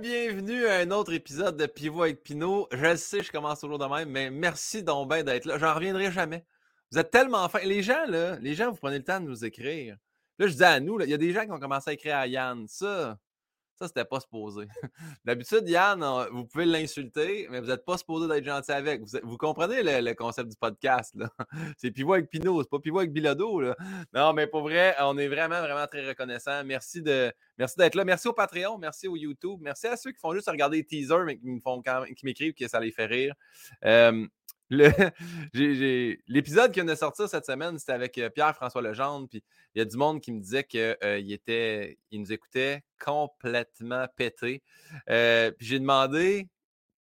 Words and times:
bienvenue 0.00 0.66
à 0.66 0.78
un 0.78 0.90
autre 0.90 1.12
épisode 1.12 1.56
de 1.56 1.66
Pivot 1.66 2.02
avec 2.02 2.24
Pinot. 2.24 2.66
Je 2.72 2.96
sais, 2.96 3.22
je 3.22 3.30
commence 3.30 3.60
toujours 3.60 3.78
de 3.78 3.86
même, 3.86 4.08
mais 4.08 4.30
merci 4.30 4.82
donc 4.82 5.08
bien 5.08 5.22
d'être 5.22 5.44
là. 5.44 5.56
J'en 5.58 5.74
reviendrai 5.74 6.10
jamais. 6.10 6.44
Vous 6.90 6.98
êtes 6.98 7.10
tellement 7.10 7.48
fins. 7.48 7.60
Les 7.60 7.82
gens, 7.82 8.04
là, 8.08 8.36
les 8.40 8.54
gens, 8.54 8.70
vous 8.72 8.76
prenez 8.76 8.98
le 8.98 9.04
temps 9.04 9.20
de 9.20 9.26
nous 9.26 9.44
écrire. 9.44 9.96
Là, 10.38 10.46
je 10.48 10.54
dis 10.54 10.64
à 10.64 10.80
nous, 10.80 11.00
il 11.00 11.08
y 11.08 11.14
a 11.14 11.18
des 11.18 11.32
gens 11.32 11.44
qui 11.44 11.52
ont 11.52 11.60
commencé 11.60 11.90
à 11.90 11.92
écrire 11.92 12.16
à 12.16 12.26
Yann. 12.26 12.66
Ça, 12.66 13.18
ça, 13.76 13.88
c'était 13.88 14.04
pas 14.04 14.20
supposé. 14.20 14.66
D'habitude, 15.24 15.68
Yann, 15.68 16.04
vous 16.32 16.44
pouvez 16.44 16.64
l'insulter, 16.64 17.48
mais 17.50 17.60
vous 17.60 17.66
n'êtes 17.66 17.84
pas 17.84 17.98
supposé 17.98 18.28
d'être 18.28 18.44
gentil 18.44 18.72
avec. 18.72 19.02
Vous, 19.22 19.36
comprenez 19.36 19.82
le, 19.82 20.14
concept 20.14 20.50
du 20.50 20.56
podcast, 20.56 21.14
là? 21.16 21.30
C'est 21.78 21.90
pivot 21.90 22.14
avec 22.14 22.30
Pinot, 22.30 22.62
c'est 22.62 22.70
pas 22.70 22.78
pivot 22.78 22.98
avec 22.98 23.12
Bilodo, 23.12 23.60
là. 23.60 23.76
Non, 24.12 24.32
mais 24.32 24.46
pour 24.46 24.62
vrai, 24.62 24.94
on 25.00 25.18
est 25.18 25.28
vraiment, 25.28 25.60
vraiment 25.60 25.86
très 25.86 26.06
reconnaissant. 26.06 26.64
Merci 26.64 27.02
de, 27.02 27.32
merci 27.58 27.76
d'être 27.76 27.94
là. 27.94 28.04
Merci 28.04 28.28
au 28.28 28.32
Patreon, 28.32 28.78
merci 28.78 29.08
au 29.08 29.16
YouTube. 29.16 29.58
Merci 29.60 29.86
à 29.86 29.96
ceux 29.96 30.12
qui 30.12 30.20
font 30.20 30.32
juste 30.32 30.48
regarder 30.48 30.78
les 30.78 30.84
teasers, 30.84 31.24
mais 31.24 31.38
qui 31.38 32.24
m'écrivent 32.24 32.54
que 32.54 32.68
ça 32.68 32.80
les 32.80 32.92
fait 32.92 33.06
rire. 33.06 33.34
L'épisode 35.54 36.72
qui 36.72 36.80
vient 36.80 36.84
de 36.84 36.94
sortir 36.94 37.28
cette 37.28 37.46
semaine, 37.46 37.78
c'était 37.78 37.92
avec 37.92 38.18
euh, 38.18 38.30
Pierre-François 38.30 38.82
Legendre. 38.82 39.28
Puis 39.28 39.42
il 39.74 39.78
y 39.78 39.82
a 39.82 39.84
du 39.84 39.96
monde 39.96 40.20
qui 40.20 40.32
me 40.32 40.40
disait 40.40 40.64
qu'il 40.64 40.96
euh, 41.02 41.22
était, 41.28 41.98
il 42.10 42.20
nous 42.20 42.32
écoutait 42.32 42.82
complètement 43.02 44.06
pété. 44.16 44.62
Euh, 45.10 45.50
puis 45.52 45.66
j'ai 45.66 45.78
demandé 45.78 46.48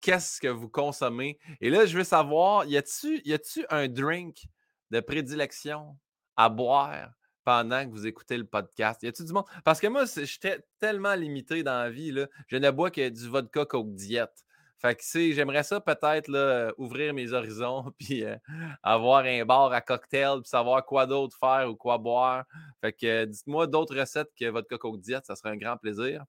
qu'est-ce 0.02 0.40
que 0.40 0.48
vous 0.48 0.70
consommez? 0.70 1.40
Et 1.62 1.70
là, 1.70 1.86
je 1.86 1.98
veux 1.98 2.04
savoir, 2.04 2.66
y 2.66 2.78
a-tu 2.78 3.66
un 3.70 3.88
drink 3.88 4.44
de 4.92 5.00
prédilection 5.00 5.98
à 6.36 6.50
boire 6.50 7.10
pendant 7.44 7.86
que 7.86 7.90
vous 7.90 8.06
écoutez 8.06 8.38
le 8.38 8.46
podcast? 8.46 9.02
Y 9.04 9.08
a-tu 9.08 9.24
du 9.24 9.34
monde? 9.34 9.46
Parce 9.64 9.80
que 9.80 9.88
moi, 9.88 10.06
j'étais 10.06 10.60
tellement 10.80 11.16
limité 11.16 11.64
dans 11.64 11.78
la 11.78 11.90
vie. 11.90 12.14
Je 12.48 12.58
ne 12.58 12.72
bois 12.72 12.92
que 12.92 13.10
du 13.10 13.28
vodka 13.28 13.66
Coke 13.66 13.96
Diète. 13.96 14.44
Fait 14.86 14.96
que, 14.96 15.32
j'aimerais 15.32 15.64
ça 15.64 15.80
peut-être 15.80 16.74
ouvrir 16.78 17.14
mes 17.14 17.32
horizons, 17.32 17.94
puis 17.98 18.26
euh, 18.26 18.36
avoir 18.84 19.24
un 19.24 19.46
bar 19.46 19.72
à 19.72 19.80
cocktail, 19.80 20.42
puis 20.42 20.50
savoir 20.50 20.86
quoi 20.86 21.06
d'autre 21.06 21.38
faire 21.40 21.70
ou 21.70 21.76
quoi 21.76 21.98
boire. 21.98 22.44
Fait 22.82 22.92
que 22.92 23.24
dites-moi 23.24 23.68
d'autres 23.68 23.98
recettes 23.98 24.32
que 24.38 24.50
votre 24.50 24.68
coco 24.68 24.98
diète, 24.98 25.26
ça 25.26 25.38
serait 25.38 25.52
un 25.52 25.58
grand 25.58 25.78
plaisir. 25.78 26.26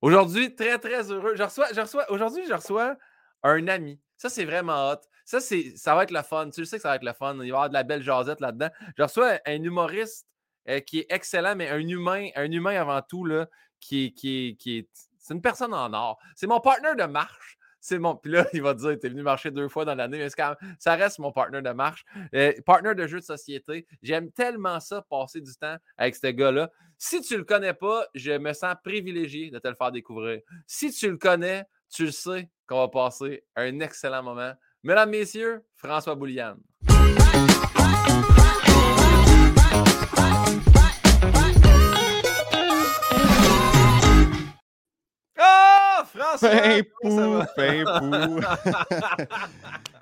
Aujourd'hui, 0.00 0.54
très, 0.54 0.78
très 0.78 1.10
heureux. 1.10 1.34
Aujourd'hui, 2.10 2.44
je 2.46 2.54
reçois 2.54 2.96
un 3.42 3.66
ami. 3.66 4.00
Ça, 4.16 4.28
c'est 4.28 4.44
vraiment 4.44 4.92
hot. 4.92 5.00
Ça, 5.24 5.40
c'est, 5.40 5.76
ça 5.76 5.96
va 5.96 6.04
être 6.04 6.12
le 6.12 6.22
fun. 6.22 6.50
Tu 6.50 6.64
sais 6.64 6.76
que 6.76 6.82
ça 6.82 6.90
va 6.90 6.96
être 6.96 7.04
le 7.04 7.12
fun. 7.12 7.34
Il 7.34 7.38
va 7.38 7.46
y 7.46 7.50
avoir 7.50 7.68
de 7.68 7.74
la 7.74 7.82
belle 7.82 8.02
jasette 8.02 8.40
là-dedans. 8.40 8.70
Je 8.96 9.02
reçois 9.02 9.40
un 9.44 9.62
humoriste 9.64 10.28
euh, 10.68 10.78
qui 10.78 11.00
est 11.00 11.06
excellent, 11.10 11.56
mais 11.56 11.68
un 11.68 11.80
humain, 11.80 12.28
un 12.36 12.50
humain 12.52 12.80
avant 12.80 13.02
tout, 13.02 13.24
là, 13.24 13.48
qui, 13.80 14.14
qui 14.14 14.56
est 14.66 15.07
c'est 15.28 15.34
une 15.34 15.42
personne 15.42 15.74
en 15.74 15.92
or. 15.92 16.18
C'est 16.34 16.46
mon 16.46 16.58
partenaire 16.58 16.96
de 16.96 17.04
marche. 17.04 17.58
C'est 17.80 17.98
mon. 17.98 18.16
Puis 18.16 18.32
là, 18.32 18.46
il 18.54 18.62
va 18.62 18.72
dire 18.72 18.98
T'es 18.98 19.10
venu 19.10 19.22
marcher 19.22 19.50
deux 19.50 19.68
fois 19.68 19.84
dans 19.84 19.94
l'année, 19.94 20.18
mais 20.18 20.30
ça 20.30 20.94
reste 20.94 21.18
mon 21.18 21.32
partenaire 21.32 21.62
de 21.62 21.70
marche. 21.70 22.06
Euh, 22.34 22.54
partenaire 22.64 22.94
de 22.94 23.06
jeu 23.06 23.20
de 23.20 23.24
société. 23.24 23.86
J'aime 24.02 24.32
tellement 24.32 24.80
ça, 24.80 25.04
passer 25.10 25.42
du 25.42 25.54
temps 25.54 25.76
avec 25.98 26.16
ce 26.16 26.28
gars-là. 26.28 26.70
Si 26.96 27.20
tu 27.20 27.36
le 27.36 27.44
connais 27.44 27.74
pas, 27.74 28.06
je 28.14 28.32
me 28.32 28.54
sens 28.54 28.74
privilégié 28.82 29.50
de 29.50 29.58
te 29.58 29.68
le 29.68 29.74
faire 29.74 29.92
découvrir. 29.92 30.40
Si 30.66 30.92
tu 30.92 31.10
le 31.10 31.18
connais, 31.18 31.64
tu 31.90 32.06
le 32.06 32.10
sais 32.10 32.48
qu'on 32.66 32.78
va 32.78 32.88
passer 32.88 33.44
un 33.54 33.80
excellent 33.80 34.22
moment. 34.22 34.54
Mesdames, 34.82 35.10
Messieurs, 35.10 35.62
François 35.76 36.14
Bouliane. 36.14 36.58
François! 46.14 46.82
Pou, 47.00 47.42
fin 47.56 47.84
pou. 47.84 48.40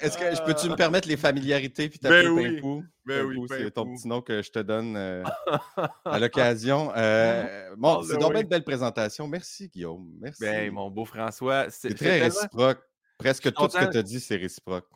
Est-ce 0.00 0.18
que 0.18 0.34
je 0.34 0.42
peux-tu 0.42 0.68
me 0.68 0.74
permettre 0.74 1.08
les 1.08 1.16
familiarités 1.16 1.88
puis 1.88 1.98
t'appeler 1.98 2.24
ben 2.24 2.32
oui. 2.32 2.60
pou? 2.60 2.84
Ben 3.04 3.24
oui, 3.24 3.40
c'est 3.48 3.70
ton 3.70 3.94
petit 3.94 4.08
nom 4.08 4.20
que 4.20 4.42
je 4.42 4.50
te 4.50 4.58
donne 4.58 4.96
euh, 4.96 5.22
à 6.04 6.18
l'occasion. 6.18 6.92
Euh, 6.96 7.74
bon, 7.76 7.98
oh, 8.00 8.02
c'est 8.02 8.16
donc 8.16 8.34
une 8.34 8.48
belle 8.48 8.64
présentation. 8.64 9.28
Merci, 9.28 9.68
Guillaume. 9.68 10.10
Merci. 10.20 10.42
Ben, 10.42 10.72
mon 10.72 10.90
beau 10.90 11.04
François. 11.04 11.66
C'est 11.70 11.94
très 11.94 12.20
réciproque. 12.20 12.80
Presque 13.18 13.52
tout 13.52 13.68
ce 13.68 13.78
que 13.78 13.92
tu 13.92 13.98
as 13.98 14.02
dit, 14.02 14.20
c'est 14.20 14.36
réciproque. 14.36 14.88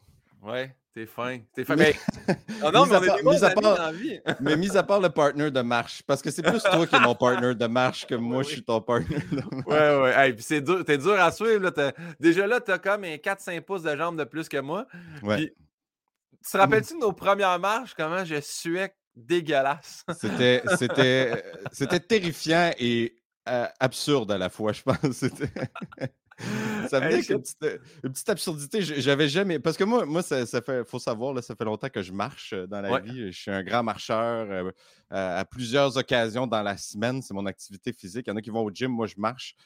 Ouais. 0.43 0.75
T'es 0.97 1.05
fin. 1.05 1.41
T'es 1.55 1.63
fin. 1.63 1.77
Mais... 1.77 1.95
Non, 2.73 2.87
mais 2.87 2.97
on 2.97 3.03
est 3.03 3.23
mis 3.23 3.45
à 3.45 3.51
part, 3.51 3.63
dans 3.63 3.75
la 3.75 3.93
vie. 3.93 4.19
mais 4.41 4.57
mis 4.57 4.75
à 4.79 4.83
part 4.83 4.99
le 4.99 5.11
partner 5.11 5.51
de 5.51 5.61
marche, 5.61 6.03
parce 6.07 6.23
que 6.23 6.31
c'est 6.31 6.41
plus 6.41 6.63
toi 6.63 6.87
qui 6.87 6.97
es 6.97 7.01
mon 7.01 7.15
partner 7.15 7.55
de 7.55 7.67
marche 7.67 8.07
que 8.07 8.15
moi, 8.15 8.43
je 8.43 8.49
suis 8.49 8.65
ton 8.65 8.81
partner 8.81 9.19
de 9.31 9.37
marche. 9.37 9.67
Ouais, 9.67 10.01
ouais. 10.01 10.15
Hey, 10.17 10.33
puis 10.33 10.43
c'est 10.43 10.63
dur, 10.63 10.83
t'es 10.87 10.97
dur 10.97 11.21
à 11.21 11.31
suivre. 11.33 11.59
Là. 11.59 11.93
Déjà 12.19 12.47
là, 12.47 12.61
t'as 12.61 12.79
comme 12.79 13.05
un 13.05 13.17
4-5 13.17 13.61
pouces 13.61 13.83
de 13.83 13.95
jambes 13.95 14.19
de 14.19 14.25
plus 14.25 14.49
que 14.49 14.57
moi. 14.57 14.87
Ouais. 15.23 15.37
Puis, 15.37 15.53
tu 16.43 16.51
te 16.51 16.57
rappelles-tu 16.57 16.95
de 16.95 17.01
nos 17.01 17.13
premières 17.13 17.59
marches, 17.59 17.93
comment 17.95 18.25
je 18.25 18.41
suais 18.41 18.95
dégueulasse? 19.15 20.03
C'était, 20.19 20.63
c'était, 20.79 21.45
c'était 21.73 22.01
terrifiant 22.01 22.71
et 22.79 23.19
euh, 23.51 23.67
absurde 23.81 24.33
à 24.33 24.39
la 24.39 24.49
fois, 24.49 24.73
je 24.73 24.81
pense. 24.81 25.13
C'était... 25.13 25.51
ça 26.89 27.01
venait 27.01 27.15
avec 27.15 27.31
une 27.31 27.43
petite, 27.43 28.29
absurdité. 28.29 28.83
J'avais 28.83 29.29
jamais. 29.29 29.59
Parce 29.59 29.77
que 29.77 29.85
moi, 29.85 30.05
moi 30.05 30.23
ça, 30.23 30.47
fait. 30.61 30.87
faut 30.87 30.99
savoir, 30.99 31.33
là, 31.33 31.43
ça 31.43 31.55
fait 31.55 31.65
longtemps 31.65 31.89
que 31.89 32.03
je 32.03 32.13
marche 32.13 32.53
euh, 32.53 32.67
dans 32.67 32.81
la 32.81 33.01
vie. 33.01 33.33
Je 33.33 33.39
suis 33.39 33.51
un 33.51 33.63
grand 33.63 33.83
marcheur 33.83 34.47
euh, 34.51 34.71
à, 35.11 35.45
plusieurs 35.45 35.97
occasions 35.97 36.47
dans 36.47 36.63
la 36.63 36.77
semaine. 36.77 37.23
C'est 37.23 37.35
mon 37.35 37.47
activité 37.47 37.93
physique. 37.93 38.27
Il 38.27 38.31
y 38.31 38.33
en 38.33 38.37
a 38.37 38.43
qui 38.43 38.51
vont 38.51 38.63
au 38.63 38.71
gym, 38.71 38.91
moi, 38.91 39.07
je 39.07 39.15
marche. 39.17 39.57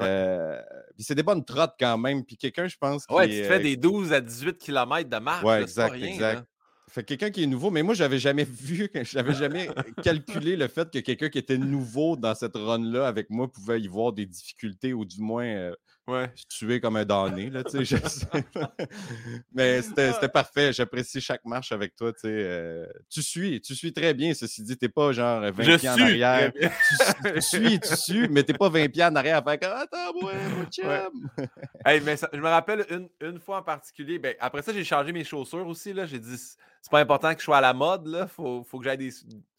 Euh, 0.00 0.60
puis 0.96 1.04
c'est 1.04 1.14
des 1.14 1.22
bonnes 1.22 1.44
trottes 1.44 1.74
quand 1.78 1.98
même. 1.98 2.24
Puis 2.24 2.36
quelqu'un, 2.36 2.66
je 2.66 2.76
pense. 2.76 3.04
Ouais, 3.10 3.28
tu 3.28 3.44
fais 3.44 3.60
des 3.60 3.76
12 3.76 4.12
à 4.12 4.20
18 4.20 4.58
km 4.58 5.08
de 5.08 5.16
marche. 5.18 5.44
Ouais, 5.44 5.62
exact, 5.62 5.94
exact. 5.94 6.44
Fait 6.90 7.02
quelqu'un 7.02 7.30
qui 7.30 7.42
est 7.42 7.46
nouveau, 7.46 7.70
mais 7.70 7.82
moi, 7.82 7.94
j'avais 7.94 8.18
jamais 8.18 8.44
vu, 8.48 8.90
j'avais 9.02 9.34
jamais 9.34 9.68
calculé 10.02 10.54
le 10.54 10.68
fait 10.68 10.90
que 10.90 10.98
quelqu'un 10.98 11.28
qui 11.28 11.38
était 11.38 11.58
nouveau 11.58 12.14
dans 12.16 12.34
cette 12.34 12.56
run-là 12.56 13.06
avec 13.06 13.30
moi 13.30 13.50
pouvait 13.50 13.80
y 13.80 13.88
voir 13.88 14.12
des 14.12 14.26
difficultés 14.26 14.92
ou 14.92 15.04
du 15.04 15.20
moins 15.20 15.72
Ouais. 16.06 16.30
Je 16.50 16.56
suis 16.56 16.80
comme 16.82 16.96
un 16.96 17.04
damné, 17.06 17.48
là, 17.48 17.64
tu 17.64 17.84
sais, 17.84 17.96
Mais 19.54 19.80
c'était 19.80 20.28
parfait. 20.28 20.70
J'apprécie 20.72 21.18
chaque 21.18 21.44
marche 21.46 21.72
avec 21.72 21.96
toi, 21.96 22.12
tu 22.12 22.20
sais. 22.20 22.28
Euh, 22.30 22.86
tu 23.08 23.22
suis, 23.22 23.60
tu 23.62 23.74
suis 23.74 23.92
très 23.92 24.12
bien, 24.12 24.34
ceci 24.34 24.62
dit. 24.62 24.76
T'es 24.76 24.90
pas 24.90 25.12
genre 25.12 25.40
20 25.40 25.78
pieds 25.78 25.88
en 25.88 25.98
arrière. 25.98 26.52
Tu, 26.52 27.40
suis, 27.40 27.80
tu 27.80 27.96
suis, 27.96 28.28
mais 28.28 28.42
t'es 28.42 28.52
pas 28.52 28.68
20 28.68 28.90
pieds 28.90 29.04
en 29.04 29.16
arrière 29.16 29.38
à 29.38 29.42
faire 29.42 29.58
comme 29.60 29.78
Attends, 29.78 30.20
moi, 30.20 30.32
mon 30.56 30.64
chum. 30.70 31.30
hey, 31.86 32.02
mais 32.02 32.16
je 32.32 32.38
me 32.38 32.48
rappelle 32.48 32.84
une, 32.90 33.08
une, 33.22 33.40
fois 33.40 33.58
en 33.58 33.62
particulier. 33.62 34.18
Ben, 34.18 34.34
après 34.40 34.60
ça, 34.60 34.74
j'ai 34.74 34.84
changé 34.84 35.10
mes 35.10 35.24
chaussures 35.24 35.66
aussi, 35.66 35.94
là. 35.94 36.04
J'ai 36.04 36.18
dit, 36.18 36.36
c'est 36.36 36.90
pas 36.90 37.00
important 37.00 37.32
que 37.32 37.40
je 37.40 37.44
sois 37.44 37.58
à 37.58 37.62
la 37.62 37.72
mode, 37.72 38.06
là. 38.08 38.26
Faut, 38.26 38.62
faut 38.64 38.78
que 38.78 38.84
j'aille 38.84 38.98
des 38.98 39.10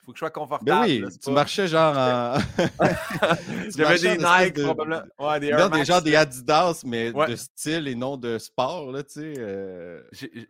faut 0.06 0.12
que 0.12 0.18
je 0.18 0.20
sois 0.20 0.30
ben 0.30 0.42
confortable. 0.42 0.86
oui, 0.86 1.04
tu 1.22 1.32
marchais 1.32 1.68
genre 1.68 1.98
en. 1.98 2.38
J'avais 3.76 4.00
des 4.00 4.18
Nike, 4.18 4.62
probablement. 4.62 5.04
Ouais, 5.20 5.40
des 5.40 5.52
non, 5.52 5.70
des 5.70 5.86
gens 5.86 6.02
des 6.02 6.16
Adidas, 6.16 6.84
mais 6.86 7.12
de 7.12 7.36
style 7.36 7.88
et 7.88 7.96
non 7.96 8.18
de 8.18 8.38
sport, 8.38 8.92
là, 8.92 9.04
tu 9.04 9.14
sais. 9.14 9.34
Euh. 9.38 10.04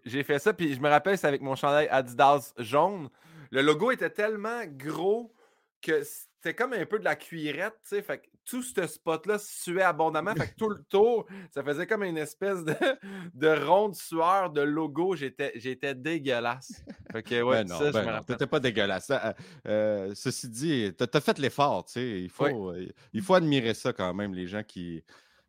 J'ai 0.03 0.23
fait 0.23 0.39
ça, 0.39 0.53
puis 0.53 0.73
je 0.73 0.79
me 0.79 0.89
rappelle, 0.89 1.17
c'est 1.17 1.27
avec 1.27 1.41
mon 1.41 1.55
chandail 1.55 1.88
Adidas 1.89 2.53
jaune. 2.57 3.09
Le 3.51 3.61
logo 3.61 3.91
était 3.91 4.09
tellement 4.09 4.63
gros 4.66 5.33
que 5.81 6.03
c'était 6.03 6.53
comme 6.53 6.73
un 6.73 6.85
peu 6.85 6.99
de 6.99 7.05
la 7.05 7.16
cuirette, 7.16 7.75
tu 7.83 7.95
sais. 7.95 8.01
Fait 8.01 8.17
que 8.17 8.25
tout 8.45 8.63
ce 8.63 8.85
spot-là 8.85 9.38
suait 9.39 9.81
abondamment. 9.81 10.33
Fait 10.35 10.47
que 10.47 10.56
tout 10.56 10.69
le 10.69 10.83
tour, 10.89 11.25
ça 11.51 11.63
faisait 11.63 11.88
comme 11.88 12.03
une 12.03 12.17
espèce 12.17 12.63
de, 12.63 12.75
de 13.33 13.66
ronde 13.66 13.95
sueur 13.95 14.51
de 14.51 14.61
logo. 14.61 15.16
J'étais 15.16 15.95
dégueulasse. 15.95 16.84
Fait 17.11 17.23
que, 17.23 17.41
ouais, 17.41 17.63
ben 17.63 17.69
non, 17.69 17.79
ça, 17.79 17.91
ben 17.91 18.22
t'étais 18.25 18.47
pas 18.47 18.59
dégueulasse. 18.59 19.09
Euh, 19.09 19.34
euh, 19.67 20.11
ceci 20.16 20.50
dit, 20.50 20.91
t'as 20.97 21.07
as 21.11 21.22
fait 21.22 21.39
l'effort, 21.39 21.85
tu 21.85 21.94
sais. 21.94 22.22
Il 22.22 22.29
faut, 22.29 22.73
il 23.13 23.22
faut 23.22 23.34
admirer 23.34 23.73
ça 23.73 23.94
quand 23.94 24.13
même, 24.13 24.34
les 24.34 24.47
gens 24.47 24.64
qui, 24.64 25.03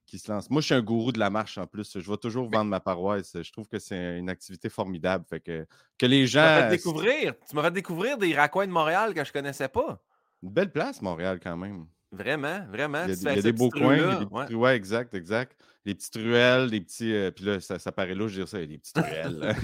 qui 0.07 0.19
se 0.19 0.31
lancent. 0.31 0.49
Moi, 0.51 0.61
je 0.63 0.67
suis 0.67 0.75
un 0.75 0.83
gourou 0.83 1.13
de 1.13 1.19
la 1.19 1.31
marche 1.31 1.59
en 1.59 1.67
plus. 1.67 1.99
Je 1.99 2.11
vais 2.11 2.17
toujours 2.17 2.49
vendre 2.49 2.71
ma 2.71 2.81
paroisse. 2.81 3.37
Je 3.43 3.53
trouve 3.53 3.69
que 3.69 3.79
c'est 3.79 4.19
une 4.19 4.31
activité 4.31 4.69
formidable. 4.69 5.25
Fait 5.29 5.41
que, 5.41 5.67
que 5.99 6.07
les 6.07 6.27
gens. 6.27 6.63
Tu 6.65 6.77
découvrir. 6.77 7.35
Tu 7.49 7.55
m'as 7.55 7.63
fait 7.63 7.73
découvrir 7.73 8.17
des 8.17 8.35
raccoins 8.35 8.67
de 8.67 8.73
Montréal 8.73 9.13
que 9.13 9.25
je 9.25 9.33
connaissais 9.33 9.69
pas. 9.69 10.01
Une 10.43 10.51
belle 10.51 10.71
place, 10.71 11.03
Montréal, 11.03 11.41
quand 11.43 11.57
même. 11.57 11.87
Vraiment, 12.13 12.65
vraiment. 12.71 13.05
Il 13.07 13.23
y 13.23 13.29
a, 13.29 13.43
des 13.43 13.53
beaux 13.53 13.69
coins. 13.69 14.25
Des 14.49 14.55
ouais. 14.55 14.77
exact, 14.77 15.15
exact. 15.15 15.57
Les 15.85 15.95
petites 15.95 16.15
ruelles, 16.15 16.71
des 16.71 16.81
petits. 16.81 17.13
Euh, 17.13 17.31
puis 17.31 17.45
là, 17.45 17.61
ça, 17.61 17.93
paraît 17.93 18.15
là, 18.15 18.29
je 18.29 18.37
dire 18.37 18.49
ça, 18.49 18.59
il 18.59 18.63
y 18.63 18.65
a 18.65 18.67
des 18.67 18.79
petites 18.79 18.99
ruelles. 18.99 19.57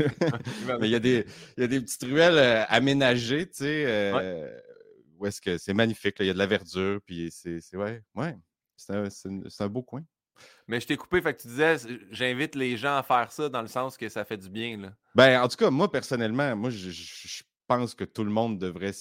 Mais 0.80 0.88
il 0.88 0.90
y, 0.90 0.94
a 0.94 0.98
des, 0.98 1.26
il 1.56 1.60
y 1.60 1.64
a 1.64 1.66
des 1.66 1.80
petites 1.80 2.02
ruelles 2.02 2.38
euh, 2.38 2.64
aménagées, 2.68 3.46
tu 3.46 3.58
sais, 3.58 3.84
euh, 3.86 4.58
où 5.18 5.26
est-ce 5.26 5.40
que 5.40 5.56
c'est 5.58 5.74
magnifique. 5.74 6.16
Il 6.20 6.26
y 6.26 6.30
a 6.30 6.32
de 6.32 6.38
la 6.38 6.46
verdure, 6.46 7.00
puis 7.06 7.30
c'est. 7.30 7.60
Ouais, 7.76 8.02
ouais. 8.14 8.36
C'est 8.76 8.94
un, 8.94 9.08
un, 9.60 9.68
beau 9.68 9.82
coin. 9.82 10.02
Mais 10.66 10.80
je 10.80 10.86
t'ai 10.88 10.96
coupé, 10.96 11.22
fait 11.22 11.34
que 11.34 11.42
tu 11.42 11.48
disais, 11.48 11.76
j'invite 12.10 12.56
les 12.56 12.76
gens 12.76 12.96
à 12.96 13.04
faire 13.04 13.30
ça 13.30 13.48
dans 13.48 13.62
le 13.62 13.68
sens 13.68 13.96
que 13.96 14.08
ça 14.08 14.24
fait 14.24 14.36
du 14.36 14.50
bien. 14.50 14.76
Là. 14.76 14.92
Ben, 15.14 15.40
en 15.40 15.46
tout 15.46 15.56
cas, 15.56 15.70
moi, 15.70 15.90
personnellement, 15.90 16.56
moi, 16.56 16.70
je, 16.70 16.90
je 16.90 17.42
pense 17.68 17.94
que 17.94 18.02
tout 18.02 18.24
le 18.24 18.30
monde 18.30 18.58
devrait 18.58 18.92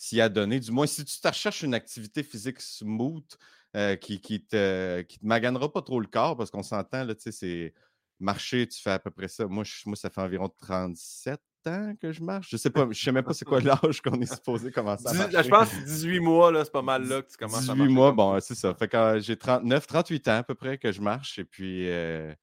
s'y 0.00 0.18
adonner. 0.18 0.60
Du 0.60 0.72
moins, 0.72 0.86
si 0.86 1.04
tu 1.04 1.20
te 1.20 1.28
recherches 1.28 1.62
une 1.62 1.74
activité 1.74 2.22
physique 2.22 2.58
smooth, 2.58 3.36
euh, 3.76 3.96
qui, 3.96 4.18
qui, 4.20 4.42
te, 4.42 5.02
qui 5.02 5.18
te 5.18 5.26
maganera 5.26 5.70
pas 5.70 5.82
trop 5.82 6.00
le 6.00 6.06
corps 6.06 6.36
parce 6.36 6.50
qu'on 6.50 6.62
s'entend, 6.62 7.04
là, 7.04 7.14
tu 7.14 7.20
sais, 7.20 7.32
c'est 7.32 7.74
marcher, 8.18 8.66
tu 8.66 8.80
fais 8.80 8.92
à 8.92 8.98
peu 8.98 9.10
près 9.10 9.28
ça. 9.28 9.46
Moi, 9.46 9.64
moi, 9.84 9.94
ça 9.94 10.08
fait 10.08 10.22
environ 10.22 10.48
37 10.48 11.38
ans 11.66 11.92
que 12.00 12.12
je 12.12 12.22
marche. 12.22 12.48
Je 12.50 12.56
sais 12.56 12.70
pas, 12.70 12.88
je 12.90 13.00
sais 13.00 13.12
même 13.12 13.24
pas 13.24 13.34
c'est 13.34 13.44
quoi 13.44 13.60
l'âge 13.60 14.00
qu'on 14.00 14.18
est 14.22 14.32
supposé 14.32 14.72
commencer 14.72 15.06
à 15.06 15.12
marcher. 15.12 15.42
Je 15.42 15.48
pense 15.48 15.68
que 15.68 15.84
18 15.84 16.20
mois, 16.20 16.50
là, 16.50 16.64
c'est 16.64 16.72
pas 16.72 16.82
mal 16.82 17.06
là 17.06 17.20
que 17.20 17.30
tu 17.30 17.36
commences 17.36 17.60
18 17.60 17.70
à 17.70 17.74
marcher. 17.74 17.92
mois, 17.92 18.12
bon, 18.12 18.40
c'est 18.40 18.54
ça. 18.54 18.72
Fait 18.74 18.88
que 18.88 19.18
j'ai 19.20 19.36
39, 19.36 19.86
38 19.86 20.28
ans 20.28 20.36
à 20.38 20.42
peu 20.42 20.54
près 20.54 20.78
que 20.78 20.90
je 20.90 21.02
marche 21.02 21.38
et 21.38 21.44
puis 21.44 21.90
euh, 21.90 22.34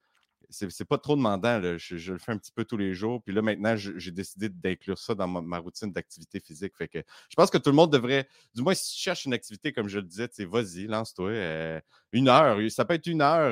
c'est 0.49 0.85
pas 0.85 0.97
trop 0.97 1.15
demandant. 1.15 1.77
Je, 1.77 2.11
le 2.13 2.19
fais 2.19 2.31
un 2.31 2.37
petit 2.37 2.51
peu 2.51 2.63
tous 2.63 2.77
les 2.77 2.93
jours. 2.93 3.21
Puis 3.23 3.33
là, 3.33 3.41
maintenant, 3.41 3.75
j'ai 3.75 4.11
décidé 4.11 4.49
d'inclure 4.49 4.97
ça 4.97 5.13
dans 5.13 5.27
ma, 5.27 5.57
routine 5.57 5.91
d'activité 5.91 6.39
physique. 6.39 6.75
Fait 6.77 6.87
que 6.87 6.99
je 6.99 7.35
pense 7.35 7.49
que 7.49 7.57
tout 7.57 7.69
le 7.69 7.75
monde 7.75 7.91
devrait, 7.91 8.27
du 8.55 8.61
moins, 8.61 8.73
si 8.73 8.95
tu 8.95 9.01
cherches 9.01 9.25
une 9.25 9.33
activité, 9.33 9.73
comme 9.73 9.87
je 9.87 9.99
le 9.99 10.05
disais, 10.05 10.29
vas-y, 10.45 10.87
lance-toi. 10.87 11.29
Euh, 11.29 11.81
une 12.11 12.29
heure. 12.29 12.59
Ça 12.71 12.85
peut 12.85 12.93
être 12.93 13.07
une 13.07 13.21
heure 13.21 13.51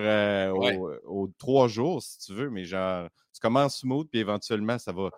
euh, 0.53 0.99
aux, 1.05 1.27
trois 1.37 1.67
jours, 1.67 2.01
si 2.01 2.19
tu 2.19 2.33
veux, 2.33 2.49
mais 2.49 2.65
genre, 2.65 3.09
tu 3.33 3.39
commences 3.41 3.79
smooth, 3.79 4.09
puis 4.09 4.19
éventuellement, 4.19 4.77
ça 4.79 4.91
va. 4.91 5.09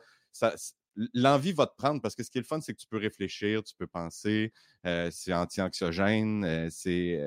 L'envie 1.14 1.54
va 1.54 1.68
te 1.68 1.76
prendre 1.76 2.02
parce 2.02 2.16
que 2.16 2.24
ce 2.24 2.32
qui 2.32 2.40
est 2.40 2.42
le 2.42 2.48
fun, 2.48 2.60
c'est 2.60 2.74
que 2.74 2.80
tu 2.80 2.88
peux 2.88 2.98
réfléchir, 2.98 3.64
tu 3.64 3.76
peux 3.78 3.86
penser, 3.86 4.52
euh, 4.88 5.10
c'est 5.12 5.32
anti-anxiogène, 5.32 6.70
c'est 6.72 7.20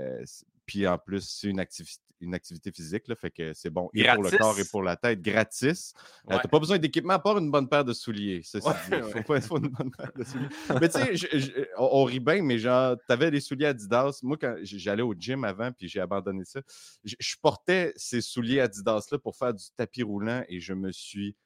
puis 0.66 0.86
en 0.86 0.98
plus, 0.98 1.28
c'est 1.28 1.48
une 1.48 1.58
activité, 1.58 2.00
une 2.20 2.34
activité 2.34 2.70
physique, 2.70 3.08
là, 3.08 3.14
fait 3.14 3.30
que 3.30 3.52
c'est 3.54 3.70
bon 3.70 3.90
et 3.94 4.04
pour 4.04 4.22
le 4.22 4.30
corps 4.30 4.58
et 4.58 4.64
pour 4.64 4.82
la 4.82 4.96
tête, 4.96 5.20
gratis. 5.20 5.94
Euh, 6.30 6.30
tu 6.30 6.34
n'as 6.34 6.40
pas 6.40 6.58
besoin 6.58 6.78
d'équipement 6.78 7.14
à 7.14 7.18
part 7.18 7.38
une 7.38 7.50
bonne 7.50 7.68
paire 7.68 7.84
de 7.84 7.92
souliers. 7.92 8.42
Il 8.54 8.60
faut 8.60 9.22
pas 9.22 9.38
une 9.38 9.68
bonne 9.68 9.90
paire 9.90 10.12
de 10.16 10.24
souliers. 10.24 10.48
mais 10.80 10.88
tu 10.88 11.16
sais, 11.16 11.68
on, 11.78 12.04
rit 12.04 12.20
bien, 12.20 12.42
mais 12.42 12.58
genre, 12.58 12.96
tu 12.96 13.12
avais 13.12 13.30
des 13.30 13.40
souliers 13.40 13.66
Adidas. 13.66 14.20
Moi, 14.22 14.36
quand 14.40 14.56
j'allais 14.62 15.02
au 15.02 15.14
gym 15.14 15.44
avant, 15.44 15.72
puis 15.72 15.88
j'ai 15.88 16.00
abandonné 16.00 16.44
ça, 16.44 16.60
je, 17.04 17.34
portais 17.40 17.92
ces 17.96 18.20
souliers 18.20 18.60
Adidas-là 18.60 19.18
pour 19.18 19.36
faire 19.36 19.54
du 19.54 19.64
tapis 19.76 20.02
roulant 20.02 20.44
et 20.48 20.60
je 20.60 20.74
me 20.74 20.92
suis 20.92 21.36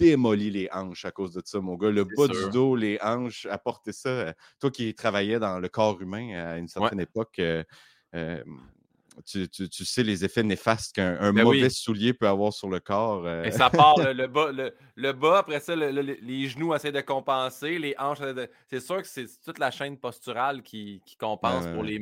démoli 0.00 0.50
les 0.50 0.68
hanches 0.72 1.04
à 1.04 1.10
cause 1.10 1.32
de 1.32 1.42
ça, 1.44 1.60
mon 1.60 1.76
gars. 1.76 1.90
Le 1.90 2.04
bas 2.04 2.26
du 2.26 2.50
dos, 2.50 2.74
les 2.74 2.98
hanches, 3.02 3.46
apporter 3.46 3.92
ça. 3.92 4.08
Euh, 4.08 4.32
toi 4.58 4.70
qui 4.70 4.94
travaillais 4.94 5.38
dans 5.38 5.60
le 5.60 5.68
corps 5.68 6.00
humain 6.00 6.32
à 6.34 6.56
une 6.56 6.68
certaine 6.68 7.00
époque, 7.00 7.38
euh, 7.38 7.62
tu, 9.24 9.84
sais 9.84 10.02
les 10.02 10.24
effets 10.24 10.42
néfastes 10.42 10.94
qu'un 10.94 11.32
ben 11.32 11.44
mauvais 11.44 11.70
soulier 11.70 12.12
peut 12.12 12.28
avoir 12.28 12.52
sur 12.52 12.68
le 12.68 12.80
corps. 12.80 13.26
Et 13.26 13.30
euh. 13.30 13.50
ça 13.50 13.70
part, 13.70 13.96
le, 13.98 14.26
bas, 14.28 14.50
le, 14.96 15.12
bas, 15.12 15.38
après 15.38 15.60
ça, 15.60 15.74
les 15.76 16.48
genoux 16.48 16.74
essaient 16.74 16.92
de 16.92 17.00
compenser, 17.00 17.78
les 17.78 17.94
hanches. 17.98 18.18
C'est 18.68 18.80
sûr 18.80 19.02
que 19.02 19.08
c'est 19.08 19.26
toute 19.44 19.58
la 19.58 19.70
chaîne 19.70 19.96
posturale 19.96 20.62
qui, 20.62 21.02
compense 21.18 21.66
pour 21.74 21.82
les 21.82 22.00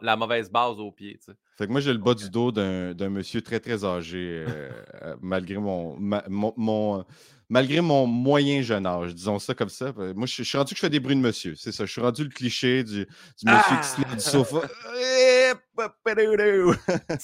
la 0.00 0.16
mauvaise 0.16 0.50
base 0.50 0.78
au 0.78 0.92
pied. 0.92 1.18
Fait 1.56 1.66
que 1.66 1.72
moi, 1.72 1.80
j'ai 1.80 1.92
le 1.92 1.98
bas 1.98 2.14
du 2.14 2.30
dos 2.30 2.52
d'un 2.52 3.10
monsieur 3.10 3.42
très, 3.42 3.60
très 3.60 3.84
âgé, 3.84 4.44
euh, 4.48 4.70
euh, 5.02 5.16
malgré 5.20 5.56
mon, 5.56 5.96
mon 5.98 7.04
malgré 7.50 7.80
mon 7.80 8.06
moyen 8.06 8.62
jeune 8.62 8.86
âge, 8.86 9.14
disons 9.14 9.38
ça 9.38 9.54
comme 9.54 9.68
ça. 9.68 9.92
Euh, 9.98 10.14
moi, 10.14 10.26
je, 10.26 10.42
suis 10.42 10.56
rendu 10.56 10.72
que 10.72 10.76
je 10.76 10.80
fais 10.80 10.88
des 10.88 11.00
bruits 11.00 11.16
de 11.16 11.20
monsieur. 11.20 11.54
C'est 11.56 11.72
ça. 11.72 11.84
Je 11.84 11.92
suis 11.92 12.00
rendu 12.00 12.24
le 12.24 12.30
cliché 12.30 12.84
du, 12.84 13.06
monsieur 13.44 13.76
qui 13.76 13.86
se 13.86 14.00
lève 14.00 14.14
du 14.14 14.20
sofa. 14.20 14.62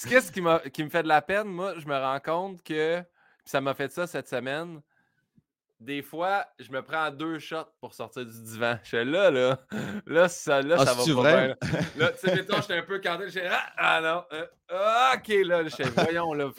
Qu'est-ce 0.07 0.31
qui, 0.31 0.41
qui 0.71 0.83
me 0.83 0.89
fait 0.89 1.03
de 1.03 1.07
la 1.07 1.21
peine? 1.21 1.47
Moi, 1.47 1.75
je 1.79 1.87
me 1.87 1.97
rends 1.97 2.19
compte 2.19 2.61
que 2.61 3.01
ça 3.45 3.61
m'a 3.61 3.73
fait 3.73 3.91
ça 3.91 4.05
cette 4.05 4.27
semaine 4.27 4.81
des 5.79 6.01
fois, 6.01 6.45
je 6.59 6.71
me 6.71 6.81
prends 6.81 7.11
deux 7.11 7.37
shots 7.37 7.67
pour 7.79 7.93
sortir 7.93 8.25
du 8.25 8.41
divan. 8.41 8.77
Je 8.83 8.87
suis 8.97 9.05
là, 9.05 9.29
là. 9.29 9.59
Là, 10.07 10.29
ça, 10.29 10.61
là, 10.61 10.77
ah, 10.79 10.85
ça 10.85 10.93
va 10.93 11.03
pas 11.03 11.13
vrai? 11.13 11.57
bien. 11.61 11.79
Là, 11.97 12.11
tu 12.11 12.19
sais, 12.19 12.35
mettons, 12.35 12.61
j'étais 12.61 12.77
un 12.77 12.83
peu 12.83 12.99
canté. 12.99 13.29
Je 13.29 13.39
ah, 13.49 13.65
ah, 13.77 14.01
non. 14.01 14.37
Euh, 14.37 15.15
ok, 15.15 15.45
là. 15.45 15.63
Je 15.63 15.69
suis 15.69 15.83
voyons, 15.83 16.33
là. 16.33 16.49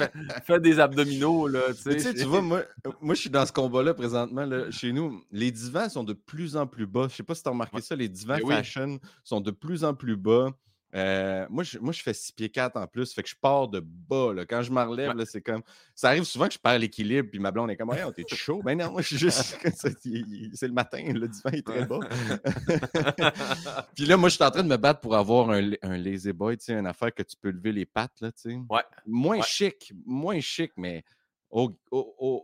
Fais, 0.45 0.61
des 0.61 0.79
abdominaux, 0.79 1.49
là. 1.49 1.61
Tu 1.75 1.99
sais, 1.99 2.15
tu 2.15 2.25
vois, 2.25 2.43
moi, 2.43 2.63
moi, 3.01 3.15
je 3.15 3.21
suis 3.23 3.31
dans 3.31 3.47
ce 3.47 3.53
combat-là 3.53 3.95
présentement. 3.95 4.45
Là, 4.45 4.71
chez 4.71 4.93
nous, 4.93 5.25
les 5.31 5.51
divans 5.51 5.89
sont 5.89 6.05
de 6.05 6.13
plus 6.13 6.57
en 6.57 6.67
plus 6.67 6.87
bas. 6.87 7.07
Je 7.09 7.17
sais 7.17 7.23
pas 7.23 7.35
si 7.35 7.43
tu 7.43 7.49
as 7.49 7.53
remarqué 7.53 7.81
ça. 7.81 7.97
Les 7.97 8.09
divans 8.09 8.37
ben 8.37 8.57
fashion 8.57 8.99
sont 9.25 9.41
de 9.41 9.51
plus 9.51 9.85
en 9.85 9.95
plus 9.95 10.17
bas. 10.17 10.51
Euh, 10.95 11.47
moi, 11.51 11.65
je, 11.65 11.79
moi, 11.79 11.93
je 11.93 12.03
fais 12.03 12.15
6 12.15 12.33
pieds 12.33 12.49
4 12.49 12.77
en 12.77 12.87
plus, 12.87 13.13
fait 13.13 13.23
que 13.23 13.29
je 13.29 13.37
pars 13.37 13.69
de 13.69 13.81
bas. 13.81 14.33
Là. 14.33 14.47
Quand 14.47 14.63
je 14.63 14.73
me 14.73 14.83
relève, 14.83 15.13
c'est 15.27 15.43
comme. 15.43 15.63
Ça 15.95 16.09
arrive 16.09 16.25
souvent 16.25 16.47
que 16.49 16.55
je 16.55 16.59
perds 16.59 16.79
l'équilibre, 16.79 17.29
puis 17.31 17.39
ma 17.39 17.51
blonde 17.51 17.71
est 17.71 17.77
comme, 17.77 17.89
ouais, 17.91 18.13
t'es 18.13 18.25
chaud? 18.35 18.63
Ben 18.65 18.79
non, 18.79 18.93
moi, 18.93 19.03
je 19.03 19.09
suis 19.09 19.19
juste. 19.19 19.59
c'est 19.75 20.67
le 20.67 20.73
matin, 20.73 21.03
le 21.13 21.29
divan 21.29 21.51
est 21.53 21.67
très 21.67 21.85
bas. 21.85 21.99
puis 23.95 24.07
là, 24.07 24.17
moi, 24.17 24.29
je 24.29 24.37
suis 24.37 24.45
en 24.45 24.51
train 24.51 24.63
de 24.63 24.69
me 24.69 24.77
battre 24.77 25.01
pour 25.01 25.15
avoir 25.15 25.51
un, 25.51 25.71
un 25.83 25.97
lazy 25.99 26.33
boy, 26.33 26.57
tu 26.57 26.65
sais, 26.65 26.73
une 26.73 26.87
affaire 26.87 27.15
que 27.15 27.23
tu 27.23 27.37
peux 27.37 27.51
lever 27.51 27.73
les 27.73 27.87
pattes, 27.87 28.21
là, 28.21 28.33
tu 28.33 28.51
sais. 28.51 28.59
Ouais. 28.71 28.83
Moins 29.07 29.43
chic, 29.43 29.93
moins 30.07 30.41
chic, 30.41 30.73
mais. 30.77 31.05
Oh, 31.51 31.73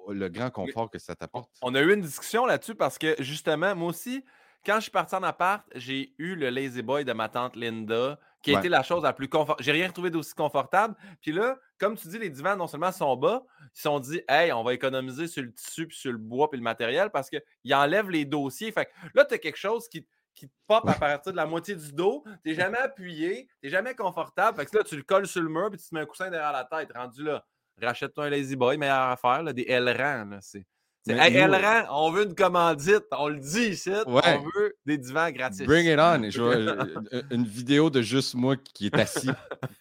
le 0.09 0.29
grand 0.29 0.51
confort 0.51 0.91
que 0.91 0.99
ça 0.99 1.15
t'apporte. 1.15 1.51
On 1.61 1.75
a 1.75 1.81
eu 1.83 1.93
une 1.93 2.01
discussion 2.01 2.47
là-dessus 2.47 2.75
parce 2.75 2.97
que 2.97 3.15
justement, 3.19 3.75
moi 3.77 3.91
aussi, 3.91 4.25
quand 4.65 4.77
je 4.77 4.83
suis 4.83 4.91
parti 4.91 5.15
en 5.15 5.23
appart, 5.23 5.65
j'ai 5.75 6.15
eu 6.19 6.35
le 6.35 6.51
Lazy 6.51 6.83
Boy 6.83 7.05
de 7.05 7.13
ma 7.13 7.29
tante 7.29 7.57
Linda 7.57 8.19
qui 8.43 8.55
a 8.55 8.59
été 8.59 8.69
la 8.69 8.83
chose 8.83 9.03
la 9.03 9.13
plus 9.13 9.29
confortable. 9.29 9.65
J'ai 9.65 9.73
rien 9.73 9.89
retrouvé 9.89 10.11
d'aussi 10.11 10.35
confortable. 10.35 10.95
Puis 11.23 11.33
là, 11.33 11.59
comme 11.79 11.97
tu 11.97 12.09
dis, 12.09 12.19
les 12.19 12.29
divans, 12.29 12.57
non 12.57 12.67
seulement 12.67 12.93
sont 12.93 13.17
bas, 13.17 13.43
ils 13.63 13.69
se 13.73 13.83
sont 13.83 13.99
dit, 14.01 14.21
hey, 14.29 14.53
on 14.53 14.63
va 14.63 14.75
économiser 14.75 15.29
sur 15.29 15.43
le 15.43 15.53
tissu, 15.53 15.87
puis 15.87 15.97
sur 15.97 16.13
le 16.13 16.19
bois, 16.19 16.51
puis 16.51 16.59
le 16.59 16.65
matériel 16.65 17.11
parce 17.11 17.31
qu'ils 17.31 17.75
enlèvent 17.75 18.11
les 18.11 18.27
dossiers. 18.27 18.71
Fait 18.71 18.87
que 18.87 18.91
là, 19.15 19.25
tu 19.25 19.35
as 19.35 19.39
quelque 19.39 19.57
chose 19.57 19.89
qui, 19.89 20.07
qui 20.35 20.49
te 20.49 20.55
pop 20.67 20.87
à 20.87 20.93
partir 20.93 21.33
de 21.33 21.37
la 21.37 21.47
moitié 21.47 21.75
du 21.75 21.93
dos. 21.93 22.23
Tu 22.43 22.51
n'es 22.51 22.55
jamais 22.55 22.79
appuyé, 22.79 23.47
tu 23.47 23.67
n'es 23.67 23.71
jamais 23.71 23.95
confortable. 23.95 24.59
Fait 24.59 24.67
que 24.67 24.77
là, 24.77 24.85
tu 24.85 24.97
le 24.97 25.03
colles 25.03 25.27
sur 25.27 25.43
le 25.43 25.49
mur, 25.49 25.71
puis 25.71 25.81
tu 25.81 25.89
te 25.89 25.95
mets 25.95 26.03
un 26.03 26.07
coussin 26.07 26.31
derrière 26.31 26.53
la 26.53 26.65
tête. 26.65 26.93
Rendu 26.95 27.23
là, 27.23 27.45
rachète-toi 27.81 28.27
un 28.27 28.31
Lazy 28.31 28.57
Boy, 28.57 28.77
meilleure 28.77 29.09
affaire, 29.09 29.43
là, 29.43 29.55
des 29.55 29.65
L-rangs. 29.67 30.39
C'est 30.43 30.67
Hey, 31.07 31.37
Elran, 31.37 31.85
on 31.91 32.11
veut 32.11 32.25
une 32.25 32.35
commandite, 32.35 33.05
on 33.13 33.29
le 33.29 33.39
dit 33.39 33.73
ici, 33.73 33.93
on 34.07 34.21
veut 34.21 34.75
des 34.87 34.97
divans 34.97 35.31
gratis. 35.31 35.67
Bring 35.67 35.87
it 35.87 35.99
on. 35.99 36.23
une 37.31 37.45
vidéo 37.45 37.91
de 37.91 38.01
juste 38.01 38.35
moi 38.35 38.57
qui 38.57 38.87
est 38.87 38.99
assis. 38.99 39.31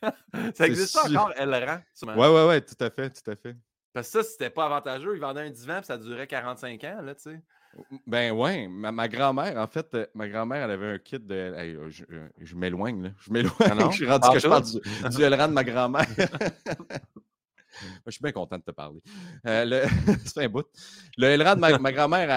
ça 0.55 0.67
existe 0.67 0.97
encore, 0.97 1.31
Elran? 1.37 1.79
Ouais, 2.05 2.27
ouais, 2.27 2.47
ouais, 2.47 2.61
tout 2.61 2.75
à 2.83 2.89
fait, 2.89 3.09
tout 3.09 3.31
à 3.31 3.35
fait. 3.35 3.55
Parce 3.93 4.11
que 4.11 4.23
ça, 4.23 4.29
c'était 4.29 4.49
pas 4.49 4.65
avantageux. 4.65 5.15
Ils 5.15 5.21
vendaient 5.21 5.41
un 5.41 5.51
divan 5.51 5.79
et 5.79 5.83
ça 5.83 5.97
durait 5.97 6.27
45 6.27 6.83
ans, 6.83 7.01
là, 7.03 7.15
tu 7.15 7.21
sais. 7.21 7.41
Ben 8.05 8.31
ouais, 8.31 8.67
ma, 8.67 9.07
grand-mère, 9.07 9.57
en 9.57 9.67
fait, 9.67 9.87
euh, 9.95 10.05
ma 10.13 10.27
grand-mère, 10.27 10.63
elle 10.63 10.71
avait 10.71 10.93
un 10.93 10.99
kit 10.99 11.19
de. 11.19 11.33
Euh, 11.33 11.89
euh, 12.11 12.27
je, 12.39 12.55
m'éloigne, 12.55 13.03
là. 13.03 13.09
Je 13.19 13.31
m'éloigne. 13.31 13.55
Ah 13.61 13.73
je 13.91 13.95
suis 13.95 14.07
rendu 14.07 14.29
que 14.29 14.39
je 14.39 14.47
parle 14.47 14.63
du, 14.63 14.73
du 14.73 15.17
de 15.17 15.45
ma 15.47 15.63
grand-mère. 15.63 16.05
Je 18.05 18.11
suis 18.11 18.21
bien 18.21 18.31
content 18.31 18.57
de 18.57 18.63
te 18.63 18.71
parler. 18.71 19.01
Euh, 19.47 19.85
c'est 20.25 20.43
un 20.43 20.49
bout. 20.49 20.65
Le 21.17 21.27
Elrad, 21.27 21.59
ma, 21.59 21.77
ma 21.77 21.91
grand-mère, 21.91 22.29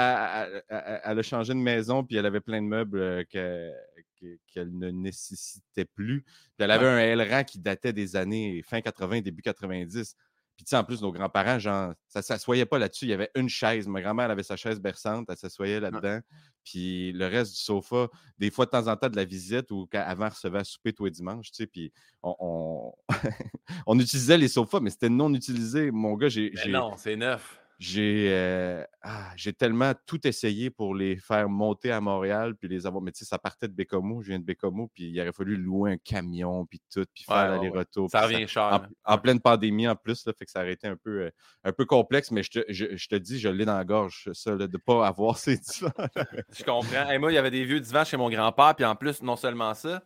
elle, 0.69 1.19
a 1.19 1.23
changé 1.23 1.53
de 1.53 1.59
maison, 1.59 2.05
puis 2.05 2.17
elle 2.17 2.27
avait 2.27 2.41
plein 2.41 2.63
de 2.63 2.67
meubles 2.67 3.01
euh, 3.01 3.25
qu'elle 3.31 4.77
ne 4.77 4.91
nécessitait 4.91 5.85
plus. 5.85 6.23
Puis 6.23 6.65
elle 6.65 6.71
avait 6.71 6.87
un 6.87 6.99
Elrad 6.99 7.47
qui 7.47 7.59
datait 7.59 7.93
des 7.93 8.17
années 8.17 8.63
fin 8.67 8.81
80, 8.81 9.21
début 9.21 9.43
90. 9.43 10.17
Puis, 10.57 10.65
tu 10.65 10.71
sais, 10.71 10.77
en 10.77 10.85
plus, 10.85 11.03
nos 11.03 11.13
grands-parents, 11.13 11.59
genre, 11.59 11.93
ça 12.09 12.21
ne 12.21 12.25
s'assoyait 12.25 12.65
pas 12.65 12.79
là-dessus. 12.79 13.05
Il 13.05 13.11
y 13.11 13.13
avait 13.13 13.31
une 13.35 13.49
chaise. 13.49 13.87
Ma 13.87 14.01
grand-mère 14.01 14.31
avait 14.31 14.43
sa 14.43 14.57
chaise 14.57 14.81
berçante, 14.81 15.27
elle 15.29 15.37
s'assoyait 15.37 15.81
là-dedans. 15.81 16.21
Puis, 16.65 17.13
le 17.13 17.27
reste 17.27 17.53
du 17.53 17.61
sofa, 17.61 18.09
des 18.39 18.51
fois, 18.51 18.65
de 18.65 18.71
temps 18.71 18.89
en 18.89 18.97
temps, 18.97 19.11
de 19.11 19.17
la 19.17 19.25
visite 19.25 19.71
ou 19.71 19.87
avant, 19.93 20.31
recevait 20.31 20.61
à 20.61 20.65
souper 20.65 20.95
tous 20.95 21.05
les 21.05 21.11
dimanches, 21.11 21.51
tu 21.51 21.57
sais. 21.57 21.67
Puis, 21.67 21.93
on, 22.23 22.95
on... 23.87 23.99
utilisait 24.01 24.39
les 24.39 24.49
sofas, 24.49 24.81
mais 24.81 24.91
c'était 24.91 25.11
non 25.11 25.33
utilisé. 25.35 25.91
Mon 25.91 26.15
gars, 26.15 26.29
j'ai. 26.29 26.53
non, 26.69 26.97
c'est 26.97 27.17
neuf. 27.17 27.61
Euh, 27.79 28.85
ah, 29.03 29.31
j'ai 29.37 29.53
tellement 29.53 29.93
tout 30.07 30.27
essayé 30.27 30.71
pour 30.71 30.95
les 30.95 31.17
faire 31.17 31.49
monter 31.49 31.91
à 31.93 32.01
Montréal, 32.01 32.55
puis 32.57 32.69
les 32.69 32.87
avoir. 32.87 33.03
Mais 33.03 33.13
tu 33.13 33.19
sais, 33.19 33.25
ça 33.27 33.39
partait 33.39 33.69
de 33.69 33.75
Bécomo, 33.75 34.23
je 34.23 34.29
viens 34.29 34.39
de 34.39 34.45
Bécomo, 34.45 34.91
puis 34.95 35.11
il 35.11 35.21
aurait 35.21 35.33
fallu 35.33 35.57
louer 35.57 35.93
un 35.93 35.99
camion, 35.99 36.65
puis 36.65 36.81
tout, 36.93 37.05
puis 37.15 37.25
faire 37.25 37.51
l'aller-retour. 37.51 38.11
Ça 38.11 38.23
revient 38.23 38.49
cher. 38.49 38.89
En, 39.05 39.13
hein. 39.13 39.19
pleine 39.19 39.41
pandémie 39.41 39.87
en 39.89 39.95
plus, 39.95 40.25
là, 40.27 40.33
fait 40.39 40.47
que 40.47 40.51
ça 40.51 40.61
aurait 40.61 40.73
été 40.73 40.89
un 40.89 40.97
peu, 40.97 41.25
euh, 41.25 41.31
un 41.65 41.73
peu 41.73 41.85
complexe, 41.85 42.31
mais 42.31 42.43
je 42.43 42.51
te, 42.51 42.73
je, 42.73 43.09
te 43.09 43.17
dis, 43.17 43.39
je 43.39 43.49
l'ai 43.49 43.67
dans 43.67 43.77
la 43.77 43.85
gorge, 43.85 44.31
ça, 44.33 44.57
de 44.57 44.67
ne 44.67 44.79
pas 44.79 45.07
avoir 45.07 45.37
ces 45.39 45.59
divans. 45.59 45.93
je 46.51 46.65
comprends. 46.65 47.11
Et 47.11 47.19
moi, 47.19 47.31
il 47.31 47.35
y 47.35 47.39
avait 47.39 47.51
des 47.51 47.65
vieux 47.65 47.81
divans 47.81 48.05
chez 48.05 48.17
mon 48.17 48.31
grand-père, 48.31 48.75
puis 48.75 48.87
en 48.87 48.97
plus, 48.97 49.23
non 49.23 49.37
seulement 49.37 49.75
ça, 49.75 50.03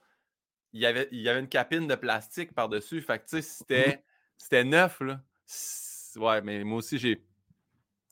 il 0.73 0.81
y 0.81 0.87
avait, 0.87 1.09
il 1.13 1.21
y 1.21 1.29
avait 1.29 1.41
une 1.41 1.49
capine 1.49 1.87
de 1.87 1.95
plastique 1.95 2.53
par-dessus. 2.53 3.01
Fait 3.01 3.19
que 3.19 3.25
tu 3.25 3.37
sais, 3.37 3.43
c'était, 3.43 3.89
mmh. 3.89 4.01
c'était 4.39 4.65
neuf, 4.65 5.01
là. 5.01 5.21
Ouais, 6.17 6.43
mais 6.43 6.65
moi 6.65 6.79
aussi, 6.79 6.99
j'ai 6.99 7.25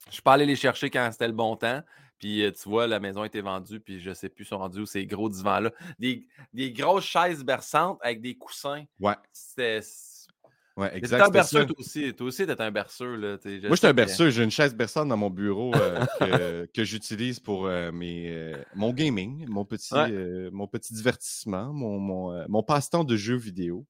je 0.07 0.13
suis 0.13 0.23
pas 0.23 0.35
allé 0.35 0.47
les 0.47 0.57
chercher 0.57 0.91
quand 0.91 1.09
c'était 1.13 1.29
le 1.29 1.35
bon 1.35 1.57
temps. 1.57 1.83
Puis 2.19 2.45
tu 2.61 2.69
vois, 2.69 2.87
la 2.87 2.99
maison 2.99 3.23
a 3.23 3.27
été 3.27 3.41
vendue, 3.41 3.79
puis 3.79 4.01
je 4.01 4.13
sais 4.13 4.29
plus, 4.29 4.45
ils 4.45 4.49
sont 4.49 4.59
rendus 4.59 4.81
où 4.81 4.87
ces 4.87 5.07
gros 5.07 5.29
divans-là. 5.29 5.71
Des, 5.99 6.27
grosses 6.73 7.05
chaises 7.05 7.45
berçantes 7.45 7.99
avec 8.03 8.21
des 8.21 8.37
coussins. 8.37 8.85
Ouais. 8.99 9.15
C'était. 9.33 9.81
Ouais, 10.77 10.91
T'es 10.91 10.99
exact. 10.99 11.23
un 11.23 11.31
berceur, 11.31 11.67
toi 11.67 11.77
aussi. 11.77 12.15
Toi 12.15 12.29
aussi, 12.29 12.47
t'es 12.47 12.61
un 12.61 12.71
berceur. 12.71 13.17
Là. 13.17 13.37
Moi, 13.45 13.59
je 13.71 13.75
suis 13.75 13.87
un 13.89 13.93
berceur. 13.93 14.31
J'ai 14.31 14.45
une 14.45 14.51
chaise 14.51 14.73
berçante 14.73 15.09
dans 15.09 15.17
mon 15.17 15.29
bureau 15.29 15.75
euh, 15.75 16.07
que, 16.21 16.67
que 16.73 16.85
j'utilise 16.85 17.41
pour 17.41 17.67
euh, 17.67 17.91
mes, 17.91 18.31
euh, 18.31 18.63
mon 18.77 18.93
gaming, 18.93 19.45
mon 19.49 19.65
petit, 19.65 19.93
Ouais. 19.93 20.51
mon 20.53 20.69
petit 20.69 20.95
divertissement, 20.95 21.73
mon, 21.73 21.99
mon, 21.99 22.49
mon 22.49 22.63
passe-temps 22.63 23.03
de 23.03 23.17
jeux 23.17 23.37
vidéo. 23.37 23.87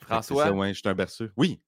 François, 0.00 0.46
ça, 0.46 0.52
ouais, 0.52 0.74
je 0.74 0.80
suis 0.80 0.88
un 0.88 0.94
berceur. 0.94 1.28
Oui, 1.36 1.60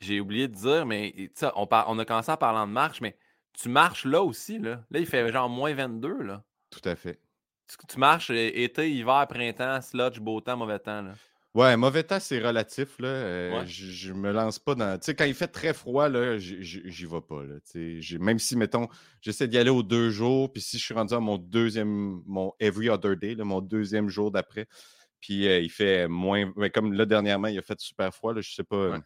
j'ai 0.00 0.20
oublié 0.20 0.48
de 0.48 0.54
dire, 0.54 0.86
mais 0.86 1.30
on, 1.54 1.66
par- 1.66 1.88
on 1.88 1.98
a 1.98 2.04
commencé 2.04 2.30
en 2.32 2.36
parlant 2.36 2.66
de 2.66 2.72
marche, 2.72 3.00
mais 3.00 3.16
tu 3.52 3.68
marches 3.68 4.04
là 4.04 4.22
aussi. 4.22 4.58
Là, 4.58 4.84
là 4.90 4.98
il 5.00 5.06
fait 5.06 5.30
genre 5.30 5.48
moins 5.48 5.74
22. 5.74 6.22
Là. 6.22 6.42
tout 6.70 6.86
à 6.88 6.96
fait. 6.96 7.20
Tu, 7.68 7.76
tu 7.86 7.98
marches 7.98 8.30
euh, 8.30 8.50
été, 8.54 8.90
hiver, 8.90 9.26
printemps, 9.28 9.80
sludge, 9.80 10.18
beau 10.18 10.40
temps, 10.40 10.56
mauvais 10.56 10.78
temps. 10.80 11.02
Là. 11.02 11.12
Ouais, 11.54 11.76
mauvais 11.76 12.04
temps, 12.04 12.20
c'est 12.20 12.38
relatif. 12.40 12.98
Là. 13.00 13.08
Euh, 13.08 13.58
Ouais. 13.60 13.66
je, 13.66 14.12
me 14.12 14.30
lance 14.32 14.58
pas 14.60 14.74
dans. 14.76 14.98
Tu 14.98 15.06
sais, 15.06 15.14
quand 15.16 15.24
il 15.24 15.34
fait 15.34 15.48
très 15.48 15.74
froid, 15.74 16.08
là, 16.08 16.38
j'y 16.38 17.04
vais 17.06 17.20
pas. 17.20 17.42
Là, 17.44 17.56
même 18.20 18.38
si, 18.38 18.56
mettons, 18.56 18.88
j'essaie 19.20 19.48
d'y 19.48 19.58
aller 19.58 19.70
aux 19.70 19.82
deux 19.82 20.10
jours, 20.10 20.52
puis 20.52 20.62
si 20.62 20.78
je 20.78 20.84
suis 20.84 20.94
rendu 20.94 21.12
à 21.12 21.20
mon 21.20 21.38
deuxième, 21.38 22.22
mon 22.26 22.52
every 22.60 22.88
other 22.88 23.16
day, 23.16 23.34
là, 23.34 23.44
mon 23.44 23.60
deuxième 23.60 24.08
jour 24.08 24.30
d'après, 24.30 24.66
puis 25.20 25.48
euh, 25.48 25.58
il 25.60 25.70
fait 25.70 26.06
moins. 26.06 26.52
mais 26.56 26.70
comme 26.70 26.92
là, 26.92 27.04
dernièrement, 27.04 27.48
il 27.48 27.58
a 27.58 27.62
fait 27.62 27.80
super 27.80 28.14
froid, 28.14 28.32
là, 28.32 28.40
je 28.40 28.54
sais 28.54 28.64
pas. 28.64 28.90
Ouais. 28.90 28.98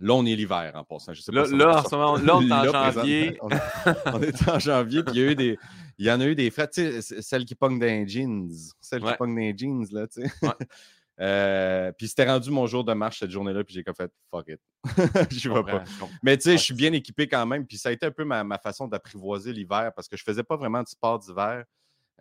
Là, 0.00 0.14
on 0.14 0.24
est 0.26 0.36
l'hiver 0.36 0.72
en 0.74 0.84
passant. 0.84 1.12
Je 1.12 1.20
sais 1.20 1.32
Là, 1.32 1.44
si 1.44 1.54
on 1.54 1.56
là, 1.56 1.80
en 1.80 1.84
ce 1.88 1.94
moment, 1.94 2.16
là, 2.16 2.36
on 2.36 2.42
est 2.42 2.52
en 2.52 2.62
Là, 2.62 2.90
janvier. 2.92 3.36
On 3.42 3.48
est, 3.50 3.60
on 4.06 4.22
est 4.22 4.48
en 4.48 4.58
janvier, 4.58 5.02
puis 5.02 5.14
il 5.16 5.20
y 5.20 5.24
a 5.24 5.30
eu 5.32 5.34
des. 5.34 5.58
Il 5.98 6.06
y 6.06 6.10
en 6.12 6.20
a 6.20 6.26
eu 6.26 6.36
des 6.36 6.50
frettes, 6.50 6.70
tu 6.74 6.82
sais, 6.82 7.02
c- 7.02 7.22
celles 7.22 7.44
qui 7.44 7.56
pognent 7.56 7.80
dans 7.80 7.86
les 7.86 8.06
jeans. 8.06 8.48
Ouais. 8.48 9.00
qui 9.00 9.16
pognent 9.16 9.34
dans 9.34 9.40
les 9.40 9.54
jeans, 9.58 9.84
là, 9.90 10.06
tu 10.06 10.22
sais. 10.22 10.30
Ouais. 10.42 10.52
Euh, 11.20 11.90
puis 11.98 12.06
c'était 12.06 12.26
rendu 12.30 12.48
mon 12.48 12.68
jour 12.68 12.84
de 12.84 12.92
marche 12.92 13.18
cette 13.18 13.32
journée-là, 13.32 13.64
puis 13.64 13.74
j'ai 13.74 13.82
comme 13.82 13.92
fait 13.96 14.08
fuck 14.30 14.46
it. 14.50 14.60
je 15.32 15.48
vais 15.50 15.64
pas. 15.64 15.82
Mais 16.22 16.36
tu 16.36 16.44
sais, 16.44 16.52
je 16.56 16.62
suis 16.62 16.74
bien 16.74 16.92
équipé 16.92 17.26
quand 17.26 17.44
même, 17.44 17.66
puis 17.66 17.76
ça 17.76 17.88
a 17.88 17.92
été 17.92 18.06
un 18.06 18.12
peu 18.12 18.22
ma, 18.24 18.44
ma 18.44 18.56
façon 18.56 18.86
d'apprivoiser 18.86 19.52
l'hiver 19.52 19.90
parce 19.96 20.06
que 20.06 20.16
je 20.16 20.22
faisais 20.22 20.44
pas 20.44 20.54
vraiment 20.56 20.80
de 20.80 20.86
sport 20.86 21.18
d'hiver 21.18 21.64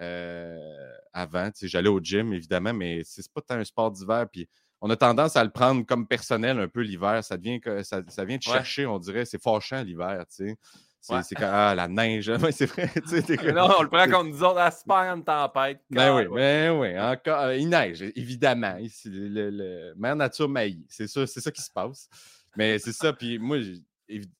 euh, 0.02 0.92
avant. 1.14 1.52
Tu 1.52 1.60
sais, 1.60 1.68
j'allais 1.68 1.90
au 1.90 2.00
gym 2.00 2.34
évidemment, 2.34 2.74
mais 2.74 3.02
c'est 3.04 3.32
pas 3.32 3.42
tant 3.42 3.56
un 3.56 3.64
sport 3.64 3.92
d'hiver. 3.92 4.26
Puis 4.32 4.48
on 4.82 4.90
a 4.90 4.96
tendance 4.96 5.36
à 5.36 5.44
le 5.44 5.50
prendre 5.50 5.86
comme 5.86 6.08
personnel 6.08 6.60
un 6.60 6.68
peu 6.68 6.82
l'hiver. 6.82 7.24
Ça 7.24 7.38
devient 7.38 7.60
ça, 7.84 8.02
ça 8.08 8.26
vient 8.26 8.36
Ouais. 8.38 8.42
chercher, 8.42 8.86
on 8.86 9.00
dirait. 9.00 9.26
C'est 9.26 9.42
fâchant 9.42 9.82
l'hiver, 9.84 10.24
tu 10.30 10.48
sais. 10.50 10.56
C'est 11.00 11.14
Ouais. 11.14 11.22
quand 11.38 11.50
ah, 11.50 11.74
la 11.76 11.88
neige. 11.88 12.30
C'est 12.52 12.66
vrai. 12.66 12.90
comme- 13.38 13.52
non, 13.52 13.70
on 13.80 13.84
le 13.84 13.88
prend 13.90 14.08
comme 14.10 14.30
nous 14.30 14.44
autres, 14.44 14.78
super 14.78 14.96
une 15.16 15.24
tempête. 15.24 15.80
ben 15.90 16.14
oui, 16.16 16.26
ben 16.34 16.72
oui, 16.78 17.00
encore. 17.00 17.42
euh, 17.44 17.56
il 17.56 17.70
neige, 17.70 18.02
évidemment. 18.16 18.76
Ici, 18.78 19.10
le, 19.10 19.28
le- 19.30 19.50
le- 19.52 19.94
Mère 19.96 20.16
Nature 20.18 20.50
maillit. 20.50 20.86
C'est 20.90 21.08
ça, 21.08 21.26
c'est 21.26 21.40
ça 21.40 21.52
qui 21.52 21.62
se 21.62 21.72
passe. 21.72 22.10
Mais 22.58 22.78
c'est 22.80 22.92
ça. 22.92 23.14
Puis 23.14 23.40
moi, 23.40 23.58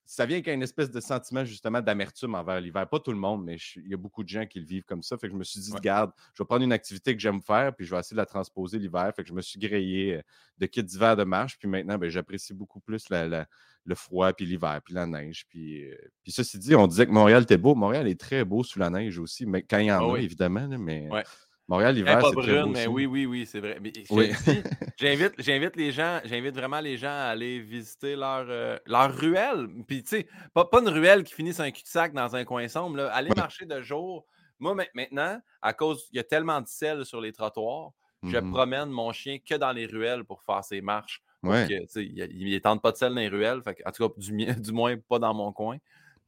ça 0.06 0.26
vient 0.26 0.38
avec 0.38 0.48
une 0.48 0.64
espèce 0.64 0.90
de 0.90 1.00
sentiment 1.00 1.44
justement 1.44 1.82
d'amertume 1.82 2.36
envers 2.36 2.62
l'hiver. 2.62 2.88
Pas 2.88 3.00
tout 3.00 3.12
le 3.12 3.18
monde, 3.18 3.44
mais 3.44 3.58
je- 3.58 3.80
il 3.82 3.90
y 3.90 3.94
a 3.94 3.98
beaucoup 3.98 4.24
de 4.24 4.30
gens 4.30 4.46
qui 4.46 4.60
le 4.60 4.66
vivent 4.66 4.86
comme 4.86 5.04
ça. 5.04 5.18
Fait 5.18 5.28
que 5.28 5.34
je 5.34 5.38
me 5.38 5.44
suis 5.44 5.60
dit, 5.60 5.72
Ouais. 5.72 5.78
regarde, 5.78 6.12
je 6.34 6.42
vais 6.42 6.48
prendre 6.48 6.64
une 6.64 6.72
activité 6.72 7.14
que 7.14 7.22
j'aime 7.22 7.42
faire, 7.42 7.76
puis 7.76 7.86
je 7.86 7.94
vais 7.94 8.00
essayer 8.00 8.16
de 8.16 8.22
la 8.22 8.26
transposer 8.26 8.80
l'hiver. 8.80 9.12
Fait 9.16 9.24
que 9.24 9.30
je 9.30 9.34
me 9.34 9.42
suis 9.42 9.60
grillé 9.60 10.16
euh, 10.16 10.22
de 10.58 10.66
kits 10.68 10.84
d'hiver 10.84 11.16
de 11.18 11.24
marche. 11.26 11.58
Puis 11.60 11.68
maintenant, 11.68 11.98
ben, 11.98 12.10
j'apprécie 12.10 12.54
beaucoup 12.54 12.80
plus 12.80 13.10
la- 13.10 13.28
la- 13.28 13.48
le 13.86 13.96
froid, 13.96 14.32
puis 14.34 14.46
l'hiver, 14.46 14.82
puis 14.84 14.94
la 14.94 15.06
neige. 15.06 15.46
Puis, 15.50 15.84
euh, 15.90 15.96
puis 16.24 16.32
ceci 16.32 16.58
dit, 16.60 16.76
on 16.76 16.88
disait 16.88 17.06
que 17.06 17.12
Montréal 17.12 17.44
était 17.44 17.58
beau. 17.58 17.74
Montréal 17.76 18.08
est 18.08 18.20
très 18.20 18.44
beau 18.46 18.64
sous 18.64 18.80
la 18.80 18.90
neige 18.90 19.18
aussi, 19.18 19.46
mais 19.46 19.64
quand 19.64 19.78
il 19.80 19.86
y 19.88 19.92
en 19.92 20.00
Ah 20.00 20.04
a, 20.10 20.12
oui. 20.14 20.24
évidemment. 20.24 20.68
mais 20.78 21.10
Ouais. 21.10 21.24
Montréal, 21.70 21.96
l'hiver, 21.96 22.20
pas 22.20 22.30
c'est 22.30 22.36
très 22.42 22.62
beau 22.64 22.70
mais 22.70 22.80
aussi. 22.80 22.88
oui, 22.88 23.06
oui, 23.06 23.26
oui, 23.26 23.46
c'est 23.46 23.60
vrai. 23.60 23.78
Oui. 24.10 24.32
j'invite, 24.98 25.34
j'invite 25.38 25.76
les 25.76 25.92
gens, 25.92 26.22
j'invite 26.24 26.56
vraiment 26.56 26.80
les 26.80 26.98
gens 26.98 27.10
à 27.10 27.26
aller 27.32 27.60
visiter 27.60 28.16
leur, 28.16 28.46
euh, 28.50 28.78
leur 28.86 29.14
ruelle. 29.14 29.68
Puis, 29.86 30.02
tu 30.04 30.10
sais, 30.10 30.28
pas, 30.54 30.64
pas 30.66 30.80
une 30.80 30.88
ruelle 30.90 31.24
qui 31.24 31.34
finit 31.34 31.54
sur 31.54 31.64
un 31.66 31.72
cul-de-sac 31.72 32.14
dans 32.14 32.36
un 32.38 32.46
coin 32.46 32.68
sombre. 32.70 32.98
Là. 32.98 33.14
Aller 33.14 33.30
Ouais. 33.32 33.36
marcher 33.36 33.66
de 33.66 33.82
jour. 33.82 34.26
Moi, 34.60 34.76
ma- 34.76 34.86
maintenant, 34.96 35.42
à 35.62 35.74
cause, 35.74 36.08
il 36.14 36.16
y 36.16 36.20
a 36.20 36.24
tellement 36.24 36.62
de 36.62 36.68
sel 36.68 37.06
sur 37.06 37.20
les 37.20 37.34
trottoirs, 37.34 37.92
je 38.24 38.38
Mhm. 38.38 38.52
promène 38.52 38.90
mon 38.90 39.12
chien 39.12 39.38
que 39.38 39.56
dans 39.56 39.72
les 39.74 39.86
ruelles 39.88 40.24
pour 40.24 40.42
faire 40.44 40.64
ses 40.64 40.82
marches. 40.82 41.22
Ouais. 41.44 41.68
que, 41.70 42.00
il, 42.00 42.48
il 42.48 42.62
tente 42.62 42.82
pas 42.82 42.92
de 42.92 42.98
sel 42.98 43.10
dans 43.14 43.20
les 43.20 43.28
ruelles. 43.28 43.62
Fait 43.62 43.78
en 43.86 43.92
tout 43.92 44.08
cas, 44.08 44.14
du, 44.18 44.32
du 44.62 44.72
moins, 44.72 44.96
pas 44.98 45.20
dans 45.20 45.34
mon 45.34 45.52
coin. 45.52 45.78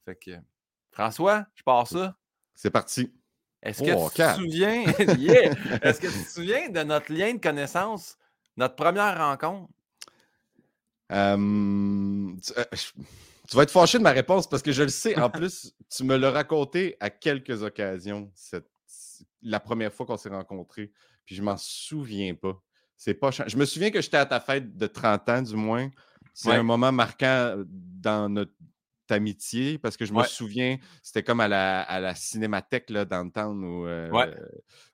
Fait 0.05 0.15
que, 0.15 0.31
François, 0.91 1.46
je 1.55 1.63
pars 1.63 1.88
ça. 1.88 2.15
C'est 2.55 2.69
parti. 2.69 3.12
Est-ce 3.61 3.83
que 3.83 3.91
Oh, 3.95 4.09
tu 4.09 4.21
te 4.21 4.35
souviens, 4.35 4.83
Yeah! 5.17 5.51
Est-ce 5.81 5.99
que 5.99 6.07
tu 6.07 6.23
te 6.23 6.29
souviens 6.29 6.69
de 6.69 6.81
notre 6.83 7.11
lien 7.13 7.33
de 7.33 7.39
connaissance, 7.39 8.17
notre 8.57 8.75
première 8.75 9.17
rencontre? 9.17 9.69
Euh, 11.11 11.35
tu, 12.45 12.53
euh, 12.57 12.63
vas 13.53 13.63
être 13.63 13.71
fâché 13.71 13.97
de 13.97 14.03
ma 14.03 14.11
réponse 14.11 14.47
parce 14.47 14.61
que 14.61 14.71
je 14.71 14.83
le 14.83 14.89
sais. 14.89 15.17
En 15.19 15.29
plus, 15.29 15.73
tu 15.89 16.03
me 16.03 16.15
l'as 16.15 16.31
raconté 16.31 16.95
à 16.99 17.09
quelques 17.09 17.63
occasions, 17.63 18.31
cette- 18.35 18.69
la 19.41 19.59
première 19.59 19.91
fois 19.91 20.05
qu'on 20.05 20.17
s'est 20.17 20.29
rencontrés. 20.29 20.91
Puis 21.25 21.35
je 21.35 21.41
m'en 21.41 21.57
souviens 21.57 22.35
pas. 22.35 22.61
C'est 22.95 23.13
pas 23.13 23.31
Je 23.31 23.57
me 23.57 23.65
souviens 23.65 23.91
que 23.91 24.01
j'étais 24.01 24.17
à 24.17 24.25
ta 24.25 24.39
fête 24.39 24.75
de 24.77 24.87
30 24.87 25.27
ans, 25.29 25.41
du 25.41 25.55
moins. 25.55 25.89
C'est 26.33 26.49
Ouais. 26.49 26.55
un 26.55 26.63
moment 26.63 26.91
marquant 26.91 27.55
dans 27.67 28.29
notre 28.29 28.51
amitié 29.11 29.77
parce 29.77 29.97
que 29.97 30.05
je 30.05 30.13
me 30.13 30.19
Ouais. 30.19 30.27
souviens, 30.27 30.77
c'était 31.03 31.23
comme 31.23 31.39
à 31.39 31.47
la, 31.47 31.81
à 31.81 31.99
la 31.99 32.15
cinémathèque 32.15 32.89
là, 32.89 33.05
dans 33.05 33.23
le 33.23 33.31
temps. 33.31 33.51
Où, 33.53 33.85
euh, 33.87 34.09
Ouais. 34.09 34.33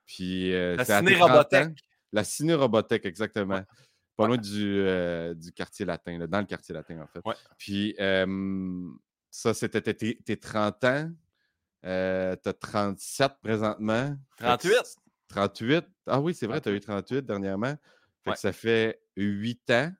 Puis, 0.05 0.53
euh, 0.53 0.75
La 0.77 0.85
ciné-robothèque. 0.85 1.49
30 1.63 1.71
ans. 1.71 1.73
La 2.13 2.23
ciné-robothèque, 2.23 3.05
exactement. 3.05 3.61
Pas 4.17 4.23
Ouais. 4.23 4.27
loin 4.29 4.37
du, 4.37 4.79
euh, 4.79 5.33
du 5.33 5.51
quartier 5.51 5.85
latin, 5.85 6.17
là, 6.17 6.27
dans 6.27 6.39
le 6.39 6.45
quartier 6.45 6.73
latin, 6.73 7.01
en 7.01 7.07
fait. 7.07 7.21
Puis, 7.57 7.95
ça, 9.31 9.53
c'était 9.53 9.81
tes, 9.81 9.93
tes- 9.95 10.17
tes 10.23 10.37
30 10.37 10.83
ans. 10.85 11.11
Euh, 11.85 12.35
tu 12.41 12.49
as 12.49 12.53
37 12.53 13.33
présentement. 13.43 14.15
Fait 14.37 14.43
que 14.43 14.47
38. 14.47 14.85
c- 14.85 14.95
38. 15.27 15.85
Ah 16.07 16.21
oui, 16.21 16.33
c'est 16.33 16.47
vrai, 16.47 16.61
tu 16.61 16.69
as 16.69 16.71
eu 16.71 16.79
38 16.79 17.25
dernièrement. 17.25 17.75
Fait 18.23 18.31
que 18.31 18.39
ça 18.39 18.53
fait 18.53 19.01
8 19.17 19.69
ans. 19.71 19.91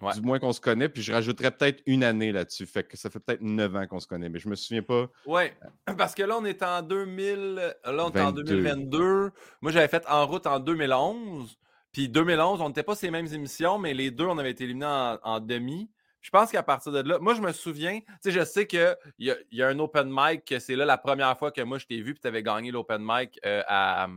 Ouais. 0.00 0.14
Du 0.14 0.20
moins 0.20 0.38
qu'on 0.38 0.52
se 0.52 0.60
connaît. 0.60 0.88
Puis 0.88 1.02
je 1.02 1.12
rajouterais 1.12 1.50
peut-être 1.50 1.82
une 1.86 2.04
année 2.04 2.30
là-dessus. 2.32 2.66
Fait 2.66 2.84
que 2.84 2.96
ça 2.96 3.10
fait 3.10 3.18
peut-être 3.18 3.40
9 3.40 3.76
ans 3.76 3.86
qu'on 3.86 4.00
se 4.00 4.06
connaît. 4.06 4.28
Mais 4.28 4.38
je 4.38 4.48
me 4.48 4.54
souviens 4.54 4.82
pas. 4.82 5.08
Oui, 5.26 5.42
parce 5.98 6.14
que 6.14 6.22
là, 6.22 6.36
on 6.38 6.44
est 6.44 6.62
en 6.62 6.82
2000, 6.82 7.54
là, 7.54 7.74
on 7.84 8.12
est 8.12 8.20
en 8.20 8.32
22. 8.32 8.44
2022. 8.44 9.30
Moi, 9.60 9.72
j'avais 9.72 9.88
fait 9.88 10.04
En 10.08 10.26
route 10.26 10.46
en 10.46 10.60
2011. 10.60 11.58
Puis 11.92 12.08
2011, 12.08 12.60
on 12.60 12.68
n'était 12.68 12.82
pas 12.82 12.94
ces 12.94 13.10
mêmes 13.10 13.26
émissions, 13.32 13.78
mais 13.78 13.94
les 13.94 14.10
deux, 14.10 14.26
on 14.26 14.38
avait 14.38 14.50
été 14.50 14.64
éliminés 14.64 14.86
en, 14.86 15.18
en 15.22 15.40
demi. 15.40 15.90
Je 16.20 16.30
pense 16.30 16.50
qu'à 16.50 16.62
partir 16.62 16.92
de 16.92 17.00
là, 17.00 17.18
moi, 17.20 17.34
je 17.34 17.40
me 17.40 17.52
souviens, 17.52 18.00
tu 18.00 18.06
sais, 18.20 18.30
je 18.32 18.44
sais 18.44 18.66
qu'il 18.66 18.96
y 19.18 19.30
a, 19.30 19.36
y 19.50 19.62
a 19.62 19.68
un 19.68 19.78
open 19.78 20.08
mic, 20.10 20.44
que 20.44 20.58
c'est 20.58 20.76
là 20.76 20.84
la 20.84 20.98
première 20.98 21.38
fois 21.38 21.52
que 21.52 21.60
moi, 21.62 21.78
je 21.78 21.86
t'ai 21.86 22.00
vu, 22.00 22.12
puis 22.12 22.20
tu 22.20 22.28
avais 22.28 22.42
gagné 22.42 22.70
l'open 22.70 23.00
mic 23.00 23.38
euh, 23.46 23.62
à, 23.66 24.08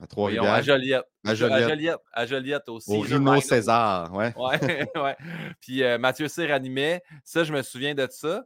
À 0.00 0.06
voyons, 0.14 0.42
à 0.42 0.46
Trois-Rivières. 0.46 0.62
Joliette. 0.62 1.04
À 1.24 1.30
À 1.30 1.34
Joliette. 1.34 1.98
À 2.12 2.26
Joliette 2.26 2.68
aussi. 2.68 2.90
Au 2.92 3.02
Minor. 3.02 3.42
César. 3.42 4.12
Ouais. 4.14 4.32
Ouais, 4.36 4.88
ouais. 4.96 5.16
Puis 5.60 5.82
euh, 5.82 5.98
Mathieu 5.98 6.28
Cyr 6.28 6.52
animait. 6.52 7.02
Ça, 7.24 7.42
je 7.44 7.52
me 7.52 7.62
souviens 7.62 7.94
de 7.94 8.06
ça. 8.10 8.44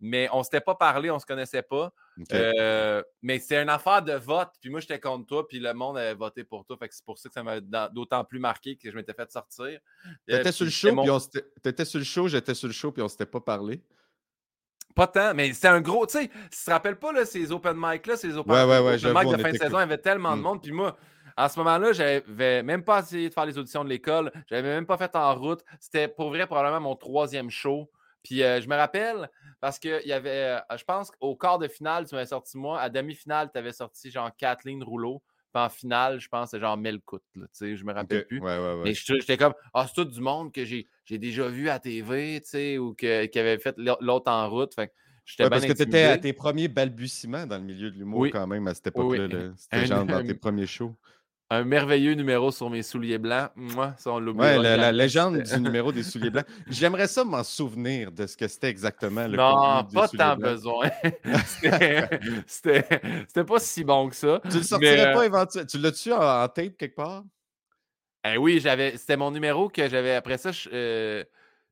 Mais 0.00 0.28
on 0.32 0.38
ne 0.40 0.42
s'était 0.42 0.60
pas 0.60 0.74
parlé, 0.74 1.10
on 1.10 1.14
ne 1.14 1.18
se 1.20 1.24
connaissait 1.24 1.62
pas. 1.62 1.90
Euh, 2.58 3.02
mais 3.22 3.38
c'est 3.38 3.56
une 3.62 3.68
affaire 3.70 4.02
de 4.02 4.12
vote. 4.12 4.50
Puis 4.60 4.68
moi, 4.68 4.80
j'étais 4.80 4.98
contre 5.00 5.24
toi, 5.26 5.46
puis 5.48 5.60
le 5.60 5.72
monde 5.72 5.96
avait 5.96 6.14
voté 6.14 6.44
pour 6.44 6.64
toi. 6.66 6.76
Fait 6.78 6.88
que 6.88 6.94
c'est 6.94 7.04
pour 7.04 7.16
ça 7.18 7.28
que 7.28 7.32
ça 7.32 7.42
m'a 7.42 7.60
da- 7.60 7.88
d'autant 7.88 8.22
plus 8.24 8.38
marqué 8.40 8.76
que 8.76 8.90
je 8.90 8.96
m'étais 8.96 9.14
fait 9.14 9.30
sortir. 9.30 9.64
Euh, 10.06 10.10
T'étais 10.26 10.52
sur 10.52 10.64
le 10.64 10.70
show, 10.70 10.92
mon- 10.94 11.02
puis 11.02 11.10
on 11.10 11.18
s'était- 11.20 11.46
t'étais 11.62 11.84
sur 11.84 11.98
le 11.98 12.04
show, 12.04 12.28
j'étais 12.28 12.54
sur 12.54 12.66
le 12.66 12.74
show, 12.74 12.92
puis 12.92 13.02
on 13.02 13.08
s'était 13.08 13.24
pas 13.24 13.40
parlé. 13.40 13.82
Pas 14.94 15.06
tant, 15.08 15.34
mais 15.34 15.52
c'était 15.52 15.68
un 15.68 15.80
gros. 15.80 16.06
Tu 16.06 16.18
sais, 16.18 16.28
tu 16.28 16.64
te 16.64 16.70
rappelles 16.70 16.96
pas 16.96 17.12
là, 17.12 17.24
ces 17.24 17.50
open 17.50 17.74
mic-là, 17.76 18.16
ces 18.16 18.36
open, 18.36 18.52
Ouais, 18.52 18.64
ouais, 18.64 18.78
ouais, 18.80 19.04
open 19.04 19.12
mic 19.26 19.36
de 19.36 19.42
fin 19.42 19.50
de 19.52 19.56
saison, 19.56 19.78
il 19.78 19.80
y 19.80 19.82
avait 19.82 19.98
tellement 19.98 20.36
de 20.36 20.40
Mm. 20.40 20.44
monde. 20.44 20.62
Puis 20.62 20.72
moi, 20.72 20.96
à 21.36 21.48
ce 21.48 21.58
moment-là, 21.58 21.92
j'avais 21.92 22.62
même 22.62 22.84
pas 22.84 23.00
essayé 23.00 23.28
de 23.28 23.34
faire 23.34 23.46
les 23.46 23.58
auditions 23.58 23.82
de 23.84 23.88
l'école. 23.88 24.30
J'avais 24.48 24.62
même 24.68 24.86
pas 24.86 24.96
fait 24.96 25.14
en 25.16 25.34
route. 25.34 25.64
C'était 25.80 26.06
pour 26.08 26.28
vrai 26.28 26.46
probablement 26.46 26.80
mon 26.80 26.94
troisième 26.96 27.50
show. 27.50 27.90
Puis 28.22 28.42
euh, 28.42 28.60
je 28.60 28.68
me 28.68 28.76
rappelle 28.76 29.28
parce 29.60 29.78
qu'il 29.78 30.00
y 30.06 30.12
avait, 30.12 30.56
euh, 30.70 30.76
je 30.78 30.84
pense 30.84 31.10
qu'au 31.10 31.34
quart 31.36 31.58
de 31.58 31.68
finale, 31.68 32.06
tu 32.08 32.14
m'avais 32.14 32.26
sorti 32.26 32.56
moi. 32.56 32.80
À 32.80 32.88
demi-finale, 32.88 33.50
tu 33.52 33.58
avais 33.58 33.72
sorti 33.72 34.10
genre 34.10 34.30
Kathleen 34.36 34.82
Rouleau. 34.82 35.22
Puis 35.52 35.62
en 35.62 35.68
finale, 35.68 36.20
je 36.20 36.28
pense 36.28 36.46
que 36.46 36.56
c'est 36.56 36.60
genre 36.60 36.76
Melcout. 36.76 37.20
je 37.60 37.84
me 37.84 37.92
rappelle 37.92 38.26
plus. 38.26 38.40
Ouais, 38.40 38.58
ouais, 38.58 38.74
ouais. 38.74 38.80
Mais 38.84 38.94
j'étais 38.94 39.36
comme, 39.36 39.54
ah, 39.74 39.86
c'est 39.88 39.94
tout 39.94 40.04
du 40.04 40.20
monde 40.20 40.52
que 40.52 40.64
j'ai 40.64 40.86
j'ai 41.04 41.18
déjà 41.18 41.48
vu 41.48 41.68
à 41.68 41.78
TV, 41.78 42.40
tu 42.42 42.48
sais, 42.48 42.78
ou 42.78 42.94
que- 42.94 43.26
qui 43.26 43.38
avait 43.38 43.58
fait 43.58 43.74
l'autre 43.78 44.30
en 44.30 44.48
route. 44.48 44.74
Fait 44.74 44.90
Ouais, 45.38 45.48
bien 45.48 45.48
parce 45.50 45.64
que 45.64 45.72
tu 45.72 45.82
étais 45.82 46.02
à 46.04 46.18
tes 46.18 46.34
premiers 46.34 46.68
balbutiements 46.68 47.46
dans 47.46 47.56
le 47.56 47.64
milieu 47.64 47.90
de 47.90 47.96
l'humour 47.96 48.20
Oui. 48.20 48.30
quand 48.30 48.46
même 48.46 48.66
à 48.68 48.74
cette 48.74 48.88
époque-là. 48.88 49.24
oui. 49.26 49.50
C'était 49.56 49.86
genre 49.86 50.04
dans 50.04 50.22
tes 50.26 50.34
premiers 50.34 50.66
shows. 50.66 50.94
Un 51.50 51.64
merveilleux 51.64 52.14
numéro 52.14 52.50
sur 52.50 52.68
mes 52.68 52.82
souliers 52.82 53.18
blancs. 53.18 53.50
Moi, 53.54 53.94
ça, 53.98 54.10
on 54.12 54.26
Ouais, 54.28 54.58
la, 54.58 54.92
légende 54.92 55.38
du 55.42 55.60
numéro 55.60 55.92
des 55.92 56.02
souliers 56.02 56.30
blancs. 56.30 56.46
J'aimerais 56.68 57.06
ça 57.06 57.22
m'en 57.24 57.44
souvenir 57.44 58.10
de 58.12 58.26
ce 58.26 58.36
que 58.36 58.48
c'était 58.48 58.68
exactement 58.68 59.26
le 59.26 59.36
Non, 59.36 59.84
pas 59.94 60.08
tant 60.08 60.36
blancs. 60.36 60.40
besoin. 60.40 60.90
C'était- 62.46 63.44
pas 63.46 63.58
si 63.60 63.84
bon 63.84 64.08
que 64.08 64.16
ça. 64.16 64.40
Tu 64.50 64.56
le 64.58 64.62
sortirais 64.62 64.96
Mais, 64.96 65.06
euh, 65.06 65.12
pas 65.14 65.26
éventuellement. 65.26 65.66
Tu 65.66 65.78
l'as-tu 65.78 66.12
en, 66.12 66.42
en 66.44 66.48
tape 66.48 66.76
quelque 66.76 66.96
part? 66.96 67.24
Eh 68.24 68.38
oui, 68.38 68.60
j'avais. 68.60 68.96
C'était 68.96 69.16
mon 69.16 69.30
numéro 69.30 69.68
que 69.68 69.88
j'avais. 69.88 70.14
Après 70.14 70.38
ça, 70.38 70.50
euh, 70.72 71.24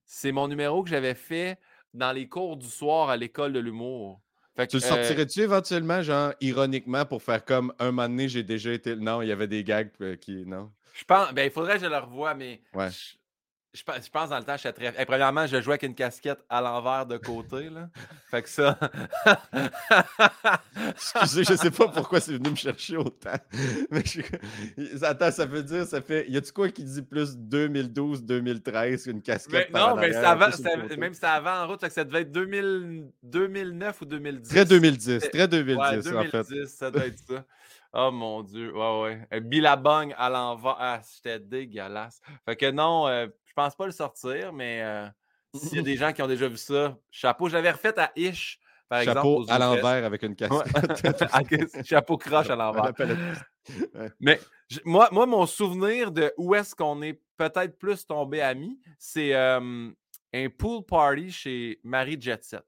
c'est 0.05 0.33
mon 0.33 0.49
numéro 0.49 0.83
que 0.83 0.91
j'avais 0.91 1.15
fait 1.15 1.59
dans 1.95 2.13
les 2.13 2.29
cours 2.29 2.57
du 2.57 2.69
soir 2.69 3.09
à 3.11 3.17
l'école 3.17 3.53
de 3.53 3.59
l'humour. 3.59 4.21
tu 4.69 4.77
le 4.77 4.81
sortirais-tu 4.81 5.41
éventuellement, 5.41 6.03
genre, 6.03 6.33
ironiquement, 6.41 7.07
pour 7.07 7.23
faire 7.23 7.45
comme 7.45 7.73
un 7.79 7.87
moment 7.87 8.09
donné, 8.09 8.29
j'ai 8.29 8.43
déjà 8.43 8.73
été. 8.73 8.97
Non, 8.97 9.23
il 9.23 9.29
y 9.29 9.33
avait 9.33 9.49
des 9.49 9.65
gags 9.65 9.91
qui. 10.21 10.45
Non? 10.47 10.71
Je 10.95 11.05
pense. 11.05 11.33
Ben, 11.33 11.45
il 11.45 11.51
faudrait 11.51 11.77
que 11.77 11.85
je 11.85 11.91
le 11.91 11.99
revoie, 11.99 12.35
mais. 12.35 12.61
Ouais. 12.75 12.91
Je, 12.91 13.17
pense 14.11 14.29
dans 14.29 14.39
le 14.39 14.45
temps, 14.45 14.57
je 14.57 14.69
suis 14.69 14.73
très. 14.73 15.05
premièrement, 15.07 15.47
je 15.47 15.61
jouais 15.61 15.73
avec 15.73 15.83
une 15.85 15.95
casquette 15.95 16.41
à 16.49 16.61
l'envers 16.61 17.07
de 17.07 17.17
côté. 17.17 17.71
Là. 17.71 17.89
fait 18.31 18.43
que 18.43 18.49
ça. 18.49 18.79
Excusez, 20.91 21.45
je 21.45 21.55
sais 21.55 21.71
pas 21.71 21.89
pourquoi 21.89 22.21
c'est 22.21 22.35
venu 22.35 22.51
me 22.51 22.57
chercher 22.57 22.97
autant. 22.99 23.39
Mais 23.91 24.03
Attends, 25.03 25.31
ça 25.31 25.47
veut 25.47 25.63
dire, 25.63 25.87
ça 25.87 26.03
fait. 26.03 26.29
Y 26.29 26.37
a-tu 26.37 26.53
quoi 26.53 26.69
qui 26.69 26.85
dit 26.85 27.03
plus 27.03 27.37
2012-2013 27.37 29.09
une 29.09 29.23
casquette 29.23 29.71
mais, 29.73 29.81
Non, 29.81 29.97
mais 29.97 30.15
avant, 30.17 30.49
même 30.99 31.15
c'était 31.15 31.27
avant 31.27 31.63
en 31.63 31.67
route, 31.69 31.89
ça 31.89 32.05
devait 32.05 32.23
être 32.23 32.33
2000... 32.33 33.11
2009 33.23 34.01
ou 34.03 34.05
2010. 34.05 34.49
Très 34.49 34.65
2010, 34.65 35.31
très 35.31 35.49
2010, 35.49 35.79
ouais, 35.79 36.03
2010 36.03 36.17
en 36.17 36.45
fait. 36.45 36.67
ça 36.67 36.91
doit 36.91 37.07
être 37.07 37.19
ça. 37.19 37.45
Oh 37.95 38.11
mon 38.11 38.43
Dieu, 38.43 38.75
ouais, 38.75 39.27
ouais. 39.31 39.41
Billabong 39.41 40.15
à 40.17 40.31
l'envers. 40.31 40.77
Ah, 40.79 41.01
c'était 41.03 41.39
dégueulasse. 41.39 42.23
Fait 42.47 42.57
que 42.57 42.71
non, 42.71 43.07
euh, 43.07 43.27
je 43.53 43.55
pense 43.55 43.77
pas 43.77 43.85
le 43.85 43.93
sortir, 43.93 44.51
mais 44.51 44.81
euh, 44.83 45.07
s'il 45.55 45.77
y 45.77 45.81
a 45.81 45.83
des 45.83 45.97
gens 45.97 46.15
qui 46.15 46.23
ont 46.23 46.27
déjà 46.27 46.49
vu 46.49 46.57
ça, 46.57 46.97
chapeau. 47.11 47.51
J'avais 47.51 47.71
refait 47.71 47.99
à 47.99 48.11
Ish, 48.17 48.59
par 48.89 49.03
chapeau 49.03 49.43
exemple. 49.43 49.63
à 49.63 49.67
l'envers 49.67 50.05
avec 50.07 50.23
une 50.23 50.35
casquette. 50.35 51.85
chapeau 51.85 52.17
croche 52.17 52.49
à 52.49 52.57
l'envers. 52.57 52.95
Mais 54.21 54.41
moi, 54.87 55.11
moi, 55.13 55.27
mon 55.27 55.45
souvenir 55.45 56.11
de 56.11 56.33
où 56.39 56.55
est-ce 56.55 56.75
qu'on 56.75 57.03
est 57.03 57.21
peut-être 57.37 57.79
plus 57.79 58.07
tombé 58.07 58.41
amis, 58.41 58.81
c'est 58.99 59.35
un 59.35 59.93
pool 60.57 60.83
party 60.87 61.31
chez 61.31 61.81
Marie 61.85 62.19
Jet 62.19 62.43
Set. 62.43 62.65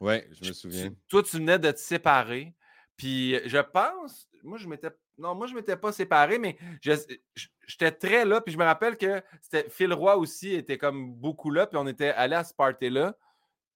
Oui, 0.00 0.16
je 0.32 0.48
me 0.48 0.52
souviens. 0.52 0.92
toi, 1.08 1.22
tu 1.22 1.36
venais 1.36 1.60
de 1.60 1.70
te 1.70 1.78
séparer. 1.78 2.52
Puis 2.96 3.38
je 3.48 3.58
pense, 3.58 4.28
moi, 4.42 4.58
je 4.58 4.66
m'étais. 4.66 4.90
Non, 5.18 5.34
moi, 5.34 5.46
je 5.46 5.52
ne 5.52 5.58
m'étais 5.58 5.76
pas 5.76 5.92
séparé, 5.92 6.38
mais 6.38 6.56
j'étais 6.82 7.92
très 7.92 8.24
là. 8.24 8.40
Puis 8.40 8.52
je 8.52 8.58
me 8.58 8.64
rappelle 8.64 8.96
que 8.96 9.22
Phil 9.70 9.92
Roy 9.92 10.16
aussi 10.16 10.54
était 10.54 10.78
comme 10.78 11.14
beaucoup 11.14 11.50
là. 11.50 11.66
Puis 11.66 11.78
on 11.78 11.86
était 11.86 12.10
allé 12.10 12.34
à 12.34 12.44
ce 12.44 12.54
party-là. 12.54 13.14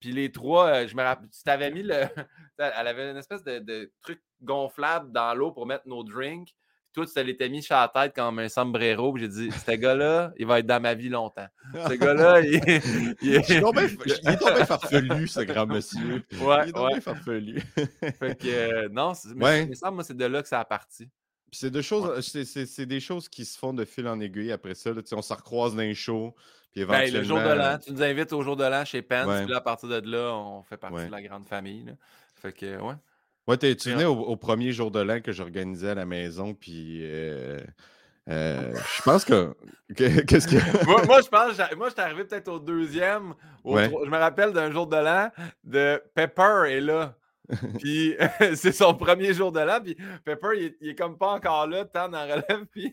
Puis 0.00 0.12
les 0.12 0.32
trois, 0.32 0.66
euh, 0.68 0.88
je 0.88 0.97
me 0.97 1.02
rappelle, 1.02 1.28
tu 1.28 1.42
t'avais 1.42 1.70
mis 1.70 1.82
le. 1.82 1.94
Elle 2.59 2.87
avait 2.87 3.11
une 3.11 3.16
espèce 3.16 3.44
de, 3.44 3.92
truc 4.02 4.20
gonflable 4.42 5.12
dans 5.12 5.35
l'eau 5.35 5.52
pour 5.52 5.66
mettre 5.66 5.87
nos 5.87 6.02
drinks. 6.02 6.54
Puis 6.92 7.04
toi, 7.04 7.06
tu 7.06 7.25
l'étais 7.25 7.49
mis 7.49 7.62
sur 7.62 7.76
la 7.76 7.88
tête 7.88 8.14
comme 8.14 8.38
un 8.38 8.49
sombrero. 8.49 9.16
J'ai 9.16 9.28
dit, 9.28 9.50
ce 9.52 9.70
gars-là, 9.73 10.32
il 10.38 10.47
va 10.47 10.59
être 10.59 10.66
dans 10.66 10.80
ma 10.80 10.94
vie 10.94 11.09
longtemps. 11.09 11.47
Ce 11.73 11.94
gars-là, 11.94 12.40
il, 12.44 12.54
il, 12.54 13.35
est. 13.35 13.49
il 13.49 13.56
est 13.56 13.61
tombé 13.61 13.87
farfelu, 14.66 15.28
ce 15.28 15.40
grand 15.40 15.66
monsieur. 15.66 16.25
Ouais, 16.40 16.64
il 16.64 16.68
est 16.70 16.73
tombé 16.73 17.00
farfelu. 17.00 17.61
fait 17.61 18.37
que, 18.37 18.49
euh, 18.49 18.88
non, 18.90 19.12
mais, 19.37 19.66
mais 19.66 19.75
ça, 19.75 19.90
moi, 19.90 20.02
c'est 20.02 20.16
de 20.16 20.25
là 20.25 20.42
que 20.42 20.49
ça 20.49 20.61
a 20.61 20.64
parti. 20.64 21.09
C'est 21.52 21.71
des 21.71 21.83
choses, 21.83 22.21
c'est 22.21 22.87
des 22.87 23.00
choses 23.00 23.28
qui 23.28 23.45
se 23.45 23.59
font 23.59 23.73
de 23.73 23.85
fil 23.85 24.07
en 24.07 24.21
aiguille 24.21 24.52
après 24.52 24.75
ça. 24.75 24.90
on 25.12 25.23
se 25.23 25.33
recroise 25.33 25.75
dans 25.75 25.83
les 25.83 25.95
shows. 25.95 26.35
Puis 26.73 26.83
éventuellement... 26.83 27.12
Ben, 27.12 27.19
le 27.19 27.25
jour 27.25 27.38
de 27.38 27.52
l'an, 27.54 27.78
tu 27.78 27.92
nous 27.92 28.02
invites 28.02 28.33
au 28.33 28.42
jour 28.42 28.57
de 28.57 28.64
l'an 28.64 28.85
chez 28.85 29.02
Pence. 29.02 29.42
Puis 29.42 29.50
là, 29.50 29.59
à 29.59 29.61
partir 29.61 29.88
de 29.88 30.11
là, 30.11 30.33
on 30.35 30.62
fait 30.62 30.76
partie 30.76 31.07
de 31.07 31.11
la 31.11 31.23
grande 31.23 31.47
famille. 31.47 31.95
Fait 32.37 32.52
que, 32.52 32.80
ouais. 32.80 32.95
Ouais, 33.47 33.57
tu 33.59 33.90
venais 33.90 34.04
au, 34.04 34.37
premier 34.37 34.73
jour 34.73 34.90
de 34.90 35.00
l'an 35.00 35.21
que 35.21 35.33
j'organisais 35.33 35.90
à 35.90 35.95
la 35.95 36.07
maison. 36.07 36.54
Puis. 36.54 37.00
Euh, 37.02 37.59
euh, 38.28 38.75
je 38.97 39.02
pense 39.02 39.25
que. 39.25 39.54
Qu'est-ce 39.97 40.47
que. 40.47 40.85
moi, 40.87 41.04
moi, 41.04 41.21
je 41.21 41.28
pense. 41.28 41.61
Moi, 41.76 41.88
j'étais 41.88 42.02
arrivé 42.02 42.25
peut-être 42.25 42.49
au 42.49 42.61
deuxième. 42.61 43.35
Je 43.64 43.71
me 44.09 44.19
rappelle 44.19 44.52
d'un 44.52 44.71
jour 44.71 44.87
de 44.87 44.97
l'an 44.97 45.30
de 45.64 46.00
Pepper 46.14 46.66
est 46.69 46.80
là. 46.80 47.16
puis 47.78 48.14
c'est 48.54 48.73
son 48.73 48.95
premier 48.95 49.35
jour 49.35 49.52
de 49.52 49.61
l'an, 49.61 49.80
puis 49.83 49.97
Pepper, 50.25 50.75
il 50.80 50.88
est, 50.88 50.95
comme 50.95 51.16
pas 51.16 51.33
encore 51.33 51.66
là, 51.66 51.85
tant 51.85 52.09
la 52.09 52.23
relève, 52.25 52.66
puis 52.73 52.92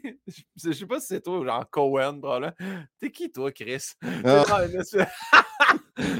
je, 0.55 0.71
sais 0.71 0.85
pas 0.85 0.99
si 0.99 1.07
c'est 1.07 1.21
toi, 1.21 1.43
genre 1.45 1.69
Cohen, 1.69 2.19
là. 2.39 2.53
T'es 2.99 3.11
qui, 3.11 3.31
toi, 3.31 3.51
Chris? 3.51 3.93
Ah. 4.23 4.43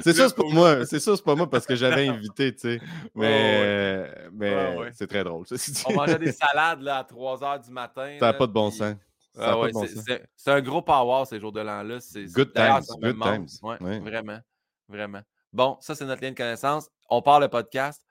c'est 0.01 0.13
ça, 0.13 0.27
c'est 0.27 0.35
pour 0.35 0.51
moi. 0.51 0.85
C'est 0.85 0.99
ça, 0.99 1.15
c'est 1.15 1.23
pas 1.23 1.35
moi 1.35 1.49
parce 1.49 1.65
que 1.65 1.75
j'avais 1.75 2.07
invité, 2.07 2.53
tu 2.53 2.61
sais. 2.61 2.81
Mais, 3.15 4.09
mais 4.33 4.75
c'est 4.93 5.07
très 5.07 5.23
drôle. 5.23 5.45
On 5.85 5.93
mangeait 5.93 6.19
des 6.19 6.31
salades 6.31 6.81
là, 6.81 6.99
à 6.99 7.03
3 7.03 7.39
h 7.39 7.65
du 7.65 7.71
matin. 7.71 8.17
Ça 8.19 8.27
n'a 8.27 8.33
pas 8.33 8.47
de 8.47 8.51
bon 8.51 8.71
sens. 8.71 8.95
c'est 10.35 10.51
un 10.51 10.61
gros 10.61 10.81
power 10.81 11.25
ces 11.25 11.39
jours 11.39 11.51
de 11.51 11.61
l'an-là. 11.61 11.99
Good 12.33 12.53
times. 12.53 12.81
Good 13.01 13.21
times. 13.21 13.47
Ouais, 13.61 13.99
Vraiment. 13.99 14.39
Vraiment. 14.87 15.21
Bon, 15.53 15.77
ça, 15.81 15.95
c'est 15.95 16.05
notre 16.05 16.21
lien 16.21 16.31
de 16.31 16.35
connaissance. 16.35 16.89
On 17.09 17.21
part 17.21 17.39
le 17.39 17.47
podcast. 17.47 18.06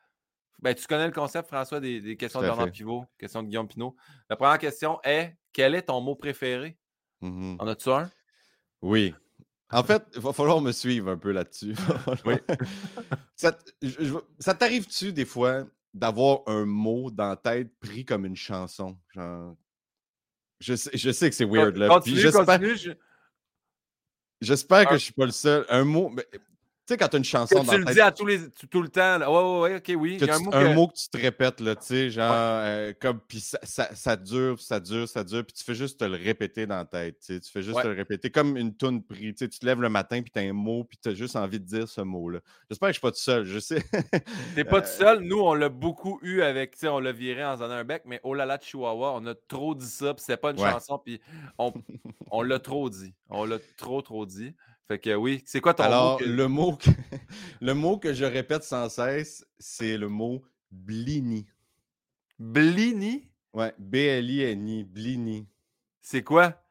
Ben, 0.59 0.75
tu 0.75 0.87
connais 0.87 1.07
le 1.07 1.13
concept, 1.13 1.49
François, 1.49 1.81
des, 1.81 2.17
questions 2.17 2.41
de 2.41 2.47
Bernard 2.47 2.71
Pivot, 2.71 3.05
questions 3.19 3.43
de 3.43 3.49
Guillaume 3.49 3.69
Pinot. 3.69 3.95
La 4.31 4.37
première 4.37 4.59
question 4.59 4.99
est 5.05 5.37
quel 5.53 5.75
est 5.75 5.83
ton 5.83 6.01
mot 6.01 6.15
préféré? 6.15 6.79
Mmh 7.21 7.57
en 7.59 7.67
as-tu 7.67 7.91
un? 7.91 8.11
Oui. 8.83 9.15
En 9.71 9.83
fait, 9.83 10.03
il 10.15 10.21
va 10.21 10.33
falloir 10.33 10.61
me 10.61 10.73
suivre 10.73 11.11
un 11.11 11.17
peu 11.17 11.33
là-dessus. 11.33 11.75
oui. 12.25 12.35
ça, 13.37 14.55
t'arrive-tu 14.55 15.13
des 15.13 15.25
fois 15.25 15.65
d'avoir 15.93 16.41
un 16.47 16.65
mot 16.65 17.11
dans 17.11 17.31
la 17.31 17.37
tête 17.37 17.71
pris 17.79 18.05
comme 18.05 18.25
une 18.27 18.37
chanson? 18.37 18.99
Genre... 19.15 19.57
Je, 20.61 20.75
sais, 20.75 20.91
je 20.95 21.11
sais 21.11 21.29
que 21.29 21.37
c'est 21.37 21.45
weird. 21.45 21.77
Là. 21.77 22.01
J'espère 24.41 24.85
que 24.85 24.91
je 24.91 24.95
ne 24.95 24.99
suis 24.99 25.13
pas 25.13 25.27
le 25.27 25.33
seul. 25.33 25.67
Un 25.69 25.85
mot. 25.85 26.15
Tu 26.87 26.93
sais, 26.93 26.99
quand 26.99 27.09
tu 27.09 27.17
as 27.17 27.19
une 27.19 27.25
chanson 27.25 27.65
dans 27.65 27.73
tu 27.73 27.79
le 27.81 27.85
dis 27.93 28.01
à 28.01 28.13
tous 28.13 28.27
les, 28.27 28.49
tout, 28.49 28.81
le 28.81 28.89
temps. 28.89 29.19
Là. 29.19 29.29
Ouais, 29.29 29.37
ouais, 29.37 29.61
ouais, 29.61 29.77
ok, 29.79 30.01
oui. 30.01 30.19
un, 30.23 30.39
mot, 30.39 30.55
un 30.55 30.73
mot, 30.73 30.87
que... 30.87 30.95
tu 30.95 31.09
te 31.09 31.19
répètes, 31.19 31.59
là, 31.59 31.75
tu 31.75 31.85
sais, 31.85 32.11
genre, 32.11 32.33
euh, 32.33 32.93
comme, 33.01 33.19
puis 33.19 33.41
ça, 33.41 33.59
ça, 33.65 33.93
ça, 33.93 34.15
dure, 34.15 34.61
ça 34.61 34.79
dure, 34.79 35.09
ça 35.09 35.25
dure, 35.25 35.45
puis 35.45 35.53
tu 35.53 35.65
fais 35.65 35.75
juste 35.75 35.99
te 35.99 36.05
le 36.05 36.17
répéter 36.17 36.65
dans 36.65 36.77
la 36.77 36.85
tête, 36.85 37.19
tu 37.19 37.35
sais, 37.35 37.41
tu 37.41 37.51
fais 37.51 37.63
juste 37.63 37.83
te 37.83 37.89
le 37.89 37.95
répéter, 37.95 38.31
comme 38.31 38.57
une 38.57 38.73
toune 38.73 39.03
prise, 39.03 39.35
tu 39.35 39.39
sais, 39.39 39.49
tu 39.49 39.59
te 39.59 39.67
lèves 39.67 39.81
le 39.81 39.89
matin, 39.89 40.23
puis 40.23 40.31
tu 40.31 40.39
as 40.39 40.43
un 40.43 40.53
mot, 40.53 40.85
puis 40.85 40.97
tu 41.03 41.09
as 41.09 41.15
juste 41.15 41.35
envie 41.35 41.59
de 41.59 41.65
dire 41.65 41.89
ce 41.89 42.03
mot-là. 42.03 42.39
J'espère 42.71 42.91
que 42.91 42.93
je 42.93 42.99
suis 42.99 43.03
pas 43.03 43.11
tout 43.11 43.19
seul, 43.19 43.45
je 43.47 43.59
sais. 43.59 43.83
T'es 44.55 44.65
pas 44.65 44.81
tout 44.81 44.87
seul, 44.97 45.23
nous, 45.23 45.41
on 45.41 45.55
l'a 45.55 45.69
beaucoup 45.69 46.21
eu 46.23 46.43
avec, 46.43 46.75
tu 46.75 46.79
sais, 46.79 46.89
on 46.89 47.01
l'a 47.01 47.11
viré 47.11 47.45
en 47.45 47.57
faisant 47.57 47.69
un 47.69 47.83
bec, 47.83 48.03
mais 48.07 48.21
oh 48.23 48.33
là 48.33 48.47
là, 48.47 48.61
Chihuahua, 48.63 49.15
on 49.17 49.27
a 49.27 49.35
trop 49.35 49.75
dit 49.75 49.91
ça, 49.91 50.15
puis 50.15 50.23
c'est 50.25 50.37
pas 50.37 50.53
une 50.53 50.59
chanson, 50.59 51.01
puis 51.05 51.21
on, 51.59 51.73
on 52.31 52.43
l'a 52.43 52.61
trop 52.61 52.89
dit. 52.91 53.13
On 53.29 53.45
l'a 53.45 53.59
trop, 53.77 54.03
trop 54.03 54.25
dit. 54.25 54.55
Fait 54.89 54.99
que 55.01 55.15
oui, 55.15 55.43
c'est 55.47 55.61
quoi 55.61 55.75
ton 55.75 55.83
Alors, 55.83 56.21
mot? 56.21 56.27
le, 56.27 56.47
mot 56.49 56.77
que, 56.77 56.91
le 57.61 57.75
mot 57.75 57.99
que 57.99 58.13
je 58.13 58.25
répète 58.25 58.63
sans 58.63 58.89
cesse, 58.89 59.45
c'est 59.59 59.99
le 59.99 60.09
mot 60.09 60.45
blini. 60.71 61.47
Blini? 62.39 63.29
Ouais, 63.53 63.75
B-L-I-N-I, 63.79 64.85
blini. 64.85 65.49
C'est 66.01 66.23
quoi? 66.23 66.63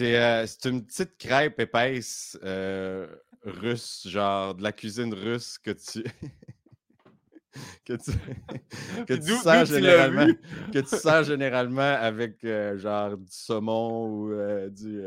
Euh, 0.00 0.46
c'est 0.46 0.68
une 0.68 0.86
petite 0.86 1.18
crêpe 1.18 1.60
épaisse 1.60 2.38
euh, 2.42 3.06
russe, 3.42 4.06
genre 4.08 4.54
de 4.54 4.62
la 4.62 4.72
cuisine 4.72 5.12
russe 5.12 5.58
que 5.58 5.72
tu. 5.72 6.04
que 7.84 7.92
tu, 7.94 8.12
que 9.06 9.14
tu 9.14 9.36
sers 9.36 9.66
généralement 9.66 10.26
que 10.72 10.78
tu 10.78 10.96
sers 10.96 11.24
généralement 11.24 11.80
avec 11.80 12.44
euh, 12.44 12.78
genre 12.78 13.16
du 13.16 13.30
saumon 13.30 14.06
ou 14.08 14.70
du, 14.70 15.02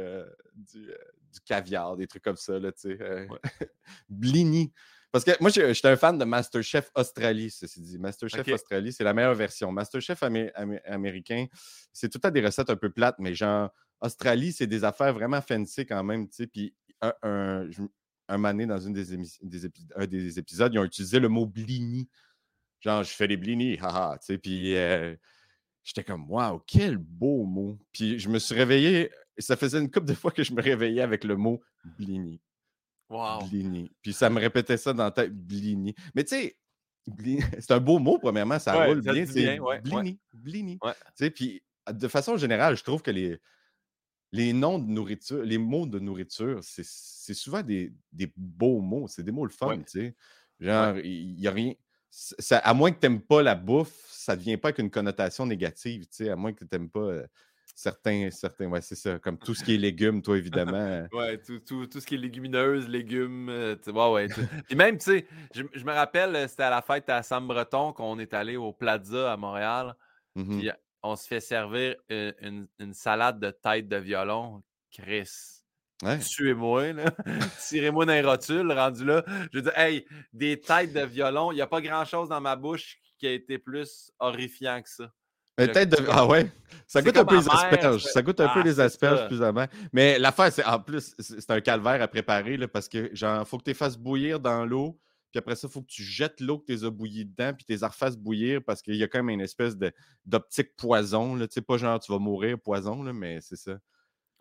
du 0.56 0.92
du 1.32 1.40
caviar, 1.42 1.96
des 1.98 2.08
trucs 2.08 2.24
comme 2.24 2.38
ça, 2.38 2.60
là, 2.60 2.72
tu 2.72 2.82
sais. 2.82 2.98
Euh, 3.02 3.28
blini. 4.10 4.72
Parce 5.12 5.26
que 5.26 5.32
moi, 5.40 5.50
j'étais 5.50 5.88
un 5.88 5.96
fan 5.96 6.18
de 6.18 6.26
Masterchef 6.26 6.92
Australie, 6.94 7.50
ceci 7.50 7.82
dit. 7.82 7.98
Masterchef 7.98 8.48
Australie, 8.48 8.94
c'est 8.94 9.04
la 9.04 9.14
meilleure 9.14 9.34
version. 9.34 9.72
Masterchef 9.72 10.22
américain, 10.24 11.48
c'est 11.92 12.10
tout 12.10 12.22
à 12.24 12.30
des 12.30 12.42
recettes 12.46 12.70
un 12.70 12.76
peu 12.76 12.92
plates, 12.92 13.18
mais 13.18 13.34
genre, 13.34 13.70
Australie, 14.02 14.52
c'est 14.54 14.68
des 14.68 14.84
affaires 14.84 15.14
vraiment 15.14 15.42
fancy 15.42 15.86
quand 15.86 16.04
même, 16.04 16.28
tu 16.30 16.36
sais. 16.36 16.48
Puis 16.48 16.76
un, 17.02 17.14
un, 17.24 17.70
un 18.28 18.38
moment 18.38 18.66
dans 18.68 18.80
une 18.80 18.94
des, 18.94 19.18
des, 19.42 19.70
un 19.96 20.06
des 20.06 20.40
épisodes, 20.40 20.74
ils 20.74 20.80
ont 20.80 20.84
utilisé 20.84 21.20
le 21.20 21.28
mot 21.28 21.48
blini. 21.48 22.08
Genre, 22.80 23.04
je 23.04 23.12
fais 23.12 23.28
des 23.28 23.38
blini, 23.38 23.78
haha, 23.80 24.18
tu 24.20 24.28
sais. 24.28 24.38
Puis 24.38 24.76
euh, 24.78 25.16
j'étais 25.84 26.04
comme, 26.04 26.30
waouh, 26.30 26.62
quel 26.68 26.98
beau 26.98 27.46
mot. 27.46 27.80
Puis 27.92 28.20
je 28.20 28.30
me 28.30 28.38
suis 28.38 28.54
réveillé 28.54 29.12
et 29.40 29.42
ça 29.42 29.56
faisait 29.56 29.80
une 29.80 29.90
couple 29.90 30.08
de 30.08 30.14
fois 30.14 30.32
que 30.32 30.44
je 30.44 30.54
me 30.54 30.62
réveillais 30.62 31.02
avec 31.02 31.24
le 31.24 31.38
mot 31.38 31.62
blini. 31.98 32.42
Wow. 33.10 33.46
Blini. 33.50 33.90
Puis 34.02 34.12
ça 34.12 34.30
me 34.30 34.38
répétait 34.38 34.76
ça 34.76 34.92
dans 34.92 35.06
la 35.06 35.12
tête, 35.12 35.34
blini. 35.34 35.96
Mais 36.14 36.26
tu 36.26 36.36
sais, 36.36 36.58
c'est 37.60 37.72
un 37.72 37.80
beau 37.80 38.00
mot, 38.00 38.20
premièrement, 38.20 38.60
ça 38.60 38.86
roule 38.86 39.00
bien. 39.00 39.26
C'est 39.26 39.58
blini. 39.82 40.20
Blini. 40.34 40.78
Puis 41.34 41.64
de 41.90 42.08
façon 42.10 42.36
générale, 42.36 42.76
je 42.76 42.84
trouve 42.84 43.02
que 43.02 43.12
les, 43.12 43.40
les 44.34 44.52
noms 44.52 44.78
de 44.78 44.92
nourriture, 44.92 45.42
les 45.42 45.58
mots 45.58 45.86
de 45.86 46.00
nourriture, 46.00 46.60
c'est 46.62 47.34
souvent 47.34 47.64
des, 47.64 47.94
des, 48.12 48.30
beaux 48.36 48.82
mots. 48.82 49.08
C'est 49.08 49.24
des 49.24 49.32
mots 49.32 49.46
le 49.46 49.52
fun, 49.52 49.78
tu 49.78 49.84
sais. 49.88 50.16
Genre, 50.60 50.98
il 50.98 51.36
n'y 51.36 51.48
a 51.48 51.52
rien. 51.52 51.74
Ça, 52.10 52.58
à 52.58 52.74
moins 52.74 52.92
que 52.92 53.00
tu 53.00 53.08
n'aimes 53.08 53.22
pas 53.22 53.42
la 53.42 53.56
bouffe, 53.56 54.06
ça 54.10 54.36
ne 54.36 54.42
vient 54.42 54.58
pas 54.58 54.68
avec 54.68 54.80
une 54.80 54.92
connotation 54.92 55.46
négative, 55.46 56.08
tu 56.08 56.26
sais, 56.26 56.30
à 56.30 56.36
moins 56.36 56.52
que 56.52 56.66
tu 56.66 56.70
n'aimes 56.74 56.90
pas. 56.90 57.22
Euh, 57.80 57.92
certains, 57.92 58.30
certains, 58.32 58.68
ouais, 58.68 58.82
c'est 58.82 58.96
ça. 58.96 59.20
Comme 59.20 59.38
tout 59.38 59.54
ce 59.54 59.64
qui 59.64 59.76
est 59.76 59.78
légumes, 59.78 60.22
toi, 60.22 60.38
évidemment. 60.38 61.08
ouais, 61.14 61.38
tout, 61.38 61.60
tout, 61.60 61.88
tout, 61.88 62.00
ce 62.00 62.06
qui 62.06 62.16
est 62.16 62.20
légumineuse, 62.20 62.88
légumes. 62.88 63.50
ouais, 63.50 64.12
ouais. 64.12 64.28
Et 64.70 64.76
même, 64.76 64.98
tu 64.98 65.06
sais, 65.06 65.28
je, 65.54 65.64
je, 65.74 65.84
me 65.84 65.94
rappelle, 65.94 66.48
c'était 66.50 66.64
à 66.64 66.70
la 66.70 66.82
fête 66.82 67.10
à 67.10 67.24
Sam-Breton 67.24 67.94
qu'on 67.94 68.20
est 68.20 68.34
allé 68.34 68.58
au 68.58 68.74
Plaza 68.74 69.34
à 69.34 69.38
Montréal. 69.38 69.96
Mmh 70.36 70.60
puis 70.60 70.72
on 71.02 71.16
se 71.16 71.28
fait 71.28 71.40
servir 71.40 71.96
une, 72.10 72.68
une, 72.78 72.94
salade 72.94 73.40
de 73.40 73.52
tête 73.52 73.88
de 73.88 73.96
violon. 73.96 74.62
Chris. 74.92 75.30
Ouais. 76.02 76.20
Tuez-moi, 76.20 76.94
là. 76.94 77.12
Tirez-moi 77.68 78.06
dans 78.06 78.14
les 78.14 78.22
rotules, 78.22 78.72
rendu 78.72 79.06
là. 79.06 79.24
Je 79.54 79.60
dire, 79.60 79.78
hey, 79.78 80.06
des 80.34 80.60
têtes 80.60 80.94
de 80.94 81.02
violon, 81.02 81.52
il 81.52 81.56
n'y 81.56 81.62
a 81.62 81.68
pas 81.68 81.82
grand-chose 81.82 82.30
dans 82.30 82.42
ma 82.42 82.56
bouche 82.56 82.98
qui 83.18 83.28
a 83.28 83.32
été 83.32 83.58
plus 83.58 84.12
horrifiant 84.20 84.82
que 84.82 84.90
ça. 84.90 85.12
Tête 85.68 85.90
de... 85.90 85.98
Ah 86.10 86.26
ouais? 86.26 86.52
Ça 86.88 87.04
goûte 87.04 87.18
un 87.18 87.26
peu 87.26 87.38
les 87.38 87.48
asperges. 87.48 88.04
Ça 88.04 88.22
goûte 88.24 88.40
un 88.40 88.50
peu 88.50 88.64
les 88.64 88.80
asperges, 88.80 89.28
plus 89.28 89.40
moins. 89.40 89.68
Mais 89.94 90.18
l'affaire, 90.18 90.52
c'est 90.52 90.66
en 90.66 90.80
plus, 90.80 91.14
c'est 91.20 91.52
un 91.52 91.62
calvaire 91.62 92.02
à 92.02 92.08
préparer 92.08 92.58
là, 92.58 92.68
parce 92.68 92.90
que, 92.90 93.14
genre, 93.14 93.48
faut 93.48 93.60
que 93.60 93.64
tu 93.64 93.70
les 93.70 93.76
fasses 93.76 93.98
bouillir 93.98 94.40
dans 94.40 94.66
l'eau. 94.66 95.00
Puis 95.32 95.38
après 95.38 95.56
ça, 95.56 95.68
il 95.68 95.72
faut 95.72 95.82
que 95.82 95.92
tu 95.92 96.02
jettes 96.02 96.42
l'eau 96.42 96.58
que 96.58 96.74
tu 96.74 96.84
as 96.84 96.90
bouillie 96.90 97.26
dedans, 97.26 97.54
puis 97.54 97.64
tu 97.64 97.74
les 97.74 97.86
refasses 97.86 98.18
bouillir 98.18 98.64
parce 98.64 98.82
qu'il 98.82 98.96
y 98.96 99.04
a 99.04 99.08
quand 99.08 99.20
même 99.20 99.30
une 99.30 99.42
espèce 99.42 99.78
d'optique 100.26 100.76
poison. 100.76 101.38
Tu 101.38 101.48
sais, 101.52 101.62
pas 101.62 101.78
genre 101.78 102.00
tu 102.00 102.12
vas 102.12 102.18
mourir 102.18 102.58
poison, 102.60 103.04
là, 103.04 103.14
mais 103.14 103.40
c'est 103.42 103.56
ça. 103.56 103.78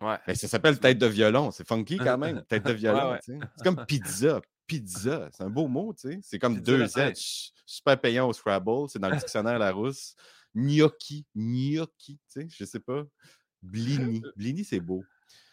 Ouais. 0.01 0.17
Mais 0.27 0.33
ça 0.33 0.47
s'appelle 0.47 0.79
tête 0.79 0.97
de 0.97 1.05
violon. 1.05 1.51
C'est 1.51 1.67
funky 1.67 1.97
quand 1.97 2.17
même, 2.17 2.43
tête 2.47 2.65
de 2.65 2.73
violon. 2.73 3.17
C'est 3.21 3.37
comme 3.63 3.85
pizza. 3.85 4.41
Pizza, 4.65 5.29
c'est 5.31 5.43
un 5.43 5.49
beau 5.49 5.67
mot, 5.67 5.93
tu 5.93 6.09
sais. 6.09 6.19
C'est 6.21 6.39
comme 6.39 6.59
deux 6.59 6.85
Z. 6.85 7.11
Super 7.65 7.99
payant 7.99 8.27
au 8.27 8.33
Scrabble. 8.33 8.87
C'est 8.87 8.99
dans 8.99 9.09
le 9.09 9.17
dictionnaire 9.17 9.57
Larousse. 9.59 10.15
Gnocchi, 10.55 11.25
gnocchi, 11.35 12.17
tu 12.17 12.19
sais, 12.27 12.47
je 12.49 12.65
sais 12.65 12.79
pas. 12.79 13.05
Blini. 13.61 14.21
Blini, 14.35 14.63
c'est 14.63 14.79
beau. 14.79 15.03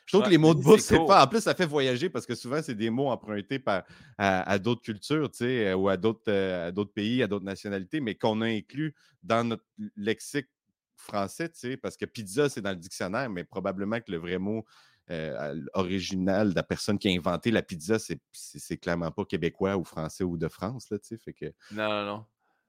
Je 0.06 0.12
trouve 0.12 0.24
que 0.24 0.30
les 0.30 0.38
mots 0.38 0.54
de 0.54 0.62
bouffe, 0.62 0.80
c'est 0.80 1.04
pas. 1.04 1.24
En 1.24 1.26
plus, 1.26 1.40
ça 1.40 1.54
fait 1.54 1.66
voyager 1.66 2.08
parce 2.08 2.26
que 2.26 2.36
souvent, 2.36 2.62
c'est 2.62 2.76
des 2.76 2.90
mots 2.90 3.08
empruntés 3.08 3.58
par, 3.58 3.82
à, 4.18 4.56
d'autres 4.58 4.82
cultures, 4.82 5.28
tu 5.30 5.38
sais, 5.38 5.74
ou 5.74 5.88
à 5.88 5.96
d'autres, 5.96 6.22
euh, 6.28 6.68
à 6.68 6.72
d'autres 6.72 6.92
pays, 6.92 7.24
à 7.24 7.26
d'autres 7.26 7.44
nationalités, 7.44 8.00
mais 8.00 8.14
qu'on 8.14 8.40
a 8.40 8.46
inclus 8.46 8.94
dans 9.24 9.42
notre 9.42 9.64
lexique 9.96 10.46
français, 10.94 11.48
tu 11.48 11.58
sais, 11.58 11.76
parce 11.76 11.96
que 11.96 12.04
pizza, 12.04 12.48
c'est 12.48 12.60
dans 12.60 12.70
le 12.70 12.76
dictionnaire, 12.76 13.28
mais 13.28 13.42
probablement 13.42 13.98
que 14.00 14.12
le 14.12 14.18
vrai 14.18 14.38
mot 14.38 14.64
euh, 15.10 15.60
original 15.74 16.50
de 16.50 16.54
la 16.54 16.62
personne 16.62 16.98
qui 16.98 17.08
a 17.08 17.10
inventé 17.10 17.50
la 17.50 17.62
pizza, 17.62 17.98
c'est, 17.98 18.20
c'est, 18.32 18.76
clairement 18.76 19.10
pas 19.10 19.24
québécois 19.24 19.76
ou 19.76 19.84
français 19.84 20.24
ou 20.24 20.36
de 20.36 20.48
France, 20.48 20.88
là, 20.90 20.98
tu 20.98 21.08
sais, 21.08 21.18
fait 21.18 21.32
que... 21.32 21.46
Non, 21.72 21.88
non, 21.88 22.06
non. 22.06 22.26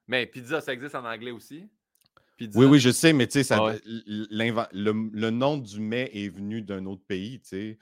Mais 0.08 0.26
pizza, 0.26 0.60
ça 0.60 0.74
existe 0.74 0.96
en 0.96 1.06
anglais 1.06 1.32
aussi? 1.32 1.70
Oui, 2.40 2.66
oui, 2.66 2.80
je 2.80 2.92
sais, 2.92 3.14
mais 3.14 3.28
tu 3.28 3.44
sais, 3.44 3.56
le, 3.56 5.30
nom 5.30 5.58
du 5.58 5.80
mets 5.80 6.12
est 6.14 6.30
venu 6.30 6.62
d'un 6.62 6.86
autre 6.86 7.02
pays, 7.08 7.40
tu 7.40 7.50
sais. 7.50 7.78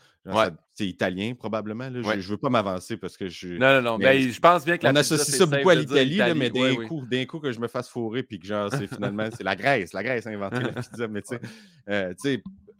C'est 0.73 0.87
italien, 0.87 1.33
probablement. 1.35 1.89
Je 1.91 1.99
ne 1.99 2.21
veux 2.21 2.37
pas 2.37 2.49
m'avancer 2.49 2.97
parce 2.97 3.17
que 3.17 3.29
je. 3.29 3.49
Non, 3.49 3.75
non, 3.75 3.81
non. 3.81 3.97
Mais, 3.97 4.05
ben, 4.05 4.31
je 4.31 4.39
pense 4.39 4.65
bien 4.65 4.77
que 4.77 4.87
On 4.87 4.95
associe 4.95 5.37
ça 5.37 5.45
beaucoup 5.45 5.69
à 5.69 5.75
l'Italie, 5.75 6.19
mais 6.35 6.49
d'un 6.49 6.75
coup, 6.87 7.05
coup, 7.27 7.39
que 7.39 7.51
je 7.51 7.59
me 7.59 7.67
fasse 7.67 7.89
fourrer, 7.89 8.23
puis 8.23 8.39
que 8.39 8.47
genre, 8.47 8.69
c'est 8.71 8.87
finalement, 8.87 9.29
c'est 9.35 9.43
la 9.43 9.55
Grèce. 9.55 9.93
La 9.93 10.03
Grèce 10.03 10.27
a 10.27 10.31
inventé 10.31 10.59
la 10.59 10.71
pizza. 10.81 11.07
Mais 11.07 11.21
tu 11.21 11.35
sais, 11.35 11.41
euh, 11.89 12.13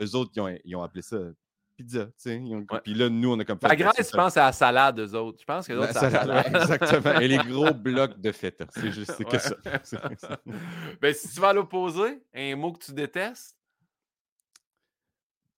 eux 0.02 0.16
autres, 0.16 0.32
ils 0.66 0.76
ont 0.76 0.84
appelé 0.84 1.02
ça 1.02 1.18
pizza. 1.76 2.08
Puis 2.84 2.94
là, 2.94 3.10
nous, 3.10 3.34
on 3.34 3.40
a 3.40 3.46
comme. 3.46 3.60
La 3.62 3.76
Grèce, 3.76 4.10
je 4.12 4.16
pense 4.16 4.38
à 4.38 4.46
la 4.46 4.52
salade, 4.52 5.00
eux 5.00 5.16
autres. 5.16 5.40
Je 5.40 5.46
pense 5.46 5.68
que 5.68 5.74
c'est 5.74 5.94
la 5.94 6.12
salade. 6.12 6.46
exactement. 6.48 7.20
Et 7.20 7.28
les 7.28 7.38
gros 7.50 7.74
blocs 7.74 8.20
de 8.20 8.32
feta. 8.32 8.66
C'est 8.72 8.92
juste 8.92 9.24
que 9.24 9.38
ça. 9.40 9.56
ben, 11.02 11.14
si 11.14 11.34
tu 11.34 11.40
vas 11.40 11.50
à 11.50 11.54
l'opposé, 11.54 12.22
un 12.34 12.56
mot 12.56 12.74
que 12.74 12.86
tu 12.86 12.94
détestes? 12.94 13.56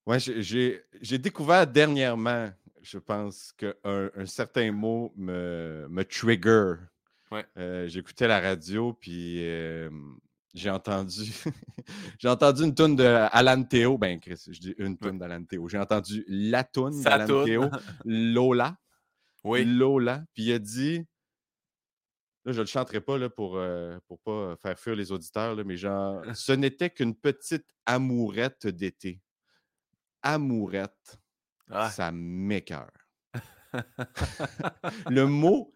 Ouais, 0.06 0.20
j'ai 0.20 1.18
découvert 1.18 1.68
dernièrement, 1.68 2.50
je 2.82 2.98
pense, 2.98 3.54
qu'un 3.58 3.74
un 3.84 4.26
certain 4.26 4.72
mot 4.72 5.14
me, 5.18 5.88
me 5.90 6.04
trigger. 6.04 6.76
Ouais. 7.30 7.46
Euh, 7.58 7.88
J'écoutais 7.88 8.28
la 8.28 8.40
radio, 8.40 8.94
puis 8.94 9.40
euh, 9.46 9.90
j'ai 10.58 10.70
entendu 10.70 11.32
j'ai 12.20 12.28
entendu 12.28 12.64
une 12.64 12.76
toune 12.76 12.96
de 12.96 13.04
Alan 13.04 13.64
Théo. 13.64 13.98
Ben, 13.98 14.20
Chris, 14.20 14.42
je 14.48 14.60
dis 14.60 14.76
une 14.78 14.98
toune 14.98 15.18
d'Alan 15.18 15.44
Théo. 15.44 15.68
J'ai 15.68 15.78
entendu 15.78 16.26
la 16.28 16.64
toune 16.64 17.02
d'Alan 17.02 17.46
Théo, 17.46 17.70
Lola. 18.06 18.76
Oui. 19.44 19.64
Lola. 19.66 20.24
Puis 20.34 20.44
il 20.44 20.54
a 20.54 20.60
dit. 20.60 21.06
Là, 22.46 22.54
je 22.54 22.60
ne 22.60 22.64
le 22.64 22.68
chanterai 22.68 23.02
pas 23.02 23.18
là, 23.18 23.30
pour 23.30 23.56
ne 23.56 23.60
euh, 23.60 24.00
pour 24.08 24.20
pas 24.20 24.56
faire 24.62 24.80
fuir 24.80 24.96
les 24.96 25.12
auditeurs, 25.12 25.54
là, 25.54 25.64
mais 25.66 25.76
genre, 25.76 26.22
ce 26.34 26.54
n'était 26.54 26.90
qu'une 26.90 27.14
petite 27.14 27.68
amourette 27.86 28.68
d'été. 28.68 29.22
Amourette. 30.22 31.20
Ça 31.92 32.12
m'écœure. 32.14 32.92
le 35.10 35.26
mot 35.26 35.74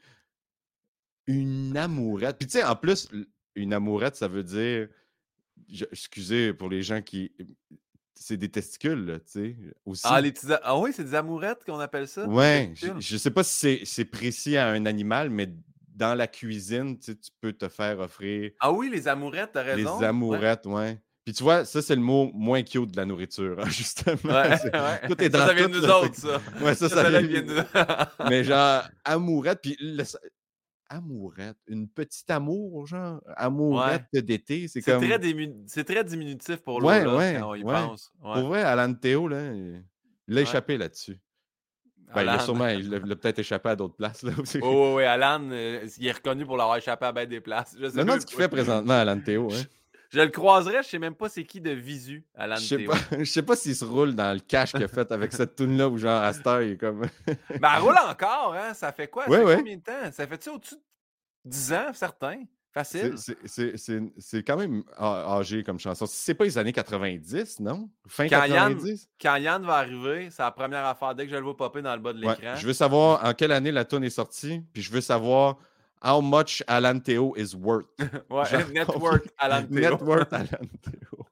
une 1.27 1.75
amourette. 1.77 2.37
Puis 2.37 2.47
tu 2.47 2.53
sais, 2.53 2.63
en 2.63 2.75
plus, 2.75 3.09
une 3.55 3.73
amourette, 3.73 4.15
ça 4.15 4.27
veut 4.27 4.43
dire. 4.43 4.87
excusez 5.91 6.53
pour 6.53 6.69
les 6.69 6.81
gens 6.81 7.01
qui. 7.01 7.31
C'est 8.13 8.37
des 8.37 8.49
testicules, 8.49 9.19
tu 9.25 9.31
sais. 9.31 9.55
Aussi. 9.83 10.03
Ah, 10.05 10.21
les 10.21 10.33
ah 10.61 10.77
oui, 10.77 10.91
c'est 10.93 11.03
des 11.03 11.15
amourettes 11.15 11.63
qu'on 11.65 11.79
appelle 11.79 12.07
ça? 12.07 12.27
Oui. 12.27 12.75
Je 12.75 12.91
ne 12.91 13.17
sais 13.17 13.31
pas 13.31 13.43
si 13.43 13.81
c'est 13.83 14.05
précis 14.05 14.57
à 14.57 14.67
un 14.67 14.85
animal, 14.85 15.31
mais 15.31 15.49
dans 15.87 16.13
la 16.13 16.27
cuisine, 16.27 16.99
tu, 16.99 17.15
peux 17.39 17.53
te 17.53 17.67
faire 17.67 17.99
offrir. 17.99 18.51
Ah 18.59 18.71
oui, 18.71 18.89
les 18.89 19.07
amourettes, 19.07 19.51
t'as 19.53 19.63
raison. 19.63 19.99
Les 19.99 20.05
amourettes, 20.05 20.65
oui. 20.65 20.73
Ouais. 20.73 21.01
Puis 21.23 21.35
tu 21.35 21.43
vois, 21.43 21.65
ça, 21.65 21.81
c'est 21.81 21.95
le 21.95 22.01
mot 22.01 22.31
moins 22.33 22.63
cute 22.63 22.91
de 22.91 22.97
la 22.97 23.05
nourriture, 23.05 23.57
hein, 23.59 23.65
justement. 23.69 24.33
Ouais, 24.33 25.07
Tout 25.07 25.23
est 25.23 25.29
dans 25.29 25.45
ça, 25.45 25.53
vient 25.53 25.69
de 25.69 25.77
nous 25.77 25.85
autres, 25.85 26.15
ça. 26.15 26.41
Ouais, 26.59 26.73
ça, 26.73 26.89
ça, 26.89 27.09
vient 27.21 27.41
de 27.41 27.53
nous. 27.53 28.29
Mais 28.29 28.43
genre, 28.43 28.83
amourette, 29.03 29.59
puis 29.61 29.77
amourette. 30.91 31.57
Une 31.67 31.87
petite 31.87 32.29
amour, 32.29 32.85
genre. 32.85 33.21
Amourette 33.35 34.05
d'été. 34.13 34.67
C'est 34.67 34.81
comme. 34.81 35.01
Très 35.01 35.19
c'est 35.67 35.83
très 35.83 36.03
diminutif 36.03 36.57
pour 36.57 36.81
l'eau, 36.81 36.87
ouais, 36.87 37.05
ouais, 37.05 37.37
quand 37.39 37.51
on 37.51 37.55
y 37.55 37.63
pense. 37.63 38.11
Pour 38.21 38.47
vrai, 38.47 38.61
Alan 38.61 38.93
Théo, 38.93 39.27
là, 39.27 39.53
il 40.27 40.37
a 40.37 40.41
échappé 40.41 40.77
là-dessus. 40.77 41.19
Ben, 42.13 42.23
il 42.23 42.29
a 42.29 42.39
sûrement, 42.39 42.67
il 42.67 42.93
a, 42.93 42.99
peut-être 43.15 43.39
échappé 43.39 43.69
à 43.69 43.75
d'autres 43.75 43.95
places. 43.95 44.23
Là, 44.23 44.33
aussi. 44.37 44.59
Oh, 44.61 44.95
oui, 44.97 45.03
Alan, 45.03 45.47
euh, 45.51 45.87
il 45.97 46.07
est 46.07 46.11
reconnu 46.11 46.45
pour 46.45 46.57
l'avoir 46.57 46.77
échappé 46.77 47.05
à 47.05 47.11
bien 47.11 47.25
des 47.25 47.39
places. 47.39 47.75
Je 47.79 47.87
sais 47.87 48.01
ce 48.01 48.25
qu'il 48.25 48.37
fait 48.37 48.49
présentement, 48.49 48.93
Alan 48.93 49.19
Théo. 49.19 49.49
Hein. 49.51 49.61
Je, 50.11 50.19
le 50.19 50.27
croiserais, 50.27 50.83
je 50.83 50.89
sais 50.89 50.99
même 50.99 51.15
pas 51.15 51.29
c'est 51.29 51.43
qui 51.43 51.61
de 51.61 51.71
visu, 51.71 52.25
Alan 52.35 52.55
je 52.57 52.61
sais. 52.61 52.83
Pas, 52.83 52.95
je 53.19 53.23
sais 53.23 53.43
pas 53.43 53.55
s'il 53.55 53.75
se 53.75 53.85
roule 53.85 54.13
dans 54.13 54.33
le 54.33 54.39
cash 54.39 54.71
qu'il 54.73 54.83
a 54.83 54.87
fait 54.87 55.11
avec 55.11 55.31
cette 55.33 55.55
tune-là 55.55 55.87
ou 55.87 55.97
genre 55.97 56.21
Astor, 56.21 56.61
il 56.61 56.71
est 56.73 56.77
comme. 56.77 57.01
ben, 57.27 57.69
elle 57.75 57.81
roule 57.81 57.97
encore, 57.97 58.55
hein? 58.55 58.73
Ça 58.73 58.91
fait 58.91 59.07
quoi? 59.07 59.25
Ça 59.25 59.45
fait 59.45 59.57
combien 59.57 59.77
de 59.77 59.81
temps? 59.81 60.11
Ça 60.11 60.27
fait-tu 60.27 60.49
au-dessus 60.49 60.75
de 60.75 61.49
10 61.49 61.73
ans, 61.73 61.91
certains. 61.93 62.43
Facile. 62.73 63.15
C'est 64.17 64.43
quand 64.43 64.55
même 64.55 64.83
âgé 64.97 65.61
comme 65.63 65.77
chanson. 65.77 66.05
C'est 66.07 66.33
pas 66.33 66.45
les 66.45 66.57
années 66.57 66.71
90, 66.71 67.59
non? 67.59 67.89
Fin 68.07 68.29
quand 68.29 68.47
90? 68.47 69.09
quand 69.21 69.35
Yann 69.35 69.63
va 69.63 69.75
arriver, 69.75 70.29
c'est 70.31 70.41
la 70.41 70.51
première 70.51 70.85
affaire. 70.85 71.13
Dès 71.13 71.25
que 71.25 71.31
je 71.31 71.35
le 71.35 71.43
vois 71.43 71.57
popper 71.57 71.81
dans 71.81 71.93
le 71.93 72.01
bas 72.01 72.13
de 72.13 72.19
l'écran. 72.19 72.55
je 72.55 72.65
veux 72.65 72.73
savoir 72.73 73.25
en 73.25 73.33
quelle 73.33 73.51
année 73.51 73.73
la 73.73 73.83
tune 73.83 74.05
est 74.05 74.09
sortie, 74.09 74.63
puis 74.71 74.81
je 74.81 74.91
veux 74.91 75.01
savoir 75.01 75.57
how 76.01 76.21
much 76.21 76.61
Alan 76.67 76.99
Théo 76.99 77.33
is 77.37 77.55
worth. 77.55 77.85
ouais, 78.29 78.71
network 78.73 79.27
Alan 79.39 79.63
Théo. 79.67 79.79
Network 79.79 80.33
Alan 80.33 80.67
Théo. 80.81 81.25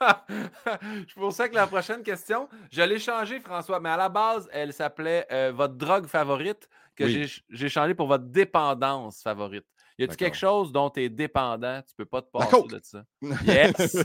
je 0.00 1.14
pensais 1.14 1.48
que 1.48 1.54
la 1.54 1.66
prochaine 1.66 2.02
question, 2.02 2.48
je 2.70 2.82
l'ai 2.82 2.98
changée, 2.98 3.40
François, 3.40 3.80
mais 3.80 3.88
à 3.90 3.96
la 3.96 4.08
base, 4.08 4.48
elle 4.52 4.72
s'appelait 4.72 5.26
euh, 5.32 5.52
Votre 5.54 5.74
drogue 5.74 6.06
favorite 6.06 6.68
que 6.94 7.06
j'ai 7.08 7.68
changé 7.68 7.94
pour 7.94 8.06
votre 8.06 8.24
dépendance 8.24 9.22
favorite. 9.22 9.64
Y 9.98 10.04
a-t-il 10.04 10.16
quelque 10.16 10.36
chose 10.36 10.72
dont 10.72 10.90
tu 10.90 11.02
es 11.02 11.08
dépendant? 11.08 11.80
Tu 11.86 11.94
peux 11.96 12.04
pas 12.04 12.20
te 12.20 12.30
passer 12.30 12.62
de 12.68 12.80
ça. 12.82 13.04
Yes! 13.46 13.96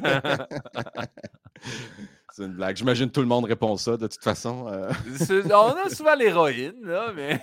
C'est 2.31 2.45
une 2.45 2.53
blague. 2.53 2.77
J'imagine 2.77 3.07
que 3.07 3.13
tout 3.13 3.21
le 3.21 3.27
monde 3.27 3.45
répond 3.45 3.75
ça 3.75 3.97
de 3.97 4.07
toute 4.07 4.23
façon. 4.23 4.67
Euh. 4.67 4.91
On 5.51 5.75
a 5.85 5.89
souvent 5.89 6.15
l'héroïne, 6.15 6.79
là, 6.83 7.11
mais. 7.13 7.41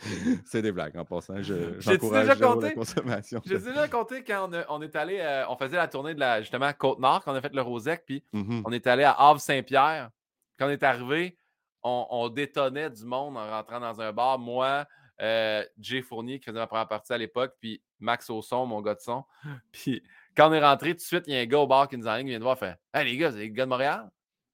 C'est 0.46 0.62
des 0.62 0.72
blagues 0.72 0.96
en 0.96 1.04
passant. 1.04 1.34
J'encourage 1.78 2.28
déjà 2.28 2.36
compté, 2.36 2.66
la 2.68 2.72
consommation. 2.72 3.42
J'ai 3.44 3.58
déjà 3.58 3.88
compté 3.88 4.24
quand 4.24 4.50
on, 4.68 4.82
est 4.82 4.96
allé, 4.96 5.18
euh, 5.20 5.44
on 5.48 5.56
faisait 5.56 5.76
la 5.76 5.88
tournée 5.88 6.14
de 6.14 6.20
la 6.20 6.40
justement 6.40 6.72
Côte-Nord, 6.72 7.22
quand 7.24 7.32
on 7.32 7.36
a 7.36 7.40
fait 7.40 7.54
le 7.54 7.62
Rosec, 7.62 8.04
puis 8.06 8.24
mm-hmm. 8.34 8.62
on 8.64 8.72
est 8.72 8.86
allé 8.86 9.04
à 9.04 9.12
Havre-Saint-Pierre. 9.12 10.10
Quand 10.58 10.66
on 10.66 10.70
est 10.70 10.82
arrivé, 10.82 11.36
on, 11.82 12.28
détonnait 12.28 12.90
du 12.90 13.04
monde 13.04 13.36
en 13.36 13.48
rentrant 13.50 13.80
dans 13.80 14.00
un 14.00 14.12
bar. 14.12 14.38
Moi, 14.38 14.86
euh, 15.20 15.64
Jay 15.78 16.02
Fournier, 16.02 16.38
qui 16.38 16.46
faisait 16.46 16.58
ma 16.58 16.66
première 16.66 16.88
partie 16.88 17.12
à 17.12 17.18
l'époque, 17.18 17.54
puis 17.60 17.82
Max 17.98 18.28
Ausson, 18.30 18.66
mon 18.66 18.80
gars 18.80 18.94
de 18.94 19.00
son. 19.00 19.24
Puis 19.72 20.02
quand 20.36 20.50
on 20.50 20.52
est 20.52 20.64
rentré, 20.64 20.90
tout 20.90 20.96
de 20.96 21.00
suite, 21.00 21.24
il 21.26 21.34
y 21.34 21.36
a 21.36 21.40
un 21.40 21.46
gars 21.46 21.58
au 21.58 21.66
bar 21.66 21.88
qui 21.88 21.96
nous 21.96 22.06
en 22.06 22.14
ligne, 22.16 22.26
qui 22.26 22.30
vient 22.30 22.38
de 22.38 22.44
voir, 22.44 22.58
fait 22.58 22.78
Hey 22.94 23.04
les 23.04 23.16
gars, 23.16 23.30
c'est 23.30 23.38
les 23.38 23.50
gars 23.50 23.64
de 23.64 23.70
Montréal, 23.70 24.10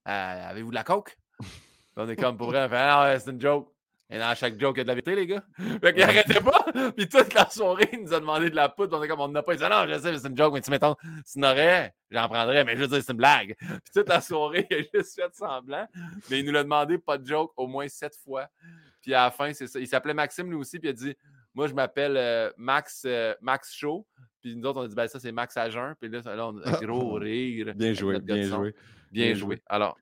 euh, 0.08 0.50
avez-vous 0.50 0.70
de 0.70 0.74
la 0.74 0.84
coke? 0.84 1.16
on 1.96 2.08
est 2.08 2.16
comme 2.16 2.36
pour 2.36 2.48
vrai, 2.48 2.64
on 2.64 2.68
fait 2.68 2.76
Ah, 2.76 3.18
c'est 3.18 3.30
une 3.30 3.40
joke. 3.40 3.72
Et 4.08 4.18
dans 4.18 4.34
chaque 4.36 4.58
joke, 4.60 4.76
il 4.76 4.78
y 4.78 4.80
a 4.82 4.84
de 4.84 4.88
la 4.88 4.94
vérité, 4.94 5.14
les 5.16 5.26
gars. 5.26 5.42
Fait 5.80 5.92
qu'il 5.92 6.02
arrêtait 6.02 6.40
pas. 6.40 6.64
Puis 6.96 7.08
toute 7.08 7.34
la 7.34 7.48
soirée, 7.50 7.88
il 7.92 8.02
nous 8.02 8.14
a 8.14 8.20
demandé 8.20 8.50
de 8.50 8.54
la 8.54 8.68
poudre. 8.68 8.98
On 8.98 9.02
est 9.02 9.08
comme, 9.08 9.20
on 9.20 9.28
n'a 9.28 9.42
pas. 9.42 9.54
Il 9.54 9.56
disait, 9.56 9.68
non, 9.68 9.84
je 9.88 9.98
sais, 9.98 10.16
c'est 10.16 10.28
une 10.28 10.36
joke, 10.36 10.54
mais 10.54 10.60
tu 10.60 10.70
mettons, 10.70 10.94
tu 11.30 11.38
n'aurais, 11.40 11.92
j'en 12.10 12.28
prendrais, 12.28 12.64
mais 12.64 12.76
je 12.76 12.82
veux 12.82 12.88
dire, 12.88 13.02
c'est 13.02 13.12
une 13.12 13.18
blague. 13.18 13.56
Puis 13.58 13.92
toute 13.92 14.08
la 14.08 14.20
soirée, 14.20 14.66
il 14.70 14.76
a 14.76 14.80
juste 14.94 15.16
fait 15.16 15.34
semblant. 15.34 15.88
Mais 16.30 16.38
il 16.40 16.46
nous 16.46 16.52
l'a 16.52 16.62
demandé, 16.62 16.98
pas 16.98 17.18
de 17.18 17.26
joke, 17.26 17.52
au 17.56 17.66
moins 17.66 17.88
sept 17.88 18.14
fois. 18.24 18.48
Puis 19.02 19.12
à 19.12 19.24
la 19.24 19.30
fin, 19.32 19.52
c'est 19.52 19.66
ça. 19.66 19.80
Il 19.80 19.88
s'appelait 19.88 20.14
Maxime, 20.14 20.48
lui 20.50 20.56
aussi, 20.56 20.78
puis 20.78 20.88
il 20.88 20.90
a 20.90 20.94
dit, 20.94 21.16
moi, 21.52 21.66
je 21.66 21.74
m'appelle 21.74 22.16
euh, 22.16 22.50
Max, 22.56 23.02
euh, 23.06 23.34
Max 23.40 23.74
Show. 23.74 24.06
Puis 24.40 24.54
nous 24.54 24.68
autres, 24.68 24.80
on 24.80 24.84
a 24.84 24.88
dit, 24.88 24.94
ben 24.94 25.08
ça, 25.08 25.18
c'est 25.18 25.32
Max 25.32 25.56
Agent. 25.56 25.94
Puis 26.00 26.08
là, 26.08 26.20
là 26.24 26.48
on 26.48 26.58
a 26.58 26.68
un 26.68 26.80
gros 26.80 27.14
rire. 27.14 27.74
Bien 27.74 27.92
joué, 27.92 28.20
bien 28.20 28.42
joué. 28.42 28.74
Bien, 29.10 29.34
joué. 29.34 29.62
Alors, 29.66 29.96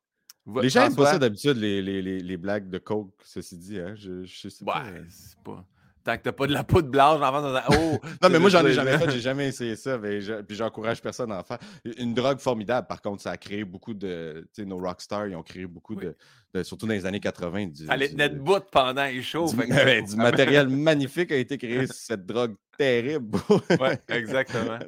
les 0.47 0.69
gens 0.69 0.83
n'aiment 0.83 0.97
pas 0.97 1.13
ça 1.13 1.19
d'habitude, 1.19 1.57
les, 1.57 1.81
les, 1.81 2.03
les, 2.03 2.37
blagues 2.37 2.69
de 2.69 2.79
coke, 2.79 3.15
ceci 3.25 3.57
dit. 3.57 3.79
Hein? 3.79 3.95
Je, 3.97 4.25
je 4.25 4.49
sais 4.49 4.65
pas. 4.65 4.85
Ouais, 4.85 5.05
c'est 5.09 5.39
pas. 5.39 5.65
Tant 6.05 6.19
que 6.19 6.23
t'as 6.23 6.33
pas 6.33 6.47
de 6.47 6.53
la 6.53 6.65
poudre 6.65 6.91
blanche 6.91 7.23
en 7.23 7.33
face, 7.33 7.65
oh! 7.71 7.99
non, 8.23 8.29
mais 8.29 8.39
moi, 8.39 8.51
j'en 8.51 8.65
ai 8.67 8.75
jamais 8.75 8.99
fait, 8.99 9.11
j'ai 9.11 9.21
jamais 9.21 9.49
essayé 9.49 9.75
ça. 9.75 9.97
Mais 9.97 10.19
Puis 10.47 10.57
j'encourage 10.57 11.01
personne 11.01 11.33
à 11.33 11.39
en 11.39 11.43
faire. 11.43 11.59
Une 11.97 12.13
drogue 12.13 12.41
formidable, 12.41 12.87
par 12.87 13.01
contre, 13.01 13.23
ça 13.23 13.31
a 13.31 13.37
créé 13.39 13.65
beaucoup 13.65 13.95
de. 13.95 14.47
Tu 14.53 14.63
sais, 14.63 14.69
nos 14.69 14.77
rockstars, 14.77 15.29
ils 15.29 15.37
ont 15.37 15.43
créé 15.43 15.67
beaucoup 15.67 15.95
de, 15.95 16.15
Surtout 16.63 16.87
dans 16.87 16.93
les 16.93 17.07
années 17.07 17.21
80. 17.21 17.67
Du, 17.69 17.87
Fallait 17.87 18.09
tenir 18.11 18.31
debout 18.31 18.61
pendant 18.71 19.05
les 19.07 19.23
shows. 19.23 19.47
Du, 19.47 19.57
du 20.03 20.17
matériel 20.17 20.69
magnifique 20.69 21.33
a 21.33 21.37
été 21.37 21.57
créé 21.57 21.87
sur 21.87 21.97
cette 21.97 22.27
drogue 22.27 22.55
terrible. 22.77 23.39
oui, 23.49 23.89
exactement. 24.09 24.79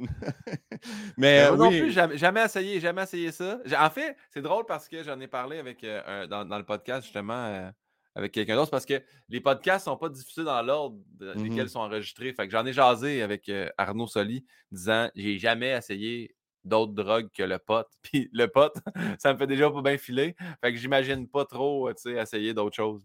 Mais, 1.17 1.49
moi 1.49 1.57
non 1.57 1.69
plus, 1.71 1.93
jamais, 1.93 2.19
jamais, 2.19 2.45
essayé, 2.45 2.79
jamais 2.79 3.03
essayé 3.03 3.33
ça. 3.33 3.59
En 3.79 3.91
fait, 3.91 4.17
c'est 4.31 4.43
drôle 4.43 4.65
parce 4.67 4.89
que 4.89 5.03
j'en 5.03 5.19
ai 5.21 5.27
parlé 5.27 5.59
avec 5.59 5.83
euh, 5.83 6.27
dans, 6.27 6.45
dans, 6.45 6.59
le 6.59 6.65
podcast, 6.65 7.05
justement. 7.05 7.47
Euh, 7.47 7.71
avec 8.17 8.33
quelqu'un 8.33 8.57
d'autre 8.57 8.71
parce 8.71 8.87
que 8.87 9.03
les 9.29 9.41
podcasts 9.43 9.87
ne 9.87 9.93
sont 9.93 9.99
pas 9.99 10.09
diffusés 10.09 10.43
dans 10.43 10.61
l'ordre 10.63 10.99
dans 11.21 11.39
mmh 11.39 11.45
lesquels 11.45 11.67
ils 11.67 11.71
sont 11.71 11.81
enregistrés. 11.81 12.33
Fait 12.33 12.47
que 12.47 12.51
j'en 12.51 12.65
ai 12.65 12.73
jasé 12.73 13.21
avec 13.21 13.49
euh, 13.51 13.69
Arnaud 13.77 14.07
Soli 14.07 14.45
disant 14.73 15.11
j'ai 15.15 15.39
jamais 15.39 15.71
essayé 15.71 16.35
d'autres 16.65 16.95
drogues 16.95 17.29
que 17.33 17.43
le 17.43 17.59
pote. 17.59 17.91
Puis 18.03 18.31
le 18.33 18.49
pote, 18.49 18.77
ça 19.21 19.35
me 19.35 19.39
fait 19.39 19.47
déjà 19.47 19.71
pas 19.71 19.83
bien 19.83 19.99
filer. 19.99 20.35
Fait 20.65 20.73
que 20.73 20.79
j'imagine 20.79 21.29
pas 21.29 21.45
trop 21.45 21.91
essayer 21.91 22.55
d'autres 22.55 22.75
choses 22.75 23.05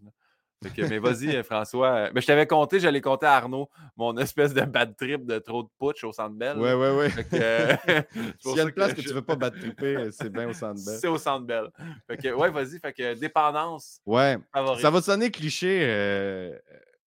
mais 0.78 0.98
vas-y, 0.98 1.36
euh, 1.36 1.42
François. 1.42 2.10
Mais 2.14 2.20
je 2.20 2.26
t'avais 2.26 2.46
compté, 2.46 2.80
j'allais 2.80 3.00
compter 3.00 3.26
à 3.26 3.34
Arnaud, 3.34 3.68
mon 3.96 4.16
espèce 4.18 4.54
de 4.54 4.62
bad 4.62 4.96
trip 4.96 5.24
de 5.24 5.38
trop 5.38 5.62
de 5.62 5.68
putsch 5.78 6.04
au 6.04 6.12
Centre 6.12 6.34
Bell. 6.34 6.58
Ouais, 6.58 6.74
ouais, 6.74 6.96
ouais. 6.96 7.10
Euh, 7.34 7.76
S'il 8.40 8.56
y 8.56 8.60
a 8.60 8.62
une 8.64 8.72
place 8.72 8.94
que, 8.94 9.00
tu 9.00 9.08
tu 9.08 9.14
veux 9.14 9.22
pas 9.22 9.36
bad 9.36 9.58
tripper, 9.58 9.96
euh, 9.96 10.10
c'est 10.10 10.30
bien 10.30 10.48
au 10.48 10.52
Centre 10.52 10.84
Bell. 10.84 10.98
C'est 11.00 11.08
au 11.08 11.18
Centre 11.18 11.46
Bell. 11.46 11.70
Fait 12.06 12.16
que, 12.16 12.32
ouais, 12.32 12.50
vas-y. 12.50 12.78
Fait 12.78 12.92
que 12.92 13.14
dépendance. 13.14 14.00
Ouais. 14.06 14.38
Ça 14.80 14.90
va 14.90 15.02
sonner 15.02 15.30
cliché, 15.30 16.58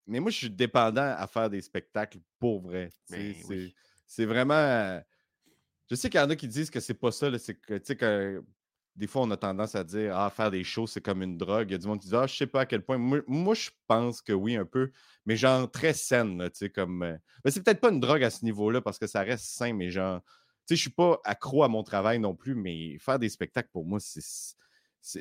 mais 0.08 0.20
moi, 0.20 0.30
je 0.30 0.38
suis 0.38 0.50
dépendant 0.50 1.16
à 1.18 1.26
faire 1.28 1.50
des 1.50 1.62
spectacles 1.62 2.20
pour 2.40 2.62
vrai. 2.62 2.90
Ben 3.10 3.34
c'est 4.08 4.26
vraiment. 4.26 5.02
Je 5.90 5.96
sais 5.96 6.10
qu'il 6.10 6.20
y 6.20 6.24
en 6.24 6.30
a 6.30 6.36
qui 6.36 6.48
disent 6.48 6.70
que 6.70 6.80
c'est 6.80 6.94
pas 6.94 7.12
ça. 7.12 7.28
C'est 7.38 7.56
que, 7.56 7.76
tu 7.76 7.86
sais, 7.86 7.96
que 7.96 8.44
des 8.96 9.08
fois, 9.08 9.24
on 9.24 9.32
a 9.32 9.38
tendance 9.38 9.76
à 9.76 9.84
dire 9.84 10.18
Ah, 10.18 10.30
faire 10.30 10.52
des 10.52 10.64
shows, 10.64 10.88
c'est 10.88 11.02
comme 11.02 11.22
une 11.22 11.38
drogue. 11.38 11.70
Il 11.70 11.74
y 11.74 11.76
a 11.76 11.78
du 11.78 11.88
monde 11.88 12.00
qui 12.00 12.08
dit 12.08 12.16
Ah, 12.16 12.28
je 12.28 12.36
sais 12.36 12.48
pas 12.48 12.62
à 12.62 12.66
quel 12.66 12.84
point. 12.84 12.98
Moi, 12.98 13.54
je 13.54 13.70
pense 13.88 14.22
que 14.22 14.32
oui, 14.34 14.56
un 14.56 14.66
peu, 14.66 14.92
mais 15.26 15.36
genre 15.36 15.70
très 15.70 15.94
saine, 15.94 16.50
tu 16.52 16.60
sais, 16.60 16.70
comme. 16.70 17.04
Euh, 17.04 17.18
mais 17.44 17.52
c'est 17.52 17.62
peut-être 17.64 17.82
pas 17.82 17.92
une 17.92 18.00
drogue 18.00 18.24
à 18.24 18.30
ce 18.30 18.46
niveau-là 18.46 18.82
parce 18.82 18.98
que 18.98 19.08
ça 19.08 19.22
reste 19.22 19.46
sain, 19.46 19.74
mais 19.74 19.90
genre. 19.90 20.22
Tu 20.68 20.74
sais, 20.74 20.76
je 20.78 20.82
suis 20.82 20.90
pas 20.92 21.20
accro 21.26 21.64
à 21.64 21.68
mon 21.68 21.84
travail 21.84 22.20
non 22.20 22.36
plus, 22.36 22.56
mais 22.56 22.98
faire 23.00 23.20
des 23.20 23.30
spectacles, 23.30 23.70
pour 23.72 23.86
moi, 23.86 24.00
c'est 24.00 24.22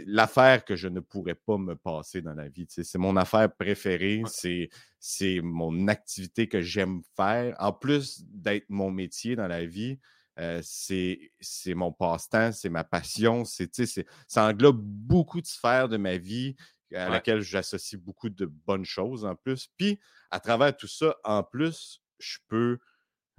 l'affaire 0.06 0.64
que 0.64 0.76
je 0.76 0.88
ne 0.88 1.00
pourrais 1.00 1.34
pas 1.34 1.58
me 1.58 1.74
passer 1.74 2.22
dans 2.22 2.32
la 2.32 2.48
vie. 2.48 2.66
C'est 2.68 2.96
mon 2.96 3.16
affaire 3.16 3.54
préférée, 3.54 4.22
c'est 4.28 5.40
mon 5.42 5.88
activité 5.88 6.48
que 6.48 6.62
j'aime 6.62 7.02
faire. 7.16 7.54
En 7.58 7.72
plus 7.72 8.24
d'être 8.28 8.70
mon 8.70 8.90
métier 8.90 9.37
dans 9.37 9.48
la 9.48 9.66
vie, 9.66 9.98
euh, 10.38 10.61
c'est 10.62 11.75
mon 11.75 11.92
passe-temps, 11.92 12.53
c'est 12.53 12.68
ma 12.68 12.85
passion. 12.85 13.44
Ça 13.44 14.47
englobe 14.47 14.81
beaucoup 14.81 15.40
de 15.40 15.47
sphères 15.47 15.88
de 15.88 15.97
ma 15.97 16.16
vie 16.16 16.57
à 16.94 17.09
laquelle 17.09 17.40
j'associe 17.40 18.01
beaucoup 18.01 18.29
de 18.29 18.47
bonnes 18.47 18.85
choses 18.85 19.25
en 19.25 19.35
plus. 19.35 19.68
Puis, 19.77 19.99
à 20.31 20.38
travers 20.40 20.77
tout 20.77 20.87
ça, 20.87 21.16
en 21.25 21.42
plus, 21.42 22.01
je 22.18 22.38
peux, 22.49 22.79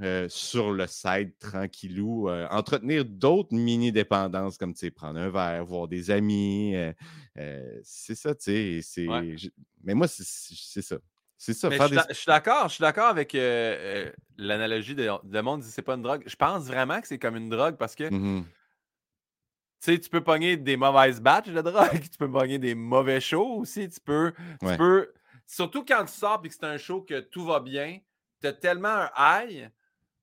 euh, 0.01 0.27
sur 0.27 0.71
le 0.71 0.87
site, 0.87 1.39
tranquillou, 1.39 2.29
euh, 2.29 2.47
entretenir 2.49 3.05
d'autres 3.05 3.55
mini-dépendances 3.55 4.57
comme 4.57 4.73
prendre 4.95 5.19
un 5.19 5.29
verre, 5.29 5.65
voir 5.65 5.87
des 5.87 6.11
amis. 6.11 6.75
c'est 7.83 8.15
ça, 8.15 8.35
tu 8.35 8.81
sais. 8.81 9.07
Mais 9.83 9.93
moi, 9.93 10.07
c'est 10.07 10.81
ça. 10.81 10.97
C'est 11.37 11.53
ça. 11.53 11.69
je, 11.69 12.13
suis 12.13 12.25
d'accord, 12.27 12.69
je 12.69 12.75
suis 12.75 12.81
d'accord 12.81 13.07
avec 13.07 13.35
euh, 13.35 13.39
euh, 13.39 14.11
l'analogie 14.37 14.95
de 14.95 15.09
le 15.29 15.41
monde 15.41 15.61
dit 15.61 15.69
c'est 15.69 15.81
pas 15.81 15.95
une 15.95 16.01
drogue. 16.01 16.23
Je 16.25 16.35
pense 16.35 16.63
vraiment 16.63 17.01
que 17.01 17.07
c'est 17.07 17.19
comme 17.19 17.35
une 17.35 17.49
drogue 17.49 17.75
parce 17.75 17.95
que 17.95 18.13
mmh 18.13 18.45
tu 19.93 20.09
peux 20.09 20.23
pogner 20.23 20.57
des 20.57 20.77
mauvaises 20.77 21.21
batches 21.21 21.49
de 21.49 21.61
drogue, 21.61 22.01
tu 22.01 22.17
peux 22.17 22.31
pogner 22.31 22.57
des 22.57 22.75
mauvais 22.75 23.21
shows 23.21 23.59
aussi, 23.59 23.87
tu 23.89 23.99
peux, 23.99 24.33
tu 24.59 24.77
peux 24.77 25.13
surtout 25.45 25.85
quand 25.85 26.05
tu 26.05 26.13
sors 26.13 26.41
et 26.43 26.47
que 26.47 26.53
c'est 26.53 26.65
un 26.65 26.77
show 26.77 27.01
que 27.01 27.19
tout 27.19 27.45
va 27.45 27.59
bien, 27.59 27.99
tu 28.41 28.47
as 28.47 28.53
tellement 28.53 29.07
un 29.15 29.43
high, 29.43 29.69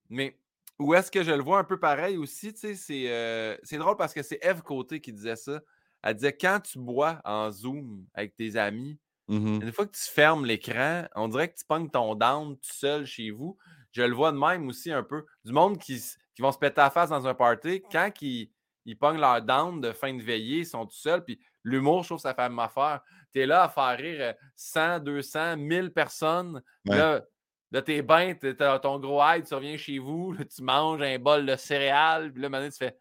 mais 0.08 0.36
où 0.78 0.94
est-ce 0.94 1.10
que 1.10 1.22
je 1.22 1.30
le 1.30 1.42
vois 1.42 1.58
un 1.58 1.64
peu 1.64 1.78
pareil 1.78 2.16
aussi, 2.16 2.52
c'est, 2.56 2.76
euh, 2.90 3.56
c'est 3.62 3.78
drôle 3.78 3.96
parce 3.96 4.12
que 4.12 4.22
c'est 4.22 4.38
Eve 4.42 4.62
Côté 4.62 5.00
qui 5.00 5.12
disait 5.12 5.36
ça. 5.36 5.60
Elle 6.02 6.14
disait 6.14 6.36
quand 6.36 6.60
tu 6.60 6.78
bois 6.80 7.20
en 7.24 7.50
Zoom 7.52 8.04
avec 8.14 8.34
tes 8.34 8.56
amis, 8.56 8.98
Mmh 9.32 9.62
une 9.62 9.72
fois 9.72 9.86
que 9.86 9.96
tu 9.96 10.10
fermes 10.10 10.44
l'écran, 10.44 11.06
on 11.14 11.26
dirait 11.28 11.48
que 11.50 11.56
tu 11.58 11.64
pognes 11.64 11.88
ton 11.88 12.14
down 12.14 12.54
tout 12.54 12.72
seul 12.72 13.06
chez 13.06 13.30
vous. 13.30 13.56
Je 13.92 14.02
le 14.02 14.14
vois 14.14 14.30
de 14.30 14.36
même 14.36 14.68
aussi 14.68 14.92
un 14.92 15.02
peu. 15.02 15.24
Du 15.44 15.52
monde 15.52 15.78
qui, 15.78 16.02
qui 16.34 16.42
vont 16.42 16.52
se 16.52 16.58
péter 16.58 16.82
la 16.82 16.90
face 16.90 17.08
dans 17.08 17.26
un 17.26 17.34
party, 17.34 17.82
quand 17.90 18.10
ils, 18.20 18.50
ils 18.84 18.98
pognent 18.98 19.20
leur 19.20 19.40
down 19.40 19.80
de 19.80 19.92
fin 19.92 20.12
de 20.12 20.22
veillée, 20.22 20.58
ils 20.58 20.66
sont 20.66 20.84
tout 20.84 20.96
seuls. 20.96 21.24
Puis 21.24 21.40
l'humour, 21.64 22.02
je 22.02 22.08
trouve 22.08 22.20
ça 22.20 22.34
fait 22.34 22.48
ma 22.50 22.64
affaire. 22.64 23.00
Tu 23.32 23.40
es 23.40 23.46
là 23.46 23.64
à 23.64 23.68
faire 23.70 23.96
rire 23.96 24.34
100, 24.54 25.00
200, 25.00 25.56
1000 25.56 25.92
personnes. 25.92 26.62
Là, 26.84 27.22
de 27.70 27.80
tes 27.80 28.02
bains, 28.02 28.34
tu 28.34 28.54
ton 28.54 28.98
gros 28.98 29.22
hide, 29.24 29.46
tu 29.46 29.54
reviens 29.54 29.78
chez 29.78 29.98
vous, 29.98 30.36
tu 30.54 30.62
manges 30.62 31.00
un 31.00 31.18
bol 31.18 31.46
de 31.46 31.56
céréales. 31.56 32.32
Puis 32.32 32.42
là, 32.42 32.50
maintenant, 32.50 32.70
tu 32.70 32.76
fais 32.76 32.98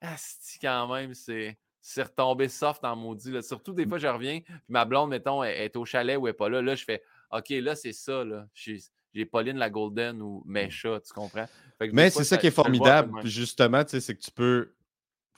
Ah, 0.00 0.16
quand 0.60 0.92
même, 0.92 1.14
c'est 1.14 1.56
c'est 1.88 2.02
retombé 2.02 2.48
soft 2.48 2.84
en 2.84 2.94
maudit. 2.94 3.32
Là. 3.32 3.40
Surtout 3.40 3.72
des 3.72 3.86
mmh. 3.86 3.88
fois, 3.88 3.98
je 3.98 4.06
reviens, 4.08 4.40
puis 4.40 4.54
ma 4.68 4.84
blonde, 4.84 5.08
mettons, 5.08 5.42
est, 5.42 5.74
au 5.74 5.86
chalet 5.86 6.18
ou 6.18 6.26
elle 6.26 6.32
n'est 6.32 6.36
pas 6.36 6.50
là. 6.50 6.60
Là, 6.60 6.74
je 6.74 6.84
fais 6.84 7.02
OK, 7.32 7.48
là, 7.48 7.74
c'est 7.74 7.94
ça. 7.94 8.24
Là. 8.24 8.46
J'ai 8.52 9.24
Pauline 9.24 9.56
la 9.56 9.70
Golden 9.70 10.20
ou 10.20 10.42
Mesha, 10.44 11.00
tu 11.00 11.12
comprends? 11.14 11.48
Mais 11.80 12.10
c'est 12.10 12.24
ça, 12.24 12.36
qui 12.36 12.48
est 12.48 12.50
formidable, 12.50 13.26
justement, 13.26 13.82
c'est 13.86 14.14
que 14.14 14.20
tu 14.20 14.30
peux. 14.30 14.74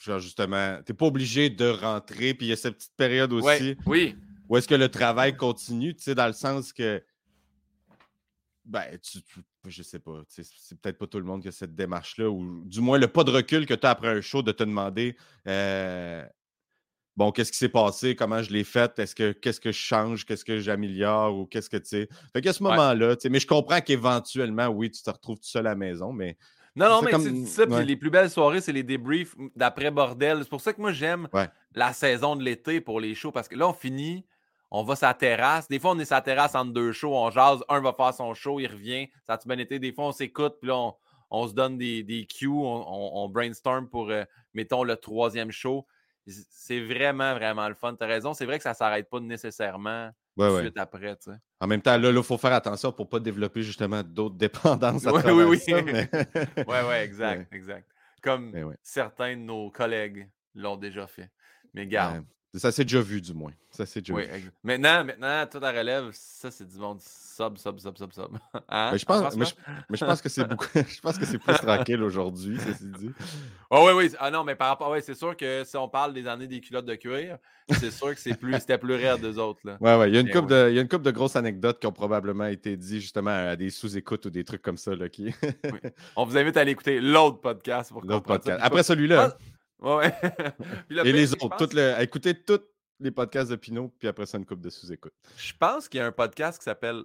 Genre, 0.01 0.19
justement, 0.19 0.79
tu 0.85 0.91
n'es 0.91 0.97
pas 0.97 1.07
obligé 1.07 1.51
de 1.51 1.69
rentrer, 1.69 2.35
puis 2.35 2.47
il 2.47 2.49
y 2.49 2.53
a 2.53 2.57
cette 2.57 2.77
petite 2.77 2.97
période 2.97 3.33
aussi. 3.33 3.77
oui. 3.87 4.17
Où 4.49 4.57
est-ce 4.57 4.67
que 4.67 4.75
le 4.75 4.89
travail 4.89 5.37
continue, 5.37 5.95
tu 5.95 6.03
sais, 6.03 6.17
dans 6.17 6.27
le 6.27 6.33
sens 6.33 6.73
que. 6.73 7.01
Ben, 8.65 8.99
tu, 8.99 9.19
je 9.69 9.83
sais 9.85 10.01
pas. 10.01 10.23
C'est 10.27 10.81
peut-être 10.81 10.99
pas 10.99 11.07
tout 11.07 11.19
le 11.19 11.25
monde 11.25 11.43
qui 11.43 11.49
a 11.49 11.53
cette 11.53 11.77
démarche-là, 11.77 12.29
ou 12.29 12.65
du 12.65 12.81
moins 12.81 12.99
le 12.99 13.07
pas 13.07 13.23
de 13.23 13.31
recul 13.31 13.67
que 13.67 13.75
tu 13.75 13.87
as 13.87 13.91
après 13.91 14.09
un 14.09 14.21
show 14.21 14.43
de 14.43 14.51
te 14.51 14.65
demander 14.65 15.17
euh, 15.47 16.27
bon, 17.21 17.33
qu'est-ce 17.33 17.53
qui 17.53 17.59
s'est 17.59 17.69
passé, 17.69 18.17
comment 18.17 18.43
je 18.43 18.51
l'ai 18.51 18.65
fait, 18.65 18.99
est-ce 18.99 19.15
que 19.15 19.33
qu'est-ce 19.33 19.61
que 19.61 19.73
je 19.73 19.79
change, 19.79 20.25
qu'est-ce 20.25 20.45
que 20.45 20.59
j'améliore? 20.59 21.37
Ou 21.37 21.45
qu'est-ce 21.45 21.69
que 21.69 21.77
tu 21.77 21.85
sais? 21.85 22.09
Fait 22.33 22.41
qu'à 22.41 22.55
ce 22.55 22.63
moment-là, 22.63 23.15
mais 23.31 23.41
je 23.41 23.47
comprends 23.47 23.83
qu'éventuellement, 23.83 24.69
oui, 24.69 24.91
tu 24.91 25.03
te 25.03 25.11
retrouves 25.11 25.37
tout 25.37 25.49
seul 25.49 25.67
à 25.67 25.71
la 25.71 25.77
maison, 25.77 26.15
mais. 26.15 26.39
Non, 26.75 26.89
non, 26.89 27.03
mais 27.03 27.13
c'est 27.47 27.69
ça. 27.69 27.83
les 27.83 27.97
plus 27.97 28.09
belles 28.09 28.31
soirées, 28.31 28.63
c'est 28.63 28.73
les 28.73 28.85
débriefs 28.85 29.35
d'après 29.55 29.91
bordel. 29.91 30.39
C'est 30.43 30.49
pour 30.49 30.63
ça 30.63 30.73
que 30.73 30.81
moi, 30.81 30.93
j'aime 30.93 31.29
la 31.75 31.93
saison 31.93 32.37
de 32.37 32.43
l'été 32.43 32.81
pour 32.81 33.01
les 33.01 33.15
shows 33.15 33.33
parce 33.33 33.49
que 33.49 33.57
là, 33.57 33.69
on 33.69 33.75
finit, 33.75 34.25
on 34.71 34.83
va 34.83 34.97
sa 34.97 35.13
terrasse. 35.13 35.69
Des 35.69 35.79
fois, 35.79 35.91
on 35.91 35.99
est 35.99 36.07
sa 36.07 36.23
terrasse 36.23 36.55
entre 36.55 36.73
deux 36.73 36.93
shows, 36.93 37.15
on 37.15 37.31
jase, 37.31 37.63
un 37.69 37.81
va 37.81 37.93
faire 37.93 38.15
son 38.15 38.33
show, 38.33 38.61
il 38.61 38.69
revient. 38.69 39.09
Ça 39.27 39.35
a-tu 39.35 39.47
bien 39.47 39.59
été? 39.59 39.79
Des 39.79 39.93
fois, 39.93 40.07
on 40.07 40.13
s'écoute, 40.13 40.55
puis 40.59 40.69
là, 40.69 40.93
on, 41.31 41.49
se 41.49 41.53
donne 41.53 41.77
des, 41.77 42.03
des 42.03 42.25
cues, 42.25 42.49
on, 42.49 43.29
brainstorm 43.29 43.89
pour, 43.91 44.09
euh, 44.09 44.25
mettons, 44.55 44.85
le 44.85 44.97
troisième 44.97 45.51
show 45.51 45.87
c'est 46.27 46.81
vraiment, 46.81 47.35
vraiment 47.35 47.69
le 47.69 47.75
fun. 47.75 47.95
Tu 47.97 48.05
as 48.05 48.07
raison, 48.07 48.35
c'est 48.35 48.47
vrai 48.47 48.59
que 48.59 48.63
ça 48.63 48.71
ne 48.71 48.77
s'arrête 48.77 49.09
pas 49.09 49.21
nécessairement 49.21 50.11
ouais, 50.37 50.61
suite 50.61 50.79
après. 50.79 51.17
En 51.61 51.67
même 51.67 51.83
temps, 51.83 51.97
là, 51.97 52.11
il 52.11 52.23
faut 52.23 52.39
faire 52.39 52.53
attention 52.53 52.93
pour 52.93 53.07
ne 53.07 53.11
pas 53.11 53.21
développer 53.21 53.63
justement 53.63 54.03
d'autres 54.03 54.35
dépendances 54.37 55.07
à 55.07 55.13
oui, 55.13 55.23
oui, 55.25 55.59
oui. 55.69 55.83
oui, 56.57 56.65
oui, 56.67 56.95
exact, 57.03 57.53
exact. 57.53 57.89
Comme 58.23 58.75
certains 58.83 59.37
de 59.37 59.43
nos 59.43 59.71
collègues 59.71 60.29
l'ont 60.55 60.77
déjà 60.77 61.07
fait. 61.07 61.31
Mais 61.73 61.87
garde, 61.87 62.25
Ça 62.55 62.73
s'est 62.73 62.85
déjà 62.85 63.01
vu, 63.01 63.21
du 63.21 63.33
moins. 63.33 63.53
Ça 63.71 63.87
s'est 63.87 64.01
déjà 64.01 64.13
oui, 64.13 64.27
vu. 64.27 64.51
Maintenant, 64.65 65.05
maintenant, 65.05 65.47
toute 65.47 65.63
la 65.63 65.71
relève, 65.71 66.11
ça, 66.13 66.51
c'est 66.51 66.67
du 66.67 66.79
monde 66.79 67.01
sub, 67.01 67.57
sub, 67.57 67.79
sub, 67.79 67.97
sub, 67.97 68.13
sub. 68.13 68.39
Hein? 68.69 68.91
Mais, 68.93 68.99
je 68.99 69.05
pense, 69.05 69.37
mais, 69.37 69.47
je, 69.95 70.05
pense 70.05 70.21
que 70.21 70.29
c'est 70.29 70.45
beaucoup. 70.45 70.67
je 70.75 71.01
pense 71.01 71.17
que 71.17 71.25
c'est 71.25 71.39
plus 71.39 71.55
tranquille 71.63 72.03
aujourd'hui, 72.03 72.59
ceci 72.59 72.87
dit. 72.99 73.11
Oh, 73.71 73.85
oui, 73.87 73.93
oui. 73.95 74.17
Ah 74.19 74.33
non, 74.33 74.43
mais 74.43 74.57
par 74.57 74.69
rapport. 74.69 74.91
Oui, 74.91 74.99
c'est 75.01 75.15
sûr 75.15 75.37
que 75.37 75.63
si 75.65 75.77
on 75.77 75.89
parle 75.89 76.13
des 76.13 76.27
années 76.27 76.49
des 76.49 76.61
culottes 76.61 76.87
de 76.87 76.97
cuir, 76.97 77.39
c'est 77.71 77.93
sûr 77.93 78.13
que 78.13 78.21
c'est 78.21 78.35
plus, 78.35 78.55
c'était 78.55 78.79
plus 78.79 78.97
raide 78.97 79.21
d'eux 79.21 79.39
autres. 79.39 79.61
Là. 79.63 79.77
Ouais, 79.81 79.97
ouais. 79.97 80.11
Il 80.11 80.15
y 80.15 80.19
a 80.19 80.21
une 80.21 80.31
couple 80.31 80.49
de, 80.49 80.71
il 80.71 80.75
y 80.75 80.79
a 80.79 80.83
une 80.83 80.89
couple 80.89 81.05
de 81.05 81.13
grosses 81.13 81.37
anecdotes 81.37 81.79
qui 81.79 81.87
ont 81.87 81.93
probablement 81.93 82.47
été 82.47 82.77
dites 82.77 83.01
justement 83.01 83.31
à 83.31 83.55
des 83.55 83.71
sous-écoutes 83.71 84.27
ou 84.27 84.31
des 84.31 84.43
trucs 84.43 84.63
comme 84.63 84.77
ça. 84.77 84.95
Là, 84.97 85.09
qui... 85.09 85.33
On 86.17 86.25
vous 86.25 86.37
invite 86.37 86.57
à 86.57 86.63
aller 86.63 86.73
écouter 86.73 87.01
l'autre 87.01 87.41
podcast 87.41 87.93
pour 87.93 88.01
comprendre 88.01 88.23
podcast. 88.23 88.59
Après 88.61 88.83
celui-là. 88.83 89.37
Ouais. 89.81 90.13
Et 91.05 91.13
les 91.13 91.33
autres, 91.35 91.57
toutes 91.57 91.75
le... 91.75 91.95
écoutez 92.01 92.35
tous 92.35 92.61
les 92.99 93.11
podcasts 93.11 93.51
de 93.51 93.57
Pinot, 93.57 93.93
puis 93.99 94.09
après 94.09 94.27
ça, 94.27 94.39
une 94.39 94.45
coupe 94.45 94.61
de 94.61 94.71
sous-écoute. 94.71 95.13
Je 95.37 95.53
pense 95.59 95.89
qu'il 95.89 95.99
y 95.99 96.03
a 96.03 96.07
un 96.07 96.13
podcast 96.13 96.59
qui 96.59 96.65
s'appelle 96.65 97.03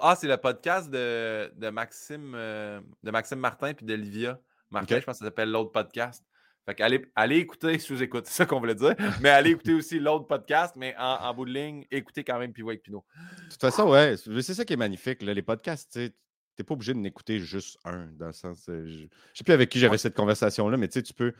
Ah, 0.00 0.16
c'est 0.18 0.28
le 0.28 0.36
podcast 0.36 0.90
de, 0.90 1.52
de 1.56 1.68
Maxime, 1.68 2.32
euh, 2.34 2.80
de 3.02 3.10
Maxime 3.10 3.38
Martin 3.38 3.74
puis 3.74 3.84
d'Olivia 3.84 4.40
Martin. 4.70 5.00
Je 5.00 5.04
pense 5.04 5.16
que 5.16 5.18
ça 5.20 5.24
s'appelle 5.26 5.50
l'autre 5.50 5.72
podcast. 5.72 6.24
Fait 6.66 6.74
qu'allez 6.74 7.04
allez 7.14 7.36
écouter 7.36 7.78
sous-écoute, 7.78 8.26
c'est 8.26 8.34
ça 8.34 8.46
qu'on 8.46 8.58
voulait 8.58 8.74
dire. 8.74 8.94
Mais 9.20 9.28
allez 9.28 9.50
écouter 9.50 9.74
aussi 9.74 9.98
l'autre 9.98 10.26
podcast, 10.26 10.74
mais 10.76 10.94
en, 10.98 11.34
bout 11.34 11.44
de 11.44 11.52
ligne, 11.52 11.86
écoutez 11.90 12.24
quand 12.24 12.38
même 12.38 12.52
Pivot 12.52 12.70
avec 12.70 12.82
Pinot. 12.82 13.04
De 13.44 13.50
toute 13.50 13.60
façon, 13.60 13.90
ouais, 13.90 14.16
c'est 14.16 14.54
ça 14.54 14.64
qui 14.64 14.72
est 14.72 14.76
magnifique. 14.78 15.22
Là, 15.22 15.34
les 15.34 15.42
podcasts, 15.42 15.92
tu 15.92 16.06
sais, 16.06 16.14
t'es 16.56 16.64
pas 16.64 16.74
obligé 16.74 16.94
de 16.94 16.98
n'écouter 16.98 17.38
juste 17.38 17.78
un, 17.84 18.06
dans 18.12 18.28
le 18.28 18.32
sens. 18.32 18.66
Euh, 18.68 18.86
je, 18.86 19.02
ne 19.02 19.08
sais 19.34 19.44
plus 19.44 19.52
avec 19.52 19.68
qui 19.68 19.78
j'avais 19.78 19.98
cette 19.98 20.14
conversation-là, 20.14 20.76
mais 20.76 20.88
tu 20.88 20.94
sais, 20.94 21.02
tu 21.02 21.12
peux. 21.12 21.34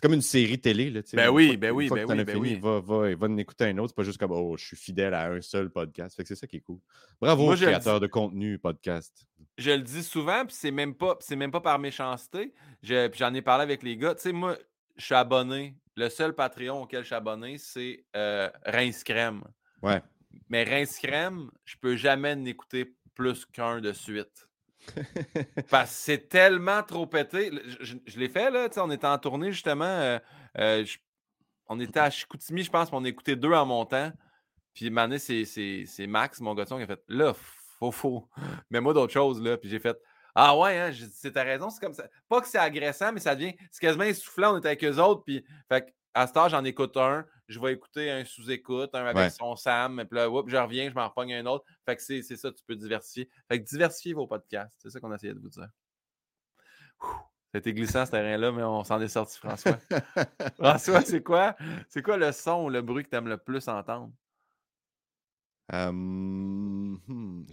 C'est 0.00 0.06
comme 0.06 0.14
une 0.14 0.22
série 0.22 0.58
télé. 0.58 0.88
Là, 0.88 1.02
ben 1.12 1.28
oui, 1.28 1.58
ben 1.58 1.72
oui, 1.72 1.90
ben 1.90 2.06
oui, 2.08 2.24
ben 2.24 2.36
oui. 2.38 2.54
Va, 2.54 2.80
va, 2.80 3.14
va 3.14 3.26
en 3.26 3.36
écouter 3.36 3.66
un 3.66 3.76
autre. 3.76 3.88
C'est 3.90 3.96
pas 3.96 4.02
juste 4.02 4.16
comme 4.16 4.32
Oh, 4.32 4.56
je 4.56 4.64
suis 4.64 4.76
fidèle 4.76 5.12
à 5.12 5.30
un 5.30 5.42
seul 5.42 5.68
podcast. 5.68 6.16
Fait 6.16 6.22
que 6.22 6.28
c'est 6.28 6.36
ça 6.36 6.46
qui 6.46 6.56
est 6.56 6.60
cool. 6.60 6.78
Bravo, 7.20 7.54
créateur 7.54 8.00
de 8.00 8.06
contenu 8.06 8.58
podcast. 8.58 9.26
Je 9.58 9.72
le 9.72 9.82
dis 9.82 10.02
souvent, 10.02 10.46
puis 10.46 10.56
c'est 10.58 10.70
même 10.70 10.94
pas 10.94 11.18
c'est 11.20 11.36
même 11.36 11.50
pas 11.50 11.60
par 11.60 11.78
méchanceté. 11.78 12.54
J'en 12.82 13.34
ai 13.34 13.42
parlé 13.42 13.62
avec 13.62 13.82
les 13.82 13.98
gars. 13.98 14.14
Tu 14.14 14.22
sais, 14.22 14.32
moi, 14.32 14.56
je 14.96 15.04
suis 15.04 15.14
abonné. 15.14 15.76
Le 15.96 16.08
seul 16.08 16.34
Patreon 16.34 16.84
auquel 16.84 17.02
je 17.02 17.08
suis 17.08 17.14
abonné, 17.14 17.58
c'est 17.58 18.02
euh, 18.16 18.48
Rince 18.64 19.04
Crème. 19.04 19.42
Ouais. 19.82 20.00
Mais 20.48 20.64
Rince 20.64 20.96
Crème, 20.98 21.50
je 21.66 21.76
peux 21.76 21.96
jamais 21.96 22.34
n'écouter 22.36 22.96
plus 23.14 23.44
qu'un 23.44 23.82
de 23.82 23.92
suite. 23.92 24.48
Parce 25.70 25.90
que 25.90 25.96
c'est 25.96 26.28
tellement 26.28 26.82
trop 26.82 27.06
pété. 27.06 27.50
Je, 27.80 28.18
l'ai 28.18 28.28
fait, 28.28 28.50
là. 28.50 28.68
On 28.76 28.90
était 28.90 29.06
en 29.06 29.18
tournée, 29.18 29.52
justement. 29.52 29.84
Euh, 29.84 30.18
euh, 30.58 30.84
on 31.68 31.78
était 31.80 32.00
à 32.00 32.10
Chicoutimi, 32.10 32.62
je 32.62 32.70
pense, 32.70 32.88
on 32.92 33.04
a 33.04 33.08
écouté 33.08 33.36
deux 33.36 33.52
en 33.52 33.66
montant. 33.66 34.12
Puis, 34.74 34.90
mané, 34.90 35.18
c'est 35.18 36.06
Max, 36.06 36.40
mon 36.40 36.54
gars, 36.54 36.64
qui 36.64 36.74
a 36.74 36.86
fait 36.86 37.02
là, 37.08 37.34
faux, 37.78 37.92
faux. 37.92 38.28
Mais 38.70 38.80
moi, 38.80 38.92
d'autres 38.92 39.12
choses, 39.12 39.40
là. 39.40 39.56
Puis, 39.56 39.68
j'ai 39.68 39.78
fait 39.78 39.96
ah 40.34 40.56
ouais, 40.56 40.78
hein, 40.78 40.92
c'est 41.12 41.32
ta 41.32 41.42
raison, 41.42 41.70
c'est 41.70 41.80
comme 41.80 41.94
ça. 41.94 42.04
Pas 42.28 42.40
que 42.40 42.48
c'est 42.48 42.58
agressant, 42.58 43.12
mais 43.12 43.20
ça 43.20 43.34
devient. 43.34 43.54
C'est 43.70 43.80
quasiment 43.80 44.04
essoufflant, 44.04 44.54
on 44.54 44.58
était 44.58 44.68
avec 44.68 44.84
eux 44.84 44.98
autres. 44.98 45.24
Puis, 45.24 45.44
à 46.14 46.26
ce 46.26 46.32
temps, 46.32 46.48
j'en 46.48 46.64
écoute 46.64 46.96
un, 46.96 47.24
je 47.50 47.58
vais 47.58 47.72
écouter 47.72 48.10
un 48.10 48.24
sous-écoute, 48.24 48.94
un 48.94 49.04
avec 49.04 49.32
son 49.32 49.56
Sam, 49.56 50.04
puis 50.08 50.16
là, 50.16 50.28
je 50.46 50.56
reviens, 50.56 50.88
je 50.88 50.94
m'en 50.94 51.08
repogne 51.08 51.34
un 51.34 51.46
autre. 51.46 51.64
Fait 51.84 51.96
que 51.96 52.02
c'est 52.02 52.22
ça, 52.22 52.52
tu 52.52 52.62
peux 52.64 52.76
diversifier. 52.76 53.28
Fait 53.48 53.60
que 53.60 53.68
diversifiez 53.68 54.14
vos 54.14 54.28
podcasts. 54.28 54.78
C'est 54.78 54.90
ça 54.90 55.00
qu'on 55.00 55.12
essayait 55.12 55.34
de 55.34 55.40
vous 55.40 55.48
dire. 55.48 55.68
C'était 57.52 57.72
glissant 57.72 58.06
ce 58.06 58.12
terrain-là, 58.12 58.52
mais 58.52 58.62
on 58.62 58.84
s'en 58.84 59.00
est 59.00 59.08
sorti, 59.08 59.36
François. 59.36 59.78
François, 60.54 61.02
c'est 61.02 61.22
quoi? 61.22 61.56
C'est 61.88 62.02
quoi 62.02 62.16
le 62.16 62.30
son 62.30 62.66
ou 62.66 62.68
le 62.70 62.82
bruit 62.82 63.02
que 63.02 63.10
tu 63.10 63.16
aimes 63.16 63.26
le 63.26 63.38
plus 63.38 63.66
entendre? 63.66 64.12
Hmm, 65.72 66.96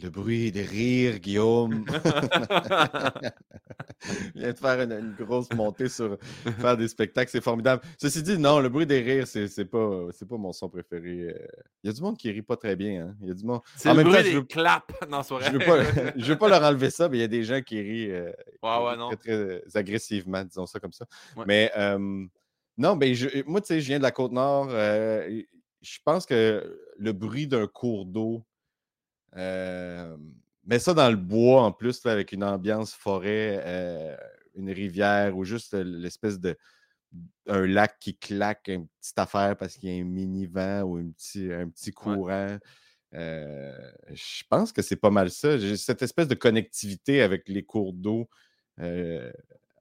le 0.02 0.10
bruit 0.10 0.52
des 0.52 0.64
rires, 0.64 1.20
Guillaume. 1.20 1.86
Il 4.36 4.42
vient 4.42 4.54
de 4.54 4.58
faire 4.58 4.82
une, 4.82 5.16
grosse 5.20 5.52
montée 5.54 5.90
sur 5.90 6.18
faire 6.60 6.78
des 6.78 6.88
spectacles, 6.88 7.32
c'est 7.32 7.44
formidable. 7.44 7.82
Ceci 7.98 8.24
dit, 8.24 8.38
non, 8.38 8.60
le 8.60 8.70
bruit 8.70 8.86
des 8.86 9.02
rires, 9.02 9.28
c'est, 9.28 9.48
c'est 9.48 9.66
pas, 9.66 10.08
c'est 10.12 10.28
pas 10.28 10.38
mon 10.38 10.54
son 10.54 10.70
préféré. 10.70 11.30
Euh. 11.30 11.48
Il 11.84 11.88
y 11.88 11.90
a 11.90 11.94
du 11.94 12.02
monde 12.02 12.18
qui 12.18 12.32
rit 12.32 12.42
pas 12.42 12.58
très 12.58 12.76
bien. 12.76 13.08
Hein. 13.08 13.16
Il 13.22 13.28
y 13.28 13.32
a 13.32 13.34
du 13.34 13.46
monde. 13.46 13.62
C'est 13.76 13.94
le 13.94 14.04
bruit 14.04 14.24
des 14.24 14.32
je 14.32 14.40
claps 14.40 14.94
dans 15.10 15.24
son 15.24 15.40
Je 15.40 15.52
veux 15.52 15.60
pas, 15.60 15.84
je 16.16 16.26
veux 16.26 16.38
pas 16.38 16.50
leur 16.50 16.64
enlever 16.64 16.90
ça, 16.90 17.10
mais 17.10 17.18
il 17.18 17.22
y 17.22 17.26
a 17.26 17.28
des 17.28 17.44
gens 17.44 17.62
qui 17.62 17.82
rient 17.82 18.12
euh, 18.12 18.32
très, 18.62 19.18
très, 19.18 19.62
agressivement, 19.76 20.44
disons 20.44 20.66
ça 20.66 20.80
comme 20.80 20.94
ça. 20.94 21.06
Mais 21.46 21.72
non, 22.78 22.96
ben, 22.96 23.14
je, 23.14 23.44
moi, 23.48 23.60
tu 23.60 23.68
sais, 23.68 23.82
je 23.82 23.88
viens 23.88 23.98
de 23.98 24.04
la 24.04 24.12
Côte-Nord. 24.12 24.68
Euh, 24.70 25.42
je 25.82 26.00
pense 26.04 26.26
que 26.26 26.80
le 26.98 27.12
bruit 27.14 27.48
d'un 27.48 27.68
cours 27.68 28.06
d'eau, 28.06 28.46
euh, 29.36 30.18
mets 30.66 30.80
ça 30.80 30.94
dans 30.94 31.10
le 31.10 31.18
bois 31.18 31.64
en 31.64 31.72
plus, 31.72 32.06
avec 32.06 32.32
une 32.32 32.44
ambiance 32.44 32.94
forêt, 32.94 33.62
euh, 33.66 34.16
une 34.56 34.72
rivière 34.72 35.38
ou 35.38 35.44
juste 35.44 35.74
l'espèce 35.74 36.40
de 36.40 36.58
un 37.48 37.66
lac 37.66 38.00
qui 38.00 38.18
claque, 38.18 38.68
une 38.68 38.88
petite 39.00 39.18
affaire 39.18 39.56
parce 39.56 39.76
qu'il 39.78 39.90
y 39.90 39.98
a 39.98 40.02
un 40.02 40.06
mini-vent 40.06 40.82
ou 40.82 40.98
un 40.98 41.10
petit, 41.10 41.52
un 41.52 41.70
petit 41.70 41.92
courant. 41.92 42.58
Euh, 43.14 43.92
je 44.12 44.44
pense 44.50 44.74
que 44.74 44.82
c'est 44.82 44.98
pas 44.98 45.10
mal 45.10 45.32
ça. 45.32 45.58
J'ai 45.58 45.78
cette 45.78 46.02
espèce 46.02 46.28
de 46.28 46.36
connectivité 46.36 47.22
avec 47.22 47.48
les 47.48 47.64
cours 47.64 47.94
d'eau 47.94 48.30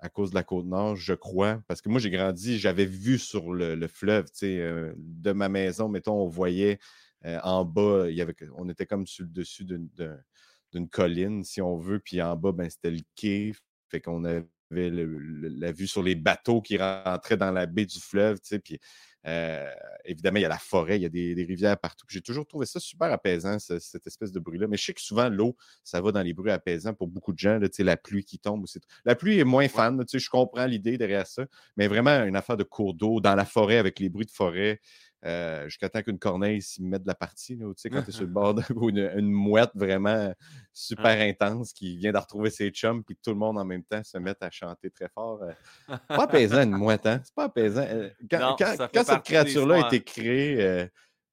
à 0.01 0.09
cause 0.09 0.31
de 0.31 0.35
la 0.35 0.43
côte 0.43 0.67
nord, 0.67 0.97
je 0.97 1.15
crois. 1.15 1.63
Parce 1.67 1.81
que 1.81 1.89
moi, 1.89 2.01
j'ai 2.01 2.11
grandi, 2.11 2.59
j'avais 2.59 2.85
vu 2.85 3.19
sur 3.19 3.53
le, 3.53 3.87
fleuve, 3.89 4.27
euh, 4.43 4.93
de 4.97 5.33
ma 5.33 5.49
maison, 5.49 5.89
mettons, 5.89 6.15
on 6.15 6.29
voyait 6.29 6.79
euh, 7.25 7.39
en 7.43 7.65
bas, 7.65 8.07
il 8.09 8.17
y 8.17 8.21
avait, 8.21 8.37
on 8.57 8.69
était 8.69 8.87
comme 8.87 9.07
sur 9.07 9.25
le 9.25 9.31
dessus 9.31 9.65
d'une 9.65 10.89
colline, 10.89 11.45
si 11.45 11.63
on 11.63 11.77
veut, 11.77 11.99
puis 11.99 12.21
en 12.21 12.37
bas, 12.37 12.53
ben, 12.53 12.69
c'était 12.69 12.91
le 12.91 13.01
quai. 13.15 13.55
Fait 13.89 14.01
qu'on 14.01 14.25
avait 14.25 14.47
la 14.71 15.73
vue 15.73 15.87
sur 15.87 16.03
les 16.03 16.15
bateaux 16.15 16.61
qui 16.61 16.77
rentraient 16.77 17.37
dans 17.37 17.53
la 17.53 17.67
baie 17.67 17.87
du 17.87 18.01
fleuve, 18.01 18.39
puis 18.63 18.79
euh, 19.27 19.71
évidemment, 20.05 20.39
il 20.39 20.43
y 20.43 20.45
a 20.45 20.49
la 20.49 20.59
forêt, 20.59 20.97
il 20.97 21.03
y 21.03 21.07
a 21.07 21.09
des, 21.09 21.45
rivières 21.45 21.79
partout. 21.79 22.07
J'ai 22.09 22.21
toujours 22.21 22.47
trouvé 22.47 22.67
ça 22.67 22.79
super 22.79 23.13
apaisant, 23.13 23.59
cette 23.59 24.07
espèce 24.07 24.33
de 24.33 24.39
bruit-là. 24.39 24.67
Mais 24.69 24.77
je 24.77 24.85
sais 24.85 24.95
que 24.95 25.01
souvent, 25.01 25.29
l'eau, 25.29 25.57
ça 25.83 26.01
va 26.01 26.13
dans 26.13 26.23
les 26.23 26.33
bruits 26.33 26.53
apaisants 26.53 26.95
pour 26.95 27.09
beaucoup 27.09 27.33
de 27.33 27.39
gens. 27.39 27.59
Là, 27.59 27.69
la 27.79 27.97
pluie 27.97 28.25
qui 28.25 28.39
tombe. 28.39 28.63
Aussi. 28.63 28.81
La 29.05 29.15
pluie 29.15 29.39
est 29.39 29.45
moins 29.45 29.69
fan. 29.69 30.03
je 30.13 30.31
comprends 30.31 30.67
l'idée 30.67 30.97
derrière 30.97 31.27
ça. 31.27 31.45
Mais 31.77 31.89
vraiment, 31.89 32.25
une 32.25 32.37
affaire 32.37 32.57
de 32.57 32.65
cours 32.65 32.95
d'eau 32.95 33.21
dans 33.21 33.35
la 33.35 33.45
forêt 33.45 33.79
avec 33.79 33.99
les 33.99 34.09
bruits 34.09 34.27
de 34.27 34.31
forêt. 34.31 34.81
Euh, 35.25 35.65
jusqu'à 35.65 35.89
temps 35.89 36.03
qu'une 36.03 36.19
corneille 36.19 36.61
s'y 36.61 36.83
mette 36.83 37.03
de 37.03 37.09
la 37.09 37.15
partie. 37.15 37.57
Là, 37.57 37.67
quand 37.67 38.03
tu 38.03 38.11
es 38.11 38.13
sur 38.13 38.23
le 38.23 38.29
bord 38.29 38.55
ou 38.77 38.91
une, 38.91 39.31
mouette 39.31 39.71
vraiment 39.75 40.33
super 40.73 41.21
intense 41.21 41.73
qui 41.73 41.97
vient 41.97 42.13
de 42.13 42.19
retrouver 42.19 42.51
ses 42.51 42.71
chums, 42.71 43.03
puis 43.03 43.17
tout 43.17 43.31
le 43.31 43.37
monde 43.37 43.59
en 43.59 43.65
même 43.65 43.83
temps 43.83 44.05
se 44.05 44.19
met 44.19 44.35
à 44.41 44.51
chanter 44.51 44.91
très 44.91 45.09
fort. 45.09 45.43
Euh, 45.43 45.97
pas 46.07 46.25
apaisant, 46.25 46.63
une 46.63 46.77
mouette, 46.77 47.07
hein? 47.07 47.21
C'est 47.25 47.35
pas 47.35 47.45
apaisant. 47.45 47.87
Euh, 47.89 48.11
quand, 48.31 48.57
cette 48.59 49.23
créature-là 49.23 49.85
a 49.85 49.87
été 49.87 50.03
créée, 50.05 50.89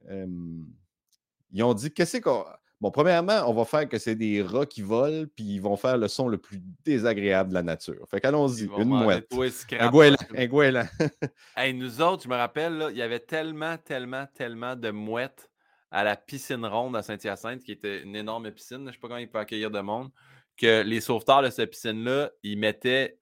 ils 0.10 1.64
ont 1.64 1.74
dit 1.74 1.92
qu'est-ce 1.92 2.18
qu'on. 2.18 2.46
Bon, 2.84 2.92
premièrement, 2.92 3.50
on 3.50 3.54
va 3.54 3.64
faire 3.64 3.88
que 3.88 3.98
c'est 3.98 4.14
des 4.16 4.42
rats 4.42 4.66
qui 4.66 4.82
volent, 4.82 5.26
puis 5.38 5.46
ils 5.46 5.62
vont 5.62 5.78
faire 5.78 5.98
le 5.98 6.10
son 6.10 6.28
le 6.28 6.38
plus 6.38 6.60
désagréable 6.84 7.52
de 7.52 7.54
la 7.54 7.64
nature. 7.64 8.06
Fait 8.10 8.20
qu'allons-y, 8.20 8.66
une 8.78 8.90
mouette. 8.90 9.34
Un 9.80 9.90
goéland. 9.90 10.18
Un 10.36 10.48
goéland. 10.48 10.88
hey, 11.56 11.74
nous 11.74 12.02
autres, 12.02 12.24
je 12.24 12.28
me 12.28 12.36
rappelle, 12.36 12.88
il 12.92 12.98
y 12.98 13.02
avait 13.02 13.22
tellement, 13.22 13.78
tellement, 13.78 14.26
tellement 14.34 14.76
de 14.76 14.92
mouettes 14.92 15.50
à 15.92 16.04
la 16.04 16.18
piscine 16.18 16.66
ronde 16.66 16.98
à 16.98 17.04
Saint-Hyacinthe, 17.04 17.64
qui 17.64 17.72
était 17.72 18.04
une 18.04 18.18
énorme 18.18 18.52
piscine, 18.52 18.80
je 18.80 18.84
ne 18.88 18.92
sais 18.92 18.98
pas 18.98 19.08
comment 19.08 19.18
il 19.18 19.30
peut 19.30 19.40
accueillir 19.40 19.72
de 19.72 19.80
monde, 19.80 20.12
que 20.58 20.82
les 20.82 21.00
sauveteurs 21.00 21.42
de 21.42 21.52
cette 21.52 21.72
piscine-là, 21.72 22.32
ils 22.44 22.60
mettaient 22.60 23.18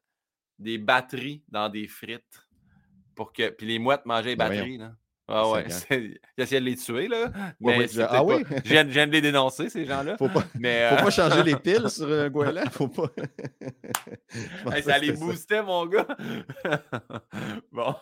des 0.58 0.80
batteries 0.80 1.44
dans 1.50 1.70
des 1.70 1.88
frites 1.88 2.48
pour 3.14 3.32
que. 3.32 3.50
Puis 3.50 3.68
les 3.68 3.78
mouettes 3.78 4.08
mangeaient 4.08 4.30
les 4.30 4.36
ben 4.36 4.50
batteries. 4.50 4.78
Là. 4.80 4.94
Ah 5.34 5.50
ouais, 5.50 5.66
il 5.92 6.20
essayait 6.38 6.60
de 6.60 6.66
les 6.66 6.76
tuer, 6.76 7.08
là. 7.08 7.32
Mais 7.60 7.88
ah 8.02 8.24
oui? 8.24 8.44
je, 8.66 8.92
viens, 8.92 9.08
de 9.08 9.12
les 9.12 9.22
dénoncer, 9.22 9.70
ces 9.70 9.86
gens-là. 9.86 10.18
Faut 10.18 10.30
pas, 10.30 10.44
mais, 10.60 10.90
faut 10.90 10.96
pas 10.98 11.08
euh, 11.08 11.10
changer 11.10 11.44
les 11.44 11.56
piles 11.56 11.90
sur 11.90 12.12
un 12.12 12.30
goéland, 12.30 12.70
faut 12.72 12.88
pas. 12.88 13.10
ça 14.84 14.98
les 14.98 15.14
boostait, 15.14 15.64
mon 15.64 15.86
gars. 15.86 16.08
bon. 17.72 17.96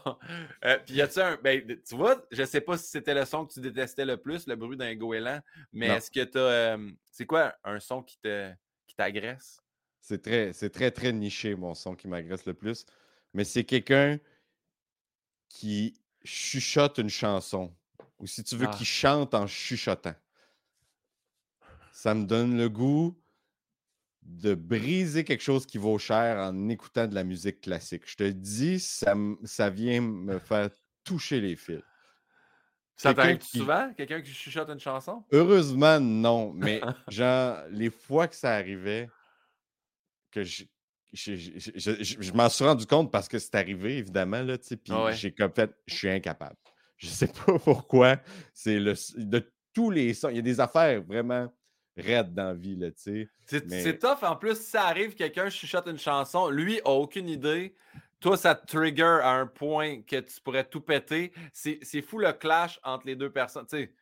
Euh, 0.65 0.77
puis 0.85 0.95
y 0.95 1.01
a-tu 1.01 1.19
un. 1.19 1.37
Ben, 1.43 1.61
tu 1.87 1.95
vois, 1.95 2.25
je 2.31 2.43
sais 2.43 2.61
pas 2.61 2.77
si 2.77 2.89
c'était 2.89 3.13
le 3.13 3.25
son 3.25 3.45
que 3.45 3.53
tu 3.53 3.61
détestais 3.61 4.05
le 4.05 4.17
plus, 4.17 4.47
le 4.47 4.55
bruit 4.55 4.77
d'un 4.77 4.95
goéland, 4.95 5.39
mais 5.71 5.87
est-ce 5.87 6.09
que 6.09 6.23
tu 6.23 6.37
as. 6.37 6.41
Euh, 6.41 6.91
c'est 7.11 7.25
quoi 7.25 7.53
un 7.63 7.79
son 7.79 8.01
qui 8.03 8.17
t'agresse? 8.97 9.61
C'est 10.01 10.21
très, 10.21 10.53
c'est 10.53 10.69
très, 10.69 10.91
très 10.91 11.11
niché, 11.11 11.55
mon 11.55 11.75
son 11.75 11.95
qui 11.95 12.07
m'agresse 12.07 12.45
le 12.45 12.53
plus. 12.53 12.85
Mais 13.33 13.43
c'est 13.43 13.63
quelqu'un 13.63 14.17
qui 15.49 15.98
chuchote 16.23 16.97
une 16.97 17.09
chanson, 17.09 17.73
ou 18.19 18.27
si 18.27 18.43
tu 18.43 18.55
veux 18.55 18.67
ah. 18.67 18.73
qu'il 18.75 18.85
chante 18.85 19.33
en 19.33 19.47
chuchotant, 19.47 20.15
ça 21.91 22.13
me 22.13 22.25
donne 22.25 22.57
le 22.57 22.69
goût 22.69 23.19
de 24.21 24.53
briser 24.53 25.23
quelque 25.23 25.41
chose 25.41 25.65
qui 25.65 25.77
vaut 25.77 25.97
cher 25.97 26.37
en 26.37 26.69
écoutant 26.69 27.07
de 27.07 27.15
la 27.15 27.23
musique 27.23 27.61
classique. 27.61 28.03
Je 28.05 28.15
te 28.15 28.29
dis, 28.29 28.79
ça, 28.79 29.15
ça 29.43 29.69
vient 29.69 30.01
me 30.01 30.39
faire 30.39 30.69
toucher 31.03 31.41
les 31.41 31.55
fils. 31.55 31.81
Ça 32.95 33.13
t'arrive 33.13 33.41
souvent, 33.41 33.93
quelqu'un 33.93 34.21
qui 34.21 34.33
chuchote 34.33 34.69
une 34.69 34.79
chanson? 34.79 35.23
Heureusement, 35.31 36.01
non. 36.01 36.51
Mais 36.53 36.81
genre, 37.07 37.63
les 37.69 37.89
fois 37.89 38.27
que 38.27 38.35
ça 38.35 38.55
arrivait, 38.55 39.09
que 40.31 40.43
je, 40.43 40.65
je, 41.13 42.31
m'en 42.33 42.49
suis 42.49 42.65
rendu 42.65 42.85
compte 42.85 43.11
parce 43.11 43.27
que 43.27 43.39
c'est 43.39 43.55
arrivé, 43.55 43.97
évidemment, 43.97 44.41
là, 44.41 44.57
puis 44.57 44.93
j'ai 45.13 45.31
comme 45.31 45.51
fait, 45.53 45.71
je 45.87 45.95
suis 45.95 46.09
incapable. 46.09 46.55
Je 46.97 47.07
sais 47.07 47.27
pas 47.45 47.57
pourquoi. 47.59 48.17
C'est 48.53 48.79
le 48.79 48.93
de 49.17 49.51
tous 49.73 49.89
les 49.89 50.13
sons. 50.13 50.29
Il 50.29 50.35
y 50.35 50.39
a 50.39 50.43
des 50.43 50.59
affaires 50.59 51.01
vraiment 51.01 51.51
raides 51.97 52.33
dans 52.33 52.45
la 52.45 52.53
vie, 52.53 52.75
là, 52.75 52.91
tu 52.91 53.27
sais. 53.45 53.63
C'est 53.67 53.99
tough. 53.99 54.23
En 54.23 54.35
plus, 54.35 54.55
si 54.55 54.69
ça 54.69 54.85
arrive, 54.85 55.15
quelqu'un 55.15 55.49
chuchote 55.49 55.87
une 55.87 55.97
chanson, 55.97 56.49
lui 56.49 56.79
a 56.85 56.89
aucune 56.89 57.27
idée. 57.27 57.75
Toi, 58.19 58.37
ça 58.37 58.53
te 58.53 58.65
trigger 58.65 59.19
à 59.23 59.31
un 59.31 59.47
point 59.47 60.01
que 60.01 60.17
tu 60.17 60.41
pourrais 60.41 60.65
tout 60.65 60.81
péter. 60.81 61.31
C'est 61.53 62.01
fou 62.01 62.19
le 62.19 62.31
clash 62.33 62.79
entre 62.83 63.07
les 63.07 63.15
deux 63.15 63.31
personnes. 63.31 63.65
Tu 63.65 63.77
sais, 63.77 63.93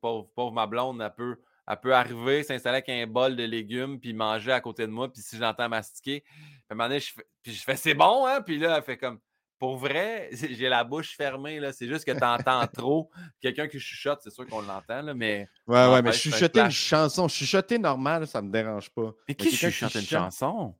pauvre, 0.00 0.30
pauvre 0.34 0.52
ma 0.52 0.66
blonde, 0.66 1.00
elle 1.00 1.14
peut, 1.14 1.36
elle 1.68 1.80
peut 1.80 1.94
arriver, 1.94 2.42
s'installer 2.42 2.76
avec 2.78 2.88
un 2.88 3.06
bol 3.06 3.36
de 3.36 3.44
légumes, 3.44 4.00
puis 4.00 4.14
manger 4.14 4.52
à 4.52 4.60
côté 4.60 4.86
de 4.86 4.92
moi, 4.92 5.12
puis 5.12 5.20
si 5.20 5.36
j'entends 5.36 5.68
mastiquer, 5.68 6.20
puis 6.20 6.64
à 6.70 6.72
un 6.72 6.76
moment 6.76 6.88
donné, 6.88 7.00
je 7.00 7.12
fais, 7.12 7.26
puis 7.42 7.52
je 7.52 7.62
fais 7.62 7.76
c'est 7.76 7.94
bon, 7.94 8.26
hein? 8.26 8.40
Puis 8.40 8.58
là, 8.58 8.76
elle 8.78 8.82
fait 8.82 8.96
comme 8.96 9.18
pour 9.58 9.76
vrai, 9.76 10.30
j'ai 10.32 10.68
la 10.68 10.84
bouche 10.84 11.16
fermée, 11.16 11.60
là. 11.60 11.72
C'est 11.72 11.88
juste 11.88 12.04
que 12.04 12.16
tu 12.16 12.24
entends 12.24 12.66
trop. 12.72 13.10
Quelqu'un 13.40 13.68
qui 13.68 13.80
chuchote, 13.80 14.20
c'est 14.22 14.30
sûr 14.30 14.46
qu'on 14.46 14.62
l'entend, 14.62 15.02
là, 15.02 15.14
mais. 15.14 15.48
Ouais, 15.66 15.88
ouais, 15.88 16.02
mais 16.02 16.12
chuchoter 16.12 16.60
une 16.60 16.70
chanson, 16.70 17.28
chuchoter 17.28 17.78
normal, 17.78 18.26
ça 18.26 18.40
me 18.40 18.50
dérange 18.50 18.90
pas. 18.90 19.12
Mais, 19.28 19.34
qui 19.34 19.54
chuchote 19.54 19.94
une 19.94 20.02
chanson? 20.02 20.74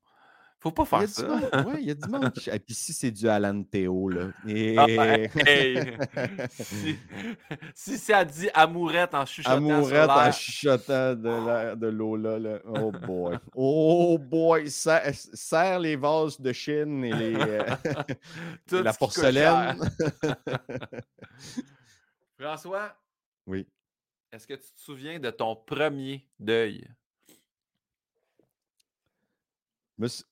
Faut 0.61 0.73
pas 0.73 0.85
faire 0.85 1.09
ça. 1.09 1.39
Oui, 1.67 1.77
il 1.81 1.87
y 1.87 1.91
a 1.93 1.95
du 1.95 2.09
monde. 2.09 2.33
Et 2.53 2.59
puis 2.59 2.75
si 2.75 2.93
c'est 2.93 3.13
du 3.13 3.29
Alan 3.29 3.63
Théo, 3.63 4.09
là. 4.09 4.31
Ah, 4.77 4.87
si, 7.75 7.97
ça 7.97 8.25
dit 8.25 8.49
amourette 8.53 9.15
en 9.15 9.25
chuchotant. 9.25 9.57
Amourette 9.57 10.11
en 10.11 10.33
chuchotant 10.33 11.15
de 11.15 11.87
l'eau, 11.87 12.17
là, 12.17 12.39
là, 12.41 12.59
Oh 12.67 12.91
boy. 12.91 13.39
Oh 13.55 14.19
boy. 14.19 14.69
Serre 14.69 15.79
les 15.79 15.95
vases 15.95 16.41
de 16.41 16.53
Chine 16.53 17.05
et 17.05 17.13
les, 17.13 17.37
euh, 17.37 17.77
la 18.83 18.93
porcelaine. 18.93 19.79
François? 22.37 22.97
Oui. 23.47 23.65
Est-ce 24.33 24.47
que 24.47 24.55
tu 24.55 24.73
te 24.73 24.81
souviens 24.81 25.21
de 25.21 25.31
ton 25.31 25.55
premier 25.55 26.29
deuil? 26.39 26.85
Monsieur, 29.97 30.25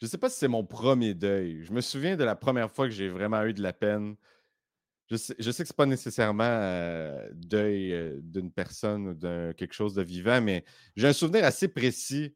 je 0.00 0.06
ne 0.06 0.10
sais 0.10 0.18
pas 0.18 0.28
si 0.28 0.38
c'est 0.38 0.48
mon 0.48 0.64
premier 0.64 1.14
deuil. 1.14 1.64
Je 1.64 1.72
me 1.72 1.80
souviens 1.80 2.16
de 2.16 2.24
la 2.24 2.36
première 2.36 2.70
fois 2.70 2.86
que 2.86 2.92
j'ai 2.92 3.08
vraiment 3.08 3.42
eu 3.44 3.54
de 3.54 3.62
la 3.62 3.72
peine. 3.72 4.16
Je 5.10 5.16
sais, 5.16 5.34
que 5.34 5.42
ce 5.42 5.62
n'est 5.62 5.66
pas 5.76 5.86
nécessairement 5.86 7.12
deuil 7.32 8.20
d'une 8.22 8.50
personne 8.50 9.08
ou 9.08 9.14
de 9.14 9.54
quelque 9.56 9.74
chose 9.74 9.94
de 9.94 10.02
vivant, 10.02 10.40
mais 10.40 10.64
j'ai 10.96 11.08
un 11.08 11.12
souvenir 11.12 11.44
assez 11.44 11.68
précis 11.68 12.34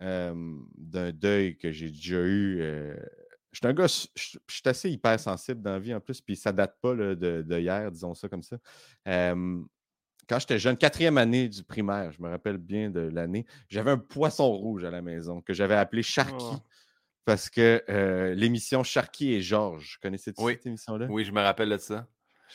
d'un 0.00 1.12
deuil 1.12 1.58
que 1.58 1.72
j'ai 1.72 1.90
déjà 1.90 2.20
eu. 2.20 2.58
Je 3.50 3.58
suis 3.58 3.66
un 3.66 3.72
gars, 3.72 3.86
je, 3.88 4.38
suis 4.48 4.62
assez 4.64 4.90
hypersensible 4.90 5.60
dans 5.60 5.72
la 5.72 5.78
vie 5.80 5.94
en 5.94 6.00
plus, 6.00 6.20
puis 6.20 6.36
ça 6.36 6.52
date 6.52 6.78
pas 6.80 6.94
de, 6.94 7.14
de, 7.14 7.58
hier, 7.58 7.90
disons 7.90 8.14
ça 8.14 8.28
comme 8.28 8.42
ça 8.42 8.58
quand 10.28 10.38
j'étais 10.38 10.58
jeune, 10.58 10.76
quatrième 10.76 11.18
année 11.18 11.48
du 11.48 11.62
primaire, 11.62 12.12
je 12.12 12.22
me 12.22 12.28
rappelle 12.28 12.58
bien 12.58 12.90
de 12.90 13.00
l'année, 13.00 13.46
j'avais 13.68 13.90
un 13.90 13.98
poisson 13.98 14.52
rouge 14.52 14.84
à 14.84 14.90
la 14.90 15.02
maison 15.02 15.40
que 15.40 15.52
j'avais 15.52 15.74
appelé 15.74 16.02
Sharky. 16.02 16.34
Oh. 16.38 16.56
Parce 17.24 17.50
que 17.50 17.82
euh, 17.90 18.34
l'émission 18.34 18.82
Sharky 18.82 19.34
et 19.34 19.42
Georges, 19.42 19.98
connaissez-tu 20.02 20.42
cette 20.42 20.66
émission-là? 20.66 21.06
Oui, 21.10 21.24
je 21.24 21.32
me 21.32 21.42
rappelle 21.42 21.68
de 21.68 21.76
ça. 21.76 22.06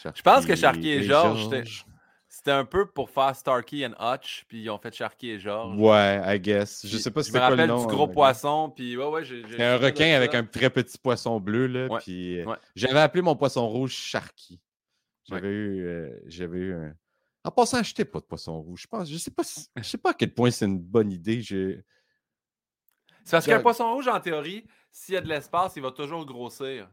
je 0.04 0.22
pense 0.22 0.46
que 0.46 0.56
Sharky 0.56 0.90
et, 0.90 1.04
Georges, 1.04 1.48
c'était 2.28 2.52
un 2.52 2.66
peu 2.66 2.88
pour 2.88 3.12
faire 3.12 3.36
Starkey 3.36 3.86
and 3.86 3.94
Hutch, 4.00 4.46
puis 4.48 4.64
ils 4.64 4.70
ont 4.72 4.80
fait 4.80 4.92
Sharky 4.92 5.30
et 5.30 5.40
Georges. 5.40 5.78
Ouais, 5.80 6.20
I 6.26 6.40
guess. 6.40 6.88
Je 6.88 6.98
sais 6.98 7.12
pas 7.12 7.22
si 7.22 7.32
c'était 7.32 7.46
quoi 7.46 7.56
le 7.56 7.68
nom. 7.68 7.86
du 7.86 7.88
gros 7.88 8.08
poisson, 8.08 8.72
puis 8.76 8.98
ouais, 8.98 9.06
ouais, 9.06 9.24
j'ai. 9.24 9.64
un 9.64 9.78
requin 9.78 10.16
avec 10.16 10.34
un 10.34 10.44
très 10.44 10.72
petit 10.72 10.98
poisson 10.98 11.40
bleu, 11.40 11.68
là. 11.68 12.00
puis 12.00 12.40
euh, 12.40 12.56
j'avais 12.76 13.00
appelé 13.00 13.22
mon 13.22 13.36
poisson 13.36 13.68
rouge 13.68 13.94
Sharky. 13.94 14.60
J'avais 15.30 15.50
eu, 15.50 15.86
euh, 15.86 16.10
j'avais 16.26 16.58
eu 16.58 16.74
un, 16.74 16.96
en 17.44 17.52
passant, 17.52 17.78
achetez 17.78 18.06
pas 18.06 18.20
de 18.20 18.26
poisson 18.26 18.62
rouge. 18.62 18.84
Je 18.84 18.88
pense, 18.88 19.10
je 19.10 19.18
sais 19.18 19.32
pas, 19.32 19.44
je 19.76 19.84
sais 19.84 19.98
pas 19.98 20.12
à 20.12 20.14
quel 20.14 20.34
point 20.34 20.52
c'est 20.52 20.66
une 20.66 20.80
bonne 20.80 21.12
idée. 21.12 21.44
C'est 21.44 21.84
parce 23.30 23.46
qu'un 23.46 23.60
poisson 23.60 23.94
rouge, 23.94 24.08
en 24.08 24.20
théorie, 24.20 24.66
s'il 24.92 25.16
y 25.16 25.18
a 25.18 25.22
de 25.22 25.28
l'espace, 25.28 25.74
il 25.76 25.82
va 25.82 25.92
toujours 25.92 26.26
grossir. 26.26 26.90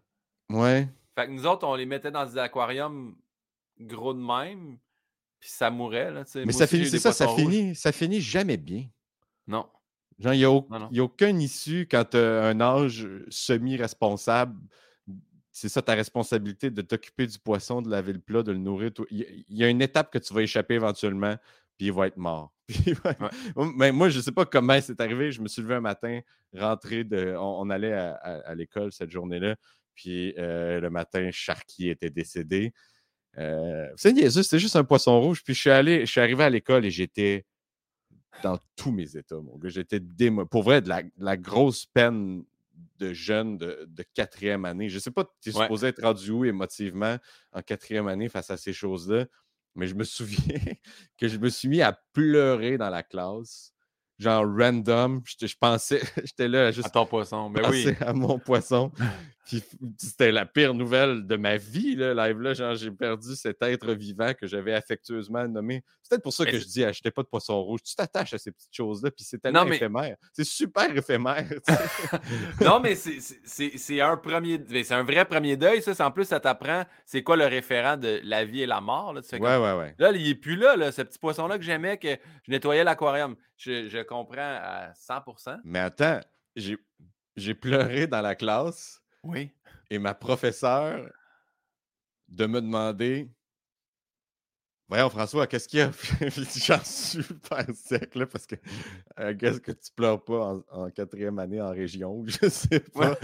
Ouais. 0.49 0.89
Fait 1.15 1.27
que 1.27 1.33
nous 1.33 1.47
autres, 1.47 1.67
on 1.67 1.75
les 1.75 1.87
mettait 1.87 2.11
dans 2.11 2.27
des 2.27 2.39
aquariums 2.39 3.17
gros 3.79 4.15
de 4.15 4.21
même, 4.21 4.79
puis 5.39 5.51
ça 5.51 5.71
mourait. 5.71 6.11
Là, 6.11 6.25
Mais 6.35 6.53
ça 6.53 6.67
finit, 6.67 6.89
c'est 6.89 6.99
ça, 6.99 7.13
ça 7.13 7.29
finit, 7.29 7.75
ça 7.75 7.93
finit 7.93 8.21
jamais 8.21 8.57
bien. 8.57 8.87
Non. 9.47 9.69
Genre, 10.19 10.35
il 10.35 10.39
n'y 10.93 11.01
a, 11.01 11.03
aucune 11.03 11.41
issue 11.41 11.89
quand 11.91 12.05
tu 12.11 12.19
as 12.19 12.45
un 12.45 12.61
âge 12.61 13.09
semi-responsable 13.31 14.61
c'est 15.61 15.69
ça 15.69 15.83
ta 15.83 15.93
responsabilité 15.95 16.71
de 16.71 16.81
t'occuper 16.81 17.27
du 17.27 17.39
poisson, 17.39 17.83
de 17.83 17.91
laver 17.91 18.15
le 18.15 18.19
plat, 18.19 18.43
de 18.43 18.51
le 18.51 18.59
nourrir. 18.59 18.93
Il 19.11 19.45
y 19.51 19.63
a 19.63 19.69
une 19.69 19.83
étape 19.83 20.11
que 20.11 20.19
tu 20.19 20.33
vas 20.33 20.41
échapper 20.41 20.75
éventuellement, 20.75 21.37
puis 21.77 21.89
il 21.89 21.93
va 21.93 22.07
être 22.07 22.17
mort. 22.17 22.55
Mais 23.77 23.93
moi, 23.93 24.09
je 24.09 24.17
ne 24.17 24.23
sais 24.23 24.33
pas 24.33 24.47
comment 24.47 24.81
c'est 24.81 24.99
arrivé. 25.03 25.33
Je 25.33 25.43
me 25.43 25.49
suis 25.49 25.61
levé 25.61 25.75
un 25.75 25.83
matin, 25.83 26.21
rentré 26.55 27.05
de. 27.05 27.35
On, 27.39 27.69
allait 27.69 27.93
à, 27.93 28.55
l'école 28.55 28.91
cette 28.91 29.11
journée-là, 29.11 29.57
puis 29.95 30.33
euh, 30.39 30.81
le 30.81 30.89
matin, 30.89 31.29
Sharky 31.31 31.91
était 31.91 32.11
décédé. 32.11 32.73
Euh, 33.37 33.87
c'est 33.97 34.31
c'était 34.31 34.59
juste 34.59 34.77
un 34.77 34.85
poisson 34.85 35.21
rouge. 35.21 35.43
Puis 35.45 35.53
je 35.53 35.61
suis 35.61 35.71
allé, 35.71 36.07
je 36.07 36.11
suis 36.11 36.23
arrivé 36.23 36.43
à 36.43 36.49
l'école 36.49 36.87
et 36.87 36.91
j'étais 36.91 37.45
dans 38.43 38.59
tous 38.77 38.93
mes 38.93 39.15
états, 39.15 39.37
mon 39.37 39.59
gars. 39.59 39.69
J'étais 39.69 40.01
Pour 40.51 40.63
vrai, 40.63 40.81
de 40.81 40.91
la 41.19 41.37
grosse 41.37 41.85
peine 41.85 42.45
de 43.01 43.13
jeunes 43.13 43.59
de, 43.59 44.05
quatrième 44.15 44.65
année. 44.65 44.89
Je 44.89 44.97
ne 44.97 45.01
sais 45.01 45.11
pas, 45.11 45.25
tu 45.43 45.51
es 45.51 45.53
supposé 45.53 45.89
être 45.89 46.03
rendu 46.03 46.31
où 46.31 46.45
émotivement 46.45 47.17
en 47.53 47.63
quatrième 47.63 48.07
année 48.09 48.29
face 48.29 48.51
à 48.51 48.57
ces 48.57 48.73
choses-là, 48.73 49.27
mais 49.75 49.87
je 49.87 49.95
me 49.95 50.05
souviens 50.05 50.75
que 51.19 51.27
je 51.27 51.39
me 51.39 51.49
suis 51.49 51.69
mis 51.69 51.83
à 51.83 51.99
pleurer 52.13 52.79
dans 52.79 52.91
la 52.91 53.03
classe 53.03 53.73
genre 54.21 54.45
random. 54.47 55.23
Je, 55.27 55.55
pensais, 55.59 56.01
j'étais 56.25 56.47
là 56.47 56.71
juste. 56.71 56.89
À 56.89 56.91
ton 56.91 57.07
poisson, 57.07 57.49
mais 57.49 57.67
oui. 57.67 57.89
À 58.01 58.13
mon 58.13 58.39
poisson. 58.39 58.93
C'était 59.99 60.33
la 60.33 60.47
pire 60.47 60.75
nouvelle 60.75 61.27
de 61.27 61.37
ma 61.37 61.57
vie, 61.57 61.97
là, 61.97 62.15
live 62.15 62.41
là. 62.41 62.55
Genre, 62.55 62.75
j'ai 62.75 62.91
perdu 62.91 63.35
cet 63.37 63.63
être 63.63 63.93
vivant 63.93 64.33
que 64.35 64.47
j'avais 64.47 64.75
affectueusement 64.75 65.47
nommé. 65.49 65.85
C'est 66.03 66.11
peut-être 66.11 66.23
pour 66.23 66.33
ça 66.33 66.45
que 66.45 66.59
je 66.59 66.67
dis 66.67 66.85
achetez 66.85 67.11
pas 67.11 67.23
de 67.23 67.29
poisson 67.29 67.61
rouge. 67.63 67.83
Tu 67.83 67.95
t'attaches 67.95 68.35
à 68.35 68.39
ces 68.39 68.51
petites 68.51 68.75
choses-là, 68.75 69.11
puis 69.11 69.25
c'est 69.25 69.39
tellement 69.39 69.65
éphémère. 69.67 70.17
C'est 70.33 70.45
super 70.45 70.97
éphémère. 70.97 71.47
non, 72.61 72.81
mais 72.81 72.95
c'est 72.95 74.01
un 74.01 74.17
premier. 74.17 74.61
C'est 74.69 74.95
un 74.95 75.03
vrai 75.03 75.25
premier 75.25 75.57
deuil, 75.57 75.83
ça. 75.83 76.07
En 76.07 76.11
plus, 76.11 76.25
ça 76.25 76.41
t'apprend 76.41 76.85
c'est 77.05 77.23
quoi 77.23 77.37
le 77.37 77.47
référent 77.47 77.97
de 77.97 78.21
la 78.25 78.45
vie 78.45 78.63
et 78.63 78.67
la 78.67 78.81
mort. 78.81 79.13
Là, 79.13 79.21
ouais, 79.33 79.39
ouais, 79.39 79.79
ouais. 79.79 79.95
Là, 79.99 80.13
il 80.13 80.29
est 80.29 80.35
plus 80.35 80.57
là, 80.57 80.77
là 80.77 80.93
ce 80.93 81.03
petit 81.03 81.19
poisson-là 81.19 81.59
que 81.59 81.65
j'aimais, 81.65 81.99
que 81.99 82.17
je 82.47 82.51
nettoyais 82.51 82.85
l'aquarium. 82.85 83.37
Je, 83.57 83.89
je 83.89 83.99
comprends 84.03 84.41
à 84.41 84.93
100% 84.93 85.59
Mais 85.65 85.81
attends, 85.81 86.21
j'ai 86.57 87.55
pleuré 87.55 88.07
dans 88.07 88.21
la 88.21 88.35
classe 88.35 89.00
oui. 89.23 89.51
Et 89.91 89.99
ma 89.99 90.14
professeure 90.14 91.11
de 92.29 92.47
me 92.47 92.61
demander 92.61 93.31
Voyons, 94.91 95.09
François, 95.09 95.47
qu'est-ce 95.47 95.68
qu'il 95.68 95.79
y 95.79 95.83
a? 95.83 95.93
J'en 96.66 96.83
suis 96.83 97.23
super 97.23 97.64
sec, 97.73 98.12
là, 98.16 98.27
parce 98.27 98.45
que 98.45 98.57
qu'est-ce 99.35 99.61
que 99.61 99.71
tu 99.71 99.93
pleures 99.95 100.25
pas 100.25 100.61
en, 100.68 100.91
quatrième 100.91 101.39
année 101.39 101.61
en 101.61 101.71
région? 101.71 102.25
Je 102.27 102.49
sais 102.49 102.81
pas. 102.81 103.14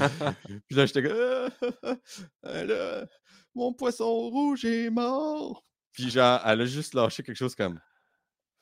Puis 0.68 0.76
là, 0.76 0.86
j'étais 0.86 1.02
comme 1.02 1.50
ah, 2.44 3.04
Mon 3.52 3.72
poisson 3.72 4.06
rouge 4.06 4.64
est 4.64 4.90
mort. 4.90 5.66
Puis 5.90 6.08
genre, 6.08 6.40
elle 6.44 6.60
a 6.60 6.66
juste 6.66 6.94
lâché 6.94 7.24
quelque 7.24 7.34
chose 7.34 7.56
comme 7.56 7.80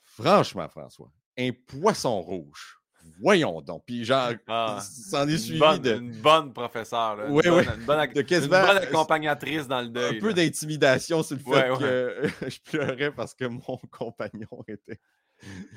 Franchement, 0.03 0.69
François, 0.71 1.13
un 1.37 1.51
poisson 1.53 2.23
rouge 2.23 2.79
voyons 3.21 3.61
donc. 3.61 3.85
Puis 3.87 4.05
genre, 4.05 4.33
ah, 4.49 4.81
s'en 4.81 5.27
est 5.29 5.39
suivi 5.39 5.59
bonne, 5.59 5.79
de. 5.81 5.95
Une 5.95 6.21
bonne 6.21 6.53
professeure, 6.53 7.17
là. 7.17 7.27
Oui, 7.29 7.43
une, 7.45 7.53
oui. 7.53 7.65
Bonne, 7.65 7.81
une, 7.81 7.87
bonne, 7.87 8.43
une 8.43 8.49
bonne 8.49 8.77
accompagnatrice 8.79 9.67
dans 9.67 9.81
le 9.81 9.89
deuil. 9.89 10.19
Un 10.19 10.21
peu 10.21 10.35
d'intimidation 10.35 11.23
sur 11.23 11.37
le 11.37 11.43
fait 11.43 11.79
que 11.79 12.29
je 12.49 12.59
pleurais 12.71 13.13
parce 13.13 13.35
que 13.35 13.45
mon 13.45 13.79
compagnon 13.91 14.65
était. 14.69 15.01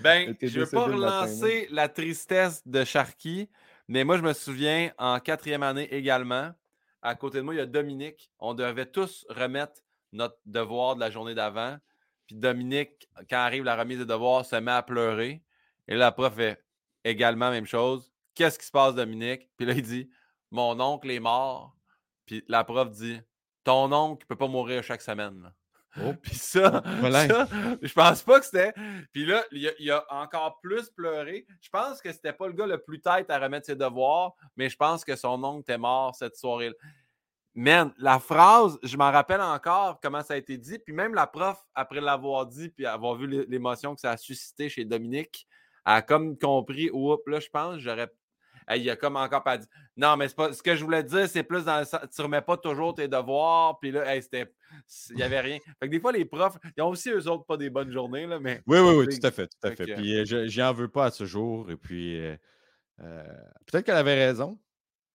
Ben, 0.01 0.35
je 0.41 0.59
ne 0.59 0.63
veux 0.63 0.69
pas 0.69 0.85
relancer 0.85 1.67
la 1.71 1.89
tristesse 1.89 2.65
de 2.65 2.83
Sharky, 2.83 3.49
mais 3.87 4.03
moi, 4.03 4.17
je 4.17 4.21
me 4.21 4.33
souviens 4.33 4.91
en 4.97 5.19
quatrième 5.19 5.63
année 5.63 5.93
également, 5.93 6.53
à 7.01 7.15
côté 7.15 7.39
de 7.39 7.43
moi, 7.43 7.53
il 7.53 7.57
y 7.57 7.61
a 7.61 7.65
Dominique. 7.65 8.31
On 8.39 8.53
devait 8.53 8.85
tous 8.85 9.25
remettre 9.29 9.81
notre 10.13 10.37
devoir 10.45 10.95
de 10.95 10.99
la 11.01 11.09
journée 11.09 11.35
d'avant. 11.35 11.77
Puis 12.27 12.35
Dominique, 12.35 13.09
quand 13.29 13.37
arrive 13.37 13.63
la 13.63 13.75
remise 13.75 13.99
des 13.99 14.05
devoirs, 14.05 14.45
se 14.45 14.55
met 14.55 14.71
à 14.71 14.83
pleurer. 14.83 15.41
Et 15.87 15.95
la 15.95 16.11
prof 16.11 16.35
fait 16.35 16.61
également 17.09 17.51
même 17.51 17.65
chose. 17.65 18.11
Qu'est-ce 18.35 18.59
qui 18.59 18.65
se 18.65 18.71
passe, 18.71 18.95
Dominique? 18.95 19.49
Puis 19.57 19.65
là, 19.65 19.73
il 19.73 19.81
dit 19.81 20.09
Mon 20.51 20.79
oncle 20.79 21.09
est 21.09 21.19
mort. 21.19 21.75
Puis 22.25 22.43
la 22.47 22.63
prof 22.63 22.89
dit 22.91 23.19
ton 23.63 23.91
oncle 23.91 24.23
ne 24.23 24.27
peut 24.27 24.37
pas 24.37 24.47
mourir 24.47 24.81
chaque 24.81 25.01
semaine. 25.01 25.51
Oh. 25.99 26.13
Puis 26.21 26.35
ça, 26.35 26.81
ça, 26.83 27.47
je 27.81 27.93
pense 27.93 28.21
pas 28.21 28.39
que 28.39 28.45
c'était. 28.45 28.73
Puis 29.11 29.25
là, 29.25 29.43
il 29.51 29.91
a, 29.91 30.05
a, 30.09 30.23
encore 30.23 30.59
plus 30.61 30.89
pleuré. 30.89 31.45
Je 31.59 31.69
pense 31.69 32.01
que 32.01 32.11
c'était 32.13 32.31
pas 32.31 32.47
le 32.47 32.53
gars 32.53 32.67
le 32.67 32.77
plus 32.77 33.01
tête 33.01 33.29
à 33.29 33.39
remettre 33.39 33.65
ses 33.65 33.75
devoirs, 33.75 34.35
mais 34.55 34.69
je 34.69 34.77
pense 34.77 35.03
que 35.03 35.15
son 35.15 35.43
oncle 35.43 35.61
était 35.61 35.77
mort 35.77 36.15
cette 36.15 36.37
soirée-là. 36.37 36.75
Man, 37.55 37.91
la 37.97 38.19
phrase, 38.19 38.77
je 38.83 38.95
m'en 38.95 39.11
rappelle 39.11 39.41
encore 39.41 39.99
comment 39.99 40.21
ça 40.21 40.35
a 40.35 40.37
été 40.37 40.57
dit. 40.57 40.77
Puis 40.77 40.93
même 40.93 41.15
la 41.15 41.25
prof, 41.25 41.57
après 41.73 41.99
l'avoir 41.99 42.45
dit, 42.45 42.69
puis 42.69 42.85
avoir 42.85 43.15
vu 43.15 43.27
l'émotion 43.49 43.95
que 43.95 43.99
ça 43.99 44.11
a 44.11 44.17
suscité 44.17 44.69
chez 44.69 44.85
Dominique, 44.85 45.47
a 45.87 46.01
comme 46.01 46.37
compris, 46.37 46.89
oups, 46.91 47.23
là, 47.27 47.39
je 47.39 47.49
pense, 47.49 47.79
j'aurais 47.79 48.11
il 48.75 48.89
a 48.89 48.97
comme 48.97 49.15
encore 49.15 49.43
pas 49.43 49.57
dit. 49.57 49.67
Non, 49.95 50.17
mais 50.17 50.27
pas, 50.27 50.51
ce 50.51 50.61
que 50.61 50.75
je 50.75 50.83
voulais 50.83 51.03
dire, 51.03 51.27
c'est 51.29 51.43
plus 51.43 51.63
dans 51.63 51.79
le 51.79 51.85
sens, 51.85 52.01
tu 52.13 52.21
remets 52.21 52.41
pas 52.41 52.57
toujours 52.57 52.93
tes 52.93 53.07
devoirs, 53.07 53.79
puis 53.79 53.91
là, 53.91 54.19
c'était, 54.21 54.53
il 55.11 55.15
n'y 55.15 55.23
avait 55.23 55.39
rien. 55.39 55.59
Fait 55.79 55.87
que 55.87 55.91
des 55.91 56.01
fois, 56.01 56.11
les 56.11 56.25
profs, 56.25 56.57
ils 56.75 56.83
ont 56.83 56.89
aussi, 56.89 57.09
eux 57.09 57.29
autres, 57.29 57.45
pas 57.45 57.55
des 57.55 57.69
bonnes 57.69 57.91
journées, 57.91 58.27
là, 58.27 58.39
mais... 58.39 58.61
Oui, 58.67 58.79
oui, 58.79 58.95
oui, 58.95 59.19
tout 59.19 59.25
à 59.25 59.31
fait, 59.31 59.47
tout 59.47 59.67
à 59.67 59.71
fait. 59.71 59.85
Puis 59.85 60.19
euh, 60.19 60.45
j'en 60.47 60.73
veux 60.73 60.89
pas 60.89 61.05
à 61.05 61.11
ce 61.11 61.25
jour, 61.25 61.71
et 61.71 61.77
puis 61.77 62.19
euh, 62.19 62.35
euh, 63.01 63.23
peut-être 63.65 63.85
qu'elle 63.85 63.95
avait 63.95 64.25
raison. 64.25 64.59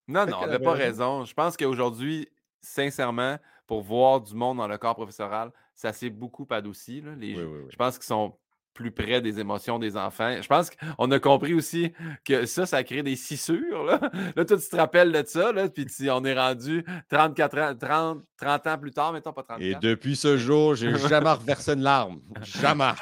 Non, 0.09 0.25
non, 0.25 0.39
elle 0.43 0.51
n'avait 0.51 0.65
pas 0.65 0.73
raison. 0.73 1.27
Je 1.27 1.35
pense 1.35 1.59
qu'aujourd'hui, 1.59 2.29
sincèrement, 2.63 3.39
pour 3.67 3.83
voir 3.83 4.23
du 4.23 4.35
monde 4.35 4.57
dans 4.57 4.69
le 4.69 4.79
corps 4.79 4.95
professoral, 4.95 5.53
ça 5.75 5.93
s'est 5.93 6.11
beaucoup 6.11 6.47
adouci. 6.51 7.03
Là. 7.03 7.15
Les, 7.15 7.35
Je 7.35 7.77
pense 7.77 7.99
qu'ils 7.99 8.07
sont 8.07 8.37
plus 8.75 8.91
près 8.91 9.21
des 9.21 9.39
émotions 9.39 9.79
des 9.79 9.97
enfants. 9.97 10.41
Je 10.41 10.47
pense 10.47 10.71
qu'on 10.71 11.11
a 11.11 11.19
compris 11.19 11.55
aussi 11.55 11.93
que 12.25 12.47
ça, 12.47 12.67
ça 12.67 12.83
crée 12.85 13.03
des 13.03 13.17
scissures. 13.17 13.85
Là, 13.85 14.01
là 14.37 14.45
toi, 14.45 14.57
tu 14.57 14.69
te 14.69 14.77
rappelles 14.77 15.13
de 15.13 15.23
ça, 15.27 15.53
là, 15.53 15.69
puis 15.69 15.87
on 16.11 16.25
est 16.25 16.39
rendu 16.39 16.85
34 17.09 17.59
ans, 17.59 17.77
30, 17.77 18.23
30 18.37 18.67
ans 18.67 18.79
plus 18.79 18.91
tard, 18.91 19.13
mettons 19.13 19.33
pas 19.33 19.43
30 19.43 19.61
Et 19.61 19.75
depuis 19.77 20.17
ce 20.17 20.37
jour, 20.37 20.75
j'ai 20.75 20.95
jamais 21.09 21.33
reversé 21.33 21.73
une 21.73 21.83
larme. 21.83 22.21
Jamais. 22.43 22.93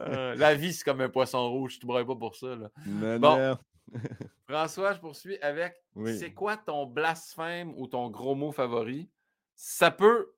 Euh, 0.00 0.34
la 0.34 0.54
vie, 0.54 0.72
c'est 0.72 0.84
comme 0.84 1.00
un 1.00 1.08
poisson 1.08 1.48
rouge. 1.48 1.78
Je 1.80 1.86
ne 1.86 2.02
pas 2.02 2.16
pour 2.16 2.34
ça. 2.34 2.56
Là. 2.56 3.18
bon. 3.18 3.56
François, 4.48 4.94
je 4.94 4.98
poursuis 4.98 5.38
avec 5.40 5.74
c'est 6.06 6.32
quoi 6.32 6.56
ton 6.56 6.86
blasphème 6.86 7.72
ou 7.76 7.86
ton 7.86 8.10
gros 8.10 8.34
mot 8.34 8.52
favori? 8.52 9.08
Ça 9.54 9.90
peut 9.90 10.32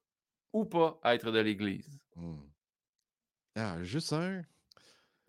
ou 0.53 0.65
pas 0.65 0.99
être 1.05 1.31
de 1.31 1.39
l'Église? 1.39 2.00
Hmm. 2.21 2.37
Ah, 3.57 3.83
juste 3.83 4.13
un? 4.13 4.43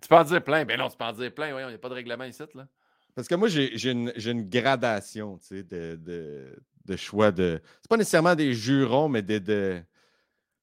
Tu 0.01 0.07
peux 0.07 0.15
en 0.15 0.23
dire 0.23 0.43
plein. 0.43 0.65
Ben 0.65 0.77
non, 0.77 0.89
tu 0.89 0.97
peux 0.97 1.03
en 1.03 1.13
dire 1.13 1.33
plein. 1.33 1.49
il 1.49 1.67
n'y 1.67 1.73
a 1.73 1.77
pas 1.77 1.89
de 1.89 1.93
règlement 1.93 2.23
ici. 2.23 2.43
Là. 2.55 2.67
Parce 3.15 3.27
que 3.27 3.35
moi, 3.35 3.47
j'ai 3.47 3.91
une, 3.91 4.11
une, 4.15 4.49
gradation 4.49 5.39
de, 5.51 5.61
de, 5.95 6.55
de, 6.85 6.95
choix 6.95 7.31
de. 7.31 7.61
C'est 7.81 7.89
pas 7.89 7.97
nécessairement 7.97 8.35
des 8.35 8.53
jurons, 8.53 9.09
mais 9.09 9.21
de, 9.21 9.37
de. 9.37 9.83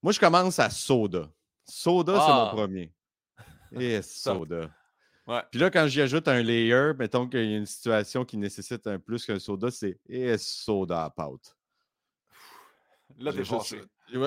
Moi, 0.02 0.12
je 0.12 0.20
commence 0.20 0.58
à 0.58 0.70
soda. 0.70 1.30
Soda, 1.64 2.14
c'est 2.14 2.32
mon 2.32 2.46
ah! 2.46 2.50
premier. 2.52 2.92
Et 3.72 4.02
soda. 4.02 4.70
Ouais. 5.26 5.42
Puis 5.50 5.60
là, 5.60 5.70
quand 5.70 5.86
j'y 5.86 6.00
ajoute 6.00 6.26
un 6.26 6.42
layer, 6.42 6.92
mettons 6.98 7.28
qu'il 7.28 7.44
y 7.44 7.54
a 7.54 7.58
une 7.58 7.66
situation 7.66 8.24
qui 8.24 8.38
nécessite 8.38 8.86
un 8.86 8.98
plus 8.98 9.26
qu'un 9.26 9.38
soda, 9.38 9.70
c'est 9.70 9.98
et 10.08 10.38
soda 10.38 11.04
à 11.04 11.10
pâte. 11.10 11.54
Là, 13.18 13.32
t'es 13.32 13.44
fâché. 13.44 13.82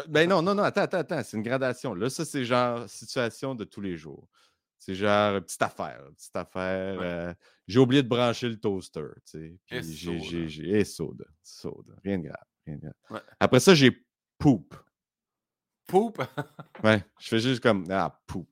Ben 0.07 0.29
non, 0.29 0.41
non, 0.41 0.55
non, 0.55 0.63
attends, 0.63 0.81
attends, 0.81 0.99
attends. 0.99 1.23
C'est 1.23 1.37
une 1.37 1.43
gradation. 1.43 1.93
Là, 1.93 2.09
ça, 2.09 2.25
c'est 2.25 2.45
genre 2.45 2.87
situation 2.89 3.55
de 3.55 3.63
tous 3.63 3.81
les 3.81 3.97
jours. 3.97 4.27
C'est 4.77 4.95
genre 4.95 5.41
petite 5.41 5.61
affaire. 5.61 6.01
Petite 6.15 6.35
affaire. 6.35 6.99
Euh, 7.01 7.33
j'ai 7.67 7.79
oublié 7.79 8.03
de 8.03 8.07
brancher 8.07 8.49
le 8.49 8.59
toaster. 8.59 9.05
Tu 9.25 9.39
sais, 9.39 9.55
puis 9.65 10.19
j'ai, 10.19 10.47
j'ai, 10.47 10.79
et 10.79 10.83
soda. 10.83 11.25
Soda. 11.43 11.93
Rien 12.03 12.17
de 12.17 12.23
grave. 12.23 12.45
Rien 12.65 12.77
de 12.77 12.81
grave. 12.81 13.23
Après 13.39 13.59
ça, 13.59 13.75
j'ai 13.75 13.91
poop. 14.37 14.75
Poop? 15.87 16.21
ouais. 16.83 17.03
Je 17.19 17.27
fais 17.27 17.39
juste 17.39 17.61
comme 17.61 17.85
Ah, 17.89 18.19
poop. 18.25 18.49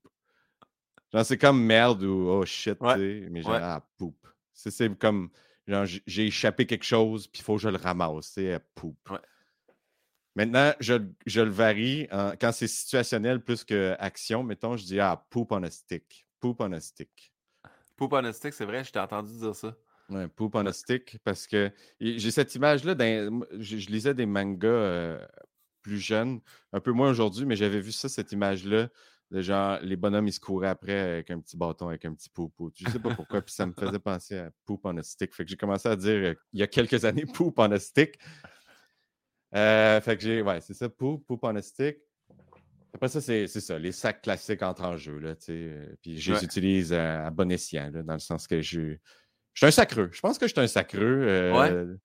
Genre, 1.12 1.26
c'est 1.26 1.38
comme 1.38 1.64
merde 1.64 2.04
ou 2.04 2.30
oh 2.30 2.46
shit, 2.46 2.78
tu 2.78 2.86
sais. 2.88 3.28
Mais 3.32 3.42
genre, 3.42 3.54
ah, 3.56 3.90
poop. 3.98 4.16
C'est, 4.54 4.98
comme 5.00 5.32
genre, 5.66 5.86
j'ai 5.86 6.28
échappé 6.28 6.66
quelque 6.66 6.86
chose, 6.86 7.28
puis 7.28 7.40
il 7.40 7.44
faut 7.44 7.56
que 7.56 7.62
je 7.62 7.70
le 7.70 7.78
ramasse. 7.78 8.34
Tu 8.34 8.42
sais, 8.42 8.60
poop. 8.76 8.98
Maintenant, 10.40 10.72
je, 10.80 10.94
le 10.94 11.50
varie. 11.50 12.08
quand 12.40 12.54
c'est 12.54 12.70
situationnel 12.70 13.44
plus 13.44 13.66
que 13.66 13.98
action, 14.00 14.42
mettons, 14.42 14.78
je 14.78 14.86
dis 14.86 14.98
Ah, 14.98 15.26
poop 15.30 15.52
on 15.52 15.64
a 15.64 15.70
stick. 15.70 16.26
Poop 16.40 16.62
on 16.62 16.72
a 16.72 16.80
stick. 16.80 17.34
Poop 17.98 18.14
on 18.14 18.24
a 18.24 18.32
stick, 18.32 18.54
c'est 18.54 18.64
vrai, 18.64 18.86
je 18.86 18.92
t'ai 18.94 19.00
entendu 19.00 19.38
dire 19.38 19.54
ça. 19.54 19.76
Ouais, 20.10 20.30
poop 20.30 20.56
on 20.56 20.66
a 20.66 20.72
stick, 20.72 21.18
parce 21.26 21.46
que 21.46 21.70
j'ai 22.00 22.32
cette 22.32 22.56
image-là. 22.56 22.96
Je, 23.60 23.90
lisais 23.90 24.14
des 24.14 24.26
mangas 24.26 24.70
euh, 24.70 25.28
plus 25.82 26.00
jeunes, 26.00 26.40
un 26.72 26.80
peu 26.80 26.94
moins 26.94 27.10
aujourd'hui, 27.10 27.46
mais 27.46 27.58
j'avais 27.58 27.82
vu 27.82 27.92
ça, 27.92 28.08
cette 28.08 28.32
image-là. 28.32 28.88
De 29.32 29.42
genre, 29.42 29.78
les 29.82 29.98
bonhommes, 29.98 30.30
ils 30.30 30.34
se 30.34 30.40
couraient 30.40 30.70
après 30.70 30.98
avec 30.98 31.32
un 31.32 31.42
petit 31.42 31.58
bâton, 31.58 31.90
avec 31.90 32.06
un 32.06 32.14
petit 32.14 32.30
poop. 32.30 32.54
Je 32.76 32.90
sais 32.90 33.00
pas 33.00 33.14
pourquoi, 33.14 33.42
puis 33.42 33.54
ça 33.54 33.66
me 33.66 33.74
faisait 33.74 34.00
penser 34.00 34.38
à 34.38 34.52
poop 34.66 34.80
on 34.86 34.96
a 34.96 35.04
stick. 35.04 35.36
Fait 35.36 35.44
que 35.44 35.50
j'ai 35.50 35.58
commencé 35.58 35.90
à 35.90 35.98
dire, 35.98 36.30
euh, 36.30 36.34
il 36.54 36.62
y 36.62 36.64
a 36.64 36.68
quelques 36.68 37.04
années, 37.04 37.26
poop 37.34 37.60
on 37.60 37.70
a 37.74 37.78
stick. 37.78 38.18
Euh, 39.56 40.00
fait 40.02 40.18
que 40.18 40.24
j'ai, 40.24 40.42
ouais, 40.42 40.62
c'est 40.62 40.74
ça, 40.74 40.90
poop, 40.90 41.26
poop 41.26 41.40
on 41.44 41.56
a 41.56 41.62
stick. 41.62 41.98
Après 42.94 43.08
ça, 43.08 43.22
c'est 43.22 43.48
ça, 43.48 43.78
les 43.78 43.92
sacs 43.92 44.22
classiques 44.22 44.64
entre 44.64 44.84
en 44.84 44.98
jeu, 44.98 45.20
là, 45.20 45.36
tu 45.36 45.46
sais. 45.46 45.54
Euh, 45.54 45.96
puis 46.02 46.20
je 46.20 46.34
les 46.34 46.44
utilise 46.44 46.94
à, 46.94 47.30
bon 47.30 47.52
escient, 47.52 47.90
là, 47.92 48.02
dans 48.02 48.14
le 48.14 48.20
sens 48.20 48.48
que 48.48 48.62
je, 48.62 48.82
je 48.82 48.98
suis 49.54 49.66
un 49.66 49.72
sacreux. 49.72 50.10
Je 50.12 50.20
pense 50.22 50.38
que 50.38 50.48
je 50.48 50.54
suis 50.54 50.62
un 50.62 50.68
sacreux. 50.68 51.24
Euh, 51.28 51.96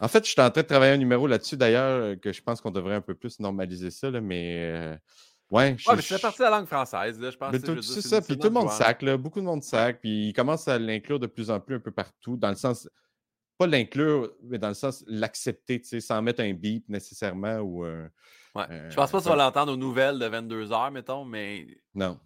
en 0.00 0.08
fait, 0.08 0.24
je 0.24 0.30
suis 0.30 0.40
en 0.40 0.50
train 0.50 0.62
de 0.62 0.66
travailler 0.66 0.92
un 0.92 0.98
numéro 0.98 1.26
là-dessus, 1.26 1.56
d'ailleurs, 1.56 2.18
que 2.20 2.32
je 2.32 2.40
pense 2.42 2.60
qu'on 2.60 2.70
devrait 2.70 2.94
un 2.94 3.00
peu 3.00 3.14
plus 3.14 3.40
normaliser 3.40 3.90
ça, 3.90 4.10
là, 4.10 4.20
mais... 4.20 4.98
Ouais, 5.50 5.74
je, 5.78 5.88
ouais, 5.88 5.96
mais 5.96 6.02
c'est 6.02 6.20
partie 6.20 6.40
de 6.40 6.44
la 6.44 6.50
langue 6.50 6.66
française, 6.66 7.18
là, 7.18 7.30
je 7.30 7.36
pense. 7.36 7.56
C'est 7.82 8.02
ça, 8.02 8.20
puis 8.20 8.38
tout 8.38 8.48
le 8.48 8.52
monde 8.52 8.70
sac, 8.70 9.00
là, 9.02 9.16
beaucoup 9.16 9.40
de 9.40 9.46
monde 9.46 9.62
sac, 9.62 9.98
puis 10.00 10.28
il 10.28 10.32
commence 10.34 10.68
à 10.68 10.78
l'inclure 10.78 11.18
de 11.18 11.26
plus 11.26 11.50
en 11.50 11.58
plus 11.58 11.76
un 11.76 11.80
peu 11.80 11.90
partout, 11.90 12.36
dans 12.36 12.50
le 12.50 12.54
sens 12.54 12.88
pas 13.58 13.66
l'inclure, 13.66 14.32
mais 14.44 14.58
dans 14.58 14.68
le 14.68 14.74
sens 14.74 15.04
l'accepter, 15.08 15.80
tu 15.80 15.88
sais, 15.88 16.00
sans 16.00 16.22
mettre 16.22 16.40
un 16.40 16.52
beep 16.54 16.88
nécessairement 16.88 17.56
ou. 17.56 17.84
Euh, 17.84 18.08
ouais. 18.54 18.64
je 18.88 18.94
pense 18.94 19.10
pas 19.10 19.18
que 19.18 19.24
tu 19.24 19.28
vas 19.28 19.36
l'entendre 19.36 19.72
aux 19.72 19.76
nouvelles 19.76 20.18
de 20.18 20.26
22 20.26 20.72
heures, 20.72 20.90
mettons, 20.92 21.24
mais. 21.24 21.66
Non. 21.94 22.18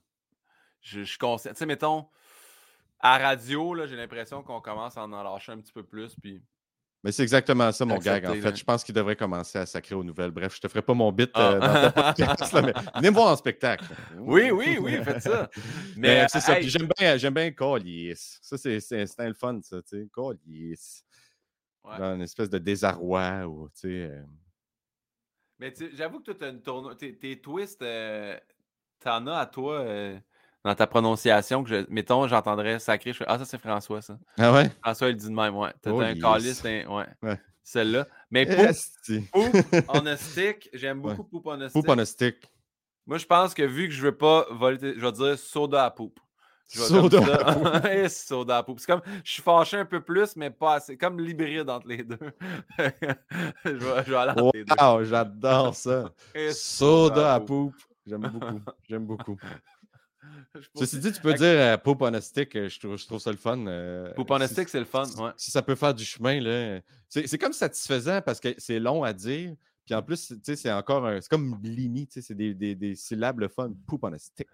Je, 0.83 1.03
suis 1.03 1.18
conscient. 1.18 1.53
Tu 1.53 1.59
sais, 1.59 1.66
mettons, 1.66 2.07
à 3.01 3.16
radio, 3.16 3.72
là, 3.72 3.87
j'ai 3.87 3.97
l'impression 3.97 4.43
qu'on 4.43 4.61
commence 4.61 4.97
à 4.97 5.05
en 5.05 5.22
lâcher 5.22 5.53
un 5.53 5.59
petit 5.59 5.72
peu 5.72 5.83
plus, 5.83 6.14
puis. 6.20 6.43
Mais 7.05 7.11
c'est 7.11 7.24
exactement 7.24 7.72
ça, 7.72 7.85
mon 7.85 7.99
gag. 7.99 8.26
En 8.26 8.35
fait, 8.35 8.55
je 8.55 8.62
pense 8.62 8.85
qu'il 8.85 8.95
devrait 8.95 9.16
commencer 9.16 9.59
à 9.59 9.66
sacrer 9.66 9.97
aux 9.97 10.05
nouvelles. 10.05 10.30
Bref, 10.30 10.55
je 10.55 10.61
te 10.61 10.68
ferai 10.68 10.83
pas 10.83 10.95
mon 10.95 11.11
bit 11.11 11.30
euh, 11.37 11.59
ah. 11.61 11.89
dans 11.89 12.03
podcast, 12.03 12.53
mais 12.55 12.72
venez 12.95 13.11
me 13.11 13.14
voir 13.14 13.33
en 13.33 13.37
spectacle. 13.37 13.87
Oui, 14.18 14.53
oui, 14.53 14.78
oui, 14.80 15.03
faites 15.03 15.22
ça. 15.22 15.51
Mais, 15.97 16.26
c'est 16.28 16.39
ça. 16.39 16.61
J'aime 16.61 16.89
bien, 16.97 17.16
j'aime 17.16 17.35
bien 17.35 17.51
Ça, 18.14 18.57
c'est 18.57 19.18
un 19.18 19.35
fun, 19.35 19.59
ça, 19.62 19.83
tu 19.83 20.03
sais. 20.03 20.09
Callis 20.14 21.03
une 21.85 22.22
espèce 22.22 22.51
de 22.51 22.59
désarroi 22.59 23.47
ou, 23.47 23.68
tu 23.68 23.80
sais. 23.80 24.11
Euh 24.11 24.22
Mais 25.59 25.72
j'avoue 25.95 26.20
que 26.20 26.33
tu 26.33 26.45
as 26.45 26.49
une. 26.49 26.62
Tes, 26.97 27.41
twists, 27.41 27.83
euh, 27.83 28.39
t'en 29.01 29.26
as 29.26 29.39
à 29.39 29.47
toi 29.47 29.80
euh, 29.80 30.18
dans 30.64 30.74
ta 30.74 30.87
prononciation. 30.87 31.64
que 31.64 31.70
je, 31.70 31.87
Mettons, 31.89 32.28
j'entendrais 32.28 32.78
sacré. 32.78 33.12
ah, 33.26 33.39
ça, 33.39 33.45
c'est 33.45 33.59
François, 33.59 34.03
ça. 34.03 34.18
Ah 34.39 34.53
ouais? 34.53 34.70
François, 34.83 35.09
il 35.09 35.16
dit 35.16 35.28
de 35.28 35.35
même, 35.35 35.57
ouais. 35.57 35.72
T'as 35.80 35.91
oh, 35.91 36.01
un 36.01 36.14
calice, 36.14 36.62
ouais. 36.62 36.87
ouais. 36.89 37.41
Celle-là. 37.64 38.07
Mais 38.30 38.47
Poop, 39.33 39.53
poop 39.53 39.85
on 39.89 40.07
a 40.07 40.16
stick, 40.16 40.68
j'aime 40.72 41.01
beaucoup 41.01 41.24
Poop 41.24 41.47
on 41.47 41.61
a 41.61 41.68
stick. 41.68 41.80
Poop 41.80 41.89
on 41.89 41.99
a 41.99 42.05
stick. 42.05 42.51
Moi, 43.07 43.18
je 43.18 43.26
pense 43.26 43.55
que 43.55 43.62
vu 43.62 43.89
que 43.89 43.95
je 43.95 44.03
veux 44.03 44.16
pas 44.16 44.47
voler, 44.51 44.78
je 44.97 45.01
vais 45.01 45.12
dire 45.12 45.39
soda 45.39 45.85
à 45.85 45.91
poop. 45.91 46.18
Soda. 46.68 47.20
soda 48.08 48.64
C'est 48.78 48.86
comme, 48.86 49.02
je 49.24 49.32
suis 49.32 49.42
fâché 49.42 49.76
un 49.76 49.84
peu 49.84 50.00
plus, 50.00 50.36
mais 50.36 50.50
pas 50.50 50.74
assez. 50.74 50.96
Comme 50.96 51.20
l'hybride 51.20 51.68
entre 51.68 51.88
les 51.88 52.02
deux. 52.02 52.18
je, 52.78 53.70
vais, 53.70 54.04
je 54.06 54.10
vais 54.10 54.16
aller 54.16 54.30
entre 54.30 54.50
les 54.54 54.64
deux. 54.64 55.04
j'adore 55.04 55.74
ça. 55.74 56.10
soda 56.52 57.34
à 57.34 57.40
poupe. 57.40 57.74
J'aime 58.06 58.22
beaucoup. 58.22 58.60
J'aime 58.88 59.06
beaucoup. 59.06 59.38
Ceci 60.74 60.98
dit, 60.98 61.12
tu 61.12 61.20
peux 61.20 61.34
dire 61.34 61.46
euh, 61.46 61.76
poupe 61.76 62.02
on 62.02 62.12
a 62.12 62.20
stick, 62.20 62.54
euh, 62.56 62.68
je 62.68 62.78
trouve, 62.78 62.96
je 62.96 63.06
trouve 63.06 63.18
ça 63.18 63.30
le 63.30 63.36
fun. 63.36 63.66
Euh, 63.66 64.12
poupe 64.14 64.30
on 64.30 64.40
a 64.40 64.48
stick, 64.48 64.68
c'est 64.68 64.78
le 64.78 64.84
fun. 64.84 65.04
Ouais. 65.18 65.30
Si 65.36 65.50
ça 65.50 65.62
peut 65.62 65.74
faire 65.74 65.94
du 65.94 66.04
chemin, 66.04 66.40
là. 66.40 66.80
C'est 67.08 67.38
comme 67.38 67.52
satisfaisant 67.52 68.20
parce 68.22 68.40
que 68.40 68.54
c'est 68.58 68.78
long 68.78 69.02
à 69.02 69.12
dire. 69.12 69.54
Puis 69.84 69.94
en 69.94 70.02
plus, 70.02 70.34
c'est 70.42 70.72
encore 70.72 71.06
un. 71.06 71.20
C'est 71.20 71.28
comme 71.28 71.56
blini, 71.56 72.08
c'est 72.10 72.34
des, 72.34 72.54
des, 72.54 72.74
des, 72.74 72.94
syllabes 72.94 73.40
le 73.40 73.48
fun. 73.48 73.72
Poupe 73.86 74.04
on 74.04 74.12
a 74.12 74.18
stick. 74.18 74.48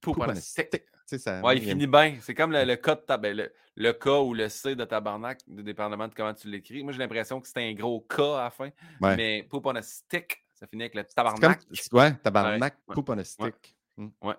Poupe 0.00 0.18
on 0.18 0.28
a 0.28 0.34
stick. 0.34 0.84
Ça, 1.18 1.40
ouais, 1.40 1.56
il 1.56 1.62
finit 1.62 1.86
bien. 1.86 2.16
C'est 2.20 2.34
comme 2.34 2.52
le, 2.52 2.64
le 2.64 2.76
cas 2.76 2.94
de 2.94 3.16
ben, 3.16 3.50
le, 3.76 3.92
K 3.92 4.06
ou 4.06 4.34
le 4.34 4.48
C 4.48 4.74
de 4.74 4.84
tabarnak, 4.84 5.40
dépendamment 5.46 6.08
de 6.08 6.14
comment 6.14 6.34
tu 6.34 6.48
l'écris. 6.48 6.82
Moi, 6.82 6.92
j'ai 6.92 6.98
l'impression 6.98 7.40
que 7.40 7.46
c'était 7.46 7.68
un 7.68 7.74
gros 7.74 8.00
K 8.00 8.20
à 8.20 8.44
la 8.44 8.50
fin. 8.50 8.70
Mais 9.00 9.46
poop 9.48 9.66
on 9.66 9.74
a 9.74 9.82
stick, 9.82 10.44
ça 10.54 10.66
finit 10.66 10.84
avec 10.84 10.94
le 10.94 11.04
tabarnak. 11.04 11.62
ouais, 11.92 12.14
tabarnak, 12.16 12.78
ouais, 12.88 12.94
poop 12.94 13.08
on 13.08 13.18
a 13.18 13.24
stick. 13.24 13.76
Ouais, 13.96 14.06
hmm. 14.22 14.32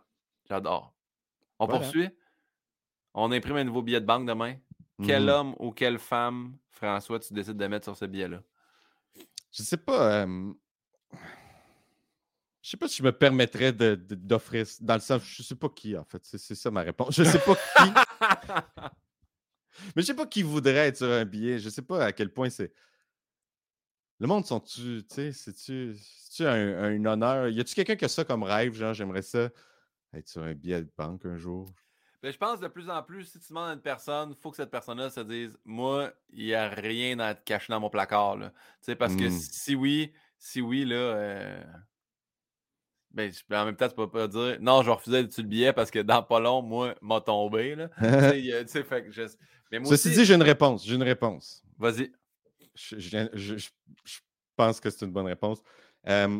j'adore. 0.47 0.93
On 1.59 1.67
poursuit. 1.67 2.09
On 3.13 3.31
imprime 3.31 3.57
un 3.57 3.63
nouveau 3.63 3.81
billet 3.81 4.01
de 4.01 4.05
banque 4.05 4.27
demain. 4.27 4.55
Quel 5.03 5.25
mmh 5.25 5.29
homme 5.29 5.55
ou 5.59 5.71
quelle 5.71 5.99
femme, 5.99 6.55
François, 6.69 7.19
tu 7.19 7.33
décides 7.33 7.57
de 7.57 7.67
mettre 7.67 7.85
sur 7.85 7.97
ce 7.97 8.05
billet-là? 8.05 8.41
Je 9.51 9.63
sais 9.63 9.77
pas. 9.77 10.25
Je 12.63 12.69
sais 12.69 12.77
pas 12.77 12.87
si 12.87 12.99
je 12.99 13.03
me 13.03 13.11
permettrais 13.11 13.73
d'offrir. 13.73 14.65
dans 14.79 14.93
le 14.93 15.01
sens, 15.01 15.21
je 15.25 15.43
sais 15.43 15.55
pas 15.55 15.67
qui, 15.67 15.97
en 15.97 16.05
fait. 16.05 16.21
C'est 16.23 16.55
ça 16.55 16.71
ma 16.71 16.81
réponse. 16.81 17.13
Je 17.13 17.25
sais 17.25 17.39
pas 17.39 17.55
qui. 17.55 17.91
Mais 19.95 20.01
je 20.01 20.07
sais 20.07 20.13
pas 20.13 20.25
qui 20.25 20.43
voudrait 20.43 20.87
être 20.87 20.97
sur 20.97 21.11
un 21.11 21.25
billet. 21.25 21.59
Je 21.59 21.67
sais 21.67 21.81
pas 21.81 22.05
à 22.05 22.13
quel 22.13 22.31
point 22.31 22.49
c'est. 22.49 22.71
Le 24.17 24.27
monde 24.27 24.45
sont-tu. 24.45 25.03
Tu 25.09 25.13
sais, 25.13 25.33
c'est-tu 25.33 26.45
un, 26.45 26.83
un, 26.83 27.05
honneur? 27.05 27.49
Y 27.49 27.59
a-tu 27.59 27.75
quelqu'un 27.75 27.97
qui 27.97 28.05
a 28.05 28.07
ça 28.07 28.23
comme 28.23 28.43
rêve? 28.43 28.73
Genre, 28.73 28.93
j'aimerais 28.93 29.23
ça 29.23 29.49
être 30.13 30.29
sur 30.29 30.43
un 30.43 30.53
billet 30.53 30.83
de 30.83 30.91
banque 30.97 31.25
un 31.25 31.35
jour? 31.35 31.69
Ben, 32.21 32.31
je 32.31 32.37
pense 32.37 32.61
de 32.61 32.69
plus 32.69 32.89
en 32.89 33.03
plus, 33.03 33.25
si 33.25 33.39
tu 33.39 33.49
demandes 33.49 33.71
à 33.71 33.73
une 33.73 33.81
personne, 33.81 34.29
il 34.29 34.41
faut 34.41 34.51
que 34.51 34.55
cette 34.55 34.71
personne-là 34.71 35.09
se 35.09 35.19
dise 35.19 35.59
Moi, 35.65 36.13
il 36.29 36.45
n'y 36.45 36.53
a 36.53 36.69
rien 36.69 37.19
à 37.19 37.31
être 37.31 37.43
caché 37.43 37.73
dans 37.73 37.81
mon 37.81 37.89
placard. 37.89 38.37
Là. 38.37 38.53
Parce 38.97 39.17
que 39.17 39.27
mmh. 39.27 39.31
si 39.31 39.75
oui, 39.75 40.13
si 40.39 40.61
oui, 40.61 40.85
là. 40.85 40.95
Euh, 40.95 41.63
ben, 43.13 43.31
en 43.51 43.65
même 43.65 43.75
temps, 43.75 43.87
tu 43.87 43.95
peux 43.95 44.09
pas 44.09 44.27
dire 44.27 44.57
non, 44.59 44.81
je 44.81 44.87
vais 44.87 44.93
refuser 44.93 45.21
le 45.21 45.43
billet 45.43 45.71
parce 45.71 45.91
que 45.91 45.99
dans 45.99 46.23
pas 46.23 46.39
long, 46.39 46.61
moi, 46.61 46.95
m'a 47.01 47.21
tombé. 47.21 47.75
Là. 47.75 47.89
fait 47.89 49.11
je... 49.11 49.27
Mais 49.71 49.85
Ceci 49.85 50.11
dit, 50.11 50.25
j'ai 50.25 50.35
une 50.35 50.43
réponse. 50.43 50.85
J'ai 50.85 50.95
une 50.95 51.03
réponse. 51.03 51.63
Vas-y. 51.77 52.11
Je, 52.75 53.69
pense 54.55 54.79
que 54.79 54.89
c'est 54.89 55.05
une 55.05 55.11
bonne 55.11 55.27
réponse. 55.27 55.61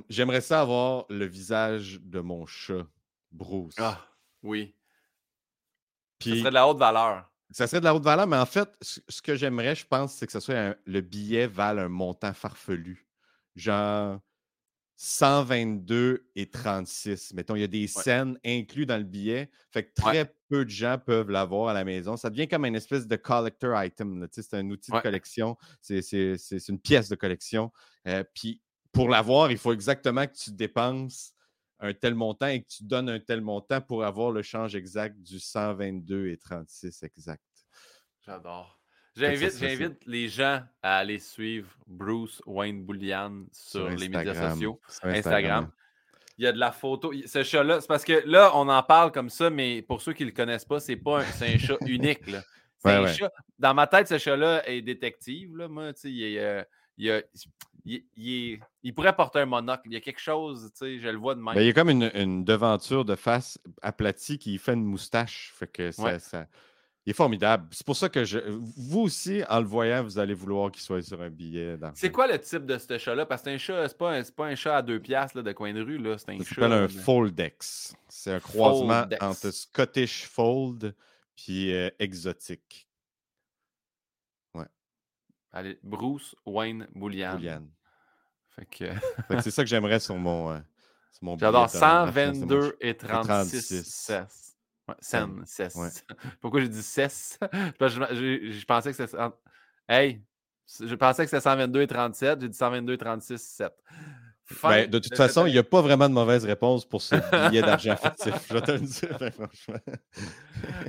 J'aimerais 0.10 0.42
ça 0.42 0.62
avoir 0.62 1.06
le 1.10 1.26
visage 1.26 2.00
de 2.02 2.20
mon 2.20 2.46
chat, 2.46 2.88
Bruce. 3.32 3.76
Ah, 3.78 4.06
oui. 4.42 4.76
ça 6.22 6.30
serait 6.32 6.50
de 6.50 6.56
la 6.56 6.68
haute 6.68 6.78
valeur. 6.78 7.30
Ça 7.52 7.68
serait 7.68 7.82
de 7.82 7.86
la 7.86 7.94
haute 7.94 8.04
valeur, 8.04 8.26
mais 8.26 8.38
en 8.38 8.48
fait, 8.48 8.70
ce 8.82 9.22
que 9.22 9.36
j'aimerais, 9.36 9.76
je 9.76 9.86
pense, 9.86 10.16
c'est 10.16 10.26
que 10.26 10.32
ce 10.32 10.40
soit 10.40 10.76
le 10.86 11.02
billet 11.02 11.46
vale 11.46 11.78
un 11.78 11.90
montant 11.90 12.34
farfelu. 12.34 13.08
Genre, 13.56 14.20
122 15.06 16.30
et 16.38 16.50
36. 16.50 17.34
Mettons, 17.34 17.58
il 17.58 17.60
y 17.60 17.66
a 17.66 17.68
des 17.68 17.88
scènes 17.88 18.40
incluses 18.46 18.88
dans 18.88 18.98
le 18.98 19.04
billet. 19.04 19.52
Fait 19.70 19.84
que 19.84 19.94
très 19.94 20.34
peu 20.48 20.64
de 20.64 20.70
gens 20.70 20.98
peuvent 20.98 21.30
l'avoir 21.30 21.68
à 21.68 21.74
la 21.74 21.84
maison. 21.84 22.16
Ça 22.16 22.30
devient 22.30 22.48
comme 22.48 22.64
une 22.64 22.78
espèce 22.78 23.06
de 23.06 23.18
collector 23.18 23.84
item. 23.84 24.26
C'est 24.32 24.54
un 24.54 24.70
outil 24.70 24.92
de 24.92 25.00
collection. 25.00 25.58
C'est 25.82 26.70
une 26.70 26.80
pièce 26.80 27.10
de 27.10 27.16
collection. 27.16 27.70
Euh, 28.08 28.24
puis 28.34 28.62
pour 28.94 29.10
l'avoir, 29.10 29.52
il 29.52 29.58
faut 29.58 29.74
exactement 29.74 30.26
que 30.26 30.36
tu 30.36 30.52
dépenses 30.54 31.34
un 31.80 31.94
tel 31.94 32.16
montant 32.16 32.48
et 32.48 32.62
que 32.62 32.68
tu 32.70 32.86
donnes 32.86 33.10
un 33.10 33.20
tel 33.20 33.42
montant 33.42 33.82
pour 33.82 34.06
avoir 34.06 34.32
le 34.32 34.42
change 34.42 34.74
exact 34.74 35.22
du 35.22 35.38
122 35.38 36.30
et 36.30 36.38
36 36.38 37.04
exact. 37.04 37.44
J'adore. 38.22 38.80
J'invite, 39.16 40.06
les 40.08 40.28
gens 40.28 40.62
à 40.82 40.98
aller 40.98 41.20
suivre 41.20 41.70
Bruce 41.86 42.42
Wayne 42.46 42.84
Bullian 42.84 43.44
sur, 43.52 43.90
les 43.90 44.10
médias 44.10 44.50
sociaux, 44.50 44.80
Instagram. 45.04 45.70
Il 46.40 46.46
y 46.46 46.48
a 46.48 46.52
de 46.52 46.58
la 46.58 46.72
photo. 46.72 47.14
Ce 47.28 47.44
chat-là, 47.44 47.80
c'est 47.80 47.88
parce 47.88 48.04
que 48.04 48.24
là, 48.26 48.52
on 48.56 48.68
en 48.68 48.82
parle 48.82 49.12
comme 49.12 49.30
ça, 49.30 49.52
mais 49.52 49.84
pour 49.84 50.02
ceux 50.02 50.14
qui 50.14 50.24
ne 50.24 50.30
le 50.30 50.36
connaissent 50.36 50.66
pas, 50.66 50.80
c'est 50.80 50.96
pas 50.96 51.20
un, 51.20 51.26
un 51.42 51.58
chat 51.60 51.78
unique. 51.86 52.22
C'est 52.80 52.90
un 52.90 53.08
chat. 53.08 53.32
Dans 53.60 53.76
ma 53.76 53.86
tête, 53.86 54.08
ce 54.08 54.18
chat-là 54.18 54.68
est 54.68 54.82
détective. 54.82 55.56
Là. 55.56 55.68
Moi, 55.68 55.92
il, 56.06 56.38
euh, 56.40 56.64
il, 56.98 58.60
il, 58.82 58.96
pourrait 58.96 59.16
porter 59.16 59.40
un 59.40 59.46
monocle. 59.46 59.84
Il 59.86 59.94
y 59.94 59.96
a 59.96 60.02
quelque 60.02 60.20
chose, 60.20 60.72
je 60.82 61.08
le 61.08 61.18
vois 61.18 61.36
de 61.36 61.40
même. 61.40 61.54
Ben, 61.54 61.62
il 61.62 61.68
y 61.68 61.70
a 61.70 61.74
comme 61.74 61.92
une, 61.92 62.10
une, 62.16 62.44
devanture 62.44 63.06
de 63.06 63.16
face 63.16 63.60
aplatie 63.84 64.40
qui 64.40 64.58
fait 64.58 64.74
une 64.74 64.86
moustache. 64.86 65.54
Fait 65.56 65.68
que 65.68 65.92
ça 65.92 66.48
il 67.06 67.10
est 67.10 67.14
formidable. 67.14 67.68
C'est 67.72 67.86
pour 67.86 67.98
ça 67.98 68.08
que 68.08 68.24
je, 68.24 68.40
vous 68.48 69.02
aussi, 69.02 69.44
en 69.50 69.60
le 69.60 69.66
voyant, 69.66 70.04
vous 70.04 70.20
allez 70.20 70.34
vouloir 70.34 70.72
qu'il 70.72 70.82
soit 70.82 71.02
sur 71.02 71.22
un 71.22 71.30
billet. 71.30 71.78
C'est 71.96 72.12
quoi 72.12 72.28
le 72.28 72.40
type 72.40 72.66
de 72.66 72.78
ce 72.78 72.98
chat-là? 72.98 73.26
Parce 73.26 73.42
que 73.42 73.50
c'est 73.50 73.56
un 73.56 73.58
chat, 73.58 73.90
c'est 73.90 73.98
pas, 73.98 74.24
pas, 74.36 74.46
un 74.46 74.56
chat 74.56 74.78
à 74.78 74.82
deux 74.82 75.00
piastres 75.00 75.44
de 75.44 75.52
coin 75.52 75.74
de 75.74 75.82
rue. 75.82 76.02
C'est 76.18 76.30
un 76.30 76.44
chat. 76.44 76.66
un 76.66 76.88
Foldex. 76.88 77.94
C'est 78.08 78.34
un 78.34 78.40
croisement 78.40 79.06
entre 79.20 79.52
Scottish 79.52 80.26
Fold 80.28 80.96
et 81.50 81.74
euh, 81.74 81.90
exotique. 82.00 82.88
Ouais. 84.54 84.68
Allez, 85.52 85.78
Bruce 85.84 86.36
Wayne 86.46 86.88
Bullian. 86.96 87.38
Fait 88.56 88.66
que... 88.66 88.86
c'est 89.42 89.52
ça 89.52 89.64
que 89.64 89.70
j'aimerais 89.70 90.00
sur 90.00 90.16
mon, 90.16 90.52
euh, 90.52 90.60
mon 91.22 91.38
J'adore 91.38 91.70
122 91.70 92.78
et 92.80 92.96
36. 92.96 94.12
Ouais, 94.88 94.96
Sen, 95.00 95.46
Pourquoi 96.42 96.62
j'ai 96.62 96.70
dit 96.70 96.84
16? 96.84 97.40
je, 97.80 98.66
pensais 98.66 98.92
que 98.92 98.98
c'était. 98.98 99.18
Hey! 99.88 100.22
Je 100.80 100.96
pensais 100.96 101.24
que 101.24 101.30
c'était 101.30 101.42
122 101.42 101.82
et 101.82 101.88
37. 101.88 102.42
J'ai 102.42 102.50
dit 102.50 102.58
122 102.58 102.94
et 102.94 102.98
36, 102.98 103.38
7. 103.38 103.74
Ben, 104.62 104.90
de 104.90 105.00
toute 105.00 105.16
façon, 105.16 105.46
il 105.46 105.54
n'y 105.54 105.58
a 105.58 105.64
pas 105.64 105.82
vraiment 105.82 106.10
de 106.10 106.14
mauvaise 106.14 106.44
réponse 106.46 106.86
pour 106.86 107.02
ce 107.02 107.16
billet 107.50 107.62
d'argent 107.62 107.96
fictif. 108.04 108.34
Je 108.50 108.54
vais 108.54 108.62
te 108.62 108.72
le 108.72 108.80
dire, 108.80 109.18
ben, 109.18 109.32
franchement. 109.32 109.80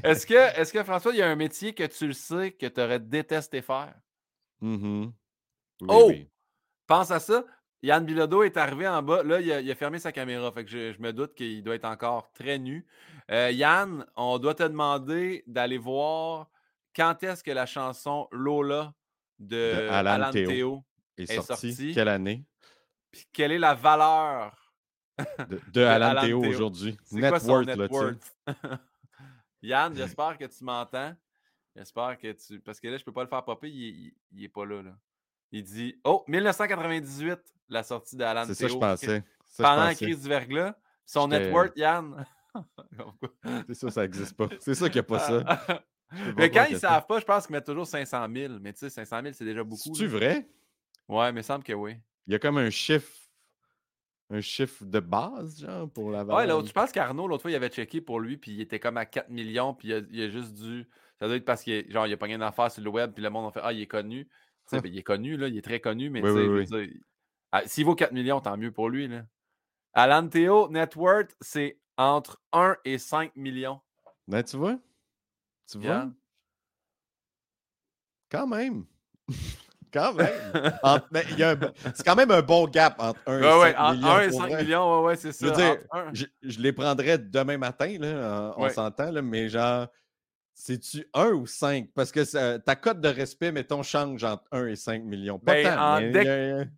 est-ce, 0.03 0.27
que, 0.27 0.61
est 0.61 0.73
que, 0.73 0.83
François, 0.83 1.13
il 1.13 1.19
y 1.19 1.23
a 1.23 1.29
un 1.29 1.37
métier 1.37 1.73
que 1.73 1.85
tu 1.85 2.09
le 2.09 2.13
sais 2.13 2.51
que 2.53 2.67
tu 2.67 2.81
aurais 2.81 2.99
détesté 2.99 3.63
faire? 3.63 3.95
Mm 4.61 5.07
oh! 5.89 6.13
Pense 6.87 7.11
à 7.11 7.21
ça. 7.21 7.45
Yann 7.85 8.03
Bilodeau 8.03 8.43
est 8.45 8.57
arrivé 8.57 8.89
en 8.89 9.03
bas. 9.03 9.23
Là, 9.23 9.41
il 9.43 9.71
a, 9.71 9.75
fermé 9.75 9.99
sa 9.99 10.11
caméra. 10.11 10.51
Fait 10.53 10.65
que 10.65 10.71
je, 10.71 11.01
me 11.01 11.13
doute 11.13 11.35
qu'il 11.35 11.63
doit 11.63 11.75
être 11.75 11.85
encore 11.85 12.33
très 12.33 12.59
nu. 12.59 12.87
Euh, 13.31 13.51
Yann, 13.51 14.07
on 14.17 14.39
doit 14.39 14.55
te 14.55 14.63
demander 14.63 15.45
d'aller 15.47 15.77
voir 15.77 16.49
quand 16.97 17.23
est-ce 17.23 17.45
que 17.45 17.51
la 17.51 17.67
chanson 17.67 18.27
Lola 18.33 18.95
de, 19.39 19.89
Alan, 19.91 20.31
Théo, 20.31 20.83
est, 21.19 21.27
sortie. 21.43 21.93
Quelle 21.93 22.09
année? 22.09 22.47
Puis 23.11 23.27
quelle 23.31 23.53
est 23.53 23.59
la 23.59 23.75
valeur 23.75 24.73
de, 25.71 25.83
Alan, 25.85 26.23
Théo, 26.23 26.43
aujourd'hui? 26.43 26.97
Net, 27.13 27.43
worth, 27.43 27.67
net 27.67 27.91
worth? 27.91 28.37
Yann, 29.63 29.95
j'espère 29.97 30.39
que 30.39 30.47
tu 30.47 30.65
m'entends. 30.65 31.15
J'espère 31.77 32.17
que 32.17 32.33
tu. 32.33 32.61
Parce 32.61 32.81
que 32.81 32.89
là, 32.89 32.97
je 32.97 33.03
ne 33.03 33.05
peux 33.05 33.13
pas 33.13 33.25
le 33.25 33.29
faire 33.29 33.45
popper, 33.45 33.69
il 33.69 34.15
n'est 34.33 34.49
pas 34.49 34.65
là, 34.65 34.81
là. 34.81 34.97
Il 35.55 35.63
dit 35.63 36.01
Oh, 36.03 36.25
1998, 36.27 37.39
la 37.69 37.85
sortie 37.85 38.17
d'Alan 38.17 38.45
C'est 38.45 38.55
ça, 38.55 38.67
je 38.67 38.75
pensais. 38.75 39.23
pendant 39.57 39.85
la 39.85 39.95
crise 39.95 40.23
du 40.23 40.29
verglas. 40.29 40.75
Son 41.07 41.29
network, 41.29 41.77
Yann. 41.77 42.27
c'est 43.69 43.75
ça, 43.75 43.91
ça 43.91 44.03
n'existe 44.03 44.37
pas. 44.37 44.49
C'est 44.59 44.75
ça 44.75 44.89
qu'il 44.89 44.97
n'y 44.97 45.01
a 45.01 45.03
pas 45.05 45.21
ça. 45.21 45.85
mais 46.37 46.51
quand 46.51 46.65
ils 46.69 46.75
ne 46.75 46.79
savent 46.79 47.07
pas, 47.07 47.21
je 47.21 47.25
pense 47.25 47.47
qu'ils 47.47 47.55
mettent 47.55 47.67
toujours 47.67 47.87
500 47.87 48.27
000. 48.35 48.55
Mais 48.61 48.73
tu 48.73 48.81
sais, 48.81 48.91
500 48.91 49.23
000, 49.23 49.33
c'est 49.33 49.45
déjà 49.45 49.63
beaucoup. 49.63 49.95
C'est-tu 49.95 50.09
vrai? 50.09 50.49
Ouais, 51.09 51.31
mais 51.31 51.43
il 51.43 51.45
semble 51.45 51.63
que 51.63 51.73
oui. 51.73 51.99
Il 52.27 52.33
y 52.33 52.37
a 52.37 52.41
comme 52.41 52.59
un 52.59 52.71
chiffre 52.71 53.13
un 54.31 54.41
chiffre 54.41 54.85
de 54.85 54.99
base, 54.99 55.61
genre, 55.61 55.89
pour 55.89 56.11
la 56.11 56.25
valeur. 56.25 56.59
Ouais, 56.59 56.67
je 56.67 56.73
pense 56.73 56.91
qu'Arnaud, 56.91 57.29
l'autre 57.29 57.43
fois, 57.43 57.51
il 57.53 57.55
avait 57.55 57.69
checké 57.69 58.01
pour 58.01 58.19
lui, 58.19 58.39
puis 58.39 58.53
il 58.53 58.61
était 58.61 58.81
comme 58.81 58.97
à 58.97 59.07
4 59.07 59.29
millions, 59.29 59.75
puis 59.75 59.89
il 59.89 60.23
a, 60.23 60.29
juste 60.31 60.55
dû. 60.55 60.89
Ça 61.21 61.27
doit 61.27 61.37
être 61.37 61.45
parce 61.45 61.63
qu'il 61.63 61.89
genre, 61.93 62.09
il 62.09 62.13
a 62.13 62.17
pas 62.17 62.27
rien 62.27 62.39
d'affaires 62.39 62.73
sur 62.73 62.83
le 62.83 62.91
web, 62.91 63.13
puis 63.13 63.23
le 63.23 63.31
monde 63.31 63.47
a 63.49 63.53
fait 63.53 63.61
Ah, 63.63 63.73
il 63.73 63.83
est 63.83 63.87
connu. 63.87 64.27
Ben, 64.73 64.83
il 64.85 64.99
est 64.99 65.03
connu, 65.03 65.37
là, 65.37 65.49
il 65.49 65.57
est 65.57 65.63
très 65.63 65.81
connu, 65.81 66.11
mais 66.11 66.23
ah, 67.53 67.63
s'il 67.67 67.85
vaut 67.85 67.95
4 67.95 68.13
millions, 68.13 68.41
tant 68.41 68.57
mieux 68.57 68.73
pour 68.73 68.89
lui. 68.89 69.07
Là. 69.07 69.23
Alan 69.93 70.29
net 70.71 70.97
worth, 70.97 71.37
c'est 71.41 71.79
entre 71.97 72.41
1 72.53 72.77
et 72.85 72.99
5 72.99 73.37
millions. 73.37 73.81
Ben, 74.27 74.43
tu 74.43 74.57
vois? 74.57 74.77
Tu 75.71 75.79
vois? 75.79 76.11
Quand 78.29 78.49
même. 78.49 78.85
quand 79.93 80.13
même. 81.13 81.73
C'est 81.95 82.05
quand 82.05 82.17
même 82.17 82.33
un 82.33 82.43
bon 82.43 82.67
gap 82.67 82.97
entre 82.99 83.21
1 83.27 83.39
et 83.39 83.73
5 83.73 83.93
millions. 83.93 84.09
1 84.09 84.21
et 84.21 84.33
5 84.33 84.61
millions, 84.61 85.01
ouais, 85.01 85.07
ouais, 85.07 85.17
c'est 85.17 85.33
ça. 85.33 85.77
Je, 86.13 86.25
je, 86.43 86.61
les 86.61 86.73
prendrais 86.73 87.19
demain 87.19 87.57
matin, 87.57 87.97
là, 88.01 88.53
on 88.57 88.69
s'entend, 88.69 89.13
mais 89.23 89.49
genre, 89.49 89.87
c'est-tu 90.55 91.07
1 91.15 91.31
ou 91.33 91.47
5? 91.47 91.89
Parce 91.95 92.13
que 92.13 92.57
ta 92.59 92.77
cote 92.77 93.01
de 93.01 93.09
respect, 93.09 93.53
mettons, 93.53 93.83
change 93.83 94.25
entre 94.25 94.45
1 94.53 94.69
et 94.69 94.77
5 94.77 95.03
millions. 95.03 95.39
Pas 95.39 95.55
ben, 95.55 96.65
tant, 96.65 96.71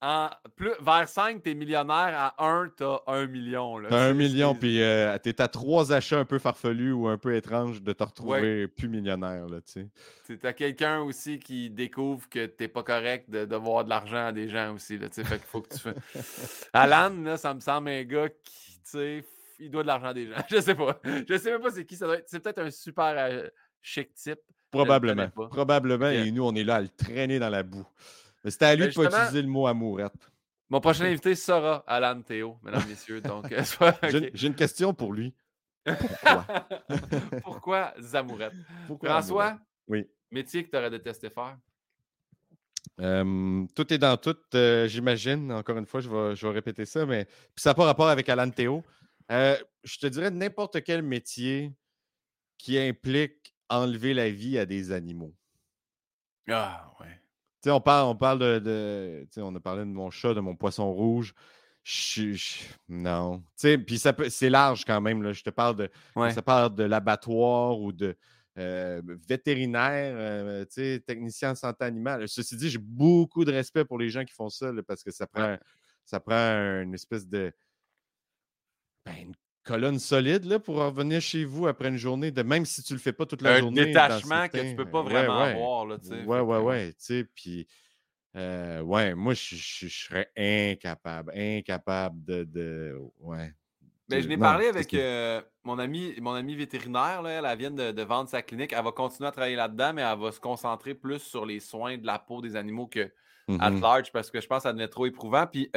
en 0.00 0.30
plus, 0.54 0.70
vers 0.80 1.08
5, 1.08 1.42
tu 1.42 1.50
es 1.50 1.54
millionnaire. 1.54 2.14
À 2.38 2.44
1, 2.46 2.70
tu 2.76 2.84
as 2.84 3.02
1 3.08 3.26
million. 3.26 3.80
Tu 3.80 3.92
as 3.92 3.98
1 3.98 4.12
million, 4.12 4.54
puis 4.54 4.80
euh, 4.80 5.18
tu 5.20 5.30
es 5.30 5.40
à 5.40 5.48
3 5.48 5.92
achats 5.92 6.20
un 6.20 6.24
peu 6.24 6.38
farfelus 6.38 6.92
ou 6.92 7.08
un 7.08 7.18
peu 7.18 7.34
étranges 7.34 7.82
de 7.82 7.92
te 7.92 8.04
retrouver 8.04 8.68
plus 8.68 8.88
millionnaire. 8.88 9.46
Tu 9.64 10.38
as 10.44 10.52
quelqu'un 10.52 11.00
aussi 11.00 11.40
qui 11.40 11.68
découvre 11.68 12.28
que 12.28 12.46
tu 12.46 12.62
n'es 12.62 12.68
pas 12.68 12.84
correct 12.84 13.28
de 13.28 13.44
devoir 13.44 13.84
de 13.84 13.88
l'argent 13.88 14.26
à 14.26 14.32
des 14.32 14.48
gens 14.48 14.74
aussi. 14.74 14.98
Là, 14.98 15.08
fait 15.10 15.24
qu'il 15.24 15.38
faut 15.40 15.62
que 15.62 15.74
tu 15.74 15.80
fais. 15.80 15.94
Alan, 16.72 17.10
là, 17.24 17.36
ça 17.36 17.52
me 17.52 17.60
semble 17.60 17.88
un 17.88 18.04
gars 18.04 18.28
qui, 18.28 18.80
tu 18.84 18.90
sais, 18.90 19.24
il 19.58 19.70
doit 19.70 19.82
de 19.82 19.88
l'argent 19.88 20.12
des 20.12 20.26
gens. 20.26 20.36
Je 20.50 20.60
sais 20.60 20.74
pas. 20.74 21.00
Je 21.04 21.36
sais 21.36 21.50
même 21.50 21.60
pas 21.60 21.70
c'est 21.70 21.84
qui. 21.84 21.96
Ça 21.96 22.06
doit 22.06 22.18
être... 22.18 22.28
C'est 22.28 22.40
peut-être 22.40 22.60
un 22.60 22.70
super 22.70 23.14
euh, 23.16 23.48
chic 23.82 24.14
type. 24.14 24.40
Probablement. 24.70 25.28
Probablement. 25.30 26.10
Et 26.10 26.30
nous, 26.30 26.44
on 26.44 26.54
est 26.54 26.64
là 26.64 26.76
à 26.76 26.80
le 26.80 26.88
traîner 26.88 27.38
dans 27.38 27.48
la 27.48 27.62
boue. 27.62 27.86
Mais 28.44 28.50
c'était 28.50 28.66
à 28.66 28.74
lui 28.74 28.84
ben, 28.84 28.90
de 28.90 28.94
pas 28.94 29.04
utiliser 29.04 29.42
le 29.42 29.48
mot 29.48 29.66
amourette. 29.66 30.30
Mon 30.70 30.80
prochain 30.80 31.06
invité 31.06 31.34
sera 31.34 31.82
Alan 31.86 32.20
Théo, 32.20 32.58
mesdames, 32.62 32.86
messieurs. 32.86 33.20
Donc, 33.22 33.50
euh, 33.50 33.62
J'ai 34.34 34.46
une 34.46 34.54
question 34.54 34.92
pour 34.92 35.12
lui. 35.12 35.34
Pourquoi? 37.42 37.94
Pourquoi? 38.86 39.10
François? 39.10 39.58
Oui. 39.86 40.06
Métier 40.30 40.64
que 40.64 40.70
tu 40.70 40.76
aurais 40.76 40.90
détesté 40.90 41.30
faire? 41.30 41.56
tout 43.74 43.92
est 43.92 43.98
dans 43.98 44.16
tout, 44.16 44.36
j'imagine. 44.86 45.52
Encore 45.52 45.78
une 45.78 45.86
fois, 45.86 46.00
je 46.00 46.10
vais, 46.10 46.36
je 46.36 46.46
vais 46.46 46.52
répéter 46.52 46.84
ça, 46.84 47.06
mais 47.06 47.24
puis 47.24 47.62
ça 47.62 47.70
n'a 47.70 47.74
pas 47.74 47.84
rapport 47.84 48.08
avec 48.08 48.28
Alan 48.28 48.50
Théo. 48.50 48.82
Je 49.28 49.98
te 49.98 50.06
dirais 50.06 50.30
n'importe 50.30 50.82
quel 50.82 51.02
métier 51.02 51.72
qui 52.56 52.78
implique 52.78 53.54
enlever 53.68 54.14
la 54.14 54.30
vie 54.30 54.58
à 54.58 54.66
des 54.66 54.92
animaux. 54.92 55.34
Ah, 56.48 56.90
ouais. 57.00 57.20
Tu 57.62 57.64
sais, 57.64 57.70
on 57.70 57.80
parle, 57.80 58.08
on 58.08 58.16
parle 58.16 58.38
de. 58.38 59.26
on 59.36 59.54
a 59.54 59.60
parlé 59.60 59.80
de 59.80 59.90
mon 59.90 60.10
chat, 60.10 60.34
de 60.34 60.40
mon 60.40 60.56
poisson 60.56 60.92
rouge. 60.92 61.34
non. 62.88 63.40
Tu 63.40 63.44
sais, 63.56 63.78
puis 63.78 63.98
c'est 63.98 64.50
large 64.50 64.84
quand 64.84 65.00
même. 65.00 65.22
Là. 65.22 65.32
Je 65.32 65.42
te 65.42 65.50
parle 65.50 65.76
de. 65.76 65.90
Ça 66.30 66.42
parle 66.42 66.74
de 66.74 66.84
l'abattoir 66.84 67.78
ou 67.80 67.92
de 67.92 68.16
euh, 68.58 69.02
vétérinaire, 69.28 70.14
euh, 70.16 70.64
technicien 71.06 71.52
en 71.52 71.54
santé 71.54 71.84
animale. 71.84 72.28
Ceci 72.28 72.56
dit, 72.56 72.70
j'ai 72.70 72.78
beaucoup 72.78 73.44
de 73.44 73.52
respect 73.52 73.84
pour 73.84 73.98
les 73.98 74.10
gens 74.10 74.24
qui 74.24 74.34
font 74.34 74.48
ça 74.48 74.72
parce 74.86 75.02
que 75.02 75.10
ça 75.10 75.26
prend, 75.26 75.56
ça 76.04 76.20
prend 76.20 76.82
une 76.82 76.94
espèce 76.94 77.26
de. 77.26 77.52
Ben, 79.08 79.32
colonne 79.68 79.98
solide 79.98 80.44
là, 80.46 80.58
pour 80.58 80.76
revenir 80.76 81.20
chez 81.20 81.44
vous 81.44 81.66
après 81.66 81.88
une 81.88 81.98
journée, 81.98 82.30
de 82.30 82.42
même 82.42 82.64
si 82.64 82.82
tu 82.82 82.94
le 82.94 82.98
fais 82.98 83.12
pas 83.12 83.26
toute 83.26 83.42
la 83.42 83.60
journée. 83.60 83.82
Un 83.82 83.84
détachement 83.86 84.48
que 84.48 84.58
tu 84.58 84.76
peux 84.76 84.90
pas 84.90 85.02
vraiment 85.02 85.42
ouais, 85.42 85.50
avoir. 85.50 85.86
Là, 85.86 85.96
ouais, 86.26 86.40
ouais, 86.40 86.58
ouais. 86.58 86.88
Tu 86.92 86.96
sais, 86.98 87.24
puis. 87.24 87.66
Euh, 88.36 88.82
ouais, 88.82 89.14
moi, 89.14 89.34
je, 89.34 89.56
serais 89.88 90.30
incapable, 90.36 91.32
incapable 91.34 92.24
de. 92.24 92.44
de 92.44 92.96
ouais. 93.20 93.52
Mais 94.10 94.22
je 94.22 94.28
n'ai 94.28 94.38
parlé 94.38 94.68
avec 94.68 94.94
euh, 94.94 95.42
mon 95.64 95.78
ami 95.78 96.14
mon 96.20 96.32
ami 96.32 96.54
vétérinaire. 96.54 97.20
Là, 97.20 97.50
elle, 97.52 97.58
vient 97.58 97.70
de, 97.70 98.02
vendre 98.02 98.28
sa 98.28 98.40
clinique. 98.42 98.72
Elle 98.72 98.84
va 98.84 98.92
continuer 98.92 99.28
à 99.28 99.32
travailler 99.32 99.56
là-dedans, 99.56 99.92
mais 99.92 100.02
elle 100.02 100.18
va 100.18 100.32
se 100.32 100.40
concentrer 100.40 100.94
plus 100.94 101.18
sur 101.18 101.44
les 101.44 101.60
soins 101.60 101.98
de 101.98 102.06
la 102.06 102.18
peau 102.18 102.40
des 102.40 102.56
animaux 102.56 102.86
que 102.86 103.10
à 103.58 103.70
mmh 103.70 103.80
large 103.80 104.12
parce 104.12 104.30
que 104.30 104.42
je 104.42 104.46
pense 104.46 104.58
que 104.58 104.62
ça 104.64 104.72
devenait 104.72 104.88
trop 104.88 105.06
éprouvant. 105.06 105.46
Puis, 105.46 105.70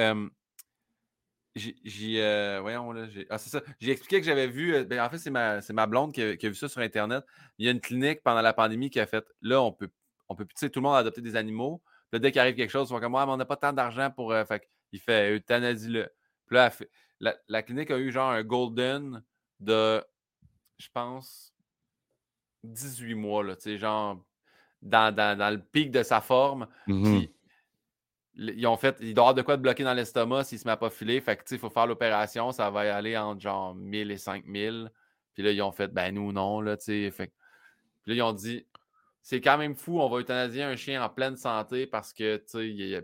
j'ai. 1.55 2.23
Euh, 2.23 2.59
voyons, 2.61 2.91
là. 2.91 3.07
Ah, 3.29 3.37
c'est 3.37 3.49
ça. 3.49 3.61
J'ai 3.79 3.91
expliqué 3.91 4.19
que 4.19 4.25
j'avais 4.25 4.47
vu. 4.47 4.73
Euh, 4.73 4.83
ben, 4.83 5.01
en 5.01 5.09
fait, 5.09 5.17
c'est 5.17 5.31
ma, 5.31 5.59
ma 5.71 5.85
blonde 5.85 6.13
qui 6.13 6.21
a, 6.21 6.49
vu 6.49 6.55
ça 6.55 6.69
sur 6.69 6.81
Internet. 6.81 7.25
Il 7.57 7.65
y 7.65 7.69
a 7.69 7.71
une 7.71 7.81
clinique 7.81 8.23
pendant 8.23 8.41
la 8.41 8.53
pandémie 8.53 8.89
qui 8.89 8.99
a 8.99 9.05
fait. 9.05 9.25
Là, 9.41 9.61
on 9.61 9.71
peut. 9.71 9.89
On 10.29 10.35
peut, 10.35 10.45
tu 10.45 10.53
sais, 10.55 10.69
tout 10.69 10.79
le 10.79 10.83
monde 10.83 10.95
a 10.95 10.99
adopté 10.99 11.21
des 11.21 11.35
animaux. 11.35 11.81
Là, 12.13 12.19
dès 12.19 12.31
qu'il 12.31 12.39
arrive 12.39 12.55
quelque 12.55 12.69
chose, 12.69 12.87
ils 12.87 12.93
sont 12.93 12.99
comme, 13.01 13.11
moi, 13.11 13.25
mais 13.25 13.33
on 13.33 13.37
n'a 13.37 13.45
pas 13.45 13.57
tant 13.57 13.73
d'argent 13.73 14.09
pour. 14.11 14.31
Euh, 14.31 14.45
fait 14.45 14.67
il 14.93 14.99
fait 14.99 15.35
euthanasie-le. 15.35 16.09
Puis 16.47 16.55
là, 16.55 16.71
la, 17.19 17.35
la, 17.47 17.63
clinique 17.63 17.91
a 17.91 17.97
eu 17.97 18.11
genre 18.11 18.31
un 18.31 18.43
golden 18.43 19.23
de, 19.59 20.03
je 20.77 20.87
pense, 20.93 21.53
18 22.63 23.15
mois, 23.15 23.43
là, 23.43 23.55
tu 23.55 23.63
sais, 23.63 23.77
genre, 23.77 24.21
dans, 24.81 25.15
dans, 25.15 25.37
dans, 25.37 25.49
le 25.49 25.61
pic 25.61 25.91
de 25.91 26.03
sa 26.03 26.21
forme. 26.21 26.67
Mmh 26.87 27.21
ils 28.35 28.65
ont 28.67 28.77
fait, 28.77 28.97
il 29.01 29.13
doit 29.13 29.23
avoir 29.23 29.35
de 29.35 29.41
quoi 29.41 29.57
de 29.57 29.61
bloquer 29.61 29.83
dans 29.83 29.93
l'estomac 29.93 30.45
s'il 30.45 30.59
se 30.59 30.65
met 30.65 30.71
à 30.71 30.77
pas 30.77 30.89
filer. 30.89 31.19
Fait 31.21 31.35
que, 31.37 31.43
il 31.51 31.59
faut 31.59 31.69
faire 31.69 31.87
l'opération, 31.87 32.51
ça 32.51 32.69
va 32.69 32.95
aller 32.95 33.17
entre 33.17 33.41
genre 33.41 33.75
1000 33.75 34.11
et 34.11 34.17
5000. 34.17 34.91
Puis 35.33 35.43
là, 35.43 35.51
ils 35.51 35.61
ont 35.61 35.71
fait, 35.71 35.87
ben 35.89 36.13
nous, 36.13 36.31
non, 36.31 36.61
là, 36.61 36.77
tu 36.77 36.85
sais. 36.85 37.11
Fait 37.11 37.33
puis 38.03 38.11
là, 38.11 38.15
ils 38.15 38.21
ont 38.23 38.33
dit, 38.33 38.65
c'est 39.21 39.41
quand 39.41 39.57
même 39.57 39.75
fou, 39.75 39.99
on 39.99 40.09
va 40.09 40.19
euthanasier 40.19 40.63
un 40.63 40.75
chien 40.75 41.03
en 41.03 41.09
pleine 41.09 41.35
santé 41.35 41.85
parce 41.85 42.13
que, 42.13 42.37
tu 42.37 42.43
sais, 42.47 42.69
il, 42.69 43.03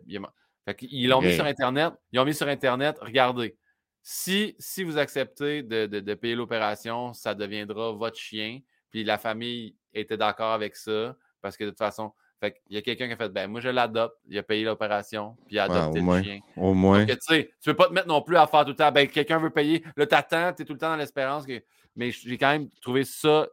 fait 0.66 0.78
ils 0.82 1.08
l'ont 1.08 1.22
mis 1.22 1.36
sur 1.36 1.46
Internet. 1.46 1.94
Ils 2.12 2.20
ont 2.20 2.26
mis 2.26 2.34
sur 2.34 2.48
Internet, 2.48 2.98
regardez, 3.00 3.58
si, 4.02 4.56
si 4.58 4.84
vous 4.84 4.98
acceptez 4.98 5.64
de, 5.64 5.86
de 5.86 6.14
payer 6.14 6.36
l'opération, 6.36 7.14
ça 7.14 7.36
deviendra 7.36 7.92
votre 7.92 8.18
chien. 8.18 8.62
Puis 8.90 9.04
la 9.04 9.18
famille 9.18 9.76
était 9.94 10.18
d'accord 10.18 10.54
avec 10.54 10.76
ça 10.76 11.16
parce 11.42 11.58
que 11.58 11.66
de 11.66 11.70
toute 11.70 11.78
façon, 11.78 12.14
fait 12.40 12.54
qu'il 12.54 12.76
y 12.76 12.78
a 12.78 12.82
quelqu'un 12.82 13.08
qui 13.08 13.14
a 13.14 13.18
fait 13.18 13.30
ben 13.30 13.50
moi 13.50 13.62
je 13.62 13.70
l'adopte, 13.70 14.16
il 14.28 14.38
a 14.38 14.44
payé 14.44 14.64
l'opération, 14.64 15.36
puis 15.48 15.56
il 15.56 15.60
a 15.60 15.64
adopté 15.64 16.00
le 16.00 16.24
chien. 16.24 16.40
Au 16.56 16.74
moins. 16.74 17.06
tu 17.06 17.16
sais, 17.22 17.52
tu 17.62 17.72
peux 17.72 17.76
pas 17.76 17.88
te 17.88 17.94
mettre 17.94 18.08
non 18.08 18.22
plus 18.22 18.38
à 18.38 18.46
faire 18.46 18.64
tout 18.64 18.72
le 18.72 18.76
temps, 18.76 18.92
ben 18.92 19.08
quelqu'un 19.08 19.40
veut 19.40 19.50
payer, 19.50 19.84
là 19.96 20.06
t'attends, 20.06 20.50
es 20.50 20.66
tout 20.66 20.74
le 20.74 20.80
temps 20.80 20.90
dans 20.90 20.98
l'espérance 20.98 21.46
que. 21.46 21.62
Mais 21.96 22.12
j'ai 22.12 22.38
quand 22.38 22.52
même 22.52 22.70
trouvé 22.80 23.04
ça, 23.04 23.48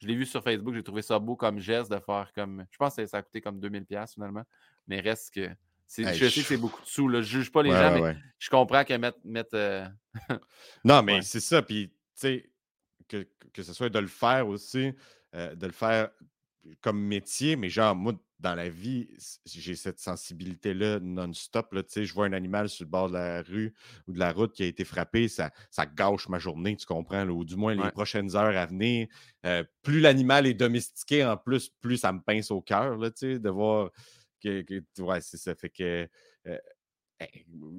je 0.00 0.06
l'ai 0.06 0.14
vu 0.14 0.24
sur 0.24 0.42
Facebook, 0.42 0.74
j'ai 0.74 0.82
trouvé 0.82 1.02
ça 1.02 1.18
beau 1.18 1.34
comme 1.34 1.58
geste 1.58 1.90
de 1.90 1.98
faire 1.98 2.30
comme. 2.34 2.64
Je 2.70 2.76
pense 2.78 2.94
que 2.94 3.06
ça 3.06 3.18
a 3.18 3.22
coûté 3.22 3.40
comme 3.40 3.60
2000$ 3.60 4.12
finalement. 4.12 4.44
Mais 4.86 5.00
reste 5.00 5.34
que. 5.34 5.48
je 5.88 6.28
sais 6.28 6.40
que 6.40 6.46
c'est 6.46 6.56
beaucoup 6.56 6.80
de 6.82 6.86
sous, 6.86 7.08
là. 7.08 7.20
je 7.20 7.38
juge 7.38 7.50
pas 7.50 7.62
les 7.62 7.70
gens, 7.70 8.00
mais 8.00 8.16
je 8.38 8.48
comprends 8.48 8.84
qu'elle 8.84 9.00
mettre. 9.00 9.18
mettre 9.24 9.50
euh, 9.54 9.84
non, 10.84 11.02
mais 11.04 11.20
c'est 11.22 11.40
ça, 11.40 11.62
puis 11.62 11.88
tu 11.88 11.94
sais, 12.14 12.50
que, 13.08 13.26
que 13.52 13.62
ce 13.62 13.72
soit 13.72 13.88
de 13.88 13.98
le 13.98 14.06
faire 14.06 14.46
aussi, 14.46 14.92
euh, 15.34 15.54
de 15.54 15.66
le 15.66 15.72
faire 15.72 16.10
comme 16.80 17.00
métier, 17.00 17.56
mais 17.56 17.68
genre, 17.68 17.94
moi, 17.94 18.14
dans 18.38 18.54
la 18.54 18.68
vie, 18.68 19.08
j'ai 19.44 19.74
cette 19.74 19.98
sensibilité-là 19.98 20.98
non-stop. 21.00 21.72
Là, 21.72 21.82
je 21.94 22.12
vois 22.12 22.26
un 22.26 22.32
animal 22.32 22.68
sur 22.68 22.84
le 22.84 22.90
bord 22.90 23.08
de 23.08 23.14
la 23.14 23.42
rue 23.42 23.74
ou 24.08 24.12
de 24.12 24.18
la 24.18 24.32
route 24.32 24.52
qui 24.52 24.62
a 24.62 24.66
été 24.66 24.84
frappé, 24.84 25.28
ça, 25.28 25.50
ça 25.70 25.86
gâche 25.86 26.28
ma 26.28 26.38
journée, 26.38 26.76
tu 26.76 26.86
comprends, 26.86 27.26
ou 27.28 27.44
du 27.44 27.56
moins 27.56 27.74
les 27.74 27.90
prochaines 27.90 28.34
heures 28.36 28.56
à 28.56 28.66
venir. 28.66 29.08
Euh, 29.44 29.64
plus 29.82 30.00
l'animal 30.00 30.46
est 30.46 30.54
domestiqué, 30.54 31.24
en 31.24 31.36
plus, 31.36 31.68
plus 31.80 31.98
ça 31.98 32.12
me 32.12 32.20
pince 32.20 32.50
au 32.50 32.60
cœur 32.60 32.98
de 32.98 33.48
voir 33.50 33.90
que, 34.42 34.64
ouais, 34.98 35.20
c'est 35.20 35.36
ça. 35.36 35.54
Fait 35.54 35.70
que 35.70 36.08
euh, 36.46 36.58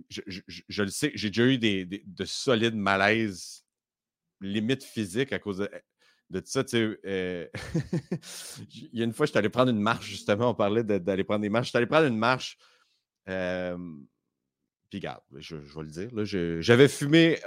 je, 0.09 0.83
le 0.83 0.89
sais, 0.89 1.11
j'ai 1.15 1.29
déjà 1.29 1.45
eu 1.45 1.57
des, 1.57 1.85
de 1.85 2.25
solides 2.25 2.75
malaises 2.75 3.65
limite 4.39 4.83
physiques 4.83 5.33
à 5.33 5.39
cause 5.39 5.59
de 5.59 5.69
de 6.31 6.39
tout 6.39 6.47
ça, 6.47 6.63
tu 6.63 6.69
sais, 6.69 6.99
euh, 7.05 7.47
il 8.93 8.99
y 8.99 9.01
a 9.01 9.05
une 9.05 9.13
fois, 9.13 9.25
je 9.25 9.31
suis 9.31 9.37
allé 9.37 9.49
prendre 9.49 9.69
une 9.69 9.81
marche, 9.81 10.07
justement, 10.07 10.49
on 10.49 10.55
parlait 10.55 10.83
d'aller 10.83 11.23
prendre 11.23 11.41
des 11.41 11.49
marches. 11.49 11.67
Je 11.67 11.69
suis 11.71 11.77
allé 11.77 11.87
prendre 11.87 12.07
une 12.07 12.17
marche, 12.17 12.57
puis 13.25 13.33
regarde, 14.99 15.21
je, 15.37 15.55
vais 15.55 15.83
le 15.83 15.89
dire, 15.89 16.61
j'avais 16.61 16.87
fumé 16.87 17.37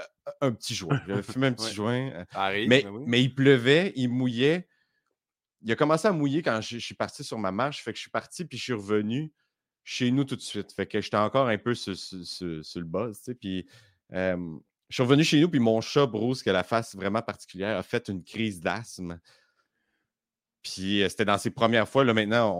un 0.40 0.52
petit 0.52 0.74
joint. 0.74 1.00
J'avais 1.06 1.22
fumé 1.22 1.46
un 1.46 1.52
petit 1.54 1.74
joint. 1.74 2.26
mais, 2.36 2.82
ben 2.82 3.04
mais 3.06 3.22
il 3.22 3.34
pleuvait, 3.34 3.92
il 3.96 4.08
mouillait. 4.08 4.68
Il 5.62 5.72
a 5.72 5.76
commencé 5.76 6.06
à 6.06 6.12
mouiller 6.12 6.42
quand 6.42 6.60
je, 6.60 6.76
suis 6.76 6.94
parti 6.94 7.24
sur 7.24 7.38
ma 7.38 7.52
marche. 7.52 7.82
Fait 7.82 7.92
que 7.92 7.96
je 7.96 8.02
suis 8.02 8.10
parti, 8.10 8.44
puis 8.44 8.58
je 8.58 8.64
suis 8.64 8.72
revenu 8.74 9.32
chez 9.82 10.10
nous 10.10 10.24
tout 10.24 10.36
de 10.36 10.42
suite. 10.42 10.72
Fait 10.72 10.86
que 10.86 11.00
j'étais 11.00 11.16
encore 11.16 11.48
un 11.48 11.56
peu 11.56 11.74
sur, 11.74 11.92
le 11.92 12.82
buzz, 12.82 13.16
tu 13.16 13.24
sais. 13.24 13.34
Puis 13.34 13.66
je 14.88 14.94
suis 14.94 15.02
revenu 15.02 15.24
chez 15.24 15.40
nous, 15.40 15.48
puis 15.48 15.60
mon 15.60 15.80
chat, 15.80 16.06
Bruce, 16.06 16.42
qui 16.42 16.50
a 16.50 16.52
la 16.52 16.62
face 16.62 16.94
vraiment 16.94 17.22
particulière, 17.22 17.76
a 17.76 17.82
fait 17.82 18.08
une 18.08 18.22
crise 18.22 18.60
d'asthme. 18.60 19.18
Puis 20.62 21.02
euh, 21.02 21.08
c'était 21.08 21.24
dans 21.24 21.38
ses 21.38 21.50
premières 21.50 21.88
fois. 21.88 22.04
Là, 22.04 22.14
maintenant, 22.14 22.54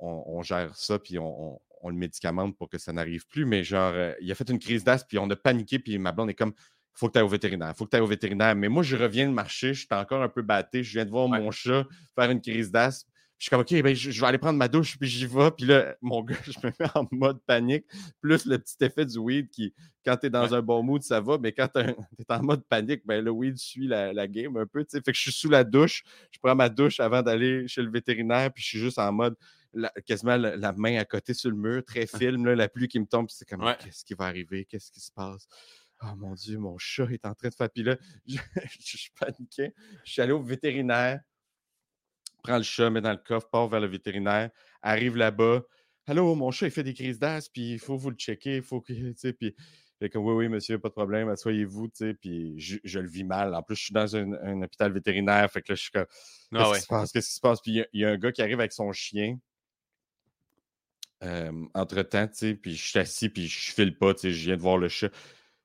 on, 0.00 0.42
gère 0.42 0.74
ça, 0.76 0.98
puis 0.98 1.18
on, 1.18 1.60
le 1.84 1.92
médicamente 1.92 2.56
pour 2.56 2.68
que 2.68 2.78
ça 2.78 2.92
n'arrive 2.92 3.26
plus. 3.28 3.44
Mais 3.44 3.62
genre, 3.62 3.92
euh, 3.94 4.12
il 4.20 4.30
a 4.32 4.34
fait 4.34 4.48
une 4.50 4.58
crise 4.58 4.84
d'asthme, 4.84 5.06
puis 5.08 5.18
on 5.18 5.28
a 5.30 5.36
paniqué, 5.36 5.78
puis 5.78 5.98
ma 5.98 6.12
blonde 6.12 6.30
est 6.30 6.34
comme 6.34 6.54
faut 6.92 7.08
que 7.08 7.12
tu 7.12 7.18
ailles 7.18 7.24
au 7.24 7.28
vétérinaire, 7.28 7.76
faut 7.76 7.84
que 7.84 7.90
tu 7.90 7.96
ailles 7.96 8.02
au 8.02 8.06
vétérinaire. 8.06 8.56
Mais 8.56 8.68
moi, 8.68 8.82
je 8.82 8.96
reviens 8.96 9.28
de 9.28 9.32
marcher, 9.32 9.74
je 9.74 9.80
suis 9.80 9.88
encore 9.92 10.22
un 10.22 10.30
peu 10.30 10.42
batté, 10.42 10.82
je 10.82 10.92
viens 10.92 11.04
de 11.04 11.10
voir 11.10 11.28
mon 11.28 11.50
chat 11.50 11.84
faire 12.14 12.30
une 12.30 12.40
crise 12.40 12.70
d'asthme 12.70 13.10
je 13.38 13.44
suis 13.44 13.50
comme, 13.50 13.60
OK, 13.60 13.82
ben, 13.82 13.94
je, 13.94 14.18
vais 14.18 14.26
aller 14.26 14.38
prendre 14.38 14.58
ma 14.58 14.68
douche, 14.68 14.98
puis 14.98 15.08
j'y 15.08 15.26
vais. 15.26 15.50
Puis 15.50 15.66
là, 15.66 15.94
mon 16.00 16.22
gars, 16.24 16.36
je 16.44 16.58
me 16.66 16.72
mets 16.80 16.88
en 16.94 17.06
mode 17.12 17.38
panique. 17.46 17.84
Plus 18.20 18.46
le 18.46 18.58
petit 18.58 18.76
effet 18.80 19.04
du 19.04 19.18
weed 19.18 19.50
qui, 19.50 19.74
quand 20.04 20.16
tu 20.16 20.26
es 20.26 20.30
dans 20.30 20.54
un 20.54 20.62
bon 20.62 20.82
mood, 20.82 21.02
ça 21.02 21.20
va. 21.20 21.36
Mais 21.38 21.52
quand 21.52 21.68
tu 21.68 21.80
es 21.80 21.94
en 22.30 22.42
mode 22.42 22.64
panique, 22.66 23.02
ben, 23.04 23.22
le 23.22 23.30
weed 23.30 23.58
suit 23.58 23.88
la, 23.88 24.26
game 24.26 24.56
un 24.56 24.66
peu. 24.66 24.84
Fait 24.90 25.00
que 25.00 25.12
je 25.12 25.20
suis 25.20 25.32
sous 25.32 25.50
la 25.50 25.64
douche. 25.64 26.02
Je 26.30 26.38
prends 26.42 26.54
ma 26.54 26.70
douche 26.70 26.98
avant 26.98 27.22
d'aller 27.22 27.68
chez 27.68 27.82
le 27.82 27.90
vétérinaire. 27.90 28.50
Puis 28.52 28.62
je 28.62 28.68
suis 28.68 28.78
juste 28.78 28.98
en 28.98 29.12
mode, 29.12 29.36
quasiment 30.06 30.36
la, 30.38 30.72
main 30.72 30.96
à 30.96 31.04
côté 31.04 31.34
sur 31.34 31.50
le 31.50 31.56
mur, 31.56 31.84
très 31.84 32.06
film, 32.40 32.46
la 32.46 32.68
pluie 32.68 32.88
qui 32.88 32.98
me 32.98 33.06
tombe. 33.06 33.26
c'est 33.28 33.46
comme, 33.46 33.60
qu'est-ce 33.80 34.04
qui 34.04 34.14
va 34.14 34.24
arriver? 34.24 34.64
Qu'est-ce 34.64 34.90
qui 34.90 35.00
se 35.00 35.12
passe? 35.12 35.46
Oh 36.02 36.14
mon 36.16 36.34
Dieu, 36.34 36.58
mon 36.58 36.78
chat 36.78 37.10
est 37.10 37.26
en 37.26 37.34
train 37.34 37.48
de 37.48 37.54
faire. 37.54 37.70
Puis 37.70 37.82
là, 37.82 37.96
je, 38.26 38.36
je, 38.80 38.96
je 38.96 39.08
paniquais. 39.18 39.74
Je 40.04 40.12
suis 40.12 40.22
allé 40.22 40.32
au 40.32 40.42
vétérinaire 40.42 41.20
prend 42.46 42.56
le 42.56 42.62
chat, 42.62 42.90
met 42.90 43.00
dans 43.00 43.12
le 43.12 43.18
coffre, 43.18 43.48
part 43.50 43.68
vers 43.68 43.80
le 43.80 43.88
vétérinaire, 43.88 44.50
arrive 44.82 45.16
là-bas. 45.16 45.62
Allô, 46.06 46.34
mon 46.34 46.50
chat, 46.50 46.66
il 46.66 46.72
fait 46.72 46.84
des 46.84 46.94
crises 46.94 47.18
d'as, 47.18 47.48
puis 47.52 47.72
il 47.72 47.78
faut 47.78 47.96
vous 47.96 48.10
le 48.10 48.16
checker, 48.16 48.56
il 48.56 48.62
faut 48.62 48.80
que, 48.80 48.92
tu 48.92 49.14
sais, 49.16 49.32
puis 49.32 49.54
comme, 50.12 50.24
oui, 50.24 50.34
oui, 50.34 50.48
monsieur, 50.48 50.78
pas 50.78 50.88
de 50.88 50.94
problème, 50.94 51.28
asseyez-vous, 51.30 51.88
tu 51.88 51.94
sais, 51.94 52.14
puis 52.14 52.54
je, 52.58 52.98
le 52.98 53.08
vis 53.08 53.24
mal. 53.24 53.54
En 53.54 53.62
plus, 53.62 53.76
je 53.76 53.84
suis 53.84 53.94
dans 53.94 54.14
un, 54.14 54.62
hôpital 54.62 54.92
vétérinaire, 54.92 55.50
fait 55.50 55.62
que 55.62 55.72
là, 55.72 55.74
je 55.74 55.82
suis 55.82 55.90
comme, 55.90 56.06
ah 56.54 56.58
qu'est-ce 56.58 56.74
qui 56.74 56.82
se 56.82 56.86
passe, 56.86 57.12
qu'est-ce 57.12 57.28
qui 57.28 57.34
se 57.34 57.40
passe? 57.40 57.60
Puis 57.60 57.82
il 57.92 58.00
y, 58.00 58.04
a 58.04 58.10
un 58.10 58.16
gars 58.16 58.30
qui 58.30 58.42
arrive 58.42 58.60
avec 58.60 58.72
son 58.72 58.92
chien, 58.92 59.38
entre-temps, 61.74 62.28
tu 62.28 62.34
sais, 62.34 62.54
puis 62.54 62.76
je 62.76 62.86
suis 62.86 62.98
assis, 62.98 63.28
puis 63.28 63.48
je 63.48 63.72
file 63.72 63.96
pas, 63.96 64.14
tu 64.14 64.20
sais, 64.20 64.32
je 64.32 64.44
viens 64.46 64.56
de 64.56 64.62
voir 64.62 64.78
le 64.78 64.88
chat. 64.88 65.10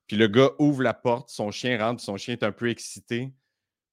Puis 0.07 0.17
le 0.17 0.27
gars 0.27 0.49
ouvre 0.59 0.81
la 0.81 0.93
porte, 0.93 1.29
son 1.29 1.51
chien 1.51 1.77
rentre, 1.77 2.01
son 2.01 2.17
chien 2.17 2.33
est 2.33 2.43
un 2.43 2.51
peu 2.51 2.69
excité. 2.69 3.31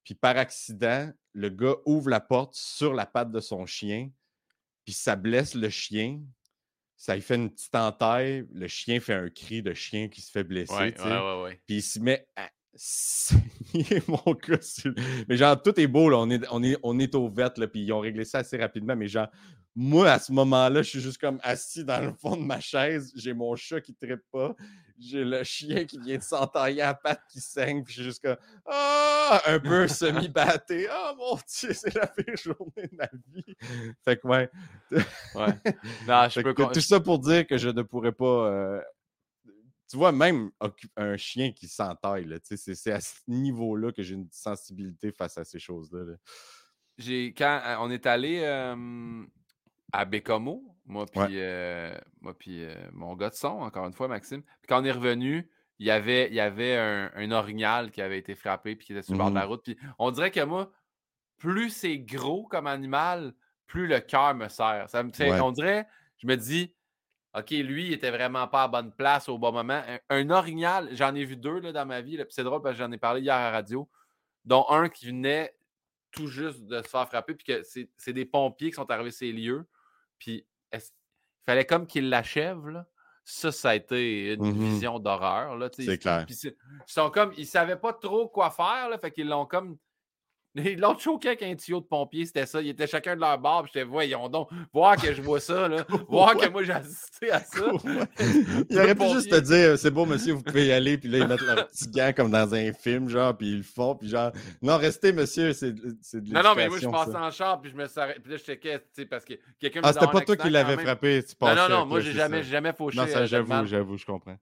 Puis 0.08 0.14
par 0.14 0.38
accident, 0.38 1.12
le 1.34 1.50
gars 1.50 1.74
ouvre 1.84 2.08
la 2.08 2.20
porte 2.20 2.54
sur 2.54 2.94
la 2.94 3.04
patte 3.04 3.30
de 3.30 3.40
son 3.40 3.66
chien, 3.66 4.08
puis 4.82 4.94
ça 4.94 5.16
blesse 5.16 5.54
le 5.54 5.68
chien. 5.68 6.22
Ça 6.96 7.14
lui 7.14 7.20
fait 7.20 7.34
une 7.34 7.50
petite 7.50 7.74
entaille. 7.74 8.48
Le 8.50 8.68
chien 8.68 9.00
fait 9.00 9.12
un 9.12 9.28
cri 9.28 9.62
de 9.62 9.74
chien 9.74 10.08
qui 10.08 10.22
se 10.22 10.30
fait 10.30 10.44
blesser. 10.44 10.94
puis 11.66 11.76
il 11.76 11.82
se 11.82 12.00
met 12.00 12.26
saigner 12.74 14.02
mon. 14.08 14.36
Mais 15.28 15.36
genre, 15.36 15.60
tout 15.62 15.78
est 15.78 15.86
beau, 15.86 16.08
là. 16.10 16.18
On 16.18 16.30
est, 16.30 16.40
on 16.50 16.62
est, 16.62 16.76
on 16.82 16.98
est 16.98 17.14
au 17.14 17.28
vet, 17.28 17.56
là, 17.58 17.66
puis 17.66 17.82
ils 17.82 17.92
ont 17.92 18.00
réglé 18.00 18.24
ça 18.24 18.38
assez 18.38 18.56
rapidement. 18.56 18.96
Mais 18.96 19.08
genre, 19.08 19.28
moi, 19.74 20.10
à 20.10 20.18
ce 20.18 20.32
moment-là, 20.32 20.82
je 20.82 20.90
suis 20.90 21.00
juste 21.00 21.18
comme 21.18 21.38
assis 21.42 21.84
dans 21.84 22.00
le 22.00 22.12
fond 22.12 22.36
de 22.36 22.42
ma 22.42 22.60
chaise. 22.60 23.12
J'ai 23.14 23.32
mon 23.32 23.54
chat 23.54 23.80
qui 23.80 23.96
ne 24.02 24.16
pas. 24.32 24.54
J'ai 24.98 25.24
le 25.24 25.44
chien 25.44 25.84
qui 25.84 25.98
vient 26.00 26.18
de 26.18 26.22
s'entailler 26.22 26.82
à 26.82 26.94
patte 26.94 27.22
qui 27.30 27.40
saigne. 27.40 27.84
Puis 27.84 27.94
je 27.94 28.00
suis 28.00 28.08
juste 28.10 28.22
comme 28.22 28.36
Ah! 28.66 29.40
un 29.46 29.60
peu 29.60 29.86
semi-batté. 29.88 30.88
Ah, 30.90 31.14
mon 31.16 31.36
Dieu, 31.36 31.72
c'est 31.72 31.94
la 31.94 32.06
pire 32.06 32.36
journée 32.36 32.88
de 32.90 32.96
ma 32.96 33.08
vie. 33.32 33.54
Fait 34.04 34.16
que, 34.16 34.26
ouais. 34.26 34.50
ouais. 34.90 35.54
Non, 36.06 36.28
je 36.28 36.40
peux... 36.40 36.54
Tout 36.54 36.80
ça 36.80 37.00
pour 37.00 37.18
dire 37.18 37.46
que 37.46 37.58
je 37.58 37.68
ne 37.68 37.82
pourrais 37.82 38.12
pas. 38.12 38.24
Euh, 38.24 38.80
tu 39.88 39.96
vois, 39.96 40.12
même 40.12 40.50
un 40.96 41.16
chien 41.16 41.52
qui 41.52 41.66
s'entaille, 41.66 42.28
c'est 42.42 42.92
à 42.92 43.00
ce 43.00 43.20
niveau-là 43.26 43.92
que 43.92 44.02
j'ai 44.02 44.14
une 44.14 44.28
sensibilité 44.30 45.12
face 45.12 45.38
à 45.38 45.44
ces 45.44 45.58
choses-là. 45.58 46.14
J'ai 46.98 47.32
quand 47.32 47.60
on 47.80 47.90
est 47.90 48.06
allé 48.06 48.44
à 49.92 50.04
Bécomo, 50.04 50.76
moi 50.84 51.06
puis 51.06 51.40
euh, 51.40 51.96
moi 52.20 52.36
puis 52.36 52.64
euh, 52.64 52.74
mon 52.92 53.16
gars 53.16 53.30
de 53.30 53.34
son, 53.34 53.48
encore 53.48 53.86
une 53.86 53.94
fois, 53.94 54.08
Maxime. 54.08 54.42
Puis 54.42 54.68
quand 54.68 54.82
on 54.82 54.84
est 54.84 54.92
revenu, 54.92 55.48
il 55.78 55.86
y 55.86 55.90
avait, 55.90 56.28
il 56.28 56.34
y 56.34 56.40
avait 56.40 56.76
un, 56.76 57.30
orignal 57.30 57.90
qui 57.90 58.02
avait 58.02 58.18
été 58.18 58.34
frappé 58.34 58.76
puis 58.76 58.86
qui 58.86 58.92
était 58.92 59.02
sur 59.02 59.12
le 59.12 59.18
bord 59.18 59.30
de 59.30 59.36
la 59.36 59.46
mmh 59.46 59.48
route. 59.48 59.62
Puis 59.62 59.78
on 59.98 60.10
dirait 60.10 60.30
que 60.30 60.44
moi, 60.44 60.72
plus 61.38 61.70
c'est 61.70 61.98
gros 61.98 62.46
comme 62.46 62.66
animal, 62.66 63.32
plus 63.66 63.86
le 63.86 64.00
cœur 64.00 64.34
me 64.34 64.48
serre. 64.48 64.90
Ça 64.90 65.02
me, 65.02 65.42
On 65.42 65.52
dirait, 65.52 65.86
je 66.18 66.26
me 66.26 66.36
dis, 66.36 66.74
OK, 67.34 67.50
lui, 67.50 67.86
il 67.88 67.92
était 67.92 68.10
vraiment 68.10 68.48
pas 68.48 68.64
à 68.64 68.68
bonne 68.68 68.92
place 68.92 69.28
au 69.28 69.38
bon 69.38 69.52
moment. 69.52 69.82
Un, 70.08 70.30
orignal, 70.30 70.88
j'en 70.92 71.14
ai 71.14 71.24
vu 71.24 71.36
deux 71.36 71.60
là, 71.60 71.72
dans 71.72 71.86
ma 71.86 72.00
vie. 72.00 72.18
c'est 72.30 72.44
drôle 72.44 72.62
parce 72.62 72.76
que 72.76 72.82
j'en 72.82 72.90
ai 72.90 72.98
parlé 72.98 73.20
hier 73.20 73.34
à 73.34 73.44
la 73.44 73.50
radio, 73.50 73.88
dont 74.44 74.64
un 74.70 74.88
qui 74.88 75.06
venait 75.06 75.54
tout 76.10 76.26
juste 76.26 76.64
de 76.64 76.80
se 76.80 76.88
faire 76.88 77.06
frapper, 77.06 77.34
puis 77.34 77.44
que 77.44 77.62
c'est 77.62 78.12
des 78.12 78.24
pompiers 78.24 78.70
qui 78.70 78.76
sont 78.76 78.90
arrivés 78.90 79.10
ces 79.10 79.30
lieux. 79.30 79.66
Puis 80.18 80.46
il 80.72 80.80
fallait 81.44 81.66
comme 81.66 81.86
qu'il 81.86 82.08
l'achève. 82.08 82.84
Ça, 83.24 83.52
ça 83.52 83.70
a 83.70 83.74
été 83.74 84.32
une 84.32 84.54
mmh 84.54 84.60
vision 84.60 84.98
d'horreur. 84.98 85.54
C'est 85.72 85.98
clair. 85.98 86.24
ils 86.26 86.54
sont 86.86 87.10
comme, 87.10 87.34
ils 87.36 87.46
savaient 87.46 87.76
pas 87.76 87.92
trop 87.92 88.26
quoi 88.26 88.50
faire, 88.50 88.88
là, 88.88 88.96
fait 88.96 89.10
qu'ils 89.10 89.28
l'ont 89.28 89.44
comme 89.44 89.76
L'autre 90.78 91.00
choqué 91.00 91.28
avec 91.28 91.42
un 91.42 91.54
tuyau 91.54 91.80
de 91.80 91.86
pompier, 91.86 92.26
c'était 92.26 92.46
ça. 92.46 92.60
Ils 92.60 92.70
étaient 92.70 92.86
chacun 92.86 93.14
de 93.14 93.20
leur 93.20 93.38
barbe. 93.38 93.66
J'étais, 93.66 93.84
voyons 93.84 94.28
donc, 94.28 94.48
voir 94.72 94.96
que 94.96 95.12
je 95.12 95.22
vois 95.22 95.40
ça, 95.40 95.68
là. 95.68 95.84
voir 96.08 96.36
que 96.36 96.48
moi 96.48 96.62
j'ai 96.62 96.72
assisté 96.72 97.30
à 97.30 97.40
ça. 97.40 97.64
il 98.70 98.78
aurait 98.78 98.94
pu 98.94 99.08
juste 99.10 99.30
te 99.30 99.40
dire, 99.40 99.78
c'est 99.78 99.90
bon, 99.90 100.06
monsieur, 100.06 100.34
vous 100.34 100.42
pouvez 100.42 100.66
y 100.66 100.72
aller. 100.72 100.98
Puis 100.98 101.08
là, 101.08 101.18
ils 101.18 101.26
mettent 101.26 101.40
leur 101.40 101.68
petit 101.68 101.88
gant 101.88 102.12
comme 102.14 102.30
dans 102.30 102.54
un 102.54 102.72
film, 102.72 103.08
genre, 103.08 103.36
puis 103.36 103.48
ils 103.48 103.56
le 103.58 103.62
font. 103.62 103.94
Puis 103.94 104.08
genre, 104.08 104.32
non, 104.62 104.76
restez, 104.76 105.12
monsieur, 105.12 105.52
c'est 105.52 105.72
de 105.72 106.32
Non, 106.32 106.42
non, 106.42 106.54
mais 106.56 106.68
moi, 106.68 106.78
je 106.78 106.88
passais 106.88 107.16
en 107.16 107.30
char, 107.30 107.60
puis 107.60 107.70
je 107.70 107.76
me 107.76 107.86
Puis 107.86 108.30
là, 108.30 108.36
je 108.36 108.42
checkais, 108.42 108.78
tu 108.78 108.84
sais, 108.92 109.06
parce 109.06 109.24
que 109.24 109.34
quelqu'un 109.58 109.80
Ah, 109.82 109.92
c'était 109.92 110.06
pas 110.06 110.20
toi 110.20 110.36
qui 110.36 110.50
l'avais 110.50 110.76
frappé. 110.76 111.22
Tu 111.22 111.34
non, 111.40 111.54
non, 111.54 111.68
non, 111.68 111.86
moi, 111.86 112.00
j'ai 112.00 112.12
jamais, 112.12 112.42
jamais 112.42 112.72
fauché. 112.72 112.98
Non, 112.98 113.06
ça, 113.06 113.20
euh, 113.20 113.26
j'avoue, 113.26 113.66
j'avoue, 113.66 113.96
je 113.96 114.06
comprends. 114.06 114.38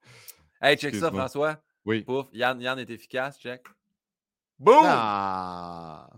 Hey, 0.61 0.77
check 0.77 0.95
ça, 0.95 1.11
François. 1.11 1.59
Oui. 1.85 2.03
Pouf, 2.03 2.27
Yann, 2.33 2.61
Yann 2.61 2.79
est 2.81 2.91
efficace, 2.91 3.39
check. 3.39 3.63
Boum! 4.59 4.85
Ah! 4.85 6.09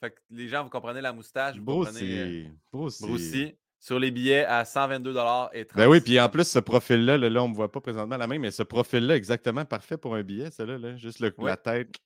Fait 0.00 0.10
que 0.10 0.20
les 0.30 0.48
gens, 0.48 0.64
vous 0.64 0.70
comprenez 0.70 1.00
la 1.00 1.12
moustache. 1.12 1.56
Vous 1.56 1.64
comprenez, 1.64 2.48
euh, 2.74 3.58
Sur 3.78 3.98
les 3.98 4.10
billets 4.10 4.44
à 4.44 4.64
122 4.64 5.10
et 5.52 5.64
30. 5.64 5.76
Ben 5.76 5.88
oui, 5.88 6.00
puis 6.00 6.18
en 6.20 6.28
plus, 6.28 6.44
ce 6.44 6.58
profil-là, 6.58 7.18
là, 7.18 7.42
on 7.42 7.46
ne 7.46 7.52
me 7.52 7.56
voit 7.56 7.70
pas 7.70 7.80
présentement 7.80 8.16
la 8.16 8.26
main, 8.26 8.38
mais 8.38 8.50
ce 8.50 8.62
profil-là, 8.62 9.16
exactement 9.16 9.64
parfait 9.64 9.96
pour 9.96 10.14
un 10.14 10.22
billet, 10.22 10.50
celui-là. 10.50 10.78
Là. 10.78 10.96
Juste 10.96 11.20
le, 11.20 11.32
la 11.38 11.56
tête, 11.56 11.96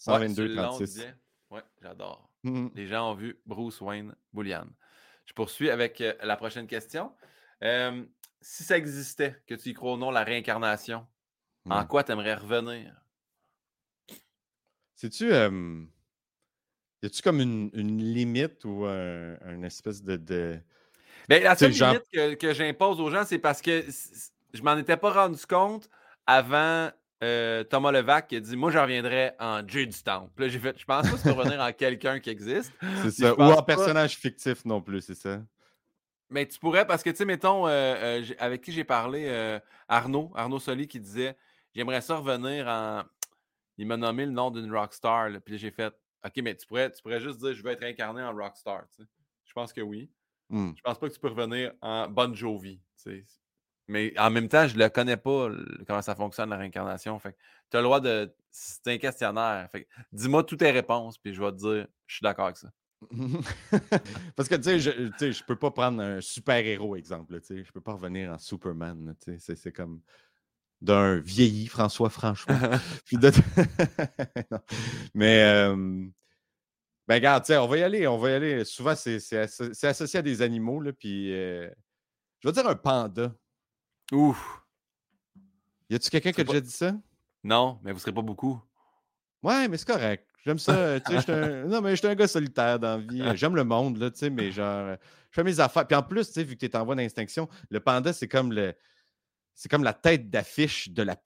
122,36. 0.00 1.00
Ouais, 1.00 1.14
ouais 1.50 1.62
j'adore. 1.80 2.28
Mmh 2.44 2.68
les 2.74 2.86
gens 2.86 3.10
ont 3.10 3.14
vu 3.14 3.40
Bruce 3.46 3.80
Wayne 3.80 4.14
Bullion. 4.32 4.66
Je 5.26 5.32
poursuis 5.32 5.70
avec 5.70 6.00
euh, 6.00 6.14
la 6.22 6.36
prochaine 6.36 6.66
question. 6.66 7.12
si 8.40 8.64
ça 8.64 8.76
existait, 8.76 9.36
que 9.46 9.54
tu 9.54 9.70
y 9.70 9.74
crois 9.74 9.94
ou 9.94 9.96
non, 9.96 10.10
la 10.10 10.24
réincarnation, 10.24 11.06
en 11.68 11.84
quoi 11.84 12.02
tu 12.02 12.12
aimerais 12.12 12.34
revenir? 12.34 12.94
Sais-tu. 14.98 15.30
Y 17.02 17.06
a-tu 17.06 17.22
comme 17.22 17.40
une, 17.40 17.70
limite 18.12 18.64
ou 18.64 18.84
un, 18.84 19.36
une 19.48 19.64
espèce 19.64 20.02
de. 20.02 20.16
de... 20.16 20.58
Bien, 21.28 21.40
la 21.40 21.54
seule 21.54 21.70
limite 21.70 22.38
que, 22.38 22.52
j'impose 22.52 23.00
aux 23.00 23.08
gens, 23.08 23.24
c'est 23.24 23.38
parce 23.38 23.62
que 23.62 23.84
je 24.52 24.62
m'en 24.62 24.76
étais 24.76 24.96
pas 24.96 25.12
rendu 25.12 25.46
compte 25.46 25.88
avant 26.26 26.90
euh, 27.22 27.62
Thomas 27.62 27.92
Levac 27.92 28.26
qui 28.26 28.36
a 28.36 28.40
dit 28.40 28.56
Moi, 28.56 28.72
je 28.72 28.78
reviendrai 28.78 29.30
en 29.38 29.66
Jay 29.66 29.86
du 29.86 30.02
Temple. 30.02 30.42
Là, 30.42 30.48
j'ai 30.48 30.58
fait 30.58 30.76
Je 30.76 30.84
pense 30.84 31.08
pas 31.08 31.16
que 31.16 31.22
tu 31.22 31.22
peux 31.22 31.32
revenir 31.32 31.60
en 31.60 31.72
quelqu'un 31.72 32.18
qui 32.18 32.30
existe. 32.30 32.72
C'est 33.02 33.12
ça. 33.12 33.34
Ou 33.34 33.42
en 33.42 33.62
personnage 33.62 34.16
fictif 34.16 34.64
non 34.64 34.82
plus, 34.82 35.02
c'est 35.02 35.14
ça. 35.14 35.40
Mais 36.30 36.46
tu 36.46 36.58
pourrais, 36.58 36.86
parce 36.86 37.04
que, 37.04 37.10
tu 37.10 37.16
sais, 37.16 37.24
mettons, 37.24 37.68
euh, 37.68 38.20
euh, 38.20 38.24
avec 38.40 38.62
qui 38.62 38.72
j'ai 38.72 38.84
parlé, 38.84 39.60
Arnaud, 39.86 40.32
Arnaud 40.34 40.58
Soli, 40.58 40.88
qui 40.88 40.98
disait 40.98 41.36
J'aimerais 41.76 42.00
ça 42.00 42.16
revenir 42.16 42.66
en. 42.66 43.04
Il 43.78 43.86
m'a 43.86 43.96
nommé 43.96 44.26
le 44.26 44.32
nom 44.32 44.50
d'une 44.50 44.72
rockstar. 44.72 45.30
Puis 45.44 45.58
j'ai 45.58 45.70
fait 45.70 45.94
OK, 46.24 46.32
mais 46.42 46.56
tu 46.56 46.66
pourrais, 46.66 46.90
tu 46.90 47.02
pourrais 47.02 47.20
juste 47.20 47.38
dire 47.38 47.54
je 47.54 47.62
veux 47.62 47.70
être 47.70 47.84
incarné 47.84 48.22
en 48.22 48.34
Rockstar. 48.34 48.84
Je 48.98 49.52
pense 49.52 49.72
que 49.72 49.80
oui. 49.80 50.10
Mmh. 50.50 50.72
Je 50.76 50.82
pense 50.82 50.98
pas 50.98 51.08
que 51.08 51.14
tu 51.14 51.20
peux 51.20 51.28
revenir 51.28 51.72
en 51.80 52.08
Bon 52.08 52.34
Jovi. 52.34 52.80
Mais 53.86 54.12
en 54.18 54.30
même 54.30 54.48
temps, 54.48 54.66
je 54.66 54.76
ne 54.76 54.88
connais 54.88 55.16
pas 55.16 55.50
comment 55.86 56.02
ça 56.02 56.14
fonctionne 56.14 56.50
la 56.50 56.56
réincarnation. 56.56 57.18
Fait 57.18 57.36
tu 57.70 57.76
as 57.76 57.80
le 57.80 57.84
droit 57.84 58.00
de. 58.00 58.34
C'est 58.50 58.86
un 58.88 58.98
questionnaire. 58.98 59.68
dis-moi 60.12 60.42
toutes 60.44 60.58
tes 60.60 60.70
réponses, 60.70 61.18
puis 61.18 61.32
je 61.32 61.42
vais 61.42 61.52
te 61.52 61.56
dire 61.56 61.86
je 62.06 62.14
suis 62.14 62.22
d'accord 62.22 62.46
avec 62.46 62.56
ça. 62.56 62.70
Parce 64.36 64.48
que 64.48 64.56
tu 64.56 64.64
sais, 64.64 64.80
je, 64.80 64.90
je 65.30 65.44
peux 65.44 65.54
pas 65.54 65.70
prendre 65.70 66.02
un 66.02 66.20
super-héros 66.20 66.96
exemple. 66.96 67.38
Je 67.48 67.62
je 67.62 67.72
peux 67.72 67.80
pas 67.80 67.92
revenir 67.92 68.32
en 68.32 68.38
Superman. 68.38 69.14
C'est 69.38 69.72
comme 69.72 70.00
d'un 70.80 71.18
vieilli 71.18 71.66
François 71.66 72.10
franchement. 72.10 72.56
Mais, 75.14 75.74
ben, 77.06 77.14
regarde, 77.14 77.44
on 77.50 77.66
va 77.66 77.78
y 77.78 77.82
aller, 77.82 78.06
on 78.06 78.18
va 78.18 78.30
y 78.30 78.34
aller. 78.34 78.64
Souvent, 78.64 78.94
c'est 78.94 79.16
associé 79.82 80.18
à 80.18 80.22
des 80.22 80.42
animaux, 80.42 80.80
là, 80.80 80.92
puis 80.92 81.30
je 81.30 81.70
vais 82.44 82.52
dire 82.52 82.68
un 82.68 82.76
panda. 82.76 83.34
Ouf! 84.12 84.62
Y 85.90 85.96
a-tu 85.96 86.10
quelqu'un 86.10 86.32
qui 86.32 86.42
a 86.42 86.44
déjà 86.44 86.60
dit 86.60 86.70
ça? 86.70 86.92
Non, 87.42 87.80
mais 87.82 87.92
vous 87.92 87.98
serez 87.98 88.12
pas 88.12 88.22
beaucoup. 88.22 88.60
Ouais, 89.42 89.68
mais 89.68 89.76
c'est 89.76 89.88
correct. 89.88 90.26
J'aime 90.44 90.58
ça. 90.58 90.98
Non, 91.66 91.80
mais 91.80 91.90
je 91.90 91.96
suis 91.96 92.06
un 92.06 92.14
gars 92.14 92.28
solitaire 92.28 92.78
dans 92.78 92.96
la 92.96 92.98
vie. 92.98 93.22
J'aime 93.36 93.56
le 93.56 93.64
monde, 93.64 93.98
là, 93.98 94.10
tu 94.10 94.18
sais, 94.18 94.30
mais 94.30 94.50
genre, 94.50 94.96
je 95.30 95.34
fais 95.34 95.44
mes 95.44 95.60
affaires. 95.60 95.86
Puis 95.86 95.96
en 95.96 96.02
plus, 96.02 96.26
tu 96.26 96.34
sais, 96.34 96.44
vu 96.44 96.54
que 96.54 96.60
tu 96.60 96.66
es 96.66 96.76
en 96.76 96.84
voie 96.84 96.94
d'extinction, 96.94 97.48
le 97.70 97.80
panda, 97.80 98.12
c'est 98.12 98.28
comme 98.28 98.52
le 98.52 98.74
c'est 99.58 99.68
comme 99.68 99.82
la 99.82 99.92
tête 99.92 100.30
d'affiche 100.30 100.90
de 100.90 101.02
la 101.02 101.16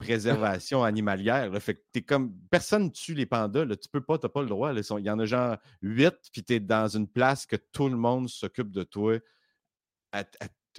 préservation 0.51 0.85
animalière. 0.85 1.53
Fait 1.61 1.74
que 1.74 1.83
t'es 1.93 2.01
comme. 2.01 2.35
Personne 2.51 2.91
tue 2.91 3.12
les 3.12 3.26
pandas. 3.26 3.66
Là. 3.66 3.76
Tu 3.76 3.91
peux 3.91 4.01
pas, 4.01 4.16
tu 4.16 4.24
n'as 4.24 4.30
pas 4.30 4.41
le 4.41 4.49
droit. 4.49 4.72
Il 4.72 5.05
y 5.05 5.11
en 5.11 5.18
a 5.18 5.26
genre 5.26 5.59
huit, 5.83 6.14
puis 6.33 6.43
tu 6.43 6.55
es 6.55 6.61
dans 6.61 6.89
une 6.89 7.07
place 7.07 7.45
que 7.45 7.57
tout 7.57 7.91
le 7.91 7.97
monde 7.97 8.30
s'occupe 8.30 8.70
de 8.70 8.85
toi 8.85 9.18
à, 10.12 10.24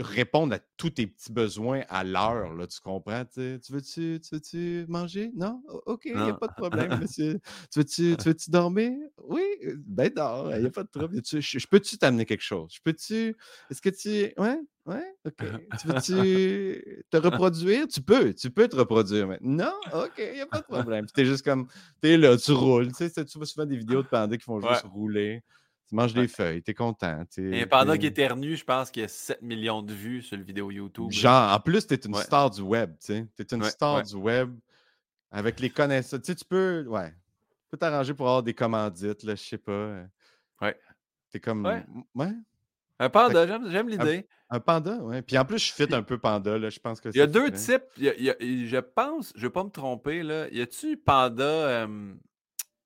répondre 0.01 0.55
à 0.55 0.59
tous 0.77 0.89
tes 0.91 1.07
petits 1.07 1.31
besoins 1.31 1.83
à 1.89 2.03
l'heure. 2.03 2.49
Tu 2.67 2.79
comprends? 2.81 3.25
Tu 3.25 3.59
veux-tu 3.69 4.19
veux 4.31 4.85
manger? 4.87 5.31
Non? 5.35 5.61
OK, 5.85 6.05
il 6.05 6.15
n'y 6.15 6.29
a 6.29 6.33
pas 6.33 6.47
de 6.47 6.53
problème, 6.53 6.99
monsieur. 7.01 7.39
Tu 7.71 7.79
veux-tu 7.79 8.15
veux 8.25 8.35
dormir? 8.49 8.91
Oui, 9.17 9.43
euh, 9.65 9.75
ben 9.85 10.09
dors, 10.09 10.53
il 10.55 10.61
n'y 10.61 10.67
a 10.67 10.71
pas 10.71 10.83
de 10.83 10.89
problème. 10.89 11.21
Je, 11.23 11.67
peux-tu 11.67 11.97
t'amener 11.97 12.25
quelque 12.25 12.41
chose? 12.41 12.71
Je 12.73 12.79
peux-tu. 12.83 13.35
Est-ce 13.69 13.81
que 13.81 13.89
tu. 13.89 14.33
Ouais? 14.41 14.59
Ouais, 14.85 15.15
OK. 15.25 15.45
Tu 15.79 15.87
veux-tu 15.87 17.05
te 17.09 17.17
reproduire? 17.17 17.87
Tu 17.87 18.01
peux, 18.01 18.33
tu 18.33 18.49
peux 18.49 18.67
te 18.67 18.75
reproduire 18.75 19.27
maintenant. 19.27 19.73
Non? 19.91 20.01
OK, 20.05 20.15
il 20.17 20.33
n'y 20.33 20.41
a 20.41 20.45
pas 20.45 20.59
de 20.59 20.65
problème. 20.65 21.05
Tu 21.13 21.21
es 21.21 21.25
juste 21.25 21.45
comme, 21.45 21.67
tu 22.01 22.09
es 22.09 22.17
là, 22.17 22.35
tu 22.37 22.51
roules. 22.51 22.91
Tu 22.91 23.07
sais, 23.07 23.25
tu 23.25 23.37
vois 23.37 23.47
souvent 23.47 23.65
des 23.65 23.77
vidéos 23.77 24.03
de 24.03 24.07
pandas 24.09 24.37
qui 24.37 24.43
font 24.43 24.59
juste 24.59 24.85
rouler. 24.85 25.41
Tu 25.89 25.95
manges 25.95 26.13
des 26.13 26.27
feuilles, 26.27 26.63
tu 26.63 26.71
es 26.71 26.73
content. 26.73 27.23
Et 27.37 27.63
un 27.63 27.67
panda 27.67 27.97
qui 27.97 28.05
éternue, 28.05 28.55
je 28.55 28.63
pense 28.63 28.89
qu'il 28.89 29.01
y 29.01 29.05
a 29.05 29.09
7 29.09 29.41
millions 29.41 29.81
de 29.81 29.93
vues 29.93 30.21
sur 30.21 30.37
le 30.37 30.43
vidéo 30.43 30.71
YouTube. 30.71 31.11
Genre, 31.11 31.53
en 31.53 31.59
plus, 31.59 31.85
tu 31.85 31.93
es 31.93 31.97
une 31.97 32.15
star 32.15 32.49
du 32.49 32.61
web, 32.61 32.91
tu 32.99 33.07
sais. 33.07 33.27
Tu 33.35 33.43
es 33.43 33.55
une 33.55 33.63
star 33.65 34.01
du 34.03 34.15
web 34.15 34.55
avec 35.31 35.59
les 35.59 35.69
connaissances. 35.69 36.21
Tu 36.21 36.31
sais, 36.31 36.35
tu 36.35 36.45
peux, 36.45 36.85
ouais, 36.87 37.09
tu 37.09 37.69
peux 37.71 37.77
t'arranger 37.77 38.13
pour 38.13 38.27
avoir 38.27 38.43
des 38.43 38.53
commandites, 38.53 39.23
là, 39.23 39.35
je 39.35 39.43
sais 39.43 39.57
pas. 39.57 39.71
Euh. 39.71 40.05
Ouais. 40.61 40.79
Tu 41.31 41.37
es 41.37 41.39
comme, 41.39 41.65
ouais. 42.15 42.31
Un 42.99 43.09
panda, 43.09 43.45
j'aime 43.47 43.89
l'idée. 43.89 44.25
Un, 44.49 44.59
panda, 44.59 44.97
oui. 45.01 45.21
Puis 45.23 45.37
en 45.37 45.45
plus, 45.45 45.57
je 45.57 45.73
fit 45.73 45.93
un 45.93 46.03
peu 46.03 46.17
panda, 46.17 46.57
là. 46.57 46.69
Je 46.69 46.79
pense 46.79 47.01
que 47.01 47.09
Il 47.09 47.17
y 47.17 47.21
a 47.21 47.27
deux 47.27 47.51
types. 47.51 47.83
je 47.97 48.79
pense, 48.79 49.33
je 49.35 49.41
ne 49.41 49.47
vais 49.47 49.51
pas 49.51 49.63
me 49.63 49.69
tromper, 49.69 50.23
là. 50.23 50.47
Y 50.49 50.61
a-tu 50.61 50.95
panda. 50.95 51.87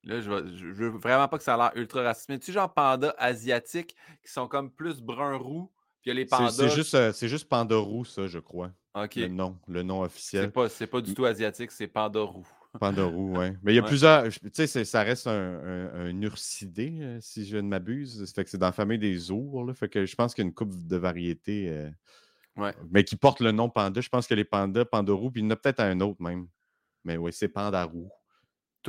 Là, 0.07 0.21
je, 0.21 0.31
ne 0.31 0.73
veux 0.73 0.89
vraiment 0.89 1.27
pas 1.27 1.37
que 1.37 1.43
ça 1.43 1.55
a 1.55 1.57
l'air 1.57 1.71
ultra 1.75 2.01
raciste, 2.01 2.29
mais 2.29 2.35
y 2.35 2.37
a-tu 2.37 2.51
genre 2.51 2.73
panda 2.73 3.13
asiatique 3.17 3.95
qui 4.23 4.31
sont 4.31 4.47
comme 4.47 4.71
plus 4.71 5.01
brun-roux? 5.01 5.71
Puis 6.01 6.09
il 6.09 6.09
y 6.09 6.11
a 6.11 6.13
les 6.15 6.25
pandas. 6.25 6.51
C'est 6.51 6.69
juste, 6.69 6.95
euh, 6.95 7.11
juste 7.13 7.49
panda 7.49 7.75
roux, 7.75 8.05
ça, 8.05 8.27
je 8.27 8.39
crois. 8.39 8.71
OK. 8.95 9.15
Le 9.15 9.27
nom, 9.27 9.57
le 9.67 9.83
nom 9.83 10.01
officiel. 10.01 10.51
C'est 10.69 10.87
pas, 10.87 10.97
pas 10.97 11.01
du 11.01 11.13
tout 11.13 11.25
asiatique, 11.25 11.71
c'est 11.71 11.87
panda 11.87 12.21
roux. 12.21 12.47
Panda 12.79 13.05
roux, 13.05 13.33
oui. 13.37 13.47
Mais 13.63 13.73
il 13.73 13.75
y 13.75 13.79
a 13.79 13.83
plusieurs. 13.83 14.29
Tu 14.29 14.67
sais, 14.67 14.85
ça 14.85 15.01
reste 15.01 15.25
un, 15.25 15.89
un, 15.95 16.21
ursidé, 16.21 16.99
euh, 17.01 17.17
si 17.21 17.45
je 17.45 17.57
ne 17.57 17.67
m'abuse. 17.67 18.31
Fait 18.33 18.43
que 18.43 18.49
c'est 18.49 18.57
dans 18.57 18.67
la 18.67 18.71
famille 18.71 18.99
des 18.99 19.31
ours. 19.31 19.67
Là, 19.67 19.73
fait 19.73 19.89
que 19.89 20.05
je 20.05 20.15
pense 20.15 20.35
qu'il 20.35 20.43
y 20.43 20.45
a 20.45 20.49
une 20.49 20.53
coupe 20.53 20.75
de 20.85 20.97
variétés. 20.97 21.69
Euh, 21.69 21.89
ouais. 22.57 22.75
Mais 22.91 23.03
qui 23.03 23.15
porte 23.15 23.39
le 23.39 23.51
nom 23.51 23.69
panda. 23.69 23.99
Je 23.99 24.09
pense 24.09 24.27
que 24.27 24.35
les 24.35 24.43
pandas, 24.43 24.85
panda 24.85 25.11
roux, 25.13 25.31
puis 25.31 25.41
il 25.41 25.45
y 25.45 25.47
en 25.47 25.51
a 25.51 25.55
peut-être 25.55 25.79
un 25.79 25.99
autre 26.01 26.21
même. 26.21 26.47
Mais 27.03 27.17
oui, 27.17 27.31
c'est 27.33 27.47
panda 27.47 27.83
roux. 27.83 28.11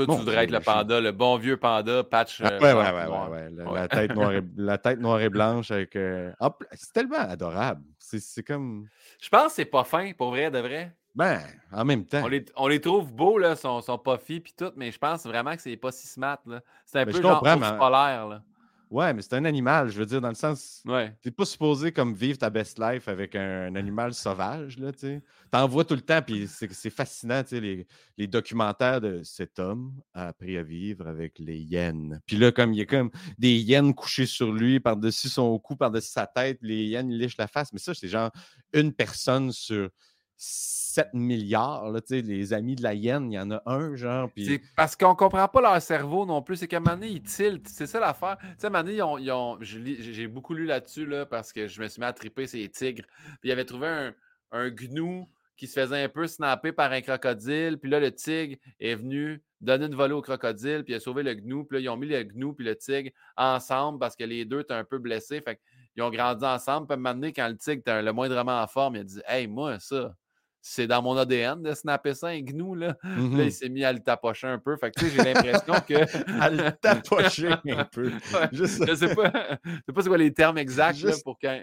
Toi, 0.05 0.14
tu 0.14 0.20
voudrais 0.20 0.44
être 0.44 0.51
le 0.51 0.61
panda, 0.61 1.01
le 1.01 1.12
bon 1.12 1.36
vieux 1.36 1.57
panda, 1.57 2.05
patch. 2.05 2.40
Ah, 2.42 2.59
ouais, 2.59 2.72
ouais, 2.72 2.92
ouais, 2.92 3.66
ouais, 3.66 3.74
La, 3.74 3.88
tête 3.88 4.14
noire 4.14 4.32
et, 4.32 4.42
la 4.57 4.78
tête 4.78 5.01
noire 5.01 5.20
et 5.20 5.28
blanche 5.28 5.70
avec. 5.70 5.90
c'est 5.94 6.92
tellement 6.92 7.18
adorable. 7.18 7.82
C'est 7.99 8.42
comme. 8.42 8.86
Je 9.20 9.28
pense 9.28 9.49
que 9.49 9.53
c'est 9.53 9.64
pas 9.64 9.84
fin, 9.84 10.12
pour 10.12 10.30
vrai, 10.30 10.51
de 10.51 10.59
vrai. 10.59 10.94
Ben, 11.14 11.40
en 11.72 11.84
même 11.84 12.05
temps. 12.05 12.22
On 12.57 12.68
les, 12.68 12.80
trouve 12.80 13.12
beaux, 13.12 13.38
là, 13.38 13.57
sont, 13.57 13.80
sont 13.80 13.99
puffy 13.99 14.38
puis 14.38 14.55
tout, 14.57 14.70
mais 14.76 14.92
je 14.92 14.99
pense 14.99 15.26
vraiment 15.26 15.57
que 15.57 15.62
c'est 15.62 15.76
pas 15.76 15.90
si 15.90 16.07
smart, 16.07 16.38
là. 16.46 16.61
C'est 16.86 17.01
un 17.01 17.05
ben, 17.05 17.12
peu 17.12 17.20
genre 17.20 17.40
polaire, 17.40 18.28
là. 18.28 18.42
Ouais, 18.91 19.12
mais 19.12 19.20
c'est 19.20 19.34
un 19.34 19.45
animal, 19.45 19.91
je 19.91 19.99
veux 19.99 20.07
dire, 20.07 20.20
dans 20.20 20.28
le 20.28 20.34
sens. 20.34 20.82
Ouais. 20.86 21.14
T'es 21.20 21.30
pas 21.30 21.45
supposé 21.45 21.93
comme 21.93 22.14
vivre 22.14 22.39
ta 22.39 22.49
best 22.49 22.78
life 22.78 23.07
avec 23.07 23.34
un, 23.34 23.74
animal 23.74 24.14
sauvage, 24.14 24.78
là, 24.78 24.93
tu 24.93 25.01
sais. 25.01 25.22
T'en 25.51 25.68
vois 25.68 25.84
tout 25.84 25.95
le 25.95 26.01
temps, 26.01 26.22
puis 26.22 26.49
c'est 26.49 26.91
fascinant, 26.91 27.43
tu 27.43 27.51
sais, 27.51 27.61
les, 27.61 27.86
les, 28.16 28.26
documentaires 28.26 29.01
de 29.01 29.22
cet 29.22 29.59
homme 29.59 29.93
a 30.14 30.28
appris 30.28 30.57
à 30.57 30.62
vivre 30.62 31.07
avec 31.07 31.39
les 31.39 31.59
hyènes. 31.59 32.20
Puis 32.24 32.36
là, 32.36 32.51
comme 32.51 32.72
il 32.72 32.78
y 32.78 32.82
a 32.82 32.86
comme 32.86 33.11
des 33.39 33.59
hyènes 33.59 33.95
couchées 33.95 34.26
sur 34.26 34.53
lui, 34.53 34.80
par-dessus 34.80 35.28
son 35.28 35.59
cou, 35.59 35.76
par-dessus 35.76 36.11
sa 36.11 36.26
tête, 36.26 36.59
les 36.62 36.84
hyènes, 36.84 37.11
ils 37.11 37.18
lichent 37.18 37.39
la 37.39 37.49
face. 37.49 37.72
Mais 37.72 37.78
ça, 37.78 37.93
c'est 37.93 38.09
genre 38.09 38.30
une 38.72 38.93
personne 38.93 39.53
sur 39.53 39.91
7 40.39 41.14
milliards, 41.14 41.93
les 42.11 42.53
amis 42.53 42.76
de 42.76 42.82
la 42.82 42.95
hyène, 42.95 43.30
il 43.30 43.34
y 43.34 43.39
en 43.39 43.51
a 43.51 43.62
un, 43.66 43.97
genre. 43.97 44.30
C'est 44.36 44.61
parce 44.76 44.97
qu'on 44.97 45.14
comprend 45.14 45.49
pas 45.49 45.61
leur 45.61 45.82
cerveau 45.82 46.24
non 46.26 46.43
plus. 46.43 46.57
C'est 46.57 46.68
qu'à 46.68 46.78
un 46.78 46.80
moment 46.80 46.97
donné, 46.97 47.09
ils 47.09 47.22
tiltent. 47.22 47.68
C'est 47.68 47.86
ça 47.86 47.99
l'affaire. 47.99 48.36
Tu 48.41 48.47
sais, 48.59 48.66
un 48.68 48.70
moment 48.70 48.84
donné, 48.84 49.61
ils 49.61 50.12
j'ai 50.12 50.28
beaucoup 50.28 50.55
lu 50.55 50.64
là-dessus, 50.64 51.07
là, 51.07 51.26
parce 51.26 51.53
que 51.53 51.66
je 51.66 51.80
me 51.80 51.89
suis 51.89 52.01
mis 52.01 52.07
à 52.07 52.12
triper 52.12 52.47
ces 52.47 52.68
tigres. 52.68 53.05
Puis 53.41 53.51
ils 53.51 53.53
avaient 53.53 53.64
trouvé 53.64 53.89
un, 53.89 54.14
un 54.53 54.70
gnou 54.70 55.28
qui 55.57 55.66
se 55.66 55.78
faisait 55.78 56.05
un 56.05 56.09
peu 56.09 56.26
snapper 56.26 56.72
par 56.72 56.93
un 56.93 57.01
crocodile. 57.01 57.78
Puis 57.78 57.91
là, 57.91 57.99
le 57.99 58.12
tigre 58.12 58.57
est 58.78 58.95
venu 58.95 59.43
donner 59.61 59.86
une 59.86 59.95
volée 59.97 60.14
au 60.14 60.22
crocodile, 60.22 60.84
puis 60.84 60.93
il 60.93 60.97
a 60.97 61.01
sauvé 61.01 61.24
le 61.24 61.34
gnou. 61.34 61.64
Puis 61.64 61.78
là, 61.78 61.80
ils 61.82 61.89
ont 61.89 61.97
mis 61.97 62.07
le 62.07 62.22
gnou 62.22 62.53
puis 62.55 62.64
le 62.64 62.76
tigre 62.76 63.11
ensemble 63.36 63.99
parce 63.99 64.14
que 64.14 64.22
les 64.22 64.45
deux 64.45 64.61
étaient 64.61 64.74
un 64.74 64.84
peu 64.84 64.99
blessés. 64.99 65.41
Fait 65.41 65.61
qu'ils 65.93 66.03
ont 66.05 66.11
grandi 66.11 66.45
ensemble. 66.45 66.86
Puis 66.86 66.95
à 66.95 66.97
un 66.97 67.01
moment 67.01 67.14
donné, 67.14 67.32
quand 67.32 67.49
le 67.49 67.57
tigre 67.57 67.80
était 67.80 68.03
le 68.03 68.12
moindrement 68.12 68.62
en 68.62 68.66
forme, 68.68 68.97
il 68.97 69.01
a 69.01 69.05
dit 69.05 69.20
Hey, 69.26 69.49
moi, 69.49 69.80
ça, 69.80 70.14
c'est 70.61 70.86
dans 70.86 71.02
mon 71.02 71.16
ADN 71.16 71.62
de 71.62 71.72
snapper 71.72 72.14
ça, 72.14 72.28
un 72.28 72.40
gnou, 72.40 72.74
là. 72.74 72.88
Là, 72.88 72.96
il 73.04 73.46
mmh 73.46 73.50
s'est 73.50 73.68
mis 73.68 73.84
à 73.84 73.92
le 73.92 74.00
tapocher 74.00 74.48
un 74.48 74.59
peu. 74.59 74.76
Fait 74.76 74.90
que, 74.90 75.00
tu 75.00 75.09
sais, 75.09 75.16
j'ai 75.16 75.32
l'impression 75.32 75.74
que. 75.86 76.40
à 76.40 76.50
le 76.50 76.72
tapocher 76.72 77.48
un 77.70 77.84
peu. 77.84 78.11
Je 78.52 78.64
sais 78.64 78.86
pas, 78.86 78.96
sais 78.96 79.14
pas 79.14 80.02
c'est 80.02 80.09
quoi 80.09 80.18
les 80.18 80.32
termes 80.32 80.59
exacts, 80.59 81.02
là, 81.02 81.12
pour 81.24 81.38
quand. 81.40 81.59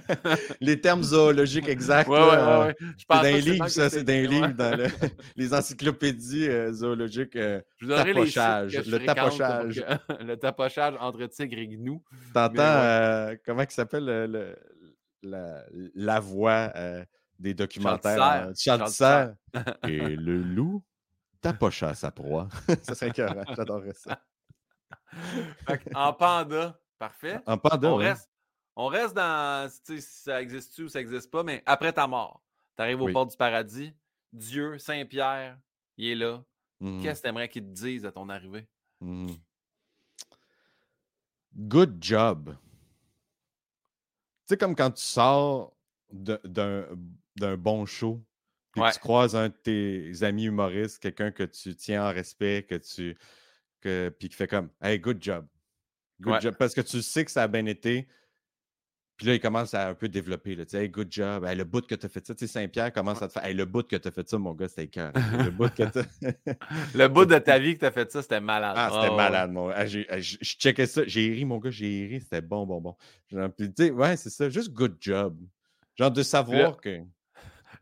les 0.60 0.80
termes 0.80 1.02
zoologiques 1.02 1.68
exacts. 1.68 2.08
Ouais, 2.08 2.18
ouais, 2.18 2.26
ouais. 2.26 2.76
Je 2.98 3.04
pense 3.04 3.22
c'est 3.22 3.32
d'un 3.32 3.38
livre, 3.38 3.68
ça, 3.68 3.90
c'est 3.90 4.04
d'un 4.04 4.22
livre 4.22 4.52
dans 4.54 4.90
les 5.36 5.54
encyclopédies 5.54 6.48
euh, 6.48 6.72
zoologiques. 6.72 7.36
Euh, 7.36 7.60
je 7.78 7.86
vous 7.86 7.92
tapochage. 7.92 8.88
le 8.88 9.04
tapochage. 9.04 9.84
le 10.20 10.34
tapochage 10.36 10.94
entre 11.00 11.26
tigre 11.26 11.58
et 11.58 11.68
gnou. 11.68 12.02
T'entends, 12.32 12.58
euh, 12.58 13.36
comment 13.44 13.62
il 13.62 13.70
s'appelle 13.70 14.04
le, 14.04 14.56
la, 15.22 15.64
la 15.94 16.20
voix 16.20 16.72
des 17.40 17.54
documentaires. 17.54 18.52
Charles 18.56 19.36
Et 19.88 20.16
le 20.16 20.42
loup 20.42 20.84
tapocha 21.40 21.88
à 21.88 21.94
sa 21.94 22.10
proie. 22.10 22.48
ça 22.82 22.94
serait 22.94 23.08
incroyable. 23.08 23.54
J'adorerais 23.56 23.94
ça. 23.94 24.22
en 25.94 26.12
panda, 26.12 26.78
parfait. 26.98 27.40
En 27.46 27.58
panda, 27.58 27.88
on, 27.88 27.96
reste, 27.96 28.30
on 28.76 28.86
reste 28.86 29.14
dans 29.14 29.68
si 29.84 30.00
ça 30.02 30.40
existe-tu 30.42 30.84
ou 30.84 30.88
ça 30.88 30.98
n'existe 30.98 31.30
pas, 31.30 31.42
mais 31.42 31.62
après 31.66 31.92
ta 31.92 32.06
mort, 32.06 32.42
tu 32.76 32.82
arrives 32.82 33.00
au 33.00 33.10
port 33.10 33.26
du 33.26 33.36
paradis, 33.36 33.94
Dieu, 34.32 34.78
Saint-Pierre, 34.78 35.58
il 35.96 36.10
est 36.10 36.14
là. 36.14 36.44
Mmh 36.80 37.02
Qu'est-ce 37.02 37.20
que 37.20 37.26
tu 37.26 37.28
aimerais 37.28 37.48
qu'il 37.48 37.64
te 37.64 37.68
dise 37.68 38.06
à 38.06 38.12
ton 38.12 38.28
arrivée? 38.28 38.66
Mmh 39.00 39.32
Good 41.56 41.96
job. 42.00 42.56
Tu 44.46 44.54
sais, 44.54 44.56
comme 44.56 44.76
quand 44.76 44.92
tu 44.92 45.02
sors 45.02 45.74
d'un 46.12 46.86
d'un 47.40 47.56
bon 47.56 47.86
show. 47.86 48.22
Puis 48.72 48.82
tu 48.92 49.00
croises 49.00 49.34
un 49.34 49.48
de 49.48 49.54
tes 49.54 50.22
amis 50.22 50.44
humoristes, 50.44 51.00
quelqu'un 51.00 51.32
que 51.32 51.42
tu 51.42 51.74
tiens 51.74 52.04
en 52.08 52.12
respect, 52.12 52.64
que 52.68 52.76
tu. 52.76 53.16
Que, 53.80 54.14
puis 54.16 54.28
qui 54.28 54.36
fait 54.36 54.46
comme 54.46 54.70
Hey, 54.80 55.00
good 55.00 55.22
job. 55.22 55.46
Good 56.20 56.40
job. 56.40 56.54
Parce 56.58 56.74
que 56.74 56.82
tu 56.82 57.02
sais 57.02 57.24
que 57.24 57.30
ça 57.30 57.42
a 57.42 57.48
bien 57.48 57.66
été. 57.66 58.06
Puis 59.16 59.26
là, 59.26 59.34
il 59.34 59.40
commence 59.40 59.74
à 59.74 59.88
un 59.88 59.94
peu 59.94 60.08
développer. 60.08 60.54
Là, 60.54 60.64
hey, 60.72 60.88
good 60.88 61.08
job. 61.10 61.44
le 61.44 61.64
bout 61.64 61.86
que 61.86 61.94
tu 61.94 62.06
as 62.06 62.08
fait 62.08 62.26
ça. 62.26 62.34
Tu 62.34 62.46
sais, 62.46 62.52
Saint-Pierre 62.52 62.90
commence 62.90 63.20
à 63.20 63.28
te 63.28 63.34
faire 63.34 63.44
hey, 63.44 63.52
le 63.52 63.66
bout 63.66 63.86
que 63.86 63.96
tu 63.96 64.08
as 64.08 64.10
fait 64.10 64.26
ça, 64.26 64.38
mon 64.38 64.54
gars, 64.54 64.68
c'était 64.68 64.88
cœur. 64.88 65.12
Le 65.14 65.50
bout 65.50 65.68
que 65.74 65.82
Le 66.94 67.06
bout 67.06 67.26
de 67.26 67.36
ta 67.38 67.58
vie 67.58 67.74
que 67.74 67.80
tu 67.80 67.84
as 67.84 67.90
fait 67.90 68.10
ça, 68.10 68.22
c'était 68.22 68.40
malade. 68.40 68.74
Ah, 68.78 68.90
c'était 68.94 69.12
oh, 69.12 69.16
malade, 69.16 69.52
mon 69.52 69.68
ah, 69.68 69.86
Je 69.86 70.04
checkais 70.42 70.86
ça. 70.86 71.02
J'ai 71.06 71.32
ri, 71.32 71.44
mon 71.44 71.58
gars, 71.58 71.70
j'ai 71.70 72.06
ri. 72.06 72.20
C'était 72.20 72.40
bon, 72.40 72.64
bon, 72.64 72.80
bon. 72.80 72.96
Puis, 73.58 73.72
tu 73.74 73.84
sais, 73.84 73.90
ouais, 73.90 74.16
c'est 74.16 74.30
ça. 74.30 74.48
Juste 74.48 74.72
good 74.72 74.96
job. 75.00 75.36
Genre 75.96 76.10
de 76.10 76.22
savoir 76.22 76.80
que. 76.80 77.00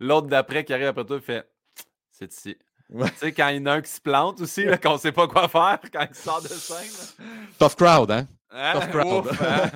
L'autre 0.00 0.28
d'après 0.28 0.64
qui 0.64 0.72
arrive 0.72 0.86
après 0.86 1.04
toi 1.04 1.20
fait 1.20 1.48
C'est 2.10 2.32
ici. 2.32 2.56
Tu 2.90 3.06
sais, 3.16 3.32
quand 3.32 3.48
il 3.48 3.56
y 3.56 3.60
en 3.60 3.66
a 3.66 3.72
un 3.74 3.82
qui 3.82 3.90
se 3.90 4.00
plante 4.00 4.40
aussi, 4.40 4.64
qu'on 4.82 4.94
ne 4.94 4.98
sait 4.98 5.12
pas 5.12 5.28
quoi 5.28 5.46
faire 5.48 5.78
quand 5.92 6.06
il 6.08 6.14
sort 6.14 6.40
de 6.40 6.48
scène. 6.48 7.26
Tough 7.58 7.76
crowd, 7.76 8.10
hein? 8.10 8.26
hein? 8.50 8.80
Tough 8.80 8.90
crowd. 8.90 9.28
Hein? 9.28 9.70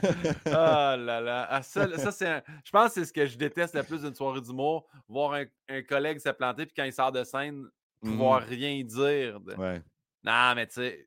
oh 0.46 0.50
là 0.50 1.20
là. 1.20 1.46
Ah, 1.50 1.62
ça, 1.62 1.98
ça 1.98 2.10
c'est 2.10 2.42
Je 2.64 2.70
pense 2.70 2.88
que 2.88 2.94
c'est 2.94 3.04
ce 3.04 3.12
que 3.12 3.26
je 3.26 3.36
déteste 3.36 3.74
le 3.74 3.82
plus 3.82 4.00
d'une 4.00 4.14
soirée 4.14 4.40
d'humour, 4.40 4.88
voir 5.08 5.34
un, 5.34 5.44
un, 5.68 5.82
collègue 5.82 6.20
se 6.20 6.30
planter, 6.30 6.64
puis 6.64 6.74
quand 6.74 6.84
il 6.84 6.92
sort 6.92 7.12
de 7.12 7.22
scène, 7.22 7.66
pouvoir 8.00 8.40
mmh 8.40 8.44
rien 8.48 8.82
dire. 8.82 9.40
Ouais. 9.58 9.82
Non, 10.24 10.54
mais 10.54 10.66
tu 10.66 10.74
sais. 10.74 11.06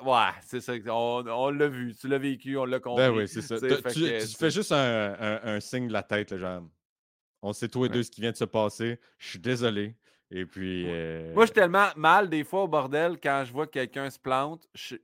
Ouais, 0.00 0.30
c'est 0.42 0.60
ça. 0.60 0.72
On, 0.86 1.24
on 1.26 1.50
l'a 1.50 1.68
vu, 1.68 1.94
tu 1.94 2.06
l'as 2.06 2.18
vécu, 2.18 2.56
on 2.56 2.64
l'a 2.64 2.78
compris. 2.78 3.04
Ben 3.04 3.10
oui, 3.10 3.28
c'est 3.28 3.42
ça. 3.42 3.58
Tu, 3.58 4.36
fais 4.38 4.50
juste 4.50 4.70
un, 4.72 5.14
un, 5.18 5.40
un, 5.42 5.60
signe 5.60 5.88
de 5.88 5.92
la 5.92 6.02
tête, 6.02 6.30
le 6.30 6.38
genre. 6.38 6.62
On 7.42 7.52
sait 7.52 7.68
tous 7.68 7.84
les 7.84 7.88
deux 7.88 8.02
ce 8.02 8.10
qui 8.10 8.20
vient 8.20 8.30
de 8.30 8.36
se 8.36 8.44
passer. 8.44 9.00
Je 9.18 9.30
suis 9.30 9.38
désolé. 9.38 9.96
Et 10.30 10.46
puis. 10.46 10.86
Euh, 10.88 11.34
Moi, 11.34 11.44
je 11.44 11.48
suis 11.48 11.54
tellement 11.54 11.88
mal 11.96 12.30
des 12.30 12.44
fois 12.44 12.62
au 12.62 12.68
bordel 12.68 13.18
quand 13.20 13.42
je 13.44 13.52
vois 13.52 13.66
que 13.66 13.72
quelqu'un 13.72 14.08
se 14.08 14.18
plante. 14.18 14.66
Je, 14.74 14.96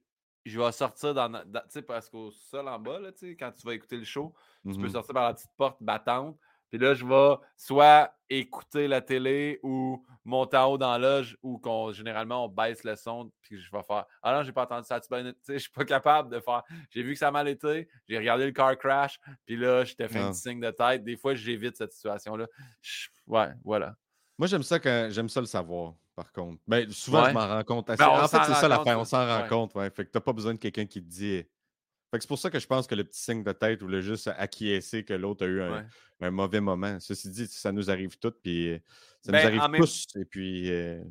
vais 0.46 0.72
sortir 0.72 1.12
dans. 1.12 1.30
tu 1.30 1.60
sais, 1.68 1.82
parce 1.82 2.08
qu'au 2.08 2.30
sol 2.30 2.68
en 2.68 2.78
bas, 2.78 3.00
là, 3.00 3.10
quand 3.38 3.52
tu 3.52 3.66
vas 3.66 3.74
écouter 3.74 3.96
le 3.96 4.04
show, 4.04 4.32
tu 4.64 4.78
peux 4.78 4.86
mmh 4.86 4.90
sortir 4.90 5.14
par 5.14 5.24
la 5.24 5.34
petite 5.34 5.50
porte 5.56 5.82
battante. 5.82 6.38
Puis 6.70 6.78
là, 6.78 6.94
je 6.94 7.04
vais 7.04 7.36
soit 7.56 8.12
écouter 8.30 8.88
la 8.88 9.00
télé 9.00 9.58
ou 9.62 10.04
monter 10.24 10.56
en 10.58 10.72
haut 10.72 10.78
dans 10.78 10.98
l'âge 10.98 11.36
où 11.42 11.58
qu'on, 11.58 11.92
généralement 11.92 12.44
on 12.44 12.48
baisse 12.48 12.84
le 12.84 12.94
son 12.94 13.32
puis 13.40 13.58
je 13.58 13.70
vais 13.72 13.82
faire 13.82 14.04
Ah 14.22 14.34
non, 14.34 14.42
j'ai 14.42 14.52
pas 14.52 14.64
entendu 14.64 14.86
ça, 14.86 15.00
tu 15.00 15.08
sais, 15.08 15.54
je 15.54 15.58
suis 15.58 15.70
pas 15.70 15.84
capable 15.84 16.30
de 16.30 16.40
faire. 16.40 16.62
J'ai 16.90 17.02
vu 17.02 17.14
que 17.14 17.18
ça 17.18 17.28
a 17.28 17.30
mal 17.30 17.48
été, 17.48 17.88
j'ai 18.06 18.18
regardé 18.18 18.44
le 18.44 18.52
car 18.52 18.76
crash, 18.76 19.18
puis 19.46 19.56
là, 19.56 19.84
je 19.84 19.94
t'ai 19.94 20.08
fait 20.08 20.18
un 20.18 20.32
signe 20.32 20.60
de 20.60 20.70
tête. 20.70 21.04
Des 21.04 21.16
fois, 21.16 21.34
j'évite 21.34 21.76
cette 21.76 21.92
situation-là. 21.92 22.46
Ouais, 23.26 23.48
voilà. 23.64 23.94
Moi, 24.36 24.46
j'aime 24.46 24.62
ça 24.62 24.78
quand 24.78 25.08
j'aime 25.10 25.28
ça 25.28 25.40
le 25.40 25.46
savoir, 25.46 25.94
par 26.14 26.30
contre. 26.32 26.60
Ben, 26.66 26.90
souvent, 26.90 27.24
je 27.24 27.32
m'en 27.32 27.48
rends 27.48 27.64
compte. 27.64 27.86
Ben, 27.88 28.08
en 28.08 28.28
fait, 28.28 28.44
c'est 28.44 28.54
ça 28.54 28.68
la 28.68 28.80
fin, 28.84 28.96
on 28.96 29.04
s'en 29.04 29.26
rend 29.26 29.48
compte, 29.48 29.74
ouais. 29.74 29.90
Fait 29.90 30.04
que 30.04 30.10
t'as 30.10 30.20
pas 30.20 30.32
besoin 30.32 30.54
de 30.54 30.58
quelqu'un 30.58 30.86
qui 30.86 31.02
te 31.02 31.08
dit 31.08 31.44
c'est 32.12 32.26
pour 32.26 32.38
ça 32.38 32.50
que 32.50 32.58
je 32.58 32.66
pense 32.66 32.86
que 32.86 32.94
le 32.94 33.04
petit 33.04 33.20
signe 33.20 33.42
de 33.42 33.52
tête 33.52 33.82
ou 33.82 33.86
le 33.86 34.00
juste 34.00 34.28
acquiescer 34.36 35.04
que 35.04 35.14
l'autre 35.14 35.44
a 35.44 35.48
eu 35.48 35.60
un, 36.20 36.30
mauvais 36.30 36.60
moment. 36.60 36.98
Ceci 37.00 37.30
dit, 37.30 37.46
ça 37.46 37.72
nous 37.72 37.90
arrive 37.90 38.18
tout, 38.18 38.32
puis 38.42 38.70
euh, 38.70 38.78
ça 39.22 39.32
nous 39.32 39.38
ben, 39.38 39.58
arrive 39.58 39.76
tous. 39.78 40.06
Et 40.16 40.24
puis. 40.24 40.70
Euh 40.70 41.02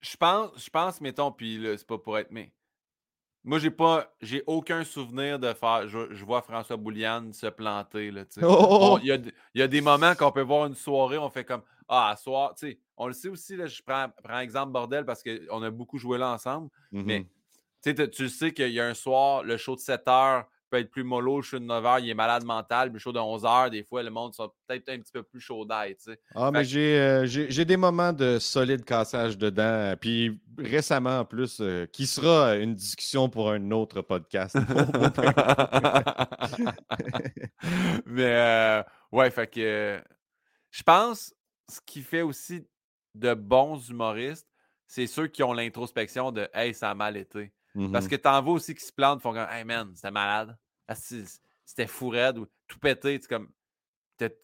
je 0.00 0.16
pense, 0.16 0.50
je 0.64 0.70
pense, 0.70 1.00
mettons, 1.00 1.32
puis 1.32 1.60
c'est 1.76 1.86
pas 1.86 1.98
pour 1.98 2.18
être. 2.18 2.30
Mais 2.30 2.52
moi, 3.44 3.58
j'ai 3.58 3.70
pas. 3.70 4.14
J'ai 4.20 4.42
aucun 4.46 4.84
souvenir 4.84 5.38
de 5.38 5.52
faire. 5.52 5.88
Je, 5.88 6.24
vois 6.24 6.42
François 6.42 6.76
Bouliane 6.76 7.32
se 7.32 7.46
planter. 7.46 8.12
Oh! 8.42 8.98
Il 9.02 9.32
y, 9.54 9.62
a, 9.62 9.68
des 9.68 9.80
moments 9.80 10.14
qu'on 10.14 10.32
peut 10.32 10.42
voir 10.42 10.66
une 10.66 10.74
soirée, 10.74 11.18
on 11.18 11.30
fait 11.30 11.44
comme 11.44 11.62
Ah, 11.88 12.14
soir, 12.20 12.54
tu 12.54 12.68
sais. 12.68 12.78
On 12.96 13.06
le 13.06 13.12
sait 13.12 13.28
aussi, 13.28 13.56
là, 13.56 13.66
je 13.66 13.80
prends, 13.82 14.08
prends 14.22 14.40
exemple 14.40 14.72
bordel 14.72 15.04
parce 15.04 15.22
qu'on 15.22 15.62
a 15.62 15.70
beaucoup 15.70 15.98
joué 15.98 16.18
là 16.18 16.32
ensemble. 16.32 16.68
Mais 16.90 17.20
mmh 17.20 17.26
tu 17.82 18.28
sais 18.28 18.52
qu'il 18.52 18.70
y 18.70 18.80
a 18.80 18.86
un 18.86 18.94
soir, 18.94 19.42
le 19.42 19.56
show 19.56 19.74
de 19.74 19.80
7 19.80 20.06
heures 20.08 20.46
peut 20.70 20.78
être 20.78 20.90
plus 20.90 21.04
mollo, 21.04 21.36
le 21.36 21.42
show 21.42 21.58
de 21.58 21.64
9 21.64 21.86
heures, 21.86 21.98
il 21.98 22.10
est 22.10 22.14
malade 22.14 22.44
mental, 22.44 22.90
le 22.92 22.98
show 22.98 23.12
de 23.12 23.18
11 23.18 23.44
heures, 23.44 23.70
des 23.70 23.82
fois, 23.82 24.02
le 24.02 24.10
monde 24.10 24.34
sera 24.34 24.52
peut-être 24.66 24.88
un 24.90 24.98
petit 24.98 25.12
peu 25.12 25.22
plus 25.22 25.40
chaud 25.40 25.64
d'ail. 25.64 25.96
Ah, 26.34 26.50
mais 26.50 26.64
euh, 26.76 27.26
j'ai 27.26 27.64
des 27.64 27.76
moments 27.76 28.12
de 28.12 28.38
solide 28.38 28.84
cassage 28.84 29.38
dedans. 29.38 29.94
Puis 29.98 30.40
récemment, 30.58 31.20
en 31.20 31.24
plus, 31.24 31.58
euh, 31.60 31.86
qui 31.86 32.06
sera 32.06 32.56
une 32.56 32.74
discussion 32.74 33.28
pour 33.28 33.50
un 33.50 33.70
autre 33.70 34.02
podcast. 34.02 34.56
mais 38.06 38.36
euh, 38.36 38.82
ouais, 39.12 39.30
fait 39.30 39.46
que 39.46 40.02
je 40.70 40.82
pense 40.82 41.34
ce 41.68 41.80
qui 41.84 42.02
fait 42.02 42.22
aussi 42.22 42.66
de 43.14 43.34
bons 43.34 43.88
humoristes, 43.88 44.48
c'est 44.86 45.06
ceux 45.06 45.26
qui 45.26 45.42
ont 45.42 45.52
l'introspection 45.52 46.32
de 46.32 46.48
Hey, 46.54 46.74
ça 46.74 46.90
a 46.90 46.94
mal 46.94 47.16
été. 47.16 47.52
Parce 47.90 48.06
Mhm. 48.06 48.08
que 48.08 48.16
t'en 48.16 48.42
vois 48.42 48.54
aussi 48.54 48.74
qui 48.74 48.84
se 48.84 48.92
plantent, 48.92 49.22
font 49.22 49.32
comme 49.32 49.48
Hey 49.50 49.64
man, 49.64 49.92
c'était 49.94 50.10
malade. 50.10 50.56
C'était 51.64 51.86
fou 51.86 52.08
raide 52.10 52.38
ou 52.38 52.46
tout 52.66 52.78
pété. 52.78 53.18
C'est 53.20 53.28
comme 53.28 53.52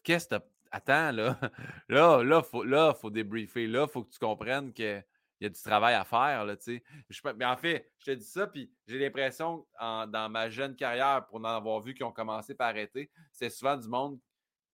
Qu'est-ce 0.03 0.27
que. 0.27 0.35
Attends, 0.71 1.11
là. 1.11 1.39
Là, 1.89 2.23
là, 2.23 2.41
faut, 2.43 2.63
là, 2.63 2.93
faut 2.93 3.09
débriefer. 3.09 3.67
Là, 3.67 3.87
faut 3.87 4.03
que 4.03 4.11
tu 4.11 4.19
comprennes 4.19 4.73
qu'il 4.73 5.03
y 5.41 5.45
a 5.45 5.49
du 5.49 5.61
travail 5.61 5.95
à 5.95 6.03
faire, 6.03 6.45
là, 6.45 6.57
tu 6.57 6.63
sais. 6.79 6.83
Je 7.09 7.21
Mais 7.37 7.45
en 7.45 7.55
fait, 7.57 7.91
je 7.99 8.05
te 8.07 8.11
dis 8.11 8.25
ça, 8.25 8.47
puis 8.47 8.73
j'ai 8.87 8.99
l'impression, 8.99 9.65
dans 9.79 10.29
ma 10.31 10.49
jeune 10.49 10.75
carrière, 10.75 11.25
pour 11.27 11.37
en 11.37 11.43
avoir 11.45 11.81
vu 11.81 11.93
qui 11.93 12.03
ont 12.03 12.11
commencé 12.11 12.55
par 12.55 12.67
arrêter, 12.69 13.11
c'est 13.31 13.49
souvent 13.49 13.77
du 13.77 13.87
monde 13.87 14.19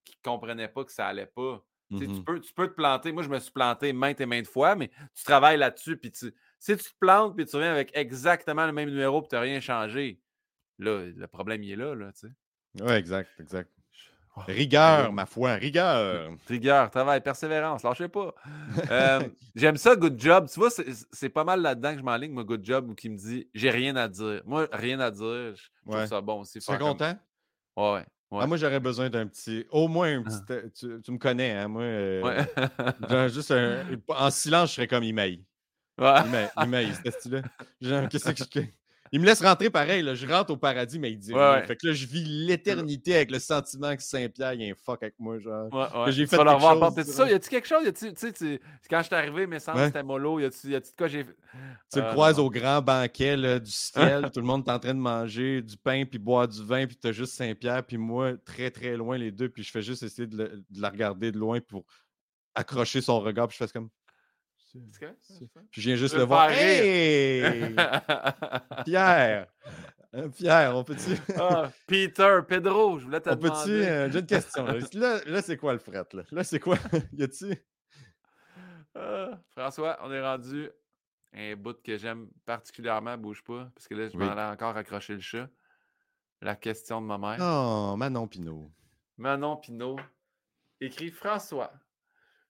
qui 0.04 0.16
ne 0.24 0.30
comprenait 0.30 0.68
pas 0.68 0.84
que 0.84 0.92
ça 0.92 1.06
allait 1.08 1.26
pas. 1.26 1.64
Tu 1.94 2.10
tu, 2.10 2.20
Mhm. 2.20 2.24
peux, 2.24 2.40
tu 2.40 2.52
peux 2.54 2.68
te 2.68 2.74
planter. 2.74 3.12
Moi, 3.12 3.22
je 3.22 3.28
me 3.28 3.38
suis 3.38 3.52
planté 3.52 3.92
maintes 3.92 4.20
et 4.20 4.26
maintes 4.26 4.46
fois, 4.48 4.74
mais 4.74 4.90
tu 5.14 5.24
travailles 5.24 5.58
là-dessus. 5.58 5.96
Puis 5.98 6.10
tu, 6.12 6.34
si 6.64 6.76
tu 6.76 6.84
te 6.84 6.98
plantes, 7.00 7.34
puis 7.34 7.44
tu 7.44 7.56
reviens 7.56 7.72
avec 7.72 7.90
exactement 7.94 8.66
le 8.66 8.72
même 8.72 8.88
numéro, 8.88 9.20
puis 9.20 9.28
tu 9.30 9.34
n'as 9.34 9.40
rien 9.40 9.60
changé, 9.60 10.20
là, 10.78 11.04
le 11.14 11.26
problème, 11.26 11.62
il 11.64 11.72
est 11.72 11.76
là, 11.76 11.94
là, 11.96 12.12
tu 12.12 12.28
sais. 12.28 12.84
Ouais, 12.84 12.98
exact, 12.98 13.28
exact. 13.40 13.68
Oh, 14.36 14.40
Rigueur, 14.46 15.12
ma 15.12 15.26
foi, 15.26 15.54
rigueur. 15.56 16.30
Rigueur, 16.48 16.88
travail, 16.90 17.20
persévérance, 17.20 17.82
lâchez 17.82 18.08
pas. 18.08 18.32
Euh, 18.90 19.20
J'aime 19.54 19.76
ça, 19.76 19.94
Good 19.94 20.18
Job. 20.18 20.48
Tu 20.48 20.58
vois, 20.58 20.70
c'est- 20.70 20.86
c'est 21.12 21.28
pas 21.28 21.44
mal 21.44 21.60
là-dedans 21.60 21.92
que 21.92 21.98
je 21.98 22.02
m'enligne, 22.04 22.32
moi, 22.32 22.42
Good 22.44 22.64
Job, 22.64 22.88
ou 22.88 22.94
qui 22.94 23.10
me 23.10 23.16
dit 23.18 23.50
j'ai 23.52 23.68
rien 23.70 23.94
à 23.96 24.08
dire. 24.08 24.40
Moi, 24.46 24.68
rien 24.72 25.00
à 25.00 25.10
dire, 25.10 25.54
je 25.54 25.62
trouve 25.82 25.96
Ouais. 25.96 26.06
ça 26.06 26.20
bon 26.22 26.40
aussi. 26.40 26.52
Tu 26.52 26.58
es 26.58 26.62
faire 26.62 26.78
comme- 26.78 26.88
content? 26.92 27.14
Ouais, 27.76 27.82
ouais. 27.92 28.06
ouais. 28.30 28.40
Ah, 28.42 28.46
moi, 28.46 28.56
j'aurais 28.56 28.80
besoin 28.80 29.10
d'un 29.10 29.26
petit. 29.26 29.66
Au 29.70 29.86
moins 29.88 30.16
un 30.16 30.24
Ah. 30.24 30.30
petit. 30.30 30.52
euh, 30.52 30.68
Tu, 30.74 31.02
tu 31.02 31.12
me 31.12 31.18
connais, 31.18 31.50
hein? 31.52 31.68
Moi, 31.68 31.82
euh, 31.82 32.22
Ouais. 32.22 33.08
genre, 33.10 33.28
juste 33.28 33.50
un- 33.50 33.84
en 34.08 34.30
silence, 34.30 34.70
je 34.70 34.74
serais 34.76 34.86
comme 34.88 35.04
Imaï. 35.04 35.44
Ouais. 35.98 36.26
Imaï, 36.26 36.48
Imaï, 36.56 36.92
ce 37.04 37.10
style-là. 37.10 37.42
Genre, 37.80 38.08
qu'est-ce 38.08 38.30
que 38.30 38.60
je. 38.60 38.66
Il 39.14 39.20
me 39.20 39.26
laisse 39.26 39.42
rentrer 39.42 39.68
pareil, 39.68 40.00
là. 40.02 40.14
je 40.14 40.26
rentre 40.26 40.52
au 40.54 40.56
paradis, 40.56 40.98
mais 40.98 41.10
il 41.10 41.18
dit 41.18 41.34
Ouais. 41.34 41.66
Fait 41.66 41.76
que 41.76 41.86
là, 41.88 41.92
je 41.92 42.06
vis 42.06 42.24
l'éternité 42.24 43.14
avec 43.14 43.30
le 43.30 43.38
sentiment 43.40 43.94
que 43.94 44.02
Saint-Pierre, 44.02 44.54
il 44.54 44.62
y 44.62 44.70
a 44.70 44.72
un 44.72 44.74
fuck 44.74 45.02
avec 45.02 45.16
moi, 45.18 45.38
genre. 45.38 45.70
Ouais, 45.70 46.00
ouais. 46.04 46.12
j'ai 46.12 46.22
Tu 46.24 46.28
fait 46.30 46.36
vas 46.38 46.44
leur 46.44 46.58
quelque 46.58 46.94
chose, 46.94 47.04
tu 47.04 47.12
ça. 47.12 47.30
Y 47.30 47.34
a-tu 47.34 47.48
quelque 47.50 47.68
chose? 47.68 47.86
Y 47.86 47.92
tu 47.92 48.10
sais, 48.16 48.32
tu- 48.32 48.58
quand 48.88 49.00
je 49.00 49.06
suis 49.08 49.14
arrivé, 49.14 49.46
mes 49.46 49.58
sens, 49.58 49.78
c'était 49.78 50.02
mollo. 50.02 50.40
Y 50.40 50.46
a-tu, 50.46 50.66
de 50.70 50.82
quoi 50.96 51.08
j'ai 51.08 51.24
fait? 51.24 51.36
Tu 51.92 51.98
le 51.98 52.06
Ah, 52.06 52.12
croises 52.12 52.38
non. 52.38 52.44
au 52.46 52.50
grand 52.50 52.80
banquet 52.80 53.36
là, 53.36 53.58
du 53.58 53.70
ciel, 54.24 54.30
tout 54.32 54.40
le 54.40 54.46
monde 54.46 54.66
est 54.66 54.70
en 54.72 54.78
train 54.78 54.94
de 54.94 54.98
manger 54.98 55.60
du 55.60 55.76
pain 55.76 56.04
puis 56.06 56.18
boire 56.18 56.48
du 56.48 56.64
vin, 56.64 56.86
puis 56.86 56.96
tu 56.96 57.06
as 57.06 57.12
juste 57.12 57.34
Saint-Pierre, 57.34 57.84
puis 57.84 57.98
moi, 57.98 58.32
très 58.46 58.70
très 58.70 58.96
loin 58.96 59.18
les 59.18 59.30
deux, 59.30 59.50
puis 59.50 59.62
je 59.62 59.70
fais 59.70 59.82
juste 59.82 60.02
essayer 60.04 60.26
de, 60.26 60.38
le- 60.38 60.64
de 60.70 60.80
la 60.80 60.88
regarder 60.88 61.30
de 61.32 61.38
loin 61.38 61.60
pour 61.60 61.84
accrocher 62.54 63.02
son 63.02 63.20
regard, 63.20 63.46
puis 63.48 63.58
je 63.60 63.66
fais 63.66 63.70
comme. 63.72 63.90
C'est 64.72 65.48
je 65.70 65.80
viens 65.80 65.96
juste 65.96 66.14
le 66.16 66.22
voir. 66.22 66.50
Hey! 66.50 67.74
Pierre! 68.84 69.46
Hein, 70.14 70.28
Pierre, 70.30 70.76
on 70.76 70.84
peut-tu. 70.84 71.16
Ah, 71.38 71.70
Peter, 71.86 72.40
Pedro, 72.46 72.98
je 72.98 73.04
voulais 73.04 73.20
te 73.20 73.30
On 73.30 73.36
peut-tu. 73.36 73.70
euh, 73.70 74.10
J'ai 74.10 74.18
une 74.20 74.26
question. 74.26 74.64
Là, 74.66 74.78
là, 74.94 75.20
là, 75.26 75.42
c'est 75.42 75.56
quoi 75.56 75.72
le 75.72 75.78
fret? 75.78 76.04
Là, 76.12 76.22
là 76.30 76.44
c'est 76.44 76.60
quoi? 76.60 76.76
y 77.14 77.22
a-tu? 77.22 77.54
Ah, 78.94 79.38
François, 79.56 79.98
on 80.02 80.12
est 80.12 80.20
rendu 80.20 80.68
un 81.34 81.56
bout 81.56 81.80
que 81.82 81.96
j'aime 81.96 82.28
particulièrement, 82.44 83.16
bouge 83.16 83.42
pas, 83.42 83.70
parce 83.74 83.88
que 83.88 83.94
là, 83.94 84.08
je 84.08 84.16
Oui. 84.16 84.24
m'en 84.24 84.32
allais 84.32 84.52
encore 84.52 84.76
accrocher 84.76 85.14
le 85.14 85.20
chat. 85.20 85.48
La 86.42 86.56
question 86.56 87.00
de 87.00 87.06
ma 87.06 87.16
mère. 87.18 87.38
Oh, 87.40 87.96
Manon 87.96 88.26
Pinot. 88.26 88.70
Manon 89.16 89.56
Pinault 89.56 89.98
écrit 90.80 91.10
François. 91.10 91.72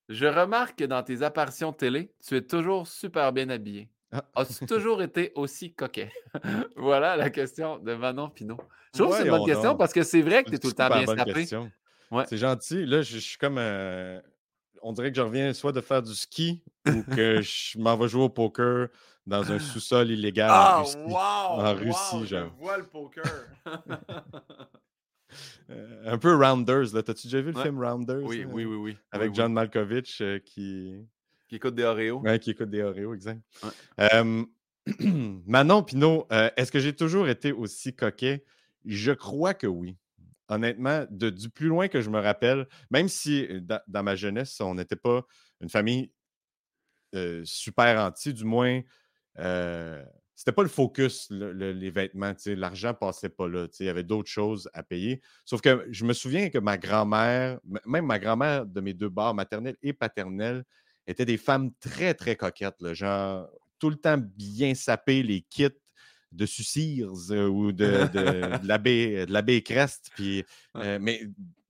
Je 0.08 0.26
remarque 0.26 0.78
que 0.80 0.84
dans 0.84 1.02
tes 1.02 1.22
apparitions 1.22 1.72
télé, 1.72 2.12
tu 2.26 2.36
es 2.36 2.42
toujours 2.42 2.86
super 2.86 3.32
bien 3.32 3.48
habillé. 3.48 3.88
Ah. 4.12 4.24
As-tu 4.34 4.66
toujours 4.66 5.00
été 5.02 5.32
aussi 5.36 5.72
coquet? 5.72 6.12
voilà 6.76 7.16
la 7.16 7.30
question 7.30 7.78
de 7.78 7.94
Manon 7.94 8.28
Pinault. 8.28 8.58
Je 8.94 9.02
trouve 9.02 9.12
que 9.12 9.18
c'est 9.22 9.24
une 9.28 9.30
bonne 9.30 9.46
question 9.46 9.70
donc. 9.70 9.78
parce 9.78 9.92
que 9.94 10.02
c'est 10.02 10.20
vrai 10.20 10.44
que 10.44 10.50
tu 10.50 10.56
es 10.56 10.58
tout 10.58 10.68
le 10.68 10.74
temps 10.74 10.88
bien 10.88 11.06
sapé. 11.06 11.46
Ouais. 12.10 12.24
C'est 12.28 12.36
gentil. 12.36 12.84
Là, 12.84 13.00
je, 13.00 13.14
je 13.14 13.18
suis 13.20 13.38
comme. 13.38 13.56
euh, 13.56 14.20
on 14.82 14.92
dirait 14.92 15.10
que 15.10 15.16
je 15.16 15.22
reviens 15.22 15.54
soit 15.54 15.72
de 15.72 15.80
faire 15.80 16.02
du 16.02 16.14
ski 16.14 16.62
ou 16.86 17.02
que 17.16 17.40
je 17.40 17.78
m'en 17.78 17.96
vais 17.96 18.08
jouer 18.08 18.24
au 18.24 18.28
poker 18.28 18.88
dans 19.26 19.50
un 19.50 19.58
sous-sol 19.58 20.10
illégal 20.10 20.50
en 20.50 20.54
Ah, 20.54 20.78
Russie. 20.80 20.96
wow! 20.98 21.14
En 21.14 21.74
wow, 21.74 22.24
je 22.26 22.36
vois 22.58 22.76
le 22.76 22.84
poker. 22.84 23.24
Euh, 25.70 26.12
un 26.12 26.18
peu 26.18 26.34
Rounders. 26.34 26.94
là. 26.94 27.02
T'as-tu 27.02 27.26
déjà 27.28 27.40
vu 27.40 27.52
le 27.52 27.56
Ouais. 27.56 27.62
film 27.64 27.78
Rounders? 27.82 28.22
oui, 28.22 28.44
oui, 28.44 28.64
oui, 28.64 28.76
oui. 28.76 28.96
Avec 29.10 29.26
Oui, 29.26 29.30
oui. 29.30 29.36
John 29.36 29.52
Malkovich 29.52 30.20
euh, 30.20 30.38
qui. 30.38 30.94
Qui 31.48 31.56
écoute 31.56 31.74
des 31.74 31.84
Oreos. 31.84 32.22
Qui 32.40 32.50
écoute 32.52 32.70
des 32.70 32.82
Oreos, 32.82 33.14
exact. 33.14 33.40
Ouais. 33.62 33.70
Euh, 34.14 34.44
Manon 35.46 35.82
Pinot, 35.82 36.26
euh, 36.32 36.50
est-ce 36.56 36.72
que 36.72 36.80
j'ai 36.80 36.94
toujours 36.94 37.28
été 37.28 37.52
aussi 37.52 37.94
coquet? 37.94 38.44
Je 38.84 39.12
crois 39.12 39.54
que 39.54 39.66
oui. 39.66 39.96
Honnêtement, 40.48 41.06
de, 41.10 41.30
du 41.30 41.48
plus 41.48 41.68
loin 41.68 41.88
que 41.88 42.00
je 42.00 42.10
me 42.10 42.18
rappelle, 42.20 42.66
même 42.90 43.08
si 43.08 43.46
euh, 43.46 43.60
dans, 43.60 43.80
dans 43.86 44.02
ma 44.02 44.16
jeunesse, 44.16 44.60
on 44.60 44.74
n'était 44.74 44.96
pas 44.96 45.24
une 45.60 45.68
famille 45.68 46.10
euh, 47.14 47.42
super 47.44 48.00
anti, 48.00 48.32
du 48.34 48.44
moins, 48.44 48.80
euh, 49.38 50.02
c'était 50.34 50.52
pas 50.52 50.62
le 50.62 50.68
focus, 50.68 51.28
le- 51.30 51.52
le- 51.52 51.72
les 51.72 51.90
vêtements. 51.90 52.32
L'argent 52.46 52.94
passait 52.94 53.28
pas 53.28 53.48
là. 53.48 53.66
Il 53.80 53.86
y 53.86 53.88
avait 53.88 54.02
d'autres 54.02 54.30
choses 54.30 54.68
à 54.74 54.82
payer. 54.82 55.20
Sauf 55.44 55.60
que 55.60 55.86
je 55.90 56.04
me 56.04 56.12
souviens 56.12 56.48
que 56.50 56.58
ma 56.58 56.78
grand-mère, 56.78 57.60
même 57.86 58.06
ma 58.06 58.18
grand-mère 58.18 58.66
de 58.66 58.80
mes 58.80 58.94
deux 58.94 59.08
bars, 59.10 59.34
maternelle 59.34 59.76
et 59.82 59.92
paternelle, 59.92 60.64
étaient 61.06 61.24
des 61.26 61.36
femmes 61.36 61.70
très, 61.80 62.14
très 62.14 62.36
coquettes. 62.36 62.80
là, 62.80 62.94
genre, 62.94 63.48
tout 63.78 63.90
le 63.90 63.96
temps 63.96 64.16
bien 64.18 64.74
sapées, 64.74 65.22
les 65.22 65.42
kits 65.42 65.68
de 66.30 66.46
Sucirs 66.46 67.10
euh, 67.30 67.46
ou 67.48 67.72
de, 67.72 68.08
de, 68.12 68.56
de 68.62 68.66
l'abbé 68.66 69.26
de 69.26 69.32
l'abbé 69.32 69.62
Crest. 69.62 70.10
Puis, 70.14 70.44
euh, 70.76 70.98
mais 71.00 71.22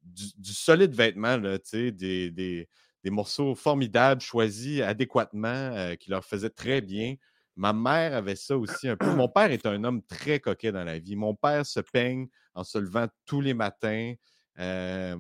du, 0.05 0.25
du 0.39 0.53
solide 0.53 0.95
vêtement, 0.95 1.37
là, 1.37 1.59
des, 1.73 2.31
des 2.31 3.11
morceaux 3.11 3.55
formidables, 3.55 4.21
choisis 4.21 4.81
adéquatement, 4.83 5.49
euh, 5.49 5.95
qui 5.97 6.11
leur 6.11 6.25
faisaient 6.25 6.51
très 6.51 6.81
bien. 6.81 7.17
Ma 7.57 7.73
mère 7.73 8.15
avait 8.15 8.37
ça 8.37 8.57
aussi 8.57 8.89
un 8.89 8.97
peu. 8.97 9.15
Mon 9.15 9.29
père 9.29 9.51
est 9.51 9.67
un 9.67 9.85
homme 9.85 10.03
très 10.03 10.41
coquet 10.41 10.73
dans 10.73 10.85
la 10.85 10.99
vie. 10.99 11.17
Mon 11.17 11.35
père 11.35 11.67
se 11.67 11.81
peigne 11.81 12.29
en 12.55 12.65
se 12.65 12.79
levant 12.79 13.07
tous 13.27 13.41
les 13.41 13.55
matins. 13.55 14.15
Euh, 14.59 15.17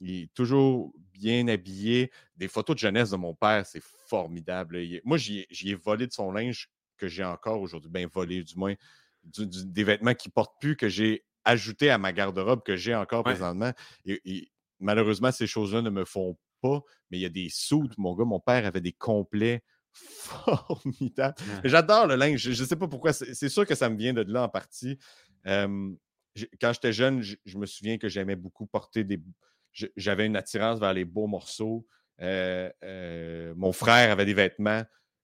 il 0.00 0.22
est 0.24 0.34
toujours 0.34 0.92
bien 1.12 1.48
habillé. 1.48 2.10
Des 2.36 2.48
photos 2.48 2.76
de 2.76 2.80
jeunesse 2.80 3.10
de 3.10 3.16
mon 3.16 3.34
père, 3.34 3.64
c'est 3.66 3.82
formidable. 3.82 4.78
Il 4.78 5.00
moi, 5.04 5.16
j'y 5.16 5.46
ai- 5.50 5.74
volé 5.74 6.06
de 6.06 6.12
son 6.12 6.32
linge 6.32 6.70
que 6.96 7.08
j'ai 7.08 7.24
encore 7.24 7.60
aujourd'hui. 7.60 7.90
Bien 7.90 8.08
volé, 8.12 8.42
du 8.44 8.56
moins. 8.56 8.74
du- 9.22 9.46
du- 9.46 9.66
des 9.66 9.84
vêtements 9.84 10.14
qu'il 10.14 10.30
ne 10.30 10.32
porte 10.32 10.58
plus, 10.60 10.76
que 10.76 10.88
j'ai 10.88 11.26
ajouté 11.44 11.90
à 11.90 11.98
ma 11.98 12.10
garde-robe, 12.10 12.62
que 12.62 12.74
j'ai 12.76 12.94
encore 12.94 13.18
Ouais. 13.18 13.32
présentement. 13.34 13.70
Et, 14.06 14.18
et 14.24 14.50
malheureusement, 14.78 15.30
ces 15.30 15.46
choses-là 15.46 15.82
ne 15.82 15.90
me 15.90 16.06
font 16.06 16.38
pas. 16.62 16.80
Mais 17.10 17.18
il 17.18 17.20
y 17.20 17.26
a 17.26 17.30
des 17.30 17.50
soutes, 17.50 17.98
mon 17.98 18.14
gars. 18.14 18.24
Mon 18.24 18.40
père 18.40 18.64
avait 18.64 18.80
des 18.80 18.92
complets 18.94 19.62
Ouais. 20.46 21.32
Mais 21.62 21.68
J'adore 21.68 22.06
le 22.06 22.14
linge. 22.14 22.40
Je 22.40 22.62
ne 22.62 22.66
sais 22.66 22.76
pas 22.76 22.88
pourquoi. 22.88 23.12
C'est 23.12 23.48
sûr 23.48 23.66
que 23.66 23.74
ça 23.74 23.88
me 23.88 23.96
vient 23.96 24.12
de 24.12 24.22
là 24.22 24.44
en 24.44 24.48
partie. 24.48 24.98
Euh, 25.46 25.90
quand 26.60 26.72
j'étais 26.72 26.92
jeune, 26.92 27.22
je, 27.22 27.36
je 27.44 27.58
me 27.58 27.66
souviens 27.66 27.98
que 27.98 28.08
j'aimais 28.08 28.36
beaucoup 28.36 28.66
porter 28.66 29.04
des. 29.04 29.20
J'avais 29.96 30.26
une 30.26 30.36
attirance 30.36 30.78
vers 30.80 30.92
les 30.92 31.04
beaux 31.04 31.26
morceaux. 31.26 31.86
Euh, 32.22 32.70
euh, 32.84 33.54
mon 33.56 33.72
frère 33.72 34.10
avait 34.10 34.26
des 34.26 34.34
vêtements. 34.34 34.82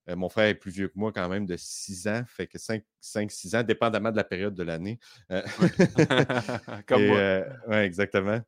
Euh, 0.08 0.16
mon 0.16 0.28
frère 0.28 0.46
est 0.46 0.54
plus 0.54 0.70
vieux 0.70 0.88
que 0.88 0.96
moi 0.98 1.12
quand 1.12 1.28
même 1.28 1.46
de 1.46 1.56
6 1.56 2.06
ans, 2.06 2.22
fait 2.28 2.46
que 2.46 2.58
5-6 2.58 3.56
ans, 3.56 3.62
dépendamment 3.64 4.12
de 4.12 4.16
la 4.16 4.24
période 4.24 4.54
de 4.54 4.62
l'année. 4.62 4.98
Comme 6.86 7.02
et, 7.02 7.08
moi. 7.08 7.44
ouais, 7.68 7.84
exactement. 7.84 8.40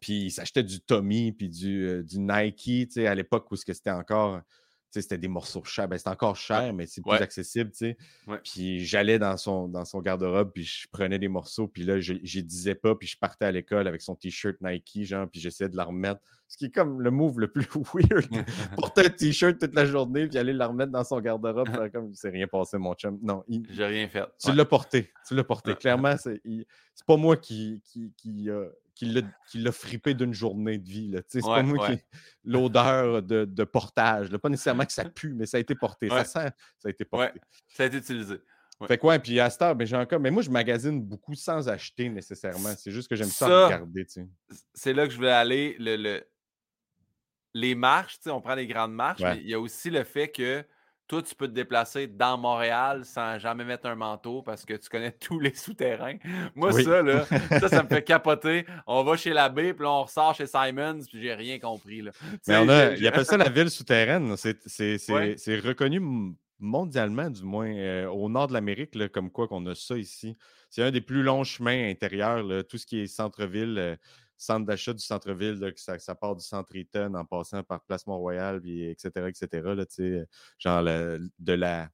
Puis 0.00 0.24
il 0.24 0.30
s'achetait 0.30 0.64
du 0.64 0.80
Tommy, 0.80 1.32
puis 1.32 1.48
du, 1.48 2.04
du 2.04 2.18
Nike, 2.18 2.56
tu 2.56 2.86
sais, 2.90 3.06
à 3.06 3.14
l'époque 3.14 3.50
où 3.50 3.56
c'était 3.56 3.90
encore, 3.90 4.42
c'était 4.90 5.18
des 5.18 5.28
morceaux 5.28 5.62
chers. 5.64 5.88
Ben, 5.88 5.98
c'était 5.98 6.10
encore 6.10 6.36
cher, 6.36 6.72
mais 6.72 6.86
c'est 6.86 7.02
plus 7.02 7.10
Ouais. 7.12 7.22
accessible. 7.22 7.70
Ouais. 8.26 8.40
Puis 8.42 8.84
j'allais 8.84 9.18
dans 9.18 9.36
son, 9.36 9.68
dans 9.68 9.84
son 9.84 10.00
garde-robe, 10.00 10.52
puis 10.52 10.64
je 10.64 10.86
prenais 10.90 11.18
des 11.18 11.28
morceaux, 11.28 11.68
puis 11.68 11.82
là, 11.84 12.00
je 12.00 12.14
je 12.22 12.40
disais 12.40 12.74
pas, 12.74 12.94
puis 12.94 13.06
je 13.08 13.18
partais 13.18 13.44
à 13.44 13.52
l'école 13.52 13.86
avec 13.88 14.00
son 14.02 14.14
t-shirt 14.14 14.56
Nike, 14.62 15.04
genre, 15.04 15.28
puis 15.28 15.40
j'essayais 15.40 15.68
de 15.70 15.76
la 15.76 15.84
remettre. 15.84 16.20
Ce 16.48 16.56
qui 16.56 16.66
est 16.66 16.70
comme 16.70 17.00
le 17.02 17.10
move 17.10 17.40
le 17.40 17.48
plus 17.52 17.66
weird. 17.92 18.28
Porter 18.76 19.06
un 19.06 19.10
t-shirt 19.10 19.58
toute 19.58 19.74
la 19.74 19.84
journée, 19.84 20.28
puis 20.28 20.38
aller 20.38 20.52
la 20.52 20.68
remettre 20.68 20.92
dans 20.92 21.04
son 21.04 21.20
garde-robe, 21.20 21.90
comme 21.92 22.10
il 22.10 22.16
s'est 22.16 22.30
rien 22.30 22.46
passé, 22.46 22.78
mon 22.78 22.94
chum. 22.94 23.18
Non, 23.22 23.42
il- 23.48 23.66
J'ai 23.70 23.84
rien 23.86 24.08
fait. 24.08 24.24
tu 24.38 24.48
Ouais. 24.50 24.54
l'as 24.56 24.64
porté. 24.64 25.10
Tu 25.26 25.34
l'as 25.34 25.44
porté. 25.44 25.70
Ouais. 25.72 25.76
Clairement, 25.76 26.16
c'est 26.16 26.40
il- 26.44 26.64
c'est 26.94 27.04
pas 27.06 27.16
moi 27.16 27.36
qui, 27.36 27.82
qui, 27.84 28.12
qui, 28.16 28.48
euh, 28.48 28.68
qui 28.96 29.58
l'a 29.58 29.72
frippé 29.72 30.14
d'une 30.14 30.32
journée 30.34 30.78
de 30.78 30.88
vie. 30.88 31.14
C'est 31.28 31.44
Ouais, 31.44 31.54
pas 31.56 31.62
moi 31.62 31.88
ouais. 31.88 31.98
qui. 31.98 32.02
L'odeur 32.44 33.22
de, 33.22 33.44
de 33.44 33.64
portage. 33.64 34.30
là. 34.32 34.38
Pas 34.40 34.48
nécessairement 34.48 34.84
que 34.86 34.92
ça 34.92 35.04
pue, 35.14 35.34
mais 35.34 35.46
ça 35.46 35.58
a 35.58 35.60
été 35.60 35.74
porté. 35.76 36.10
Ouais. 36.10 36.24
Ça 36.24 36.42
sent, 36.48 36.50
ça 36.78 36.88
a 36.88 36.90
été 36.90 37.04
porté. 37.04 37.38
Ça 37.68 37.84
a 37.84 37.86
été 37.86 37.98
utilisé. 37.98 38.36
Fait 38.88 38.98
quoi, 38.98 39.18
puis 39.18 39.38
à 39.40 39.48
cette 39.48 39.62
heure, 39.62 39.74
ben, 39.76 39.86
j'ai 39.86 39.96
encore. 39.96 40.20
Mais 40.20 40.30
moi, 40.30 40.42
je 40.42 40.50
magasine 40.50 41.00
beaucoup 41.02 41.34
sans 41.34 41.66
acheter 41.68 42.08
nécessairement. 42.10 42.74
C'est 42.76 42.90
juste 42.90 43.08
que 43.08 43.16
j'aime 43.16 43.28
ça, 43.28 43.46
Ça- 43.46 43.64
regarder. 43.66 44.06
C'est 44.74 44.92
là 44.92 45.06
que 45.06 45.12
je 45.12 45.16
voulais 45.16 45.30
aller. 45.30 45.76
Le, 45.78 45.96
le- 45.96 46.24
Les 47.54 47.74
marches, 47.74 48.18
on 48.26 48.40
prend 48.42 48.54
les 48.54 48.66
grandes 48.66 48.92
marches, 48.94 49.22
mais 49.22 49.38
il 49.40 49.48
y 49.48 49.54
a 49.54 49.60
aussi 49.60 49.88
le 49.88 50.04
fait 50.04 50.28
que 50.28 50.62
toi, 51.08 51.22
tu 51.22 51.34
peux 51.34 51.46
te 51.46 51.52
déplacer 51.52 52.06
dans 52.06 52.36
Montréal 52.36 53.04
sans 53.04 53.38
jamais 53.38 53.64
mettre 53.64 53.86
un 53.86 53.94
manteau 53.94 54.42
parce 54.42 54.64
que 54.64 54.74
tu 54.74 54.88
connais 54.88 55.12
tous 55.20 55.38
les 55.38 55.54
souterrains. 55.54 56.16
Moi, 56.54 56.72
ça, 56.72 57.02
là, 57.02 57.24
ça, 57.60 57.68
ça 57.68 57.82
me 57.82 57.88
fait 57.88 58.02
capoter. 58.02 58.66
On 58.86 59.04
va 59.04 59.16
chez 59.16 59.32
l'abbé, 59.32 59.72
puis 59.72 59.84
là, 59.84 59.90
on 59.90 60.02
ressort 60.02 60.34
chez 60.34 60.46
Simons, 60.46 61.00
puis 61.08 61.22
j'ai 61.22 61.34
rien 61.34 61.58
compris. 61.58 62.02
Là. 62.02 62.10
Mais 62.48 62.56
on 62.56 62.68
a, 62.68 62.92
il 62.94 63.06
appelle 63.06 63.24
ça 63.24 63.36
la 63.36 63.48
ville 63.48 63.70
souterraine. 63.70 64.34
C'est 64.36 65.60
reconnu 65.60 66.00
mondialement, 66.58 67.30
du 67.30 67.42
moins, 67.42 67.70
euh, 67.70 68.06
au 68.08 68.28
nord 68.28 68.48
de 68.48 68.54
l'Amérique, 68.54 68.96
comme 69.12 69.30
quoi 69.30 69.46
qu'on 69.46 69.66
a 69.66 69.74
ça 69.74 69.96
ici. 69.96 70.36
C'est 70.70 70.82
un 70.82 70.90
des 70.90 71.00
plus 71.00 71.22
longs 71.22 71.44
chemins 71.44 71.88
intérieurs, 71.88 72.44
tout 72.66 72.78
ce 72.78 72.86
qui 72.86 73.00
est 73.00 73.06
centre-ville. 73.06 73.76
Euh, 73.78 73.96
centre 74.36 74.66
d'achat 74.66 74.92
du 74.92 75.02
centre-ville, 75.02 75.72
ça, 75.76 75.98
ça, 75.98 76.14
part 76.14 76.36
du 76.36 76.44
centre 76.44 76.74
Eaton 76.74 77.14
en 77.14 77.24
passant 77.24 77.62
par 77.62 77.82
Place 77.84 78.06
Mont-Royal, 78.06 78.60
etc., 78.66 79.10
etc. 79.28 79.48
Là, 79.74 79.84
genre 80.58 80.82
de 80.82 81.52
la. 81.52 81.88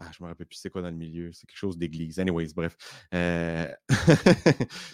Ah, 0.00 0.10
je 0.16 0.22
me 0.22 0.28
rappelle 0.28 0.46
plus 0.46 0.58
c'est 0.58 0.70
quoi 0.70 0.80
dans 0.80 0.90
le 0.90 0.96
milieu. 0.96 1.32
C'est 1.32 1.44
quelque 1.46 1.58
chose 1.58 1.76
d'église. 1.76 2.20
Anyways, 2.20 2.54
bref. 2.54 2.76
Euh... 3.12 3.66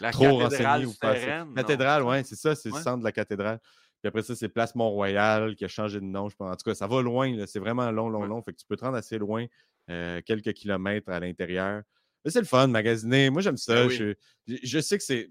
la 0.01 0.11
Trop 0.13 0.39
cathédrale 0.39 0.87
ou 0.87 0.95
pas. 0.99 1.45
Cathédrale, 1.55 2.03
oui, 2.05 2.25
c'est 2.25 2.37
ça, 2.37 2.55
c'est 2.55 2.71
le 2.71 2.81
centre 2.81 3.01
de 3.01 3.05
la 3.05 3.13
cathédrale. 3.13 3.61
Puis 4.05 4.09
après 4.09 4.23
ça, 4.23 4.35
c'est 4.35 4.49
Place 4.49 4.75
Mont-Royal 4.75 5.57
qui 5.57 5.65
a 5.65 5.69
changé 5.69 5.99
de 5.99 6.05
nom. 6.05 6.29
Je 6.29 6.37
pense. 6.37 6.53
En 6.53 6.57
tout 6.57 6.65
cas, 6.65 6.75
ça 6.75 6.87
va 6.87 7.01
loin. 7.03 7.35
C'est 7.47 7.59
vraiment 7.59 7.91
long, 7.91 8.09
long, 8.09 8.25
long. 8.25 8.43
Fait 8.43 8.53
que 8.53 8.59
tu 8.59 8.67
peux 8.67 8.77
te 8.77 8.85
rendre 8.85 8.97
assez 8.97 9.19
loin, 9.19 9.47
euh, 9.91 10.21
quelques 10.25 10.53
kilomètres 10.53 11.11
à 11.11 11.21
l'intérieur. 11.21 11.83
Mais 12.25 12.31
c'est 12.31 12.41
le 12.41 12.47
fun, 12.47 12.67
magasiner. 12.67 13.31
Moi, 13.31 13.43
j'aime 13.43 13.57
ça. 13.57 13.87
Ben 13.87 14.15
je, 14.47 14.81
sais 14.81 14.99
que 14.99 15.05
c'est 15.05 15.31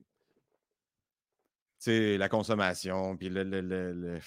la 1.88 2.30
consommation, 2.30 3.18
puis 3.18 3.30
le, 3.30 3.44
le, 3.44 4.20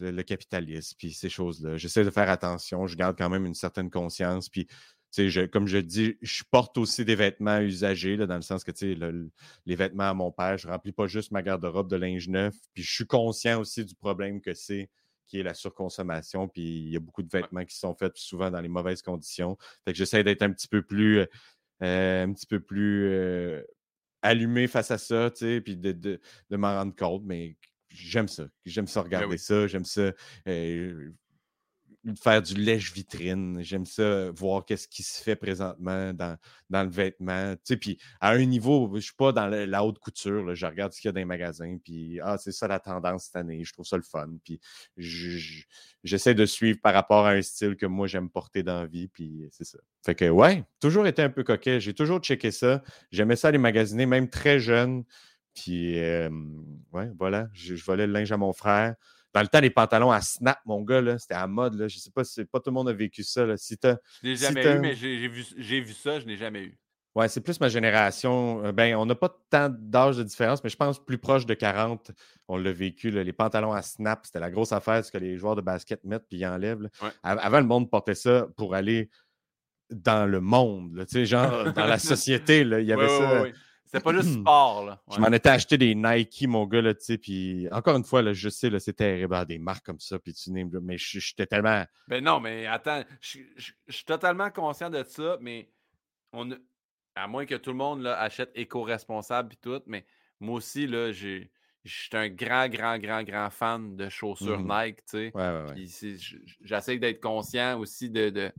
le, 0.00 0.22
capitalisme, 0.22 0.96
puis 0.98 1.12
ces 1.12 1.28
choses-là. 1.28 1.76
J'essaie 1.76 2.04
de 2.04 2.10
faire 2.10 2.28
attention, 2.28 2.86
je 2.86 2.96
garde 2.96 3.16
quand 3.16 3.30
même 3.30 3.46
une 3.46 3.54
certaine 3.54 3.90
conscience, 3.90 4.48
puis 4.48 4.66
je, 5.16 5.46
comme 5.46 5.66
je 5.66 5.78
dis, 5.78 6.18
je 6.20 6.42
porte 6.50 6.76
aussi 6.78 7.04
des 7.04 7.14
vêtements 7.14 7.60
usagés, 7.60 8.16
là, 8.16 8.26
dans 8.26 8.36
le 8.36 8.42
sens 8.42 8.64
que 8.64 8.72
les 9.66 9.74
vêtements 9.76 10.10
à 10.10 10.14
mon 10.14 10.30
père, 10.30 10.58
je 10.58 10.66
ne 10.66 10.72
remplis 10.72 10.92
pas 10.92 11.06
juste 11.06 11.30
ma 11.30 11.42
garde-robe 11.42 11.90
de 11.90 11.96
linge 11.96 12.28
neuf, 12.28 12.54
puis 12.74 12.82
je 12.82 12.92
suis 12.92 13.06
conscient 13.06 13.60
aussi 13.60 13.84
du 13.84 13.94
problème 13.94 14.40
que 14.40 14.54
c'est 14.54 14.90
qui 15.26 15.40
est 15.40 15.42
la 15.42 15.54
surconsommation, 15.54 16.48
puis 16.48 16.62
il 16.62 16.90
y 16.90 16.96
a 16.96 17.00
beaucoup 17.00 17.22
de 17.22 17.28
vêtements 17.28 17.64
qui 17.64 17.76
sont 17.76 17.94
faits 17.94 18.16
souvent 18.16 18.50
dans 18.50 18.60
les 18.60 18.68
mauvaises 18.68 19.02
conditions. 19.02 19.56
Fait 19.84 19.92
que 19.92 19.98
j'essaie 19.98 20.22
d'être 20.22 20.42
un 20.42 20.52
petit 20.52 20.68
peu 20.68 20.82
plus, 20.82 21.26
euh, 21.82 22.24
un 22.24 22.32
petit 22.32 22.46
peu 22.46 22.60
plus 22.60 23.08
euh, 23.08 23.62
allumé 24.22 24.66
face 24.66 24.90
à 24.90 24.98
ça, 24.98 25.30
tu 25.30 25.38
sais, 25.38 25.60
puis 25.60 25.76
de, 25.76 25.92
de, 25.92 26.20
de 26.50 26.56
m'en 26.56 26.74
rendre 26.74 26.94
compte, 26.94 27.22
mais 27.24 27.56
j'aime 27.88 28.28
ça. 28.28 28.46
J'aime 28.64 28.86
ça 28.86 29.00
ben 29.00 29.06
regarder 29.06 29.38
ça, 29.38 29.66
j'aime 29.66 29.84
ça 29.84 30.12
faire 32.14 32.40
du 32.40 32.54
lèche-vitrine. 32.54 33.62
J'aime 33.62 33.86
ça, 33.86 34.30
voir 34.30 34.64
qu'est-ce 34.64 34.86
qui 34.86 35.02
se 35.02 35.22
fait 35.22 35.36
présentement 35.36 36.12
dans, 36.12 36.36
dans 36.70 36.84
le 36.84 36.88
vêtement. 36.88 37.54
Tu 37.56 37.60
sais, 37.64 37.76
puis 37.76 37.98
à 38.20 38.30
un 38.30 38.44
niveau, 38.44 38.88
je 38.92 38.96
ne 38.96 39.00
suis 39.00 39.14
pas 39.14 39.32
dans 39.32 39.46
la, 39.48 39.84
haute 39.84 39.98
couture. 39.98 40.54
je 40.54 40.66
regarde 40.66 40.92
ce 40.92 41.00
qu'il 41.00 41.08
y 41.08 41.10
a 41.10 41.12
dans 41.12 41.18
les 41.18 41.24
magasins. 41.24 41.78
Puis, 41.82 42.20
ah, 42.22 42.36
c'est 42.38 42.52
ça 42.52 42.68
la 42.68 42.78
tendance 42.78 43.24
cette 43.24 43.36
année. 43.36 43.64
Je 43.64 43.72
trouve 43.72 43.86
ça 43.86 43.96
le 43.96 44.02
fun. 44.02 44.28
Puis, 44.44 44.60
j'essaie 46.04 46.34
de 46.34 46.46
suivre 46.46 46.78
par 46.80 46.94
rapport 46.94 47.26
à 47.26 47.30
un 47.30 47.42
style 47.42 47.76
que 47.76 47.86
moi, 47.86 48.06
j'aime 48.06 48.30
porter 48.30 48.62
dans 48.62 48.80
la 48.80 48.86
vie. 48.86 49.08
Puis, 49.08 49.48
c'est 49.50 49.64
ça. 49.64 49.78
Fait 50.04 50.14
que, 50.14 50.28
ouais, 50.28 50.64
toujours 50.80 51.06
été 51.06 51.22
un 51.22 51.30
peu 51.30 51.42
coquet. 51.42 51.80
J'ai 51.80 51.94
toujours 51.94 52.20
checké 52.20 52.50
ça. 52.50 52.82
J'aimais 53.10 53.36
ça 53.36 53.50
les 53.50 53.58
magasiner, 53.58 54.06
même 54.06 54.28
très 54.28 54.60
jeune. 54.60 55.04
Puis, 55.54 55.98
ouais, 56.92 57.10
voilà, 57.18 57.48
je 57.52 57.74
volais 57.74 58.06
le 58.06 58.12
linge 58.12 58.30
à 58.30 58.36
mon 58.36 58.52
frère. 58.52 58.94
Dans 59.36 59.42
le 59.42 59.48
temps, 59.48 59.60
les 59.60 59.68
pantalons 59.68 60.10
à 60.10 60.22
snap, 60.22 60.58
mon 60.64 60.80
gars, 60.80 61.18
c'était 61.18 61.34
à 61.34 61.46
mode. 61.46 61.74
Là. 61.74 61.88
Je 61.88 61.96
ne 61.96 62.00
sais 62.00 62.10
pas 62.10 62.24
si 62.24 62.42
pas 62.46 62.58
tout 62.58 62.70
le 62.70 62.72
monde 62.72 62.88
a 62.88 62.94
vécu 62.94 63.22
ça. 63.22 63.44
Là. 63.44 63.58
Si 63.58 63.76
je 63.82 63.96
l'ai 64.22 64.34
jamais 64.34 64.64
eu, 64.64 64.78
mais 64.78 64.94
j'ai 64.94 65.28
vu, 65.28 65.44
vu, 65.58 65.92
ça, 65.92 66.18
je 66.18 66.24
n'ai 66.24 66.38
jamais 66.38 66.62
eu. 66.62 66.78
Ouais, 67.14 67.28
c'est 67.28 67.42
plus 67.42 67.60
ma 67.60 67.68
génération. 67.68 68.64
Euh, 68.64 68.72
ben, 68.72 68.96
on 68.96 69.04
n'a 69.04 69.14
pas 69.14 69.28
tant 69.50 69.68
d'âge 69.70 70.16
de 70.16 70.22
différence, 70.22 70.64
mais 70.64 70.70
je 70.70 70.76
pense 70.78 71.04
plus 71.04 71.18
proche 71.18 71.44
de 71.44 71.52
40, 71.52 72.12
on 72.48 72.56
l'a 72.56 72.72
vécu. 72.72 73.10
Les 73.10 73.32
pantalons 73.34 73.74
à 73.74 73.82
snap, 73.82 74.24
c'était 74.24 74.40
la 74.40 74.50
grosse 74.50 74.72
affaire, 74.72 75.04
ce 75.04 75.12
que 75.12 75.18
les 75.18 75.36
joueurs 75.36 75.54
de 75.54 75.60
basket 75.60 76.02
mettent 76.04 76.24
puis 76.26 76.38
ils 76.38 76.46
enlèvent. 76.46 76.88
Avant, 77.22 77.60
le 77.60 77.66
monde 77.66 77.90
portait 77.90 78.14
ça 78.14 78.48
pour 78.56 78.74
aller 78.74 79.10
dans 79.90 80.24
le 80.24 80.40
monde, 80.40 81.04
genre 81.12 81.74
dans 81.74 81.86
la 81.86 81.98
société. 81.98 82.62
il 82.62 82.86
y 82.86 82.92
avait 82.94 83.08
ça. 83.08 83.44
C'était 83.96 84.04
pas 84.04 84.22
juste 84.22 84.34
sport, 84.40 84.84
là. 84.84 85.02
Je 85.10 85.20
m'en 85.20 85.32
étais 85.32 85.48
acheté 85.48 85.78
des 85.78 85.94
Nike, 85.94 86.46
mon 86.46 86.66
gars, 86.66 86.82
là, 86.82 86.94
tu 86.94 87.04
sais, 87.04 87.18
puis 87.18 87.68
encore 87.72 87.96
une 87.96 88.04
fois, 88.04 88.22
là, 88.22 88.32
je 88.32 88.48
sais, 88.48 88.70
là, 88.70 88.78
c'est 88.78 88.94
terrible, 88.94 89.44
des 89.46 89.58
marques 89.58 89.84
comme 89.84 90.00
ça, 90.00 90.18
puis 90.18 90.34
tu 90.34 90.50
mais 90.52 90.98
j'étais 90.98 91.46
tellement... 91.46 91.84
Ben 92.08 92.22
non, 92.22 92.40
mais 92.40 92.66
attends, 92.66 93.02
je 93.20 93.40
suis 93.88 94.04
totalement 94.04 94.50
conscient 94.50 94.90
de 94.90 95.02
ça, 95.02 95.38
mais 95.40 95.70
on 96.32 96.50
à 97.14 97.26
moins 97.26 97.46
que 97.46 97.54
tout 97.54 97.70
le 97.70 97.76
monde 97.76 98.02
là, 98.02 98.20
achète 98.20 98.50
éco-responsable 98.54 99.54
et 99.54 99.56
tout, 99.56 99.82
mais 99.86 100.04
moi 100.38 100.56
aussi, 100.56 100.86
là, 100.86 101.12
j'ai... 101.12 101.50
Je 101.84 102.02
suis 102.02 102.16
un 102.16 102.28
grand, 102.28 102.68
grand, 102.68 102.98
grand, 102.98 103.22
grand 103.22 103.48
fan 103.48 103.96
de 103.96 104.08
chaussures 104.08 104.58
mmh 104.58 104.86
Nike, 104.86 104.96
tu 104.96 105.02
sais. 105.06 105.32
Ouais, 105.36 105.50
ouais, 105.50 105.72
ouais. 105.72 106.16
J'essaie 106.60 106.98
d'être 106.98 107.20
conscient 107.20 107.78
aussi 107.78 108.10
de, 108.10 108.28
de, 108.30 108.52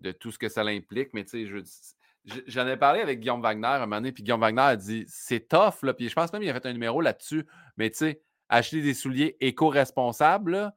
de, 0.00 0.12
tout 0.12 0.30
ce 0.30 0.38
que 0.38 0.50
ça 0.50 0.60
implique, 0.60 1.14
mais 1.14 1.24
tu 1.24 1.30
sais, 1.30 1.46
je 1.46 1.56
J'en 2.46 2.66
ai 2.66 2.76
parlé 2.76 3.00
avec 3.00 3.20
Guillaume 3.20 3.40
Wagner 3.40 3.66
un 3.66 3.78
moment 3.80 3.96
donné, 3.96 4.12
puis 4.12 4.22
Guillaume 4.22 4.40
Wagner 4.40 4.60
a 4.60 4.76
dit 4.76 5.04
c'est 5.08 5.48
tough, 5.48 5.82
là, 5.82 5.94
puis 5.94 6.08
je 6.08 6.14
pense 6.14 6.32
même 6.32 6.42
qu'il 6.42 6.50
a 6.50 6.54
fait 6.54 6.66
un 6.66 6.72
numéro 6.72 7.00
là-dessus, 7.00 7.46
mais 7.76 7.90
tu 7.90 7.98
sais, 7.98 8.22
acheter 8.48 8.82
des 8.82 8.94
souliers 8.94 9.36
éco-responsables, 9.40 10.72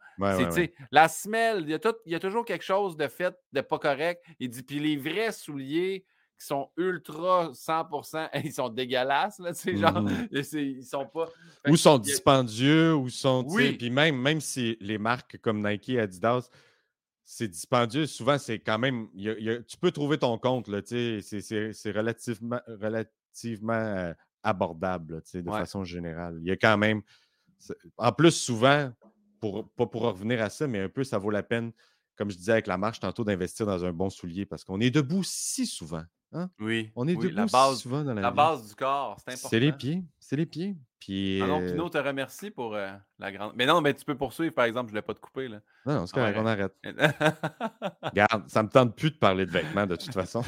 c'est 0.53 0.73
la 0.91 1.07
semelle, 1.07 1.61
il 1.61 1.69
y, 1.69 1.73
a 1.73 1.79
il 2.05 2.11
y, 2.11 2.15
a 2.15 2.19
toujours 2.19 2.45
quelque 2.45 2.63
chose 2.63 2.97
de 2.97 3.07
fait 3.07 3.35
de 3.53 3.61
pas 3.61 3.79
correct. 3.79 4.23
Il 4.39 4.49
dit, 4.49 4.63
puis 4.63 4.79
les 4.79 4.97
vrais 4.97 5.31
souliers 5.31 6.05
qui 6.39 6.45
sont 6.45 6.69
ultra 6.77 7.51
100%, 7.51 8.29
ils 8.43 8.53
sont 8.53 8.69
dégueulasses, 8.69 9.39
là, 9.39 9.53
tu 9.53 9.59
sais, 9.59 9.77
genre, 9.77 10.01
mmh 10.01 10.27
ils 10.31 10.83
sont 10.85 11.05
pas... 11.05 11.27
Ou 11.67 11.75
sont 11.75 11.97
dispendieux, 11.97 12.95
ou 12.95 13.09
sont, 13.09 13.45
oui. 13.49 13.73
puis 13.73 13.89
même, 13.89 14.15
même 14.15 14.39
si 14.39 14.77
les 14.79 14.97
marques 14.97 15.37
comme 15.41 15.65
Nike, 15.65 15.89
Adidas, 15.97 16.49
c'est 17.31 17.47
dispendieux. 17.47 18.07
Souvent, 18.07 18.39
c'est 18.39 18.57
quand 18.57 18.79
même. 18.79 19.07
tu 19.15 19.77
peux 19.79 19.91
trouver 19.91 20.17
ton 20.17 20.39
compte, 20.39 20.67
c'est 20.83 21.91
relativement, 21.91 22.59
relativement 22.67 23.73
euh, 23.73 24.13
abordable 24.41 25.21
de 25.33 25.51
façon 25.51 25.83
générale. 25.83 26.39
Il 26.41 26.47
y 26.47 26.51
a 26.51 26.57
quand 26.57 26.77
même. 26.77 27.03
En 27.97 28.11
plus, 28.11 28.31
souvent, 28.31 28.91
pour, 29.39 29.69
pas 29.73 29.85
pour 29.85 30.01
revenir 30.01 30.41
à 30.41 30.49
ça, 30.49 30.65
mais 30.65 30.79
un 30.79 30.89
peu, 30.89 31.03
ça 31.03 31.19
vaut 31.19 31.29
la 31.29 31.43
peine, 31.43 31.71
comme 32.15 32.31
je 32.31 32.37
disais 32.37 32.53
avec 32.53 32.65
la 32.65 32.79
marche 32.79 32.99
tantôt, 32.99 33.23
d'investir 33.23 33.67
dans 33.67 33.85
un 33.85 33.93
bon 33.93 34.09
soulier 34.09 34.47
parce 34.47 34.63
qu'on 34.63 34.79
est 34.79 34.89
debout 34.89 35.23
si 35.23 35.67
souvent. 35.67 36.03
Hein? 36.31 36.49
Oui. 36.59 36.91
On 36.95 37.07
est 37.07 37.15
debout 37.15 37.29
la 37.29 37.45
base, 37.45 37.75
si 37.75 37.81
souvent 37.83 38.03
dans 38.03 38.15
la, 38.15 38.21
la 38.21 38.31
base 38.31 38.67
du 38.67 38.73
corps, 38.73 39.17
c'est 39.19 39.33
important. 39.33 39.49
C'est 39.49 39.59
les 39.59 39.71
pieds. 39.71 40.03
C'est 40.19 40.35
les 40.35 40.45
pieds. 40.47 40.77
Puis, 40.99 41.41
ah 41.41 41.59
Pino 41.65 41.89
te 41.89 41.97
remercie 41.97 42.51
pour 42.51 42.75
euh, 42.75 42.89
la 43.19 43.31
grande. 43.31 43.53
Mais 43.55 43.65
non, 43.65 43.79
mais 43.79 43.93
tu 43.93 44.03
peux 44.03 44.15
poursuivre, 44.15 44.53
par 44.53 44.65
exemple, 44.65 44.89
je 44.89 44.95
ne 44.95 44.99
l'ai 44.99 45.01
pas 45.01 45.13
te 45.13 45.19
couper. 45.19 45.47
Là. 45.47 45.59
Non, 45.85 46.05
c'est 46.05 46.13
correct, 46.13 46.37
on 46.37 46.45
arrête. 46.45 46.73
Regarde, 48.03 48.43
ça 48.47 48.61
ne 48.61 48.67
me 48.67 48.71
tente 48.71 48.95
plus 48.95 49.11
de 49.11 49.17
parler 49.17 49.45
de 49.45 49.51
vêtements 49.51 49.85
de 49.85 49.95
toute 49.95 50.13
façon. 50.13 50.43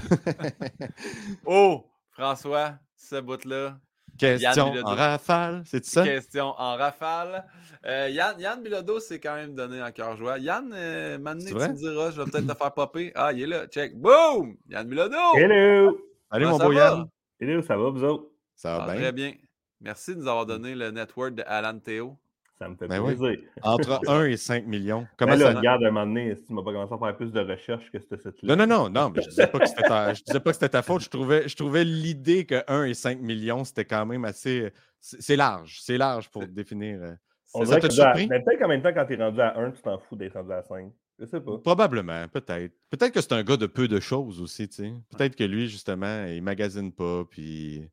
oh, 1.46 1.86
François, 2.12 2.74
ce 2.98 3.22
bout-là. 3.22 3.78
Question 4.18 4.74
en 4.84 4.94
rafale, 4.94 5.64
c'est 5.66 5.86
ça? 5.86 6.04
Question 6.04 6.48
en 6.58 6.76
rafale. 6.76 7.46
Euh, 7.86 8.10
Yann, 8.10 8.40
Yann 8.40 8.62
Bilodeau 8.62 9.00
s'est 9.00 9.20
quand 9.20 9.36
même 9.36 9.56
donné 9.56 9.82
en 9.82 9.92
cœur 9.92 10.18
joie. 10.18 10.38
Yann, 10.38 10.72
euh, 10.76 11.18
maintenant 11.18 11.46
tu 11.48 11.56
me 11.56 11.74
diras, 11.74 12.12
je 12.12 12.22
vais 12.22 12.30
peut-être 12.30 12.48
te 12.48 12.58
faire 12.58 12.74
popper. 12.74 13.12
Ah, 13.16 13.32
il 13.32 13.44
est 13.44 13.48
là, 13.48 13.68
check. 13.68 13.96
Boom! 13.96 14.58
Yann 14.70 14.88
Bilodeau! 14.88 15.36
Hello! 15.36 15.98
Allez, 16.30 16.46
mon 16.46 16.58
beau 16.58 16.74
Yann. 16.74 17.08
Hello, 17.40 17.62
ça 17.62 17.78
va, 17.78 17.90
vous 17.90 18.04
autres? 18.04 18.26
Ça 18.54 18.78
va 18.78 18.94
bien? 18.94 19.02
Très 19.02 19.12
bien. 19.14 19.34
Merci 19.82 20.14
de 20.14 20.20
nous 20.20 20.28
avoir 20.28 20.46
donné 20.46 20.76
le 20.76 20.92
network 20.92 21.34
de 21.34 21.44
Alan 21.48 21.78
Théo. 21.80 22.18
Ça 22.60 22.70
me 22.70 22.76
fait 22.76 22.88
ben 22.88 23.04
plaisir. 23.04 23.40
Entre 23.64 24.00
1 24.08 24.26
et 24.26 24.38
5 24.38 24.68
millions. 24.68 25.08
Comment 25.18 25.36
ça... 25.36 25.54
regarde, 25.54 25.84
un 25.84 25.90
moment 25.90 26.06
donné, 26.06 26.36
si 26.36 26.46
tu 26.46 26.54
m'as 26.54 26.62
pas 26.62 26.72
commencé 26.72 26.94
à 26.94 26.98
faire 27.00 27.18
plus 27.18 27.32
de 27.32 27.40
recherches 27.40 27.92
que 27.92 28.00
ce 28.00 28.16
site 28.16 28.44
Non, 28.44 28.56
non, 28.56 28.68
non, 28.68 28.88
non, 28.88 29.10
mais 29.10 29.24
je 29.24 29.30
disais 29.30 29.48
pas 29.48 29.58
que 29.58 29.66
c'était 29.66 29.82
ta... 29.82 30.14
disais 30.14 30.40
pas 30.40 30.52
que 30.52 30.54
c'était 30.54 30.70
ta 30.70 30.84
faute. 30.84 31.02
Je 31.02 31.10
trouvais, 31.10 31.50
je 31.50 31.56
trouvais 31.56 31.84
l'idée 31.84 32.46
que 32.46 32.64
1 32.68 32.84
et 32.84 32.94
5 32.94 33.20
millions, 33.20 33.64
c'était 33.64 33.86
quand 33.86 34.06
même 34.06 34.26
assez. 34.26 34.72
C'est 35.00 35.36
large. 35.36 35.80
C'est 35.82 35.98
large 35.98 36.30
pour 36.30 36.46
définir. 36.46 37.02
Euh, 37.02 37.14
On 37.56 37.66
ça 37.66 37.80
t'a 37.80 37.90
surpris? 37.90 38.28
Mais 38.28 38.40
peut-être 38.44 38.60
qu'en 38.60 38.68
même 38.68 38.84
temps, 38.84 38.94
quand 38.94 39.08
tu 39.08 39.14
es 39.14 39.16
rendu 39.16 39.42
à 39.42 39.58
1, 39.58 39.72
tu 39.72 39.82
t'en 39.82 39.98
fous 39.98 40.16
d'être 40.16 40.34
rendu 40.34 40.52
à 40.52 40.62
5. 40.62 40.92
Je 41.18 41.26
sais 41.26 41.42
pas. 41.42 41.58
Probablement, 41.58 42.28
peut-être. 42.28 42.74
Peut-être 42.92 43.12
que 43.12 43.22
c'est 43.22 43.34
un 43.34 43.44
gars 43.44 43.58
de 43.58 43.66
peu 43.66 43.88
de 43.88 44.00
choses 44.00 44.40
aussi, 44.40 44.70
tu 44.70 44.76
sais. 44.76 44.94
Peut-être 45.18 45.36
que 45.36 45.44
lui, 45.44 45.68
justement, 45.68 46.26
il 46.26 46.44
magasine 46.44 46.92
pas, 46.92 47.26
puis 47.28 47.90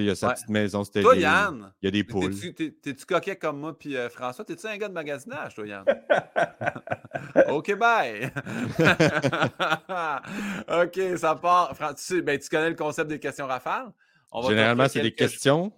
il 0.00 0.04
y 0.06 0.10
a 0.10 0.14
sa 0.14 0.30
petite 0.32 0.48
maison, 0.48 0.82
c'était 0.84 1.02
Toi, 1.02 1.16
Yann, 1.16 1.72
il 1.82 1.86
y 1.86 1.88
a 1.88 1.90
des 1.90 2.04
poules. 2.04 2.34
T'es-tu 2.54 3.06
coquet 3.06 3.36
comme 3.36 3.60
moi 3.60 3.78
puis 3.78 3.96
euh, 3.96 4.08
François? 4.08 4.44
T'es-tu 4.44 4.66
un 4.66 4.76
gars 4.76 4.88
de 4.88 4.94
magasinage, 4.94 5.54
toi, 5.54 5.66
Yann? 5.66 5.84
OK, 7.48 7.74
bye! 7.76 8.30
OK, 10.68 11.18
ça 11.18 11.34
part. 11.36 11.74
Tu, 11.96 12.22
ben, 12.22 12.38
tu 12.38 12.48
connais 12.48 12.70
le 12.70 12.76
concept 12.76 13.08
des 13.08 13.18
questions 13.18 13.46
rafales? 13.46 13.92
Généralement, 14.48 14.88
c'est 14.88 15.02
des 15.02 15.14
questions. 15.14 15.72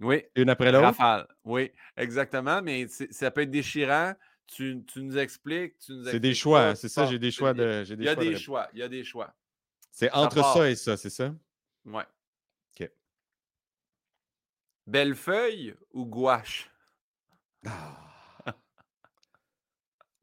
Oui. 0.00 0.24
Une 0.34 0.50
après 0.50 0.72
l'autre. 0.72 0.86
Rafale. 0.86 1.26
Oui, 1.44 1.70
exactement. 1.96 2.60
Mais 2.62 2.86
ça 2.88 3.30
peut 3.30 3.42
être 3.42 3.50
déchirant. 3.50 4.14
tu, 4.48 4.82
tu 4.92 5.02
nous 5.02 5.16
expliques. 5.16 5.78
Tu 5.78 5.92
C'est 6.04 6.18
des 6.20 6.34
choix, 6.34 6.72
tu 6.74 6.80
c'est 6.80 6.88
ça, 6.88 7.02
pars. 7.02 7.10
j'ai 7.10 7.18
des 7.18 7.30
choix 7.30 7.54
des- 7.54 7.62
de. 7.62 7.84
j'ai 7.84 7.94
Il 7.94 8.02
y 8.04 8.08
a 8.08 8.14
choix 8.14 8.24
des 8.24 8.36
choix. 8.36 8.68
Il 8.74 8.80
y 8.80 8.82
a 8.82 8.88
des 8.88 9.04
choix. 9.04 9.32
C'est 9.92 10.10
entre 10.12 10.36
part. 10.40 10.54
ça 10.54 10.68
et 10.70 10.74
ça, 10.74 10.96
c'est 10.96 11.10
ça? 11.10 11.32
Ouais. 11.86 12.02
Bellefeuille 14.86 15.74
ou 15.92 16.04
gouache? 16.06 16.70
Ah. 17.66 17.98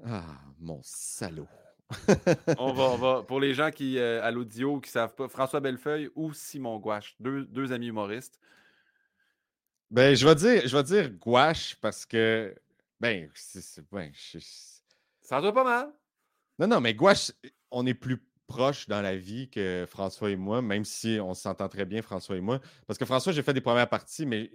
Ah, 0.05 0.23
mon 0.59 0.79
salaud. 0.83 1.47
On 2.57 2.71
va, 2.73 2.83
on 2.83 2.97
va- 2.97 3.23
pour 3.23 3.39
les 3.39 3.53
gens 3.53 3.71
qui, 3.71 3.97
euh, 3.97 4.23
à 4.23 4.31
l'audio 4.31 4.79
qui 4.79 4.89
ne 4.89 4.91
savent 4.91 5.15
pas, 5.15 5.27
François 5.27 5.59
Bellefeuille 5.59 6.09
ou 6.15 6.33
Simon 6.33 6.77
Gouache, 6.77 7.15
deux, 7.19 7.45
deux 7.45 7.71
amis 7.71 7.87
humoristes. 7.87 8.39
Ben, 9.91 10.15
je 10.15 10.25
vais 10.27 10.35
dire, 10.35 10.67
je 10.67 10.77
vais 10.77 10.83
dire 10.83 11.09
gouache 11.11 11.75
parce 11.81 12.05
que. 12.05 12.55
Ben, 12.99 13.29
c'est. 13.33 13.61
c'est- 13.61 13.83
ben, 13.91 14.11
je- 14.13 14.37
Ça 15.21 15.41
doit 15.41 15.53
pas 15.53 15.63
mal. 15.63 15.91
Non, 16.59 16.67
non, 16.67 16.79
mais 16.81 16.93
gouache, 16.93 17.31
on 17.71 17.85
est 17.85 17.93
plus 17.93 18.17
proches 18.49 18.87
dans 18.87 19.01
la 19.01 19.15
vie 19.15 19.49
que 19.49 19.85
François 19.87 20.31
et 20.31 20.35
moi, 20.35 20.61
même 20.61 20.83
si 20.83 21.19
on 21.21 21.33
s'entend 21.33 21.69
très 21.69 21.85
bien, 21.85 22.01
François 22.01 22.35
et 22.35 22.41
moi. 22.41 22.59
Parce 22.87 22.97
que 22.97 23.05
François, 23.05 23.31
j'ai 23.31 23.43
fait 23.43 23.53
des 23.53 23.61
premières 23.61 23.87
parties, 23.87 24.25
mais. 24.25 24.51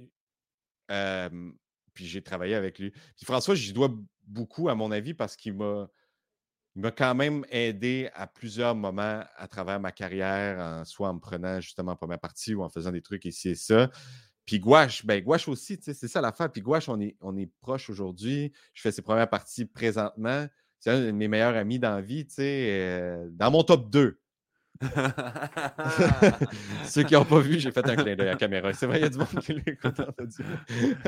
puis 1.95 2.07
j'ai 2.07 2.21
travaillé 2.21 2.55
avec 2.55 2.79
lui. 2.79 2.91
Puis 2.91 3.25
François, 3.25 3.55
j'y 3.55 3.73
dois 3.73 3.89
beaucoup, 4.25 4.69
à 4.69 4.75
mon 4.75 4.91
avis, 4.91 5.15
parce 5.15 5.37
qu'il 5.37 5.55
m'a. 5.55 5.89
Quand 6.97 7.15
même 7.15 7.47
aidé 7.51 8.11
à 8.15 8.27
plusieurs 8.27 8.75
moments 8.75 9.23
à 9.37 9.47
travers 9.47 9.79
ma 9.79 9.93
carrière, 9.93 10.59
en, 10.59 10.85
soit 10.85 11.09
en 11.09 11.15
me 11.15 11.21
prenant 11.21 11.61
justement 11.61 11.93
en 11.93 11.97
première 11.97 12.19
partie 12.19 12.53
ou 12.53 12.65
en 12.65 12.69
faisant 12.69 12.91
des 12.91 13.01
trucs 13.01 13.25
ici 13.25 13.51
et 13.51 13.55
ça. 13.55 13.91
Puis 14.45 14.59
Gouache, 14.59 15.07
ben 15.07 15.23
Gouache 15.23 15.49
aussi, 15.49 15.79
c'est 15.81 15.95
ça 15.95 16.21
l'affaire. 16.21 16.51
Puis 16.51 16.61
Gouache, 16.63 16.89
on 16.89 17.01
est, 17.01 17.17
on 17.21 17.37
est 17.37 17.51
proche 17.61 17.89
aujourd'hui. 17.89 18.53
Je 18.75 18.83
fais 18.83 18.91
ses 18.93 19.03
premières 19.03 19.31
parties 19.31 19.65
présentement. 19.65 20.47
C'est 20.85 20.91
un 20.91 21.01
de 21.01 21.11
mes 21.13 21.29
meilleurs 21.29 21.57
amis 21.57 21.79
dans 21.79 21.95
la 21.95 22.03
vie, 22.03 22.27
tu 22.27 22.35
sais, 22.35 22.69
euh, 22.71 23.27
dans 23.31 23.51
mon 23.51 23.63
top 23.63 23.89
2. 23.89 24.19
Ceux 26.85 27.05
qui 27.05 27.15
n'ont 27.15 27.25
pas 27.25 27.41
vu, 27.41 27.59
j'ai 27.59 27.71
fait 27.73 27.89
un 27.89 27.97
clin 27.97 28.15
d'œil 28.17 28.29
à 28.29 28.33
la 28.33 28.37
caméra. 28.37 28.71
C'est 28.75 28.85
vrai, 28.85 28.99
il 28.99 29.03
y 29.03 29.07
a 29.07 29.09
du 29.09 29.17
monde 29.17 29.29
qui 29.41 29.55
l'écoute 29.55 29.99
en 29.99 30.09
audio. 30.23 30.45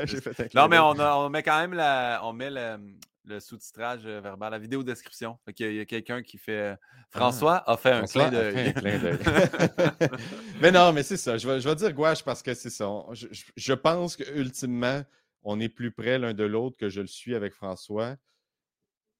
J'ai 0.04 0.20
fait 0.22 0.40
un 0.40 0.48
clin 0.48 0.62
non, 0.62 0.68
mais 0.68 0.78
on, 0.78 0.98
a- 0.98 1.16
on 1.18 1.28
met 1.28 1.42
quand 1.42 1.58
même 1.60 1.74
la, 1.74 2.22
on 2.24 2.32
met 2.32 2.48
le, 2.48 2.78
le 3.26 3.38
sous-titrage 3.38 4.00
euh, 4.06 4.22
verbal, 4.22 4.50
la 4.52 4.58
vidéo 4.58 4.82
description. 4.82 5.38
Fait 5.44 5.52
qu'il 5.52 5.66
y 5.66 5.68
a- 5.68 5.72
il 5.72 5.76
y 5.76 5.80
a 5.80 5.84
quelqu'un 5.84 6.22
qui 6.22 6.38
fait. 6.38 6.52
euh, 6.72 6.76
François 7.10 7.62
a 7.70 7.76
fait 7.76 7.90
un 7.90 7.98
François 7.98 8.30
clin 8.30 8.30
d'œil. 8.30 8.68
un 8.68 8.72
clin 8.72 8.98
d'œil. 8.98 9.18
mais 10.62 10.70
non, 10.72 10.90
mais 10.94 11.02
c'est 11.02 11.18
ça. 11.18 11.36
Je 11.36 11.46
vais, 11.46 11.60
je 11.60 11.68
vais 11.68 11.74
dire 11.74 11.92
gouache 11.92 12.24
parce 12.24 12.42
que 12.42 12.54
c'est 12.54 12.70
ça. 12.70 12.88
On- 12.88 13.12
je- 13.12 13.26
je 13.54 13.72
pense 13.74 14.16
qu'ultimement, 14.16 15.02
on 15.42 15.60
est 15.60 15.68
plus 15.68 15.90
près 15.90 16.18
l'un 16.18 16.32
de 16.32 16.44
l'autre 16.44 16.78
que 16.78 16.88
je 16.88 17.02
le 17.02 17.06
suis 17.08 17.34
avec 17.34 17.52
François. 17.52 18.16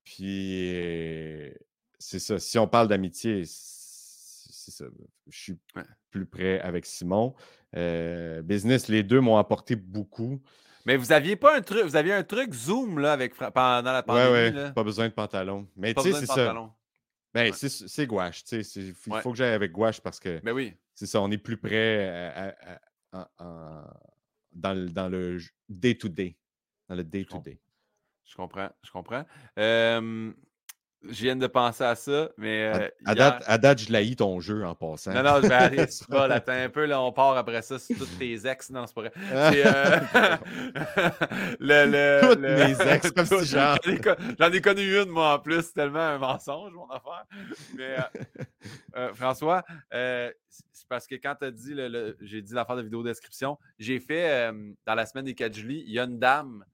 Puis, 0.07 0.71
euh, 0.73 1.51
c'est 1.99 2.21
ça. 2.21 2.39
Si 2.39 2.59
on 2.59 2.67
parle 2.69 2.87
d'amitié, 2.89 3.43
c'est 3.45 4.71
ça. 4.71 4.85
Je 5.29 5.37
suis 5.39 5.59
Ouais. 5.75 5.83
plus 6.11 6.25
près 6.27 6.61
avec 6.61 6.87
Simon. 6.87 7.35
Euh, 7.77 8.41
business, 8.41 8.87
les 8.89 9.03
deux 9.03 9.21
m'ont 9.21 9.37
apporté 9.37 9.75
beaucoup. 9.77 10.41
Mais 10.87 10.97
vous 10.97 11.11
aviez 11.11 11.35
pas 11.35 11.57
un 11.57 11.61
truc, 11.61 11.83
vous 11.83 11.97
aviez 11.97 12.13
un 12.13 12.23
truc 12.23 12.55
Zoom 12.55 13.01
là, 13.01 13.13
avec, 13.13 13.35
pendant 13.35 13.83
la 13.83 13.97
Ouais, 13.99 14.03
pandémie. 14.05 14.31
ouais. 14.33 14.51
là? 14.53 14.71
Pas 14.71 14.85
besoin 14.85 15.09
de 15.09 15.13
pantalon. 15.13 15.69
Mais 15.77 15.93
tu 15.93 16.01
sais, 16.03 16.13
c'est 16.13 16.27
ça. 16.27 16.55
Ben, 17.35 17.51
Ouais. 17.53 17.69
c'est 17.69 18.07
gouache. 18.07 18.45
tu 18.45 18.49
sais, 18.51 18.63
c'est- 18.63 18.81
Il 18.81 18.95
faut 18.95 19.11
Ouais. 19.13 19.21
que 19.23 19.35
j'aille 19.35 19.53
avec 19.53 19.73
gouache 19.73 20.01
parce 20.01 20.21
que. 20.21 20.41
Mais 20.45 20.53
oui. 20.53 20.73
C'est 20.95 21.07
ça, 21.07 21.21
on 21.21 21.31
est 21.33 21.37
plus 21.39 21.57
près 21.59 22.09
à- 22.09 22.47
à- 22.47 22.55
à- 22.73 23.29
en- 23.41 23.45
en- 23.45 23.85
dans, 24.53 24.73
le, 24.73 24.89
dans 24.89 25.09
le 25.09 25.37
j- 25.39 25.51
day-to-day. 25.69 26.37
Dans 26.89 26.95
le 26.95 27.05
day-to-day. 27.05 27.59
Je 28.27 28.35
comprends, 28.35 28.69
je 28.83 28.91
comprends. 28.91 29.25
Euh, 29.59 30.33
je 31.09 31.23
viens 31.23 31.37
de 31.37 31.47
penser 31.47 31.85
à 31.85 31.95
ça, 31.95 32.31
mais. 32.37 32.65
Euh, 32.75 32.89
à 33.05 33.13
hier- 33.13 33.15
date, 33.15 33.45
à 33.47 33.59
date, 33.59 33.79
je 33.79 33.93
l'haïs 33.93 34.17
ton 34.17 34.41
jeu 34.41 34.65
en 34.67 34.75
passant. 34.75 35.13
Non, 35.13 35.23
non, 35.23 35.37
je 35.41 35.47
vais 35.47 35.55
aller 35.55 35.87
sur 35.91 36.07
pas, 36.09 36.25
attends 36.25 36.53
un 36.53 36.69
peu, 36.69 36.85
là, 36.87 37.01
on 37.01 37.13
part 37.13 37.37
après 37.37 37.63
ça 37.63 37.79
sur 37.79 37.97
toutes 37.97 38.19
tes 38.19 38.45
ex. 38.49 38.71
Non, 38.71 38.87
c'est 38.89 38.95
pas 38.95 39.03
vrai. 39.03 39.13
C'est, 39.15 39.67
euh, 39.67 40.37
le, 41.61 41.87
le, 41.87 42.21
Toutes 42.29 42.41
le- 42.41 42.57
mes 42.57 42.93
ex, 42.93 43.11
comme 43.13 43.27
si 43.27 43.45
genre- 43.45 43.79
J'en 44.39 44.51
ai, 44.53 44.61
connu 44.61 45.01
une, 45.01 45.11
moi, 45.11 45.35
en 45.35 45.39
plus, 45.39 45.63
c'est 45.63 45.75
tellement 45.75 46.01
un 46.01 46.19
mensonge, 46.19 46.73
mon 46.73 46.89
affaire. 46.89 47.25
Mais, 47.77 47.97
euh, 47.99 48.45
euh, 48.97 49.15
François, 49.15 49.63
euh, 49.95 50.33
c'est 50.49 50.89
parce 50.89 51.07
que 51.07 51.15
quand 51.17 51.37
tu 51.39 51.45
as 51.47 51.51
dit, 51.53 51.75
le- 51.75 52.17
j'ai 52.21 52.43
dit 52.43 52.53
l'affaire 52.55 52.77
de 52.77 52.83
vidéo 52.83 53.05
description, 53.05 53.59
j'ai 53.79 54.01
fait, 54.01 54.51
dans 54.85 54.95
la 54.95 55.07
semaine 55.07 55.27
des 55.27 55.35
4 55.35 55.55
juillet, 55.55 55.85
il 55.87 55.93
y 55.93 56.01
a 56.01 56.05
une 56.05 56.19
dame 56.19 56.65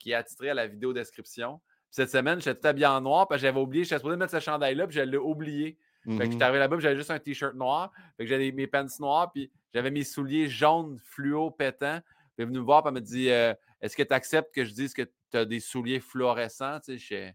qui 0.00 0.10
est 0.10 0.14
attitrée 0.14 0.50
à 0.50 0.54
la 0.54 0.66
vidéo 0.66 0.92
description. 0.92 1.58
Puis 1.58 1.76
Cette 1.92 2.10
semaine, 2.10 2.40
j'étais 2.40 2.58
tout 2.60 2.66
habillé 2.66 2.86
en 2.86 3.00
noir, 3.00 3.28
parce 3.28 3.40
que 3.40 3.46
j'avais 3.46 3.60
oublié, 3.60 3.84
j'étais 3.84 3.98
supposé 3.98 4.16
mettre 4.16 4.32
ce 4.32 4.40
chandail-là, 4.40 4.88
puis 4.88 4.96
je 4.96 5.02
l'ai 5.02 5.16
oublié. 5.16 5.78
Fait 6.04 6.10
que 6.10 6.22
Mhm. 6.24 6.32
j'étais 6.32 6.44
arrivé 6.44 6.58
là-bas, 6.58 6.76
puis 6.76 6.82
j'avais 6.82 6.96
juste 6.96 7.10
un 7.10 7.18
t-shirt 7.20 7.54
noir. 7.54 7.92
Fait 8.16 8.24
que 8.24 8.28
j'avais 8.30 8.50
mes 8.52 8.66
pants 8.66 8.86
noirs, 8.98 9.30
puis 9.30 9.52
j'avais 9.74 9.90
mes 9.92 10.02
souliers 10.02 10.48
jaunes 10.48 10.98
fluo 10.98 11.50
pétants. 11.50 12.00
Puis 12.00 12.12
elle 12.38 12.42
est 12.44 12.46
venue 12.46 12.58
me 12.60 12.64
voir, 12.64 12.82
puis 12.82 12.88
elle 12.88 12.94
m'a 12.94 13.00
dit 13.00 13.30
euh, 13.30 13.52
Est-ce 13.82 13.96
que 13.96 14.02
tu 14.02 14.14
acceptes 14.14 14.54
que 14.54 14.64
je 14.64 14.72
dise 14.72 14.94
que 14.94 15.02
tu 15.02 15.36
as 15.36 15.44
des 15.44 15.60
souliers 15.60 16.00
fluorescents? 16.00 16.80
Tu 16.80 16.98
sais, 16.98 16.98
je 16.98 17.32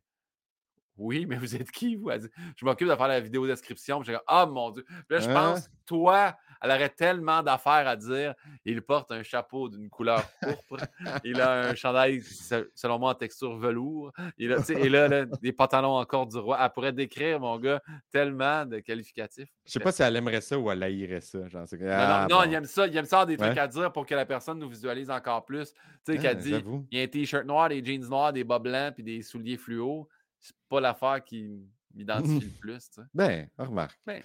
Oui, 0.97 1.25
mais 1.25 1.35
vous 1.35 1.55
êtes 1.55 1.69
qui, 1.71 1.95
vous? 1.97 2.09
Dit, 2.11 2.27
Je 2.55 2.65
m'occupe 2.65 2.87
de 2.87 2.95
faire 2.95 3.07
la 3.07 3.19
vidéo 3.19 3.45
description. 3.45 3.99
Puis 4.01 4.11
j'ai 4.13 4.17
Ah 4.27 4.45
mon 4.45 4.71
Dieu. 4.71 4.83
Puis 4.87 4.95
là, 5.09 5.19
je 5.19 5.29
Hein? 5.29 5.33
pense, 5.33 5.69
toi, 5.85 6.35
elle 6.61 6.71
aurait 6.71 6.89
tellement 6.89 7.41
d'affaires 7.43 7.87
à 7.87 7.95
dire. 7.95 8.33
Il 8.65 8.81
porte 8.81 9.11
un 9.11 9.23
chapeau 9.23 9.69
d'une 9.69 9.89
couleur 9.89 10.23
pourpre. 10.41 10.85
Il 11.23 11.39
a 11.41 11.69
un 11.69 11.75
chandail, 11.75 12.21
se- 12.21 12.69
selon 12.75 12.99
moi, 12.99 13.11
en 13.11 13.15
texture 13.15 13.57
velours. 13.57 14.11
Il 14.37 14.53
a, 14.53 14.57
et 14.69 14.89
là, 14.89 15.07
là, 15.07 15.25
des 15.25 15.51
pantalons 15.53 15.95
encore 15.97 16.27
du 16.27 16.37
roi. 16.37 16.57
Elle 16.61 16.69
pourrait 16.71 16.93
décrire, 16.93 17.39
mon 17.39 17.57
gars, 17.59 17.81
tellement 18.11 18.65
de 18.65 18.79
qualificatifs. 18.79 19.49
Je 19.65 19.71
sais 19.71 19.79
pas 19.79 19.91
si 19.91 20.01
elle 20.03 20.15
aimerait 20.15 20.41
ça 20.41 20.57
ou 20.57 20.69
elle 20.71 20.83
haïrait 20.83 21.21
ça. 21.21 21.47
Genre, 21.47 21.65
Non, 21.71 21.87
Ah, 21.91 22.27
non, 22.29 22.35
non, 22.37 22.41
bon. 22.43 22.49
il 22.49 22.53
aime 22.55 22.65
ça. 22.65 22.87
Il 22.87 22.97
aime 22.97 23.05
ça 23.05 23.17
avoir 23.17 23.25
des 23.27 23.37
trucs 23.37 23.51
Ouais. 23.51 23.59
à 23.59 23.67
dire 23.67 23.91
pour 23.91 24.05
que 24.05 24.15
la 24.15 24.25
personne 24.25 24.59
nous 24.59 24.69
visualise 24.69 25.09
encore 25.09 25.45
plus. 25.45 25.71
Tu 25.73 26.13
sais, 26.13 26.17
Ah, 26.17 26.21
qu'elle 26.21 26.37
dit 26.37 26.49
j'avoue. 26.51 26.85
il 26.91 26.97
y 26.97 27.01
a 27.01 27.03
un 27.03 27.07
t-shirt 27.07 27.45
noir, 27.45 27.69
des 27.69 27.83
jeans 27.83 28.07
noirs, 28.07 28.33
des 28.33 28.43
bas 28.43 28.59
blancs, 28.59 28.93
puis 28.95 29.03
des 29.03 29.21
souliers 29.21 29.57
fluo. 29.57 30.07
C'est 30.39 30.53
pas 30.69 30.79
l'affaire 30.79 31.23
qui 31.23 31.49
m'identifie 31.93 32.45
le 32.45 32.51
plus. 32.59 32.89
Tu 32.89 33.01
sais. 33.01 33.07
Ben, 33.13 33.47
remarque. 33.57 33.99
Ben. 34.05 34.21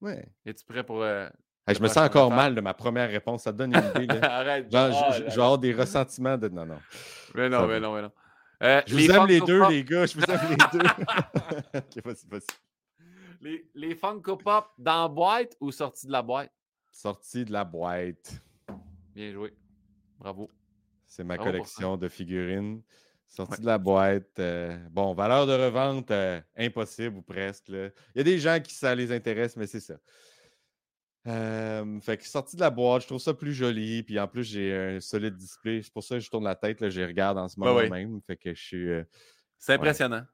Ouais. 0.00 0.26
Es-tu 0.44 0.64
prêt 0.64 0.84
pour. 0.84 1.02
euh, 1.02 1.28
Hey, 1.66 1.74
je 1.74 1.82
me 1.82 1.88
sens 1.88 1.98
encore 2.06 2.30
mal 2.30 2.54
de 2.54 2.60
ma 2.60 2.74
première 2.74 3.08
réponse. 3.10 3.42
Ça 3.44 3.52
te 3.52 3.58
donne 3.58 3.74
une 3.74 4.02
idée. 4.02 4.18
là. 4.20 4.32
Arrête. 4.38 4.70
Genre, 4.70 4.90
Ah, 4.92 5.10
je, 5.12 5.16
je- 5.18 5.22
là, 5.24 5.30
je 5.30 5.34
vais 5.36 5.42
avoir 5.42 5.58
des 5.58 5.72
ressentiments 5.72 6.36
de. 6.36 6.48
Non, 6.48 6.66
non. 6.66 6.78
Mais 7.34 7.48
non, 7.48 7.60
ça 7.60 7.66
mais 7.66 7.72
va. 7.74 7.80
non, 7.80 7.94
mais 7.94 8.02
non. 8.02 8.12
Euh, 8.62 8.82
Je 8.86 8.94
vous 8.94 9.10
aime 9.10 9.26
les 9.26 9.40
deux, 9.40 9.60
Pop- 9.60 9.70
les 9.70 9.84
gars. 9.84 10.06
Je 10.06 10.14
vous 10.18 10.24
aime 10.24 10.40
les 10.50 10.78
deux. 10.78 10.86
Ok, 11.74 12.04
vas-y, 12.04 12.26
vas-y. 12.28 12.46
Les, 13.40 13.68
les 13.74 13.94
Funko 13.94 14.36
Pop 14.36 14.66
dans 14.78 15.02
la 15.02 15.08
boîte 15.08 15.56
ou 15.60 15.70
sortis 15.72 16.06
de 16.06 16.12
la 16.12 16.22
boîte? 16.22 16.50
Sorti 16.92 17.44
de 17.44 17.52
la 17.52 17.64
boîte. 17.64 18.40
Bien 19.14 19.32
joué. 19.32 19.54
Bravo. 20.18 20.50
C'est 21.06 21.24
ma 21.24 21.36
Bravo 21.36 21.50
collection 21.50 21.96
de 21.96 22.08
figurines. 22.08 22.82
Sortie 23.28 23.52
Ouais. 23.54 23.60
de 23.60 23.66
la 23.66 23.78
boîte. 23.78 24.38
euh, 24.38 24.78
bon, 24.90 25.12
valeur 25.14 25.46
de 25.46 25.52
revente, 25.52 26.10
euh, 26.10 26.40
impossible 26.56 27.16
ou 27.16 27.22
presque. 27.22 27.68
là. 27.68 27.88
Il 28.14 28.18
y 28.18 28.20
a 28.20 28.24
des 28.24 28.38
gens 28.38 28.60
qui 28.60 28.74
ça 28.74 28.94
les 28.94 29.10
intéresse, 29.12 29.56
mais 29.56 29.66
c'est 29.66 29.80
ça. 29.80 29.94
Euh, 31.26 32.00
fait 32.00 32.18
que 32.18 32.24
sorti 32.26 32.56
de 32.56 32.60
la 32.60 32.70
boîte, 32.70 33.02
je 33.02 33.06
trouve 33.06 33.20
ça 33.20 33.32
plus 33.34 33.54
joli. 33.54 34.02
Puis 34.02 34.18
en 34.20 34.28
plus, 34.28 34.44
j'ai 34.44 34.74
un 34.74 35.00
solide 35.00 35.36
display. 35.36 35.80
C'est 35.82 35.92
pour 35.92 36.04
ça 36.04 36.16
que 36.16 36.20
je 36.20 36.30
tourne 36.30 36.44
la 36.44 36.54
tête. 36.54 36.80
Là, 36.80 36.90
je 36.90 37.00
regarde 37.00 37.38
en 37.38 37.48
ce 37.48 37.58
Ouais, 37.58 37.66
moment 37.66 37.80
ouais. 37.80 37.88
même. 37.88 38.20
Fait 38.26 38.36
que 38.36 38.54
je 38.54 38.62
suis. 38.62 38.88
euh, 38.90 39.04
C'est 39.58 39.72
impressionnant. 39.74 40.24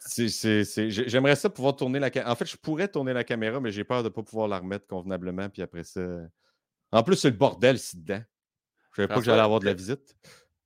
c'est- 0.00 0.28
c'est- 0.28 0.64
c'est- 0.64 0.90
j'ai- 0.90 1.08
J'aimerais 1.08 1.36
ça 1.36 1.48
pouvoir 1.50 1.76
tourner 1.76 1.98
la 1.98 2.10
caméra. 2.10 2.32
En 2.32 2.34
fait, 2.36 2.46
je 2.46 2.56
pourrais 2.56 2.88
tourner 2.88 3.12
la 3.12 3.24
caméra, 3.24 3.60
mais 3.60 3.70
j'ai 3.70 3.84
peur 3.84 4.02
de 4.02 4.08
ne 4.08 4.12
pas 4.12 4.22
pouvoir 4.22 4.48
la 4.48 4.58
remettre 4.58 4.86
convenablement. 4.86 5.48
Puis 5.48 5.62
après 5.62 5.84
ça. 5.84 6.02
En 6.92 7.02
plus, 7.02 7.16
c'est 7.16 7.30
le 7.30 7.36
bordel 7.36 7.76
ici 7.76 7.96
dedans. 8.00 8.22
Je 8.92 9.02
savais 9.02 9.08
pas 9.08 9.16
que 9.20 9.24
j'allais 9.24 9.40
avoir 9.42 9.60
de 9.60 9.66
la 9.66 9.74
visite. 9.74 10.16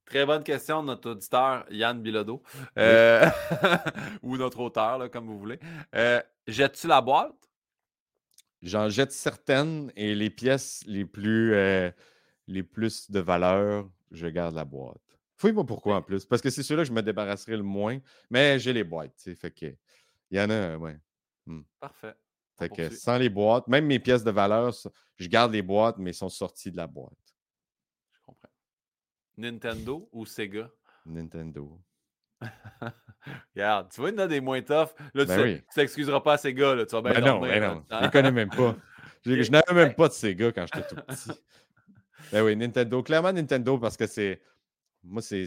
Très 0.05 0.25
bonne 0.25 0.43
question 0.43 0.81
de 0.81 0.87
notre 0.87 1.11
auditeur 1.11 1.65
Yann 1.69 2.01
Bilodeau. 2.01 2.41
Euh, 2.77 3.25
ou 4.21 4.35
notre 4.37 4.59
auteur, 4.59 4.97
là, 4.97 5.07
comme 5.09 5.25
vous 5.27 5.39
voulez. 5.39 5.59
Euh, 5.95 6.21
Jettes-tu 6.47 6.87
la 6.87 6.99
boîte? 7.01 7.33
J'en 8.61 8.89
jette 8.89 9.11
certaines 9.11 9.91
et 9.95 10.13
les 10.13 10.29
pièces 10.29 10.83
les 10.85 11.05
plus, 11.05 11.53
euh, 11.53 11.89
les 12.47 12.63
plus 12.63 13.09
de 13.09 13.19
valeur, 13.19 13.89
je 14.11 14.27
garde 14.27 14.55
la 14.55 14.65
boîte. 14.65 15.01
Fouille-moi 15.37 15.65
pourquoi 15.65 15.95
en 15.95 16.01
plus. 16.03 16.25
Parce 16.25 16.41
que 16.41 16.51
c'est 16.51 16.61
ceux-là 16.61 16.83
que 16.83 16.89
je 16.89 16.93
me 16.93 17.01
débarrasserai 17.01 17.57
le 17.57 17.63
moins. 17.63 17.99
Mais 18.29 18.59
j'ai 18.59 18.73
les 18.73 18.83
boîtes, 18.83 19.15
tu 19.15 19.23
sais. 19.23 19.35
Fait 19.35 19.51
que. 19.51 19.75
Il 20.29 20.37
y 20.37 20.41
en 20.41 20.49
a, 20.49 20.77
ouais. 20.77 20.97
Parfait. 21.79 22.13
Fait 22.57 22.69
que 22.69 22.83
poursuit. 22.83 22.97
sans 22.97 23.17
les 23.17 23.29
boîtes, 23.29 23.67
même 23.67 23.85
mes 23.85 23.99
pièces 23.99 24.23
de 24.23 24.31
valeur, 24.31 24.73
je 25.17 25.27
garde 25.27 25.51
les 25.51 25.63
boîtes, 25.63 25.97
mais 25.97 26.13
sont 26.13 26.29
sorties 26.29 26.71
de 26.71 26.77
la 26.77 26.87
boîte. 26.87 27.17
Je 28.11 28.19
comprends. 28.21 28.49
Nintendo 29.37 30.07
ou 30.11 30.25
Sega? 30.25 30.71
Nintendo. 31.05 31.81
Regarde, 33.55 33.89
tu 33.91 34.01
vois, 34.01 34.09
il 34.09 34.15
y 34.15 34.19
en 34.19 34.23
a 34.23 34.27
des 34.27 34.41
moins 34.41 34.61
tough. 34.61 34.89
Là, 35.13 35.25
tu 35.25 35.27
Ben 35.27 35.41
oui. 35.41 35.57
tu 35.57 35.75
t'excuseras 35.75 36.21
pas 36.21 36.33
à. 36.33 36.49
Là, 36.49 36.85
tu 36.85 36.95
vas 36.95 37.01
bien 37.01 37.13
Ben 37.13 37.25
non, 37.25 37.39
ben 37.39 37.59
là, 37.59 37.59
non. 37.59 37.85
hein? 37.89 37.99
Je 37.99 38.05
les 38.05 38.11
connais 38.11 38.31
même 38.31 38.49
pas. 38.49 38.75
Je, 39.25 39.43
je 39.43 39.51
n'avais 39.51 39.73
même 39.73 39.93
pas 39.93 40.07
de 40.07 40.13
Sega 40.13 40.51
quand 40.51 40.65
j'étais 40.65 40.87
tout 40.87 40.95
petit. 40.95 41.31
Ben 42.31 42.43
oui, 42.43 42.55
Nintendo. 42.55 43.03
Clairement, 43.03 43.33
Nintendo, 43.33 43.77
parce 43.77 43.97
que 43.97 44.07
c'est. 44.07 44.41
Moi, 45.03 45.21
c'est. 45.21 45.45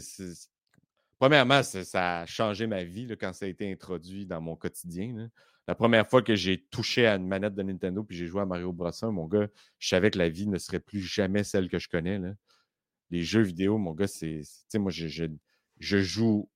premièrement, 1.19 1.63
ça, 1.63 2.21
a 2.21 2.25
changé 2.25 2.67
ma 2.67 2.83
vie 2.83 3.07
quand 3.19 3.33
ça 3.33 3.45
a 3.45 3.49
été 3.49 3.71
introduit 3.71 4.25
dans 4.25 4.39
mon 4.41 4.55
quotidien. 4.55 5.29
La 5.67 5.73
première 5.73 6.07
fois 6.07 6.21
que 6.21 6.35
j'ai 6.35 6.63
touché 6.63 7.07
à 7.07 7.15
une 7.15 7.27
manette 7.27 7.55
de 7.55 7.63
Nintendo 7.63 8.03
puis 8.03 8.15
j'ai 8.15 8.27
joué 8.27 8.41
à 8.41 8.45
Mario 8.45 8.71
Bros. 8.71 8.91
1, 9.01 9.11
mon 9.11 9.25
gars, 9.25 9.47
je 9.79 9.87
savais 9.87 10.11
que 10.11 10.19
la 10.19 10.29
vie 10.29 10.47
ne 10.47 10.59
serait 10.59 10.79
plus 10.79 11.01
jamais 11.01 11.43
celle 11.43 11.69
que 11.69 11.79
je 11.79 11.89
connais. 11.89 12.21
Les 13.09 13.23
jeux 13.23 13.41
vidéo, 13.41 13.77
mon 13.77 13.93
gars, 13.93 14.07
c'est. 14.07 14.41
Tu 14.41 14.47
sais, 14.67 14.77
moi, 14.79 14.91
je, 14.91 16.01
joue 16.01 16.49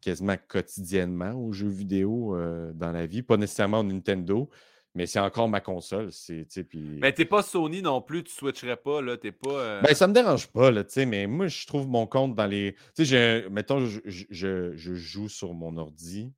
quasiment 0.00 0.36
quotidiennement 0.48 1.32
aux 1.32 1.52
jeux 1.52 1.68
vidéo 1.68 2.36
euh, 2.36 2.72
dans 2.74 2.92
la 2.92 3.06
vie. 3.06 3.22
Pas 3.22 3.36
nécessairement 3.36 3.80
au 3.80 3.84
Nintendo, 3.84 4.48
mais 4.94 5.06
c'est 5.06 5.20
encore 5.20 5.48
ma 5.48 5.60
console. 5.60 6.10
C'est, 6.12 6.44
puis... 6.64 6.98
Mais 7.00 7.12
t'es 7.12 7.24
pas 7.24 7.42
Sony 7.42 7.82
non 7.82 8.00
plus, 8.00 8.24
tu 8.24 8.32
switcherais 8.32 8.76
pas, 8.76 9.02
là. 9.02 9.16
T'es 9.16 9.32
pas. 9.32 9.50
Euh 9.50 9.82
ben, 9.82 9.94
ça 9.94 10.06
me 10.06 10.12
dérange 10.12 10.48
pas, 10.48 10.70
là, 10.70 10.84
mais 11.06 11.26
moi, 11.26 11.46
je 11.48 11.66
trouve 11.66 11.88
mon 11.88 12.06
compte 12.06 12.34
dans 12.34 12.46
les. 12.46 12.74
Tu 12.94 13.06
sais, 13.06 13.48
mettons, 13.50 13.86
je, 13.86 14.00
je, 14.06 14.94
joue 14.94 15.28
sur 15.28 15.54
mon 15.54 15.76
ordi 15.76 16.32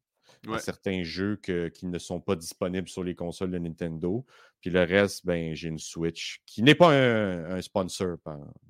certains 0.59 1.03
jeux 1.03 1.37
qui 1.37 1.87
ne 1.87 1.99
sont 1.99 2.21
pas 2.21 2.37
disponibles 2.37 2.89
sur 2.89 3.05
les 3.05 3.15
consoles 3.15 3.51
de 3.51 3.59
Nintendo. 3.59 4.25
Puis 4.61 4.71
le 4.71 4.83
reste, 4.83 5.25
ben, 5.25 5.55
j'ai 5.55 5.69
une 5.69 5.79
Switch 5.79 6.43
qui 6.47 6.63
n'est 6.63 6.75
pas 6.75 6.93
un, 6.93 7.61
sponsor, 7.61 8.17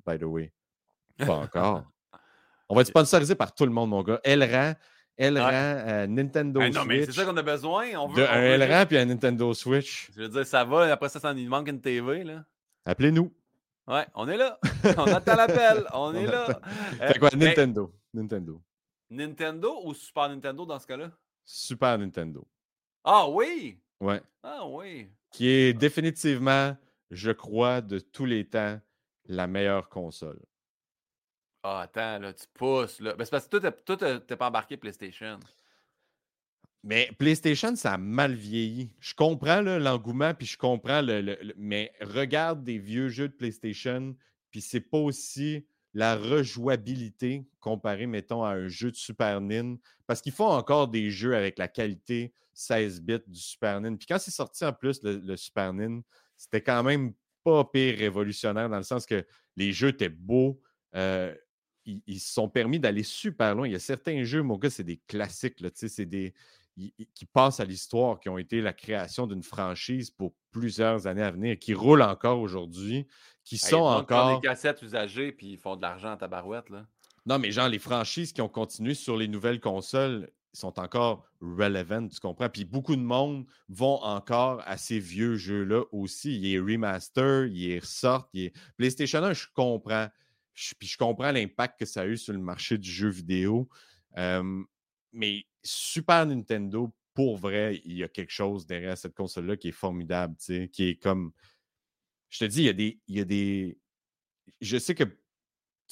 by 0.05 0.17
the 0.17 0.23
way. 0.23 0.51
Pas 1.17 1.35
encore. 1.37 1.85
On 2.71 2.75
va 2.75 2.81
être 2.81 2.87
sponsorisé 2.87 3.35
par 3.35 3.53
tout 3.53 3.65
le 3.65 3.71
monde, 3.71 3.89
mon 3.89 4.01
gars. 4.01 4.21
Elran, 4.23 4.75
Elran, 5.17 5.49
euh, 5.51 6.07
Nintendo 6.07 6.61
Switch. 6.61 6.73
non, 6.73 6.85
mais 6.85 7.05
c'est 7.05 7.11
ça 7.11 7.25
qu'on 7.25 7.35
a 7.35 7.41
besoin. 7.41 7.89
On 7.97 8.07
veut, 8.07 8.25
un 8.29 8.41
Elran 8.41 8.85
puis 8.85 8.97
un 8.97 9.03
Nintendo 9.03 9.53
Switch. 9.53 10.09
Je 10.15 10.21
veux 10.21 10.29
dire, 10.29 10.45
ça 10.45 10.63
va. 10.63 10.89
Après 10.89 11.09
ça, 11.09 11.19
ça 11.19 11.33
il 11.33 11.49
manque 11.49 11.67
une 11.67 11.81
TV. 11.81 12.23
là. 12.23 12.45
Appelez-nous. 12.85 13.29
Ouais, 13.89 14.07
on 14.15 14.25
est 14.29 14.37
là. 14.37 14.57
on 14.97 15.03
attend 15.03 15.35
l'appel. 15.35 15.85
On 15.93 16.13
est 16.15 16.25
là. 16.25 16.61
Fait 16.97 17.19
quoi, 17.19 17.29
Nintendo. 17.35 17.93
Nintendo. 18.13 18.61
Nintendo 19.09 19.81
ou 19.83 19.93
Super 19.93 20.29
Nintendo 20.29 20.65
dans 20.65 20.79
ce 20.79 20.87
cas-là? 20.87 21.11
Super 21.43 21.97
Nintendo. 21.97 22.47
Ah 23.03 23.27
oui? 23.27 23.81
Ouais. 23.99 24.21
Ah 24.43 24.65
oui. 24.65 25.09
Qui 25.29 25.49
est 25.49 25.73
définitivement, 25.73 26.77
je 27.09 27.31
crois, 27.31 27.81
de 27.81 27.99
tous 27.99 28.25
les 28.25 28.45
temps, 28.45 28.79
la 29.25 29.47
meilleure 29.47 29.89
console. 29.89 30.39
Ah, 31.63 31.81
attends, 31.81 32.19
là, 32.19 32.33
tu 32.33 32.45
pousses, 32.53 32.99
là. 32.99 33.13
Ben, 33.13 33.23
c'est 33.23 33.31
parce 33.31 33.47
que 33.47 33.57
toi, 33.83 34.19
t'es 34.19 34.35
pas 34.35 34.47
embarqué 34.47 34.77
PlayStation. 34.77 35.39
Mais 36.83 37.11
PlayStation, 37.19 37.75
ça 37.75 37.93
a 37.93 37.97
mal 37.97 38.33
vieilli. 38.33 38.91
Je 38.99 39.13
comprends 39.13 39.61
l'engouement, 39.61 40.33
puis 40.33 40.47
je 40.47 40.57
comprends 40.57 41.01
le, 41.01 41.53
Mais 41.57 41.93
regarde 42.01 42.63
des 42.63 42.79
vieux 42.79 43.09
jeux 43.09 43.27
de 43.27 43.33
PlayStation, 43.33 44.15
puis 44.49 44.61
c'est 44.61 44.81
pas 44.81 44.97
aussi 44.97 45.65
la 45.93 46.15
rejouabilité 46.15 47.45
comparé, 47.59 48.07
mettons, 48.07 48.43
à 48.43 48.51
un 48.51 48.67
jeu 48.67 48.91
de 48.91 48.95
Super 48.95 49.41
NIN. 49.41 49.75
Parce 50.07 50.21
qu'ils 50.21 50.31
font 50.31 50.47
encore 50.47 50.87
des 50.87 51.11
jeux 51.11 51.35
avec 51.35 51.59
la 51.59 51.67
qualité 51.67 52.33
16 52.53 53.01
bits 53.01 53.19
du 53.27 53.39
Super 53.39 53.79
NIN. 53.79 53.95
Puis 53.97 54.07
quand 54.07 54.17
c'est 54.17 54.31
sorti 54.31 54.65
en 54.65 54.73
plus, 54.73 55.01
le, 55.03 55.35
Super 55.35 55.73
NIN, 55.73 56.01
c'était 56.37 56.61
quand 56.61 56.81
même 56.81 57.13
pas 57.43 57.63
pire 57.65 57.97
révolutionnaire 57.97 58.69
dans 58.69 58.77
le 58.77 58.83
sens 58.83 59.05
que 59.05 59.23
les 59.55 59.73
jeux 59.73 59.89
étaient 59.89 60.09
beaux. 60.09 60.59
Euh, 60.95 61.35
ils, 61.85 62.19
se 62.19 62.33
sont 62.33 62.49
permis 62.49 62.79
d'aller 62.79 63.03
super 63.03 63.55
loin. 63.55 63.67
Il 63.67 63.71
y 63.71 63.75
a 63.75 63.79
certains 63.79 64.23
jeux, 64.23 64.41
mon 64.41 64.57
gars, 64.57 64.69
c'est 64.69 64.83
des 64.83 65.01
classiques. 65.07 65.57
C'est 65.73 66.05
des, 66.05 66.33
qui 67.13 67.25
passent 67.25 67.59
à 67.59 67.65
l'histoire, 67.65 68.19
qui 68.19 68.29
ont 68.29 68.37
été 68.37 68.61
la 68.61 68.73
création 68.73 69.27
d'une 69.27 69.43
franchise 69.43 70.09
pour 70.09 70.33
plusieurs 70.51 71.07
années 71.07 71.23
à 71.23 71.31
venir, 71.31 71.57
qui 71.59 71.73
roulent 71.73 72.01
encore 72.01 72.39
aujourd'hui, 72.39 73.07
qui 73.43 73.57
sont 73.57 73.77
encore. 73.77 74.39
des 74.39 74.47
cassettes 74.47 74.81
usagées 74.81 75.31
puis 75.31 75.53
ils 75.53 75.57
font 75.57 75.75
de 75.75 75.81
l'argent 75.81 76.11
à 76.11 76.17
tabarouette. 76.17 76.69
Là. 76.69 76.85
Non, 77.25 77.39
mais 77.39 77.51
genre, 77.51 77.67
les 77.67 77.79
franchises 77.79 78.33
qui 78.33 78.41
ont 78.41 78.49
continué 78.49 78.93
sur 78.93 79.17
les 79.17 79.27
nouvelles 79.27 79.59
consoles 79.59 80.29
sont 80.53 80.79
encore 80.79 81.23
relevant, 81.39 82.07
tu 82.07 82.19
comprends? 82.19 82.49
Puis 82.49 82.65
beaucoup 82.65 82.95
de 82.95 83.01
monde 83.01 83.45
vont 83.69 84.01
encore 84.03 84.61
à 84.65 84.77
ces 84.77 84.99
vieux 84.99 85.35
jeux-là 85.35 85.83
aussi. 85.91 86.37
Il 86.37 86.53
est 86.53 86.59
remaster, 86.59 87.45
il 87.45 87.71
est 87.71 87.79
ressortent. 87.79 88.29
Il 88.33 88.51
PlayStation 88.77 89.23
1, 89.23 89.33
je 89.33 89.45
comprends. 89.53 90.07
Puis 90.53 90.87
je 90.87 90.97
comprends 90.97 91.31
l'impact 91.31 91.79
que 91.79 91.85
ça 91.85 92.01
a 92.01 92.05
eu 92.05 92.17
sur 92.17 92.33
le 92.33 92.39
marché 92.39 92.77
du 92.77 92.89
jeu 92.89 93.09
vidéo. 93.09 93.69
mais 95.13 95.45
Super 95.63 96.25
Nintendo, 96.25 96.93
pour 97.13 97.37
vrai, 97.37 97.81
il 97.85 97.97
y 97.97 98.03
a 98.03 98.07
quelque 98.07 98.31
chose 98.31 98.65
derrière 98.65 98.97
cette 98.97 99.13
console-là 99.13 99.57
qui 99.57 99.69
est 99.69 99.73
formidable, 99.73 100.35
qui 100.71 100.89
est 100.89 101.01
comme. 101.01 101.33
Je 102.29 102.39
te 102.39 102.45
dis, 102.45 102.61
il 102.61 102.65
y 102.65 102.69
a 102.69 102.73
des. 102.73 102.99
Il 103.07 103.17
y 103.17 103.19
a 103.19 103.25
des... 103.25 103.77
Je 104.59 104.77
sais 104.77 104.95
que 104.95 105.03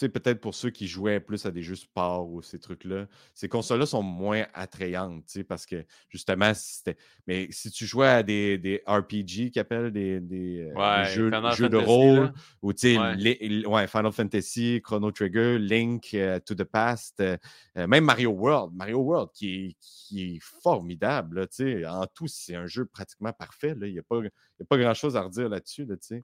peut-être 0.07 0.39
pour 0.39 0.55
ceux 0.55 0.69
qui 0.69 0.87
jouaient 0.87 1.19
plus 1.19 1.45
à 1.45 1.51
des 1.51 1.61
jeux 1.61 1.75
sport 1.75 2.29
ou 2.29 2.41
ces 2.41 2.59
trucs-là, 2.59 3.07
ces 3.33 3.49
consoles-là 3.49 3.85
sont 3.85 4.01
moins 4.03 4.45
attrayantes, 4.53 5.43
parce 5.47 5.65
que 5.65 5.83
justement, 6.07 6.53
c'était. 6.53 6.95
Mais 7.27 7.47
si 7.51 7.69
tu 7.71 7.85
jouais 7.85 8.07
à 8.07 8.23
des, 8.23 8.57
des 8.57 8.81
RPG 8.87 9.51
qui 9.51 9.59
appellent 9.59 9.91
des, 9.91 10.21
des, 10.21 10.71
euh, 10.77 11.03
jeux, 11.05 11.29
de 11.29 11.77
rôle, 11.77 12.31
ou 12.61 12.71
tu 12.71 12.95
sais, 12.95 13.65
ouais. 13.67 13.87
Final 13.87 14.11
Fantasy, 14.11 14.81
Chrono 14.81 15.11
Trigger, 15.11 15.59
Link 15.59 16.13
euh, 16.13 16.39
to 16.39 16.55
the 16.55 16.63
Past, 16.63 17.19
euh, 17.19 17.37
même 17.75 18.05
Mario 18.05 18.31
World, 18.31 18.73
Mario 18.73 18.99
World 18.99 19.31
qui 19.33 19.65
est, 19.65 19.77
qui 19.81 20.35
est 20.35 20.39
formidable, 20.61 21.47
tu 21.49 21.81
sais. 21.81 21.85
En 21.85 22.05
tout, 22.07 22.27
c'est 22.27 22.55
un 22.55 22.67
jeu 22.67 22.85
pratiquement 22.85 23.33
parfait, 23.33 23.75
il 23.81 23.91
n'y 23.91 23.99
a 23.99 24.03
pas, 24.03 24.21
pas 24.69 24.77
grand-chose 24.77 25.17
à 25.17 25.21
redire 25.21 25.49
là-dessus, 25.49 25.85
là, 25.85 25.97
tu 25.97 26.07
sais. 26.07 26.23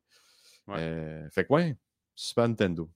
fait 1.32 1.46
que 1.46 1.54
ouais, 1.54 1.76
Super 2.16 2.48
Nintendo. 2.48 2.90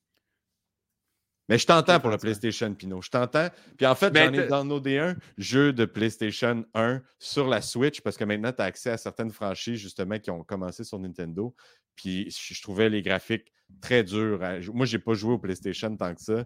Mais 1.50 1.58
je 1.58 1.66
t'entends 1.66 2.00
pour 2.00 2.12
le 2.12 2.18
PlayStation 2.18 2.74
Pino. 2.76 3.02
Je 3.02 3.10
t'entends. 3.10 3.50
Puis 3.76 3.88
en 3.88 3.96
fait, 3.96 4.16
j'en 4.16 4.32
ai 4.32 4.48
downloadé 4.48 5.00
un 5.00 5.16
jeu 5.38 5.74
de 5.74 5.86
PlayStation 5.86 6.64
1 6.76 7.02
sur 7.18 7.48
la 7.48 7.62
Switch 7.62 8.02
parce 8.02 8.18
que 8.18 8.24
maintenant, 8.24 8.54
tu 8.54 8.62
as 8.62 8.66
accès 8.66 8.92
à 8.92 8.98
certaines 8.98 9.32
franchises 9.32 9.80
justement 9.80 10.20
qui 10.20 10.30
ont 10.30 10.44
commencé 10.44 10.84
sur 10.84 11.00
Nintendo. 11.00 11.54
Puis 11.96 12.30
je 12.30 12.62
trouvais 12.62 12.90
les 12.90 13.02
graphiques 13.02 13.52
très 13.82 14.04
durs. 14.04 14.40
Moi, 14.74 14.86
je 14.86 14.96
n'ai 14.96 15.04
pas 15.04 15.14
joué 15.16 15.34
au 15.34 15.40
PlayStation 15.40 15.96
tant 15.98 16.14
que 16.14 16.22
ça. 16.22 16.46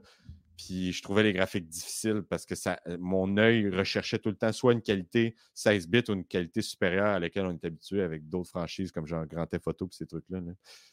Puis 0.58 0.94
je 0.94 1.02
trouvais 1.02 1.24
les 1.24 1.34
graphiques 1.34 1.68
difficiles 1.68 2.22
parce 2.30 2.46
que 2.46 2.56
ça, 2.56 2.80
mon 3.00 3.38
œil 3.38 3.70
recherchait 3.70 4.20
tout 4.20 4.30
le 4.30 4.36
temps 4.36 4.52
soit 4.52 4.74
une 4.74 4.82
qualité 4.82 5.36
16 5.56 5.88
bits 5.90 6.04
ou 6.10 6.14
une 6.14 6.26
qualité 6.26 6.62
supérieure 6.62 7.08
à 7.08 7.20
laquelle 7.20 7.46
on 7.46 7.52
est 7.52 7.66
habitué 7.66 8.02
avec 8.02 8.30
d'autres 8.30 8.50
franchises 8.50 8.92
comme 8.92 9.08
genre 9.08 9.26
Grand 9.26 9.48
Theft 9.48 9.68
Auto 9.68 9.86
et 9.86 9.96
ces 9.96 10.06
trucs-là. 10.06 10.40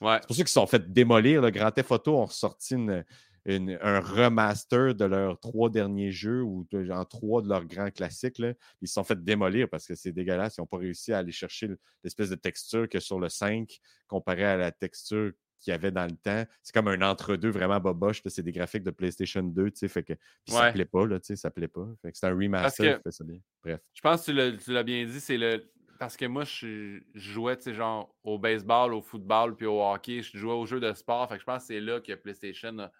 Ouais. 0.01 0.19
C'est 0.21 0.27
pour 0.27 0.37
ça 0.37 0.43
qu'ils 0.43 0.49
se 0.49 0.55
sont 0.55 0.67
fait 0.67 0.91
démolir. 0.91 1.43
Le 1.43 1.51
Grand 1.51 1.71
Theft 1.71 1.93
Auto 1.93 2.17
ont 2.17 2.25
ressorti 2.25 2.75
une, 2.75 3.05
un 3.47 4.01
remaster 4.01 4.95
de 4.95 5.05
leurs 5.05 5.39
trois 5.41 5.71
derniers 5.71 6.13
jeux 6.13 6.43
ou 6.43 6.67
genre 6.71 7.07
trois 7.09 7.43
de 7.43 7.49
leurs 7.49 7.65
grands 7.65 7.91
classiques. 7.91 8.39
Là. 8.39 8.53
Ils 8.81 8.89
se 8.89 8.95
sont 8.95 9.05
fait 9.05 9.23
démolir 9.23 9.69
parce 9.69 9.87
que 9.87 9.95
c'est 9.95 10.13
dégueulasse. 10.13 10.57
Ils 10.57 10.61
n'ont 10.61 10.67
pas 10.67 10.79
réussi 10.79 11.13
à 11.13 11.19
aller 11.19 11.33
chercher 11.33 11.71
l'espèce 12.05 12.31
de 12.31 12.35
texture 12.37 12.89
que 12.89 13.01
sur 13.01 13.19
le 13.19 13.29
5 13.29 13.79
comparé 14.09 14.45
à 14.45 14.57
la 14.57 14.73
texture 14.73 15.33
qu'il 15.61 15.71
y 15.71 15.75
avait 15.75 15.91
dans 15.91 16.07
le 16.07 16.17
temps. 16.17 16.45
C'est 16.63 16.75
comme 16.75 16.89
un 16.89 17.03
entre-deux 17.03 17.51
vraiment 17.51 17.79
boboche. 17.79 18.23
C'est 18.27 18.43
des 18.43 18.53
graphiques 18.53 18.83
de 18.83 18.91
PlayStation 18.91 19.43
2, 19.43 19.71
tu 19.71 19.89
fait 19.89 20.03
que 20.03 20.15
ça 20.47 20.69
ne 20.69 20.73
plaît 20.73 20.85
pas, 20.85 21.07
là, 21.07 21.19
ça 21.23 21.51
plaît 21.51 21.69
pas. 21.69 21.87
c'est 22.13 22.27
un 22.27 22.35
remaster 22.35 22.97
qui 22.97 23.03
fait 23.03 23.11
ça 23.11 23.25
bien. 23.25 23.39
Bref. 23.63 23.81
Je 23.95 24.01
pense 24.01 24.27
que 24.27 24.57
tu 24.57 24.73
l'as 24.73 24.83
bien 24.83 25.05
dit, 25.05 25.21
c'est 25.21 25.37
le. 25.37 25.71
Parce 25.99 26.17
que 26.17 26.25
moi, 26.25 26.45
je, 26.45 27.03
jouais, 27.15 27.59
tu 27.59 27.75
genre, 27.75 28.17
au 28.25 28.39
baseball, 28.39 28.95
au 28.95 29.03
football, 29.03 29.55
puis 29.55 29.67
au 29.67 29.83
hockey. 29.83 30.23
Je 30.23 30.39
jouais 30.39 30.55
aux 30.55 30.65
jeux 30.65 30.81
de 30.81 30.95
sport. 30.95 31.29
Fait 31.29 31.35
que 31.35 31.41
je 31.41 31.45
pense 31.45 31.63
que 31.63 31.67
c'est 31.75 31.81
là 31.81 32.01
que 32.01 32.15
PlayStation 32.15 32.79
a, 32.79 32.91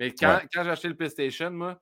mais 0.00 0.12
quand, 0.12 0.40
j'ai 0.50 0.60
acheté 0.60 0.88
le 0.88 0.96
PlayStation, 0.96 1.50
moi, 1.50 1.80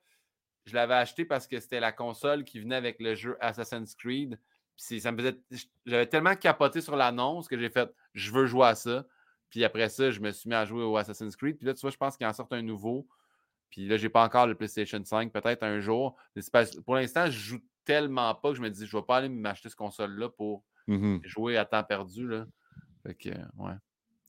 je 0.67 0.75
l'avais 0.75 0.95
acheté 0.95 1.25
parce 1.25 1.47
que 1.47 1.61
c'était 1.61 1.81
la 1.81 1.93
console 1.93 2.45
qui 2.45 2.61
venait 2.61 2.75
avec 2.75 3.01
le 3.01 3.15
jeu 3.15 3.37
Assassin's 3.41 3.95
Creed. 3.95 4.39
Puis 4.77 5.01
ça 5.01 5.13
me 5.13 5.19
faisait. 5.19 5.41
J'avais 5.87 6.07
tellement 6.07 6.35
capoté 6.35 6.81
sur 6.81 6.97
l'annonce 6.97 7.49
que 7.49 7.59
j'ai 7.59 7.71
fait 7.71 7.91
je 8.15 8.33
veux 8.33 8.47
jouer 8.47 8.67
à 8.67 8.75
ça. 8.75 9.07
Puis 9.51 9.65
après 9.65 9.89
ça, 9.89 10.11
je 10.11 10.21
me 10.21 10.31
suis 10.31 10.49
mis 10.51 10.57
à 10.57 10.65
jouer 10.65 10.83
au 10.83 10.97
Assassin's 10.97 11.37
Creed. 11.37 11.57
Puis 11.57 11.67
là, 11.67 11.75
tu 11.75 11.81
vois, 11.81 11.91
je 11.91 11.97
pense 11.97 12.17
qu'il 12.17 12.27
en 12.27 12.33
sort 12.33 12.49
un 12.51 12.61
nouveau. 12.61 13.09
Puis 13.71 13.87
là, 13.87 13.97
j'ai 13.97 14.09
pas 14.09 14.25
encore 14.25 14.47
le 14.47 14.55
PlayStation 14.55 15.03
5, 15.03 15.33
peut-être 15.33 15.63
un 15.63 15.81
jour. 15.81 16.17
pour 16.85 16.97
l'instant, 16.97 17.27
je 17.27 17.39
joue 17.39 17.61
tellement 17.85 18.35
pas 18.35 18.51
que 18.51 18.57
je 18.57 18.63
me 18.63 18.69
dis 18.69 18.87
je 18.87 18.97
vais 18.97 19.03
pas 19.03 19.19
aller 19.19 19.29
m'acheter 19.29 19.69
cette 19.69 19.79
console-là 19.79 20.29
pour 20.29 20.65
mmh 20.87 21.19
jouer 21.23 21.57
à 21.57 21.65
temps 21.65 21.85
perdu. 21.85 22.27
Là. 22.27 22.47
Fait 23.03 23.15
que, 23.15 23.29
ouais. 23.29 23.75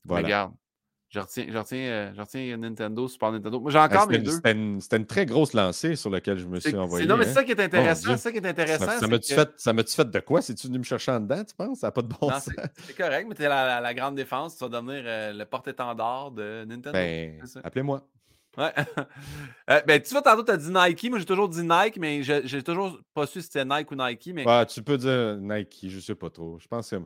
Regarde. 0.08 0.54
Je 1.10 1.18
retiens, 1.18 1.46
je, 1.48 1.58
retiens, 1.58 1.78
euh, 1.78 2.12
je 2.14 2.20
retiens, 2.20 2.56
Nintendo, 2.56 3.08
Super 3.08 3.32
Nintendo. 3.32 3.58
Moi, 3.58 3.72
j'ai 3.72 3.78
ah, 3.78 3.86
encore 3.86 4.06
mes 4.06 4.18
deux. 4.18 4.30
C'était 4.30 4.52
une, 4.52 4.78
une, 4.92 5.06
très 5.06 5.26
grosse 5.26 5.54
lancée 5.54 5.96
sur 5.96 6.08
laquelle 6.08 6.38
je 6.38 6.46
me 6.46 6.60
suis 6.60 6.76
envoyé. 6.76 7.04
Non, 7.04 7.16
mais 7.16 7.24
c'est 7.24 7.30
hein. 7.30 7.34
ça 7.34 7.42
qui 7.42 7.50
est 7.50 7.60
intéressant. 7.60 8.16
ça 8.16 8.30
qui 8.30 8.38
est 8.38 8.46
intéressant. 8.46 8.86
Ça, 8.86 9.00
ça 9.00 9.08
m'a-tu 9.08 9.34
fait, 9.34 9.96
fait, 9.96 10.10
de 10.10 10.20
quoi? 10.20 10.40
C'est-tu 10.40 10.68
venu 10.68 10.78
me 10.78 10.84
chercher 10.84 11.10
en 11.10 11.18
dedans, 11.18 11.42
tu 11.42 11.52
penses? 11.56 11.80
Ça 11.80 11.88
n'a 11.88 11.90
pas 11.90 12.02
de 12.02 12.06
bon 12.06 12.30
sens. 12.30 12.48
C'est 12.86 12.96
correct, 12.96 13.26
mais 13.28 13.34
tu 13.34 13.42
es 13.42 13.48
la, 13.48 13.80
la, 13.80 13.92
grande 13.94 14.14
défense. 14.14 14.56
Tu 14.56 14.62
vas 14.62 14.68
devenir 14.68 15.02
euh, 15.04 15.32
le 15.32 15.44
porte-étendard 15.46 16.30
de 16.30 16.64
Nintendo. 16.64 16.92
Ben, 16.92 17.40
appelez-moi. 17.64 18.06
Ouais. 18.56 18.72
euh, 19.70 19.80
ben, 19.88 20.00
tu 20.00 20.10
vois, 20.10 20.22
tantôt, 20.22 20.44
tu 20.44 20.52
as 20.52 20.58
dit 20.58 20.70
Nike. 20.70 21.10
Moi, 21.10 21.18
j'ai 21.18 21.24
toujours 21.24 21.48
dit 21.48 21.64
Nike, 21.64 21.96
mais 21.96 22.22
j'ai 22.22 22.62
toujours 22.62 23.00
pas 23.14 23.26
su 23.26 23.40
si 23.40 23.48
c'était 23.48 23.64
Nike 23.64 23.90
ou 23.90 23.96
Nike. 23.96 24.30
Mais... 24.32 24.46
Ouais, 24.46 24.64
tu 24.66 24.80
peux 24.80 24.96
dire 24.96 25.38
Nike, 25.40 25.86
je 25.88 25.98
sais 25.98 26.14
pas 26.14 26.30
trop. 26.30 26.56
Je 26.60 26.68
pense 26.68 26.88
que... 26.88 26.96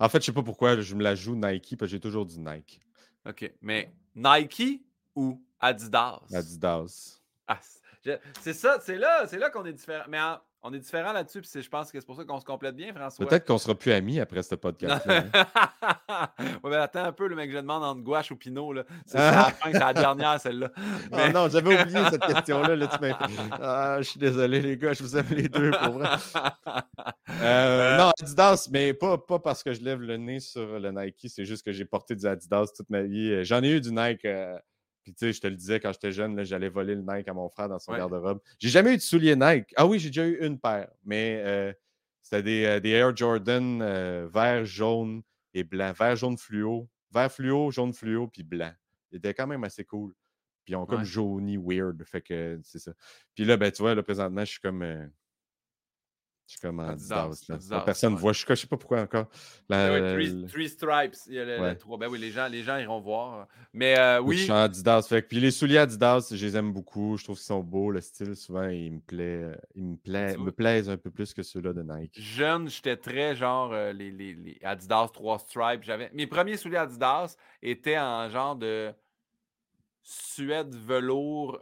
En 0.00 0.08
fait, 0.08 0.20
je 0.20 0.26
sais 0.26 0.32
pas 0.32 0.42
pourquoi 0.42 0.80
je 0.80 0.96
me 0.96 1.02
la 1.04 1.14
joue 1.14 1.36
Nike, 1.36 1.76
parce 1.78 1.88
que 1.88 1.96
j'ai 1.96 2.00
toujours 2.00 2.26
dit 2.26 2.40
Nike. 2.40 2.80
OK. 3.26 3.52
Mais 3.60 3.92
Nike 4.14 4.82
ou 5.14 5.40
Adidas? 5.60 6.20
Adidas. 6.32 7.20
Ah, 7.46 7.60
C'est 8.40 8.54
ça, 8.54 8.78
c'est 8.80 8.96
là, 8.96 9.26
c'est 9.26 9.38
là 9.38 9.50
qu'on 9.50 9.64
est 9.64 9.72
différent. 9.72 10.04
Mais 10.08 10.18
on 10.64 10.72
est 10.72 10.78
différent 10.78 11.12
là-dessus, 11.12 11.40
puis 11.40 11.62
je 11.62 11.68
pense 11.68 11.90
que 11.90 11.98
c'est 11.98 12.06
pour 12.06 12.16
ça 12.16 12.24
qu'on 12.24 12.38
se 12.38 12.44
complète 12.44 12.76
bien, 12.76 12.94
François. 12.94 13.26
Peut-être 13.26 13.46
qu'on 13.46 13.58
sera 13.58 13.74
plus 13.74 13.90
amis 13.90 14.20
après 14.20 14.42
ce 14.42 14.54
podcast. 14.54 15.04
Hein. 15.08 15.24
mais 16.64 16.76
attends 16.76 17.04
un 17.04 17.12
peu, 17.12 17.26
le 17.26 17.34
mec, 17.34 17.50
je 17.50 17.56
demande 17.56 17.82
entre 17.82 18.02
gouache 18.02 18.30
ou 18.30 18.36
pinot. 18.36 18.74
C'est 19.04 19.18
la 19.18 19.32
fin, 19.50 19.72
c'est 19.72 19.78
la 19.78 19.92
dernière, 19.92 20.40
celle-là. 20.40 20.70
Ah 20.76 21.16
mais... 21.16 21.32
non, 21.32 21.48
j'avais 21.48 21.82
oublié 21.82 22.00
cette 22.10 22.24
question-là. 22.24 22.76
Là, 22.76 22.88
ah, 23.60 23.96
je 23.98 24.04
suis 24.04 24.20
désolé, 24.20 24.60
les 24.60 24.76
gars, 24.76 24.92
je 24.92 25.02
vous 25.02 25.16
aime 25.16 25.26
les 25.30 25.48
deux, 25.48 25.72
pour 25.72 25.94
vrai. 25.94 26.08
Euh, 26.66 27.42
euh, 27.42 27.98
non, 27.98 28.12
Adidas, 28.20 28.68
mais 28.70 28.94
pas, 28.94 29.18
pas 29.18 29.40
parce 29.40 29.64
que 29.64 29.72
je 29.72 29.80
lève 29.82 30.00
le 30.00 30.16
nez 30.16 30.38
sur 30.38 30.78
le 30.78 30.92
Nike, 30.92 31.26
c'est 31.28 31.44
juste 31.44 31.64
que 31.64 31.72
j'ai 31.72 31.84
porté 31.84 32.14
du 32.14 32.26
Adidas 32.26 32.72
toute 32.76 32.88
ma 32.88 33.02
vie. 33.02 33.44
J'en 33.44 33.62
ai 33.62 33.70
eu 33.70 33.80
du 33.80 33.90
Nike. 33.90 34.24
Euh, 34.26 34.56
puis, 35.02 35.12
tu 35.12 35.26
sais, 35.26 35.32
je 35.32 35.40
te 35.40 35.46
le 35.48 35.56
disais 35.56 35.80
quand 35.80 35.92
j'étais 35.92 36.12
jeune, 36.12 36.44
j'allais 36.44 36.68
voler 36.68 36.94
le 36.94 37.02
Nike 37.02 37.26
à 37.26 37.34
mon 37.34 37.48
frère 37.48 37.68
dans 37.68 37.78
son 37.78 37.92
garde-robe. 37.92 38.40
J'ai 38.58 38.68
jamais 38.68 38.94
eu 38.94 38.96
de 38.96 39.02
souliers 39.02 39.34
Nike. 39.34 39.72
Ah 39.76 39.86
oui, 39.86 39.98
j'ai 39.98 40.10
déjà 40.10 40.26
eu 40.26 40.44
une 40.44 40.58
paire, 40.60 40.90
mais 41.04 41.42
euh, 41.44 41.72
c'était 42.20 42.42
des, 42.42 42.64
euh, 42.64 42.80
des, 42.80 42.90
Air 42.90 43.16
Jordan 43.16 43.80
euh, 43.82 44.28
vert, 44.32 44.64
jaune 44.64 45.22
et 45.54 45.64
blanc. 45.64 45.92
Vert, 45.92 46.14
jaune 46.14 46.38
fluo. 46.38 46.88
Vert 47.10 47.32
fluo, 47.32 47.70
jaune 47.72 47.92
fluo, 47.92 48.28
puis 48.28 48.44
blanc. 48.44 48.72
Ils 49.10 49.18
étaient 49.18 49.34
quand 49.34 49.48
même 49.48 49.64
assez 49.64 49.84
cool. 49.84 50.14
Puis 50.64 50.74
ils 50.74 50.76
ont 50.76 50.86
comme 50.86 51.04
jauni 51.04 51.56
weird. 51.56 52.00
Fait 52.04 52.22
que 52.22 52.60
c'est 52.62 52.78
ça. 52.78 52.92
Puis 53.34 53.44
là, 53.44 53.56
ben, 53.56 53.72
tu 53.72 53.82
vois, 53.82 53.96
là, 53.96 54.02
présentement, 54.04 54.44
je 54.44 54.52
suis 54.52 54.60
comme. 54.60 55.10
Je 56.52 56.58
suis 56.58 56.68
comme 56.68 56.80
en 56.80 56.88
Adidas. 56.88 57.46
Personne 57.86 58.12
ne 58.12 58.18
voit. 58.18 58.34
Je 58.34 58.44
ne 58.46 58.54
sais 58.54 58.66
pas 58.66 58.76
pourquoi 58.76 59.00
encore. 59.00 59.26
Ben 59.70 60.14
three, 60.46 60.68
stripes. 60.68 61.14
Il 61.28 61.34
y 61.34 61.38
a 61.38 61.44
le, 61.46 61.78
trois. 61.78 61.96
Ben 61.96 62.08
oui, 62.08 62.18
les 62.18 62.30
gens, 62.30 62.46
les 62.46 62.62
gens 62.62 62.76
iront 62.76 63.00
voir. 63.00 63.48
Mais 63.72 63.98
euh, 63.98 64.20
oui. 64.20 64.36
Je 64.36 64.42
suis 64.42 64.52
en 64.52 64.56
Adidas. 64.56 65.06
Fait. 65.08 65.22
Puis 65.22 65.40
les 65.40 65.50
souliers 65.50 65.78
Adidas, 65.78 66.28
je 66.30 66.44
les 66.44 66.54
aime 66.54 66.70
beaucoup. 66.70 67.16
Je 67.16 67.24
trouve 67.24 67.36
qu'ils 67.36 67.46
sont 67.46 67.60
beaux. 67.60 67.90
Le 67.90 68.02
style, 68.02 68.36
souvent, 68.36 68.68
il 68.68 68.92
me 68.92 69.00
plaît. 69.00 69.44
Euh, 69.44 69.56
il 69.74 69.84
me, 69.84 69.96
plaît, 69.96 70.36
me 70.36 70.52
plaisent 70.52 70.90
un 70.90 70.98
peu 70.98 71.10
plus 71.10 71.32
que 71.32 71.42
ceux-là 71.42 71.72
de 71.72 71.82
Nike. 71.82 72.20
Jeune, 72.20 72.68
j'étais 72.68 72.98
très 72.98 73.34
genre 73.34 73.72
euh, 73.72 73.94
les, 73.94 74.10
les, 74.10 74.34
les, 74.34 74.58
Adidas 74.62 75.08
trois 75.08 75.38
stripes. 75.38 75.84
J'avais... 75.84 76.10
Mes 76.12 76.26
premiers 76.26 76.58
souliers 76.58 76.76
Adidas 76.76 77.36
étaient 77.62 77.98
en 77.98 78.28
genre 78.28 78.56
de 78.56 78.92
suède 80.02 80.74
velours 80.74 81.58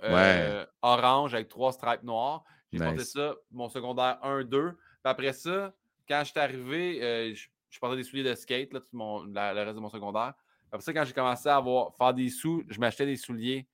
orange 0.82 1.32
avec 1.34 1.48
trois 1.48 1.70
stripes 1.70 2.02
noirs. 2.02 2.42
J'ai 2.72 2.78
porté 2.78 3.04
ça, 3.04 3.34
mon 3.50 3.68
secondaire 3.68 4.18
1-2. 4.22 4.72
Puis 4.72 4.78
après 5.04 5.32
ça, 5.32 5.74
quand 6.08 6.22
je 6.24 6.30
suis 6.30 6.40
arrivé, 6.40 7.02
euh, 7.02 7.34
je, 7.34 7.78
portais 7.80 7.96
des 7.96 8.04
souliers 8.04 8.24
de 8.24 8.34
skate, 8.34 8.72
là, 8.72 8.80
tout 8.80 8.88
mon, 8.92 9.24
le 9.24 9.64
reste 9.64 9.76
de 9.76 9.80
mon 9.80 9.88
secondaire. 9.88 10.34
Après 10.72 10.82
ça, 10.82 10.92
quand 10.92 11.04
j'ai 11.04 11.12
commencé 11.12 11.48
à 11.48 11.56
avoir, 11.56 11.94
faire 11.96 12.14
des 12.14 12.28
sous, 12.28 12.64
je 12.68 12.78
m'achetais 12.78 13.06
des 13.06 13.16
souliers 13.16 13.66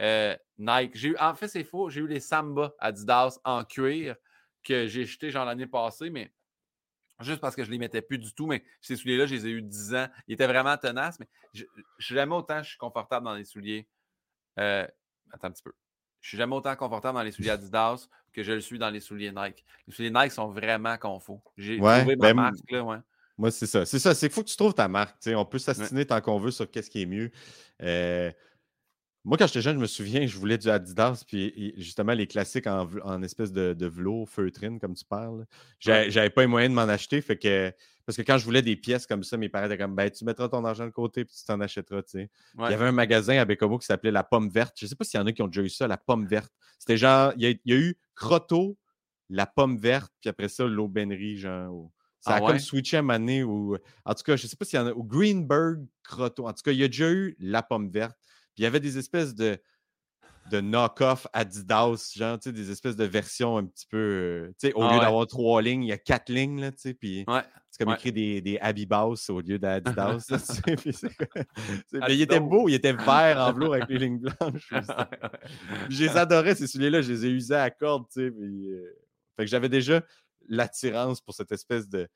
euh, 0.00 0.36
Nike. 0.58 0.92
J'ai 0.94 1.08
eu, 1.08 1.16
en 1.18 1.34
fait, 1.34 1.48
c'est 1.48 1.64
faux, 1.64 1.90
j'ai 1.90 2.00
eu 2.00 2.06
les 2.06 2.20
Samba 2.20 2.72
Adidas 2.78 3.38
en 3.44 3.64
cuir 3.64 4.16
que 4.62 4.86
j'ai 4.86 5.04
jetés 5.04 5.30
genre 5.30 5.44
l'année 5.44 5.66
passée, 5.66 6.10
mais 6.10 6.32
juste 7.20 7.40
parce 7.40 7.54
que 7.54 7.62
je 7.62 7.68
ne 7.68 7.72
les 7.72 7.78
mettais 7.78 8.02
plus 8.02 8.18
du 8.18 8.32
tout. 8.34 8.46
Mais 8.46 8.64
ces 8.80 8.96
souliers-là, 8.96 9.26
je 9.26 9.34
les 9.34 9.46
ai 9.46 9.50
eu 9.50 9.62
10 9.62 9.94
ans. 9.94 10.08
Ils 10.26 10.34
étaient 10.34 10.46
vraiment 10.46 10.76
tenaces, 10.76 11.18
mais 11.20 11.28
je, 11.52 11.64
je 11.98 12.14
jamais 12.14 12.34
autant 12.34 12.62
je 12.62 12.70
suis 12.70 12.78
confortable 12.78 13.24
dans 13.24 13.34
les 13.34 13.44
souliers. 13.44 13.88
Euh, 14.58 14.86
attends 15.32 15.48
un 15.48 15.52
petit 15.52 15.62
peu. 15.62 15.72
Je 16.20 16.28
suis 16.28 16.38
jamais 16.38 16.54
autant 16.54 16.74
confortable 16.76 17.18
dans 17.18 17.22
les 17.22 17.32
souliers 17.32 17.50
Adidas 17.50 18.08
que 18.34 18.42
je 18.42 18.52
le 18.52 18.60
suis 18.60 18.78
dans 18.78 18.90
les 18.90 19.00
souliers 19.00 19.32
Nike. 19.32 19.64
Les 19.86 19.94
souliers 19.94 20.10
Nike 20.10 20.32
sont 20.32 20.48
vraiment 20.48 20.96
confos. 20.98 21.40
J'ai 21.56 21.78
trouvé 21.78 22.16
ma 22.16 22.16
ben, 22.16 22.34
marque 22.34 22.70
là, 22.70 22.82
ouais. 22.82 22.98
Moi, 23.36 23.50
c'est 23.50 23.66
ça. 23.66 23.84
C'est 23.84 23.98
ça. 23.98 24.14
C'est 24.14 24.28
qu'il 24.28 24.34
faut 24.34 24.42
que 24.42 24.48
tu 24.48 24.56
trouves 24.56 24.74
ta 24.74 24.86
marque. 24.86 25.16
On 25.26 25.44
peut 25.44 25.58
s'assiner 25.58 26.06
tant 26.06 26.20
qu'on 26.20 26.38
veut 26.38 26.50
sur 26.50 26.70
qu'est-ce 26.70 26.90
qui 26.90 27.02
est 27.02 27.06
mieux. 27.06 27.30
Euh, 27.82 28.30
moi, 29.24 29.38
quand 29.38 29.46
j'étais 29.46 29.62
jeune, 29.62 29.76
je 29.76 29.80
me 29.80 29.86
souviens, 29.86 30.26
je 30.26 30.36
voulais 30.36 30.58
du 30.58 30.68
Adidas, 30.68 31.24
puis 31.26 31.72
justement 31.78 32.12
les 32.12 32.26
classiques 32.26 32.66
en, 32.66 33.22
espèce 33.22 33.52
de, 33.52 33.72
de 33.72 33.86
velours 33.86 34.28
feutrine, 34.28 34.78
comme 34.78 34.94
tu 34.94 35.04
parles. 35.04 35.46
J'avais 35.78 36.30
pas 36.30 36.42
les 36.42 36.46
moyens 36.46 36.70
de 36.70 36.74
m'en 36.74 36.88
acheter, 36.88 37.20
fait 37.22 37.38
que 37.38 37.72
parce 38.06 38.16
que 38.16 38.22
quand 38.22 38.36
je 38.36 38.44
voulais 38.44 38.62
des 38.62 38.76
pièces 38.76 39.06
comme 39.06 39.24
ça, 39.24 39.36
mes 39.36 39.48
parents 39.48 39.66
étaient 39.66 39.78
comme 39.78 39.94
ben, 39.94 40.10
tu 40.10 40.24
mettras 40.24 40.48
ton 40.48 40.64
argent 40.64 40.84
de 40.84 40.90
côté 40.90 41.24
puis 41.24 41.34
tu 41.34 41.44
t'en 41.44 41.60
achèteras. 41.60 42.02
Tu 42.02 42.10
sais. 42.10 42.30
Il 42.58 42.70
y 42.70 42.74
avait 42.74 42.86
un 42.86 42.92
magasin 42.92 43.38
à 43.38 43.44
Bécomo 43.44 43.78
qui 43.78 43.86
s'appelait 43.86 44.10
La 44.10 44.24
Pomme 44.24 44.50
Verte. 44.50 44.74
Je 44.78 44.84
ne 44.84 44.88
sais 44.90 44.96
pas 44.96 45.04
s'il 45.04 45.18
y 45.18 45.22
en 45.22 45.26
a 45.26 45.32
qui 45.32 45.42
ont 45.42 45.48
déjà 45.48 45.62
eu 45.62 45.70
ça, 45.70 45.88
la 45.88 45.96
pomme 45.96 46.26
verte. 46.26 46.52
C'était 46.78 46.98
genre, 46.98 47.32
il 47.36 47.58
y, 47.64 47.72
a, 47.72 47.76
eu 47.76 47.96
Crotto, 48.14 48.76
la 49.30 49.46
pomme 49.46 49.78
verte, 49.78 50.12
puis 50.20 50.28
après 50.28 50.48
ça, 50.48 50.66
l'aubainerie, 50.66 51.38
genre. 51.38 51.90
Ça 52.20 52.34
a 52.34 52.36
ah 52.36 52.40
comme 52.40 52.58
switché 52.58 52.96
à 52.96 53.00
année 53.00 53.42
ou. 53.42 53.76
En 54.04 54.14
tout 54.14 54.22
cas, 54.22 54.36
je 54.36 54.44
ne 54.44 54.48
sais 54.48 54.56
pas 54.56 54.64
s'il 54.64 54.78
y 54.78 54.82
en 54.82 54.86
a. 54.86 54.92
Ou 54.92 55.02
Greenberg 55.02 55.86
Crotto. 56.02 56.46
En 56.46 56.52
tout 56.52 56.62
cas, 56.62 56.72
il 56.72 56.78
y 56.78 56.84
a 56.84 56.88
déjà 56.88 57.10
eu 57.10 57.36
la 57.38 57.62
pomme 57.62 57.90
verte. 57.90 58.18
Puis 58.54 58.62
il 58.62 58.64
y 58.64 58.66
avait 58.66 58.80
des 58.80 58.98
espèces 58.98 59.34
de 59.34 59.58
de 60.50 60.60
knock-off 60.60 61.26
Adidas, 61.32 62.12
genre, 62.14 62.38
tu 62.38 62.50
sais, 62.50 62.52
des 62.52 62.70
espèces 62.70 62.96
de 62.96 63.04
versions 63.04 63.56
un 63.56 63.64
petit 63.64 63.86
peu, 63.86 63.96
euh, 63.96 64.48
tu 64.58 64.68
sais, 64.68 64.74
au 64.74 64.82
ah 64.82 64.94
lieu 64.94 65.00
d'avoir 65.00 65.26
trois 65.26 65.62
lignes, 65.62 65.84
il 65.84 65.88
y 65.88 65.92
a 65.92 65.98
quatre 65.98 66.30
lignes, 66.30 66.60
là, 66.60 66.70
tu 66.70 66.78
sais, 66.78 66.94
puis 66.94 67.24
c'est 67.70 67.84
comme 67.84 67.94
écrit 67.94 68.12
des, 68.12 68.40
des 68.40 68.58
Abibas 68.58 69.26
au 69.30 69.40
lieu 69.40 69.58
d'Adidas, 69.58 70.26
Mais 71.92 72.14
il 72.14 72.20
était 72.20 72.40
beau, 72.40 72.68
il 72.68 72.74
était 72.74 72.92
vert 72.92 73.38
en 73.38 73.52
velours 73.52 73.74
avec 73.74 73.88
les 73.88 73.98
lignes 73.98 74.18
blanches. 74.40 74.72
je 75.88 76.04
les 76.04 76.16
adorais, 76.16 76.54
ces 76.54 76.66
souliers-là, 76.66 77.00
je 77.02 77.12
les 77.12 77.26
ai 77.26 77.30
usés 77.30 77.54
à 77.54 77.70
corde, 77.70 78.04
tu 78.12 78.20
sais, 78.20 78.26
euh, 78.26 78.96
Fait 79.36 79.44
que 79.44 79.50
j'avais 79.50 79.68
déjà 79.68 80.02
l'attirance 80.46 81.20
pour 81.22 81.34
cette 81.34 81.52
espèce 81.52 81.88
de, 81.88 82.06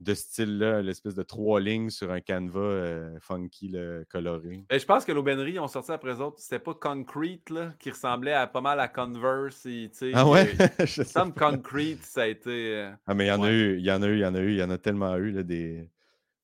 de 0.00 0.14
style-là, 0.14 0.82
l'espèce 0.82 1.14
de 1.14 1.22
trois 1.22 1.60
lignes 1.60 1.90
sur 1.90 2.10
un 2.10 2.20
canevas 2.20 2.60
euh, 2.60 3.18
funky 3.20 3.74
coloré. 4.10 4.64
Et 4.70 4.78
je 4.78 4.86
pense 4.86 5.04
que 5.04 5.12
l'Aubainerie 5.12 5.58
ont 5.58 5.68
sorti 5.68 5.92
après 5.92 6.20
autres, 6.20 6.38
c'était 6.40 6.58
pas 6.58 6.74
Concrete 6.74 7.50
là, 7.50 7.74
qui 7.78 7.90
ressemblait 7.90 8.32
à 8.32 8.46
pas 8.46 8.60
mal 8.60 8.80
à 8.80 8.88
Converse. 8.88 9.66
Et, 9.66 9.90
ah 10.12 10.28
ouais? 10.28 10.52
Some 10.86 11.32
Concrete, 11.32 12.02
ça 12.02 12.22
a 12.22 12.26
été. 12.26 12.74
Euh, 12.74 12.90
ah, 13.06 13.14
mais 13.14 13.26
il 13.26 13.28
y 13.28 13.32
en 13.32 13.42
a 13.42 13.50
eu, 13.50 13.78
il 13.78 13.84
y 13.84 13.92
en 13.92 14.02
a 14.02 14.06
eu, 14.08 14.14
il 14.14 14.20
y 14.20 14.26
en 14.26 14.34
a 14.34 14.40
eu, 14.40 14.50
il 14.50 14.58
y 14.58 14.62
en 14.62 14.70
a 14.70 14.78
tellement 14.78 15.16
eu 15.16 15.30
là, 15.30 15.42
des. 15.42 15.88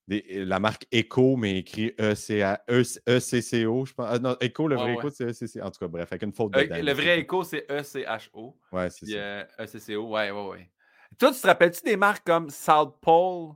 Des, 0.09 0.45
la 0.45 0.59
marque 0.59 0.87
Echo, 0.91 1.37
mais 1.37 1.59
écrit 1.59 1.95
ECCO, 1.97 2.65
e, 2.69 3.21
je 3.21 3.95
pense. 3.95 4.07
Ah, 4.11 4.19
non, 4.19 4.37
Echo, 4.41 4.67
le 4.67 4.75
vrai 4.75 4.95
Echo, 4.95 5.09
c'est 5.11 5.25
ECCO. 5.25 5.65
En 5.65 5.71
tout 5.71 5.79
cas, 5.79 5.87
bref, 5.87 6.09
avec 6.11 6.23
une 6.25 6.33
faute 6.33 6.53
de 6.53 6.59
Le 6.59 6.93
vrai 6.93 7.21
Echo, 7.21 7.45
c'est 7.45 7.65
ECHO. 7.71 8.57
Ouais, 8.73 8.91
c'est 8.91 9.07
ça. 9.07 9.47
ECCO, 9.63 10.09
ouais, 10.09 10.33
ouais, 10.33 10.49
ouais. 10.49 10.71
Toi, 11.21 11.33
tu 11.33 11.41
te 11.43 11.47
rappelles-tu 11.47 11.83
des 11.85 11.99
marques 11.99 12.25
comme 12.25 12.49
South 12.49 12.97
Pole? 12.99 13.53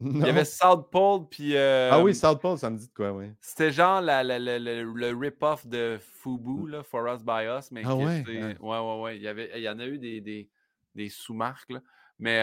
Il 0.00 0.18
y 0.18 0.28
avait 0.28 0.44
South 0.44 0.88
Pole, 0.88 1.28
puis. 1.28 1.58
ah 1.58 2.00
oui, 2.00 2.14
South 2.14 2.40
Pole, 2.40 2.56
ça 2.56 2.70
me 2.70 2.78
dit 2.78 2.86
de 2.86 2.92
quoi, 2.94 3.12
oui. 3.12 3.32
C'était 3.40 3.72
genre 3.72 4.00
le 4.00 5.12
rip-off 5.18 5.66
de 5.66 5.98
Fubu, 6.00 6.68
là, 6.68 6.84
For 6.84 7.12
Us 7.12 7.24
By 7.24 7.46
Us. 7.46 7.72
Mais 7.72 7.82
ah 7.84 7.96
ouais? 7.96 8.24
ouais? 8.24 8.56
Ouais, 8.60 9.00
ouais, 9.02 9.16
Il 9.16 9.22
y, 9.22 9.26
avait, 9.26 9.50
il 9.56 9.62
y 9.62 9.68
en 9.68 9.80
a 9.80 9.86
eu 9.86 9.98
des, 9.98 10.20
des, 10.20 10.48
des 10.94 11.08
sous-marques, 11.08 11.70
là. 11.70 11.80
Mais 12.20 12.40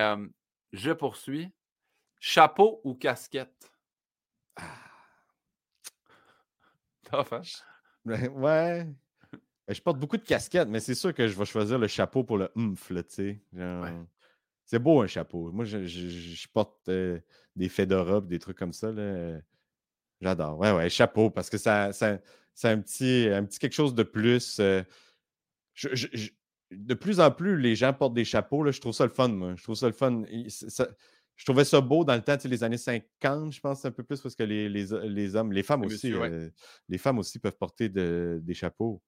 je 0.74 0.92
poursuis. 0.92 1.50
Chapeau 2.20 2.82
ou 2.84 2.96
casquette? 2.96 3.72
Ah. 4.58 4.64
Tough, 7.10 7.32
hein? 7.32 7.42
Ben, 8.04 8.28
ouais. 8.34 8.88
Ben, 9.68 9.74
je 9.74 9.82
porte 9.82 10.00
beaucoup 10.00 10.18
de 10.18 10.24
casquettes, 10.24 10.68
mais 10.68 10.82
c'est 10.82 10.96
sûr 10.96 11.14
que 11.14 11.28
je 11.28 11.38
vais 11.38 11.46
choisir 11.46 11.80
le 11.80 11.88
chapeau 11.88 12.26
pour 12.26 12.38
le 12.38 12.52
humph, 12.58 12.88
tu 12.88 13.04
sais. 13.08 13.42
C'est 14.68 14.80
beau 14.80 15.02
un 15.02 15.08
chapeau. 15.08 15.50
Moi, 15.54 15.64
je, 15.64 16.48
porte 16.50 16.90
euh, 16.90 17.20
des 17.56 17.70
fedoras 17.70 18.20
des 18.20 18.38
trucs 18.38 18.58
comme 18.58 18.74
ça. 18.74 18.92
J'adore. 20.20 20.60
Ouais, 20.60 20.72
ouais, 20.74 20.90
chapeau, 20.90 21.30
parce 21.30 21.50
que 21.50 21.58
ça, 21.58 21.90
un 21.90 22.82
petit, 22.82 23.30
un 23.32 23.46
petit 23.46 23.60
quelque 23.60 23.74
chose 23.74 23.96
de 23.96 24.04
plus. 24.04 24.60
Euh, 24.60 24.84
de 26.70 26.94
plus 26.94 27.22
en 27.22 27.32
plus, 27.32 27.58
les 27.58 27.78
gens 27.78 27.94
portent 27.94 28.14
des 28.14 28.26
chapeaux. 28.26 28.62
Là, 28.62 28.72
je 28.72 28.82
trouve 28.82 28.94
ça 28.94 29.06
le 29.06 29.12
fun, 29.12 29.30
moi. 29.30 29.56
Je 29.56 29.64
trouve 29.64 29.76
ça 29.76 29.88
le 29.88 29.94
fun. 29.94 30.24
je 30.28 31.46
trouvais 31.46 31.64
ça 31.64 31.80
beau 31.80 32.04
dans 32.04 32.16
le 32.16 32.22
temps, 32.22 32.36
les 32.44 32.64
années 32.66 32.78
50, 32.78 33.54
je 33.54 33.62
pense, 33.62 33.86
un 33.86 33.92
peu 33.92 34.04
plus, 34.04 34.20
parce 34.20 34.36
que 34.36 34.44
les, 34.44 34.68
les, 34.68 35.36
hommes, 35.36 35.54
les 35.54 35.64
femmes 35.64 35.86
aussi, 35.86 36.12
euh, 36.12 36.50
les 36.90 36.98
femmes 36.98 37.20
aussi 37.20 37.40
peuvent 37.40 37.56
porter 37.58 37.88
des 37.88 38.54
chapeaux. 38.54 39.02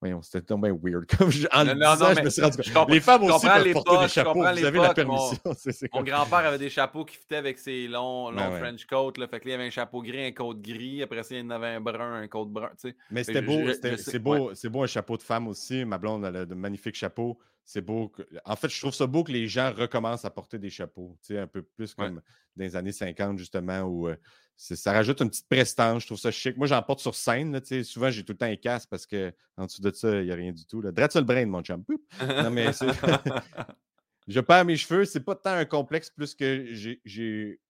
Voyons, 0.00 0.22
c'était 0.22 0.40
tellement 0.40 0.68
weird. 0.82 1.04
Comme 1.06 1.30
je, 1.30 1.46
en 1.52 1.64
non, 1.64 1.74
non, 1.74 1.92
disant, 1.92 2.14
je 2.16 2.22
me 2.22 2.30
suis 2.30 2.42
rendu 2.42 2.72
compte. 2.72 2.90
Les 2.90 3.00
femmes 3.00 3.24
aussi 3.24 3.46
peuvent 3.46 3.72
porter 3.72 3.98
des 3.98 4.08
chapeaux. 4.08 4.40
Vous 4.40 4.64
avez 4.64 4.78
la 4.78 4.94
permission. 4.94 5.38
Mon, 5.44 5.54
mon 5.98 6.02
grand-père 6.02 6.38
avait 6.38 6.58
des 6.58 6.70
chapeaux 6.70 7.04
qui 7.04 7.16
fitaient 7.16 7.36
avec 7.36 7.58
ses 7.58 7.86
longs, 7.86 8.32
ben 8.32 8.48
longs 8.48 8.56
French 8.58 8.86
coats. 8.86 9.12
Là. 9.18 9.28
Fait 9.28 9.40
que 9.40 9.48
là, 9.48 9.52
il 9.52 9.54
avait 9.54 9.66
un 9.66 9.70
chapeau 9.70 10.02
gris, 10.02 10.24
un 10.24 10.32
coat 10.32 10.54
gris. 10.54 11.02
Après 11.02 11.22
ça, 11.22 11.34
il 11.34 11.44
en 11.44 11.50
avait 11.50 11.68
un 11.68 11.80
brun, 11.80 12.22
un 12.22 12.28
coat 12.28 12.46
brun. 12.46 12.70
Tu 12.80 12.88
sais. 12.88 12.96
Mais 13.10 13.24
c'était 13.24 13.42
beau. 13.42 13.60
C'est 13.96 14.18
beau, 14.18 14.50
ouais. 14.50 14.68
beau 14.70 14.82
un 14.82 14.86
chapeau 14.86 15.16
de 15.18 15.22
femme 15.22 15.48
aussi. 15.48 15.84
Ma 15.84 15.98
blonde, 15.98 16.24
elle 16.24 16.36
a 16.36 16.46
de 16.46 16.54
magnifiques 16.54 16.96
chapeaux. 16.96 17.38
C'est 17.64 17.80
beau. 17.80 18.08
Que... 18.08 18.22
En 18.44 18.56
fait, 18.56 18.68
je 18.68 18.80
trouve 18.80 18.94
ça 18.94 19.06
beau 19.06 19.24
que 19.24 19.32
les 19.32 19.46
gens 19.46 19.72
recommencent 19.72 20.24
à 20.24 20.30
porter 20.30 20.58
des 20.58 20.70
chapeaux. 20.70 21.16
Tu 21.22 21.34
sais, 21.34 21.38
un 21.38 21.46
peu 21.46 21.62
plus 21.62 21.94
comme 21.94 22.20
dans 22.56 22.64
les 22.64 22.76
années 22.76 22.92
50, 22.92 23.38
justement, 23.38 23.82
où 23.82 24.08
euh, 24.08 24.16
ça 24.56 24.92
rajoute 24.92 25.20
une 25.20 25.30
petite 25.30 25.48
prestance. 25.48 26.02
Je 26.02 26.06
trouve 26.08 26.18
ça 26.18 26.30
chic. 26.30 26.56
Moi, 26.56 26.66
j'en 26.66 26.82
porte 26.82 27.00
sur 27.00 27.14
scène. 27.14 27.52
Là, 27.52 27.60
souvent, 27.84 28.10
j'ai 28.10 28.24
tout 28.24 28.32
le 28.32 28.38
temps 28.38 28.46
un 28.46 28.56
casque 28.56 28.88
parce 28.90 29.06
qu'en 29.06 29.66
dessous 29.66 29.82
de 29.82 29.90
ça, 29.92 30.20
il 30.20 30.26
n'y 30.26 30.32
a 30.32 30.34
rien 30.34 30.52
du 30.52 30.66
tout. 30.66 30.80
Là. 30.80 30.90
le 30.90 31.20
brain, 31.22 31.46
mon 31.46 31.62
chum. 31.62 31.84
Non, 32.20 32.50
mais 32.50 32.70
je 34.28 34.40
perds 34.40 34.64
mes 34.64 34.76
cheveux. 34.76 35.04
C'est 35.04 35.24
pas 35.24 35.34
tant 35.34 35.54
un 35.54 35.64
complexe 35.64 36.10
plus 36.10 36.34
que 36.34 36.66
j'ai, 36.72 37.60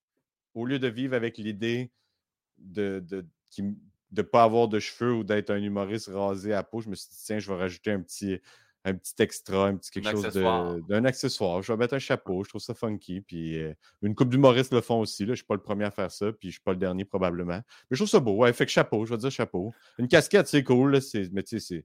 au 0.54 0.64
lieu 0.64 0.78
de 0.78 0.88
vivre 0.88 1.14
avec 1.14 1.38
l'idée 1.38 1.92
de 2.58 3.04
ne 3.58 3.72
de, 4.10 4.22
pas 4.22 4.42
avoir 4.42 4.68
de 4.68 4.80
cheveux 4.80 5.14
ou 5.14 5.24
d'être 5.24 5.50
un 5.50 5.62
humoriste 5.62 6.10
rasé 6.12 6.52
à 6.52 6.62
peau, 6.62 6.80
je 6.80 6.88
me 6.90 6.94
suis 6.94 7.08
dit, 7.10 7.22
tiens, 7.24 7.38
je 7.38 7.50
vais 7.50 7.58
rajouter 7.58 7.92
un 7.92 8.00
petit, 8.00 8.40
un 8.84 8.94
petit 8.94 9.14
extra, 9.22 9.66
un 9.66 9.76
petit 9.76 9.90
quelque 9.90 10.08
Un 10.08 10.10
chose 10.12 10.22
d'un 10.88 11.04
accessoire. 11.04 11.60
Je 11.62 11.72
vais 11.72 11.76
mettre 11.76 11.94
un 11.94 11.98
chapeau, 11.98 12.42
je 12.44 12.48
trouve 12.48 12.60
ça 12.62 12.72
funky. 12.74 13.20
Puis 13.20 13.58
euh, 13.58 13.74
une 14.02 14.14
coupe 14.14 14.30
d'humoristes 14.30 14.72
le 14.72 14.80
font 14.80 15.00
aussi. 15.00 15.22
Là. 15.24 15.26
Je 15.28 15.30
ne 15.32 15.36
suis 15.36 15.44
pas 15.44 15.54
le 15.54 15.60
premier 15.62 15.84
à 15.84 15.90
faire 15.90 16.10
ça, 16.10 16.32
puis 16.32 16.38
je 16.44 16.46
ne 16.48 16.52
suis 16.52 16.62
pas 16.62 16.72
le 16.72 16.78
dernier 16.78 17.04
probablement. 17.04 17.56
Mais 17.58 17.62
je 17.90 17.96
trouve 17.96 18.08
ça 18.08 18.20
beau. 18.20 18.36
Ouais, 18.36 18.52
fait 18.52 18.64
que 18.66 18.72
chapeau, 18.72 19.04
je 19.04 19.12
vais 19.14 19.18
dire 19.18 19.30
chapeau. 19.30 19.72
Une 19.98 20.08
casquette, 20.08 20.46
c'est 20.48 20.64
cool, 20.64 20.92
là, 20.92 21.00
c'est- 21.00 21.30
mais 21.32 21.42
tu 21.42 21.60
sais, 21.60 21.84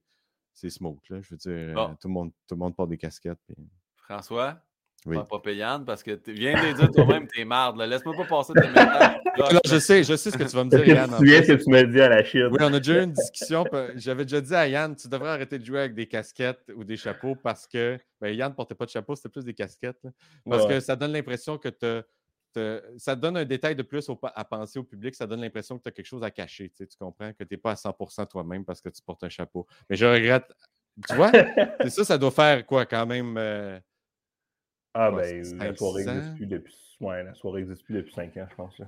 c'est- 0.54 0.70
smooth. 0.70 0.98
Là. 1.10 1.20
Je 1.20 1.28
veux 1.30 1.36
dire, 1.36 1.74
Bon. 1.74 1.90
euh, 1.90 1.94
tout, 2.00 2.08
le 2.08 2.14
monde, 2.14 2.30
tout 2.48 2.54
le 2.54 2.58
monde 2.60 2.74
porte 2.74 2.88
des 2.90 2.96
casquettes. 2.98 3.38
puis- 3.46 3.56
François, 3.96 4.58
Oui. 5.06 5.16
pas 5.16 5.24
pas 5.24 5.38
payante 5.40 5.86
parce 5.86 6.02
que 6.02 6.10
tu 6.12 6.32
viens 6.32 6.52
de 6.54 6.72
dire 6.76 6.90
toi-même, 6.90 7.26
t'es 7.28 7.44
marde. 7.44 7.80
Laisse-moi 7.80 8.14
pas 8.16 8.24
passer 8.24 8.52
tes 8.54 8.68
messages. 8.68 9.16
Je 9.66 9.78
sais, 9.78 10.02
je 10.02 10.16
sais 10.16 10.30
ce 10.30 10.38
que 10.38 10.44
tu 10.44 10.56
vas 10.56 10.64
me 10.64 10.70
dire, 10.70 10.82
que 10.82 10.90
Yann. 10.90 11.10
tu 11.10 11.16
souviens 11.16 11.42
ce 11.42 11.52
que 11.52 11.62
tu 11.62 11.70
m'as 11.70 11.82
dit 11.82 12.00
à 12.00 12.08
la 12.08 12.24
Chine? 12.24 12.48
Oui, 12.50 12.56
on 12.60 12.72
a 12.72 12.78
déjà 12.80 13.00
eu 13.00 13.04
une 13.04 13.12
discussion. 13.12 13.64
J'avais 13.96 14.24
déjà 14.24 14.40
dit 14.40 14.54
à 14.54 14.66
Yann, 14.66 14.96
tu 14.96 15.08
devrais 15.08 15.28
arrêter 15.28 15.58
de 15.58 15.64
jouer 15.64 15.80
avec 15.80 15.94
des 15.94 16.06
casquettes 16.06 16.72
ou 16.74 16.84
des 16.84 16.96
chapeaux 16.96 17.34
parce 17.36 17.66
que 17.66 17.98
ben, 18.20 18.28
Yann 18.34 18.50
ne 18.50 18.56
portait 18.56 18.74
pas 18.74 18.86
de 18.86 18.90
chapeau, 18.90 19.14
c'était 19.14 19.28
plus 19.28 19.44
des 19.44 19.52
casquettes. 19.52 19.98
là. 20.02 20.10
Parce 20.48 20.64
Ouais. 20.64 20.70
que 20.74 20.80
ça 20.80 20.96
donne 20.96 21.12
l'impression 21.12 21.58
que 21.58 21.68
tu 21.68 22.02
ça 22.96 23.14
donne 23.14 23.36
un 23.36 23.44
détail 23.44 23.76
de 23.76 23.82
plus 23.82 24.08
au- 24.08 24.18
à 24.22 24.42
penser 24.44 24.78
au 24.78 24.82
public, 24.84 25.14
ça 25.14 25.26
donne 25.26 25.42
l'impression 25.42 25.76
que 25.76 25.82
tu 25.82 25.88
as 25.90 25.92
quelque 25.92 26.06
chose 26.06 26.22
à 26.24 26.30
cacher. 26.30 26.70
Tu, 26.70 26.76
sais, 26.76 26.86
tu 26.86 26.96
comprends 26.96 27.30
que 27.34 27.44
tu 27.44 27.48
n'es 27.50 27.58
pas 27.58 27.72
à 27.72 27.74
100% 27.76 28.24
toi-même 28.24 28.64
parce 28.64 28.80
que 28.80 28.88
tu 28.88 29.02
portes 29.02 29.22
un 29.24 29.28
chapeau. 29.28 29.66
Mais 29.90 29.96
je 29.96 30.06
regrette. 30.06 30.50
Tu 31.06 31.14
vois, 31.14 31.30
c'est 31.82 31.90
ça, 31.90 32.04
ça 32.04 32.16
doit 32.16 32.30
faire 32.30 32.64
quoi 32.64 32.86
quand 32.86 33.04
même 33.04 33.36
euh, 33.36 33.78
Ah, 34.98 35.10
ben, 35.10 35.58
la 35.58 35.76
soirée 35.76 36.02
500. 36.04 36.14
n'existe 36.14 36.36
plus 36.36 36.46
depuis. 36.46 36.96
Ouais, 37.00 37.22
la 37.24 37.34
soirée 37.34 37.60
existe 37.62 37.84
plus 37.84 37.94
depuis 37.94 38.12
5 38.14 38.36
ans, 38.38 38.46
je 38.50 38.54
pense. 38.54 38.78
Là. 38.78 38.86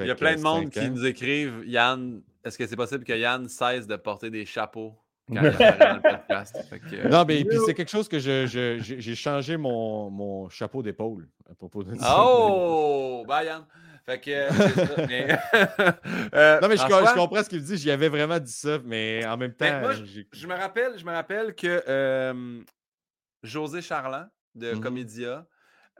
Il 0.00 0.06
y 0.06 0.10
a 0.10 0.14
plein 0.14 0.36
de 0.36 0.40
monde 0.40 0.70
qui 0.70 0.80
ans. 0.80 0.88
nous 0.90 1.04
écrivent 1.06 1.62
Yann, 1.66 2.20
est-ce 2.44 2.56
que 2.58 2.66
c'est 2.66 2.76
possible 2.76 3.04
que 3.04 3.12
Yann 3.12 3.48
cesse 3.48 3.86
de 3.86 3.96
porter 3.96 4.30
des 4.30 4.44
chapeaux 4.44 4.94
quand 5.28 5.34
il 5.34 5.40
dans 5.40 5.94
le 5.96 6.00
podcast? 6.02 6.56
Que, 6.90 6.96
euh, 6.96 7.08
Non, 7.08 7.24
mais 7.26 7.44
puis 7.44 7.58
c'est 7.66 7.74
quelque 7.74 7.90
chose 7.90 8.08
que 8.08 8.18
je- 8.18 8.46
je- 8.46 8.78
j'ai 8.82 9.00
j'ai 9.00 9.14
changé 9.14 9.56
mon, 9.56 10.10
mon 10.10 10.48
chapeau 10.48 10.82
d'épaule 10.82 11.28
à 11.50 11.54
propos 11.54 11.82
de 11.84 11.94
ça. 11.96 12.16
Oh! 12.18 13.24
Bye, 13.26 13.46
Yann. 13.46 13.64
Fait 14.06 14.20
que. 14.20 14.30
euh, 14.30 14.48
c'est 14.50 14.86
ça, 14.86 15.06
mais- 15.06 15.38
Euh, 16.34 16.60
Non, 16.60 16.68
mais 16.68 16.76
je, 16.76 16.82
je 16.82 17.14
comprends 17.14 17.42
ce 17.42 17.48
qu'il 17.48 17.62
dit. 17.62 17.76
J'y 17.76 17.90
avais 17.90 18.08
vraiment 18.08 18.38
dit 18.38 18.52
ça, 18.52 18.78
mais 18.84 19.24
en 19.26 19.36
même 19.36 19.52
temps. 19.52 19.66
Mais 19.66 19.80
moi, 19.80 19.92
j'ai- 19.94 20.26
Je 20.32 20.46
me 20.46 20.54
rappelle, 20.54 20.98
je 20.98 21.04
me 21.04 21.12
rappelle 21.12 21.54
que 21.54 21.82
euh, 21.88 22.60
José 23.42 23.80
Charland 23.82 24.28
de 24.58 24.74
Mhm. 24.74 24.80
Comédia 24.80 25.46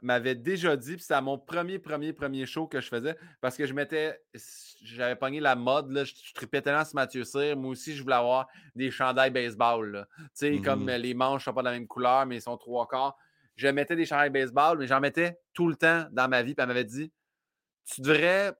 m'avait 0.01 0.35
déjà 0.35 0.77
dit, 0.77 0.93
puis 0.93 1.01
c'était 1.01 1.15
à 1.15 1.21
mon 1.21 1.37
premier, 1.37 1.77
premier, 1.77 2.13
premier 2.13 2.45
show 2.45 2.67
que 2.67 2.79
je 2.79 2.87
faisais, 2.87 3.17
parce 3.41 3.57
que 3.57 3.65
je 3.65 3.73
m'étais, 3.73 4.21
j'avais 4.81 5.17
pogné 5.17 5.41
la 5.41 5.55
mode, 5.57 5.91
là, 5.91 6.05
je, 6.05 6.13
je 6.23 6.33
tripais 6.33 6.61
tellement 6.61 6.85
sur 6.85 6.95
Mathieu 6.95 7.25
Cyr, 7.25 7.57
moi 7.57 7.71
aussi, 7.71 7.93
je 7.93 8.01
voulais 8.01 8.15
avoir 8.15 8.47
des 8.75 8.91
chandails 8.91 9.31
baseball, 9.31 10.07
tu 10.17 10.25
sais, 10.35 10.61
comme 10.61 10.83
Mhm. 10.83 10.89
euh, 10.89 10.97
les 10.99 11.13
manches 11.13 11.43
sont 11.45 11.53
pas 11.53 11.61
de 11.61 11.65
la 11.67 11.73
même 11.73 11.87
couleur, 11.87 12.25
mais 12.25 12.37
ils 12.37 12.41
sont 12.41 12.57
trois 12.57 12.87
quarts. 12.87 13.17
Je 13.57 13.67
mettais 13.67 13.97
des 13.97 14.05
chandails 14.05 14.29
baseball, 14.29 14.77
mais 14.77 14.87
j'en 14.87 15.01
mettais 15.01 15.37
tout 15.53 15.67
le 15.67 15.75
temps 15.75 16.07
dans 16.11 16.29
ma 16.29 16.43
vie, 16.43 16.55
puis 16.55 16.61
elle 16.61 16.67
m'avait 16.69 16.85
dit, 16.85 17.11
tu 17.83 17.99
devrais 17.99 18.53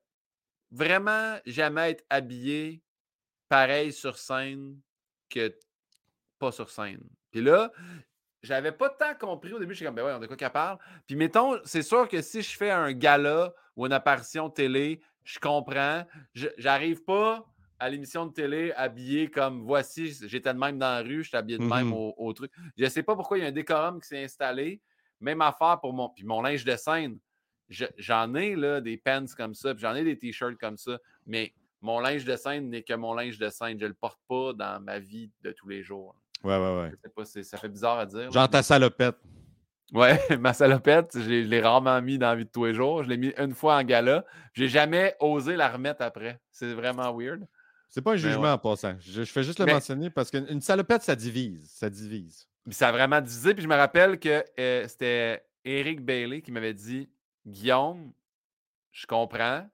vraiment 0.72 1.38
jamais 1.46 1.92
être 1.92 2.04
habillé 2.10 2.84
pareil 3.48 3.94
sur 3.94 4.18
scène 4.18 4.78
que 5.30 5.58
pas 6.38 6.52
sur 6.52 6.70
scène. 6.70 7.02
Puis 7.32 7.42
là, 7.42 7.72
j'avais 8.42 8.72
pas 8.72 8.90
tant 8.90 9.14
compris 9.16 9.54
au 9.54 9.60
début. 9.60 9.74
J'étais 9.74 9.86
comme, 9.86 9.96
ben 9.96 10.06
ouais, 10.06 10.14
on 10.14 10.20
de 10.20 10.28
quoi 10.28 10.36
qu'elle 10.38 10.50
parle. 10.52 10.78
Puis 11.08 11.16
mettons, 11.16 11.58
c'est 11.66 11.82
sûr 11.84 12.08
que 12.08 12.22
si 12.22 12.42
je 12.42 12.56
fais 12.58 12.72
un 12.72 12.92
gala 12.94 13.54
ou 13.76 13.86
une 13.86 13.94
apparition 13.94 14.50
télé, 14.50 15.02
je 15.24 15.40
comprends. 15.40 16.06
Je- 16.34 16.48
J'arrive 16.58 17.04
pas 17.04 17.46
à 17.80 17.90
l'émission 17.90 18.26
de 18.26 18.34
télé 18.34 18.74
habillé 18.74 19.30
comme 19.30 19.62
voici, 19.64 20.12
j'étais 20.28 20.54
de 20.54 20.60
même 20.60 20.78
dans 20.78 20.88
la 20.96 21.02
rue, 21.02 21.24
j'étais 21.24 21.38
habillé 21.38 21.58
de 21.58 21.64
même 21.64 21.88
Mhm. 21.88 21.94
au, 21.94 22.14
au 22.18 22.34
truc. 22.34 22.52
Je 22.78 22.86
sais 22.88 23.04
pas 23.04 23.16
pourquoi 23.16 23.38
il 23.38 23.42
y 23.42 23.46
a 23.46 23.48
un 23.48 23.52
décorum 23.54 24.02
qui 24.02 24.08
s'est 24.10 24.24
installé. 24.24 24.82
Même 25.22 25.42
affaire 25.42 25.80
pour 25.82 25.94
mon. 25.94 26.10
Puis 26.10 26.24
mon 26.26 26.42
linge 26.42 26.64
de 26.66 26.76
scène. 26.76 27.18
Je- 27.70 27.86
J'en 27.98 28.34
ai 28.36 28.56
là, 28.56 28.82
des 28.82 28.98
pants 28.98 29.26
comme 29.38 29.54
ça, 29.54 29.74
puis 29.76 29.82
j'en 29.82 29.94
ai 29.96 30.04
des 30.04 30.18
t-shirts 30.18 30.58
comme 30.58 30.76
ça, 30.78 30.98
mais 31.28 31.54
mon 31.82 32.00
linge 32.00 32.26
de 32.26 32.36
scène 32.36 32.70
n'est 32.70 32.82
que 32.84 32.94
mon 32.94 33.14
linge 33.14 33.38
de 33.38 33.48
scène. 33.50 33.80
Je 33.80 33.86
le 33.86 33.94
porte 33.94 34.20
pas 34.28 34.54
dans 34.54 34.82
ma 34.82 34.98
vie 35.00 35.30
de 35.44 35.52
tous 35.52 35.68
les 35.68 35.84
jours. 35.84 36.16
Ouais, 36.44 36.58
ouais, 36.58 36.82
ouais. 36.82 36.92
Je 36.92 36.96
sais 37.04 37.14
pas, 37.14 37.26
c'est- 37.26 37.44
ça 37.44 37.58
fait 37.58 37.70
bizarre 37.70 38.00
à 38.00 38.06
dire. 38.06 38.20
là, 38.20 38.30
Genre 38.30 38.50
ta 38.50 38.64
salopette. 38.64 39.18
Ouais, 39.92 40.20
ma 40.40 40.54
salopette, 40.54 41.12
je 41.20 41.28
l'ai- 41.30 41.44
je 41.44 41.48
l'ai 41.48 41.62
rarement 41.62 42.00
mis 42.02 42.18
dans 42.18 42.28
la 42.30 42.36
vie 42.36 42.46
de 42.46 42.50
tous 42.52 42.66
les 42.66 42.74
jours. 42.74 43.04
Je 43.04 43.10
l'ai 43.10 43.18
mis 43.18 43.34
une 43.38 43.54
fois 43.54 43.76
en 43.78 43.84
gala. 43.84 44.24
J'ai 44.54 44.68
jamais 44.68 45.16
osé 45.20 45.56
la 45.56 45.68
remettre 45.70 46.02
après. 46.04 46.40
C'est 46.52 46.74
vraiment 46.74 47.12
weird. 47.16 47.46
C'est 47.90 48.02
pas 48.04 48.14
un 48.14 48.16
jugement 48.18 48.44
ouais. 48.44 48.50
en 48.52 48.58
passant. 48.60 48.96
Je, 49.00 49.24
je 49.24 49.32
fais 49.32 49.42
juste 49.44 49.58
le 49.60 49.66
Mais- 49.66 49.74
mentionner 49.74 50.10
parce 50.12 50.30
qu'une 50.30 50.62
salopette, 50.62 51.02
ça 51.02 51.16
divise. 51.16 51.70
Ça 51.72 51.90
divise. 51.90 52.48
Puis 52.66 52.74
ça 52.76 52.90
a 52.90 52.92
vraiment 52.92 53.20
divisé. 53.20 53.54
Puis 53.56 53.64
je 53.64 53.68
me 53.68 53.76
rappelle 53.76 54.20
que 54.20 54.44
euh, 54.60 54.88
c'était 54.88 55.44
Eric 55.66 56.06
Bailey 56.06 56.42
qui 56.42 56.52
m'avait 56.52 56.74
dit 56.76 57.10
Guillaume, 57.48 58.12
je 58.92 59.08
comprends. 59.08 59.68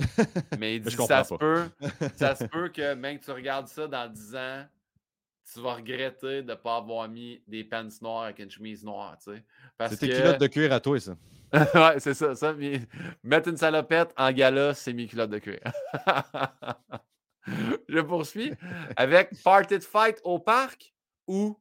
Mais 0.58 0.76
il 0.76 0.80
dit 0.82 0.90
ça 0.90 1.22
se 1.22 1.34
peut. 1.34 1.70
Ça 2.16 2.34
se 2.34 2.44
peut 2.52 2.68
que 2.70 2.94
même 2.94 3.20
que 3.20 3.24
tu 3.24 3.30
regardes 3.30 3.68
ça 3.68 3.86
dans 3.86 4.10
10 4.10 4.34
ans, 4.34 4.64
tu 5.54 5.60
vas 5.60 5.74
regretter 5.74 6.42
de 6.42 6.50
ne 6.50 6.54
pas 6.54 6.76
avoir 6.76 7.08
mis 7.08 7.40
des 7.46 7.62
pants 7.64 7.86
noirs 8.02 8.24
avec 8.24 8.40
une 8.40 8.50
chemise 8.50 8.84
noire. 8.84 9.16
Tu 9.18 9.32
sais. 9.32 9.44
C'est 9.88 9.96
tes 9.98 10.08
que- 10.08 10.16
culottes 10.16 10.40
de 10.40 10.46
cuir 10.48 10.72
à 10.72 10.80
toi, 10.80 10.98
ça. 10.98 11.16
ouais, 11.74 12.00
c'est 12.00 12.14
ça, 12.14 12.34
ça. 12.34 12.52
mais 12.52 12.80
mettre 13.22 13.48
une 13.48 13.56
salopette 13.56 14.12
en 14.16 14.32
gala, 14.32 14.74
c'est 14.74 14.92
mes 14.92 15.06
culottes 15.06 15.30
de 15.30 15.38
cuir. 15.38 15.60
Je 17.88 18.00
poursuis 18.00 18.52
avec 18.96 19.30
Party 19.42 19.78
de 19.78 19.84
Fight 19.84 20.20
au 20.24 20.38
parc 20.40 20.92
ou 21.28 21.56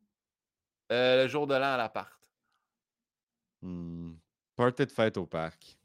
euh, 0.91 1.23
le 1.23 1.29
jour 1.29 1.45
de 1.45 1.53
l'an 1.53 1.73
à 1.73 1.77
l'appart? 1.77 2.11
Hmm. 3.61 4.13
Party 4.55 4.85
de 4.85 4.91
fête 4.91 5.17
au 5.17 5.25
parc. 5.25 5.77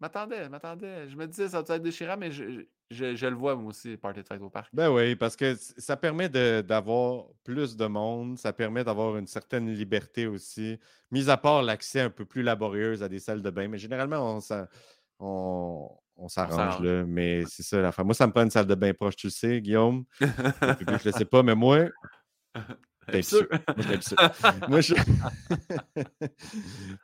M'attendais, 0.00 0.48
m'attendais. 0.48 1.08
Je 1.08 1.16
me 1.16 1.26
disais, 1.26 1.48
ça 1.48 1.62
va 1.62 1.74
être 1.76 1.82
déchirant, 1.82 2.16
mais 2.16 2.30
je, 2.30 2.66
je- 2.90 3.14
je 3.16 3.26
le 3.26 3.34
vois, 3.36 3.54
moi 3.56 3.70
aussi, 3.70 3.96
Party 3.96 4.20
de 4.22 4.42
au 4.42 4.50
parc. 4.50 4.68
Ben 4.74 4.90
oui, 4.90 5.14
parce 5.16 5.36
que 5.36 5.54
ça 5.56 5.96
permet 5.96 6.28
d'avoir 6.28 7.26
plus 7.44 7.76
de 7.76 7.86
monde, 7.86 8.38
ça 8.38 8.52
permet 8.52 8.84
d'avoir 8.84 9.16
une 9.16 9.26
certaine 9.26 9.72
liberté 9.72 10.26
aussi, 10.26 10.78
mis 11.10 11.28
à 11.30 11.36
part 11.36 11.62
l'accès 11.62 12.00
un 12.00 12.10
peu 12.10 12.24
plus 12.24 12.42
laborieux 12.42 13.02
à 13.02 13.08
des 13.08 13.18
salles 13.18 13.42
de 13.42 13.50
bain. 13.50 13.68
Mais 13.68 13.78
généralement, 13.78 14.36
on, 14.36 14.40
s'a- 14.40 14.68
on, 15.18 15.88
on 16.16 16.28
s'arrange, 16.28 16.56
s'arrange. 16.56 16.82
là. 16.86 17.04
Mais 17.06 17.44
c'est 17.46 17.62
ça 17.62 17.80
l'affaire. 17.80 18.04
Moi, 18.04 18.14
ça 18.14 18.26
me 18.26 18.32
prend 18.32 18.42
une 18.42 18.50
salle 18.50 18.66
de 18.66 18.74
bain 18.74 18.92
proche, 18.94 19.16
tu 19.16 19.26
le 19.26 19.32
sais, 19.32 19.60
Guillaume. 19.60 20.04
Le 20.20 20.74
public, 20.76 21.00
je 21.02 21.08
le 21.08 21.12
sais 21.12 21.24
pas, 21.24 21.42
mais 21.42 21.54
moi, 21.54 21.88
T'es. 23.10 23.20
Moi, 24.68 24.80
je 24.80 24.94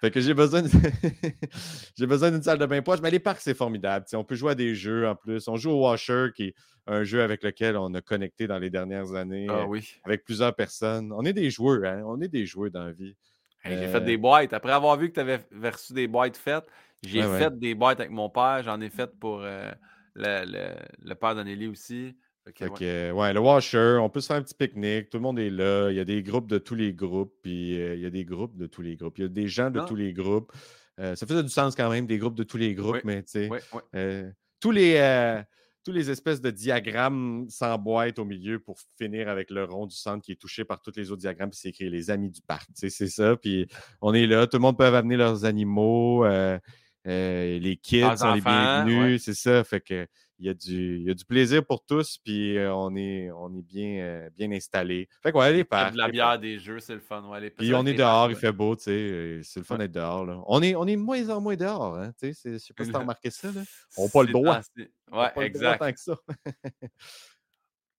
fait 0.01 0.11
que 0.11 0.21
j'ai 0.21 0.35
besoin 0.35 0.63
de... 0.63 0.69
j'ai 1.97 2.07
besoin 2.07 2.31
d'une 2.31 2.43
salle 2.43 2.59
de 2.59 2.67
bain 2.67 2.83
proche. 2.83 3.01
Mais 3.03 3.11
les 3.11 3.19
parcs, 3.21 3.41
c'est 3.41 3.55
formidable. 3.55 4.05
On 4.15 4.25
peut 4.25 4.35
jouer 4.35 4.53
à 4.53 4.55
des 4.55 4.75
jeux 4.75 5.07
en 5.09 5.15
plus. 5.17 5.49
On 5.49 5.57
joue 5.57 5.71
au 5.71 5.83
Washer, 5.89 6.29
qui 6.35 6.45
est 6.49 6.55
un 6.87 7.05
jeu 7.05 7.23
avec 7.23 7.43
lequel 7.43 7.77
on 7.77 7.93
a 7.95 8.01
connecté 8.01 8.47
dans 8.47 8.59
les 8.59 8.71
dernières 8.71 9.15
années, 9.15 9.47
Ah 9.49 9.61
euh, 9.61 9.65
oui. 9.67 9.95
avec 10.05 10.25
plusieurs 10.25 10.55
personnes. 10.55 11.13
On 11.13 11.25
est 11.25 11.33
des 11.33 11.51
joueurs, 11.51 11.85
hein? 11.85 12.03
On 12.07 12.21
est 12.21 12.29
des 12.29 12.47
joueurs 12.47 12.71
dans 12.71 12.85
la 12.85 12.93
vie. 12.93 13.17
Hey, 13.65 13.79
j'ai 13.79 13.87
Euh, 13.87 13.93
fait 13.93 14.01
des 14.03 14.17
boîtes. 14.19 14.53
Après 14.53 14.73
avoir 14.73 14.97
vu 14.99 15.09
que 15.09 15.15
tu 15.15 15.21
avais 15.21 15.41
reçu 15.71 15.95
des 15.95 16.07
boîtes 16.07 16.37
faites, 16.37 16.67
j'ai 17.03 17.21
Ouais, 17.21 17.27
ouais. 17.27 17.39
fait 17.39 17.59
des 17.59 17.75
boîtes 17.75 18.01
avec 18.01 18.13
mon 18.13 18.29
père. 18.29 18.63
J'en 18.63 18.81
ai 18.81 18.91
fait 18.91 19.11
pour 19.19 19.41
euh, 19.43 19.71
le, 20.15 20.45
le- 20.45 20.77
le 21.03 21.15
père 21.15 21.35
d'Anneli 21.35 21.67
aussi. 21.69 22.15
Fait 22.53 22.65
ouais. 22.69 22.71
que, 22.79 22.85
euh, 22.85 23.13
ouais, 23.13 23.33
le 23.33 23.41
Washer, 23.41 23.97
on 24.01 24.11
peut 24.11 24.21
se 24.21 24.27
faire 24.27 24.37
un 24.37 24.43
petit 24.43 24.55
pique-nique. 24.55 25.09
Tout 25.09 25.17
le 25.17 25.23
monde 25.23 25.39
est 25.39 25.49
là. 25.51 25.89
Il 25.91 25.97
y 25.97 26.01
a 26.01 26.05
des 26.05 26.23
groupes 26.23 26.47
de 26.47 26.59
tous 26.59 26.75
les 26.75 26.93
groupes. 26.93 27.33
Puis 27.43 27.81
euh, 27.81 27.95
il 27.95 28.03
y 28.03 28.07
a 28.07 28.11
des 28.11 28.25
groupes 28.25 28.57
de 28.57 28.67
tous 28.67 28.83
les 28.83 28.97
groupes. 28.97 29.17
Il 29.19 29.23
y 29.23 29.25
a 29.25 29.29
des 29.29 29.49
gens 29.49 29.71
de 29.71 29.81
Ah. 29.81 29.87
tous 29.89 29.97
les 29.97 30.13
groupes. 30.13 30.53
Euh, 31.01 31.17
ça 31.17 31.27
faisait 31.27 31.43
du 31.43 31.49
sens 31.49 31.75
quand 31.75 31.91
même, 31.91 32.07
des 32.07 32.19
groupes 32.19 32.35
de 32.37 32.45
tous 32.45 32.57
les 32.59 32.75
groupes, 32.75 32.97
Oui, 32.97 33.01
mais 33.05 33.23
tu 33.23 33.31
sais. 33.49 33.51
Euh, 33.95 34.31
tous 34.61 34.71
les 34.71 35.43
tous 35.85 35.93
les 35.93 36.09
espèces 36.11 36.41
de 36.41 36.51
diagrammes 36.51 37.45
s'emboîtent 37.51 38.19
au 38.19 38.25
milieu 38.25 38.59
pour 38.59 38.79
finir 38.97 39.29
avec 39.29 39.51
le 39.51 39.65
rond 39.65 39.85
du 39.87 39.95
centre 39.95 40.25
qui 40.25 40.33
est 40.33 40.41
touché 40.41 40.65
par 40.65 40.81
tous 40.81 40.93
les 40.97 41.11
autres 41.11 41.21
diagrammes, 41.21 41.51
puis 41.51 41.59
c'est 41.61 41.69
écrit 41.69 41.91
les 41.91 42.11
amis 42.11 42.31
du 42.31 42.41
parc. 42.41 42.69
Tu 42.69 42.89
sais, 42.89 42.91
C'est 42.91 43.09
ça. 43.09 43.37
Puis 43.37 43.67
on 44.01 44.15
est 44.15 44.27
là. 44.27 44.47
Tout 44.47 44.57
le 44.57 44.63
monde 44.63 44.79
peut 44.79 44.85
amener 44.87 45.17
leurs 45.19 45.45
animaux. 45.45 46.25
les 47.05 47.79
kids 47.83 48.17
sont 48.17 48.35
les 48.35 48.41
bienvenus. 48.41 48.99
ouais. 49.13 49.19
C'est 49.19 49.35
ça. 49.35 49.63
Fait 49.65 49.81
que 49.81 50.07
il 50.39 50.47
y, 50.47 50.49
a 50.49 50.55
du, 50.55 50.97
il 50.99 51.03
y 51.07 51.11
a 51.11 51.15
du 51.15 51.25
plaisir 51.25 51.65
pour 51.65 51.85
tous, 51.85 52.19
puis 52.25 52.57
euh, 52.59 52.75
on 52.75 52.95
est, 52.97 53.31
on 53.31 53.55
est 53.57 53.63
bien, 53.63 54.01
euh, 54.03 54.31
bien 54.37 54.51
installés. 54.53 55.09
Fait 55.23 55.31
que 55.33 55.39
ouais, 55.39 55.51
les 55.53 55.59
Faire 55.59 55.67
parcs. 55.69 55.93
de 55.93 55.99
la 55.99 56.09
bière, 56.09 56.39
des 56.39 56.59
jeux, 56.59 56.81
c'est 56.81 56.95
le 56.95 57.01
fun. 57.01 57.23
Ouais, 57.29 57.41
les- 57.41 57.49
c'est 57.49 57.55
Puis 57.57 57.75
on 57.75 57.87
est 57.87 57.95
dehors, 57.95 58.31
il 58.31 58.37
fait 58.37 58.51
beau, 58.53 58.75
tu 58.77 58.83
sais. 58.85 59.41
C'est 59.45 59.61
le 59.61 59.65
fun 59.65 59.79
d'être 59.79 59.93
dehors. 59.93 60.27
Là. 60.27 60.43
On, 60.47 60.61
est, 60.63 60.75
on 60.75 60.87
est 60.87 60.97
moins 60.97 61.29
en 61.31 61.41
moins 61.41 61.57
dehors. 61.57 61.95
Hein, 61.97 62.13
tu 62.21 62.35
sais, 62.35 62.53
je 62.55 62.59
sais 62.59 62.75
pas 62.75 62.85
si 62.85 62.91
tu 62.91 62.97
as 62.97 62.99
remarqué 63.01 63.31
ça. 63.31 63.53
Là. 63.53 63.63
On 63.97 64.05
n'a 64.05 64.11
pas 64.11 64.23
le 64.25 64.33
droit. 64.33 64.61
On 65.13 65.19
Ouais, 65.21 65.47
exact. 65.47 65.79
tant 65.79 65.93
que 65.93 66.01
ça. 66.01 66.17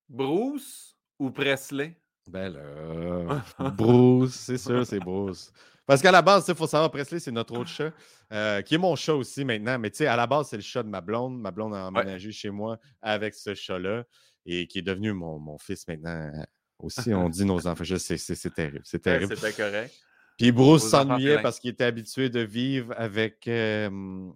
Bruce 0.09 0.97
ou 1.19 1.31
Presley? 1.31 1.97
Ben 2.27 2.49
là, 2.49 3.43
Bruce, 3.77 4.33
c'est 4.33 4.57
sûr, 4.57 4.85
c'est 4.85 4.99
Bruce. 4.99 5.51
Parce 5.85 6.01
qu'à 6.01 6.11
la 6.11 6.21
base, 6.21 6.45
il 6.47 6.55
faut 6.55 6.65
savoir, 6.65 6.89
Presley, 6.89 7.19
c'est 7.19 7.31
notre 7.31 7.55
autre 7.55 7.69
chat, 7.69 7.93
euh, 8.33 8.61
qui 8.63 8.73
est 8.73 8.79
mon 8.79 8.95
chat 8.95 9.13
aussi 9.13 9.45
maintenant. 9.45 9.77
Mais 9.77 9.91
tu 9.91 9.97
sais, 9.97 10.07
à 10.07 10.15
la 10.15 10.25
base, 10.25 10.49
c'est 10.49 10.55
le 10.55 10.63
chat 10.63 10.81
de 10.81 10.89
ma 10.89 11.01
blonde. 11.01 11.39
Ma 11.39 11.51
blonde 11.51 11.75
a 11.75 11.85
emménagé 11.85 12.31
chez 12.31 12.49
moi 12.49 12.79
avec 13.01 13.35
ce 13.35 13.53
chat-là 13.53 14.03
et 14.47 14.65
qui 14.65 14.79
est 14.79 14.83
devenu 14.83 15.13
mon, 15.13 15.37
mon 15.37 15.57
fils 15.59 15.87
maintenant 15.87 16.31
aussi, 16.79 17.13
on 17.13 17.29
dit 17.29 17.45
nos 17.45 17.67
enfants. 17.67 17.83
C'est 17.85 18.53
terrible. 18.53 18.81
C'est 18.83 19.01
terrible. 19.01 19.35
C'était 19.35 19.53
correct. 19.53 19.93
Puis 20.37 20.51
Bruce 20.51 20.83
s'ennuyait 20.83 21.41
parce 21.41 21.59
qu'il 21.59 21.69
était 21.69 21.85
habitué 21.85 22.29
de 22.29 22.41
vivre 22.41 22.93
avec, 22.97 23.47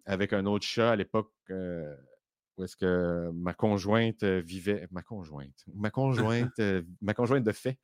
avec 0.05 0.33
un 0.33 0.45
autre 0.45 0.65
chat 0.65 0.91
à 0.91 0.95
l'époque 0.95 1.31
euh, 1.49 1.93
où 2.59 2.63
est-ce 2.63 2.75
que 2.75 3.31
ma 3.33 3.53
conjointe 3.53 4.23
vivait. 4.23 4.87
Ma 4.91 5.01
conjointe. 5.01 5.65
Ma 5.73 5.89
conjointe, 5.91 6.61
ma 7.01 7.13
conjointe 7.13 7.43
de 7.43 7.51
fait 7.51 7.77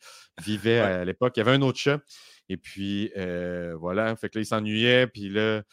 vivait 0.44 0.80
à 0.80 1.06
l'époque. 1.06 1.34
Il 1.38 1.40
y 1.40 1.42
avait 1.42 1.54
un 1.54 1.62
autre 1.62 1.80
chat. 1.80 2.02
Et 2.50 2.58
puis 2.58 3.12
euh, 3.18 3.76
voilà. 3.80 4.16
Fait 4.16 4.30
que 4.30 4.38
là, 4.38 4.42
il 4.44 4.46
s'ennuyait. 4.46 5.08
Puis 5.08 5.30
là. 5.30 5.64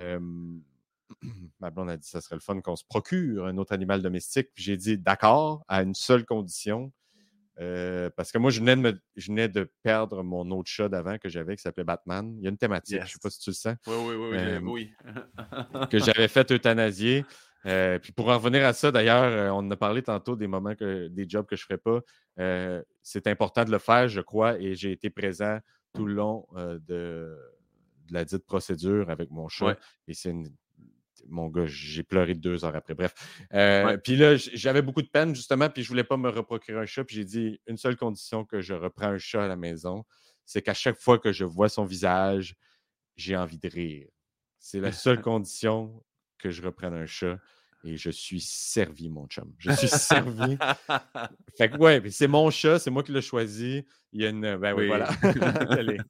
ma 1.60 1.70
blonde 1.70 1.90
a 1.90 1.96
dit 1.96 2.04
que 2.04 2.08
ça 2.08 2.20
serait 2.20 2.36
le 2.36 2.40
fun 2.40 2.60
qu'on 2.60 2.76
se 2.76 2.84
procure 2.84 3.46
un 3.46 3.56
autre 3.58 3.72
animal 3.72 4.00
domestique. 4.00 4.48
Puis 4.54 4.62
j'ai 4.64 4.76
dit 4.76 4.96
d'accord, 4.96 5.64
à 5.68 5.82
une 5.82 5.94
seule 5.94 6.24
condition, 6.24 6.92
euh, 7.60 8.08
parce 8.16 8.32
que 8.32 8.38
moi, 8.38 8.50
je 8.50 8.60
venais, 8.60 8.76
de 8.76 9.00
je 9.16 9.26
venais, 9.26 9.48
de 9.48 9.70
perdre 9.82 10.22
mon 10.22 10.50
autre 10.50 10.70
chat 10.70 10.88
d'avant 10.88 11.18
que 11.18 11.28
j'avais 11.28 11.56
qui 11.56 11.62
s'appelait 11.62 11.84
Batman. 11.84 12.34
Il 12.38 12.44
y 12.44 12.46
a 12.46 12.50
une 12.50 12.56
thématique, 12.56 12.96
je 12.98 13.02
ne 13.02 13.08
sais 13.08 13.18
pas 13.22 13.30
si 13.30 13.40
tu 13.40 13.50
le 13.50 13.54
sens. 13.54 13.76
Oui, 13.86 13.94
oui, 13.98 14.14
oui. 14.16 14.58
oui. 14.62 14.94
que 15.90 15.98
j'avais 15.98 16.28
fait 16.28 16.50
euthanasier. 16.50 17.24
Euh, 17.66 17.98
puis 17.98 18.12
pour 18.12 18.28
en 18.28 18.38
revenir 18.38 18.64
à 18.64 18.72
ça, 18.72 18.90
d'ailleurs, 18.90 19.24
euh, 19.24 19.50
on 19.50 19.58
en 19.58 19.70
a 19.70 19.76
parlé 19.76 20.02
tantôt 20.02 20.36
des 20.36 20.46
moments, 20.46 20.74
que, 20.74 21.08
des 21.08 21.28
jobs 21.28 21.46
que 21.46 21.56
je 21.56 21.64
ne 21.64 21.66
ferais 21.66 21.78
pas. 21.78 22.82
c'est 23.02 23.26
important 23.26 23.64
de 23.64 23.70
le 23.70 23.78
faire, 23.78 24.08
je 24.08 24.20
crois, 24.20 24.58
et 24.58 24.74
j'ai 24.74 24.92
été 24.92 25.10
présent 25.10 25.58
tout 25.92 26.06
le 26.06 26.14
long 26.14 26.46
de, 26.54 27.36
la 28.10 28.24
dite 28.24 28.44
procédure 28.44 29.10
avec 29.10 29.30
mon 29.30 29.48
chat. 29.48 29.78
Et 30.08 30.14
c'est 30.14 30.30
une 30.30 30.48
mon 31.28 31.48
gars, 31.48 31.66
j'ai 31.66 32.02
pleuré 32.02 32.34
deux 32.34 32.64
heures 32.64 32.76
après. 32.76 32.94
Bref. 32.94 33.14
Euh, 33.52 33.96
puis 33.98 34.16
là, 34.16 34.36
j'avais 34.36 34.82
beaucoup 34.82 35.02
de 35.02 35.08
peine, 35.08 35.34
justement, 35.34 35.68
puis 35.68 35.82
je 35.82 35.88
voulais 35.88 36.04
pas 36.04 36.16
me 36.16 36.28
reprocurer 36.28 36.78
un 36.80 36.86
chat. 36.86 37.04
Puis 37.04 37.16
j'ai 37.16 37.24
dit 37.24 37.60
une 37.66 37.76
seule 37.76 37.96
condition 37.96 38.44
que 38.44 38.60
je 38.60 38.74
reprends 38.74 39.08
un 39.08 39.18
chat 39.18 39.44
à 39.44 39.48
la 39.48 39.56
maison, 39.56 40.04
c'est 40.44 40.62
qu'à 40.62 40.74
chaque 40.74 40.98
fois 40.98 41.18
que 41.18 41.32
je 41.32 41.44
vois 41.44 41.68
son 41.68 41.84
visage, 41.84 42.54
j'ai 43.16 43.36
envie 43.36 43.58
de 43.58 43.68
rire. 43.68 44.08
C'est 44.58 44.80
la 44.80 44.92
seule 44.92 45.20
condition 45.22 46.02
que 46.40 46.50
je 46.50 46.62
reprenne 46.62 46.94
un 46.94 47.06
chat. 47.06 47.38
Et 47.82 47.96
je 47.96 48.10
suis 48.10 48.40
servi, 48.40 49.08
mon 49.08 49.26
chum. 49.26 49.54
Je 49.58 49.70
suis 49.72 49.88
servi. 49.88 50.58
fait 51.56 51.70
que, 51.70 51.78
ouais, 51.78 52.02
c'est 52.10 52.28
mon 52.28 52.50
chat, 52.50 52.78
c'est 52.78 52.90
moi 52.90 53.02
qui 53.02 53.12
l'ai 53.12 53.22
choisi. 53.22 53.86
Il 54.12 54.20
y 54.20 54.26
a 54.26 54.28
une. 54.28 54.56
Ben 54.56 54.74
oui, 54.74 54.86
voilà. 54.86 55.08
il 55.26 56.04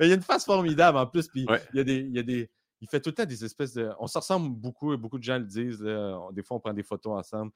y 0.00 0.10
a 0.10 0.14
une 0.14 0.22
face 0.22 0.44
formidable 0.44 0.98
en 0.98 1.06
plus. 1.06 1.28
Puis 1.28 1.46
il, 1.72 1.76
y 1.76 1.80
a 1.80 1.84
des, 1.84 1.98
il 1.98 2.12
y 2.12 2.18
a 2.18 2.24
des 2.24 2.50
il 2.82 2.88
fait 2.88 3.00
tout 3.00 3.10
le 3.10 3.14
temps 3.14 3.24
des 3.24 3.44
espèces 3.44 3.74
de. 3.74 3.90
On 4.00 4.08
se 4.08 4.18
ressemble 4.18 4.50
beaucoup 4.50 4.92
et 4.92 4.96
beaucoup 4.96 5.16
de 5.16 5.22
gens 5.22 5.38
le 5.38 5.44
disent. 5.44 5.78
Des 6.32 6.42
fois, 6.42 6.56
on 6.56 6.60
prend 6.60 6.74
des 6.74 6.82
photos 6.82 7.16
ensemble. 7.16 7.52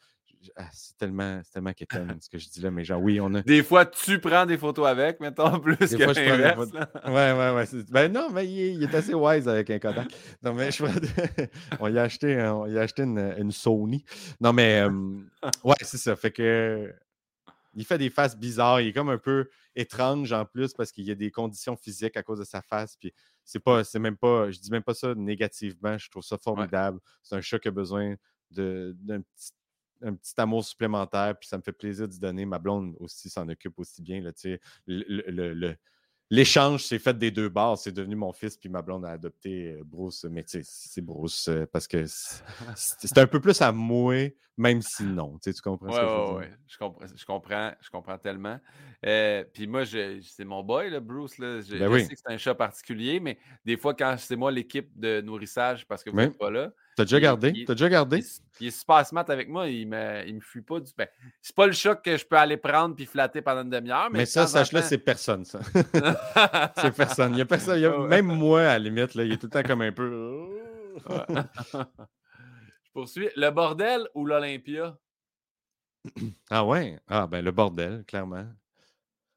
Ah, 0.55 0.69
c'est 0.73 0.97
tellement, 0.97 1.40
tellement 1.53 1.73
ce 2.20 2.28
que 2.28 2.39
je 2.39 2.48
dis 2.48 2.61
là, 2.61 2.70
mais 2.70 2.85
genre, 2.85 3.03
oui, 3.03 3.20
on 3.20 3.35
a. 3.35 3.43
Des 3.43 3.65
fois, 3.65 3.85
tu 3.86 4.20
prends 4.20 4.47
des 4.47 4.57
photos 4.57 4.86
avec, 4.86 5.19
mettons, 5.19 5.59
plus 5.61 5.77
des 5.78 5.97
que 5.97 6.05
fois, 6.05 6.12
je 6.12 6.55
prends 6.55 6.65
des 6.65 7.12
Ouais, 7.12 7.32
ouais, 7.32 7.55
ouais. 7.57 7.85
Ben 7.90 8.12
non, 8.12 8.31
mais 8.31 8.47
il, 8.47 8.81
est 8.81 8.94
assez 8.94 9.15
wise 9.15 9.48
avec 9.48 9.69
un 9.69 9.81
Kodak. 9.81 10.07
Non, 10.44 10.55
mais 10.55 10.70
je 10.70 10.85
on 11.81 11.89
y 11.89 11.98
a 11.98 12.03
acheté, 12.03 12.40
on 12.40 12.62
a 12.62 12.81
acheté 12.81 13.03
une, 13.03 13.51
Sony. 13.51 14.05
Non, 14.40 14.53
mais 14.53 14.85
ouais, 15.65 15.74
c'est 15.82 15.98
ça. 15.98 16.15
Fait 16.15 16.31
que. 16.31 16.94
Il 17.74 17.85
fait 17.85 17.98
des 17.98 18.11
faces 18.11 18.39
bizarres. 18.39 18.81
Il 18.81 18.89
est 18.89 18.93
comme 18.93 19.11
un 19.11 19.19
peu 19.19 19.51
étrange 19.74 20.32
en 20.32 20.47
plus 20.47 20.73
parce 20.73 20.93
qu'il 20.93 21.05
y 21.05 21.11
a 21.11 21.15
des 21.15 21.31
conditions 21.31 21.77
physiques 21.77 22.16
à 22.16 22.23
cause 22.23 22.39
de 22.39 22.44
sa 22.44 22.62
face. 22.62 22.97
Puis 22.97 23.12
c'est 23.47 23.60
pas, 23.60 23.85
c'est 23.85 24.01
même 24.01 24.16
pas, 24.16 24.51
je 24.51 24.59
dis 24.59 24.70
même 24.70 24.82
pas 24.82 24.93
ça 24.93 25.14
négativement, 25.14 25.97
je 25.97 26.10
trouve 26.10 26.24
ça 26.24 26.36
formidable. 26.36 26.98
C'est 27.23 27.36
un 27.36 27.40
chat 27.40 27.59
qui 27.60 27.68
a 27.68 27.70
besoin 27.70 28.16
d'un 28.51 29.23
petit, 29.23 29.52
un 30.02 30.14
petit 30.14 30.35
amour 30.36 30.64
supplémentaire, 30.64 31.39
puis 31.39 31.48
ça 31.48 31.56
me 31.56 31.62
fait 31.62 31.73
plaisir 31.73 32.09
d'y 32.09 32.18
donner. 32.18 32.44
Ma 32.44 32.59
blonde 32.59 32.97
aussi 32.98 33.31
s'en 33.31 33.48
occupe 33.48 33.78
aussi 33.78 34.02
bien. 34.02 34.20
Là, 34.20 34.32
le, 34.86 35.55
le, 35.55 35.77
l'échange 36.31 36.85
s'est 36.85 36.98
fait 36.98 37.16
des 37.16 37.31
deux 37.31 37.48
bords. 37.48 37.78
C'est 37.78 37.93
devenu 37.93 38.16
mon 38.16 38.32
fils, 38.32 38.57
puis 38.57 38.69
ma 38.69 38.82
blonde 38.82 39.05
a 39.05 39.11
adopté 39.11 39.77
Bruce. 39.85 40.24
Mais 40.24 40.43
tu 40.43 40.62
sais, 40.62 40.62
c'est 40.65 41.01
Bruce 41.01 41.51
parce 41.73 41.86
que 41.86 42.05
c'est 42.77 43.19
un 43.19 43.27
peu 43.27 43.40
plus 43.40 43.61
à 43.62 43.73
moi, 43.73 44.31
même 44.57 44.82
si 44.82 45.05
non. 45.05 45.39
Tu 45.43 45.53
comprends 45.62 45.93
ce 45.93 46.01
que 46.01 46.07
je 46.07 46.32
veux 46.32 46.40
dire? 46.40 46.57
Je 46.66 46.78
comprends, 46.78 47.07
je 47.15 47.24
comprends, 47.24 47.73
je 47.81 47.90
comprends 47.90 48.19
tellement. 48.19 48.59
Euh, 49.05 49.44
puis 49.53 49.66
moi, 49.66 49.85
c'est 49.86 50.44
mon 50.44 50.62
boy, 50.62 50.90
là, 50.90 51.01
Bruce. 51.01 51.39
Là. 51.39 51.61
Je, 51.61 51.77
ben 51.77 51.98
sais 52.01 52.15
que 52.15 52.20
c'est 52.24 52.32
un 52.32 52.39
chat 52.39 52.55
particulier, 52.55 53.20
mais 53.20 53.39
des 53.65 53.77
fois, 53.77 53.94
quand 53.94 54.16
c'est 54.19 54.36
moi 54.36 54.51
l'équipe 54.51 54.89
de 54.98 55.20
nourrissage 55.20 55.86
parce 55.86 56.03
que 56.03 56.11
vous 56.11 56.16
n'êtes 56.16 56.39
pas 56.39 56.51
là, 56.51 56.73
T'as 56.97 57.05
déjà 57.05 57.20
gardé? 57.20 57.64
T'as 57.66 57.74
déjà 57.74 57.90
gardé? 57.90 58.24
Il, 58.59 58.68
est 58.68 58.70
super 58.70 59.06
smart 59.06 59.27
avec 59.28 59.51
moi. 59.51 59.68
Il 59.68 59.86
me, 59.86 60.27
il 60.27 60.36
me 60.36 60.40
fuit 60.40 60.62
pas 60.62 60.81
du. 60.81 60.90
Ben, 60.97 61.06
c'est 61.43 61.55
pas 61.55 61.66
le 61.66 61.73
choc 61.73 62.02
que 62.02 62.16
je 62.16 62.24
peux 62.24 62.39
aller 62.39 62.56
prendre 62.56 62.97
puis 62.97 63.05
flatter 63.05 63.43
pendant 63.43 63.62
une 63.62 63.70
demi-heure. 63.70 64.09
Mais, 64.10 64.20
mais 64.20 64.27
ça, 64.27 64.47
sache-le, 64.47 64.81
c'est 64.81 64.97
personne, 64.97 65.44
ça. 65.44 65.60
c'est 66.81 66.97
personne. 66.97 67.35
Il 67.35 67.39
y 67.39 67.43
a 67.43 67.44
personne. 67.44 68.09
Même 68.09 68.27
moi, 68.27 68.62
à 68.62 68.64
la 68.64 68.78
limite, 68.78 69.14
là, 69.14 69.24
il 69.24 69.32
est 69.32 69.36
tout 69.36 69.47
le 69.47 69.51
temps 69.51 69.62
comme 69.62 69.82
un 69.82 69.93
peu. 69.93 70.48
je 71.74 72.90
poursuis. 72.94 73.28
Le 73.36 73.51
bordel 73.51 74.09
ou 74.14 74.24
l'Olympia? 74.24 74.97
Ah 76.48 76.64
ouais? 76.64 76.98
Ah 77.09 77.27
ben 77.27 77.44
le 77.44 77.51
bordel, 77.51 78.05
clairement. 78.06 78.47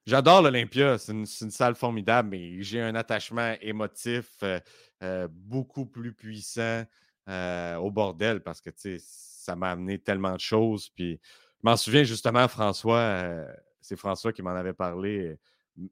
J'adore 0.05 0.43
l'Olympia, 0.43 0.97
c'est 0.97 1.11
une, 1.11 1.25
une, 1.41 1.51
salle 1.51 1.75
formidable, 1.75 2.29
mais 2.29 2.61
j'ai 2.63 2.81
un 2.81 2.95
attachement 2.95 3.53
émotif 3.61 4.29
euh, 4.43 4.59
euh, 5.03 5.27
beaucoup 5.29 5.85
plus 5.85 6.13
puissant 6.13 6.85
euh, 7.29 7.75
au 7.75 7.91
bordel 7.91 8.41
parce 8.41 8.59
que 8.59 8.71
ça 8.97 9.55
m'a 9.55 9.69
amené 9.71 9.99
tellement 9.99 10.33
de 10.33 10.39
choses. 10.39 10.89
Puis 10.89 11.21
je 11.61 11.63
m'en 11.69 11.77
souviens 11.77 12.03
justement, 12.03 12.47
François, 12.47 12.97
euh, 12.97 13.45
c'est 13.81 13.95
François 13.95 14.33
qui 14.33 14.41
m'en 14.41 14.55
avait 14.55 14.73
parlé 14.73 15.37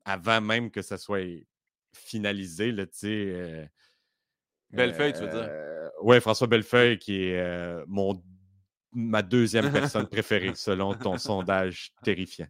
avant 0.04 0.42
même 0.42 0.72
que 0.72 0.82
ça 0.82 0.98
soit 0.98 1.46
finalisé. 1.94 2.72
Là, 2.72 2.86
euh, 3.04 3.68
Bellefeuille, 4.72 5.14
tu 5.14 5.20
veux 5.20 5.30
dire? 5.30 5.48
Oui, 6.02 6.20
François 6.22 6.48
Bellefeuille, 6.48 6.98
qui 6.98 7.26
est 7.26 7.86
mon, 7.86 8.20
ma 8.92 9.22
deuxième 9.22 9.72
personne 9.72 10.08
préférée 10.08 10.56
selon 10.56 10.96
ton 10.96 11.20
sondage 11.20 11.94
terrifiant. 12.04 12.48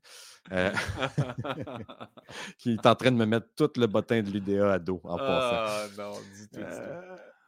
qui 2.58 2.72
est 2.72 2.86
en 2.86 2.96
train 2.96 3.12
de 3.12 3.18
me 3.18 3.26
mettre 3.26 3.48
tout 3.54 3.70
le 3.76 3.86
bottin 3.86 4.22
de 4.22 4.32
l'UDA 4.32 4.76
à 4.76 4.80
dos 4.80 5.02
en 5.04 5.18
passant. 5.18 5.28
Ah 5.28 5.88
non, 5.98 6.14
du 6.14 6.48
tout. 6.48 6.64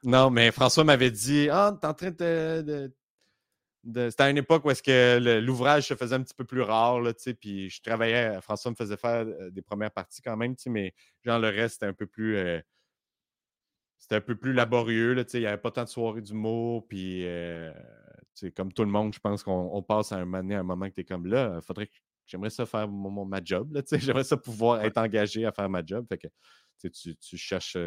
Non, 0.04 0.30
mais 0.30 0.52
François 0.52 0.84
m'avait 0.84 1.12
dit 1.12 1.50
Ah, 1.50 1.78
t'es 1.80 1.88
en 1.88 1.94
train 1.94 2.12
de. 2.12 2.94
C'était 3.84 4.24
à 4.24 4.30
une 4.30 4.38
époque 4.38 4.66
où 4.66 4.72
est-ce 4.72 4.84
que 4.84 5.40
l'ouvrage 5.40 5.88
se 5.88 5.96
faisait 5.96 6.16
un 6.16 6.22
petit 6.22 6.34
peu 6.34 6.44
plus 6.44 6.62
rare, 6.62 7.00
là, 7.00 7.14
puis 7.40 7.70
je 7.70 7.82
travaillais, 7.82 8.40
François 8.42 8.72
me 8.72 8.76
faisait 8.76 8.98
faire 8.98 9.26
euh, 9.26 9.50
des 9.52 9.62
premières 9.62 9.92
parties 9.92 10.22
quand 10.22 10.36
même, 10.36 10.56
mais 10.68 10.94
genre 11.24 11.40
le 11.40 11.48
reste, 11.48 11.76
c'était 11.76 11.86
un 11.86 11.94
peu 11.94 12.06
plus. 12.06 12.36
Euh, 12.38 12.60
c'était 13.98 14.16
un 14.16 14.22
peu 14.22 14.36
plus 14.36 14.54
laborieux, 14.54 15.14
là, 15.14 15.24
il 15.34 15.40
n'y 15.40 15.46
avait 15.46 15.58
pas 15.58 15.72
tant 15.72 15.84
de 15.84 15.90
soirées 15.90 16.22
d'humour, 16.22 16.88
puis 16.88 17.26
euh, 17.26 17.72
comme 18.56 18.72
tout 18.74 18.84
le 18.84 18.90
monde, 18.90 19.14
je 19.14 19.20
pense 19.20 19.44
qu'on 19.44 19.84
passe 19.84 20.12
à 20.12 20.18
un 20.18 20.26
moment, 20.26 20.56
un 20.56 20.64
moment 20.64 20.90
que 20.90 20.96
tu 20.96 21.02
es 21.02 21.06
comme 21.06 21.28
là, 21.28 21.60
faudrait 21.62 21.88
que 21.88 21.94
j'aimerais 22.26 22.50
ça 22.50 22.66
faire 22.66 22.88
mon, 22.88 23.26
ma 23.26 23.42
job, 23.44 23.78
j'aimerais 23.94 24.24
ça 24.24 24.38
pouvoir 24.38 24.84
être 24.84 24.98
engagé 24.98 25.46
à 25.46 25.52
faire 25.52 25.70
ma 25.70 25.86
job. 25.86 26.06
Fait 26.10 26.18
que 26.18 26.28
tu, 26.88 27.16
tu 27.16 27.38
cherches 27.38 27.78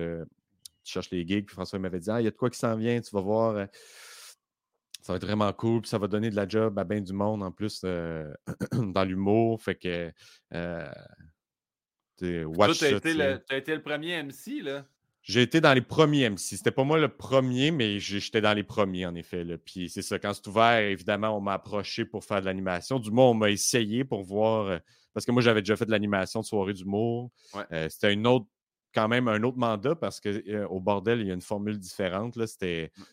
tu 0.85 0.93
cherches 0.93 1.11
les 1.11 1.27
gigs. 1.27 1.47
Puis 1.47 1.55
François 1.55 1.79
m'avait 1.79 2.01
dit 2.01 2.11
Ah, 2.11 2.21
il 2.21 2.25
y 2.25 2.29
a 2.29 2.31
de 2.31 2.37
quoi 2.37 2.51
qui 2.51 2.59
s'en 2.59 2.77
vient, 2.77 3.01
tu 3.01 3.11
vas 3.15 3.21
voir. 3.21 3.57
Euh, 3.57 3.67
ça 5.01 5.13
va 5.13 5.17
être 5.17 5.27
vraiment 5.27 5.53
cool. 5.53 5.83
Puis 5.83 5.91
ça 5.91 5.99
va 5.99 6.07
donner 6.07 6.31
de 6.31 6.37
la 6.37 6.47
job 6.47 6.79
à 6.79 6.85
bien 6.85 7.01
du 7.01 7.13
monde 7.13 7.43
en 7.43 7.51
plus 7.51 7.83
euh, 7.85 8.33
dans 8.73 9.05
l'humour. 9.05 9.61
Fait 9.63 9.75
que. 9.75 10.13
Euh, 10.55 10.87
watch 12.45 12.79
tu 12.79 12.85
as, 12.85 13.57
été 13.57 13.75
le 13.75 13.83
premier 13.83 14.23
MC, 14.23 14.63
là? 14.63 14.87
J'ai 15.23 15.43
été 15.43 15.61
dans 15.61 15.73
les 15.73 15.83
premiers 15.83 16.31
MC. 16.31 16.39
C'était 16.39 16.73
pas 16.73 16.83
moi 16.83 16.99
le 16.99 17.09
premier, 17.09 17.71
mais 17.71 18.01
j'étais 18.01 18.41
dans 18.41 18.55
les 18.55 18.65
premiers, 18.65 19.07
en 19.07 19.15
effet. 19.15 19.45
Là. 19.45 19.57
Puis 19.57 19.89
c'est 19.89 20.03
ça, 20.03 20.19
quand 20.19 20.33
c'est 20.35 20.47
ouvert, 20.49 20.79
évidemment, 20.79 21.37
on 21.37 21.41
m'a 21.41 21.55
approché 21.55 22.05
pour 22.05 22.25
faire 22.25 22.41
de 22.41 22.47
l'animation. 22.47 22.99
Du 22.99 23.11
moins, 23.13 23.27
on 23.27 23.35
m'a 23.35 23.51
essayé 23.51 24.05
pour 24.05 24.25
voir. 24.25 24.81
Parce 25.15 25.25
que 25.25 25.31
moi, 25.31 25.43
j'avais 25.43 25.63
déjà 25.63 25.77
fait 25.77 25.87
de 25.87 25.93
l'animation 25.93 26.41
de 26.41 26.45
soirée 26.45 26.73
d'humour. 26.73 27.31
C'était 27.89 28.13
une 28.13 28.27
autre 28.27 28.47
quand 28.95 29.09
même 29.09 29.29
un 29.29 29.43
autre 29.43 29.59
mandat 29.59 29.95
parce 29.95 30.21
qu'au 30.21 30.81
bordel, 30.81 31.21
il 31.21 31.27
y 31.27 31.31
a 31.31 31.35
une 31.35 31.41
formule 31.41 31.79
différente. 31.79 32.39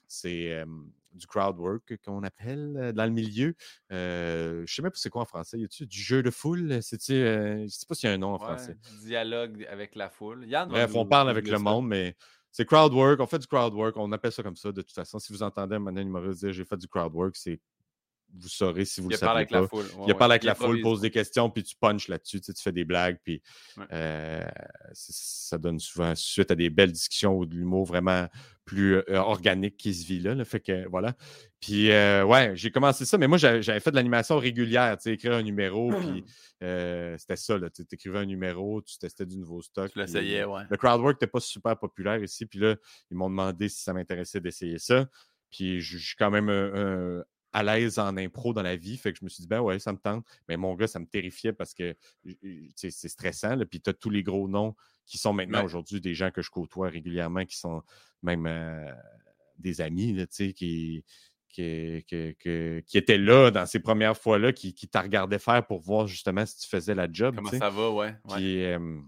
C'est 0.07 0.65
du 1.11 1.25
crowd 1.25 1.57
work 1.57 1.97
qu'on 2.05 2.21
appelle 2.23 2.93
dans 2.95 3.05
le 3.05 3.11
milieu. 3.11 3.55
je 3.89 4.61
ne 4.61 4.65
sais 4.67 4.81
même 4.81 4.91
pas 4.91 4.97
c'est 4.97 5.09
quoi 5.09 5.23
en 5.23 5.25
français. 5.25 5.57
Y 5.59 5.65
a-tu 5.65 5.85
du 5.85 5.99
jeu 5.99 6.21
de 6.21 6.29
foule? 6.29 6.67
Je 6.69 6.75
ne 6.75 7.67
sais 7.67 7.85
pas 7.87 7.95
s'il 7.95 8.09
y 8.09 8.11
a 8.11 8.15
un 8.15 8.17
nom 8.17 8.33
en 8.33 8.39
français. 8.39 8.77
Dialogue 9.03 9.65
avec 9.69 9.95
la 9.95 10.09
foule. 10.09 10.47
Bref, 10.69 10.91
on 10.95 11.05
parle 11.05 11.29
avec 11.29 11.47
le 11.47 11.57
monde, 11.57 11.87
mais 11.87 12.15
c'est 12.51 12.65
crowd 12.65 12.93
work. 12.93 13.19
On 13.19 13.27
fait 13.27 13.39
du 13.39 13.47
crowd 13.47 13.73
work. 13.73 13.97
On 13.97 14.11
appelle 14.11 14.31
ça 14.31 14.43
comme 14.43 14.55
ça 14.55 14.71
de 14.71 14.81
toute 14.81 14.93
façon. 14.93 15.19
Si 15.19 15.33
vous 15.33 15.43
entendez 15.43 15.75
un 15.75 15.95
humoriste 15.95 16.41
dire 16.41 16.53
j'ai 16.53 16.65
fait 16.65 16.77
du 16.77 16.87
crowd 16.87 17.13
work, 17.13 17.35
c'est 17.35 17.59
vous 18.37 18.49
saurez 18.49 18.85
si 18.85 19.01
vous 19.01 19.09
le 19.09 19.17
savez 19.17 19.45
pas. 19.45 19.67
il 20.03 20.07
y 20.07 20.11
a 20.11 20.15
parle 20.15 20.31
avec 20.31 20.43
la 20.43 20.55
foule, 20.55 20.81
pose 20.81 21.01
des 21.01 21.11
questions, 21.11 21.49
puis 21.49 21.63
tu 21.63 21.75
punches 21.75 22.07
là-dessus, 22.07 22.41
tu, 22.41 22.53
fais 22.55 22.71
des 22.71 22.85
blagues, 22.85 23.17
puis 23.23 23.41
euh, 23.91 24.43
ça 24.93 25.57
donne 25.57 25.79
souvent 25.79 26.13
suite 26.15 26.51
à 26.51 26.55
des 26.55 26.69
belles 26.69 26.91
discussions 26.91 27.37
ou 27.37 27.45
de 27.45 27.55
l'humour 27.55 27.85
vraiment 27.85 28.27
plus 28.65 28.97
euh, 28.97 29.03
organique 29.15 29.77
qui 29.77 29.93
se 29.93 30.05
vit 30.05 30.19
là, 30.19 30.43
Fait 30.45 30.59
que 30.59 30.87
voilà. 30.89 31.15
Puis 31.59 31.91
euh, 31.91 32.23
ouais, 32.23 32.51
j'ai 32.55 32.71
commencé 32.71 33.03
ça, 33.03 33.17
mais 33.17 33.27
moi 33.27 33.37
j'avais 33.37 33.79
fait 33.79 33.91
de 33.91 33.95
l'animation 33.95 34.37
régulière, 34.37 34.95
tu 34.97 35.03
sais, 35.03 35.13
écrire 35.13 35.33
un 35.33 35.43
numéro, 35.43 35.91
puis 35.91 36.23
c'était 36.61 37.35
ça, 37.35 37.57
tu 37.73 37.83
écrivais 37.91 38.19
un 38.19 38.25
numéro, 38.25 38.81
tu 38.81 38.97
testais 38.97 39.25
du 39.25 39.37
nouveau 39.37 39.61
stock. 39.61 39.91
Tu 39.91 39.99
l'essayais, 39.99 40.45
ouais. 40.45 40.63
Le 40.69 40.77
crowdwork 40.77 41.15
n'était 41.15 41.31
pas 41.31 41.39
super 41.39 41.77
populaire 41.77 42.21
ici, 42.21 42.45
puis 42.45 42.59
là, 42.59 42.75
ils 43.09 43.17
m'ont 43.17 43.29
demandé 43.29 43.69
si 43.69 43.81
ça 43.81 43.93
m'intéressait 43.93 44.39
d'essayer 44.39 44.77
ça. 44.77 45.07
Puis 45.51 45.81
je 45.81 45.97
suis 45.97 46.15
quand 46.15 46.29
même 46.29 46.47
à 47.51 47.63
l'aise 47.63 47.99
en 47.99 48.15
impro 48.17 48.53
dans 48.53 48.61
la 48.61 48.75
vie. 48.75 48.97
Fait 48.97 49.11
que 49.11 49.19
je 49.19 49.25
me 49.25 49.29
suis 49.29 49.41
dit, 49.41 49.47
ben 49.47 49.61
ouais, 49.61 49.79
ça 49.79 49.91
me 49.91 49.97
tente. 49.97 50.25
Mais 50.47 50.57
mon 50.57 50.75
gars, 50.75 50.87
ça 50.87 50.99
me 50.99 51.05
terrifiait 51.05 51.53
parce 51.53 51.73
que 51.73 51.95
c'est 52.75 52.91
stressant. 52.91 53.57
Puis 53.69 53.81
tu 53.81 53.89
as 53.89 53.93
tous 53.93 54.09
les 54.09 54.23
gros 54.23 54.47
noms 54.47 54.75
qui 55.05 55.17
sont 55.17 55.33
maintenant 55.33 55.63
aujourd'hui 55.63 56.01
des 56.01 56.13
gens 56.13 56.31
que 56.31 56.41
je 56.41 56.51
côtoie 56.51 56.89
régulièrement, 56.89 57.45
qui 57.45 57.57
sont 57.57 57.81
même 58.21 58.45
euh, 58.45 58.91
des 59.57 59.81
amis, 59.81 60.13
là, 60.13 60.25
qui, 60.27 60.53
qui, 60.53 62.05
qui, 62.05 62.97
étaient 62.97 63.17
là 63.17 63.49
dans 63.49 63.65
ces 63.65 63.79
premières 63.79 64.15
fois-là, 64.15 64.53
qui, 64.53 64.73
qui 64.73 64.87
t'a 64.87 65.01
regardé 65.01 65.39
faire 65.39 65.65
pour 65.65 65.79
voir 65.79 66.07
justement 66.07 66.45
si 66.45 66.59
tu 66.59 66.67
faisais 66.67 66.93
la 66.93 67.07
job. 67.11 67.35
Comment 67.35 67.49
ça 67.49 67.69
va, 67.69 67.89
ouais. 67.89 68.15
Puis, 68.29 68.63
euh, 68.63 68.99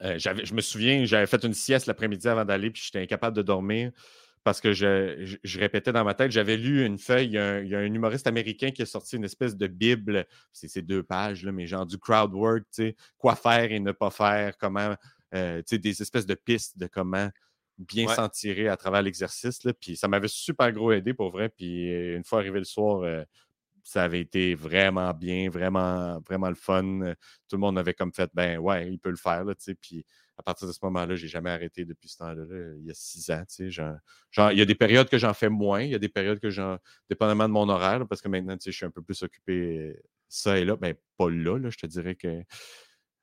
je 0.00 0.54
me 0.54 0.60
souviens, 0.60 1.04
j'avais 1.04 1.26
fait 1.26 1.44
une 1.44 1.54
sieste 1.54 1.86
l'après-midi 1.86 2.26
avant 2.28 2.44
d'aller, 2.44 2.70
puis 2.70 2.82
j'étais 2.84 3.00
incapable 3.00 3.36
de 3.36 3.42
dormir 3.42 3.92
parce 4.48 4.62
que 4.62 4.72
je, 4.72 5.58
répétais 5.58 5.92
dans 5.92 6.04
ma 6.04 6.14
tête, 6.14 6.30
j'avais 6.30 6.56
lu 6.56 6.86
une 6.86 6.96
feuille, 6.96 7.26
il 7.26 7.32
y, 7.32 7.38
a 7.38 7.78
un, 7.80 7.84
humoriste 7.84 8.26
américain 8.26 8.70
qui 8.70 8.80
a 8.80 8.86
sorti 8.86 9.16
une 9.16 9.24
espèce 9.24 9.58
de 9.58 9.66
Bible, 9.66 10.26
c'est 10.54 10.68
ces 10.68 10.80
deux 10.80 11.02
pages, 11.02 11.44
là, 11.44 11.52
mais 11.52 11.66
genre 11.66 11.84
du 11.84 11.98
crowd 11.98 12.32
work, 12.32 12.64
quoi 13.18 13.36
faire 13.36 13.70
et 13.70 13.78
ne 13.78 13.92
pas 13.92 14.08
faire, 14.08 14.56
comment, 14.56 14.96
euh, 15.34 15.60
des 15.70 16.00
espèces 16.00 16.24
de 16.24 16.34
pistes 16.34 16.78
de 16.78 16.86
comment 16.86 17.28
bien 17.76 18.08
s'en 18.08 18.30
tirer 18.30 18.68
à 18.68 18.78
travers 18.78 19.02
l'exercice. 19.02 19.60
Puis 19.82 19.98
ça 19.98 20.08
m'avait 20.08 20.28
super 20.28 20.72
gros 20.72 20.92
aidé 20.92 21.12
pour 21.12 21.30
vrai. 21.30 21.50
Puis 21.50 21.92
euh, 21.92 22.16
une 22.16 22.24
fois 22.24 22.38
arrivé 22.38 22.58
le 22.58 22.64
soir, 22.64 23.02
euh, 23.02 23.22
ça 23.82 24.04
avait 24.04 24.22
été 24.22 24.54
vraiment 24.54 25.12
bien, 25.12 25.50
vraiment, 25.50 26.20
vraiment 26.26 26.48
le 26.48 26.54
fun. 26.54 27.12
Tout 27.50 27.56
le 27.56 27.60
monde 27.60 27.78
avait 27.78 27.92
comme 27.92 28.14
fait, 28.14 28.30
ben 28.32 28.56
ouais, 28.56 28.90
il 28.90 28.98
peut 28.98 29.10
le 29.10 29.16
faire. 29.16 29.44
Là, 29.44 29.52
puis 29.78 30.06
à 30.38 30.42
partir 30.42 30.68
de 30.68 30.72
ce 30.72 30.78
moment-là, 30.84 31.16
j'ai 31.16 31.26
jamais 31.26 31.50
arrêté 31.50 31.84
depuis 31.84 32.08
ce 32.08 32.18
temps-là. 32.18 32.44
il 32.78 32.86
y 32.86 32.90
a 32.90 32.94
six 32.94 33.28
ans. 33.30 33.42
Genre, 34.30 34.52
il 34.52 34.58
y 34.58 34.62
a 34.62 34.64
des 34.64 34.76
périodes 34.76 35.08
que 35.08 35.18
j'en 35.18 35.34
fais 35.34 35.48
moins, 35.48 35.82
il 35.82 35.90
y 35.90 35.94
a 35.96 35.98
des 35.98 36.08
périodes 36.08 36.38
que 36.38 36.48
j'en. 36.48 36.78
dépendamment 37.10 37.48
de 37.48 37.52
mon 37.52 37.68
horaire, 37.68 38.06
parce 38.06 38.22
que 38.22 38.28
maintenant, 38.28 38.56
je 38.64 38.70
suis 38.70 38.86
un 38.86 38.90
peu 38.90 39.02
plus 39.02 39.20
occupé 39.22 39.96
ça 40.28 40.58
et 40.58 40.64
là. 40.64 40.76
Ben, 40.76 40.94
pas 41.16 41.28
là, 41.28 41.58
là 41.58 41.70
je 41.70 41.78
te 41.78 41.86
dirais 41.86 42.14
que. 42.14 42.42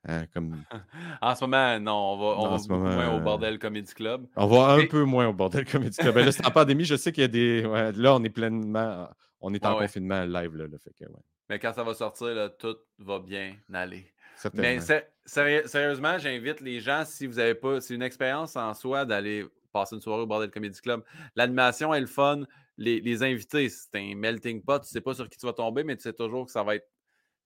Hein, 0.08 0.26
comme... 0.32 0.62
en 1.20 1.34
ce 1.34 1.44
moment, 1.44 1.80
non, 1.80 1.92
on 1.92 2.18
va, 2.18 2.26
on 2.38 2.56
va 2.56 2.76
moins 2.76 3.16
au 3.16 3.20
Bordel 3.20 3.58
Comedy 3.58 3.92
Club. 3.92 4.26
On 4.36 4.46
va 4.46 4.74
un 4.74 4.86
peu 4.86 5.02
moins 5.02 5.26
au 5.26 5.32
Bordel 5.32 5.64
Comedy 5.64 5.96
Club. 5.96 6.14
Ben 6.14 6.24
là, 6.24 6.30
c'est 6.30 6.46
en 6.46 6.50
pandémie, 6.50 6.84
je 6.84 6.94
sais 6.94 7.10
qu'il 7.12 7.22
y 7.22 7.24
a 7.24 7.28
des. 7.28 7.62
là, 7.62 8.14
on 8.14 8.22
est 8.22 8.30
pleinement. 8.30 9.08
On 9.40 9.54
est 9.54 9.64
en 9.64 9.78
confinement 9.78 10.24
live. 10.24 10.54
Là, 10.54 10.66
fait 10.78 10.92
que, 10.92 11.10
Mais 11.48 11.58
quand 11.58 11.72
ça 11.72 11.82
va 11.82 11.94
sortir, 11.94 12.50
tout 12.58 12.76
va 12.98 13.18
bien 13.20 13.56
aller. 13.72 14.06
Mais 14.54 14.78
sérieusement, 15.24 16.18
j'invite 16.18 16.60
les 16.60 16.80
gens, 16.80 17.04
si 17.04 17.26
vous 17.26 17.34
n'avez 17.34 17.54
pas, 17.54 17.80
c'est 17.80 17.94
une 17.94 18.02
expérience 18.02 18.56
en 18.56 18.74
soi 18.74 19.04
d'aller 19.04 19.46
passer 19.72 19.94
une 19.94 20.00
soirée 20.00 20.22
au 20.22 20.26
Bordel 20.26 20.50
Comedy 20.50 20.80
Club. 20.80 21.02
L'animation 21.34 21.92
est 21.94 22.00
le 22.00 22.06
fun. 22.06 22.42
Les, 22.78 23.22
invités, 23.22 23.68
c'est 23.68 23.94
un 23.94 24.14
melting 24.14 24.62
pot. 24.62 24.78
Tu 24.78 24.86
ne 24.86 24.86
sais 24.86 25.00
pas 25.00 25.14
sur 25.14 25.28
qui 25.28 25.38
tu 25.38 25.46
vas 25.46 25.52
tomber, 25.52 25.84
mais 25.84 25.96
tu 25.96 26.02
sais 26.02 26.12
toujours 26.12 26.46
que 26.46 26.52
ça 26.52 26.62
va 26.62 26.76
être. 26.76 26.86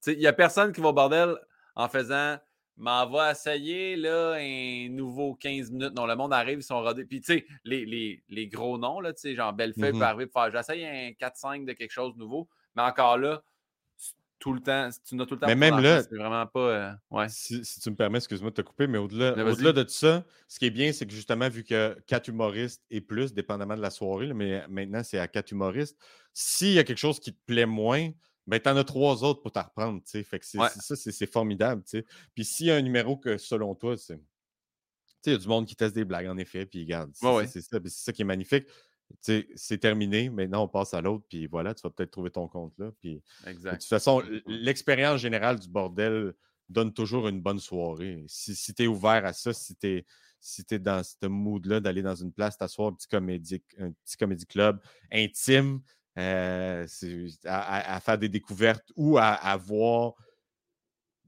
Il 0.06 0.18
n'y 0.18 0.26
a 0.26 0.32
personne 0.32 0.72
qui 0.72 0.80
va 0.80 0.88
au 0.88 0.92
bordel 0.92 1.36
en 1.76 1.88
faisant 1.88 2.38
m'en 2.76 3.06
va 3.06 3.32
essayer 3.32 3.94
là, 3.96 4.36
un 4.38 4.88
nouveau 4.88 5.34
15 5.34 5.70
minutes. 5.70 5.94
Non, 5.94 6.06
le 6.06 6.16
monde 6.16 6.32
arrive, 6.32 6.60
ils 6.60 6.64
sont 6.64 6.80
rodés. 6.80 7.04
Puis, 7.04 7.20
tu 7.20 7.34
sais, 7.34 7.46
les, 7.64 8.48
gros 8.48 8.78
noms, 8.78 9.00
là, 9.00 9.12
genre 9.22 9.52
Bellefeuille 9.52 9.92
mm-hmm. 9.92 9.98
peut 9.98 10.04
arriver 10.04 10.26
pour 10.26 10.42
faire 10.42 10.50
j'essaye 10.50 10.86
un 10.86 11.10
4-5 11.10 11.66
de 11.66 11.72
quelque 11.74 11.90
chose 11.90 12.14
de 12.14 12.18
nouveau. 12.18 12.48
Mais 12.74 12.82
encore 12.82 13.18
là, 13.18 13.42
tout 14.40 14.52
le 14.52 14.60
temps. 14.60 14.88
Tu 15.04 15.14
n'as 15.14 15.26
tout 15.26 15.34
le 15.34 15.40
temps. 15.40 15.46
Mais 15.46 15.54
même 15.54 15.78
là, 15.78 16.02
c'est 16.02 16.16
vraiment 16.16 16.46
pas. 16.46 16.60
Euh, 16.60 16.92
ouais. 17.10 17.28
si, 17.28 17.62
tu 17.62 17.90
me 17.90 17.94
permets, 17.94 18.18
excuse-moi 18.18 18.50
de 18.50 18.56
te 18.56 18.62
couper, 18.62 18.88
mais 18.88 18.98
au-delà 18.98 19.32
au 19.32 19.72
de 19.72 19.82
tout 19.82 19.88
ça, 19.90 20.24
ce 20.48 20.58
qui 20.58 20.66
est 20.66 20.70
bien, 20.70 20.92
c'est 20.92 21.06
que 21.06 21.12
justement, 21.12 21.48
vu 21.48 21.62
que 21.62 21.96
quatre 22.06 22.28
humoristes 22.28 22.82
et 22.90 23.00
plus, 23.00 23.32
dépendamment 23.32 23.76
de 23.76 23.82
la 23.82 23.90
soirée, 23.90 24.32
mais 24.32 24.66
maintenant 24.68 25.02
c'est 25.04 25.18
à 25.18 25.28
quatre 25.28 25.52
humoristes, 25.52 25.96
s'il 26.32 26.72
y 26.72 26.78
a 26.78 26.84
quelque 26.84 26.98
chose 26.98 27.20
qui 27.20 27.32
te 27.32 27.40
plaît 27.46 27.66
moins, 27.66 28.10
ben, 28.46 28.58
tu 28.58 28.68
en 28.68 28.76
as 28.76 28.84
trois 28.84 29.22
autres 29.22 29.42
pour 29.42 29.52
t'en 29.52 29.62
reprendre. 29.62 30.00
Fait 30.04 30.38
que 30.38 30.46
ça, 30.46 30.70
c'est 30.96 31.30
formidable. 31.30 31.82
Puis 32.34 32.44
s'il 32.44 32.66
y 32.66 32.70
a 32.70 32.76
un 32.76 32.82
numéro 32.82 33.16
que 33.16 33.38
selon 33.38 33.74
toi, 33.76 33.96
c'est. 33.96 34.20
Il 35.26 35.32
y 35.32 35.34
a 35.34 35.38
du 35.38 35.48
monde 35.48 35.66
qui 35.66 35.76
teste 35.76 35.94
des 35.94 36.06
blagues, 36.06 36.28
en 36.28 36.38
effet, 36.38 36.64
puis 36.64 36.80
regarde. 36.80 37.12
C'est 37.46 37.60
ça, 37.60 37.78
ça 37.84 38.12
qui 38.12 38.22
est 38.22 38.24
magnifique 38.24 38.66
c'est 39.20 39.78
terminé, 39.78 40.30
maintenant 40.30 40.64
on 40.64 40.68
passe 40.68 40.94
à 40.94 41.00
l'autre, 41.00 41.24
puis 41.28 41.46
voilà, 41.46 41.74
tu 41.74 41.82
vas 41.82 41.90
peut-être 41.90 42.10
trouver 42.10 42.30
ton 42.30 42.48
compte 42.48 42.72
là. 42.78 42.90
Puis, 43.00 43.22
De 43.46 43.70
toute 43.70 43.84
façon, 43.84 44.22
l'expérience 44.46 45.20
générale 45.20 45.58
du 45.58 45.68
bordel 45.68 46.32
donne 46.68 46.92
toujours 46.92 47.28
une 47.28 47.40
bonne 47.40 47.58
soirée. 47.58 48.24
Si, 48.28 48.54
si 48.54 48.72
tu 48.74 48.84
es 48.84 48.86
ouvert 48.86 49.24
à 49.26 49.32
ça, 49.32 49.52
si 49.52 49.74
tu 49.76 49.88
es, 49.88 50.06
si 50.40 50.64
dans 50.78 51.02
ce 51.02 51.26
mood-là 51.26 51.80
d'aller 51.80 52.02
dans 52.02 52.14
une 52.14 52.32
place, 52.32 52.56
t'asseoir 52.56 52.88
un 52.88 52.92
petit 52.92 53.08
comédie, 53.08 53.62
un 53.78 53.90
petit 53.90 54.16
comédie 54.16 54.46
club 54.46 54.80
intime, 55.12 55.80
euh, 56.18 56.86
à, 57.44 58.00
faire 58.00 58.18
des 58.18 58.28
découvertes 58.28 58.90
ou 58.96 59.18
à, 59.18 59.28
à 59.28 59.56
voir 59.56 60.14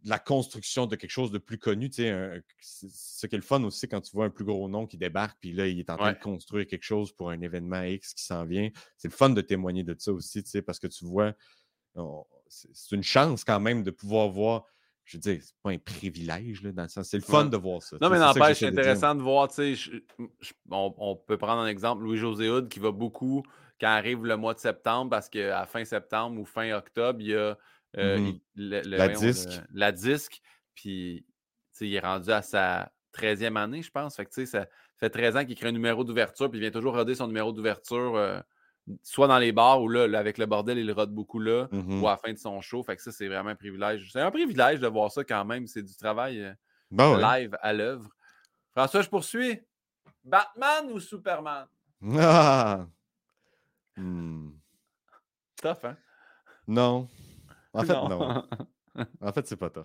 la 0.04 0.18
construction 0.18 0.86
de 0.86 0.96
quelque 0.96 1.10
chose 1.10 1.30
de 1.30 1.38
plus 1.38 1.58
connu. 1.58 1.90
Tu 1.90 2.02
sais, 2.02 2.42
ce 2.60 3.26
qui 3.26 3.34
est 3.34 3.38
le 3.38 3.44
fun 3.44 3.62
aussi 3.64 3.88
quand 3.88 4.00
tu 4.00 4.12
vois 4.12 4.26
un 4.26 4.30
plus 4.30 4.44
gros 4.44 4.68
nom 4.68 4.86
qui 4.86 4.96
débarque, 4.96 5.38
puis 5.40 5.52
là, 5.52 5.66
il 5.66 5.78
est 5.78 5.90
en 5.90 5.96
train 5.96 6.12
de 6.12 6.18
construire 6.18 6.66
quelque 6.66 6.84
chose 6.84 7.12
pour 7.12 7.30
un 7.30 7.40
événement 7.40 7.82
X 7.82 8.14
qui 8.14 8.24
s'en 8.24 8.44
vient. 8.44 8.70
C'est 8.96 9.08
le 9.08 9.14
fun 9.14 9.30
de 9.30 9.40
témoigner 9.40 9.84
de 9.84 9.94
ça 9.98 10.12
aussi, 10.12 10.42
tu 10.42 10.50
sais, 10.50 10.62
parce 10.62 10.78
que 10.78 10.86
tu 10.86 11.04
vois, 11.04 11.34
c'est 12.48 12.94
une 12.96 13.02
chance 13.02 13.44
quand 13.44 13.60
même 13.60 13.82
de 13.82 13.90
pouvoir 13.90 14.28
voir. 14.28 14.64
Je 15.04 15.16
veux 15.16 15.20
dire, 15.20 15.38
c'est 15.42 15.56
pas 15.62 15.70
un 15.70 15.78
privilège, 15.78 16.62
là, 16.62 16.70
dans 16.70 16.82
le 16.82 16.88
sens. 16.88 17.08
C'est 17.08 17.16
le 17.16 17.24
fun 17.24 17.46
de 17.46 17.56
voir 17.56 17.82
ça. 17.82 17.96
Non, 18.00 18.08
mais 18.08 18.20
n'empêche, 18.20 18.60
c'est 18.60 18.66
intéressant 18.66 19.16
de, 19.16 19.22
voir, 19.22 19.48
tu 19.48 19.76
sais, 19.76 19.90
on, 20.70 21.16
peut 21.16 21.36
prendre 21.36 21.60
un 21.60 21.66
exemple, 21.66 22.04
Louis-José 22.04 22.48
Hood, 22.48 22.68
qui 22.68 22.78
va 22.78 22.92
beaucoup 22.92 23.42
quand 23.80 23.88
arrive 23.88 24.24
le 24.24 24.36
mois 24.36 24.54
de 24.54 24.60
septembre, 24.60 25.10
parce 25.10 25.28
qu'à 25.28 25.66
fin 25.66 25.84
septembre 25.84 26.40
ou 26.40 26.44
fin 26.44 26.72
octobre, 26.72 27.20
il 27.20 27.28
y 27.28 27.34
a 27.34 27.58
euh, 27.98 28.18
mmh 28.18 28.38
la, 28.56 29.08
disque. 29.08 29.60
la 29.72 29.92
disque. 29.92 30.40
Puis, 30.74 31.26
il 31.80 31.94
est 31.94 32.00
rendu 32.00 32.30
à 32.30 32.42
sa 32.42 32.92
13e 33.14 33.56
année, 33.56 33.82
je 33.82 33.90
pense. 33.90 34.16
Fait 34.16 34.26
que, 34.26 34.44
ça 34.46 34.66
fait 34.98 35.10
13 35.10 35.36
ans 35.36 35.44
qu'il 35.44 35.56
crée 35.56 35.68
un 35.68 35.72
numéro 35.72 36.04
d'ouverture, 36.04 36.50
puis 36.50 36.58
il 36.58 36.62
vient 36.62 36.70
toujours 36.70 36.94
roder 36.94 37.14
son 37.14 37.26
numéro 37.26 37.52
d'ouverture, 37.52 38.16
euh, 38.16 38.40
soit 39.02 39.28
dans 39.28 39.38
les 39.38 39.52
bars 39.52 39.82
ou 39.82 39.88
là, 39.88 40.04
avec 40.18 40.38
le 40.38 40.46
bordel, 40.46 40.78
il 40.78 40.90
rode 40.92 41.12
beaucoup 41.12 41.38
là, 41.38 41.68
mmh 41.70 42.02
ou 42.02 42.08
à 42.08 42.12
la 42.12 42.16
fin 42.16 42.32
de 42.32 42.38
son 42.38 42.60
show. 42.60 42.82
Fait 42.82 42.96
que 42.96 43.02
ça, 43.02 43.12
c'est 43.12 43.28
vraiment 43.28 43.50
un 43.50 43.56
privilège. 43.56 44.10
C'est 44.12 44.20
un 44.20 44.30
privilège 44.30 44.80
de 44.80 44.88
voir 44.88 45.10
ça 45.10 45.24
quand 45.24 45.44
même. 45.44 45.66
C'est 45.66 45.82
du 45.82 45.96
travail 45.96 46.40
euh, 46.40 46.52
bah 46.90 47.38
live 47.38 47.56
à 47.60 47.72
l'œuvre. 47.72 48.08
François, 48.70 49.02
je 49.02 49.08
poursuis. 49.08 49.60
Batman 50.24 50.90
ou 50.92 51.00
Superman? 51.00 51.66
Ah! 52.18 52.86
Mmh. 53.96 54.50
Tough, 55.60 55.84
hein? 55.84 55.96
Non. 56.66 57.08
En 57.72 57.82
fait, 57.84 57.92
non. 57.92 58.44
en 59.20 59.32
fait, 59.32 59.46
c'est 59.46 59.56
pas 59.56 59.70
tough. 59.70 59.84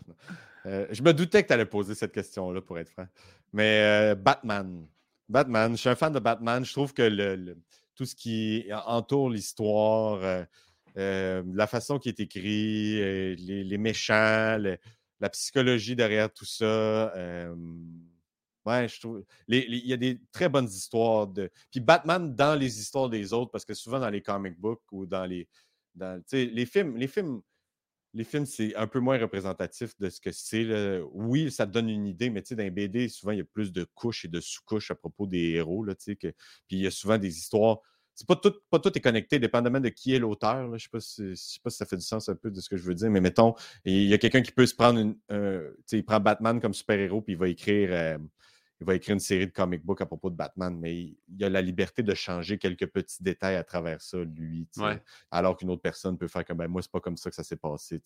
Euh, 0.66 0.88
je 0.92 1.02
me 1.02 1.14
doutais 1.14 1.44
que 1.44 1.48
tu 1.48 1.54
allais 1.54 1.66
poser 1.66 1.96
cette 1.96 2.12
question-là, 2.12 2.62
pour 2.62 2.78
être 2.80 2.90
franc. 2.90 3.08
Mais 3.54 3.82
euh, 3.82 4.16
Batman. 4.16 4.88
Batman, 5.30 5.72
je 5.72 5.78
suis 5.78 5.90
un 5.90 5.96
fan 5.96 6.14
de 6.14 6.20
Batman. 6.20 6.64
Je 6.64 6.72
trouve 6.72 6.94
que 6.94 7.02
le, 7.02 7.58
tout 7.96 8.06
ce 8.06 8.16
qui 8.16 8.66
entoure 8.86 9.30
l'histoire, 9.30 10.46
euh, 10.98 11.44
la 11.54 11.68
façon 11.68 12.00
qui 12.00 12.10
est 12.10 12.20
écrit, 12.20 13.36
les, 13.36 13.78
méchants, 13.78 14.58
la 15.20 15.30
psychologie 15.30 15.96
derrière 15.96 16.32
tout 16.32 16.46
ça. 16.46 17.14
ouais, 18.66 18.88
je 18.88 19.00
trouve. 19.00 19.24
Il 19.50 19.88
y 19.88 19.94
a 19.94 19.98
des 19.98 20.22
très 20.32 20.48
bonnes 20.48 20.68
histoires 20.68 21.28
de. 21.28 21.50
Puis 21.72 21.82
Batman 21.82 22.34
dans 22.34 22.56
les 22.56 22.80
histoires 22.80 23.10
des 23.10 23.34
autres, 23.34 23.52
parce 23.52 23.66
que 23.66 23.74
souvent 23.74 24.00
dans 24.00 24.10
les 24.10 24.22
comic 24.22 24.58
books 24.60 24.84
ou 24.92 25.06
dans 25.06 25.26
les. 25.26 25.48
Dans, 25.94 26.22
les 26.32 26.66
films, 26.68 26.96
les 26.96 27.08
films 27.08 27.42
les 28.14 28.24
films, 28.24 28.46
c'est 28.46 28.76
un 28.76 28.88
peu 28.88 29.00
moins 29.00 29.18
représentatif 29.18 29.98
de 30.00 30.10
ce 30.10 30.20
que 30.20 30.32
c'est. 30.32 31.02
Oui, 31.14 31.52
ça 31.52 31.68
te 31.68 31.72
donne 31.72 31.90
une 31.90 32.08
idée, 32.08 32.30
mais 32.30 32.42
dans 32.42 32.58
les 32.58 32.72
BD, 32.72 33.10
souvent, 33.10 33.32
il 33.32 33.40
y 33.40 33.42
a 33.42 33.46
plus 33.46 33.72
de 33.72 33.84
couches 33.84 34.26
et 34.26 34.28
de 34.28 34.40
sous-couches 34.40 34.92
à 34.92 34.96
propos 34.96 35.28
des 35.28 35.52
héros. 35.52 35.84
Là, 35.84 35.94
que... 35.96 36.28
Puis 36.28 36.34
il 36.72 36.80
y 36.80 36.88
a 36.88 36.92
souvent 36.92 37.18
des 37.18 37.38
histoires. 37.38 37.80
C'est 38.16 38.28
pas 38.28 38.36
tout, 38.36 38.54
pas 38.72 38.80
tout 38.80 38.92
est 38.98 39.02
connecté, 39.02 39.38
dépendamment 39.38 39.80
de 39.80 39.90
qui 39.90 40.16
est 40.16 40.20
l'auteur. 40.20 40.66
Je 40.66 40.74
ne 40.74 40.78
sais, 40.80 40.90
pas 40.92 41.00
si, 41.00 41.38
sais 41.38 41.60
pas 41.64 41.70
si 41.70 41.78
ça 41.78 41.86
fait 41.86 41.98
du 41.98 42.04
sens 42.04 42.30
un 42.30 42.36
peu 42.36 42.50
de 42.50 42.60
ce 42.60 42.68
que 42.68 42.76
je 42.76 42.84
veux 42.84 42.96
dire, 42.96 43.12
mais 43.12 43.22
mettons, 43.22 43.54
il 43.86 44.06
y 44.08 44.14
a 44.14 44.18
quelqu'un 44.18 44.42
qui 44.42 44.52
peut 44.52 44.66
se 44.66 44.74
prendre 44.74 45.00
une. 45.00 45.16
il 45.92 46.04
prend 46.04 46.20
Batman 46.20 46.60
comme 46.60 46.74
super-héros, 46.74 47.22
puis 47.22 47.34
il 47.34 47.40
va 47.40 47.48
écrire. 47.48 47.90
Euh, 47.92 48.18
il 48.80 48.86
va 48.86 48.96
écrire 48.96 49.14
une 49.14 49.20
série 49.20 49.48
de 49.48 49.52
comic 49.52 49.84
books 49.84 50.02
à 50.02 50.06
propos 50.06 50.30
de 50.30 50.36
Batman, 50.36 50.78
mais 50.78 51.16
il, 51.28 51.44
a 51.44 51.50
la 51.50 51.62
liberté 51.62 52.04
de 52.04 52.14
changer 52.14 52.58
quelques 52.58 52.88
petits 52.88 53.24
détails 53.24 53.56
à 53.56 53.64
travers 53.64 54.02
ça, 54.02 54.18
lui. 54.20 54.68
Alors 55.32 55.58
qu'une 55.58 55.72
autre 55.72 55.82
personne 55.82 56.18
peut 56.18 56.28
faire 56.28 56.46
comme 56.46 56.58
ben, 56.58 56.68
moi, 56.68 56.82
c'est 56.82 56.92
pas 56.92 57.00
comme 57.00 57.18
ça 57.18 57.30
que 57.30 57.36
ça 57.36 57.44
s'est 57.44 57.58
passé. 57.58 58.02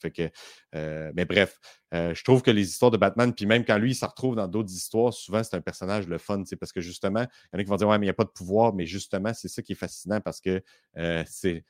Fait 0.00 0.10
que, 0.10 0.30
euh, 0.74 1.12
mais 1.14 1.24
bref, 1.24 1.60
euh, 1.94 2.12
je 2.14 2.24
trouve 2.24 2.42
que 2.42 2.50
les 2.50 2.68
histoires 2.68 2.90
de 2.90 2.96
Batman, 2.96 3.32
puis 3.32 3.46
même 3.46 3.64
quand 3.64 3.78
lui, 3.78 3.92
il 3.92 3.94
se 3.94 4.04
retrouve 4.04 4.34
dans 4.34 4.48
d'autres 4.48 4.72
histoires, 4.72 5.12
souvent 5.12 5.42
c'est 5.42 5.56
un 5.56 5.60
personnage 5.60 6.08
le 6.08 6.18
fun, 6.18 6.42
parce 6.58 6.72
que 6.72 6.80
justement, 6.80 7.26
il 7.52 7.54
y 7.54 7.56
en 7.56 7.60
a 7.60 7.64
qui 7.64 7.70
vont 7.70 7.76
dire 7.76 7.88
Ouais, 7.88 7.98
mais 7.98 8.06
il 8.06 8.08
n'y 8.08 8.10
a 8.10 8.14
pas 8.14 8.24
de 8.24 8.30
pouvoir, 8.30 8.74
mais 8.74 8.86
justement, 8.86 9.32
c'est 9.32 9.48
ça 9.48 9.62
qui 9.62 9.72
est 9.72 9.76
fascinant 9.76 10.20
parce 10.20 10.40
que 10.40 10.62
euh, 10.96 11.22
c'est. 11.26 11.64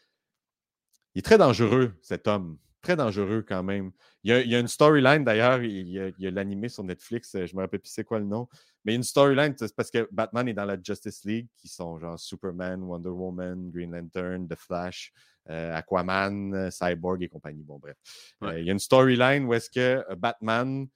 Il 1.14 1.20
est 1.20 1.22
très 1.22 1.38
dangereux, 1.38 1.98
cet 2.02 2.28
homme 2.28 2.58
très 2.86 2.94
dangereux 2.94 3.44
quand 3.46 3.64
même. 3.64 3.90
Il 4.22 4.30
y 4.30 4.54
a, 4.54 4.60
une 4.60 4.68
storyline 4.68 5.24
d'ailleurs, 5.24 5.60
il 5.64 5.88
y 5.88 6.26
a, 6.26 6.30
l'animé 6.30 6.68
sur 6.68 6.84
Netflix, 6.84 7.34
euh, 7.34 7.44
je 7.44 7.56
me 7.56 7.60
rappelle 7.60 7.80
plus 7.80 7.90
c'est 7.90 8.04
quoi 8.04 8.20
le 8.20 8.24
nom, 8.24 8.48
mais 8.84 8.94
une 8.94 9.02
storyline, 9.02 9.54
c'est 9.58 9.74
parce 9.74 9.90
que 9.90 10.08
Batman 10.12 10.46
est 10.46 10.54
dans 10.54 10.64
la 10.64 10.76
Justice 10.80 11.24
League, 11.24 11.48
qui 11.56 11.66
sont 11.66 11.98
genre 11.98 12.16
Superman, 12.16 12.80
Wonder 12.84 13.08
Woman, 13.08 13.72
Green 13.72 13.90
Lantern, 13.90 14.46
The 14.46 14.54
Flash, 14.54 15.12
euh, 15.50 15.74
Aquaman, 15.74 16.54
euh, 16.54 16.70
Cyborg 16.70 17.24
et 17.24 17.28
compagnie. 17.28 17.64
Bon, 17.64 17.80
bref. 17.80 17.96
il 18.56 18.64
y 18.64 18.68
a 18.68 18.72
une 18.72 18.78
storyline 18.78 19.46
où 19.46 19.54
est-ce 19.54 19.68
que 19.68 20.04
Batman, 20.14 20.86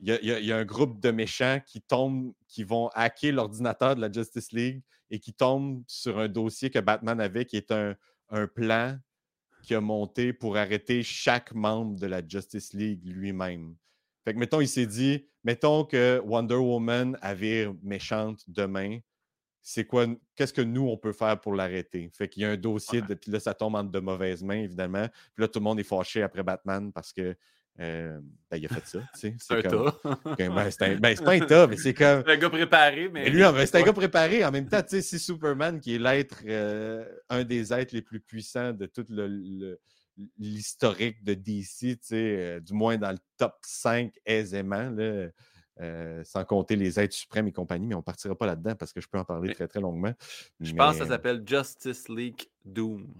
il 0.00 0.10
y, 0.22 0.52
a, 0.52 0.56
un 0.56 0.64
groupe 0.64 1.00
de 1.00 1.10
méchants 1.10 1.58
qui 1.66 1.80
tombent, 1.80 2.32
qui 2.46 2.62
vont 2.62 2.88
hacker 2.94 3.32
l'ordinateur 3.32 3.96
de 3.96 4.00
la 4.00 4.12
Justice 4.12 4.52
League 4.52 4.80
et 5.10 5.18
qui 5.18 5.32
tombent 5.32 5.82
sur 5.88 6.20
un 6.20 6.28
dossier 6.28 6.70
que 6.70 6.78
Batman 6.78 7.20
avait, 7.20 7.46
qui 7.46 7.56
est 7.56 7.72
un, 7.72 7.96
un 8.30 8.46
plan 8.46 8.96
qui 9.64 9.74
a 9.74 9.80
monté 9.80 10.32
pour 10.32 10.56
arrêter 10.56 11.02
chaque 11.02 11.54
membre 11.54 11.98
de 11.98 12.06
la 12.06 12.26
Justice 12.26 12.72
League 12.72 13.02
lui-même. 13.04 13.74
Fait 14.24 14.34
que, 14.34 14.38
mettons, 14.38 14.60
il 14.60 14.68
s'est 14.68 14.86
dit, 14.86 15.26
mettons 15.42 15.84
que 15.84 16.20
Wonder 16.24 16.54
Woman 16.54 17.18
avait 17.20 17.68
méchante 17.82 18.42
demain, 18.48 18.98
c'est 19.62 19.86
quoi, 19.86 20.06
qu'est-ce 20.36 20.52
que 20.52 20.60
nous, 20.60 20.88
on 20.88 20.96
peut 20.98 21.12
faire 21.12 21.40
pour 21.40 21.54
l'arrêter? 21.54 22.10
Fait 22.12 22.28
qu'il 22.28 22.42
y 22.42 22.46
a 22.46 22.50
un 22.50 22.56
dossier, 22.56 23.00
de, 23.00 23.14
puis 23.14 23.30
là, 23.30 23.40
ça 23.40 23.54
tombe 23.54 23.74
entre 23.74 23.90
de 23.90 24.00
mauvaises 24.00 24.42
mains, 24.42 24.60
évidemment. 24.60 25.08
Puis 25.34 25.42
là, 25.42 25.48
tout 25.48 25.58
le 25.58 25.64
monde 25.64 25.80
est 25.80 25.84
fâché 25.84 26.22
après 26.22 26.42
Batman 26.42 26.92
parce 26.92 27.12
que 27.12 27.34
euh, 27.80 28.20
ben, 28.50 28.56
il 28.56 28.66
a 28.66 28.68
fait 28.68 28.86
ça. 28.86 29.00
C'est 29.14 29.34
un 29.50 29.62
tas. 29.62 29.94
Ben, 30.38 30.70
c'est 30.70 31.00
ben, 31.00 31.16
pas 31.16 31.32
un 31.32 31.40
tas, 31.40 31.66
mais 31.66 31.76
c'est 31.76 31.94
comme. 31.94 32.22
un 32.26 32.36
gars 32.36 32.50
préparé. 32.50 33.08
Mais... 33.08 33.28
lui, 33.28 33.42
c'est 33.66 33.76
un 33.76 33.82
gars 33.82 33.92
préparé. 33.92 34.44
En 34.44 34.52
même 34.52 34.68
temps, 34.68 34.82
c'est 34.86 35.02
Superman 35.02 35.80
qui 35.80 35.96
est 35.96 35.98
l'être, 35.98 36.42
euh, 36.46 37.04
un 37.28 37.42
des 37.42 37.72
êtres 37.72 37.94
les 37.94 38.02
plus 38.02 38.20
puissants 38.20 38.72
de 38.72 38.86
tout 38.86 39.04
l'historique 40.38 41.24
de 41.24 41.34
DC, 41.34 41.98
euh, 42.12 42.60
du 42.60 42.72
moins 42.72 42.96
dans 42.96 43.10
le 43.10 43.18
top 43.36 43.54
5 43.62 44.12
aisément. 44.24 44.90
Là. 44.90 45.30
sans 46.22 46.44
compter 46.44 46.76
les 46.76 47.00
êtres 47.00 47.14
suprêmes 47.14 47.48
et 47.48 47.52
compagnie, 47.52 47.88
mais 47.88 47.96
on 47.96 47.98
ne 47.98 48.04
partira 48.04 48.36
pas 48.36 48.46
là-dedans 48.46 48.76
parce 48.76 48.92
que 48.92 49.00
je 49.00 49.08
peux 49.08 49.18
en 49.18 49.24
parler 49.24 49.52
très 49.52 49.66
très 49.66 49.80
longuement. 49.80 50.14
Je 50.60 50.72
pense 50.72 50.92
que 50.92 51.02
ça 51.02 51.08
s'appelle 51.08 51.42
Justice 51.44 52.08
League 52.08 52.48
Doom. 52.64 53.12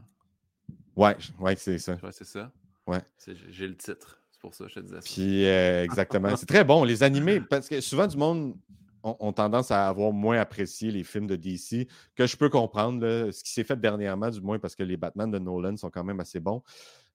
Ouais, 0.95 1.17
ouais 1.41 1.57
c'est 1.57 1.79
ça. 1.79 1.95
Ouais, 2.01 2.13
c'est 2.13 2.25
ça. 2.25 2.53
Ouais. 2.87 3.01
J'ai 3.49 3.67
le 3.67 3.77
titre 3.77 4.24
pour 4.45 4.55
ça, 4.55 4.67
je 4.69 4.75
te 4.75 4.81
disais 4.81 4.99
Puis, 5.03 5.47
euh, 5.47 5.85
exactement. 5.85 6.37
C'est 6.37 6.45
très 6.45 6.65
bon. 6.65 6.85
Les 6.85 7.03
animés, 7.03 7.41
parce 7.41 7.67
que 7.67 7.81
souvent, 7.81 8.07
du 8.07 8.19
monde 8.19 8.55
ont, 9.03 9.33
tendance 9.33 9.71
à 9.71 9.89
avoir 9.89 10.13
moins 10.13 10.39
apprécié 10.39 10.91
les 10.91 11.03
films 11.03 11.27
de 11.27 11.35
DC, 11.35 11.89
que 12.15 12.27
je 12.27 12.37
peux 12.37 12.51
comprendre, 12.51 13.31
ce 13.31 13.43
qui 13.43 13.51
s'est 13.51 13.65
fait 13.65 13.81
dernièrement, 13.81 14.29
du 14.29 14.43
moins, 14.43 14.59
parce 14.59 14.75
que 14.75 14.83
les 14.83 14.99
Batman 14.99 15.31
de 15.31 15.39
Nolan 15.39 15.79
sont 15.79 15.89
quand 15.89 16.05
même 16.05 16.21
assez 16.21 16.41
bons. 16.41 16.63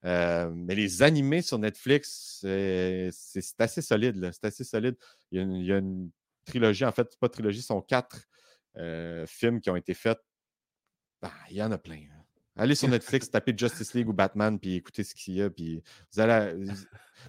Euh, 0.06 0.50
mais 0.56 0.74
les 0.74 1.04
animés 1.04 1.44
sur 1.44 1.60
Netflix, 1.60 2.40
c'est 2.42 3.62
assez 3.62 3.84
solide. 3.84 4.32
C'est 4.34 4.46
assez 4.46 4.64
solide. 4.64 4.96
Il 5.32 5.64
y, 5.64 5.72
a 5.72 5.78
une, 5.78 6.10
trilogie, 6.46 6.86
en 6.86 6.92
fait, 6.92 7.16
pas 7.20 7.30
trilogie, 7.30 7.62
sont 7.62 7.82
quatre 7.82 8.28
euh, 8.76 9.28
films 9.28 9.62
qui 9.62 9.70
ont 9.70 9.76
été 9.76 9.94
faits. 9.94 10.20
Ben, 11.22 11.30
il 11.52 11.58
y 11.58 11.62
en 11.62 11.72
a 11.72 11.78
plein. 11.78 12.02
Allez 12.60 12.76
sur 12.76 12.90
Netflix, 12.90 13.32
tapez 13.32 13.56
Justice 13.58 13.94
League 13.94 14.10
ou 14.10 14.14
Batman, 14.14 14.60
puis 14.60 14.76
écoutez 14.76 15.04
ce 15.04 15.16
qu'il 15.16 15.36
y 15.36 15.42
a. 15.42 15.50
Puis 15.50 15.82
vous 16.14 16.20
allez. 16.20 16.56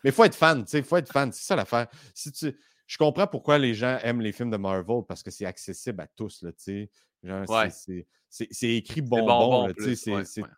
Mais 0.03 0.11
il 0.11 0.13
faut 0.13 0.25
être 0.25 0.35
fan, 0.35 0.65
tu 0.65 0.71
sais, 0.71 0.79
il 0.79 0.85
faut 0.85 0.97
être 0.97 1.11
fan. 1.11 1.31
C'est 1.33 1.45
ça 1.45 1.57
l'affaire. 1.57 1.87
Si 2.15 2.33
tu... 2.33 2.53
Je 2.87 2.99
comprends 2.99 3.29
pourquoi 3.29 3.57
les 3.57 3.73
gens 3.73 3.99
aiment 4.03 4.21
les 4.21 4.33
films 4.33 4.51
de 4.51 4.57
Marvel 4.57 5.03
parce 5.07 5.23
que 5.23 5.31
c'est 5.31 5.47
accessible 5.47 6.01
à 6.01 6.09
tous, 6.09 6.43
là, 6.43 6.51
tu 6.53 6.91
sais. 7.23 8.07
C'est 8.29 8.75
écrit 8.75 9.03
bonbon, 9.03 9.69
bon, 9.69 9.75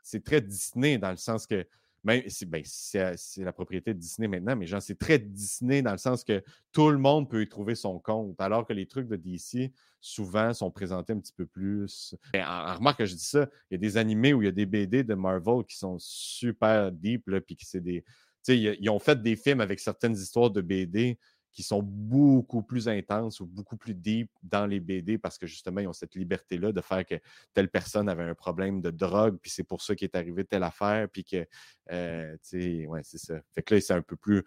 c'est 0.02 0.24
très 0.24 0.40
Disney 0.40 0.96
dans 0.96 1.10
le 1.10 1.16
sens 1.16 1.46
que 1.46 1.66
ben, 2.04 2.22
c'est 2.26 3.44
la 3.44 3.52
propriété 3.52 3.94
de 3.94 3.98
Disney 3.98 4.26
maintenant, 4.26 4.56
mais 4.56 4.66
genre, 4.66 4.82
c'est 4.82 4.98
très 4.98 5.18
Disney 5.18 5.82
dans 5.82 5.92
le 5.92 5.98
sens 5.98 6.24
que 6.24 6.42
tout 6.72 6.90
le 6.90 6.98
monde 6.98 7.30
peut 7.30 7.42
y 7.42 7.48
trouver 7.48 7.74
son 7.74 8.00
compte, 8.00 8.40
alors 8.40 8.66
que 8.66 8.72
les 8.72 8.86
trucs 8.86 9.06
de 9.06 9.16
DC, 9.16 9.72
souvent, 10.00 10.52
sont 10.52 10.70
présentés 10.70 11.12
un 11.12 11.20
petit 11.20 11.32
peu 11.32 11.46
plus. 11.46 12.16
Ben, 12.32 12.44
en, 12.44 12.74
remarque 12.74 12.98
que 12.98 13.06
je 13.06 13.14
dis 13.14 13.24
ça, 13.24 13.48
il 13.70 13.74
y 13.74 13.76
a 13.76 13.78
des 13.78 13.96
animés 13.96 14.34
où 14.34 14.42
il 14.42 14.46
y 14.46 14.48
a 14.48 14.52
des 14.52 14.66
BD 14.66 15.04
de 15.04 15.14
Marvel 15.14 15.64
qui 15.68 15.76
sont 15.76 15.96
super 15.98 16.90
deep, 16.90 17.30
puis 17.46 17.56
qui 17.56 17.66
c'est 17.66 17.80
des. 17.80 18.02
Tu 18.44 18.54
sais, 18.54 18.76
ils 18.80 18.90
ont 18.90 18.98
fait 18.98 19.22
des 19.22 19.36
films 19.36 19.60
avec 19.60 19.78
certaines 19.78 20.14
histoires 20.14 20.50
de 20.50 20.60
BD 20.60 21.16
qui 21.52 21.62
sont 21.62 21.82
beaucoup 21.82 22.62
plus 22.62 22.88
intenses 22.88 23.40
ou 23.40 23.46
beaucoup 23.46 23.76
plus 23.76 23.94
deep 23.94 24.30
dans 24.42 24.66
les 24.66 24.80
BD 24.80 25.18
parce 25.18 25.38
que 25.38 25.46
justement, 25.46 25.80
ils 25.80 25.86
ont 25.86 25.92
cette 25.92 26.14
liberté-là 26.14 26.72
de 26.72 26.80
faire 26.80 27.04
que 27.04 27.16
telle 27.52 27.68
personne 27.68 28.08
avait 28.08 28.24
un 28.24 28.34
problème 28.34 28.80
de 28.80 28.90
drogue, 28.90 29.38
puis 29.40 29.50
c'est 29.50 29.64
pour 29.64 29.82
ça 29.82 29.94
qu'il 29.94 30.06
est 30.06 30.16
arrivé 30.16 30.44
telle 30.44 30.62
affaire, 30.62 31.08
puis 31.10 31.24
que, 31.24 31.46
euh, 31.90 32.32
tu 32.48 32.60
sais, 32.60 32.86
ouais, 32.86 33.00
c'est 33.04 33.18
ça. 33.18 33.40
Fait 33.54 33.62
que 33.62 33.74
là, 33.74 33.80
c'est 33.80 33.92
un 33.92 34.02
peu 34.02 34.16
plus. 34.16 34.42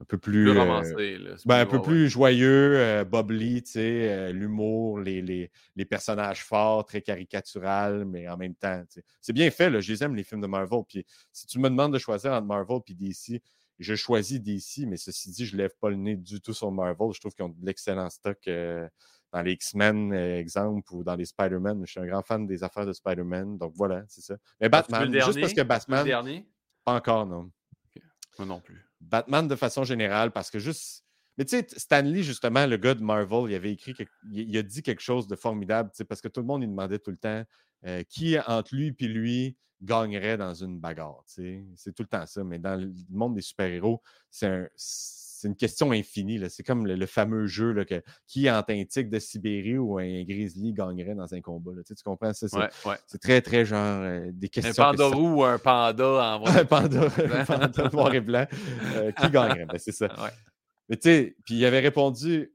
Un 0.00 0.04
peu 0.06 0.18
plus. 0.18 0.50
Euh, 0.50 1.36
ben, 1.46 1.60
un 1.60 1.66
peu 1.66 1.80
plus 1.80 2.08
joyeux, 2.08 2.76
euh, 2.76 3.04
bubbly, 3.04 3.62
tu 3.62 3.70
sais, 3.72 4.32
l'humour, 4.32 4.98
les, 4.98 5.22
les, 5.22 5.52
les, 5.76 5.84
personnages 5.84 6.44
forts, 6.44 6.84
très 6.84 7.00
caricatural, 7.00 8.04
mais 8.04 8.28
en 8.28 8.36
même 8.36 8.56
temps, 8.56 8.82
c'est 9.20 9.32
bien 9.32 9.48
fait, 9.52 9.70
là. 9.70 9.78
Je 9.78 9.92
les 9.92 10.02
aime, 10.02 10.16
les 10.16 10.24
films 10.24 10.40
de 10.40 10.48
Marvel. 10.48 10.80
Puis 10.88 11.06
si 11.32 11.46
tu 11.46 11.60
me 11.60 11.70
demandes 11.70 11.92
de 11.92 11.98
choisir 11.98 12.32
entre 12.32 12.44
Marvel 12.44 12.80
et 12.88 12.94
DC, 12.94 13.40
je 13.78 13.94
choisis 13.94 14.40
DC, 14.40 14.86
mais 14.86 14.96
ceci 14.96 15.30
dit, 15.30 15.46
je 15.46 15.56
ne 15.56 15.62
lève 15.62 15.74
pas 15.80 15.90
le 15.90 15.96
nez 15.96 16.16
du 16.16 16.40
tout 16.40 16.52
sur 16.52 16.70
Marvel. 16.70 17.12
Je 17.12 17.20
trouve 17.20 17.34
qu'ils 17.34 17.44
ont 17.44 17.48
de 17.48 17.66
l'excellent 17.66 18.08
stock 18.10 18.38
euh, 18.46 18.88
dans 19.32 19.42
les 19.42 19.52
X-Men, 19.52 20.12
euh, 20.12 20.38
exemple, 20.38 20.94
ou 20.94 21.02
dans 21.02 21.16
les 21.16 21.24
Spider-Man. 21.24 21.82
Je 21.84 21.90
suis 21.90 22.00
un 22.00 22.06
grand 22.06 22.22
fan 22.22 22.46
des 22.46 22.62
affaires 22.62 22.86
de 22.86 22.92
Spider-Man. 22.92 23.58
Donc 23.58 23.72
voilà, 23.74 24.04
c'est 24.08 24.20
ça. 24.20 24.36
Mais 24.60 24.68
Batman, 24.68 25.12
juste 25.12 25.40
parce 25.40 25.52
que 25.52 25.62
Batman. 25.62 26.04
dernier? 26.04 26.46
Pas 26.84 26.94
encore, 26.94 27.26
non. 27.26 27.50
Moi 28.38 28.46
non 28.46 28.60
plus. 28.60 28.84
Batman 29.00 29.46
de 29.46 29.56
façon 29.56 29.84
générale, 29.84 30.30
parce 30.30 30.50
que 30.50 30.58
juste. 30.58 31.04
Mais 31.36 31.44
tu 31.44 31.56
sais, 31.56 31.66
Stanley, 31.76 32.22
justement, 32.22 32.64
le 32.64 32.76
gars 32.76 32.94
de 32.94 33.02
Marvel, 33.02 33.50
il 33.50 33.54
avait 33.56 33.72
écrit, 33.72 33.92
il 34.30 34.56
a 34.56 34.62
dit 34.62 34.82
quelque 34.82 35.02
chose 35.02 35.26
de 35.26 35.34
formidable, 35.34 35.90
parce 36.08 36.20
que 36.20 36.28
tout 36.28 36.40
le 36.40 36.46
monde, 36.46 36.62
il 36.62 36.68
demandait 36.68 37.00
tout 37.00 37.10
le 37.10 37.16
temps 37.16 37.42
euh, 37.86 38.04
qui 38.08 38.38
entre 38.38 38.74
lui 38.74 38.94
et 38.96 39.08
lui 39.08 39.56
gagnerait 39.84 40.36
dans 40.36 40.54
une 40.54 40.78
bagarre. 40.78 41.22
C'est 41.26 41.94
tout 41.94 42.02
le 42.02 42.08
temps 42.08 42.26
ça. 42.26 42.42
Mais 42.44 42.58
dans 42.58 42.80
le 42.80 42.92
monde 43.10 43.34
des 43.34 43.42
super-héros, 43.42 44.02
c'est 44.30 44.68
une 45.44 45.56
question 45.56 45.92
infinie. 45.92 46.40
C'est 46.48 46.62
comme 46.62 46.86
le, 46.86 47.06
fameux 47.06 47.46
jeu 47.46 47.72
là, 47.72 47.84
que, 47.84 48.02
qui 48.26 48.50
entre 48.50 48.72
un 48.72 48.84
tigre 48.84 49.10
de 49.10 49.18
Sibérie 49.18 49.78
ou 49.78 49.98
un 49.98 50.24
grizzly 50.24 50.72
gagnerait 50.72 51.14
dans 51.14 51.32
un 51.32 51.40
combat. 51.40 51.72
Tu, 51.86 51.94
comprends? 52.04 52.32
Ça? 52.32 52.46
C'est 53.06 53.18
très, 53.18 53.42
très 53.42 53.64
genre 53.64 54.02
euh, 54.02 54.30
des 54.32 54.48
questions. 54.48 54.82
Un 54.82 54.92
panda 54.92 55.06
roux 55.06 55.36
ou 55.36 55.44
un 55.44 55.58
panda 55.58 56.38
en 56.38 56.44
un 56.46 56.64
panda, 56.64 57.06
un 57.06 57.44
panda 57.44 57.90
noir 57.92 58.14
et 58.14 58.20
blanc. 58.20 58.46
Euh, 58.96 59.12
qui 59.12 59.30
gagnerait? 59.30 59.66
Ben, 59.66 59.78
c'est 59.78 59.92
ça. 59.92 60.08
Mais 60.88 60.96
tu 60.96 61.08
sais, 61.08 61.36
puis 61.44 61.56
il 61.56 61.64
avait 61.64 61.80
répondu, 61.80 62.52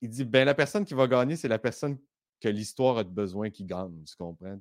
il 0.00 0.10
dit, 0.10 0.24
ben 0.24 0.44
la 0.44 0.54
personne 0.54 0.84
qui 0.84 0.94
va 0.94 1.06
gagner, 1.06 1.36
c'est 1.36 1.48
la 1.48 1.60
personne 1.60 1.96
que 2.40 2.48
l'histoire 2.48 2.98
a 2.98 3.04
besoin 3.04 3.50
qui 3.50 3.64
gagne, 3.64 4.02
tu 4.04 4.16
comprends? 4.16 4.58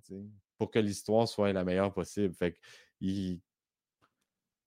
Pour 0.57 0.71
que 0.71 0.79
l'histoire 0.79 1.27
soit 1.27 1.53
la 1.53 1.63
meilleure 1.63 1.93
possible. 1.93 2.33
Fait 2.33 2.53
que 2.53 2.57
il... 3.01 3.39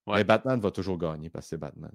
Mais 0.06 0.24
Batman 0.24 0.58
va 0.60 0.70
toujours 0.70 0.98
gagner 0.98 1.30
parce 1.30 1.46
que 1.46 1.50
c'est 1.50 1.56
Batman. 1.56 1.92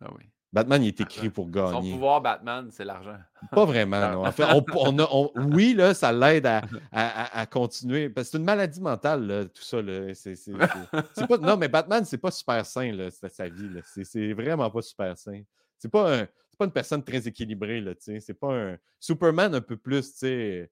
Ah 0.00 0.10
oui. 0.16 0.24
Batman, 0.52 0.82
il 0.82 0.88
est 0.88 1.00
écrit 1.00 1.30
pour 1.30 1.50
gagner. 1.50 1.72
Son 1.72 1.96
pouvoir, 1.96 2.20
Batman, 2.20 2.68
c'est 2.70 2.84
l'argent. 2.84 3.16
Pas 3.50 3.64
vraiment, 3.66 4.12
non. 4.12 4.26
En 4.26 4.32
fait, 4.32 4.44
on, 4.44 5.30
oui, 5.54 5.72
là, 5.72 5.94
ça 5.94 6.12
l'aide 6.12 6.46
à, 6.92 7.40
à, 7.40 7.46
continuer. 7.46 8.10
Parce 8.10 8.28
que 8.28 8.32
c'est 8.32 8.38
une 8.38 8.44
maladie 8.44 8.80
mentale, 8.80 9.48
tout 9.54 9.62
ça. 9.62 9.78
C'est, 10.14 11.26
pas, 11.26 11.38
non, 11.38 11.56
mais 11.56 11.68
Batman, 11.68 12.04
c'est 12.04 12.18
pas 12.18 12.30
super 12.30 12.66
sain, 12.66 12.92
là, 12.92 13.10
sa 13.10 13.48
vie. 13.48 13.80
C'est, 14.04 14.34
vraiment 14.34 14.70
pas 14.70 14.82
super 14.82 15.16
sain. 15.16 15.42
C'est 15.78 15.90
pas 15.90 16.20
un, 16.20 16.28
pas 16.58 16.66
une 16.66 16.72
personne 16.72 17.02
très 17.02 17.26
équilibrée, 17.26 17.80
là. 17.80 17.92
C'est 17.98 18.38
pas 18.38 18.54
un 18.54 18.78
Superman 19.00 19.54
un 19.54 19.60
peu 19.62 19.78
plus, 19.78 20.12
tu 20.12 20.18
sais. 20.18 20.70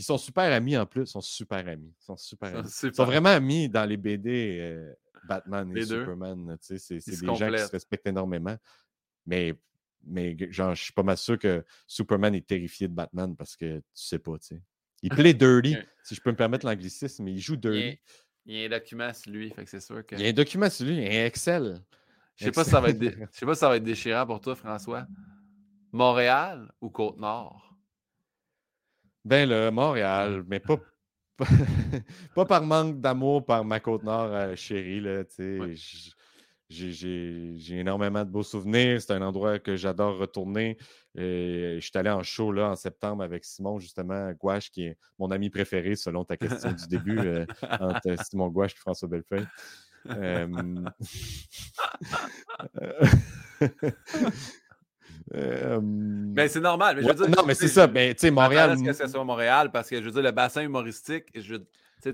Puis 0.00 0.04
ils 0.04 0.06
sont 0.06 0.16
super 0.16 0.50
amis 0.50 0.78
en 0.78 0.86
plus, 0.86 1.02
ils 1.02 1.06
sont 1.08 1.20
super 1.20 1.68
amis. 1.68 1.92
Ils 2.00 2.04
sont 2.04 2.16
super 2.16 2.56
amis. 2.56 2.70
Ils 2.82 2.94
sont 2.94 3.04
vraiment 3.04 3.28
amis 3.28 3.68
dans 3.68 3.84
les 3.84 3.98
BD 3.98 4.56
euh, 4.58 4.94
Batman 5.24 5.76
et 5.76 5.84
Superman. 5.84 6.56
Tu 6.58 6.78
sais, 6.78 7.00
c'est 7.00 7.20
des 7.20 7.26
gens 7.26 7.52
qui 7.52 7.58
se 7.58 7.70
respectent 7.70 8.06
énormément. 8.06 8.56
Mais, 9.26 9.52
mais 10.02 10.34
genre, 10.50 10.74
je 10.74 10.84
suis 10.84 10.94
pas 10.94 11.02
mal 11.02 11.18
sûr 11.18 11.38
que 11.38 11.62
Superman 11.86 12.34
est 12.34 12.46
terrifié 12.46 12.88
de 12.88 12.94
Batman 12.94 13.36
parce 13.36 13.56
que 13.56 13.76
tu 13.76 13.84
sais 13.92 14.18
pas, 14.18 14.38
tu 14.38 14.54
sais. 14.54 14.62
Il 15.02 15.10
plaît 15.14 15.34
dirty, 15.34 15.76
si 16.02 16.14
je 16.14 16.20
peux 16.22 16.30
me 16.30 16.36
permettre 16.36 16.64
l'anglicisme, 16.64 17.24
mais 17.24 17.32
il 17.32 17.40
joue 17.40 17.56
dirty. 17.56 18.00
Il 18.46 18.56
y 18.56 18.62
a 18.62 18.66
un 18.68 18.70
document 18.70 19.12
sur 19.12 19.32
lui, 19.32 19.50
fait 19.50 19.64
que 19.64 19.70
c'est 19.70 19.80
sûr 19.80 20.06
que. 20.06 20.14
Il 20.14 20.22
y 20.22 20.24
a 20.24 20.30
un 20.30 20.32
document 20.32 20.70
sur 20.70 20.86
lui, 20.86 20.96
il 20.96 21.02
y 21.02 21.18
a 21.18 21.24
un 21.24 21.26
Excel. 21.26 21.84
Je 22.36 22.46
sais 22.46 22.52
pas 22.52 22.64
si 22.64 22.70
ça 22.70 22.80
va 22.80 22.88
être, 22.88 23.02
je 23.02 23.38
sais 23.38 23.44
pas 23.44 23.52
si 23.52 23.60
ça 23.60 23.68
va 23.68 23.76
être 23.76 23.84
déchirant 23.84 24.24
pour 24.24 24.40
toi, 24.40 24.56
François. 24.56 25.06
Montréal 25.92 26.72
ou 26.80 26.88
Côte-Nord? 26.88 27.69
Ben 29.24 29.48
là, 29.48 29.70
Montréal, 29.70 30.44
mais 30.46 30.60
pas, 30.60 30.78
pas, 32.34 32.44
par 32.44 32.62
manque 32.62 33.00
d'amour 33.00 33.44
par 33.44 33.64
ma 33.64 33.80
Côte-Nord 33.80 34.32
euh, 34.32 34.56
chérie. 34.56 35.00
Là, 35.00 35.24
J'ai 36.68 37.78
énormément 37.78 38.24
de 38.24 38.30
beaux 38.30 38.42
souvenirs. 38.42 39.00
C'est 39.00 39.12
un 39.12 39.22
endroit 39.22 39.58
que 39.58 39.76
j'adore 39.76 40.18
retourner. 40.18 40.78
Et 41.16 41.78
je 41.80 41.86
suis 41.86 41.98
allé 41.98 42.10
en 42.10 42.22
show 42.22 42.52
là, 42.52 42.70
en 42.70 42.76
septembre 42.76 43.22
avec 43.22 43.44
Simon, 43.44 43.78
justement, 43.78 44.32
Gouache, 44.32 44.70
qui 44.70 44.84
est 44.84 44.96
mon 45.18 45.30
ami 45.30 45.50
préféré, 45.50 45.96
selon 45.96 46.24
ta 46.24 46.36
question 46.36 46.72
du 46.72 46.86
début, 46.88 47.18
euh, 47.18 47.44
entre 47.80 48.14
Simon 48.24 48.48
Gouache 48.48 48.72
et 48.72 48.78
François 48.78 49.08
Bellefeuille. 49.08 49.46
Euh, 50.06 50.46
euh, 55.34 55.80
mais 55.82 56.48
c'est 56.48 56.60
normal. 56.60 56.96
Mais 56.96 57.02
je 57.02 57.08
veux 57.08 57.14
dire, 57.14 57.28
non, 57.28 57.44
mais 57.46 57.54
c'est 57.54 57.68
ça. 57.68 57.86
Mais 57.86 58.14
tu 58.14 58.20
sais, 58.20 58.30
Montréal. 58.30 58.76
Que 58.82 58.92
c'est 58.92 59.08
soit 59.08 59.24
Montréal? 59.24 59.70
Parce 59.70 59.88
que 59.88 59.96
je 59.96 60.02
veux 60.02 60.10
dire, 60.10 60.22
le 60.22 60.32
bassin 60.32 60.62
humoristique, 60.62 61.26
je, 61.34 61.56
tu, 62.02 62.12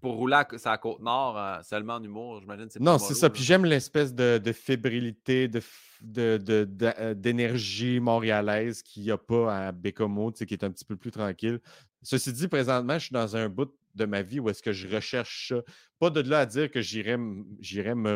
pour 0.00 0.14
rouler 0.14 0.42
à, 0.64 0.78
côte 0.78 1.00
nord 1.00 1.38
euh, 1.38 1.58
seulement 1.62 1.94
en 1.94 2.02
humour, 2.02 2.40
j'imagine 2.40 2.68
c'est 2.70 2.80
Non, 2.80 2.98
c'est 2.98 3.14
ça. 3.14 3.30
Puis 3.30 3.42
j'aime 3.42 3.64
l'espèce 3.64 4.14
de, 4.14 4.38
de, 4.38 4.52
fébrilité, 4.52 5.48
de, 5.48 7.14
d'énergie 7.14 8.00
montréalaise 8.00 8.82
qu'il 8.82 9.02
n'y 9.04 9.10
a 9.10 9.18
pas 9.18 9.66
à 9.66 9.72
Bécomo, 9.72 10.32
qui 10.32 10.54
est 10.54 10.64
un 10.64 10.70
petit 10.70 10.84
peu 10.84 10.96
plus 10.96 11.10
tranquille. 11.10 11.60
Ceci 12.02 12.32
dit, 12.32 12.48
présentement, 12.48 12.94
je 12.94 13.06
suis 13.06 13.12
dans 13.12 13.36
un 13.36 13.48
bout 13.48 13.70
de 13.94 14.04
ma 14.06 14.22
vie 14.22 14.40
où 14.40 14.48
est-ce 14.48 14.62
que 14.62 14.72
je 14.72 14.88
recherche 14.88 15.48
ça. 15.48 15.60
Pas 15.98 16.10
de 16.10 16.20
là 16.20 16.40
à 16.40 16.46
dire 16.46 16.70
que 16.70 16.80
j'irais 16.80 17.18
me, 17.18 18.14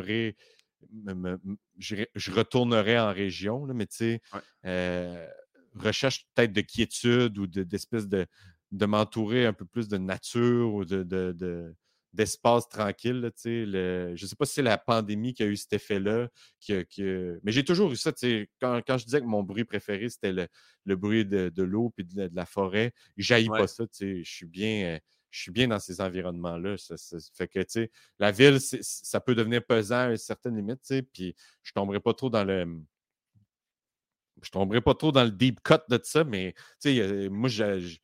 je 1.79 2.31
retournerai 2.31 2.99
en 2.99 3.13
région, 3.13 3.67
là, 3.67 3.75
mais 3.75 3.87
tu 3.87 3.97
sais, 3.97 4.23
euh, 4.65 5.27
recherche 5.75 6.27
peut-être 6.35 6.53
de 6.53 6.61
quiétude 6.61 7.39
ou 7.39 7.47
d'espèce 7.47 8.09
de, 8.09 8.27
de, 8.73 8.87
m'entourer 8.87 9.47
un 9.47 9.53
peu 9.53 9.65
plus 9.65 9.89
de 9.89 9.99
nature 9.99 10.75
ou 10.75 10.85
de, 10.85 11.75
d'espace 12.13 12.69
tranquille. 12.69 13.31
je 13.45 14.11
ne 14.11 14.17
sais 14.17 14.37
pas 14.37 14.47
si 14.47 14.55
c'est 14.55 14.63
la 14.63 14.79
pandémie 14.79 15.35
qui 15.35 15.43
a 15.43 15.47
eu 15.47 15.57
cet 15.57 15.73
effet-là. 15.75 16.29
Mais 16.69 17.53
j'ai 17.53 17.65
toujours 17.65 17.93
eu 17.93 17.97
ça. 17.97 18.13
Quand, 18.61 18.81
quand 18.87 18.99
je 18.99 19.05
disais 19.05 19.21
que 19.21 19.27
mon 19.27 19.43
bruit 19.43 19.65
préféré, 19.65 20.09
c'était 20.09 20.33
le, 20.33 20.97
bruit 20.97 21.25
de, 21.25 21.63
l'eau 21.63 21.93
et 21.99 22.05
de, 22.05 22.31
la 22.33 22.47
forêt, 22.47 22.93
j'haïs 23.17 23.49
pas 23.49 23.67
ça. 23.67 23.85
Je 24.01 24.23
suis 24.23 24.47
bien. 24.47 24.99
Je 25.35 25.41
suis 25.43 25.51
bien 25.51 25.67
dans 25.67 25.81
ces 25.81 26.01
environnements-là. 26.01 26.77
Ça, 26.79 26.95
fait 27.35 27.49
que, 27.49 27.89
la 28.21 28.31
ville, 28.31 28.61
ça 28.61 29.21
peut 29.21 29.35
devenir 29.35 29.67
pesant 29.67 30.07
à 30.07 30.11
une 30.11 30.17
certaine 30.17 30.57
limite, 30.57 30.81
puis 31.13 31.35
je 31.65 31.73
ne 31.73 31.75
tomberai 31.75 31.99
pas 31.99 32.15
trop 32.15 32.31
dans 32.31 32.45
le. 32.45 32.81
Je 34.41 34.51
tomberai 34.51 34.81
pas 34.81 34.95
trop 34.95 35.11
dans 35.11 35.25
le 35.25 35.33
deep 35.33 35.61
cut 35.65 35.75
de 35.89 35.99
ça, 36.05 36.23
mais 36.23 36.55
moi, 37.31 37.49
je, 37.49 37.99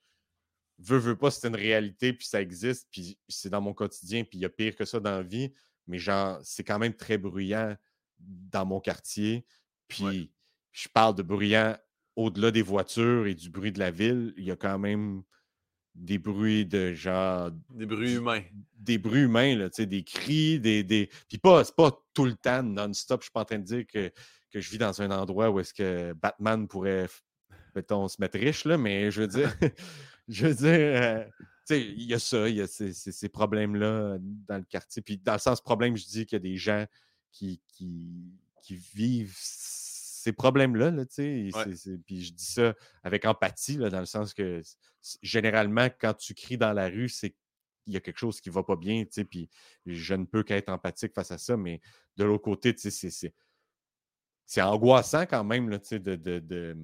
veux, 0.78 0.98
veux 0.98 1.16
pas, 1.16 1.30
c'est 1.30 1.46
une 1.46 1.54
réalité, 1.54 2.12
puis 2.12 2.26
ça 2.26 2.42
existe, 2.42 2.88
puis 2.90 3.16
c'est 3.28 3.50
dans 3.50 3.60
mon 3.60 3.74
quotidien, 3.74 4.24
puis 4.24 4.38
il 4.38 4.40
y 4.40 4.44
a 4.44 4.48
pire 4.48 4.74
que 4.74 4.84
ça 4.84 4.98
dans 4.98 5.12
la 5.12 5.22
vie, 5.22 5.52
mais 5.86 5.98
genre, 5.98 6.40
c'est 6.42 6.64
quand 6.64 6.80
même 6.80 6.94
très 6.94 7.16
bruyant 7.16 7.76
dans 8.18 8.66
mon 8.66 8.80
quartier. 8.80 9.46
Puis 9.86 10.32
je 10.72 10.88
parle 10.88 11.14
de 11.14 11.22
bruyant 11.22 11.76
au-delà 12.16 12.50
des 12.50 12.62
voitures 12.62 13.28
et 13.28 13.36
du 13.36 13.50
bruit 13.50 13.70
de 13.70 13.78
la 13.78 13.92
ville, 13.92 14.34
il 14.36 14.44
y 14.44 14.50
a 14.50 14.56
quand 14.56 14.80
même 14.80 15.22
des 15.94 16.18
bruits 16.18 16.66
de 16.66 16.94
genre. 16.94 17.50
Des 17.70 17.86
bruits 17.86 18.14
humains. 18.14 18.42
Des 18.76 18.98
bruits 18.98 19.22
humains, 19.22 19.56
là, 19.56 19.68
des 19.68 20.04
cris, 20.04 20.60
des. 20.60 20.82
des... 20.82 21.08
Puis 21.28 21.38
pas, 21.38 21.64
c'est 21.64 21.76
pas 21.76 21.90
tout 22.14 22.24
le 22.24 22.34
temps 22.34 22.62
non-stop. 22.62 23.20
Je 23.20 23.24
suis 23.24 23.32
pas 23.32 23.40
en 23.40 23.44
train 23.44 23.58
de 23.58 23.64
dire 23.64 23.86
que, 23.86 24.10
que 24.50 24.60
je 24.60 24.70
vis 24.70 24.78
dans 24.78 25.02
un 25.02 25.10
endroit 25.10 25.50
où 25.50 25.60
est-ce 25.60 25.74
que 25.74 26.12
Batman 26.14 26.66
pourrait, 26.68 27.08
mettons, 27.74 28.08
se 28.08 28.16
mettre 28.20 28.38
riche, 28.38 28.64
là, 28.64 28.78
mais 28.78 29.10
je 29.10 29.22
veux 29.22 29.28
dire. 29.28 29.54
je 30.30 30.46
veux 30.46 30.54
dire, 30.54 30.68
euh, 30.68 31.24
il 31.70 32.04
y 32.04 32.14
a 32.14 32.18
ça, 32.18 32.48
il 32.48 32.56
y 32.56 32.60
a 32.60 32.66
ces, 32.66 33.28
problèmes-là 33.28 34.18
dans 34.20 34.56
le 34.56 34.64
quartier. 34.64 35.02
Puis 35.02 35.18
dans 35.18 35.32
le 35.32 35.38
sens 35.38 35.60
problème, 35.60 35.96
je 35.96 36.04
dis 36.04 36.24
qu'il 36.24 36.36
y 36.36 36.40
a 36.40 36.40
des 36.40 36.56
gens 36.56 36.86
qui, 37.32 37.60
qui, 37.68 38.76
vivent 38.94 39.36
ces 40.20 40.32
problèmes-là, 40.32 40.90
là, 40.90 41.04
puis 41.06 42.22
je 42.22 42.32
dis 42.34 42.44
ça 42.44 42.74
avec 43.02 43.24
empathie, 43.24 43.78
là, 43.78 43.88
dans 43.88 44.00
le 44.00 44.06
sens 44.06 44.34
que 44.34 44.60
généralement, 45.22 45.88
quand 45.98 46.12
tu 46.12 46.34
cries 46.34 46.58
dans 46.58 46.74
la 46.74 46.88
rue, 46.88 47.08
c'est 47.08 47.30
qu'il 47.30 47.94
y 47.94 47.96
a 47.96 48.00
quelque 48.00 48.18
chose 48.18 48.38
qui 48.42 48.50
ne 48.50 48.54
va 48.54 48.62
pas 48.62 48.76
bien, 48.76 49.04
puis 49.30 49.48
je 49.86 50.14
ne 50.14 50.24
peux 50.24 50.42
qu'être 50.42 50.68
empathique 50.68 51.14
face 51.14 51.30
à 51.30 51.38
ça, 51.38 51.56
mais 51.56 51.80
de 52.18 52.24
l'autre 52.24 52.44
côté, 52.44 52.74
c'est 52.76 54.62
angoissant 54.62 55.22
quand 55.22 55.42
même 55.42 55.70
là, 55.70 55.78
de, 55.78 56.16
de 56.16 56.76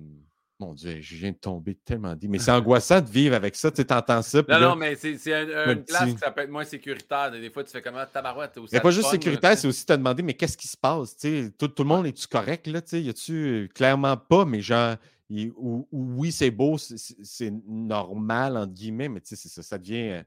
mon 0.59 0.73
Dieu, 0.73 1.01
je 1.01 1.17
viens 1.17 1.33
de 1.33 1.37
tomber 1.37 1.75
tellement 1.75 2.15
dit. 2.15 2.29
Mais 2.29 2.39
c'est 2.39 2.51
angoissant 2.53 3.01
de 3.01 3.09
vivre 3.09 3.35
avec 3.35 3.55
ça. 3.57 3.71
Tu 3.71 3.83
entends 3.91 4.23
ça. 4.23 4.43
Non, 4.49 4.61
non, 4.61 4.77
mais 4.77 4.97
c'est 4.97 5.13
une 5.13 5.85
place 5.85 6.13
qui 6.13 6.19
ça 6.19 6.31
peut 6.31 6.43
être 6.43 6.51
moins 6.51 6.65
sécuritaire. 6.65 7.31
Des 7.31 7.51
fois, 7.51 7.65
tu 7.65 7.71
fais 7.71 7.83
comment 7.83 8.05
tabarouette. 8.11 8.59
C'est 8.69 8.81
pas 8.81 8.91
juste 8.91 9.11
sécuritaire, 9.11 9.57
c'est 9.57 9.69
aussi 9.69 9.85
te 9.85 9.93
demander, 9.93 10.23
mais 10.23 10.35
qu'est-ce 10.35 10.57
qui 10.57 10.69
se 10.69 10.77
passe? 10.77 11.17
Tout, 11.17 11.69
tout, 11.69 11.83
le 11.83 11.89
monde, 11.89 12.07
est-tu 12.07 12.27
correct? 12.27 12.67
Là, 12.67 12.81
y 12.93 13.09
a-tu 13.09 13.71
clairement 13.75 14.17
pas, 14.17 14.45
mais 14.45 14.61
genre, 14.61 14.97
oui, 15.29 16.33
c'est 16.33 16.51
beau, 16.51 16.77
c'est 16.79 17.53
normal, 17.67 18.57
entre 18.57 18.73
guillemets, 18.73 19.09
mais 19.09 19.21
ça, 19.25 19.63
ça 19.63 19.79
devient. 19.79 20.11
Euh, 20.11 20.23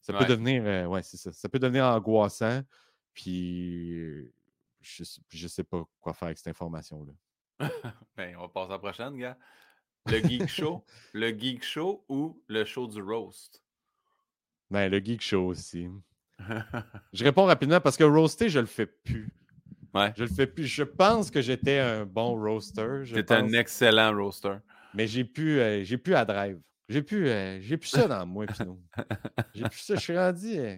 ça 0.00 0.12
peut 0.12 0.24
devenir. 0.24 0.62
Euh, 0.64 0.86
ouais, 0.86 1.02
c'est 1.02 1.18
ça. 1.18 1.32
Ça 1.32 1.48
peut 1.48 1.58
devenir 1.58 1.84
angoissant. 1.84 2.62
Puis, 3.12 3.90
je, 4.80 5.04
je 5.28 5.48
sais 5.48 5.64
pas 5.64 5.84
quoi 6.00 6.14
faire 6.14 6.26
avec 6.26 6.38
cette 6.38 6.48
information-là. 6.48 7.12
ben, 8.16 8.36
on 8.36 8.42
va 8.42 8.48
passer 8.48 8.70
à 8.70 8.74
la 8.74 8.78
prochaine, 8.78 9.16
gars. 9.16 9.36
Le 10.06 10.18
Geek 10.20 10.48
Show, 10.48 10.84
le 11.12 11.28
Geek 11.38 11.64
Show 11.64 12.04
ou 12.08 12.42
le 12.48 12.64
show 12.64 12.86
du 12.86 13.02
roast? 13.02 13.62
Ben, 14.70 14.90
le 14.90 14.98
Geek 14.98 15.22
Show 15.22 15.46
aussi. 15.46 15.88
je 17.12 17.24
réponds 17.24 17.44
rapidement 17.44 17.80
parce 17.80 17.96
que 17.96 18.04
roaster, 18.04 18.48
je 18.48 18.60
le 18.60 18.66
fais 18.66 18.86
plus. 18.86 19.28
Ouais. 19.94 20.12
Je 20.16 20.24
le 20.24 20.30
fais 20.30 20.46
plus. 20.46 20.66
Je 20.66 20.82
pense 20.82 21.30
que 21.30 21.40
j'étais 21.40 21.78
un 21.78 22.04
bon 22.04 22.38
roaster. 22.38 23.00
J'étais 23.04 23.34
un 23.34 23.52
excellent 23.52 24.14
roaster. 24.14 24.56
Mais 24.94 25.06
j'ai 25.06 25.24
plus, 25.24 25.60
euh, 25.60 25.84
j'ai 25.84 25.98
plus 25.98 26.14
à 26.14 26.24
drive. 26.24 26.60
J'ai 26.88 27.02
plus, 27.02 27.28
euh, 27.28 27.60
j'ai 27.60 27.76
plus 27.76 27.88
ça 27.88 28.08
dans 28.08 28.24
moi, 28.24 28.46
J'ai 29.54 29.64
plus 29.64 29.80
ça. 29.80 29.94
Je 29.94 30.00
suis 30.00 30.16
rendu. 30.16 30.58
Euh, 30.58 30.76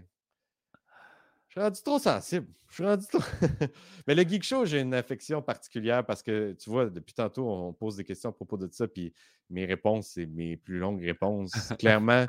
suis 1.60 1.64
rendu 1.64 1.82
trop 1.82 1.98
sensible. 1.98 2.46
Je 2.68 2.74
suis 2.74 2.84
rendu 2.84 3.06
trop. 3.06 3.22
Mais 4.06 4.14
le 4.14 4.22
Geek 4.22 4.42
Show, 4.42 4.64
j'ai 4.64 4.80
une 4.80 4.94
affection 4.94 5.42
particulière 5.42 6.04
parce 6.04 6.22
que, 6.22 6.52
tu 6.52 6.70
vois, 6.70 6.86
depuis 6.86 7.14
tantôt, 7.14 7.48
on 7.48 7.72
pose 7.72 7.96
des 7.96 8.04
questions 8.04 8.30
à 8.30 8.32
propos 8.32 8.56
de 8.56 8.68
ça, 8.72 8.86
puis 8.88 9.12
mes 9.50 9.64
réponses, 9.64 10.12
c'est 10.14 10.26
mes 10.26 10.56
plus 10.56 10.78
longues 10.78 11.02
réponses. 11.02 11.52
Clairement, 11.78 12.26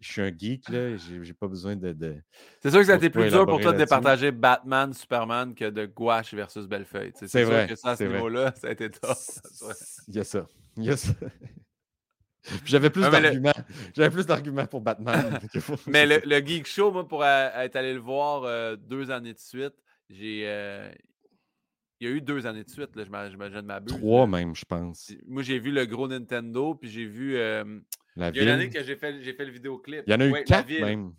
je 0.00 0.12
suis 0.12 0.22
un 0.22 0.32
geek, 0.36 0.68
là. 0.68 0.96
J'ai 0.96 1.32
pas 1.32 1.46
besoin 1.46 1.76
de. 1.76 2.16
C'est 2.60 2.70
sûr 2.70 2.80
que 2.80 2.86
ça 2.86 2.94
a 2.94 2.96
été 2.96 3.10
plus 3.10 3.30
dur 3.30 3.46
pour 3.46 3.60
toi 3.60 3.72
de 3.72 3.78
départager 3.78 4.32
Batman, 4.32 4.92
Superman 4.92 5.54
que 5.54 5.70
de 5.70 5.86
Gouache 5.86 6.34
versus 6.34 6.66
Bellefeuille. 6.66 7.12
C'est 7.14 7.44
vrai. 7.44 7.66
que 7.68 7.76
ça, 7.76 7.90
à 7.90 7.96
ce 7.96 8.04
niveau-là, 8.04 8.52
ça 8.56 8.68
a 8.68 8.70
été 8.72 8.90
top. 8.90 9.16
Il 10.08 10.16
y 10.16 10.18
a 10.18 10.24
ça. 10.24 10.46
Il 10.76 10.84
y 10.84 10.90
a 10.90 10.96
ça. 10.96 11.12
J'avais 12.64 12.90
plus 12.90 13.02
d'arguments. 13.02 13.52
J'avais 13.94 14.10
plus 14.10 14.26
d'arguments 14.26 14.66
pour 14.66 14.80
Batman. 14.80 15.38
mais 15.86 16.06
le, 16.06 16.46
Geek 16.46 16.66
Show, 16.66 16.92
moi, 16.92 17.06
pour 17.06 17.24
être 17.24 17.76
allé 17.76 17.94
le 17.94 18.00
voir 18.00 18.44
euh, 18.44 18.76
deux 18.76 19.10
années 19.10 19.32
de 19.32 19.38
suite, 19.38 19.74
j'ai. 20.10 20.42
Euh, 20.46 20.90
il 22.00 22.08
y 22.08 22.12
a 22.12 22.16
eu 22.16 22.20
deux 22.20 22.46
années 22.46 22.64
de 22.64 22.68
suite, 22.68 22.96
là, 22.96 23.04
ma 23.62 23.80
bulle. 23.80 23.96
Trois 23.96 24.26
même, 24.26 24.54
je 24.54 24.64
pense. 24.64 25.12
Moi, 25.26 25.42
j'ai 25.42 25.58
vu 25.58 25.70
le 25.70 25.86
gros 25.86 26.08
Nintendo, 26.08 26.74
puis 26.74 26.90
j'ai 26.90 27.06
vu. 27.06 27.36
Euh, 27.36 27.64
la 28.16 28.28
il 28.30 28.36
y 28.36 28.40
a 28.40 28.42
une 28.42 28.48
année 28.48 28.68
que 28.68 28.82
j'ai 28.82 28.96
fait, 28.96 29.22
fait 29.22 29.44
le 29.44 29.52
vidéoclip. 29.52 30.02
Il 30.06 30.12
y 30.12 30.14
en 30.14 30.20
a 30.20 30.26
eu 30.26 30.44
quatre 30.44 30.68
même. 30.80 31.12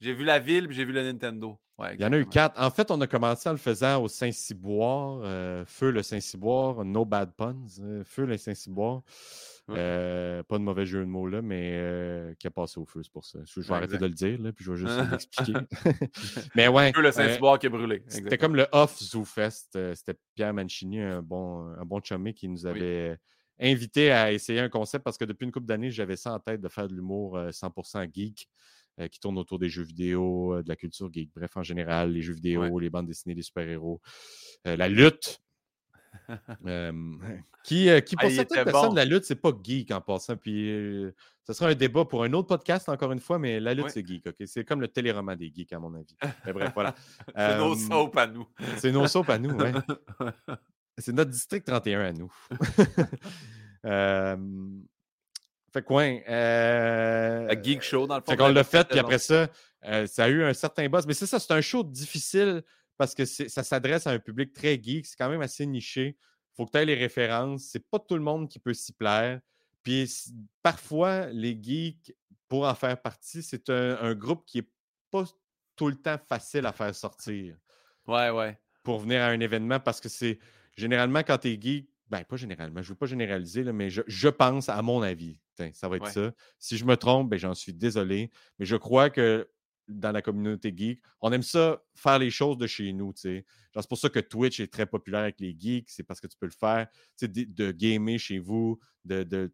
J'ai 0.00 0.14
vu 0.14 0.24
la 0.24 0.40
ville, 0.40 0.66
puis 0.66 0.76
j'ai 0.76 0.84
vu 0.84 0.92
le 0.92 1.04
Nintendo. 1.04 1.56
il 1.92 2.00
y 2.00 2.04
en 2.04 2.12
a 2.12 2.18
eu 2.18 2.26
quatre. 2.26 2.60
En 2.60 2.70
fait, 2.70 2.90
on 2.90 3.00
a 3.02 3.06
commencé 3.06 3.48
en 3.48 3.52
le 3.52 3.58
faisant 3.58 4.02
au 4.02 4.08
Saint-Cyboire, 4.08 5.64
Feu 5.66 5.90
le 5.92 6.02
Saint-Cyboire, 6.02 6.84
No 6.84 7.04
Bad 7.04 7.34
Puns, 7.36 8.02
Feu 8.04 8.24
le 8.24 8.36
Saint-Cyboire. 8.36 9.02
Euh, 9.70 10.42
pas 10.42 10.58
de 10.58 10.64
mauvais 10.64 10.84
jeu 10.84 11.00
de 11.00 11.06
mots 11.06 11.28
là, 11.28 11.40
mais 11.40 11.72
euh, 11.74 12.34
qui 12.38 12.46
a 12.46 12.50
passé 12.50 12.80
au 12.80 12.84
feu, 12.84 13.00
c'est 13.02 13.12
pour 13.12 13.24
ça. 13.24 13.38
Je 13.44 13.60
vais 13.60 13.74
arrêter 13.74 13.96
de 13.96 14.06
le 14.06 14.12
dire, 14.12 14.40
là, 14.40 14.52
puis 14.52 14.64
je 14.64 14.72
vais 14.72 14.78
juste 14.78 14.92
l'expliquer. 15.10 15.52
mais 16.54 16.68
ouais. 16.68 16.92
le 16.96 17.12
Saint-Cyboire 17.12 17.58
qui 17.58 17.66
a 17.66 17.70
brûlé. 17.70 18.02
C'était 18.08 18.38
comme 18.38 18.56
le 18.56 18.66
Off 18.72 18.98
Zoo 18.98 19.24
Fest. 19.24 19.76
Euh, 19.76 19.94
c'était 19.94 20.18
Pierre 20.34 20.52
Mancini, 20.52 21.00
un 21.00 21.22
bon, 21.22 21.66
un 21.78 21.84
bon 21.84 22.00
chummy 22.02 22.34
qui 22.34 22.48
nous 22.48 22.66
avait 22.66 23.16
invité 23.60 24.10
à 24.10 24.32
essayer 24.32 24.60
un 24.60 24.68
concept 24.68 25.04
parce 25.04 25.16
que 25.16 25.24
depuis 25.24 25.44
une 25.44 25.52
couple 25.52 25.66
d'années, 25.66 25.90
j'avais 25.90 26.16
ça 26.16 26.32
en 26.34 26.40
tête 26.40 26.60
de 26.60 26.68
faire 26.68 26.88
de 26.88 26.94
l'humour 26.94 27.38
100% 27.38 28.10
geek. 28.12 28.48
qui 29.10 29.20
tourne 29.20 29.38
autour 29.38 29.60
des 29.60 29.68
jeux 29.68 29.84
vidéo, 29.84 30.60
de 30.60 30.68
la 30.68 30.74
culture 30.74 31.12
geek, 31.12 31.30
bref, 31.34 31.56
en 31.56 31.62
général, 31.62 32.12
les 32.12 32.22
jeux 32.22 32.34
vidéo, 32.34 32.78
les 32.80 32.90
bandes 32.90 33.06
dessinées, 33.06 33.34
les 33.34 33.42
super-héros, 33.42 34.00
la 34.64 34.88
lutte, 34.88 35.40
qui, 37.64 37.88
euh, 37.88 38.00
qui, 38.00 38.16
pour 38.16 38.30
certaines 38.30 38.64
personnes, 38.64 38.94
la 38.94 39.04
lutte, 39.04 39.24
c'est 39.24 39.36
pas 39.36 39.50
geek 39.62 39.90
en 39.90 40.00
passant. 40.00 40.36
Puis 40.36 40.70
euh, 40.70 41.14
ce 41.46 41.52
sera 41.52 41.70
un 41.70 41.74
débat 41.74 42.04
pour 42.04 42.24
un 42.24 42.32
autre 42.32 42.48
podcast, 42.48 42.88
encore 42.88 43.12
une 43.12 43.20
fois, 43.20 43.38
mais 43.38 43.60
la 43.60 43.74
lutte, 43.74 43.90
c'est 43.90 44.06
geek. 44.06 44.24
C'est 44.46 44.64
comme 44.64 44.80
le 44.80 44.88
téléroman 44.88 45.36
des 45.36 45.52
geeks, 45.54 45.72
à 45.72 45.78
mon 45.78 45.94
avis. 45.94 46.16
Mais 46.44 46.52
bref, 46.52 46.72
voilà. 46.74 46.94
c'est 47.36 47.58
nos 47.58 47.74
soaps 47.74 48.16
à 48.16 48.26
nous. 48.26 48.48
c'est 48.76 48.92
nos 48.92 49.06
soaps 49.06 49.30
à 49.30 49.38
nous, 49.38 49.50
ouais. 49.50 49.72
c'est 50.98 51.12
notre 51.12 51.30
district 51.30 51.66
31 51.66 52.00
à 52.00 52.12
nous. 52.12 52.32
Euh, 53.84 54.36
fait 55.72 55.90
ouais. 55.90 56.24
Euh, 56.28 57.46
La 57.46 57.62
Geek 57.62 57.82
Show, 57.82 58.06
dans 58.06 58.16
le 58.16 58.20
fond. 58.20 58.30
Fait 58.30 58.36
qu'on 58.36 58.48
l'a 58.48 58.64
fait, 58.64 58.86
puis 58.88 58.98
après 58.98 59.18
ça, 59.18 59.48
euh, 59.86 60.06
ça 60.06 60.24
a 60.24 60.28
eu 60.28 60.44
un 60.44 60.52
certain 60.52 60.88
buzz. 60.88 61.06
Mais 61.06 61.14
c'est 61.14 61.26
ça, 61.26 61.38
c'est 61.38 61.52
un 61.52 61.60
show 61.60 61.82
difficile 61.82 62.62
parce 62.96 63.14
que 63.14 63.24
ça 63.24 63.62
s'adresse 63.62 64.06
à 64.06 64.10
un 64.10 64.18
public 64.18 64.52
très 64.52 64.80
geek. 64.80 65.06
C'est 65.06 65.16
quand 65.16 65.28
même 65.28 65.42
assez 65.42 65.66
niché. 65.66 66.16
Il 66.18 66.54
faut 66.56 66.66
que 66.66 66.72
tu 66.72 66.78
aies 66.78 66.84
les 66.84 66.94
références. 66.94 67.64
C'est 67.64 67.88
pas 67.90 67.98
tout 67.98 68.14
le 68.14 68.22
monde 68.22 68.48
qui 68.48 68.58
peut 68.58 68.74
s'y 68.74 68.92
plaire. 68.92 69.40
Puis 69.82 70.10
parfois, 70.62 71.26
les 71.26 71.58
geeks, 71.60 72.14
pour 72.48 72.66
en 72.66 72.74
faire 72.74 73.00
partie, 73.00 73.42
c'est 73.42 73.70
un, 73.70 74.14
groupe 74.14 74.44
qui 74.46 74.58
n'est 74.58 74.68
pas 75.10 75.24
tout 75.74 75.88
le 75.88 75.96
temps 75.96 76.18
facile 76.28 76.66
à 76.66 76.72
faire 76.72 76.94
sortir. 76.94 77.56
Ouais, 78.06 78.30
ouais. 78.30 78.58
Pour 78.82 78.98
venir 78.98 79.22
à 79.22 79.26
un 79.26 79.40
événement 79.40 79.80
parce 79.80 80.00
que 80.00 80.08
c'est 80.08 80.38
généralement 80.76 81.20
quand 81.20 81.38
tu 81.38 81.48
es 81.48 81.60
geek, 81.60 81.88
ben 82.08 82.24
pas 82.24 82.36
généralement, 82.36 82.82
je 82.82 82.88
ne 82.88 82.92
veux 82.92 82.98
pas 82.98 83.06
généraliser, 83.06 83.64
mais 83.72 83.88
je, 83.88 84.28
pense, 84.28 84.68
à 84.68 84.82
mon 84.82 85.00
avis, 85.00 85.40
ça 85.72 85.88
va 85.88 85.96
être 85.96 86.08
ça. 86.08 86.30
Si 86.58 86.76
je 86.76 86.84
me 86.84 86.96
trompe, 86.96 87.30
ben, 87.30 87.38
j'en 87.38 87.54
suis 87.54 87.72
désolé, 87.72 88.30
mais 88.58 88.66
je 88.66 88.76
crois 88.76 89.08
que 89.08 89.48
dans 89.98 90.12
la 90.12 90.22
communauté 90.22 90.72
geek. 90.76 91.02
On 91.20 91.32
aime 91.32 91.42
ça, 91.42 91.82
faire 91.94 92.18
les 92.18 92.30
choses 92.30 92.58
de 92.58 92.66
chez 92.66 92.92
nous. 92.92 93.12
C'est 93.16 93.44
pour 93.88 93.98
ça 93.98 94.08
que 94.08 94.20
Twitch 94.20 94.60
est 94.60 94.72
très 94.72 94.86
populaire 94.86 95.22
avec 95.22 95.40
les 95.40 95.56
geeks. 95.58 95.90
C'est 95.90 96.02
parce 96.02 96.20
que 96.20 96.26
tu 96.26 96.36
peux 96.38 96.46
le 96.46 96.52
faire, 96.52 96.88
de, 97.20 97.26
de 97.26 97.72
gamer 97.72 98.18
chez 98.18 98.38
vous, 98.38 98.78
de, 99.04 99.22
de, 99.22 99.52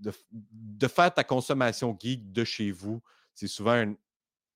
de, 0.00 0.88
faire 0.88 1.12
ta 1.12 1.24
consommation 1.24 1.96
geek 1.98 2.32
de 2.32 2.44
chez 2.44 2.70
vous. 2.70 3.02
C'est 3.34 3.48
souvent 3.48 3.94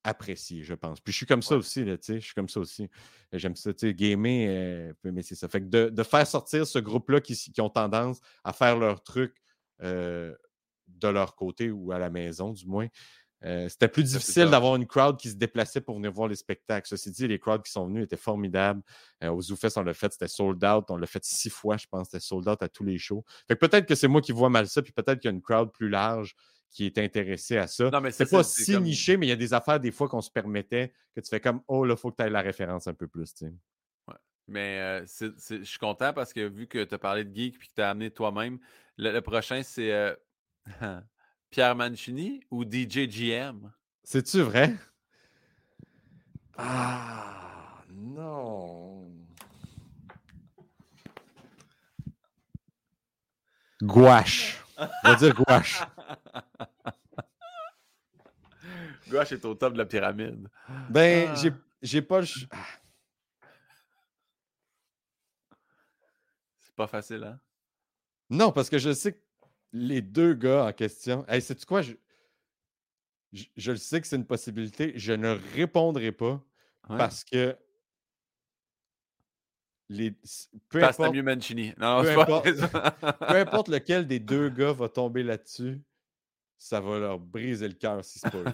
apprécié, 0.03 0.63
je 0.63 0.75
pense. 0.75 1.01
Puis 1.01 1.13
je 1.13 1.19
suis 1.19 1.27
comme 1.27 1.43
ça 1.43 1.57
aussi, 1.57 1.85
là, 1.85 1.97
je 2.07 2.19
suis 2.19 2.35
comme 2.35 2.49
ça 2.49 2.61
aussi. 2.61 2.89
J'aime 3.33 3.57
ça, 3.57 3.73
tu 3.73 3.89
sais, 3.89 3.95
gamer, 3.95 4.47
euh, 4.49 4.93
mais 5.05 5.23
c'est 5.23 5.35
ça. 5.35 5.49
Fait 5.49 5.61
que 5.61 5.89
de, 5.89 6.03
faire 6.03 6.27
sortir 6.27 6.67
ce 6.67 6.79
groupe-là 6.79 7.21
qui, 7.21 7.35
qui, 7.35 7.61
ont 7.61 7.71
tendance 7.71 8.21
à 8.43 8.53
faire 8.53 8.77
leur 8.77 9.03
truc 9.03 9.35
euh, 9.83 10.35
de 10.89 11.09
leur 11.09 11.37
côté 11.37 11.71
ou 11.71 11.93
à 11.93 11.99
la 11.99 12.11
maison, 12.11 12.53
du 12.53 12.67
moins, 12.67 12.89
euh, 13.45 13.69
c'était 13.69 13.89
plus 13.89 14.03
difficile 14.03 14.51
d'avoir 14.51 14.77
une 14.77 14.87
crowd 14.87 15.17
qui 15.19 15.31
se 15.31 15.37
déplaçait 15.37 15.81
pour 15.81 15.97
venir 15.97 16.13
voir 16.13 16.29
les 16.29 16.37
spectacles. 16.37 16.87
Ceci 16.87 17.11
dit, 17.11 17.27
les 17.27 17.39
crowds 17.39 17.63
qui 17.63 17.73
sont 17.73 17.87
venus 17.87 18.05
étaient 18.05 18.17
formidables. 18.17 18.83
Euh, 19.25 19.31
au 19.31 19.41
ZooFest, 19.41 19.73
on 19.77 19.83
l'a 19.83 19.95
fait, 19.95 20.13
c'était 20.13 20.29
sold 20.29 20.63
out. 20.63 20.91
On 20.91 20.97
l'a 20.97 21.07
fait 21.07 21.25
six 21.25 21.49
fois, 21.49 21.77
je 21.79 21.87
pense. 21.87 22.09
C'était 22.09 22.21
sold 22.21 22.47
out 22.49 22.63
à 22.63 22.69
tous 22.69 22.85
les 22.85 22.99
shows. 22.99 23.25
Fait 23.49 23.57
que 23.57 23.67
peut-être 23.67 23.87
que 23.87 23.95
c'est 23.95 24.09
moi 24.09 24.21
qui 24.21 24.33
vois 24.33 24.51
mal 24.51 24.69
ça, 24.69 24.83
puis 24.83 24.93
peut-être 24.93 25.21
qu'il 25.21 25.31
y 25.31 25.33
a 25.33 25.35
une 25.35 25.43
crowd 25.43 25.73
plus 25.73 25.89
large 25.89 26.35
qui 26.71 26.87
est 26.87 26.99
intéressée 26.99 27.57
à 27.57 27.67
ça. 27.67 27.91
c'est 28.11 28.31
pas 28.31 28.45
si 28.45 28.79
niché, 28.79 29.17
mais 29.17 29.27
il 29.27 29.31
y 29.31 29.33
a 29.33 29.37
des 29.37 29.55
affaires 29.55 29.81
des 29.81 29.91
fois 29.91 30.09
qu'on 30.09 30.21
se 30.21 30.31
permettait 30.31 30.93
que 31.17 31.21
tu 31.21 31.29
fais 31.29 31.41
comme 31.41 31.63
Oh, 31.67 31.85
là, 31.85 31.95
il 31.95 32.01
faut 32.01 32.11
que 32.11 32.17
tu 32.17 32.23
aies 32.23 32.31
la 32.31 32.43
référence 32.43 32.87
un 32.87 32.95
peu 32.95 33.09
plus. 33.09 33.35
Ouais. 33.43 34.15
Mais 34.47 34.79
euh, 34.79 35.07
je 35.07 35.65
suis 35.65 35.79
content 35.79 36.13
parce 36.13 36.33
que 36.33 36.47
vu 36.47 36.69
que 36.69 36.85
tu 36.85 36.95
as 36.95 36.99
parlé 36.99 37.25
de 37.25 37.35
geek 37.35 37.57
et 37.57 37.59
que 37.59 37.75
tu 37.75 37.83
as 37.83 37.91
amené 37.91 38.11
toi-même, 38.11 38.59
le, 38.99 39.19
prochain, 39.21 39.63
c'est. 39.65 40.17
Pierre 41.51 41.75
Mancini 41.75 42.41
ou 42.51 42.65
DJ 42.65 43.09
GM? 43.09 43.73
C'est-tu 44.05 44.43
vrai? 44.43 44.77
Ah, 46.57 47.83
non. 47.91 49.11
Gouache. 53.83 54.65
On 54.79 54.87
va 55.03 55.17
dire 55.17 55.35
gouache. 55.35 55.81
gouache 59.09 59.33
est 59.33 59.45
au 59.45 59.55
top 59.55 59.73
de 59.73 59.79
la 59.79 59.87
pyramide. 59.87 60.47
Ben, 60.89 61.31
ah. 61.31 61.35
j'ai 61.83 62.03
pas 62.03 62.25
C'est 62.25 62.47
pas 66.77 66.87
facile, 66.87 67.25
hein? 67.25 67.41
Non, 68.29 68.53
parce 68.53 68.71
que 68.71 68.79
je 68.79 68.93
sais 68.93 69.15
que 69.15 69.19
les 69.73 70.03
deux 70.03 70.35
gars 70.35 70.67
en 70.67 70.73
question. 70.73 71.25
Hey, 71.29 71.41
sais-tu 71.41 71.67
quoi? 71.67 71.83
Je, 71.83 71.95
je, 73.33 73.71
le 73.71 73.77
sais 73.77 74.01
que 74.01 74.07
c'est 74.07 74.17
une 74.17 74.27
possibilité. 74.27 74.93
Je 74.97 75.13
ne 75.13 75.39
répondrai 75.55 76.13
pas 76.13 76.43
parce 76.89 77.25
que. 77.25 77.57
Les, 79.89 80.15
peu, 80.69 80.85
importe, 80.85 81.13
mieux 81.13 81.23
Mancini. 81.23 81.73
Non, 81.77 82.03
peu, 82.03 82.11
importe, 82.11 82.45
peu 82.49 83.37
importe 83.37 83.69
lequel 83.69 84.07
des 84.07 84.21
deux 84.21 84.49
gars 84.49 84.73
va 84.73 84.89
tomber 84.89 85.25
là-dessus, 85.25 85.83
ça 86.57 86.81
va 86.81 87.01
leur 87.01 87.19
briser 87.19 87.67
le 87.67 87.75
cœur 87.75 88.05
si 88.05 88.21
c'est 88.21 88.31
pas 88.31 88.53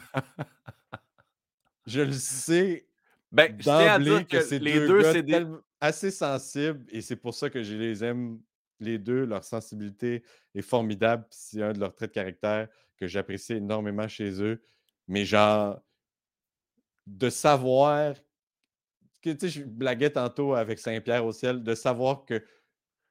Je 1.87 2.01
le 2.01 2.13
sais 2.13 2.89
ben, 3.31 3.55
d'emblée 3.55 4.25
que, 4.25 4.41
c'est 4.41 4.59
les 4.59 4.87
deux, 4.87 5.03
c'est 5.13 5.23
des... 5.23 5.47
assez 5.79 6.11
sensibles 6.11 6.87
et 6.89 7.03
c'est 7.03 7.17
pour 7.17 7.35
ça 7.35 7.51
que 7.51 7.63
je 7.63 7.75
les 7.75 8.03
aime 8.03 8.41
les 8.81 8.99
deux, 8.99 9.25
leur 9.25 9.45
sensibilité 9.45 10.23
est 10.55 10.63
formidable. 10.63 11.27
C'est 11.31 11.63
un 11.63 11.73
de 11.73 11.81
leurs 11.81 11.95
traits 11.95 12.11
de 12.11 12.15
caractère 12.15 12.69
que 12.97 13.07
j'apprécie 13.07 13.55
énormément 13.55 14.09
chez 14.09 14.43
eux. 14.43 14.63
Mais 15.09 15.25
genre, 15.25 15.81
de 17.07 17.31
savoir 17.31 18.15
que, 19.23 19.31
tu 19.31 19.39
sais, 19.41 19.49
je 19.49 19.65
blaguais 19.65 20.11
tantôt 20.11 20.55
avec 20.55 20.79
Saint-Pierre 20.79 21.25
au 21.25 21.33
ciel, 21.33 21.63
de 21.63 21.75
savoir 21.75 22.25
que 22.25 22.45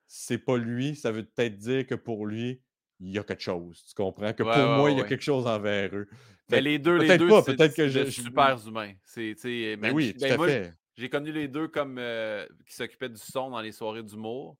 c'est 0.08 0.38
pas 0.38 0.58
lui, 0.58 0.96
ça 0.96 1.12
veut 1.12 1.24
peut-être 1.24 1.58
dire 1.58 1.86
que 1.86 1.96
pour 1.96 2.28
lui, 2.28 2.62
il 3.00 3.12
y 3.12 3.20
a 3.20 3.24
quelque 3.24 3.42
chose. 3.42 3.84
Tu 3.88 3.94
comprends? 3.96 4.34
Que 4.34 4.44
pour 4.44 4.78
moi, 4.78 4.92
il 4.92 4.98
y 4.98 5.02
a 5.02 5.04
quelque 5.04 5.24
chose 5.24 5.48
envers 5.48 5.96
eux. 5.96 6.08
Mais 6.50 6.62
les 6.62 6.80
deux, 6.80 6.98
les 6.98 7.18
deux, 7.18 7.28
peut-être 7.28 7.76
que 7.76 7.88
je 7.88 8.10
super 8.10 8.58
humain. 8.68 8.94
C'est, 9.04 9.36
mais 9.80 9.92
oui, 9.92 10.14
tout 10.14 10.20
ben 10.20 10.40
fait. 10.40 10.74
J'ai 10.96 11.10
connu 11.10 11.32
les 11.32 11.50
deux 11.50 11.68
comme 11.68 11.98
euh, 12.00 12.48
qui 12.66 12.74
s'occupaient 12.74 13.10
du 13.10 13.18
son 13.18 13.50
dans 13.50 13.60
les 13.60 13.74
soirées 13.74 14.04
d'humour. 14.04 14.56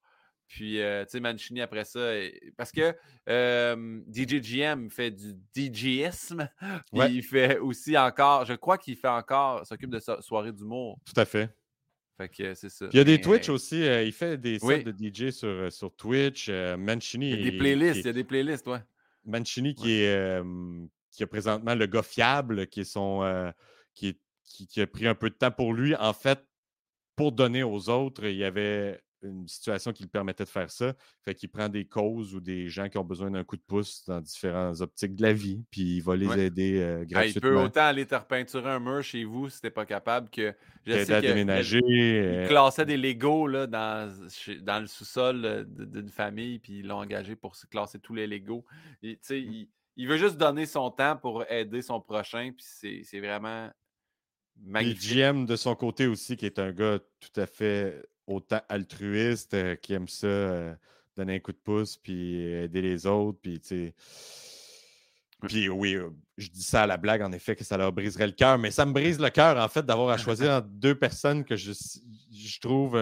Puis, 0.48 0.80
euh, 0.82 1.04
tu 1.06 1.12
sais, 1.12 1.20
Mancini 1.20 1.62
après 1.62 1.86
ça, 1.86 2.12
parce 2.56 2.72
que 2.72 2.96
euh, 3.30 4.02
DJ 4.12 4.42
GM 4.42 4.90
fait 4.90 5.12
du 5.12 5.36
DJisme, 5.54 6.50
puis 6.94 7.02
il 7.10 7.24
fait 7.24 7.58
aussi 7.58 7.98
encore, 7.98 8.46
je 8.46 8.54
crois 8.54 8.78
qu'il 8.78 8.96
fait 8.96 9.08
encore, 9.08 9.66
s'occupe 9.66 9.90
de 9.90 10.00
sa 10.00 10.22
soirée 10.22 10.52
d'humour. 10.52 11.00
Tout 11.06 11.20
à 11.20 11.26
fait. 11.26 11.50
Fait 12.18 12.30
que 12.30 12.54
c'est 12.54 12.70
ça. 12.70 12.88
il 12.94 12.98
y 12.98 13.00
a 13.00 13.04
des 13.04 13.20
Twitch 13.20 13.50
aussi, 13.50 13.84
euh, 13.84 14.04
il 14.04 14.14
fait 14.14 14.38
des 14.38 14.60
sets 14.60 14.84
de 14.84 14.94
DJ 14.94 15.32
sur, 15.32 15.72
sur 15.72 15.94
Twitch. 15.96 16.50
Mancini. 16.50 17.32
Il 17.32 17.40
y 17.40 17.48
a 17.48 17.52
des 17.52 17.58
playlists, 17.58 18.00
il 18.02 18.06
y 18.06 18.10
a 18.10 18.14
des 18.14 18.24
playlists, 18.24 18.68
ouais. 18.68 18.80
Mancini 19.26 19.74
qui 19.74 20.02
est 20.02 20.42
qui 21.12 21.24
a 21.24 21.28
présentement 21.28 21.76
le 21.76 21.86
gars 21.88 22.04
fiable, 22.04 22.68
qui 22.68 22.82
est 22.82 22.86
son 22.86 23.54
qui, 23.94 24.18
qui 24.44 24.82
a 24.82 24.88
pris 24.88 25.08
un 25.08 25.16
peu 25.16 25.30
de 25.30 25.36
temps 25.36 25.52
pour 25.52 25.74
lui. 25.74 25.96
En 25.96 26.14
fait, 26.14 26.46
pour 27.16 27.32
donner 27.32 27.64
aux 27.64 27.90
autres, 27.90 28.26
il 28.26 28.38
y 28.38 28.44
avait 28.44 29.02
une 29.24 29.48
situation 29.48 29.92
qui 29.92 30.04
lui 30.04 30.10
permettait 30.10 30.44
de 30.44 30.50
faire 30.50 30.70
ça. 30.70 30.94
Fait 31.24 31.34
qu'il 31.34 31.50
prend 31.50 31.70
des 31.70 31.86
causes 31.86 32.36
ou 32.36 32.40
des 32.40 32.70
gens 32.70 32.90
qui 32.90 32.98
ont 32.98 33.04
besoin 33.04 33.32
d'un 33.32 33.44
coup 33.44 33.58
de 33.58 33.62
pouce 33.62 34.04
dans 34.06 34.22
différentes 34.22 34.82
optiques 34.82 35.16
de 35.16 35.22
la 35.22 35.34
vie, 35.34 35.64
puis 35.72 35.98
il 35.98 36.02
va 36.02 36.16
les 36.16 36.46
aider 36.46 37.04
gratuitement. 37.08 37.50
il 37.50 37.54
peut 37.54 37.62
autant 37.62 37.86
aller 37.86 38.06
te 38.06 38.16
repeinturer 38.16 38.70
un 38.70 38.80
mur 38.80 39.04
chez 39.04 39.24
vous 39.24 39.50
si 39.50 39.62
t'es 39.62 39.70
pas 39.70 39.86
capable 39.86 40.30
que. 40.30 40.54
Je 40.86 41.04
sais 41.04 41.14
à 41.14 41.22
déménager. 41.22 41.82
Il, 41.84 42.48
classait 42.48 42.86
des 42.86 42.98
Legos 42.98 43.48
là, 43.48 43.66
dans, 43.66 44.12
dans 44.62 44.80
le 44.80 44.88
sous-sol 44.88 45.66
d'une 45.68 46.10
famille, 46.10 46.60
puis 46.60 46.80
ils 46.80 46.88
l'ont 46.88 47.00
engagé 47.00 47.36
pour 47.36 47.56
classer 47.72 48.00
tous 48.00 48.14
les 48.14 48.28
Legos. 48.28 48.64
Et, 49.02 49.20
il, 49.32 49.68
il 49.98 50.08
veut 50.08 50.18
juste 50.18 50.38
donner 50.38 50.66
son 50.66 50.92
temps 50.92 51.18
pour 51.18 51.50
aider 51.50 51.82
son 51.82 52.02
prochain, 52.02 52.52
puis 52.56 53.04
c'est 53.04 53.20
vraiment 53.20 53.70
magnifique. 54.58 55.12
Et 55.12 55.16
GM 55.16 55.46
de 55.46 55.56
son 55.56 55.76
côté 55.76 56.08
aussi, 56.08 56.38
qui 56.38 56.46
est 56.46 56.60
un 56.60 56.72
gars 56.72 57.00
tout 57.20 57.40
à 57.40 57.46
fait 57.46 58.04
autant 58.28 58.62
altruiste, 58.70 59.54
euh, 59.54 59.76
qui 59.76 59.94
aime 59.94 60.08
ça, 60.08 60.28
euh, 60.28 60.74
donner 61.16 61.36
un 61.36 61.40
coup 61.40 61.52
de 61.52 61.58
pouce, 61.58 61.98
puis 61.98 62.42
aider 62.42 62.82
les 62.82 63.06
autres, 63.06 63.40
puis 63.42 63.60
tu 63.60 63.68
sais. 63.68 63.94
Puis 65.48 65.70
oui, 65.70 65.96
euh, 65.96 66.10
je 66.38 66.50
dis 66.50 66.64
ça 66.64 66.84
à 66.84 66.88
la 66.88 66.98
blague, 66.98 67.22
en 67.22 67.32
effet, 67.32 67.56
que 67.56 67.64
ça 67.64 67.78
leur 67.78 67.92
briserait 67.92 68.28
le 68.28 68.34
cœur, 68.34 68.58
mais 68.58 68.72
ça 68.72 68.86
me 68.86 68.94
brise 68.94 69.20
le 69.20 69.30
cœur, 69.30 69.58
en 69.58 69.68
fait, 69.68 69.86
d'avoir 69.86 70.10
à 70.10 70.18
choisir 70.18 70.52
entre 70.52 70.68
deux 70.68 70.96
personnes 70.96 71.44
que 71.44 71.56
je, 71.56 71.72
je 72.34 72.60
trouve, 72.60 72.94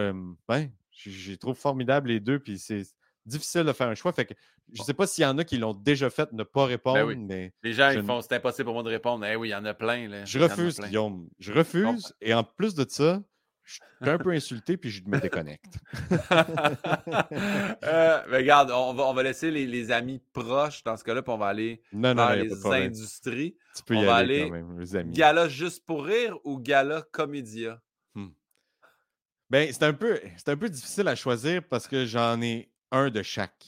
ben, 0.47 0.69
je, 0.91 1.33
trouve 1.35 1.55
formidables 1.55 2.09
les 2.09 2.19
deux, 2.19 2.39
puis 2.39 2.59
c'est 2.59 2.83
difficile 3.25 3.63
de 3.63 3.73
faire 3.73 3.87
un 3.87 3.95
choix. 3.95 4.11
Fait 4.11 4.25
que 4.25 4.33
je 4.71 4.81
ne 4.81 4.85
sais 4.85 4.93
pas 4.93 5.07
s'il 5.07 5.23
y 5.23 5.27
en 5.27 5.37
a 5.37 5.43
qui 5.43 5.57
l'ont 5.57 5.73
déjà 5.73 6.09
fait 6.09 6.31
ne 6.31 6.43
pas 6.43 6.65
ben 6.65 6.71
répondre, 6.71 7.13
mais. 7.17 7.53
Les 7.63 7.73
gens, 7.73 7.89
ils 7.89 8.03
font 8.03 8.21
c'est 8.21 8.33
impossible 8.33 8.65
pour 8.65 8.73
moi 8.73 8.83
de 8.83 8.89
répondre. 8.89 9.25
Eh 9.25 9.35
oui, 9.35 9.49
il 9.49 9.51
y 9.51 9.55
en 9.55 9.65
a 9.65 9.73
plein. 9.73 10.07
Là. 10.07 10.25
Je 10.25 10.39
refuse, 10.39 10.79
Guillaume. 10.79 11.29
Je 11.39 11.53
refuse. 11.53 12.13
Et 12.21 12.33
en 12.33 12.43
plus 12.43 12.73
de 12.75 12.85
ça, 12.87 13.21
je 13.63 13.73
suis 13.73 13.83
un 14.01 14.17
peu 14.17 14.31
insulté, 14.31 14.77
puis 14.77 14.89
je 14.89 15.03
me 15.05 15.19
déconnecte. 15.19 15.79
euh, 17.83 18.21
regarde, 18.29 18.71
on 18.71 18.93
va, 18.93 19.03
on 19.03 19.13
va 19.13 19.23
laisser 19.23 19.51
les, 19.51 19.65
les, 19.65 19.91
amis 19.91 20.21
proches 20.33 20.83
dans 20.83 20.97
ce 20.97 21.03
cas-là, 21.03 21.21
puis 21.21 21.31
on 21.31 21.37
va 21.37 21.47
aller 21.47 21.81
non, 21.93 22.13
non, 22.13 22.29
les 22.29 22.65
industries. 22.65 23.57
Tu 23.75 23.83
peux 23.83 23.95
y 23.95 23.99
on 23.99 24.05
va 24.05 24.15
aller, 24.15 24.43
quand 24.43 24.51
même, 24.51 24.79
les 24.79 24.95
amis. 24.95 25.13
Gala 25.13 25.47
juste 25.47 25.85
pour 25.85 26.05
rire 26.05 26.37
ou 26.43 26.59
gala 26.59 27.03
comédia? 27.11 27.81
Hmm. 28.15 28.29
Ben, 29.49 29.71
c'est 29.71 29.83
un, 29.83 29.93
peu, 29.93 30.19
un 30.47 30.57
peu 30.57 30.69
difficile 30.69 31.07
à 31.07 31.15
choisir 31.15 31.63
parce 31.63 31.87
que 31.87 32.05
j'en 32.05 32.41
ai 32.41 32.71
un 32.91 33.09
de 33.09 33.21
chaque. 33.21 33.65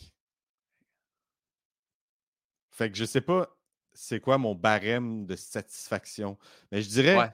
Fait 2.69 2.91
que 2.91 2.97
je 2.97 3.05
sais 3.05 3.21
pas 3.21 3.55
c'est 3.95 4.19
quoi 4.19 4.37
mon 4.37 4.53
barème 4.53 5.25
de 5.25 5.35
satisfaction. 5.35 6.37
Mais 6.71 6.81
je 6.81 6.89
dirais 6.89 7.33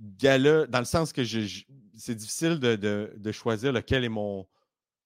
gala, 0.00 0.66
dans 0.66 0.78
le 0.78 0.84
sens 0.84 1.12
que 1.12 1.22
c'est 1.24 2.14
difficile 2.14 2.58
de, 2.58 3.32
choisir 3.32 3.72
lequel 3.72 4.04
est 4.04 4.08
mon, 4.08 4.46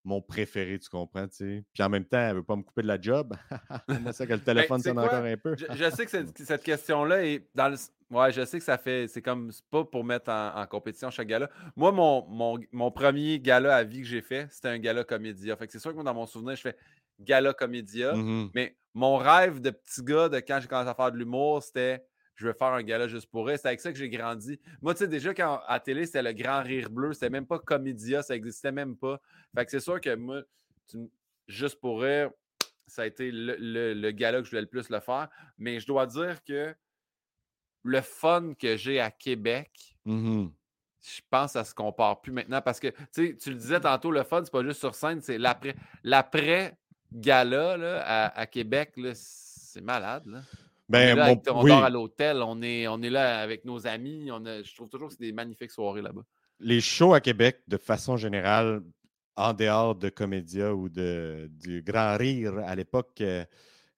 mon 0.04 0.20
préféré, 0.22 0.78
tu 0.78 0.88
comprends, 0.88 1.28
tu 1.28 1.36
sais? 1.36 1.64
Puis 1.72 1.82
en 1.82 1.88
même 1.88 2.04
temps, 2.04 2.18
elle 2.18 2.36
veut 2.36 2.42
pas 2.42 2.56
me 2.56 2.62
couper 2.62 2.82
de 2.82 2.88
la 2.88 3.00
job. 3.00 3.34
ça 4.12 4.26
que 4.26 4.32
le 4.32 4.38
Ben, 4.38 4.44
téléphone 4.44 4.80
sais 4.80 4.88
sonne 4.88 4.96
quoi? 4.96 5.04
encore 5.06 5.24
un 5.24 5.36
peu. 5.36 5.56
Je, 5.56 5.66
je 5.70 5.90
sais 5.90 6.04
que 6.04 6.10
cette, 6.10 6.38
cette 6.38 6.62
question-là 6.62 7.24
est 7.24 7.46
dans 7.54 7.68
le. 7.68 7.76
Ouais, 8.10 8.32
je 8.32 8.44
sais 8.44 8.58
que 8.58 8.64
ça 8.64 8.78
fait. 8.78 9.06
C'est 9.08 9.22
comme. 9.22 9.52
C'est 9.52 9.64
pas 9.70 9.84
pour 9.84 10.02
mettre 10.04 10.30
en, 10.30 10.56
en 10.56 10.66
compétition 10.66 11.10
chaque 11.10 11.28
gala. 11.28 11.48
Moi, 11.76 11.92
mon, 11.92 12.26
mon, 12.28 12.58
mon 12.72 12.90
premier 12.90 13.38
gala 13.38 13.76
à 13.76 13.84
vie 13.84 14.00
que 14.00 14.06
j'ai 14.06 14.22
fait, 14.22 14.48
c'était 14.50 14.68
un 14.68 14.78
gala 14.78 15.04
comédia. 15.04 15.54
Fait 15.56 15.66
que 15.66 15.72
c'est 15.72 15.78
sûr 15.78 15.90
que 15.90 15.96
moi, 15.96 16.04
dans 16.04 16.14
mon 16.14 16.26
souvenir, 16.26 16.56
je 16.56 16.62
fais 16.62 16.76
gala 17.20 17.52
comédia. 17.52 18.14
Mhm. 18.14 18.50
Mais 18.54 18.76
mon 18.94 19.16
rêve 19.16 19.60
de 19.60 19.70
petit 19.70 20.02
gars 20.02 20.28
de 20.28 20.38
quand 20.38 20.58
j'ai 20.60 20.66
commencé 20.66 20.88
à 20.88 20.94
faire 20.94 21.12
de 21.12 21.18
l'humour, 21.18 21.62
c'était 21.62 22.02
je 22.40 22.46
veux 22.46 22.52
faire 22.54 22.68
un 22.68 22.82
gala 22.82 23.06
juste 23.06 23.30
pour 23.30 23.46
rire. 23.46 23.58
C'est 23.60 23.68
avec 23.68 23.80
ça 23.80 23.92
que 23.92 23.98
j'ai 23.98 24.08
grandi. 24.08 24.58
Moi, 24.80 24.94
tu 24.94 25.00
sais, 25.00 25.08
déjà, 25.08 25.34
quand 25.34 25.60
à 25.66 25.78
télé, 25.78 26.06
c'était 26.06 26.22
le 26.22 26.32
grand 26.32 26.62
rire 26.62 26.88
bleu. 26.88 27.12
C'était 27.12 27.28
même 27.28 27.46
pas 27.46 27.58
comédia. 27.58 28.22
Ça 28.22 28.34
existait 28.34 28.72
même 28.72 28.96
pas. 28.96 29.20
Fait 29.54 29.64
que 29.66 29.70
c'est 29.70 29.80
sûr 29.80 30.00
que 30.00 30.14
moi, 30.14 30.42
tu 30.88 30.98
juste 31.48 31.78
pour 31.80 32.00
rire, 32.00 32.30
ça 32.86 33.02
a 33.02 33.06
été 33.06 33.30
le, 33.30 33.56
le, 33.58 33.92
le 33.92 34.10
gala 34.12 34.38
que 34.38 34.44
je 34.44 34.50
voulais 34.50 34.62
le 34.62 34.68
plus 34.68 34.88
le 34.88 35.00
faire. 35.00 35.28
Mais 35.58 35.80
je 35.80 35.86
dois 35.86 36.06
dire 36.06 36.42
que 36.44 36.74
le 37.82 38.00
fun 38.00 38.54
que 38.58 38.76
j'ai 38.76 39.00
à 39.00 39.10
Québec, 39.10 39.96
Mhm. 40.06 40.50
je 41.02 41.20
pense 41.30 41.52
que 41.52 41.58
ça 41.58 41.64
se 41.64 41.74
compare 41.74 42.20
plus 42.22 42.32
maintenant 42.32 42.62
parce 42.62 42.80
que, 42.80 42.88
tu 42.88 42.96
sais, 43.12 43.36
tu 43.36 43.50
le 43.50 43.56
disais 43.56 43.80
tantôt, 43.80 44.10
le 44.10 44.22
fun, 44.22 44.42
c'est 44.44 44.50
pas 44.50 44.64
juste 44.64 44.80
sur 44.80 44.94
scène, 44.94 45.20
c'est 45.20 45.36
l'après. 45.38 45.74
L'après-gala 46.04 47.76
là, 47.76 48.02
à, 48.04 48.40
à 48.40 48.46
Québec, 48.46 48.94
c'est 49.14 49.80
malade. 49.82 50.24
Là. 50.26 50.40
On 50.90 50.94
est 50.94 51.14
Ben, 51.14 51.16
là, 51.16 51.26
mon- 51.26 51.32
avec- 51.32 51.50
on 51.50 51.62
oui, 51.62 51.70
dort 51.70 51.84
à 51.84 51.90
l'hôtel, 51.90 52.42
on 52.42 52.60
est, 52.62 52.88
on 52.88 53.00
est 53.02 53.10
là 53.10 53.40
avec 53.40 53.64
nos 53.64 53.86
amis. 53.86 54.28
On 54.32 54.44
a- 54.44 54.62
je 54.62 54.74
trouve 54.74 54.88
toujours 54.88 55.08
que 55.08 55.14
c'est 55.14 55.24
des 55.24 55.32
magnifiques 55.32 55.70
soirées 55.70 56.02
là-bas. 56.02 56.22
les 56.62 56.80
shows 56.82 57.14
à 57.14 57.20
Québec, 57.20 57.60
de 57.68 57.76
façon 57.78 58.16
générale, 58.18 58.82
en 59.36 59.54
dehors 59.54 59.94
de 59.94 60.10
Comédia 60.10 60.74
ou 60.74 60.88
de, 60.90 61.48
du 61.52 61.80
Grand 61.82 62.16
Rire 62.18 62.58
à 62.66 62.74
l'époque, 62.74 63.18
euh, 63.22 63.44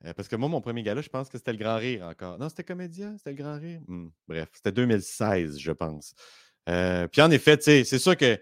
euh, 0.05 0.13
parce 0.15 0.29
que 0.29 0.37
moi, 0.37 0.49
mon 0.49 0.61
premier 0.61 0.83
gala, 0.85 1.01
je 1.01 1.09
pense 1.09 1.29
que 1.29 1.39
c'était 1.39 1.51
le 1.53 1.59
Grand 1.59 1.77
Rire 1.79 2.05
encore. 2.07 2.39
Non, 2.39 2.49
c'était 2.49 2.63
Comédia, 2.63 3.13
c'était 3.19 3.31
le 3.31 3.37
Grand 3.37 3.59
Rire? 3.59 3.81
Hmm, 3.89 4.09
bref, 4.29 4.49
c'était 4.53 4.71
2016, 4.71 5.59
je 5.59 5.73
pense. 5.73 6.15
Euh, 6.69 7.09
puis 7.09 7.21
en 7.23 7.31
effet, 7.33 7.59
c'est 7.61 7.85
sûr 7.99 8.17
que 8.17 8.39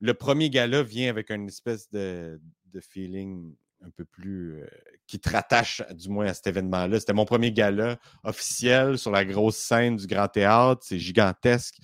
le 0.00 0.14
premier 0.14 0.50
gala 0.50 0.82
vient 0.84 1.10
avec 1.10 1.30
une 1.32 1.48
espèce 1.48 1.90
de, 1.90 2.40
de 2.72 2.80
feeling 2.80 3.56
un 3.84 3.90
peu 3.90 4.04
plus. 4.04 4.54
euh, 4.60 4.66
qui 5.06 5.18
te 5.18 5.30
rattache, 5.30 5.82
du 5.94 6.08
moins, 6.10 6.26
à 6.26 6.34
cet 6.34 6.46
événement-là. 6.48 7.00
C'était 7.00 7.12
mon 7.14 7.24
premier 7.24 7.50
gala 7.52 7.96
officiel 8.24 8.98
sur 8.98 9.10
la 9.10 9.24
grosse 9.24 9.56
scène 9.56 9.96
du 9.96 10.06
Grand 10.06 10.28
Théâtre. 10.28 10.82
C'est 10.84 10.98
gigantesque. 10.98 11.76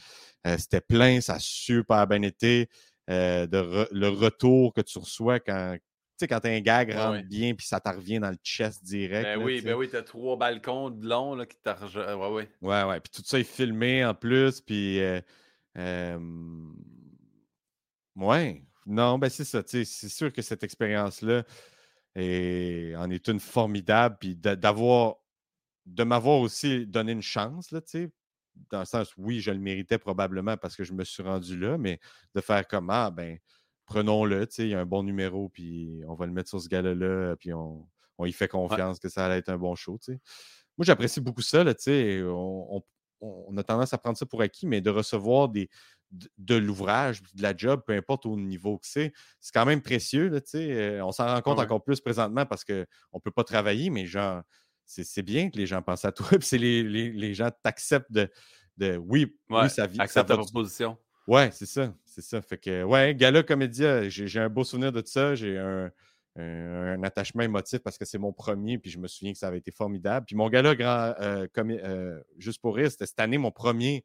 Euh, 0.47 0.57
C'était 0.59 0.81
plein, 0.83 1.21
ça 1.23 1.35
a 1.35 1.39
super 1.39 2.07
bien 2.07 2.21
été. 2.23 2.69
Euh, 3.11 3.47
de 3.47 3.59
re- 3.59 3.89
le 3.93 4.09
retour 4.09 4.73
que 4.75 4.81
tu 4.81 4.99
reçois 4.99 5.39
quand. 5.41 5.77
Tu 5.77 5.81
sais, 6.21 6.29
quand 6.29 6.45
un 6.45 6.61
gag 6.61 6.93
rentre 6.93 7.11
ouais. 7.19 7.23
bien 7.23 7.55
puis 7.55 7.67
ça 7.67 7.81
t'en 7.81 7.93
revient 7.93 8.21
dans 8.21 8.31
le 8.31 8.37
chest 8.43 8.85
direct. 8.85 9.25
Ben 9.25 9.39
là, 9.39 9.45
oui, 9.45 9.61
ben 9.63 9.75
oui, 9.75 9.89
t'as 9.91 10.03
trois 10.03 10.37
balcons 10.37 10.91
de 10.91 11.07
long 11.09 11.35
là, 11.35 11.45
qui 11.45 11.57
t'arrangent. 11.57 11.97
Ouais, 11.97 12.15
ouais. 12.31 12.49
Ouais, 12.63 12.83
ouais. 12.85 13.01
Puis 13.01 13.11
tout 13.15 13.23
ça 13.27 13.39
est 13.39 13.43
filmé 13.45 14.05
en 14.05 14.15
plus. 14.15 14.61
Puis. 14.61 15.01
euh, 15.01 15.21
euh, 15.77 16.19
ouais. 18.17 18.63
Non, 18.87 19.19
ben 19.19 19.29
c'est 19.31 19.45
ça. 19.45 19.63
tu 19.63 19.85
sais, 19.85 19.85
C'est 19.85 20.09
sûr 20.09 20.33
que 20.33 20.43
cette 20.43 20.63
expérience-là 20.63 21.45
est- 22.17 22.95
en 22.97 23.11
est 23.11 23.29
une 23.29 23.41
formidable. 23.41 24.17
Puis 24.21 24.37
d'avoir. 24.37 25.17
De 25.87 26.03
m'avoir 26.05 26.41
aussi 26.41 26.87
donné 26.87 27.13
une 27.13 27.23
chance, 27.23 27.71
là, 27.71 27.81
tu 27.83 27.91
sais. 27.91 28.11
Dans 28.71 28.79
le 28.81 28.85
sens, 28.87 29.13
oui, 29.19 29.41
je 29.41 29.51
le 29.51 29.59
méritais 29.59 29.99
probablement 29.99 30.57
parce 30.57 30.77
que 30.77 30.85
je 30.85 30.93
me 30.95 31.05
suis 31.05 31.23
rendu 31.23 31.59
là, 31.59 31.77
mais 31.77 32.01
de 32.35 32.41
faire 32.41 32.67
comme 32.67 32.89
ah, 32.91 33.11
ben, 33.11 33.39
prenons-le, 33.87 34.47
tu 34.47 34.55
sais, 34.55 34.63
il 34.65 34.71
y 34.71 34.75
a 34.75 34.81
un 34.81 34.87
bon 34.87 35.03
numéro, 35.03 35.49
puis 35.51 36.03
on 36.09 36.15
va 36.15 36.27
le 36.27 36.33
mettre 36.33 36.49
sur 36.49 36.61
ce 36.61 36.69
gars-là, 36.69 37.37
puis 37.37 37.53
on, 37.53 37.87
on 38.19 38.25
y 38.27 38.33
fait 38.33 38.49
confiance 38.49 38.99
que 38.99 39.09
ça 39.11 39.27
allait 39.27 39.39
être 39.39 39.51
un 39.51 39.59
bon 39.59 39.75
show, 39.75 39.99
tu 39.99 40.13
sais. 40.15 40.21
Moi, 40.79 40.85
j'apprécie 40.87 41.21
beaucoup 41.21 41.43
ça, 41.43 41.65
là, 41.65 41.75
tu 41.75 41.83
sais. 41.85 42.23
On, 42.25 42.77
on- 42.77 42.83
on 43.21 43.57
a 43.57 43.63
tendance 43.65 43.93
à 43.95 43.99
prendre 43.99 44.19
ça 44.19 44.27
pour 44.27 44.43
acquis, 44.43 44.67
mais 44.67 44.81
de 44.81 44.91
recevoir 44.91 45.49
des, 45.49 45.69
de, 46.15 46.29
de 46.39 46.55
l'ouvrage, 46.55 47.23
de 47.35 47.43
la 47.43 47.57
job, 47.57 47.83
peu 47.87 47.93
importe 47.93 48.25
au 48.27 48.37
niveau 48.37 48.79
que 48.79 48.87
c'est, 48.87 49.13
c'est 49.41 49.53
quand 49.53 49.67
même 49.67 49.83
précieux, 49.83 50.29
là, 50.29 50.41
tu 50.41 50.51
sais. 50.51 50.73
Euh, 50.73 51.05
On 51.05 51.13
s'en 51.13 51.27
rend 51.27 51.41
compte 51.43 51.59
ouais. 51.59 51.65
encore 51.65 51.83
plus 51.85 52.01
présentement 52.01 52.47
parce 52.47 52.65
qu'on 52.65 52.75
ne 53.15 53.21
peut 53.23 53.31
pas 53.31 53.45
travailler, 53.45 53.91
mais 53.91 54.07
genre, 54.07 54.43
c'est 54.87 55.05
c'est 55.05 55.23
bien 55.23 55.51
que 55.51 55.57
les 55.57 55.67
gens 55.67 55.83
pensent 55.83 56.05
à 56.05 56.13
toi, 56.13 56.27
puis 56.39 56.43
c'est 56.47 56.59
les, 56.59 56.83
les, 56.83 57.11
les 57.11 57.35
gens 57.35 57.51
t'acceptent 57.63 58.13
de, 58.13 58.31
de 58.77 58.97
oui, 58.97 59.37
Ouais, 59.51 59.63
oui, 59.65 59.71
ça 59.71 59.87
vit. 59.87 60.01
Accepte 60.01 60.29
ta 60.29 60.37
proposition. 60.37 60.97
Ouais, 61.27 61.51
c'est 61.53 61.67
ça, 61.67 61.95
c'est 62.05 62.23
ça. 62.23 62.43
Fait 62.43 62.59
que, 62.59 62.83
ouais, 62.83 63.15
Gala 63.15 63.43
Comédia, 63.43 64.09
j'ai 64.09 64.29
j'ai 64.29 64.41
un 64.41 64.51
beau 64.51 64.63
souvenir 64.63 64.93
de 64.93 65.03
ça. 65.05 65.35
J'ai 65.35 65.59
un, 65.59 65.91
un- 66.37 66.99
un 66.99 67.03
attachement 67.03 67.43
émotif 67.43 67.79
parce 67.79 67.97
que 67.97 68.05
c'est 68.05 68.19
mon 68.19 68.33
premier, 68.33 68.79
puis 68.79 68.91
je 68.91 68.99
me 68.99 69.09
souviens 69.09 69.33
que 69.33 69.39
ça 69.39 69.49
avait 69.49 69.59
été 69.59 69.71
formidable. 69.71 70.27
Puis 70.27 70.37
mon 70.37 70.49
Gala 70.51 70.75
grand, 70.75 71.15
euh, 71.21 71.47
euh, 71.59 72.21
Juste 72.39 72.61
pour 72.61 72.77
rire, 72.77 72.91
c'était 72.91 73.07
cette 73.07 73.21
année 73.21 73.39
mon 73.39 73.51
premier. 73.53 74.05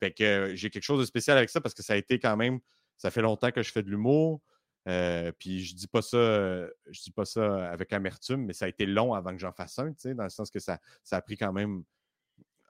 Fait 0.00 0.12
que 0.12 0.22
euh, 0.24 0.56
j'ai 0.56 0.70
quelque 0.70 0.82
chose 0.84 1.00
de 1.00 1.04
spécial 1.06 1.36
avec 1.36 1.50
ça 1.50 1.60
parce 1.60 1.74
que 1.74 1.82
ça 1.82 1.94
a 1.94 1.96
été 1.96 2.18
quand 2.18 2.36
même, 2.36 2.60
ça 2.96 3.10
fait 3.10 3.22
longtemps 3.22 3.50
que 3.50 3.62
je 3.62 3.72
fais 3.72 3.82
de 3.82 3.90
l'humour. 3.90 4.40
Euh, 4.88 5.32
puis 5.38 5.64
je 5.64 5.74
dis 5.74 5.88
pas 5.88 6.00
ça, 6.00 6.16
euh, 6.16 6.70
je 6.88 7.02
dis 7.02 7.10
pas 7.10 7.24
ça 7.26 7.68
avec 7.70 7.92
amertume, 7.92 8.46
mais 8.46 8.52
ça 8.54 8.64
a 8.64 8.68
été 8.68 8.86
long 8.86 9.12
avant 9.12 9.32
que 9.32 9.38
j'en 9.38 9.52
fasse 9.52 9.78
un, 9.78 9.92
dans 10.14 10.22
le 10.24 10.30
sens 10.30 10.50
que 10.50 10.60
ça, 10.60 10.78
ça 11.04 11.16
a 11.18 11.20
pris 11.22 11.36
quand 11.36 11.52
même 11.52 11.82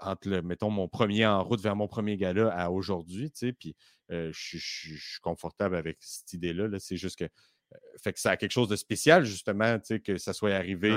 entre 0.01 0.29
le, 0.29 0.43
mettons, 0.43 0.71
mon 0.71 0.89
premier 0.89 1.27
en 1.27 1.43
route 1.43 1.61
vers 1.61 1.77
mon 1.77 1.89
premier 1.89 2.17
gala 2.17 2.49
à 2.53 2.71
aujourd'hui, 2.71 3.31
tu 3.31 3.39
sais, 3.49 3.53
puis 3.53 3.75
euh, 4.11 4.31
je, 4.33 4.57
je- 4.59 4.95
je 4.95 5.11
suis 5.13 5.21
confortable 5.21 5.77
avec 5.77 5.99
cette 6.01 6.33
idée-là. 6.33 6.69
là. 6.69 6.79
C'est 6.79 6.97
juste 6.97 7.19
que, 7.19 7.25
euh, 7.25 7.77
fait 8.03 8.13
que 8.13 8.21
ça 8.21 8.31
a 8.31 8.37
quelque 8.37 8.53
chose 8.53 8.69
de 8.69 8.77
spécial, 8.77 9.25
justement, 9.25 9.79
tu 9.79 9.87
sais, 9.87 10.01
que 10.01 10.17
ça 10.17 10.33
soit 10.33 10.53
arrivé. 10.55 10.91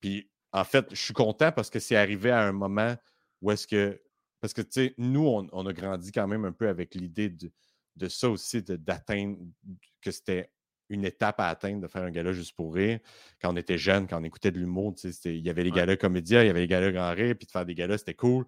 Puis, 0.00 0.30
en 0.52 0.64
fait, 0.64 0.86
je 0.90 1.00
suis 1.00 1.12
content 1.14 1.52
parce 1.52 1.68
que 1.70 1.78
c'est 1.78 1.96
arrivé 1.96 2.30
à 2.30 2.42
un 2.42 2.52
moment 2.52 2.96
où 3.42 3.50
est-ce 3.50 3.66
que, 3.66 4.00
parce 4.40 4.52
que, 4.52 4.62
tu 4.62 4.68
sais, 4.72 4.94
nous, 4.98 5.26
on, 5.26 5.46
on 5.52 5.66
a 5.66 5.72
grandi 5.72 6.12
quand 6.12 6.26
même 6.26 6.44
un 6.44 6.52
peu 6.52 6.68
avec 6.68 6.94
l'idée 6.94 7.28
de, 7.28 7.50
de 7.96 8.08
ça 8.08 8.28
aussi, 8.30 8.62
d'atteindre, 8.62 9.38
que 10.00 10.10
c'était 10.10 10.50
une 10.88 11.04
étape 11.04 11.38
à 11.38 11.48
atteindre 11.48 11.80
de 11.82 11.86
faire 11.86 12.02
un 12.02 12.10
gala 12.10 12.32
juste 12.32 12.56
pour 12.56 12.74
rire. 12.74 12.98
Quand 13.40 13.52
on 13.52 13.56
était 13.56 13.78
jeune, 13.78 14.08
quand 14.08 14.20
on 14.20 14.24
écoutait 14.24 14.50
de 14.50 14.58
l'humour, 14.58 14.94
tu 14.94 15.02
sais, 15.02 15.12
c'était- 15.12 15.38
il 15.38 15.44
y 15.44 15.50
avait 15.50 15.62
les 15.62 15.70
Ouais. 15.70 15.76
galas 15.76 15.96
comédia, 15.96 16.42
il 16.42 16.48
y 16.48 16.50
avait 16.50 16.60
les 16.60 16.66
galas 16.66 16.90
grand 16.90 17.12
rire, 17.14 17.36
puis 17.38 17.46
de 17.46 17.52
faire 17.52 17.64
des 17.64 17.74
galas, 17.74 17.98
c'était 17.98 18.14
cool. 18.14 18.44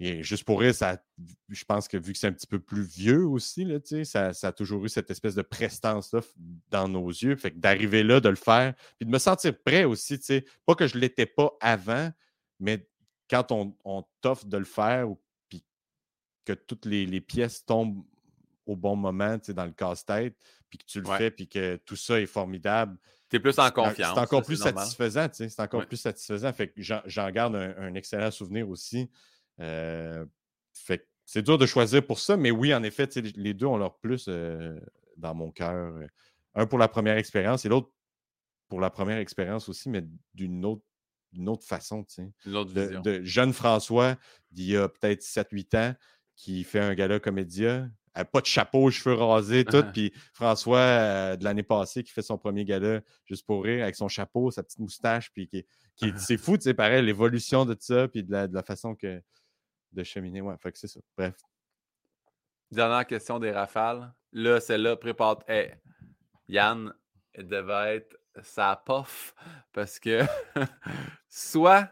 Et 0.00 0.22
juste 0.22 0.44
pour 0.44 0.60
rire, 0.60 0.72
ça, 0.72 1.02
je 1.48 1.64
pense 1.64 1.88
que 1.88 1.96
vu 1.96 2.12
que 2.12 2.18
c'est 2.18 2.28
un 2.28 2.32
petit 2.32 2.46
peu 2.46 2.60
plus 2.60 2.82
vieux 2.84 3.26
aussi, 3.26 3.64
là, 3.64 3.80
tu 3.80 3.88
sais, 3.88 4.04
ça, 4.04 4.32
ça 4.32 4.48
a 4.48 4.52
toujours 4.52 4.84
eu 4.84 4.88
cette 4.88 5.10
espèce 5.10 5.34
de 5.34 5.42
prestance-là 5.42 6.20
dans 6.70 6.86
nos 6.86 7.08
yeux. 7.08 7.34
Fait 7.34 7.50
que 7.50 7.58
d'arriver 7.58 8.04
là, 8.04 8.20
de 8.20 8.28
le 8.28 8.36
faire, 8.36 8.74
puis 8.96 9.06
de 9.06 9.10
me 9.10 9.18
sentir 9.18 9.60
prêt 9.60 9.82
aussi, 9.82 10.18
tu 10.20 10.24
sais, 10.26 10.44
pas 10.64 10.76
que 10.76 10.86
je 10.86 10.94
ne 10.94 11.00
l'étais 11.00 11.26
pas 11.26 11.50
avant, 11.60 12.12
mais 12.60 12.86
quand 13.30 13.52
on, 13.52 13.76
on 13.84 14.04
t'offre 14.20 14.46
de 14.46 14.56
le 14.56 14.64
faire, 14.64 15.10
ou- 15.10 15.20
puis 15.48 15.64
que 16.44 16.52
toutes 16.52 16.86
les, 16.86 17.06
les 17.06 17.20
pièces 17.20 17.64
tombent 17.64 18.04
au 18.66 18.76
bon 18.76 18.96
moment, 18.96 19.38
tu 19.38 19.46
sais, 19.46 19.54
dans 19.54 19.64
le 19.64 19.72
casse-tête, 19.72 20.36
puis 20.68 20.78
que 20.78 20.84
tu 20.84 21.00
le 21.00 21.08
Ouais. 21.08 21.18
fais, 21.18 21.30
puis 21.30 21.48
que 21.48 21.76
tout 21.76 21.96
ça 21.96 22.20
est 22.20 22.26
formidable, 22.26 22.98
T'es 23.28 23.40
plus 23.40 23.58
en 23.58 23.70
confiance. 23.70 24.14
C'est 24.14 24.20
encore 24.20 24.40
ça, 24.40 24.46
plus 24.46 24.56
satisfaisant, 24.56 25.28
tu 25.28 25.34
sais, 25.36 25.48
c'est 25.50 25.60
encore 25.60 25.80
Ouais. 25.80 25.86
plus 25.86 25.98
satisfaisant. 25.98 26.50
Fait 26.52 26.68
que 26.68 26.80
j'en, 26.80 27.30
garde 27.30 27.56
un, 27.56 27.76
un 27.76 27.94
excellent 27.94 28.30
souvenir 28.30 28.68
aussi. 28.70 29.10
Euh, 29.60 30.24
fait 30.72 30.98
que 30.98 31.04
c'est 31.26 31.42
dur 31.42 31.58
de 31.58 31.66
choisir 31.66 32.06
pour 32.06 32.20
ça, 32.20 32.38
mais 32.38 32.50
oui, 32.50 32.72
en 32.74 32.82
effet, 32.82 33.06
tu 33.06 33.20
les 33.20 33.52
deux 33.52 33.66
ont 33.66 33.76
leur 33.76 33.98
plus 33.98 34.26
euh, 34.28 34.80
dans 35.18 35.34
mon 35.34 35.50
cœur. 35.50 35.94
Euh, 35.96 36.06
Un 36.54 36.66
pour 36.66 36.78
la 36.78 36.88
première 36.88 37.18
expérience 37.18 37.66
et 37.66 37.68
l'autre 37.68 37.90
pour 38.68 38.80
la 38.80 38.90
première 38.90 39.18
expérience 39.18 39.68
aussi, 39.68 39.90
mais 39.90 40.04
d'une 40.34 40.64
autre, 40.64 40.82
d'une 41.32 41.48
autre 41.48 41.66
façon, 41.66 42.04
tu 42.04 42.14
sais. 42.14 42.32
Une 42.46 42.56
autre 42.56 42.72
De, 42.72 42.80
vision. 42.82 43.00
de 43.02 43.22
jeune 43.22 43.52
François, 43.52 44.16
d'il 44.50 44.66
y 44.66 44.76
a 44.76 44.88
peut-être 44.88 45.22
7-8 45.22 45.76
ans, 45.76 45.94
qui 46.36 46.64
fait 46.64 46.80
un 46.80 46.94
gala 46.94 47.18
comédia, 47.20 47.88
euh, 48.16 48.24
pas 48.24 48.40
de 48.40 48.46
chapeau, 48.46 48.90
cheveux 48.90 49.14
rasés, 49.14 49.64
tout. 49.64 49.82
Puis 49.96 50.12
François, 50.32 50.78
euh, 50.78 51.36
de 51.36 51.44
l'année 51.44 51.62
passée, 51.62 52.02
qui 52.04 52.12
fait 52.12 52.22
son 52.22 52.38
premier 52.38 52.64
gala 52.64 53.00
juste 53.26 53.44
pour 53.46 53.64
rire, 53.64 53.82
avec 53.82 53.94
son 53.96 54.08
chapeau, 54.08 54.50
sa 54.50 54.62
petite 54.62 54.78
moustache, 54.78 55.30
puis 55.32 55.48
qui, 55.48 55.64
qui 55.96 56.06
est- 56.06 56.18
c'est 56.18 56.36
fou, 56.38 56.56
tu 56.56 56.62
sais, 56.64 56.74
pareil, 56.74 57.04
l'évolution 57.04 57.64
de 57.66 57.76
ça, 57.78 58.08
puis 58.08 58.22
de 58.24 58.30
la, 58.32 58.46
de 58.46 58.54
la 58.54 58.62
façon 58.62 58.94
que 58.94 59.20
de 59.92 60.02
cheminer. 60.04 60.40
Ouais, 60.40 60.54
fait 60.60 60.70
que 60.72 60.78
c'est 60.78 60.86
ça. 60.88 61.00
Bref. 61.16 61.34
Dernière 62.70 63.06
question 63.06 63.38
des 63.38 63.50
rafales. 63.50 64.12
Là, 64.32 64.60
celle-là, 64.60 64.96
prépare. 64.96 65.38
Hey, 65.48 65.72
Yann, 66.48 66.92
elle 67.32 67.46
devait 67.48 67.96
être 67.96 68.17
sa 68.42 68.76
pof 68.76 69.34
parce 69.72 69.98
que 69.98 70.22
soit 71.28 71.90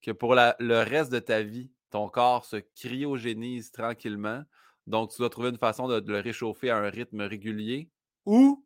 que 0.00 0.10
pour 0.10 0.34
le 0.34 0.82
reste 0.82 1.12
de 1.12 1.18
ta 1.18 1.42
vie, 1.42 1.70
ton 1.90 2.08
corps 2.08 2.44
se 2.44 2.56
cryogénise 2.56 3.72
tranquillement, 3.72 4.44
donc 4.86 5.10
tu 5.10 5.18
dois 5.18 5.30
trouver 5.30 5.50
une 5.50 5.58
façon 5.58 5.88
de, 5.88 6.02
le 6.06 6.20
réchauffer 6.20 6.70
à 6.70 6.78
un 6.78 6.88
rythme 6.90 7.22
régulier, 7.22 7.90
ou 8.24 8.64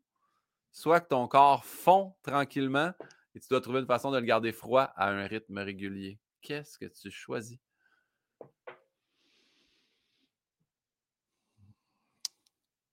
soit 0.71 1.01
que 1.01 1.09
ton 1.09 1.29
corps 1.29 1.65
fond 1.65 2.15
tranquillement 2.23 2.93
et 3.35 3.41
tu 3.41 3.49
dois 3.49 3.61
trouver 3.61 3.81
une 3.81 3.87
façon 3.87 4.11
de 4.11 4.19
le 4.19 4.25
garder 4.25 4.53
froid 4.53 4.93
à 4.97 5.09
un 5.09 5.27
rythme 5.27 5.59
régulier. 5.59 6.19
Qu'est-ce 6.43 6.79
que 6.79 6.87
tu 6.87 7.11
choisis? 7.11 7.59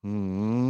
Hmm. 0.03 0.68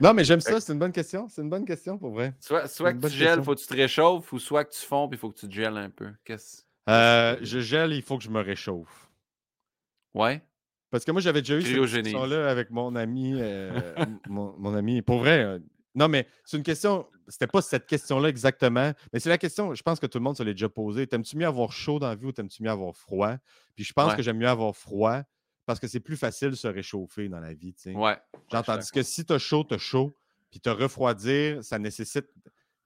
Non, 0.00 0.14
mais 0.14 0.24
j'aime 0.24 0.40
ça, 0.40 0.60
c'est 0.60 0.72
une 0.72 0.78
bonne 0.78 0.92
question. 0.92 1.28
C'est 1.28 1.42
une 1.42 1.50
bonne 1.50 1.64
question 1.64 1.98
pour 1.98 2.12
vrai. 2.12 2.34
Soit, 2.40 2.68
soit 2.68 2.92
que 2.92 3.06
tu 3.06 3.14
gèles, 3.14 3.38
il 3.38 3.44
faut 3.44 3.54
que 3.54 3.60
tu 3.60 3.66
te 3.66 3.74
réchauffes, 3.74 4.32
ou 4.32 4.38
soit 4.38 4.64
que 4.64 4.72
tu 4.72 4.80
fonds, 4.80 5.08
puis 5.08 5.16
il 5.16 5.20
faut 5.20 5.30
que 5.30 5.38
tu 5.38 5.48
te 5.48 5.54
gèles 5.54 5.76
un 5.76 5.90
peu. 5.90 6.08
Qu'est-ce 6.24 6.62
euh, 6.88 7.36
je 7.42 7.60
gèle, 7.60 7.92
il 7.92 8.02
faut 8.02 8.16
que 8.16 8.24
je 8.24 8.30
me 8.30 8.40
réchauffe. 8.40 9.10
Ouais. 10.14 10.42
Parce 10.90 11.04
que 11.04 11.12
moi, 11.12 11.20
j'avais 11.20 11.42
déjà 11.42 11.56
eu 11.56 11.62
cette 11.62 12.02
question-là 12.02 12.48
avec 12.50 12.70
mon 12.70 12.96
ami. 12.96 13.34
Euh, 13.36 13.78
mon, 14.28 14.74
ami. 14.74 15.02
Pour 15.02 15.18
vrai, 15.18 15.44
euh, 15.44 15.58
non, 15.94 16.08
mais 16.08 16.26
c'est 16.44 16.56
une 16.56 16.62
question. 16.62 17.06
C'était 17.26 17.46
pas 17.46 17.60
cette 17.60 17.86
question-là 17.86 18.30
exactement, 18.30 18.92
mais 19.12 19.20
c'est 19.20 19.28
la 19.28 19.36
question, 19.36 19.74
je 19.74 19.82
pense 19.82 20.00
que 20.00 20.06
tout 20.06 20.16
le 20.16 20.24
monde 20.24 20.36
se 20.38 20.42
l'est 20.42 20.54
déjà 20.54 20.70
posée. 20.70 21.06
T'aimes-tu 21.06 21.36
mieux 21.36 21.46
avoir 21.46 21.72
chaud 21.72 21.98
dans 21.98 22.08
la 22.08 22.14
vie 22.14 22.24
ou 22.24 22.32
t'aimes-tu 22.32 22.62
mieux 22.62 22.70
avoir 22.70 22.96
froid? 22.96 23.36
Puis 23.74 23.84
je 23.84 23.92
pense 23.92 24.14
que 24.14 24.22
j'aime 24.22 24.38
mieux 24.38 24.48
avoir 24.48 24.74
froid 24.74 25.24
parce 25.68 25.80
que 25.80 25.86
c'est 25.86 26.00
plus 26.00 26.16
facile 26.16 26.48
de 26.48 26.54
se 26.54 26.66
réchauffer 26.66 27.28
dans 27.28 27.40
la 27.40 27.52
vie. 27.52 27.74
Ouais. 27.88 28.16
Genre, 28.50 28.64
tandis 28.64 28.90
que 28.90 29.02
si 29.02 29.26
t'as 29.26 29.36
chaud, 29.36 29.64
t'as 29.64 29.76
chaud. 29.76 30.16
Puis 30.50 30.60
te 30.60 30.70
refroidir, 30.70 31.62
ça 31.62 31.78
nécessite 31.78 32.24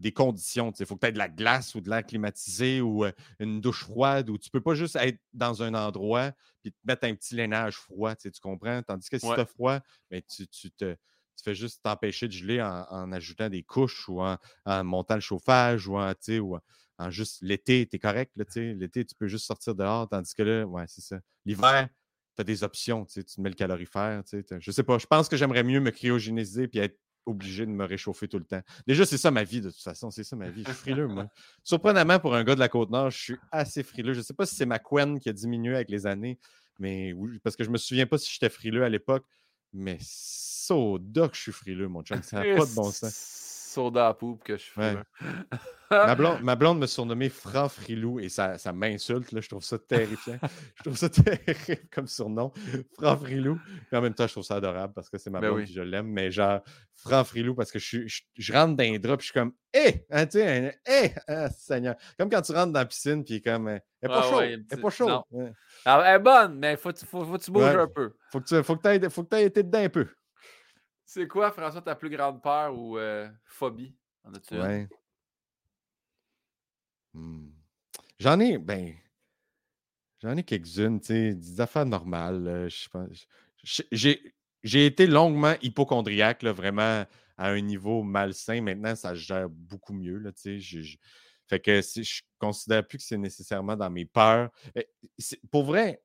des 0.01 0.11
conditions. 0.11 0.73
Il 0.81 0.85
faut 0.85 0.97
que 0.97 1.03
tu 1.03 1.07
aies 1.07 1.13
de 1.13 1.19
la 1.19 1.29
glace 1.29 1.77
ou 1.77 1.81
de 1.81 1.89
l'air 1.89 2.05
climatisé 2.05 2.81
ou 2.81 3.05
euh, 3.05 3.13
une 3.39 3.61
douche 3.61 3.85
froide 3.85 4.31
ou 4.31 4.37
tu 4.37 4.51
peux 4.51 4.61
pas 4.61 4.75
juste 4.75 4.97
être 4.97 5.21
dans 5.33 5.63
un 5.63 5.75
endroit 5.75 6.33
et 6.65 6.73
te 6.73 6.77
mettre 6.85 7.05
un 7.05 7.15
petit 7.15 7.37
lainage 7.37 7.77
froid, 7.77 8.17
tu 8.17 8.33
comprends? 8.43 8.83
Tandis 8.83 9.09
que 9.09 9.17
si 9.17 9.29
tu 9.33 9.41
as 9.41 9.47
froid, 9.47 9.79
ben, 10.11 10.21
tu, 10.29 10.73
te, 10.73 10.97
fais 11.41 11.55
juste 11.55 11.85
t'empêcher 11.85 12.27
de 12.27 12.33
geler 12.33 12.61
en, 12.61 13.13
ajoutant 13.13 13.49
des 13.49 13.63
couches 13.63 14.09
ou 14.09 14.21
en, 14.21 14.39
montant 14.83 15.15
le 15.15 15.21
chauffage 15.21 15.87
ou 15.87 15.97
en, 15.97 16.13
ou 16.41 16.59
en 16.99 17.11
juste 17.11 17.43
l'été, 17.43 17.87
tu 17.87 17.95
es 17.95 17.99
correct. 18.01 18.33
L'été, 18.35 19.05
tu 19.05 19.15
peux 19.15 19.29
juste 19.29 19.47
sortir 19.47 19.77
dehors, 19.77 20.09
tandis 20.09 20.35
que 20.35 20.43
là, 20.43 20.67
ouais, 20.67 20.87
c'est 20.89 21.01
ça. 21.01 21.21
L'hiver, 21.45 21.89
tu 22.35 22.41
as 22.41 22.45
des 22.45 22.65
options, 22.65 23.05
tu 23.05 23.23
mets 23.39 23.49
le 23.49 23.55
calorifère. 23.55 24.23
Je 24.59 24.71
sais 24.71 24.83
pas, 24.83 24.99
je 24.99 25.07
pense 25.07 25.29
que 25.29 25.37
j'aimerais 25.37 25.63
mieux 25.63 25.81
me 25.81 25.91
cryogéniser 25.91 26.69
puis 26.69 26.81
être 26.81 26.99
obligé 27.25 27.67
de 27.67 27.71
me 27.71 27.85
réchauffer 27.85 28.27
tout 28.27 28.39
le 28.39 28.45
temps. 28.45 28.63
Déjà, 28.87 29.07
c'est 29.07 29.19
ça 29.19 29.31
ma 29.31 29.45
vie, 29.45 29.61
de 29.61 29.71
toute 29.71 29.83
façon. 29.83 30.11
C'est 30.11 30.25
ça 30.25 30.35
ma 30.35 30.51
vie. 30.51 30.65
Je 30.67 30.73
suis 30.73 30.81
frileux, 30.81 31.07
moi. 31.07 31.29
Surprenamment, 31.63 32.19
pour 32.19 32.35
un 32.35 32.43
gars 32.43 32.55
de 32.55 32.61
la 32.61 32.69
Côte-Nord, 32.69 33.11
je 33.11 33.19
suis 33.19 33.37
assez 33.53 33.83
frileux. 33.83 34.13
Je 34.13 34.19
ne 34.19 34.25
sais 34.25 34.35
pas 34.35 34.47
si 34.47 34.57
c'est 34.57 34.67
ma 34.67 34.79
couenne 34.79 35.21
qui 35.21 35.29
a 35.29 35.33
diminué 35.33 35.75
avec 35.75 35.91
les 35.91 36.07
années, 36.07 36.39
mais 36.79 37.13
oui, 37.13 37.39
parce 37.39 37.55
que 37.55 37.65
je 37.65 37.69
ne 37.69 37.75
me 37.75 37.79
souviens 37.79 38.07
pas 38.07 38.19
si 38.19 38.33
j'étais 38.33 38.49
frileux 38.49 38.83
à 38.83 38.89
l'époque, 38.89 39.25
mais 39.73 39.99
soda 40.01 41.29
que 41.29 41.37
je 41.37 41.43
suis 41.43 41.53
frileux, 41.53 41.89
mon 41.89 42.03
chum. 42.03 42.23
Ça 42.23 42.43
n'a 42.43 42.57
pas 42.57 42.67
de 42.67 42.75
bon 42.75 42.91
sens 42.91 43.52
soda 43.73 44.09
à 44.09 44.15
poupe 44.15 44.45
que 44.45 44.57
je 44.57 44.71
fais. 44.71 44.97
ma, 45.91 46.15
blonde, 46.15 46.39
ma, 46.43 46.57
blonde, 46.57 46.79
me 46.79 46.87
surnommait 46.87 47.29
Franc 47.29 47.69
Frilou 47.69 48.21
et 48.21 48.29
ça, 48.29 48.59
ça 48.59 48.73
m'insulte. 48.73 49.29
Je 49.41 49.49
trouve 49.49 49.65
ça 49.65 49.79
terrifiant. 49.79 50.39
je 50.77 50.83
trouve 50.83 50.97
ça 50.97 51.09
terrible 51.11 51.89
comme 51.91 52.07
surnom. 52.07 52.53
Franc 52.99 53.17
Frilou. 53.17 53.59
Et 53.91 53.97
en 53.97 54.03
même 54.03 54.15
temps, 54.15 54.27
je 54.27 54.33
trouve 54.33 54.45
ça 54.45 54.57
adorable 54.57 54.93
parce 54.95 55.09
que 55.09 55.19
c'est 55.19 55.31
ma 55.31 55.41
ben 55.41 55.49
blonde 55.49 55.63
et 55.63 55.67
je 55.67 55.81
l'aime. 55.81 56.09
Mais 56.09 56.31
genre, 56.31 56.61
Franc 56.95 57.25
Frilou 57.25 57.55
parce 57.55 57.73
que 57.73 57.79
je, 57.79 58.07
je, 58.07 58.53
rentre 58.53 58.77
dans 58.77 58.85
un 58.85 58.99
drap 58.99 59.15
et 59.15 59.21
je 59.21 59.25
suis 59.25 59.33
comme 59.33 59.53
Hé! 59.75 60.07
Hein, 60.11 60.27
tu 60.27 60.39
sais, 60.39 60.79
hé! 60.87 61.15
Ah, 61.27 61.49
Seigneur. 61.49 61.95
Comme 62.19 62.29
quand 62.29 62.43
tu 62.43 62.53
rentres 62.53 62.73
dans 62.73 62.81
la 62.81 62.87
piscine 62.87 63.25
puis 63.25 63.41
comme 63.41 63.69
Elle 63.69 63.83
n'est 64.03 64.09
pas 64.09 64.23
chaud. 64.23 64.41
elle 64.41 64.65
n'est 64.71 64.83
pas 64.83 64.91
chaud. 64.91 65.25
elle 65.87 66.15
est 66.15 66.19
bonne, 66.19 66.59
mais 66.59 66.77
faut, 66.77 66.91
faut, 67.07 67.25
faut 67.25 67.39
que 67.39 67.43
tu 67.43 67.51
bouges 67.51 67.65
un 67.65 67.87
peu. 67.87 68.13
Faut 68.31 68.41
que 68.41 68.49
tu 68.49 68.63
faut 68.63 68.77
que 68.77 69.37
aies 69.37 69.47
été 69.47 69.63
dedans 69.63 69.85
un 69.85 69.89
peu. 69.89 70.07
C'est 71.15 71.29
quoi, 71.29 71.53
François, 71.53 71.83
ta 71.83 71.95
plus 71.95 72.09
grande 72.09 72.41
peur 72.41 72.75
ou 72.75 72.97
euh, 72.97 73.29
phobie? 73.45 73.95
En 74.25 74.33
as-tu. 74.33 74.55
Mmh. 77.13 77.51
J'en 78.19 78.41
ai, 78.41 78.57
ben, 78.57 78.95
j'en 80.23 80.35
ai 80.39 80.43
quelques-unes, 80.43 81.01
tu 81.01 81.09
sais, 81.09 81.35
des 81.35 81.61
affaires 81.61 81.85
normales. 81.85 82.67
je 82.71 82.89
pense. 82.89 83.27
J'ai 84.63 84.87
été 84.87 85.07
longuement 85.07 85.55
hypochondriaque, 85.61 86.45
là, 86.45 86.53
vraiment 86.53 87.05
à 87.37 87.49
un 87.51 87.61
niveau 87.61 88.03
malsain. 88.03 88.63
Maintenant, 88.63 88.97
ça 88.97 89.15
gère 89.15 89.51
beaucoup 89.51 89.93
mieux, 89.93 90.17
là, 90.17 90.33
tu 90.33 90.63
sais. 90.63 90.99
Fait 91.47 91.61
que 91.61 91.83
je 91.83 92.01
ne 92.01 92.05
considère 92.39 92.89
plus 92.89 92.97
que 92.97 93.05
c'est 93.05 93.19
nécessairement 93.19 93.77
dans 93.77 93.91
mes 93.91 94.07
peurs. 94.07 94.51
Pour 95.51 95.65
vrai, 95.65 96.03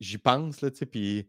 j'y 0.00 0.16
pense, 0.16 0.62
là, 0.62 0.70
tu 0.70 0.78
sais, 0.78 0.86
puis 0.86 1.28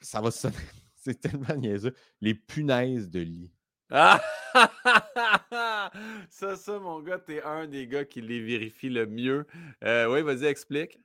ça 0.00 0.22
va 0.22 0.30
sonner 0.30 0.56
c'est 1.04 1.20
tellement 1.20 1.54
niaiseux. 1.56 1.94
Les 2.20 2.34
punaises 2.34 3.10
de 3.10 3.20
lit. 3.20 3.50
Ah! 3.90 4.20
ça, 6.30 6.56
ça, 6.56 6.78
mon 6.78 7.00
gars, 7.00 7.18
t'es 7.18 7.42
un 7.42 7.66
des 7.66 7.86
gars 7.86 8.04
qui 8.04 8.22
les 8.22 8.40
vérifie 8.40 8.88
le 8.88 9.06
mieux. 9.06 9.46
Euh, 9.84 10.06
oui, 10.06 10.22
vas-y, 10.22 10.46
explique. 10.46 10.98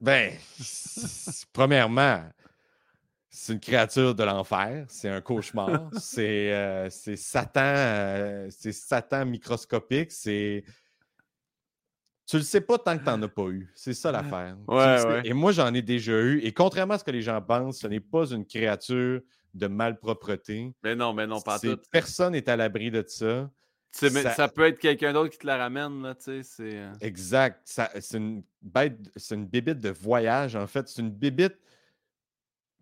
Ben, 0.00 0.32
premièrement, 1.52 2.24
c'est 3.28 3.52
une 3.52 3.60
créature 3.60 4.14
de 4.14 4.24
l'enfer, 4.24 4.86
c'est 4.88 5.08
un 5.08 5.20
cauchemar, 5.20 5.90
c'est 6.00 6.52
euh, 6.52 6.88
Satan, 6.90 7.60
euh, 7.60 8.46
c'est 8.50 8.72
Satan 8.72 9.26
microscopique, 9.26 10.10
c'est 10.12 10.64
tu 12.26 12.38
le 12.38 12.42
sais 12.42 12.60
pas 12.62 12.78
tant 12.78 12.96
que 12.96 13.04
tu 13.04 13.10
n'en 13.10 13.20
as 13.22 13.28
pas 13.28 13.48
eu. 13.48 13.70
C'est 13.74 13.92
ça 13.92 14.10
l'affaire. 14.10 14.56
Et 15.24 15.34
moi, 15.34 15.52
j'en 15.52 15.74
ai 15.74 15.82
déjà 15.82 16.18
eu. 16.18 16.38
Et 16.38 16.52
contrairement 16.52 16.94
à 16.94 16.98
ce 16.98 17.04
que 17.04 17.10
les 17.10 17.20
gens 17.20 17.42
pensent, 17.42 17.80
ce 17.80 17.86
n'est 17.86 18.00
pas 18.00 18.30
une 18.30 18.46
créature 18.46 19.20
de 19.54 19.66
malpropreté. 19.66 20.74
Mais 20.82 20.94
non, 20.94 21.12
mais 21.12 21.26
non, 21.26 21.40
pas 21.40 21.58
tout. 21.58 21.78
Personne 21.90 22.32
n'est 22.32 22.48
à 22.48 22.56
l'abri 22.56 22.90
de 22.90 23.04
ça. 23.06 23.50
Ça... 23.92 24.48
peut 24.48 24.66
être 24.66 24.78
quelqu'un 24.78 25.12
d'autre 25.12 25.30
qui 25.30 25.38
te 25.38 25.46
la 25.46 25.58
ramène, 25.58 26.02
là, 26.02 26.14
tu 26.14 26.42
sais. 26.42 26.78
Euh. 26.78 26.92
Exact. 27.00 27.60
C'est 27.66 28.16
une 28.16 28.42
bête, 28.62 28.98
c'est 29.16 29.34
une 29.34 29.46
bébite 29.46 29.80
de 29.80 29.90
voyage, 29.90 30.56
en 30.56 30.66
fait. 30.66 30.88
C'est 30.88 31.02
une 31.02 31.10
bébite 31.10 31.58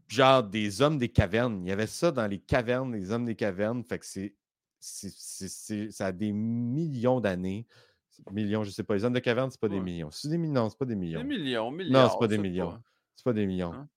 genre 0.06 0.42
des 0.42 0.82
hommes 0.82 0.98
des 0.98 1.08
cavernes. 1.08 1.62
Il 1.64 1.68
y 1.68 1.72
avait 1.72 1.86
ça 1.86 2.10
dans 2.12 2.26
les 2.26 2.38
cavernes, 2.38 2.92
les 2.92 3.10
hommes 3.10 3.24
des 3.24 3.36
cavernes. 3.36 3.82
Fait 3.84 3.98
que 3.98 4.06
c'est. 4.06 4.34
Ça 4.80 6.06
a 6.06 6.12
des 6.12 6.32
millions 6.32 7.20
d'années. 7.20 7.66
Millions, 8.30 8.64
je 8.64 8.70
sais 8.70 8.82
pas. 8.82 8.94
Les 8.94 9.04
hommes 9.04 9.12
de 9.12 9.18
cavernes, 9.18 9.50
c'est 9.50 9.60
pas 9.60 9.68
des 9.68 9.80
millions. 9.80 10.10
C'est 10.10 10.28
des 10.28 10.38
millions, 10.38 10.68
c'est 10.68 10.78
pas 10.78 10.84
des 10.84 10.96
millions. 10.96 11.20
Des 11.20 11.26
millions, 11.26 11.70
millions. 11.70 11.92
Non, 11.92 12.08
c'est 12.10 12.18
pas 12.18 12.28
des 12.28 12.38
millions. 12.38 12.82
C'est 13.16 13.24
pas 13.24 13.32
des 13.32 13.46
millions. 13.46 13.72
Hein? 13.72 13.88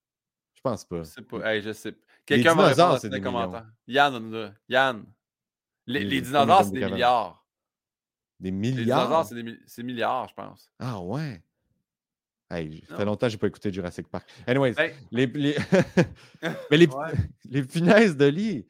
Je 0.53 0.61
pense 0.61 0.85
pas. 0.85 0.99
Je 0.99 1.03
sais 1.03 1.21
pas. 1.21 1.59
je 1.59 1.73
sais. 1.73 1.95
Quelqu'un 2.25 2.55
va 2.55 2.67
répondre 2.67 3.01
dans 3.01 3.09
les 3.09 3.21
commentaires. 3.21 3.65
Yann, 3.87 4.55
Yann. 4.69 5.05
Les, 5.85 6.03
les, 6.03 6.21
dinosaures, 6.21 6.63
c'est 6.63 6.71
des 6.71 6.85
milliards. 6.85 7.45
Des 8.39 8.51
milliards? 8.51 8.77
Les 8.77 8.85
dinosaures, 8.85 9.25
c'est 9.65 9.81
des 9.81 9.87
milliards, 9.87 10.29
je 10.29 10.33
pense. 10.33 10.71
Ah 10.79 11.01
ouais? 11.01 11.43
Hey, 12.49 12.83
ça 12.87 12.97
fait 12.97 13.05
longtemps 13.05 13.25
que 13.25 13.31
je 13.31 13.35
n'ai 13.35 13.39
pas 13.39 13.47
écouté 13.47 13.73
Jurassic 13.73 14.07
Park. 14.07 14.29
Anyways, 14.47 14.75
les, 15.11 15.25
les... 15.25 15.55
mais 16.71 16.77
les, 16.77 16.87
les 17.45 17.63
punaises 17.63 18.15
de 18.15 18.25
lit, 18.25 18.65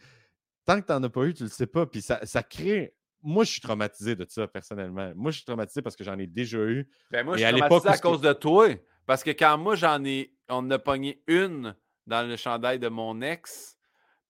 tant 0.66 0.82
que 0.82 0.88
tu 0.88 0.92
n'en 0.92 1.04
as 1.04 1.10
pas 1.10 1.26
eu, 1.26 1.34
tu 1.34 1.44
ne 1.44 1.50
le 1.50 1.54
sais 1.54 1.68
pas. 1.68 1.86
Puis 1.86 2.02
ça, 2.02 2.26
ça 2.26 2.42
crée 2.42 2.96
moi, 3.24 3.46
je 3.46 3.52
suis 3.52 3.62
traumatisé 3.62 4.16
de 4.16 4.26
ça, 4.28 4.48
personnellement. 4.48 5.14
Moi, 5.16 5.32
je 5.32 5.38
suis 5.38 5.46
traumatisé 5.46 5.82
parce 5.82 5.96
que 5.96 6.04
j'en 6.04 6.20
ai 6.20 6.28
déjà 6.28 6.58
eu. 6.58 6.90
Ben, 7.10 7.26
moi, 7.26 7.38
je 7.38 7.44
suis 7.46 7.56
traumatisé 7.58 7.90
à, 7.90 7.98
cause 7.98 8.22
de 8.22 8.34
toi. 8.34 8.68
Parce 9.06 9.24
que 9.24 9.32
quand 9.32 9.58
moi, 9.58 9.76
j'en 9.76 10.04
ai. 10.04 10.36
On 10.50 10.70
a 10.72 10.78
pogné 10.78 11.24
une 11.28 11.74
dans 12.08 12.28
le 12.28 12.36
chandail 12.36 12.80
de 12.80 12.88
mon 12.88 13.22
ex. 13.22 13.78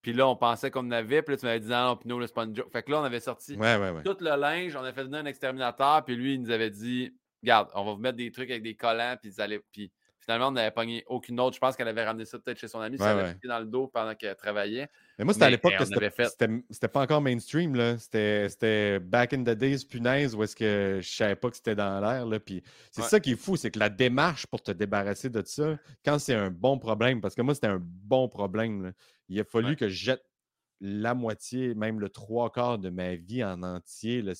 Puis 0.02 0.14
là, 0.14 0.28
on 0.28 0.36
pensait 0.36 0.70
qu'on 0.70 0.82
en 0.82 0.91
avait. 0.91 1.22
Puis 1.22 1.34
là, 1.34 1.40
tu 1.40 1.45
m'avais 1.45 1.60
dit, 1.62 1.70
non, 1.70 1.95
Pinot, 1.95 2.20
le 2.20 2.28
sponge. 2.28 2.62
Fait 2.72 2.84
que 2.84 2.91
là, 2.91 3.00
on 3.00 3.04
avait 3.04 3.22
sorti 3.22 3.56
tout 3.56 4.18
le 4.20 4.36
linge. 4.40 4.76
On 4.76 4.82
avait 4.82 4.91
fait 4.91 5.06
venir 5.06 5.20
un 5.20 5.26
exterminateur. 5.26 6.04
Puis 6.04 6.16
lui, 6.16 6.34
il 6.34 6.41
nous 6.41 6.52
avait 6.52 6.70
dit, 6.70 7.16
regarde, 7.41 7.70
on 7.74 7.86
va 7.86 7.94
vous 7.94 8.02
mettre 8.02 8.18
des 8.18 8.32
trucs 8.32 8.50
avec 8.50 8.64
des 8.64 8.76
collants. 8.76 9.16
Puis, 9.22 9.34
allez... 9.38 9.60
puis 9.72 9.91
finalement, 10.24 10.48
on 10.48 10.52
n'avait 10.52 10.72
pogné 10.72 11.04
aucune 11.08 11.40
autre. 11.40 11.56
Je 11.56 11.60
pense 11.60 11.76
qu'elle 11.76 11.88
avait 11.88 12.06
ramené 12.06 12.26
ça 12.26 12.40
peut-être 12.40 12.60
chez 12.60 12.68
son 12.68 12.80
ami. 12.80 12.98
ça 12.98 13.12
avait 13.12 13.36
dans 13.44 13.60
le 13.60 13.66
dos 13.66 13.88
pendant 13.88 14.16
qu'elle 14.16 14.36
travaillait. 14.36 14.90
Mais 15.20 15.26
moi, 15.26 15.34
c'était 15.34 15.45
à 15.45 15.50
l'époque 15.50 15.74
que 15.78 15.86
c'était 15.86 16.88
pas 16.88 17.02
encore 17.02 17.22
mainstream. 17.22 17.98
C'était 17.98 19.00
back 19.00 19.34
in 19.34 19.44
the 19.44 19.50
days, 19.50 19.86
punaise, 19.86 20.36
où 20.36 20.44
est-ce 20.44 20.56
que 20.56 21.00
je 21.02 21.10
savais 21.10 21.36
pas 21.36 21.50
que 21.50 21.56
c'était 21.58 21.76
dans 21.76 22.00
l'air. 22.00 22.26
Puis 22.41 22.64
c'est 22.91 23.04
ça 23.04 23.20
qui 23.20 23.34
est 23.34 23.36
fou, 23.36 23.56
c'est 23.56 23.72
que 23.72 23.80
la 23.80 23.90
démarche 23.90 24.48
pour 24.48 24.62
te 24.62 24.72
débarrasser 24.72 25.30
de 25.30 25.44
ça, 25.45 25.78
quand 26.06 26.20
c'est 26.20 26.36
un 26.36 26.50
bon 26.52 26.80
problème, 26.80 27.22
parce 27.22 27.36
que 27.36 27.41
moi, 27.41 27.54
c'était 27.54 27.68
un 27.68 27.82
bon 27.82 28.30
problème, 28.30 28.94
il 29.30 29.40
a 29.40 29.44
fallu 29.44 29.76
que 29.76 29.90
je 29.90 30.06
jette 30.06 30.24
la 30.86 31.14
moitié, 31.14 31.76
même 31.76 32.00
le 32.02 32.10
trois 32.10 32.52
quarts 32.52 32.78
de 32.78 32.90
ma 32.90 33.16
vie 33.16 33.41
en 33.44 33.64
entier. 33.64 34.22
Là, 34.22 34.34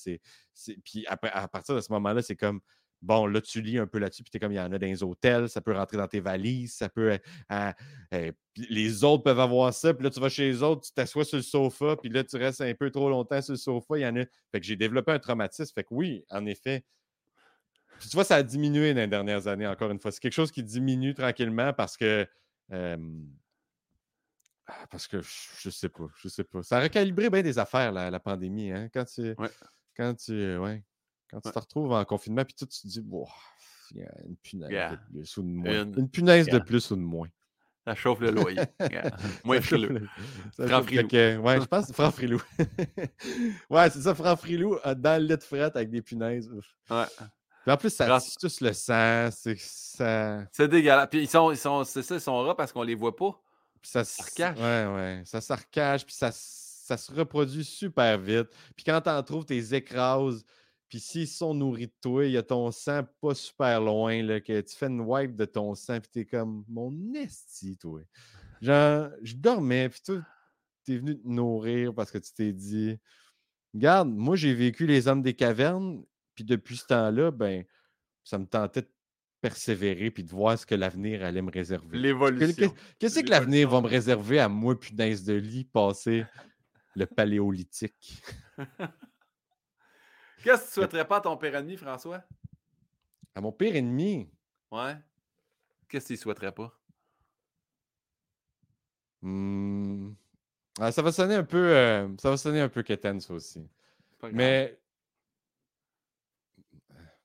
Puis 0.84 1.06
après, 1.08 1.32
à 1.32 1.48
partir 1.48 1.74
de 1.76 1.80
ce 1.80 1.92
moment-là, 1.94 2.22
c'est 2.22 2.36
comme 2.36 2.60
Bon, 3.04 3.26
là, 3.26 3.42
tu 3.42 3.62
lis 3.62 3.78
un 3.78 3.86
peu 3.86 4.00
là-dessus, 4.00 4.24
puis 4.24 4.32
tu 4.32 4.38
es 4.38 4.40
comme 4.40 4.54
il 4.54 4.56
y 4.56 4.60
en 4.60 4.72
a 4.72 4.80
dans 4.80 4.88
les 4.88 5.04
hôtels, 5.04 5.50
ça 5.50 5.60
peut 5.60 5.74
rentrer 5.74 5.98
dans 5.98 6.08
tes 6.08 6.22
valises, 6.22 6.76
ça 6.76 6.88
peut. 6.88 7.20
Euh, 7.52 7.72
euh, 8.14 8.32
les 8.70 9.04
autres 9.04 9.24
peuvent 9.24 9.42
avoir 9.42 9.74
ça, 9.74 9.94
puis 9.94 10.06
là, 10.06 10.10
tu 10.10 10.22
vas 10.22 10.30
chez 10.30 10.46
les 10.46 10.64
autres, 10.64 10.88
tu 10.88 10.94
t'assois 10.94 11.26
sur 11.26 11.36
le 11.36 11.44
sofa, 11.44 11.98
puis 11.98 12.10
là, 12.10 12.24
tu 12.24 12.38
restes 12.38 12.62
un 12.62 12.74
peu 12.74 12.90
trop 12.92 13.10
longtemps 13.10 13.42
sur 13.42 13.52
le 13.52 13.58
sofa. 13.58 13.98
Il 13.98 14.02
y 14.02 14.06
en 14.06 14.16
a. 14.16 14.24
Fait 14.52 14.60
que 14.62 14.66
j'ai 14.66 14.78
développé 14.78 15.12
un 15.12 15.20
traumatisme. 15.20 15.74
Fait 15.76 15.84
que 15.84 15.94
oui, 15.94 16.24
en 16.30 16.46
effet. 16.46 16.86
tu 18.00 18.08
vois, 18.14 18.24
ça 18.24 18.38
a 18.38 18.44
diminué 18.44 18.94
dans 18.94 19.02
les 19.02 19.08
dernières 19.08 19.48
années, 19.48 19.68
encore 19.68 19.92
une 19.92 20.00
fois. 20.00 20.12
C'est 20.12 20.22
quelque 20.22 20.32
chose 20.32 20.52
qui 20.52 20.64
diminue 20.64 21.14
tranquillement 21.14 21.74
parce 21.74 21.98
que. 21.98 22.26
Ah, 24.66 24.88
parce 24.90 25.08
que 25.08 25.22
je 25.22 25.70
sais 25.70 25.90
pas, 25.90 26.08
je 26.16 26.30
sais 26.30 26.46
pas. 26.46 26.64
Ça 26.64 26.78
a 26.78 26.82
recalibré 26.82 27.30
bien 27.30 27.42
des 27.42 27.60
affaires, 27.60 27.92
la, 27.92 28.10
la 28.10 28.20
pandémie, 28.22 28.72
hein? 28.72 28.88
Quand 28.94 29.04
tu. 29.04 29.36
Quand 29.98 30.16
tu. 30.16 30.58
Ouais. 30.58 30.84
Quand 31.34 31.42
tu 31.42 31.52
te 31.52 31.60
retrouves 31.60 31.92
en 31.92 32.06
confinement, 32.06 32.46
puis 32.46 32.54
tout, 32.54 32.66
tu 32.66 32.82
te 32.82 32.88
dis, 32.88 33.02
il 33.92 34.02
y 34.02 34.04
a 34.04 34.12
une 34.26 34.36
punaise 34.38 34.70
de 34.70 34.98
plus 35.10 35.38
ou 35.38 35.42
de 35.42 35.48
moins. 35.48 35.84
Une, 35.84 36.10
punaise 36.10 36.48
de 36.48 36.60
plus 36.60 36.92
ou 36.92 36.96
de 36.96 37.02
moins. 37.02 37.28
Ça 37.86 37.96
chauffe 37.96 38.22
le 38.22 38.32
loyer. 38.32 38.62
Moins 39.44 39.60
frileux. 39.60 40.08
Franck 40.58 40.86
Frilou. 40.86 41.10
ouais, 41.10 41.60
je 41.60 41.66
pense 41.66 41.82
que 41.82 41.88
c'est 41.88 41.94
Franck 41.94 42.14
Frilou. 42.14 42.42
ouais, 43.70 43.90
c'est 43.90 44.02
ça, 44.02 44.16
Franck 44.16 44.40
Frilou 44.40 44.78
dans 44.96 45.22
le 45.22 45.28
lit 45.28 45.38
de 45.38 45.44
frette 45.44 45.76
avec 45.76 45.90
des 45.90 46.02
punaises. 46.02 46.50
Ouais. 46.90 47.04
Puis 47.64 47.72
en 47.72 47.76
plus, 47.76 47.90
ça 47.90 48.20
tous 48.40 48.62
le 48.62 48.72
sang. 48.72 49.30
C'est 49.32 49.58
ça. 49.60 50.46
C'est 50.52 50.70
dégueulasse. 50.70 51.10
Puis 51.10 51.24
ils 51.24 51.30
sont, 51.30 51.52
ils 51.52 51.58
sont, 51.58 51.84
c'est 51.84 52.04
ça, 52.04 52.16
ils 52.16 52.22
sont 52.22 52.42
rats 52.44 52.56
parce 52.56 52.72
qu'on 52.72 52.84
les 52.84 52.96
voit 52.96 53.16
pas. 53.16 53.38
Puis 53.82 53.92
ça 53.92 54.06
se 54.06 54.24
recache. 54.24 54.58
Ouais, 54.58 54.86
ouais. 54.96 55.22
Ça 55.26 55.42
se 55.42 55.52
recache, 55.52 56.06
puis 56.06 56.16
ça, 56.16 56.32
ça 56.32 56.96
se 56.96 57.12
reproduit 57.12 57.66
super 57.66 58.18
vite. 58.18 58.48
Puis 58.78 58.86
quand 58.86 59.02
t'en 59.02 59.22
trouves, 59.24 59.46
t'es 59.46 59.76
écrases. 59.76 60.46
Puis 60.94 61.00
s'ils 61.00 61.28
sont 61.28 61.56
nourris 61.56 61.88
de 61.88 61.94
toi, 62.02 62.24
il 62.24 62.34
y 62.34 62.38
a 62.38 62.44
ton 62.44 62.70
sang 62.70 63.02
pas 63.20 63.34
super 63.34 63.82
loin, 63.82 64.22
là, 64.22 64.40
que 64.40 64.62
tu 64.62 64.76
fais 64.76 64.86
une 64.86 65.02
wipe 65.02 65.36
de 65.36 65.46
ton 65.46 65.74
sang, 65.74 66.00
puis 66.00 66.10
t'es 66.12 66.24
comme 66.24 66.64
mon 66.68 66.94
esti, 67.16 67.76
toi. 67.78 68.02
Genre, 68.62 69.10
je 69.24 69.34
dormais, 69.34 69.90
puis 69.90 70.02
toi, 70.06 70.22
t'es 70.84 70.98
venu 70.98 71.20
te 71.20 71.28
nourrir 71.28 71.96
parce 71.96 72.12
que 72.12 72.20
tu 72.20 72.32
t'es 72.32 72.54
dit, 72.54 73.00
regarde, 73.74 74.10
moi 74.10 74.36
j'ai 74.36 74.54
vécu 74.54 74.86
les 74.86 75.08
hommes 75.08 75.24
des 75.24 75.34
cavernes, 75.34 76.04
puis 76.36 76.44
depuis 76.44 76.78
ce 76.78 76.86
temps-là, 76.86 77.32
ben, 77.32 77.66
ça 78.24 78.38
me 78.38 78.46
tentait 78.46 78.84
de 78.84 78.92
persévérer 79.42 80.12
puis 80.12 80.24
de 80.24 80.30
voir 80.30 80.60
ce 80.60 80.68
que 80.68 80.76
l'avenir 80.76 81.24
allait 81.24 81.42
me 81.42 81.50
réserver. 81.50 81.98
L'évolution. 81.98 82.72
Qu'est-ce 83.00 83.22
que 83.22 83.32
l'avenir 83.32 83.68
va 83.68 83.82
me 83.82 83.88
réserver 83.88 84.40
à 84.40 84.48
moi, 84.48 84.80
punaise 84.80 85.24
de 85.24 85.34
lit, 85.34 85.66
passer 85.66 86.24
le 86.96 87.08
paléolithique? 87.08 88.22
Qu'est-ce 90.44 90.62
que 90.64 90.68
tu 90.68 90.74
souhaiterais 90.74 91.08
pas 91.08 91.18
à 91.18 91.22
ton 91.22 91.38
père 91.38 91.56
ennemi, 91.56 91.78
François? 91.78 92.22
À 93.34 93.42
mon 93.42 93.52
pire 93.52 93.76
ennemi? 93.76 94.30
Ouais. 94.72 94.98
Qu'est-ce 95.88 96.08
qu'il 96.08 96.18
souhaiterait 96.18 96.52
pas? 96.52 96.78
Mmh. 99.22 100.12
Ah, 100.80 100.92
ça 100.92 101.02
va 101.02 101.12
sonner 101.12 101.36
un 101.36 101.44
peu. 101.44 101.74
Euh, 101.76 102.10
ça 102.18 102.30
va 102.30 102.38
sonner 102.38 102.60
un 102.60 102.68
peu 102.68 102.84
quétaine, 102.84 103.22
ça 103.22 103.34
aussi. 103.34 103.66
Mais. 104.32 104.78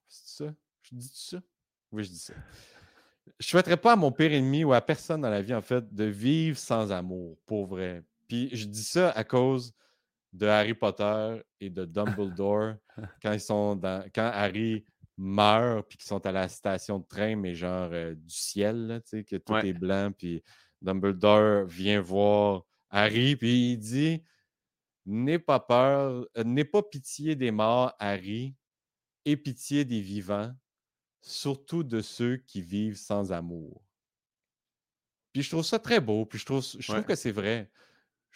C'est 0.07 0.45
ça? 0.45 0.55
Je 0.83 0.95
dis 0.95 1.11
ça? 1.13 1.43
Oui, 1.91 2.05
je 2.05 2.11
dis 2.11 2.19
ça. 2.19 2.35
Je 3.41 3.47
souhaiterais 3.47 3.77
pas 3.77 3.93
à 3.93 3.97
mon 3.97 4.13
pire 4.13 4.33
ennemi 4.33 4.65
ou 4.65 4.73
à 4.73 4.81
personne 4.81 5.23
dans 5.23 5.31
la 5.31 5.43
vie, 5.43 5.55
en 5.55 5.63
fait, 5.63 5.93
de 5.93 6.05
vivre 6.05 6.57
sans 6.57 6.93
amour, 6.93 7.37
pour 7.47 7.67
vrai. 7.67 8.05
Puis 8.29 8.51
je 8.55 8.67
dis 8.67 8.85
ça 8.85 9.11
à 9.11 9.25
cause 9.25 9.75
de 10.33 10.47
Harry 10.47 10.75
Potter 10.75 11.41
et 11.61 11.71
de 11.71 11.85
Dumbledore 11.85 12.75
quand 13.23 13.33
ils 13.33 13.41
sont 13.41 13.77
dans 13.77 14.05
quand 14.15 14.31
Harry 14.33 14.85
meurt 15.17 15.89
puis 15.89 15.99
qu'ils 15.99 16.07
sont 16.07 16.25
à 16.27 16.33
la 16.33 16.49
station 16.49 16.99
de 16.99 17.07
train 17.07 17.37
mais 17.37 17.55
genre 17.55 17.91
euh, 17.93 18.15
du 18.15 18.31
ciel 18.31 19.01
tu 19.05 19.11
sais 19.11 19.25
que 19.25 19.37
tout 19.37 19.55
est 19.55 19.73
blanc 19.73 20.13
puis 20.17 20.43
Dumbledore 20.81 21.67
vient 21.67 22.01
voir 22.01 22.63
Harry 22.91 23.37
puis 23.37 23.73
il 23.73 23.79
dit 23.79 24.23
n'aie 25.07 25.39
pas 25.39 25.61
peur 25.61 26.27
euh, 26.37 26.45
n'aie 26.45 26.65
pas 26.65 26.83
pitié 26.83 27.35
des 27.35 27.51
morts 27.51 27.95
Harry 27.99 28.55
et 29.25 29.37
pitié 29.37 29.85
des 29.85 30.01
vivants 30.01 30.55
surtout 31.23 31.83
de 31.83 32.01
ceux 32.01 32.37
qui 32.37 32.63
vivent 32.63 32.97
sans 32.97 33.33
amour 33.33 33.83
puis 35.33 35.43
je 35.43 35.51
trouve 35.51 35.65
ça 35.65 35.79
très 35.79 36.01
beau 36.01 36.27
puis 36.27 36.39
je 36.39 36.45
trouve 36.45 36.65
je 36.65 36.93
trouve 36.93 37.05
que 37.05 37.17
c'est 37.17 37.33
vrai 37.33 37.71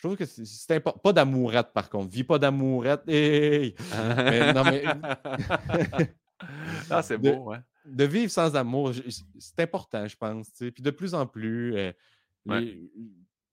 je 0.03 0.09
trouve 0.09 0.17
que 0.17 0.25
c'est 0.25 0.75
important. 0.75 0.99
Pas 0.99 1.13
d'amourette, 1.13 1.73
par 1.73 1.89
contre. 1.89 2.13
Vis 2.13 2.25
pas 2.25 2.37
d'amourette. 2.37 3.03
Hey! 3.07 3.73
mais, 4.17 4.53
non, 4.53 4.65
mais. 4.65 4.85
ah, 6.91 7.03
c'est 7.03 7.19
beau, 7.19 7.51
ouais. 7.51 7.59
De 7.85 8.03
vivre 8.03 8.29
sans 8.29 8.57
amour, 8.57 8.91
c'est 9.39 9.61
important, 9.61 10.05
je 10.09 10.17
pense. 10.17 10.51
Puis 10.59 10.83
de 10.83 10.91
plus 10.91 11.15
en 11.15 11.25
plus, 11.25 11.77
euh, 11.77 11.93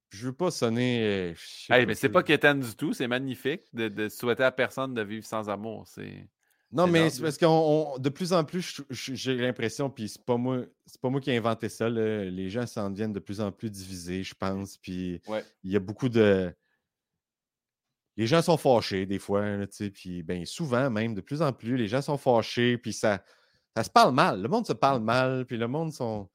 je 0.09 0.25
veux 0.25 0.33
pas 0.33 0.49
sonner. 0.49 1.33
Euh, 1.69 1.85
mais 1.85 1.93
c'est 1.93 2.09
pas 2.09 2.23
quétaine 2.23 2.61
du 2.61 2.75
tout. 2.75 2.93
C'est 2.93 3.07
magnifique 3.07 3.65
de, 3.73 3.87
de, 3.87 4.09
souhaiter 4.09 4.43
à 4.43 4.51
personne 4.51 4.95
de 4.95 5.03
vivre 5.03 5.25
sans 5.25 5.51
amour. 5.51 5.87
C'est. 5.87 6.27
Non, 6.71 6.85
mais 6.85 7.09
c'est 7.09 7.21
parce 7.21 7.37
que 7.37 7.99
de 7.99 8.09
plus 8.09 8.31
en 8.31 8.43
plus, 8.43 8.81
j'ai 8.89 9.35
l'impression, 9.35 9.89
puis 9.89 10.07
c'est 10.07 10.23
pas 10.23 10.37
moi, 10.37 10.65
c'est 10.85 11.01
pas 11.01 11.09
moi 11.09 11.19
qui 11.19 11.31
ai 11.31 11.37
inventé 11.37 11.67
ça. 11.67 11.89
Les 11.89 12.49
gens 12.49 12.67
s'en 12.67 12.89
deviennent 12.91 13.13
de 13.13 13.19
plus 13.19 13.41
en 13.41 13.51
plus 13.51 13.71
divisés, 13.71 14.23
je 14.23 14.35
pense. 14.35 14.77
Puis 14.77 15.21
il 15.63 15.71
y 15.71 15.75
a 15.75 15.79
beaucoup 15.79 16.09
de. 16.09 16.53
Les 18.17 18.27
gens 18.27 18.41
sont 18.41 18.57
fâchés 18.57 19.05
des 19.05 19.17
fois, 19.17 19.45
puis 19.93 20.23
ben, 20.23 20.45
souvent 20.45 20.89
même, 20.89 21.15
de 21.15 21.21
plus 21.21 21.41
en 21.41 21.53
plus, 21.53 21.77
les 21.77 21.87
gens 21.87 22.01
sont 22.01 22.17
fâchés, 22.17 22.77
puis 22.77 22.91
ça, 22.91 23.23
ça 23.75 23.83
se 23.83 23.89
parle 23.89 24.13
mal. 24.13 24.41
Le 24.41 24.49
monde 24.49 24.67
se 24.67 24.73
parle 24.73 25.01
mal, 25.01 25.45
puis 25.45 25.57
le 25.57 25.67
monde 25.67 25.93
sont 25.93 26.29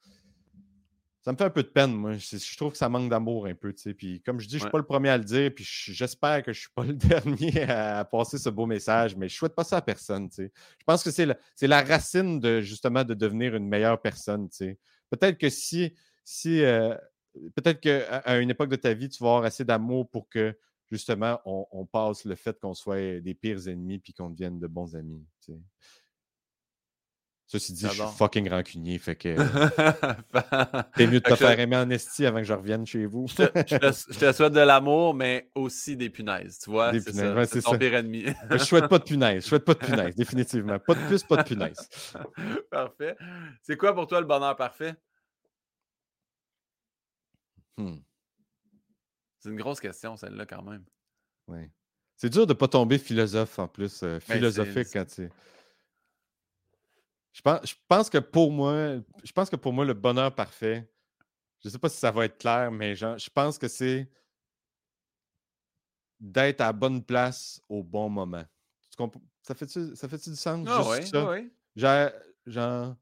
ça 1.25 1.33
me 1.33 1.39
fait 1.39 1.45
un 1.45 1.51
peu 1.51 1.63
de 1.63 1.69
peine, 1.69 1.95
moi. 1.95 2.19
Je, 2.19 2.57
trouve 2.57 2.73
que 2.73 2.77
ça 2.77 2.91
manque 2.91 3.09
d'amour 3.09 3.47
un 3.47 3.55
peu, 3.55 3.73
tu 3.73 3.81
sais. 3.81 3.95
Puis 3.95 4.21
comme 4.21 4.41
je 4.41 4.47
dis, 4.47 4.59
je 4.59 4.65
ne 4.65 4.69
suis 4.69 4.71
pas 4.71 4.79
le 4.79 4.85
premier 4.85 5.09
à 5.09 5.17
le 5.17 5.25
dire, 5.25 5.51
puis 5.55 5.65
j'espère 5.65 6.43
que 6.43 6.53
je 6.53 6.59
ne 6.59 6.61
suis 6.61 6.73
pas 6.75 6.85
le 6.85 6.93
dernier 6.93 7.63
à 7.63 8.05
passer 8.05 8.37
ce 8.37 8.51
beau 8.51 8.67
message, 8.67 9.17
mais 9.17 9.31
je 9.31 9.35
ne 9.35 9.39
souhaite 9.39 9.55
pas 9.55 9.65
ça 9.65 9.79
à 9.79 9.81
personne, 9.81 10.29
tu 10.29 10.37
sais. 10.37 10.53
Je 10.79 10.85
pense 10.85 11.03
que 11.03 11.11
c'est 11.11 11.25
la, 11.25 11.37
la, 11.63 11.83
racine 11.83 12.41
de, 12.41 12.61
justement, 12.61 13.05
de 13.05 13.15
devenir 13.15 13.55
une 13.57 13.67
meilleure 13.67 14.03
personne, 14.03 14.51
tu 14.51 14.57
sais. 14.57 14.79
Peut-être 15.09 15.39
que 15.39 15.49
si, 15.49 15.95
si 16.25 16.63
euh, 16.63 16.95
peut-être 17.57 17.81
qu'à 17.81 18.39
une 18.39 18.51
époque 18.51 18.69
de 18.69 18.77
ta 18.77 18.93
vie, 18.93 19.09
tu 19.09 19.23
vas 19.23 19.31
avoir 19.31 19.45
assez 19.45 19.65
d'amour 19.65 20.11
pour 20.11 20.29
que, 20.29 20.55
justement, 20.91 21.41
on, 21.47 21.67
on 21.73 21.87
passe 21.87 22.27
le 22.27 22.35
fait 22.35 22.61
qu'on 22.61 22.75
soit 22.75 23.21
des 23.21 23.35
pires 23.35 23.67
ennemis 23.67 23.99
puis 23.99 24.13
qu'on 24.13 24.29
devienne 24.29 24.61
de 24.61 24.67
bons 24.67 24.95
amis, 24.95 25.25
tu 25.41 25.53
sais. 25.55 25.59
Ceci 27.55 27.73
dit, 27.73 27.87
je 27.87 27.93
suis 27.93 28.17
fucking 28.19 28.51
rancunier, 28.51 28.99
fait 28.99 29.15
que 29.15 29.37
t'es 30.97 31.07
mieux 31.07 31.21
de 31.21 31.25
te 31.25 31.37
faire 31.37 31.61
aimer 31.61 31.77
en 31.77 31.89
esti 31.89 32.27
avant 32.27 32.39
que 32.39 32.45
je 32.45 32.53
revienne 32.53 32.85
chez 32.85 33.07
vous. 33.07 33.29
je, 33.29 34.19
te, 34.19 34.33
souhaite 34.33 34.53
de 34.53 34.59
l'amour, 34.59 35.15
mais 35.15 35.53
aussi 35.55 35.97
des 35.97 36.11
punaises, 36.11 36.59
tu 36.59 36.71
vois. 36.71 36.91
c'est 36.93 37.13
ça. 37.13 37.47
c'est 37.47 37.63
ton 37.63 37.79
pire 37.79 37.95
ennemi. 37.95 38.25
je 38.51 38.57
souhaite 38.59 38.89
pas 38.89 38.99
de 38.99 39.05
punaises, 39.05 39.45
je 39.45 39.49
souhaite 39.51 39.65
pas 39.65 39.75
de 39.75 39.79
punaises, 39.79 40.17
définitivement. 40.17 40.81
Pas 40.81 40.95
de 40.97 41.07
plus, 41.07 41.23
pas 41.23 41.37
de 41.37 41.43
punaises. 41.45 41.89
parfait. 42.73 43.17
C'est 43.63 43.77
quoi 43.77 43.95
pour 43.95 44.09
toi 44.09 44.21
le 44.21 44.27
bonheur 44.27 44.57
parfait? 44.57 44.97
Hmm. 47.77 47.99
C'est 49.39 49.51
une 49.51 49.57
grosse 49.59 49.79
question, 49.79 50.17
celle-là, 50.17 50.45
quand 50.45 50.63
même. 50.63 50.83
Oui. 51.47 51.71
C'est 52.17 52.31
dur 52.31 52.49
de 52.49 52.53
ne 52.53 52.59
pas 52.59 52.67
tomber 52.67 52.99
philosophe 52.99 53.61
en 53.61 53.69
plus, 53.69 54.03
euh, 54.03 54.19
ben, 54.27 54.35
philosophique 54.39 54.89
quand 54.93 55.05
tu. 55.05 55.31
Je 57.35 57.43
pense, 57.43 57.69
je 57.69 57.75
pense 57.89 58.09
que 58.09 58.19
pour 58.19 58.53
moi, 58.53 59.01
je 59.25 59.33
pense 59.33 59.51
que 59.51 59.57
pour 59.57 59.73
moi, 59.73 59.85
le 59.85 59.93
bonheur 59.93 60.33
parfait, 60.33 60.89
je 61.61 61.69
ne 61.69 61.73
sais 61.73 61.79
pas 61.79 61.89
si 61.89 61.99
ça 61.99 62.13
va 62.13 62.25
être 62.25 62.39
clair, 62.39 62.71
mais 62.71 62.95
je 62.95 63.31
pense 63.31 63.59
que 63.59 63.69
c'est 63.69 64.09
d'être 66.21 66.61
à 66.61 66.67
la 66.67 66.73
bonne 66.73 67.05
place 67.05 67.61
au 67.69 67.83
bon 67.83 68.09
moment. 68.09 68.45
Ça 69.43 69.55
fait-tu 69.55 69.97
ça 69.97 70.09
fait 70.09 70.17
du 70.17 70.37
sens? 70.37 70.67
Ah 70.71 70.97
juste 70.97 71.13
ça? 71.13 71.37
Genre, 71.75 72.11
genre, 72.47 72.97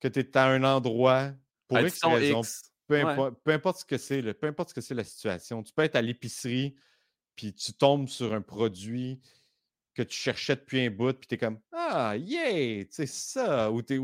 que 0.00 0.08
tu 0.08 0.20
es 0.20 0.36
à 0.36 0.46
un 0.46 0.64
endroit 0.64 1.32
pour 1.68 1.78
X 1.80 2.02
raison. 2.04 2.40
Peu, 2.86 3.00
importe, 3.00 3.42
peu 3.44 3.52
importe 3.52 3.80
ce 3.80 3.84
que 3.84 3.98
c'est, 3.98 4.22
peu 4.32 4.46
importe 4.46 4.70
ce 4.70 4.74
que 4.74 4.80
c'est 4.80 4.94
la 4.94 5.04
situation. 5.04 5.62
Tu 5.62 5.74
peux 5.74 5.82
être 5.82 5.96
à 5.96 6.02
l'épicerie, 6.02 6.74
puis 7.34 7.52
tu 7.52 7.74
tombes 7.74 8.08
sur 8.08 8.32
un 8.32 8.40
produit 8.40 9.20
que 9.96 10.02
tu 10.02 10.16
cherchais 10.16 10.54
depuis 10.54 10.84
un 10.84 10.90
bout, 10.90 11.14
puis 11.14 11.26
tu 11.26 11.34
es 11.34 11.38
comme 11.38 11.58
Ah, 11.72 12.14
yeah, 12.18 12.84
c'est 12.90 13.06
ça, 13.06 13.72
ou 13.72 13.80
tu 13.82 13.98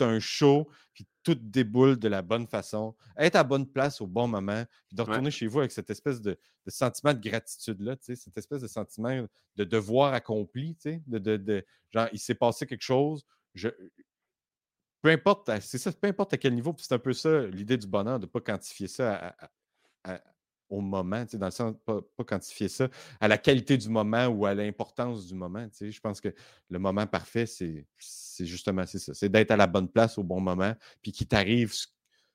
as 0.00 0.04
un 0.04 0.18
show, 0.18 0.68
puis 0.92 1.06
tout 1.22 1.36
déboule 1.36 1.96
de 1.96 2.08
la 2.08 2.22
bonne 2.22 2.48
façon, 2.48 2.96
être 3.16 3.36
à 3.36 3.44
bonne 3.44 3.66
place 3.66 4.00
au 4.00 4.08
bon 4.08 4.26
moment, 4.26 4.64
puis 4.88 4.96
de 4.96 5.02
retourner 5.02 5.30
chez 5.30 5.46
vous 5.46 5.60
avec 5.60 5.70
cette 5.70 5.90
espèce 5.90 6.20
de, 6.20 6.36
sentiment 6.66 7.14
de 7.14 7.20
gratitude-là, 7.20 7.96
cette 8.00 8.36
espèce 8.36 8.60
de 8.60 8.66
sentiment 8.66 9.26
de 9.54 9.64
devoir 9.64 10.12
accompli, 10.12 10.76
de, 10.84 11.18
de, 11.18 11.36
de, 11.36 11.64
genre, 11.92 12.08
il 12.12 12.18
s'est 12.18 12.34
passé 12.34 12.66
quelque 12.66 12.82
chose, 12.82 13.24
je, 13.54 13.68
peu 15.00 15.10
importe, 15.10 15.50
c'est 15.60 15.78
ça, 15.78 15.92
peu 15.92 16.08
importe 16.08 16.34
à 16.34 16.36
quel 16.36 16.54
niveau, 16.54 16.74
c'est 16.78 16.92
un 16.94 16.98
peu 16.98 17.12
ça 17.12 17.46
l'idée 17.46 17.76
du 17.76 17.86
bonheur, 17.86 18.18
de 18.18 18.26
ne 18.26 18.30
pas 18.30 18.40
quantifier 18.40 18.88
ça 18.88 19.36
à 20.02 20.20
au 20.68 20.80
moment, 20.80 21.24
dans 21.32 21.46
le 21.46 21.52
sens, 21.52 21.74
pas, 21.84 22.00
pas, 22.16 22.24
quantifier 22.24 22.68
ça, 22.68 22.88
à 23.20 23.28
la 23.28 23.38
qualité 23.38 23.76
du 23.76 23.88
moment 23.88 24.26
ou 24.26 24.46
à 24.46 24.54
l'importance 24.54 25.26
du 25.26 25.34
moment. 25.34 25.66
Je 25.80 26.00
pense 26.00 26.20
que 26.20 26.34
le 26.70 26.78
moment 26.78 27.06
parfait, 27.06 27.46
c'est 27.46 27.86
justement 28.40 28.86
ça. 28.86 29.14
C'est 29.14 29.28
d'être 29.28 29.50
à 29.50 29.56
la 29.56 29.66
bonne 29.66 29.88
place 29.88 30.18
au 30.18 30.22
bon 30.22 30.40
moment, 30.40 30.74
puis 31.02 31.12
qu'il 31.12 31.26
t'arrive 31.26 31.72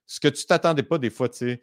ce, 0.05 0.19
que 0.19 0.27
tu 0.27 0.45
t'attendais 0.45 0.83
pas 0.83 0.97
des 0.97 1.09
fois, 1.09 1.29
tu 1.29 1.37
sais. 1.37 1.61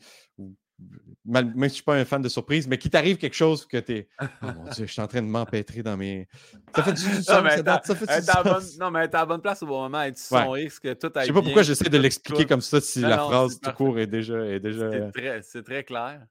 Même 1.26 1.52
si 1.52 1.59
je 1.59 1.64
ne 1.64 1.68
suis 1.68 1.82
pas 1.82 1.94
un 1.97 2.06
fan 2.06 2.22
de 2.22 2.28
surprise, 2.30 2.66
mais 2.66 2.78
qu'il 2.78 2.90
t'arrive 2.90 3.18
quelque 3.18 3.36
chose 3.36 3.66
que 3.66 3.76
tu 3.76 3.92
es. 3.92 4.09
Oh 4.22 4.47
mon 4.56 4.64
Dieu, 4.70 4.86
je 4.86 4.92
suis 4.92 5.02
en 5.02 5.06
train 5.06 5.20
de 5.20 5.26
m'empêtrer 5.26 5.82
dans 5.82 5.97
mes. 5.98 6.26
Ça 6.74 6.82
fait 6.82 6.92
du 6.94 7.01
sens, 7.22 7.28
non, 7.28 7.42
mais 7.42 7.56
ça, 7.56 7.94
fait 7.94 8.06
du 8.06 8.24
sens. 8.24 8.78
non, 8.78 8.90
mais 8.90 9.05
être 9.05 9.14
à 9.16 9.18
la 9.18 9.26
bonne 9.26 9.42
place 9.42 9.62
au 9.62 9.66
bon 9.66 9.82
moment, 9.82 10.01
être 10.02 10.16
son 10.16 10.56
X, 10.56 10.78
que 10.78 10.94
tout 10.94 11.12
Je 11.14 11.26
sais 11.26 11.32
pas 11.32 11.42
pourquoi 11.42 11.62
j'essaie 11.64 11.90
de 11.90 11.98
l'expliquer 11.98 12.47
comme 12.47 12.62
ça 12.62 12.80
si 12.80 13.01
la 13.01 13.18
phrase 13.18 13.60
tout 13.60 13.72
court 13.72 13.98
est 13.98 14.06
déjà. 14.06 14.42
Est 14.47 14.60
déjà... 14.60 14.90
C'est 15.42 15.62
très, 15.62 15.62
très 15.62 15.84
clair. 15.84 16.26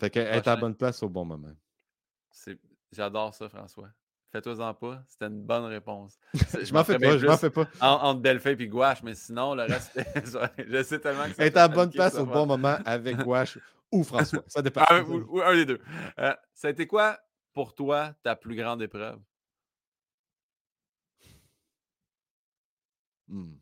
Fait 0.00 0.08
qu'être 0.08 0.48
à 0.48 0.54
la 0.54 0.60
bonne 0.60 0.74
place 0.74 1.02
au 1.02 1.10
bon 1.10 1.26
moment. 1.26 1.52
J'adore 2.90 3.34
ça, 3.34 3.48
François. 3.50 3.90
Fais-toi-en 4.32 4.72
pas. 4.74 5.02
C'était 5.06 5.26
une 5.26 5.42
bonne 5.42 5.64
réponse. 5.64 6.18
je 6.34 6.72
m'en 6.72 6.84
fais 6.84 6.98
pas, 6.98 7.18
je 7.18 7.26
m'en 7.26 7.36
fais 7.36 7.50
pas. 7.50 7.68
entre 7.80 8.20
Delphin 8.20 8.56
et 8.58 8.68
Gouache, 8.68 9.02
mais 9.02 9.14
sinon, 9.14 9.54
le 9.54 9.64
reste, 9.64 9.92
je 10.66 10.82
sais 10.82 11.00
tellement 11.00 11.24
que 11.24 11.34
ça. 11.34 11.44
Être 11.44 11.56
à 11.58 11.68
bonne 11.68 11.90
place 11.90 12.14
au 12.14 12.24
bon 12.24 12.46
moment 12.46 12.78
avec 12.86 13.16
Gouache 13.24 13.58
ou 13.92 14.02
François. 14.04 14.42
Ça 14.46 14.62
dépend. 14.62 14.84
Ah, 14.88 15.02
ou, 15.02 15.42
un 15.42 15.54
des 15.54 15.66
deux. 15.66 15.80
Euh, 16.18 16.34
ça 16.54 16.68
a 16.68 16.70
été 16.70 16.86
quoi 16.86 17.18
pour 17.52 17.74
toi 17.74 18.14
ta 18.22 18.36
plus 18.36 18.54
grande 18.54 18.80
épreuve? 18.82 19.20
Hmm. 23.28 23.56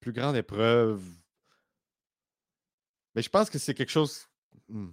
Plus 0.00 0.12
grande 0.12 0.36
épreuve. 0.36 1.02
Mais 3.14 3.22
je 3.22 3.28
pense 3.28 3.50
que 3.50 3.58
c'est 3.58 3.74
quelque 3.74 3.90
chose. 3.90 4.28
Hmm. 4.72 4.92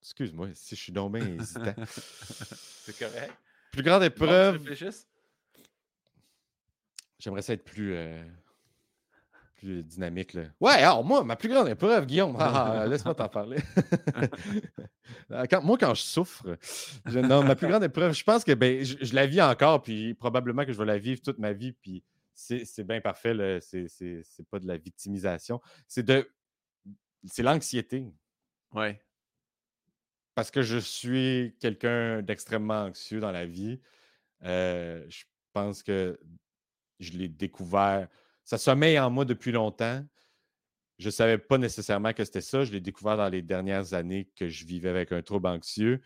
Excuse-moi 0.00 0.48
si 0.54 0.76
je 0.76 0.80
suis 0.80 0.92
donc 0.92 1.12
bien 1.12 1.26
hésitant. 1.26 1.74
c'est 1.86 2.96
correct. 2.96 3.32
Plus 3.72 3.82
grande 3.82 4.04
épreuve. 4.04 4.60
J'aimerais 7.18 7.42
ça 7.42 7.52
être 7.52 7.64
plus, 7.64 7.94
euh, 7.94 8.22
plus 9.56 9.82
dynamique. 9.82 10.34
Là. 10.34 10.44
Ouais, 10.60 10.74
alors 10.74 11.04
moi, 11.04 11.24
ma 11.24 11.34
plus 11.34 11.48
grande 11.48 11.68
épreuve, 11.68 12.06
Guillaume, 12.06 12.36
ah, 12.38 12.86
laisse-moi 12.88 13.14
t'en 13.14 13.28
parler. 13.28 13.58
moi, 15.62 15.76
quand 15.78 15.94
je 15.94 16.02
souffre, 16.02 16.56
non, 17.06 17.42
ma 17.42 17.56
plus 17.56 17.66
grande 17.66 17.84
épreuve, 17.84 18.14
je 18.14 18.24
pense 18.24 18.44
que 18.44 18.52
ben, 18.52 18.84
je, 18.84 19.14
la 19.14 19.26
vis 19.26 19.42
encore, 19.42 19.82
puis 19.82 20.14
probablement 20.14 20.64
que 20.64 20.72
je 20.72 20.78
vais 20.78 20.86
la 20.86 20.98
vivre 20.98 21.20
toute 21.20 21.38
ma 21.38 21.52
vie, 21.52 21.72
puis 21.72 22.04
c'est 22.32 22.84
bien 22.84 23.00
parfait, 23.00 23.58
c'est 23.60 24.48
pas 24.48 24.60
de 24.60 24.66
la 24.66 24.78
victimisation. 24.78 25.60
C'est 25.88 26.04
de. 26.04 26.30
C'est 27.26 27.42
l'anxiété. 27.42 28.06
Ouais 28.74 29.00
parce 30.40 30.50
que 30.50 30.62
je 30.62 30.78
suis 30.78 31.54
quelqu'un 31.60 32.22
d'extrêmement 32.22 32.84
anxieux 32.84 33.20
dans 33.20 33.30
la 33.30 33.44
vie, 33.44 33.78
je 34.42 35.24
pense 35.52 35.82
que 35.82 36.18
je 36.98 37.12
l'ai 37.12 37.28
découvert. 37.28 38.08
Ça 38.44 38.56
sommeille 38.56 38.98
en 38.98 39.10
moi 39.10 39.26
depuis 39.26 39.52
longtemps. 39.52 40.02
Je 40.98 41.08
ne 41.08 41.10
savais 41.10 41.36
pas 41.36 41.58
nécessairement 41.58 42.14
que 42.14 42.24
c'était 42.24 42.40
ça. 42.40 42.64
Je 42.64 42.72
l'ai 42.72 42.80
découvert 42.80 43.18
dans 43.18 43.28
les 43.28 43.42
dernières 43.42 43.92
années 43.92 44.30
que 44.34 44.48
je 44.48 44.64
vivais 44.64 44.88
avec 44.88 45.12
un 45.12 45.20
trouble 45.20 45.48
anxieux. 45.48 46.00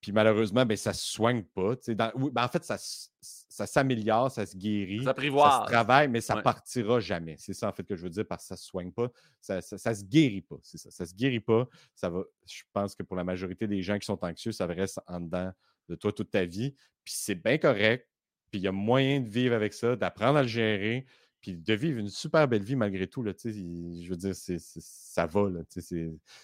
Puis 0.00 0.12
malheureusement, 0.12 0.64
ben, 0.64 0.76
ça 0.76 0.90
ne 0.90 0.94
se 0.94 1.06
soigne 1.06 1.42
pas. 1.42 1.74
Ben, 1.88 2.12
en 2.36 2.48
fait, 2.48 2.64
ça, 2.64 2.76
ça 3.20 3.66
s'améliore, 3.66 4.30
ça 4.30 4.46
se 4.46 4.56
guérit, 4.56 5.02
ça 5.02 5.12
se 5.14 5.66
travaille, 5.66 6.06
mais 6.06 6.20
ça 6.20 6.36
ne 6.36 6.40
partira 6.40 7.00
jamais. 7.00 7.34
C'est 7.38 7.52
ça, 7.52 7.68
en 7.68 7.72
fait, 7.72 7.82
que 7.82 7.96
je 7.96 8.02
veux 8.02 8.10
dire, 8.10 8.24
parce 8.24 8.44
que 8.44 8.48
ça 8.48 8.54
ne 8.54 8.58
se 8.58 8.64
soigne 8.64 8.92
pas. 8.92 9.08
Ça 9.40 9.56
ne 9.56 9.60
se 9.60 10.04
guérit 10.04 10.42
pas. 10.42 10.56
C'est 10.62 10.78
ça. 10.78 10.90
Ça 10.90 11.02
ne 11.04 11.08
se 11.08 11.14
guérit 11.14 11.40
pas. 11.40 11.66
Ça 11.94 12.10
va, 12.10 12.22
je 12.46 12.62
pense 12.72 12.94
que 12.94 13.02
pour 13.02 13.16
la 13.16 13.24
majorité 13.24 13.66
des 13.66 13.82
gens 13.82 13.98
qui 13.98 14.06
sont 14.06 14.24
anxieux, 14.24 14.52
ça 14.52 14.66
reste 14.66 15.00
en 15.08 15.20
dedans 15.20 15.50
de 15.88 15.96
toi 15.96 16.12
toute 16.12 16.30
ta 16.30 16.44
vie. 16.44 16.76
Puis 17.02 17.14
c'est 17.16 17.34
bien 17.34 17.58
correct. 17.58 18.08
Puis 18.50 18.60
il 18.60 18.62
y 18.62 18.68
a 18.68 18.72
moyen 18.72 19.20
de 19.20 19.28
vivre 19.28 19.54
avec 19.54 19.74
ça, 19.74 19.96
d'apprendre 19.96 20.38
à 20.38 20.42
le 20.42 20.48
gérer, 20.48 21.06
puis 21.40 21.56
de 21.56 21.74
vivre 21.74 21.98
une 21.98 22.08
super 22.08 22.46
belle 22.46 22.62
vie 22.62 22.76
malgré 22.76 23.06
tout. 23.08 23.22
Là, 23.22 23.32
je 23.42 24.08
veux 24.08 24.16
dire, 24.16 24.34
ça 24.34 25.26
va. 25.26 25.48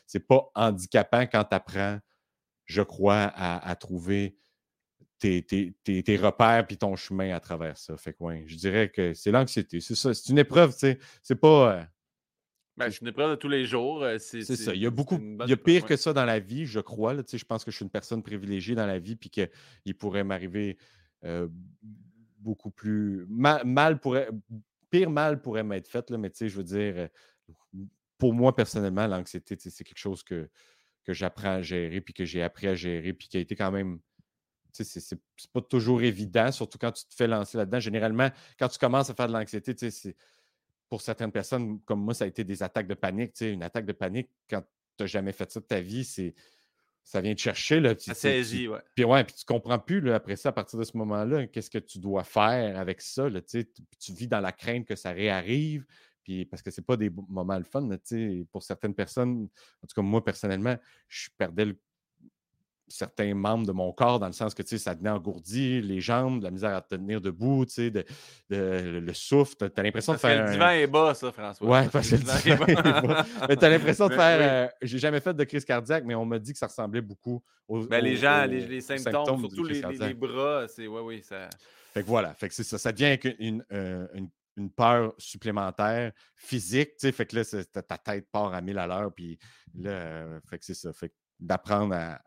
C'est 0.06 0.26
pas 0.26 0.50
handicapant 0.56 1.22
quand 1.22 1.44
tu 1.44 1.54
apprends 1.54 2.00
je 2.64 2.82
crois, 2.82 3.32
à, 3.34 3.74
trouver 3.76 4.36
tes, 5.18 6.18
repères 6.20 6.66
puis 6.66 6.76
ton 6.76 6.96
chemin 6.96 7.34
à 7.34 7.40
travers 7.40 7.76
ça. 7.78 7.96
Fait 7.96 8.12
que, 8.12 8.18
je 8.46 8.56
dirais 8.56 8.90
que 8.90 9.14
c'est 9.14 9.30
l'anxiété. 9.30 9.80
C'est 9.80 9.94
ça. 9.94 10.14
C'est 10.14 10.30
une 10.30 10.38
épreuve, 10.38 10.72
tu 10.72 10.80
sais. 10.80 10.98
C'est 11.22 11.36
pas. 11.36 11.76
Euh, 11.76 11.82
ben, 12.76 12.90
c'est 12.90 13.02
une 13.02 13.08
épreuve 13.08 13.30
de 13.30 13.36
tous 13.36 13.48
les 13.48 13.66
jours. 13.66 14.02
Euh, 14.02 14.18
c'est 14.18 14.42
ça. 14.42 14.74
Il 14.74 14.82
y 14.82 14.86
a 14.86 14.90
beaucoup. 14.90 15.18
Il 15.18 15.48
y 15.48 15.52
a 15.52 15.56
pire 15.56 15.84
que 15.84 15.96
ça 15.96 16.12
dans 16.12 16.24
la 16.24 16.40
vie, 16.40 16.66
je 16.66 16.80
crois. 16.80 17.14
Là, 17.14 17.22
je 17.30 17.44
pense 17.44 17.64
que 17.64 17.70
je 17.70 17.76
suis 17.76 17.84
une 17.84 17.90
personne 17.90 18.22
privilégiée 18.22 18.74
dans 18.74 18.86
la 18.86 18.98
vie 18.98 19.16
puis 19.16 19.30
qu'il 19.30 19.94
pourrait 19.98 20.24
m'arriver 20.24 20.76
euh, 21.24 21.48
beaucoup 22.38 22.70
plus. 22.70 23.26
Mal, 23.28 24.00
pourrait. 24.00 24.28
Pire 24.90 25.10
mal 25.10 25.42
pourrait 25.42 25.64
m'être 25.64 25.88
fait, 25.88 26.08
là, 26.10 26.18
mais 26.18 26.30
je 26.38 26.56
veux 26.56 26.62
dire, 26.62 27.08
pour 28.18 28.32
moi, 28.32 28.54
personnellement, 28.54 29.06
l'anxiété, 29.06 29.56
c'est 29.58 29.84
quelque 29.84 29.98
chose 29.98 30.22
que, 30.22 30.48
que 31.04 31.12
j'apprends 31.12 31.56
à 31.56 31.62
gérer, 31.62 32.00
puis 32.00 32.14
que 32.14 32.24
j'ai 32.24 32.42
appris 32.42 32.66
à 32.66 32.74
gérer, 32.74 33.12
puis 33.12 33.28
qui 33.28 33.36
a 33.36 33.40
été 33.40 33.54
quand 33.54 33.70
même. 33.70 34.00
C'est, 34.72 34.84
c'est 34.84 35.20
pas 35.52 35.60
toujours 35.60 36.02
évident, 36.02 36.50
surtout 36.50 36.78
quand 36.78 36.90
tu 36.90 37.04
te 37.04 37.14
fais 37.14 37.28
lancer 37.28 37.56
là-dedans. 37.56 37.78
Généralement, 37.78 38.28
quand 38.58 38.66
tu 38.68 38.78
commences 38.78 39.08
à 39.08 39.14
faire 39.14 39.28
de 39.28 39.32
l'anxiété, 39.32 39.72
pour 40.88 41.00
certaines 41.00 41.30
personnes 41.30 41.80
comme 41.82 42.02
moi, 42.02 42.12
ça 42.12 42.24
a 42.24 42.26
été 42.26 42.42
des 42.42 42.62
attaques 42.62 42.88
de 42.88 42.94
panique. 42.94 43.40
Une 43.40 43.62
attaque 43.62 43.86
de 43.86 43.92
panique, 43.92 44.30
quand 44.50 44.62
tu 44.62 45.04
n'as 45.04 45.06
jamais 45.06 45.32
fait 45.32 45.50
ça 45.50 45.60
de 45.60 45.64
ta 45.64 45.80
vie, 45.80 46.04
c'est 46.04 46.34
ça 47.04 47.20
vient 47.20 47.34
te 47.34 47.40
chercher. 47.40 47.80
Là, 47.80 47.94
ça 47.98 48.14
saisit, 48.14 48.66
ouais. 48.66 48.80
Puis 48.94 49.04
ouais, 49.04 49.24
puis 49.24 49.34
tu 49.36 49.44
comprends 49.44 49.78
plus 49.78 50.00
là, 50.00 50.16
après 50.16 50.36
ça, 50.36 50.48
à 50.48 50.52
partir 50.52 50.78
de 50.78 50.84
ce 50.84 50.96
moment-là, 50.96 51.46
qu'est-ce 51.46 51.70
que 51.70 51.78
tu 51.78 51.98
dois 51.98 52.24
faire 52.24 52.78
avec 52.78 53.00
ça. 53.02 53.28
Là, 53.28 53.40
tu 53.42 53.66
vis 54.12 54.26
dans 54.26 54.40
la 54.40 54.52
crainte 54.52 54.86
que 54.86 54.96
ça 54.96 55.12
réarrive. 55.12 55.84
Puis 56.24 56.44
parce 56.46 56.62
que 56.62 56.70
c'est 56.70 56.84
pas 56.84 56.96
des 56.96 57.10
moments 57.28 57.58
le 57.58 57.64
fun, 57.64 57.88
pour 58.50 58.62
certaines 58.62 58.94
personnes, 58.94 59.48
en 59.82 59.86
tout 59.86 59.94
cas 59.94 60.02
moi 60.02 60.24
personnellement, 60.24 60.76
je 61.06 61.28
perdais 61.36 61.76
certains 62.88 63.34
membres 63.34 63.66
de 63.66 63.72
mon 63.72 63.92
corps 63.92 64.18
dans 64.18 64.26
le 64.26 64.32
sens 64.32 64.54
que 64.54 64.62
ça 64.64 64.94
tenait 64.94 65.10
engourdi, 65.10 65.80
les 65.80 66.00
jambes, 66.00 66.42
la 66.42 66.50
misère 66.50 66.74
à 66.74 66.80
tenir 66.80 67.20
debout, 67.20 67.64
de, 67.64 68.04
de, 68.50 69.00
le 69.00 69.14
souffle. 69.14 69.56
Tu 69.56 69.64
as, 69.64 69.82
l'impression 69.82 70.12
de 70.12 70.18
faire. 70.18 70.44
Le 70.44 70.52
divan 70.52 70.70
est 70.70 70.86
bas, 70.86 71.14
ça, 71.14 71.32
François. 71.32 71.66
Ouais, 71.66 71.88
parce 71.88 72.10
que 72.10 72.16
le 72.16 72.42
divan 72.42 72.66
est 72.66 73.06
bas. 73.06 73.26
Mais 73.48 73.56
tu 73.56 73.64
as 73.64 73.68
l'impression 73.70 74.08
de 74.08 74.14
faire. 74.14 74.38
Euh, 74.40 74.68
j'ai 74.82 74.98
jamais 74.98 75.20
fait 75.20 75.34
de 75.34 75.44
crise 75.44 75.64
cardiaque, 75.64 76.04
mais 76.04 76.14
on 76.14 76.24
m'a 76.24 76.38
dit 76.38 76.52
que 76.52 76.58
ça 76.58 76.66
ressemblait 76.66 77.00
beaucoup 77.00 77.42
aux. 77.68 77.86
Ben, 77.86 78.02
les 78.02 78.16
gens, 78.16 78.44
les, 78.44 78.80
symptômes, 78.80 79.40
surtout 79.40 79.64
les, 79.64 79.82
les, 79.82 80.14
bras, 80.14 80.66
c'est. 80.68 80.86
Ouais, 80.86 81.00
oui, 81.00 81.22
ça. 81.22 81.48
Fait 81.92 82.02
que 82.02 82.06
voilà, 82.06 82.34
fait 82.34 82.48
que 82.48 82.54
ça. 82.54 82.78
Ça 82.78 82.92
devient 82.92 83.18
une, 83.38 83.64
euh, 83.72 84.06
une, 84.14 84.28
une 84.56 84.70
peur 84.70 85.14
supplémentaire 85.18 86.12
physique, 86.36 86.90
tu 86.90 87.06
sais, 87.06 87.12
fait 87.12 87.26
que 87.26 87.36
là, 87.36 87.64
ta 87.82 87.98
tête 87.98 88.30
part 88.30 88.54
à 88.54 88.60
1000 88.60 88.78
à 88.78 88.86
l'heure, 88.86 89.12
puis 89.12 89.38
là, 89.74 89.90
euh, 89.90 90.40
fait 90.48 90.58
que 90.58 90.64
c'est 90.64 90.74
ça, 90.74 90.92
fait 90.92 91.12
d'apprendre 91.40 91.94
à, 91.94 92.22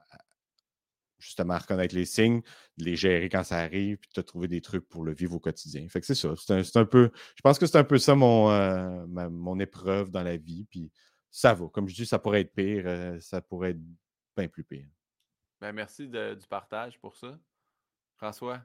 justement 1.20 1.56
à 1.56 1.60
reconnaître 1.60 1.96
les 1.96 2.06
signes, 2.06 2.42
de 2.78 2.86
les 2.86 2.96
gérer 2.96 3.30
quand 3.30 3.44
ça 3.44 3.58
arrive, 3.58 3.98
puis 3.98 4.10
de 4.16 4.22
trouver 4.22 4.48
des 4.48 4.62
trucs 4.62 4.88
pour 4.88 5.04
le 5.04 5.14
vivre 5.14 5.36
au 5.36 5.40
quotidien. 5.40 5.88
Fait 5.90 6.00
que 6.00 6.06
c'est 6.06 6.16
ça, 6.16 6.34
c'est 6.36 6.78
un, 6.78 6.86
peu, 6.86 7.12
je 7.36 7.42
pense 7.42 7.58
que 7.58 7.66
c'est 7.66 7.78
un 7.78 7.84
peu 7.84 7.98
ça 7.98 8.16
mon, 8.16 8.52
euh, 8.52 9.06
mon 9.08 9.60
épreuve 9.60 10.12
dans 10.12 10.24
la 10.24 10.38
vie, 10.38 10.66
puis 10.70 10.92
ça 11.30 11.54
va. 11.54 11.68
Comme 11.70 11.88
je 11.88 11.96
dis, 11.96 12.06
ça 12.06 12.20
pourrait 12.20 12.42
être 12.42 12.54
pire, 12.54 12.84
euh, 12.86 13.20
ça 13.20 13.42
pourrait 13.42 13.72
être 13.72 13.82
bien 14.36 14.48
plus 14.48 14.64
pire. 14.64 14.88
Ben, 15.60 15.72
merci 15.72 16.08
du 16.08 16.48
partage 16.48 17.00
pour 17.00 17.16
ça. 17.16 17.38
François? 18.16 18.62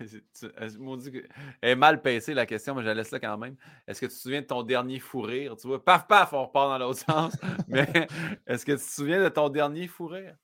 Elle 0.00 1.50
est 1.62 1.74
mal 1.76 2.02
pincée 2.02 2.34
la 2.34 2.46
question, 2.46 2.74
mais 2.74 2.82
je 2.82 2.88
la 2.88 2.94
laisse 2.94 3.10
là 3.10 3.20
quand 3.20 3.38
même. 3.38 3.56
Est-ce 3.86 4.00
que 4.00 4.06
tu 4.06 4.12
te 4.12 4.18
souviens 4.18 4.42
de 4.42 4.46
ton 4.46 4.62
dernier 4.62 4.98
fou 4.98 5.20
rire? 5.20 5.56
Tu 5.56 5.66
vois, 5.66 5.82
paf, 5.82 6.06
paf, 6.06 6.32
on 6.32 6.46
repart 6.46 6.68
dans 6.68 6.78
l'autre 6.78 7.00
sens. 7.06 7.36
mais 7.68 8.08
est-ce 8.46 8.64
que 8.66 8.72
tu 8.72 8.78
te 8.78 8.82
souviens 8.82 9.22
de 9.22 9.28
ton 9.28 9.48
dernier 9.48 9.86
fou 9.86 10.06
rire? 10.06 10.36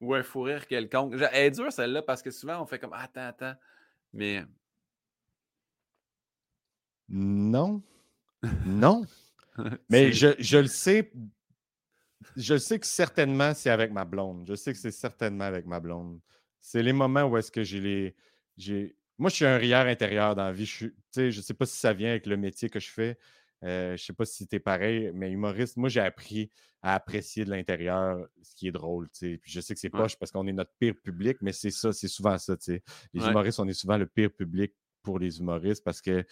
Ou 0.00 0.14
un 0.14 0.22
fou 0.22 0.42
rire 0.42 0.66
quelconque? 0.66 1.14
Elle 1.32 1.46
est 1.46 1.50
dure 1.50 1.72
celle-là 1.72 2.02
parce 2.02 2.22
que 2.22 2.30
souvent 2.30 2.60
on 2.60 2.66
fait 2.66 2.78
comme 2.78 2.92
attends, 2.92 3.26
attends. 3.28 3.54
Mais. 4.12 4.44
Non. 7.08 7.82
Non. 8.66 9.04
mais 9.88 10.10
je, 10.12 10.34
je 10.40 10.58
le 10.58 10.66
sais. 10.66 11.12
Je 12.36 12.56
sais 12.58 12.80
que 12.80 12.86
certainement 12.86 13.54
c'est 13.54 13.70
avec 13.70 13.92
ma 13.92 14.04
blonde. 14.04 14.44
Je 14.48 14.54
sais 14.54 14.72
que 14.72 14.78
c'est 14.78 14.90
certainement 14.90 15.44
avec 15.44 15.64
ma 15.64 15.78
blonde. 15.78 16.20
C'est 16.62 16.82
les 16.82 16.92
moments 16.92 17.24
où 17.24 17.36
est-ce 17.36 17.50
que 17.50 17.62
j'ai 17.62 17.80
les. 17.80 18.14
J'ai... 18.56 18.96
Moi, 19.18 19.28
je 19.28 19.36
suis 19.36 19.44
un 19.44 19.58
rieur 19.58 19.86
intérieur 19.86 20.34
dans 20.34 20.44
la 20.44 20.52
vie. 20.52 20.64
Je 20.64 20.86
ne 21.16 21.30
je 21.30 21.40
sais 21.40 21.54
pas 21.54 21.66
si 21.66 21.76
ça 21.76 21.92
vient 21.92 22.10
avec 22.10 22.24
le 22.24 22.36
métier 22.36 22.70
que 22.70 22.80
je 22.80 22.90
fais. 22.90 23.18
Euh, 23.64 23.88
je 23.88 23.92
ne 23.92 23.96
sais 23.98 24.12
pas 24.12 24.24
si 24.24 24.38
c'était 24.38 24.58
pareil, 24.58 25.10
mais 25.14 25.30
humoriste, 25.30 25.76
moi, 25.76 25.88
j'ai 25.88 26.00
appris 26.00 26.50
à 26.80 26.94
apprécier 26.94 27.44
de 27.44 27.50
l'intérieur 27.50 28.26
ce 28.42 28.54
qui 28.54 28.68
est 28.68 28.72
drôle. 28.72 29.08
Puis 29.10 29.40
je 29.44 29.60
sais 29.60 29.74
que 29.74 29.80
c'est 29.80 29.90
poche 29.90 30.16
parce 30.16 30.32
qu'on 30.32 30.46
est 30.46 30.52
notre 30.52 30.72
pire 30.78 30.94
public, 31.00 31.36
mais 31.40 31.52
c'est 31.52 31.70
ça, 31.70 31.92
c'est 31.92 32.08
souvent 32.08 32.38
ça. 32.38 32.56
Les 32.66 32.80
humoristes, 33.14 33.60
on 33.60 33.68
est 33.68 33.74
souvent 33.74 33.96
le 33.96 34.06
pire 34.06 34.30
public 34.32 34.72
pour 35.02 35.18
les 35.18 35.38
humoristes 35.38 35.84
parce 35.84 36.00
que 36.00 36.24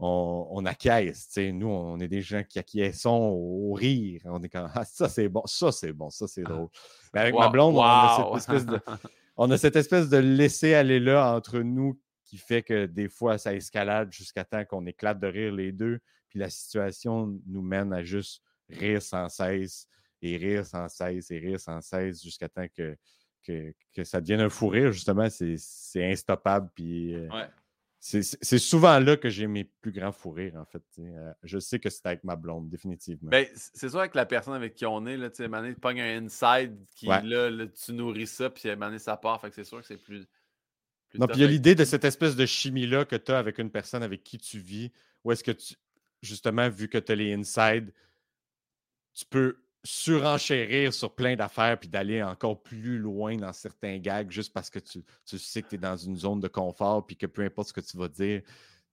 on, 0.00 0.48
on 0.50 0.66
acquiesce. 0.66 1.36
Nous, 1.36 1.68
on 1.68 2.00
est 2.00 2.08
des 2.08 2.22
gens 2.22 2.42
qui 2.42 2.58
acquiescent 2.58 3.16
au 3.16 3.72
rire. 3.72 4.22
On 4.24 4.42
est 4.42 4.48
comme 4.48 4.68
Ah, 4.74 4.84
ça 4.84 5.08
c'est 5.08 5.28
bon, 5.28 5.42
ça 5.46 5.70
c'est 5.70 5.92
bon, 5.92 6.10
ça 6.10 6.26
c'est 6.26 6.42
drôle. 6.42 6.68
Mais 7.12 7.20
avec 7.20 7.34
ma 7.34 7.48
blonde, 7.48 7.76
on 7.76 7.82
a 7.82 8.16
cette 8.16 8.36
espèce 8.36 8.66
de. 8.66 8.80
on 9.36 9.50
a 9.50 9.58
cette 9.58 9.76
espèce 9.76 10.08
de 10.08 10.16
laisser 10.16 10.74
aller 10.74 11.00
là 11.00 11.34
entre 11.34 11.60
nous 11.60 12.00
qui 12.24 12.38
fait 12.38 12.62
que 12.62 12.86
des 12.86 13.08
fois, 13.08 13.38
ça 13.38 13.54
escalade 13.54 14.12
jusqu'à 14.12 14.44
temps 14.44 14.64
qu'on 14.64 14.86
éclate 14.86 15.20
de 15.20 15.26
rire 15.26 15.52
les 15.52 15.72
deux. 15.72 16.00
Puis 16.28 16.38
la 16.38 16.50
situation 16.50 17.38
nous 17.46 17.62
mène 17.62 17.92
à 17.92 18.02
juste 18.02 18.42
rire 18.68 19.02
sans 19.02 19.28
cesse 19.28 19.88
et 20.22 20.36
rire 20.36 20.64
sans 20.64 20.88
cesse 20.88 21.30
et 21.30 21.38
rire 21.38 21.60
sans 21.60 21.80
cesse 21.80 22.22
jusqu'à 22.22 22.48
temps 22.48 22.66
que, 22.74 22.96
que, 23.44 24.04
ça 24.04 24.20
devienne 24.20 24.40
un 24.40 24.48
fou 24.48 24.68
rire. 24.68 24.92
Justement, 24.92 25.28
c'est 25.30 26.10
instoppable. 26.10 26.70
Puis 26.74 27.14
euh, 27.14 27.28
c'est 28.06 28.58
souvent 28.58 28.98
là 28.98 29.16
que 29.16 29.30
j'ai 29.30 29.46
mes 29.46 29.64
plus 29.64 29.90
grands 29.90 30.12
fous 30.12 30.30
rires, 30.30 30.56
en 30.56 30.66
fait. 30.66 30.82
Euh, 30.98 31.32
je 31.42 31.58
sais 31.58 31.78
que 31.78 31.88
c'est 31.88 32.04
avec 32.04 32.22
ma 32.22 32.36
blonde, 32.36 32.68
définitivement. 32.68 33.30
Ben, 33.30 33.46
c'est 33.54 33.88
sûr 33.88 33.98
avec 33.98 34.14
la 34.14 34.26
personne 34.26 34.52
avec 34.52 34.74
qui 34.74 34.84
on 34.84 35.06
est, 35.06 35.16
là, 35.16 35.30
tu 35.30 35.42
sais, 35.42 35.48
tu 35.48 35.80
pognes 35.80 36.02
un 36.02 36.22
inside 36.22 36.76
qui, 36.94 37.06
là, 37.06 37.50
tu 37.68 37.92
nourris 37.94 38.26
ça, 38.26 38.50
puis 38.50 38.68
un 38.68 38.98
ça 38.98 39.16
part. 39.16 39.40
Fait 39.40 39.48
que 39.48 39.54
c'est 39.54 39.64
sûr 39.64 39.80
que 39.80 39.86
c'est 39.86 39.96
plus, 39.96 40.26
Non, 41.14 41.26
puis 41.26 41.38
il 41.38 41.40
y 41.40 41.44
a 41.44 41.48
l'idée 41.48 41.74
de 41.74 41.84
cette 41.84 42.04
espèce 42.04 42.36
de 42.36 42.44
chimie-là 42.44 43.06
que 43.06 43.16
tu 43.16 43.32
as 43.32 43.38
avec 43.38 43.58
une 43.58 43.70
personne 43.70 44.02
avec 44.02 44.22
qui 44.22 44.36
tu 44.36 44.58
vis, 44.58 44.92
où 45.24 45.32
est-ce 45.32 45.42
que 45.42 45.52
tu, 45.52 45.74
justement, 46.20 46.68
vu 46.68 46.88
que 46.88 46.98
tu 46.98 47.10
as 47.10 47.14
les 47.14 47.32
inside, 47.32 47.90
tu 49.14 49.24
peux 49.24 49.63
surenchérir 49.84 50.94
sur 50.94 51.14
plein 51.14 51.36
d'affaires 51.36 51.78
puis 51.78 51.88
d'aller 51.88 52.22
encore 52.22 52.62
plus 52.62 52.98
loin 52.98 53.36
dans 53.36 53.52
certains 53.52 53.98
gags 53.98 54.30
juste 54.30 54.52
parce 54.52 54.70
que 54.70 54.78
tu, 54.78 55.02
sais 55.38 55.62
que 55.62 55.68
tu 55.68 55.74
es 55.74 55.78
dans 55.78 55.96
une 55.96 56.16
zone 56.16 56.40
de 56.40 56.48
confort 56.48 57.06
puis 57.06 57.16
que 57.16 57.26
peu 57.26 57.42
importe 57.42 57.68
ce 57.68 57.72
que 57.74 57.82
tu 57.82 57.98
vas 57.98 58.08
dire, 58.08 58.40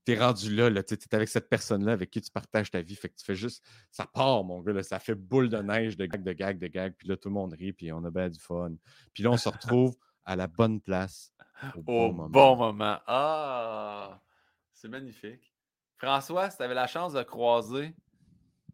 tu 0.04 0.12
es 0.12 0.18
rendu 0.18 0.54
là, 0.54 0.68
là 0.68 0.82
tu 0.82 0.94
es 0.94 1.14
avec 1.14 1.28
cette 1.28 1.48
personne-là 1.48 1.92
avec 1.92 2.10
qui 2.10 2.20
tu 2.20 2.30
partages 2.30 2.70
ta 2.70 2.82
vie. 2.82 2.94
Fait 2.94 3.08
que 3.08 3.16
tu 3.16 3.24
fais 3.24 3.34
juste, 3.34 3.64
ça 3.90 4.04
part, 4.04 4.44
mon 4.44 4.60
gars, 4.60 4.82
ça 4.82 4.98
fait 4.98 5.14
boule 5.14 5.48
de 5.48 5.58
neige 5.58 5.96
de 5.96 6.04
gag, 6.04 6.22
de 6.22 6.32
gag, 6.32 6.58
de 6.58 6.66
gag. 6.66 6.94
Puis 6.98 7.08
là, 7.08 7.16
tout 7.16 7.30
le 7.30 7.34
monde 7.34 7.54
rit, 7.54 7.72
puis 7.72 7.90
on 7.90 8.04
a 8.04 8.10
bien 8.10 8.28
du 8.28 8.38
fun. 8.38 8.74
Puis 9.14 9.22
là, 9.22 9.30
on 9.30 9.38
se 9.38 9.48
retrouve 9.48 9.96
à 10.26 10.36
la 10.36 10.46
bonne 10.46 10.80
place. 10.80 11.32
Au, 11.76 11.82
bon, 11.82 12.56
moment. 12.56 12.98
Ah, 13.06 14.20
c'est 14.72 14.88
magnifique. 14.88 15.54
François, 15.96 16.50
si 16.50 16.56
tu 16.56 16.62
avais 16.64 16.74
la 16.74 16.88
chance 16.88 17.12
de 17.12 17.22
croiser 17.22 17.94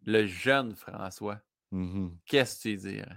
le 0.04 0.26
jeune 0.26 0.74
François, 0.74 1.40
Mmh 1.70 2.08
Qu'est-ce 2.24 2.56
que 2.56 2.62
tu 2.62 2.76
dirais? 2.76 3.16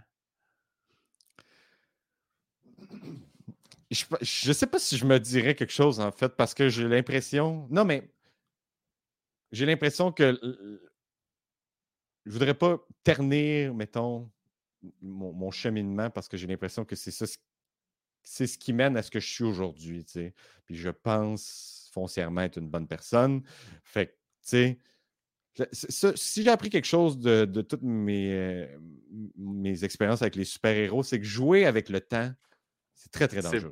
Je 3.90 4.48
ne 4.48 4.54
sais 4.54 4.68
pas 4.68 4.80
si 4.80 4.98
je 4.98 5.06
me 5.06 5.20
dirais 5.20 5.56
quelque 5.56 5.74
chose, 5.74 6.00
en 6.00 6.12
fait, 6.12 6.36
parce 6.36 6.54
que 6.54 6.70
j'ai 6.70 6.88
l'impression. 6.88 7.68
Non, 7.70 7.84
mais 7.86 8.10
j'ai 9.52 9.66
l'impression 9.66 10.12
que 10.12 10.40
je 12.26 12.32
voudrais 12.32 12.54
pas 12.54 12.80
ternir, 13.04 13.74
mettons, 13.74 14.32
mon, 15.02 15.52
cheminement 15.52 16.10
parce 16.10 16.28
que 16.28 16.38
j'ai 16.38 16.48
l'impression 16.48 16.86
que 16.86 16.96
c'est 16.96 17.12
ça, 17.12 17.26
c'est 18.24 18.48
ce 18.48 18.58
qui 18.58 18.74
mène 18.74 18.98
à 18.98 19.04
ce 19.04 19.12
que 19.12 19.20
je 19.20 19.28
suis 19.28 19.44
aujourd'hui, 19.44 20.06
Puis 20.66 20.76
je 20.76 20.90
pense 20.90 21.90
foncièrement 21.94 22.42
être 22.42 22.58
une 22.58 22.70
bonne 22.70 22.88
personne. 22.88 23.44
Fait 23.84 24.08
que, 24.08 24.12
tu 24.12 24.18
sais, 24.44 24.80
si 25.72 26.44
j'ai 26.44 26.50
appris 26.50 26.70
quelque 26.70 26.86
chose 26.86 27.18
de, 27.18 27.46
toutes 27.62 27.82
mes, 27.82 28.34
euh, 28.34 28.68
mes 29.38 29.84
expériences 29.84 30.22
avec 30.22 30.36
les 30.36 30.46
super-héros, 30.46 31.04
c'est 31.04 31.20
que 31.20 31.26
jouer 31.26 31.66
avec 31.66 31.90
le 31.90 32.00
temps, 32.02 32.32
c'est 32.94 33.12
très, 33.12 33.28
très 33.28 33.42
dangereux. 33.42 33.72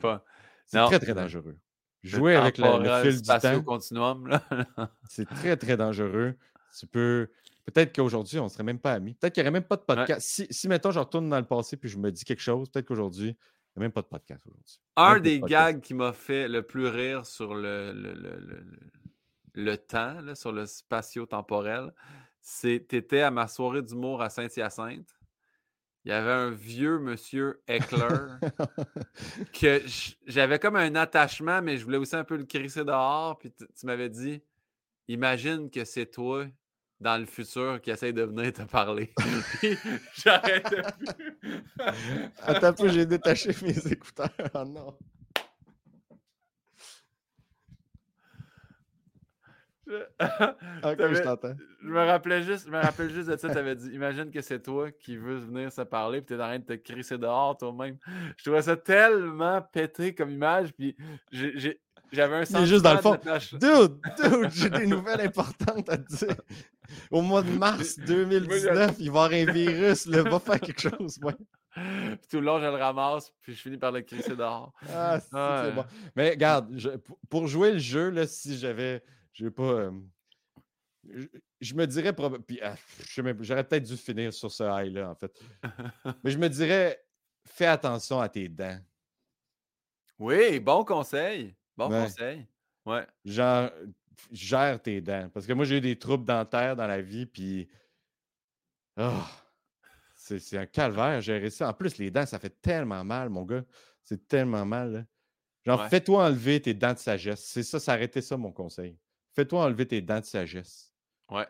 C'est 0.65 0.85
très, 0.85 0.99
très 0.99 1.13
dangereux. 1.13 1.57
Jouer 2.03 2.35
avec 2.35 2.57
le, 2.57 3.01
fil 3.01 3.21
du 3.21 3.27
temps. 3.27 3.63
continuum, 3.63 4.39
c'est 5.09 5.27
très, 5.27 5.57
très 5.57 5.75
dangereux. 5.75 6.35
Tu 6.77 6.87
peux. 6.87 7.29
Peut-être 7.65 7.95
qu'aujourd'hui, 7.95 8.39
on 8.39 8.45
ne 8.45 8.49
serait 8.49 8.63
même 8.63 8.79
pas 8.79 8.93
amis. 8.93 9.13
Peut-être 9.13 9.33
qu'il 9.33 9.43
n'y 9.43 9.47
aurait 9.47 9.59
même 9.59 9.67
pas 9.67 9.75
de 9.75 9.81
podcast. 9.81 10.27
Si, 10.27 10.47
si, 10.49 10.67
mettons, 10.67 10.91
je 10.91 10.99
retourne 10.99 11.29
dans 11.29 11.37
le 11.37 11.45
passé 11.45 11.77
puis 11.77 11.89
je 11.89 11.99
me 11.99 12.11
dis 12.11 12.23
quelque 12.23 12.41
chose, 12.41 12.69
peut-être 12.69 12.87
qu'aujourd'hui, 12.87 13.27
il 13.27 13.79
n'y 13.79 13.81
a 13.81 13.81
même 13.81 13.91
pas 13.91 14.01
de 14.01 14.07
podcast 14.07 14.43
aujourd'hui. 14.47 14.79
Un 14.95 15.19
des 15.19 15.39
gags 15.39 15.81
qui 15.81 15.93
m'a 15.93 16.13
fait 16.13 16.47
le 16.47 16.63
plus 16.63 16.87
rire 16.87 17.25
sur 17.25 17.53
le, 17.53 17.91
le 17.93 18.13
le 18.13 18.63
temps 19.77 20.19
là, 20.21 20.35
sur 20.35 20.51
le 20.51 20.65
spatio-temporel, 20.65 21.93
c'est 22.41 22.93
étais 22.93 23.21
à 23.21 23.31
ma 23.31 23.47
soirée 23.47 23.81
d'humour 23.81 24.21
à 24.21 24.29
Saint-Hyacinthe. 24.29 25.19
Il 26.05 26.09
y 26.09 26.13
avait 26.13 26.31
un 26.31 26.49
vieux 26.49 26.97
monsieur 26.99 27.61
Eckler 27.67 28.07
que 29.53 29.83
j'avais 30.25 30.57
comme 30.57 30.77
un 30.77 30.95
attachement, 30.95 31.61
mais 31.61 31.77
je 31.77 31.83
voulais 31.83 31.97
aussi 31.97 32.15
un 32.15 32.23
peu 32.23 32.37
le 32.37 32.45
crisser 32.45 32.85
dehors. 32.85 33.37
Puis 33.37 33.51
tu 33.51 33.85
m'avais 33.85 34.09
dit 34.09 34.41
Imagine 35.09 35.69
que 35.69 35.83
c'est 35.85 36.05
toi 36.05 36.45
dans 36.99 37.17
le 37.17 37.25
futur 37.25 37.81
qui 37.81 37.91
essaye 37.91 38.13
de 38.13 38.23
venir 38.23 38.53
te 38.53 38.61
parler. 38.63 39.13
j'arrête 40.13 40.67
plus. 40.67 40.83
Attends 42.41 42.67
un 42.67 42.73
peu, 42.73 42.89
j'ai 42.89 43.05
détaché 43.05 43.55
mes 43.61 43.91
écouteurs. 43.91 44.29
Oh 44.53 44.63
non. 44.65 44.97
je 51.81 51.87
me 51.87 52.05
rappelais 52.05 52.43
juste, 52.43 52.65
je 52.67 52.71
me 52.71 52.79
rappelle 52.79 53.09
juste 53.09 53.29
de 53.29 53.37
ça. 53.37 53.49
Tu 53.49 53.57
avais 53.57 53.75
dit 53.75 53.89
Imagine 53.89 54.29
que 54.31 54.41
c'est 54.41 54.61
toi 54.61 54.91
qui 54.91 55.17
veux 55.17 55.37
venir 55.37 55.71
se 55.71 55.81
parler, 55.81 56.21
puis 56.21 56.35
tu 56.35 56.39
es 56.39 56.43
en 56.43 56.47
train 56.47 56.59
de 56.59 56.63
te 56.63 56.73
crisser 56.73 57.17
dehors 57.17 57.57
toi-même. 57.57 57.97
Je 58.37 58.43
trouvais 58.43 58.61
ça 58.61 58.75
tellement 58.75 59.61
pété 59.61 60.13
comme 60.13 60.29
image, 60.29 60.73
puis 60.73 60.95
j'avais 62.11 62.35
un 62.35 62.45
sentiment. 62.45 62.65
juste 62.65 62.83
dans 62.83 62.93
le 62.93 63.01
fond. 63.01 63.17
Dude, 63.53 63.99
dude, 64.17 64.49
j'ai 64.53 64.69
des 64.69 64.87
nouvelles 64.87 65.21
importantes 65.21 65.89
à 65.89 65.97
te 65.97 66.15
dire. 66.15 66.35
Au 67.11 67.21
mois 67.21 67.43
de 67.43 67.51
mars 67.51 67.99
2019, 67.99 68.95
il 68.99 69.11
va 69.11 69.29
y 69.29 69.31
avoir 69.31 69.31
un 69.31 69.51
virus, 69.51 70.07
là, 70.07 70.23
va 70.23 70.39
faire 70.39 70.59
quelque 70.59 70.81
chose. 70.81 71.19
Puis 71.19 72.27
tout 72.29 72.39
le 72.39 72.45
long, 72.45 72.59
je 72.59 72.65
le 72.65 72.71
ramasse, 72.71 73.31
puis 73.41 73.53
je 73.53 73.61
finis 73.61 73.77
par 73.77 73.91
le 73.91 74.01
crisser 74.01 74.35
dehors. 74.35 74.73
Ah, 74.91 75.19
c'est 75.19 75.71
bon. 75.73 75.85
Mais 76.15 76.31
regarde, 76.31 76.75
pour 77.29 77.47
jouer 77.47 77.73
le 77.73 77.79
jeu, 77.79 78.09
là, 78.09 78.25
si 78.25 78.57
j'avais 78.57 79.03
je 79.39 79.45
vais 79.45 79.51
pas. 79.51 79.89
je, 81.61 81.73
me 81.73 81.85
dirais. 81.87 82.13
Puis, 82.45 82.59
ah, 82.61 82.75
j'aurais 83.39 83.63
peut-être 83.63 83.85
dû 83.85 83.95
finir 83.95 84.33
sur 84.33 84.51
ce 84.51 84.63
high-là, 84.63 85.11
en 85.11 85.15
fait. 85.15 85.41
Mais 86.23 86.31
je 86.31 86.37
me 86.37 86.49
dirais, 86.49 87.01
fais 87.45 87.67
attention 87.67 88.19
à 88.19 88.27
tes 88.27 88.49
dents. 88.49 88.79
Oui, 90.17 90.59
bon 90.59 90.83
conseil. 90.83 91.55
Bon 91.77 91.87
conseil. 91.87 92.45
Ouais. 92.85 93.07
Genre, 93.23 93.69
gère 94.29 94.81
tes 94.81 94.99
dents. 94.99 95.29
Parce 95.33 95.45
que 95.45 95.53
moi, 95.53 95.63
j'ai 95.63 95.77
eu 95.77 95.81
des 95.81 95.97
troubles 95.97 96.25
dentaires 96.25 96.75
dans 96.75 96.87
la 96.87 97.01
vie, 97.01 97.25
puis. 97.25 97.69
Oh, 98.97 99.23
c'est 100.15 100.57
un 100.57 100.65
calvaire, 100.65 101.21
gérer 101.21 101.49
ça. 101.49 101.69
En 101.69 101.73
plus, 101.73 101.97
les 101.97 102.11
dents, 102.11 102.25
ça 102.25 102.39
fait 102.39 102.61
tellement 102.61 103.05
mal, 103.05 103.29
mon 103.29 103.45
gars. 103.45 103.63
C'est 104.03 104.27
tellement 104.27 104.65
mal. 104.65 105.07
Genre, 105.65 105.87
fais-toi 105.87 106.25
enlever 106.25 106.61
tes 106.61 106.73
dents 106.73 106.93
de 106.93 106.97
sagesse. 106.97 107.45
C'est 107.45 107.63
ça, 107.63 107.93
arrêtait 107.93 108.21
ça, 108.21 108.35
mon 108.35 108.51
conseil. 108.51 108.97
Fais-toi 109.35 109.63
enlever 109.63 109.87
tes 109.87 110.01
dents 110.01 110.19
de 110.19 110.25
sagesse. 110.25 110.93
Ouais. 111.29 111.47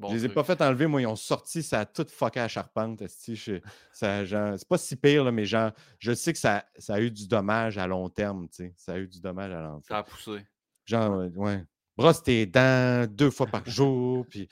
Bon 0.00 0.08
je 0.08 0.14
les 0.14 0.24
ai 0.24 0.28
pas 0.30 0.44
fait 0.44 0.62
enlever, 0.62 0.86
moi, 0.86 1.02
ils 1.02 1.06
ont 1.06 1.14
sorti, 1.14 1.62
ça 1.62 1.80
a 1.80 1.84
tout 1.84 2.06
fucké 2.08 2.40
à 2.40 2.44
la 2.44 2.48
charpente. 2.48 3.02
C'est 3.06 3.60
pas 3.92 4.78
si 4.78 4.96
pire, 4.96 5.24
là, 5.24 5.30
mais 5.30 5.44
genre, 5.44 5.72
je 5.98 6.12
sais 6.14 6.32
que 6.32 6.38
ça, 6.38 6.64
ça, 6.78 6.94
a 6.94 7.00
eu 7.00 7.10
du 7.10 7.28
dommage 7.28 7.76
à 7.76 7.86
long 7.86 8.08
terme, 8.08 8.48
Ça 8.76 8.92
a 8.94 8.98
eu 8.98 9.06
du 9.06 9.20
dommage 9.20 9.52
à 9.52 9.60
long 9.60 9.80
terme. 9.80 9.82
Ça 9.82 9.98
a 9.98 10.02
poussé. 10.02 10.46
Genre, 10.86 11.28
ouais. 11.36 11.62
Brosse 11.98 12.22
tes 12.22 12.46
dents 12.46 13.06
deux 13.10 13.30
fois 13.30 13.46
par 13.46 13.62
jour, 13.68 14.26
puis 14.26 14.48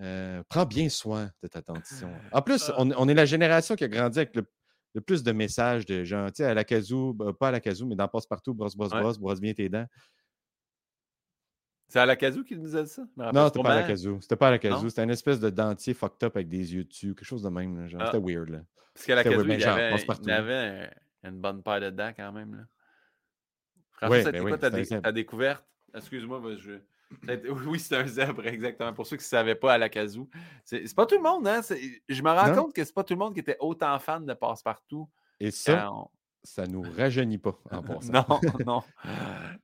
euh, 0.00 0.40
prends 0.48 0.66
bien 0.66 0.88
soin 0.88 1.32
de 1.42 1.48
ta 1.48 1.60
dentition. 1.60 2.08
En 2.30 2.42
plus, 2.42 2.70
ah. 2.70 2.76
on, 2.78 3.08
est 3.08 3.14
la 3.14 3.24
génération 3.24 3.74
qui 3.74 3.82
a 3.82 3.88
grandi 3.88 4.20
avec 4.20 4.36
le, 4.36 5.00
plus 5.00 5.24
de 5.24 5.32
messages 5.32 5.84
de 5.84 6.04
gens, 6.04 6.26
tu 6.28 6.36
sais, 6.36 6.44
à 6.44 6.54
la 6.54 6.62
casou, 6.62 7.12
bah, 7.12 7.32
pas 7.32 7.48
à 7.48 7.50
la 7.50 7.60
casou, 7.60 7.86
mais 7.86 7.96
dans 7.96 8.06
Passe-Partout, 8.06 8.54
brosse, 8.54 8.76
brosse, 8.76 8.92
brosse, 8.92 9.18
brosse 9.18 9.40
bien 9.40 9.52
tes 9.52 9.68
dents. 9.68 9.86
C'est 11.92 12.00
à 12.00 12.06
la 12.06 12.16
casou 12.16 12.42
qu'il 12.42 12.58
nous 12.58 12.74
a 12.74 12.84
dit 12.84 12.88
ça? 12.88 13.02
Non, 13.18 13.48
c'était 13.48 13.62
pas 13.62 13.74
à 13.74 13.86
la. 13.86 13.96
C'était 13.96 14.36
pas 14.36 14.48
à 14.48 14.50
la. 14.56 14.88
C'était 14.88 15.04
une 15.04 15.10
espèce 15.10 15.38
de 15.40 15.50
dentier 15.50 15.92
fucked 15.92 16.24
up 16.24 16.34
avec 16.36 16.48
des 16.48 16.74
yeux 16.74 16.84
dessus, 16.84 17.14
quelque 17.14 17.26
chose 17.26 17.42
de 17.42 17.50
même. 17.50 17.86
Ah. 18.00 18.06
C'était 18.06 18.18
weird. 18.18 18.48
Là. 18.48 18.60
Parce 18.94 19.04
qu'à 19.04 19.14
la 19.14 19.22
il, 19.22 19.34
avait, 19.34 19.58
il 20.22 20.30
avait 20.30 20.90
une 21.22 21.38
bonne 21.38 21.62
paire 21.62 21.82
de 21.82 21.90
dents 21.90 22.12
quand 22.16 22.32
même. 22.32 22.54
Là. 22.54 22.62
François, 23.90 24.16
ouais, 24.16 24.24
c'était 24.24 24.40
ben 24.40 24.48
quoi 24.48 25.02
ta, 25.02 25.12
découverte? 25.12 25.66
Excuse-moi, 25.94 26.40
je... 26.56 26.78
Oui, 27.50 27.78
c'est 27.78 27.96
un 27.96 28.06
zèbre, 28.06 28.46
exactement. 28.46 28.94
Pour 28.94 29.06
ceux 29.06 29.18
qui 29.18 29.24
ne 29.24 29.26
savaient 29.26 29.54
pas 29.54 29.74
à 29.74 29.78
la. 29.78 29.90
C'est 30.64 30.94
pas 30.96 31.04
tout 31.04 31.16
le 31.16 31.22
monde, 31.22 31.46
hein? 31.46 31.60
Je 32.08 32.22
me 32.22 32.30
rends 32.30 32.54
compte 32.54 32.74
que 32.74 32.82
c'est 32.82 32.94
pas 32.94 33.04
tout 33.04 33.12
le 33.12 33.18
monde 33.18 33.34
qui 33.34 33.40
était 33.40 33.58
autant 33.60 33.98
fan 33.98 34.24
de 34.24 34.32
Passe-Partout. 34.32 35.10
Et 35.38 35.50
ça, 35.50 35.92
ça 36.44 36.66
nous 36.66 36.82
rajeunit 36.96 37.38
pas 37.38 37.56
en 37.70 37.82
passant. 37.82 38.12
non, 38.12 38.40
non. 38.66 38.82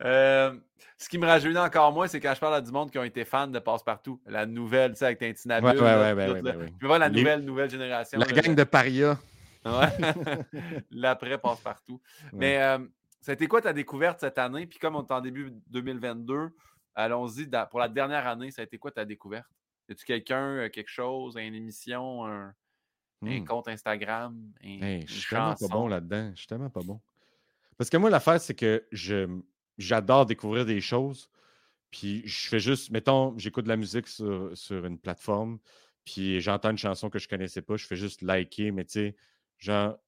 Euh, 0.02 0.54
ce 0.96 1.08
qui 1.08 1.18
me 1.18 1.26
rajeunit 1.26 1.58
encore 1.58 1.92
moins, 1.92 2.06
c'est 2.06 2.20
quand 2.20 2.34
je 2.34 2.40
parle 2.40 2.54
à 2.54 2.60
du 2.60 2.70
monde 2.70 2.90
qui 2.90 2.98
ont 2.98 3.04
été 3.04 3.24
fans 3.24 3.46
de 3.46 3.58
Passe-Partout. 3.58 4.20
La 4.26 4.46
nouvelle, 4.46 4.92
tu 4.92 4.98
sais, 4.98 5.06
avec 5.06 5.18
Tintinabule. 5.18 5.70
Ouais, 5.70 5.80
ouais, 5.80 6.12
ouais, 6.12 6.40
ouais, 6.40 6.72
Tu 6.78 6.86
vois 6.86 6.98
la 6.98 7.08
nouvelle, 7.08 7.44
nouvelle 7.44 7.70
génération. 7.70 8.18
La 8.18 8.26
gang 8.26 8.54
de 8.54 8.64
Paria. 8.64 9.18
Ouais. 9.64 9.88
L'après 10.90 11.38
Passe-Partout. 11.38 12.00
Mais 12.32 12.60
euh, 12.60 12.78
ça 13.20 13.32
a 13.32 13.34
été 13.34 13.46
quoi 13.46 13.60
ta 13.60 13.72
découverte 13.72 14.20
cette 14.20 14.38
année? 14.38 14.66
Puis 14.66 14.78
comme 14.78 14.96
on 14.96 15.04
est 15.04 15.12
en 15.12 15.20
début 15.20 15.52
2022, 15.68 16.50
allons-y, 16.94 17.48
pour 17.70 17.80
la 17.80 17.88
dernière 17.88 18.26
année, 18.26 18.50
ça 18.50 18.62
a 18.62 18.64
été 18.64 18.78
quoi 18.78 18.90
ta 18.90 19.04
découverte? 19.04 19.48
Es-tu 19.88 20.04
quelqu'un, 20.04 20.56
euh, 20.56 20.68
quelque 20.68 20.90
chose, 20.90 21.36
une 21.36 21.54
émission, 21.54 22.26
un 22.26 22.52
un 23.22 23.40
mmh. 23.40 23.44
compte 23.44 23.68
Instagram, 23.68 24.52
un 24.62 25.00
Je 25.06 25.12
suis 25.12 25.28
tellement 25.28 25.54
pas 25.54 25.68
bon 25.68 25.88
là-dedans. 25.88 26.30
Je 26.34 26.38
suis 26.38 26.46
tellement 26.46 26.70
pas 26.70 26.82
bon. 26.82 27.00
Parce 27.76 27.90
que 27.90 27.96
moi, 27.96 28.10
l'affaire, 28.10 28.40
c'est 28.40 28.54
que 28.54 28.84
j'adore 29.78 30.26
découvrir 30.26 30.66
des 30.66 30.80
choses. 30.80 31.30
Puis 31.90 32.22
je 32.26 32.48
fais 32.48 32.60
juste, 32.60 32.90
mettons, 32.90 33.36
j'écoute 33.38 33.64
de 33.64 33.70
la 33.70 33.76
musique 33.76 34.08
sur, 34.08 34.50
sur 34.54 34.84
une 34.84 34.98
plateforme, 34.98 35.58
puis 36.04 36.40
j'entends 36.40 36.70
une 36.70 36.78
chanson 36.78 37.08
que 37.08 37.18
je 37.18 37.28
connaissais 37.28 37.62
pas, 37.62 37.76
je 37.76 37.86
fais 37.86 37.96
juste 37.96 38.22
liker, 38.22 38.72
mais 38.72 38.84
tu 38.84 38.92
sais, 38.92 39.16
genre, 39.56 39.98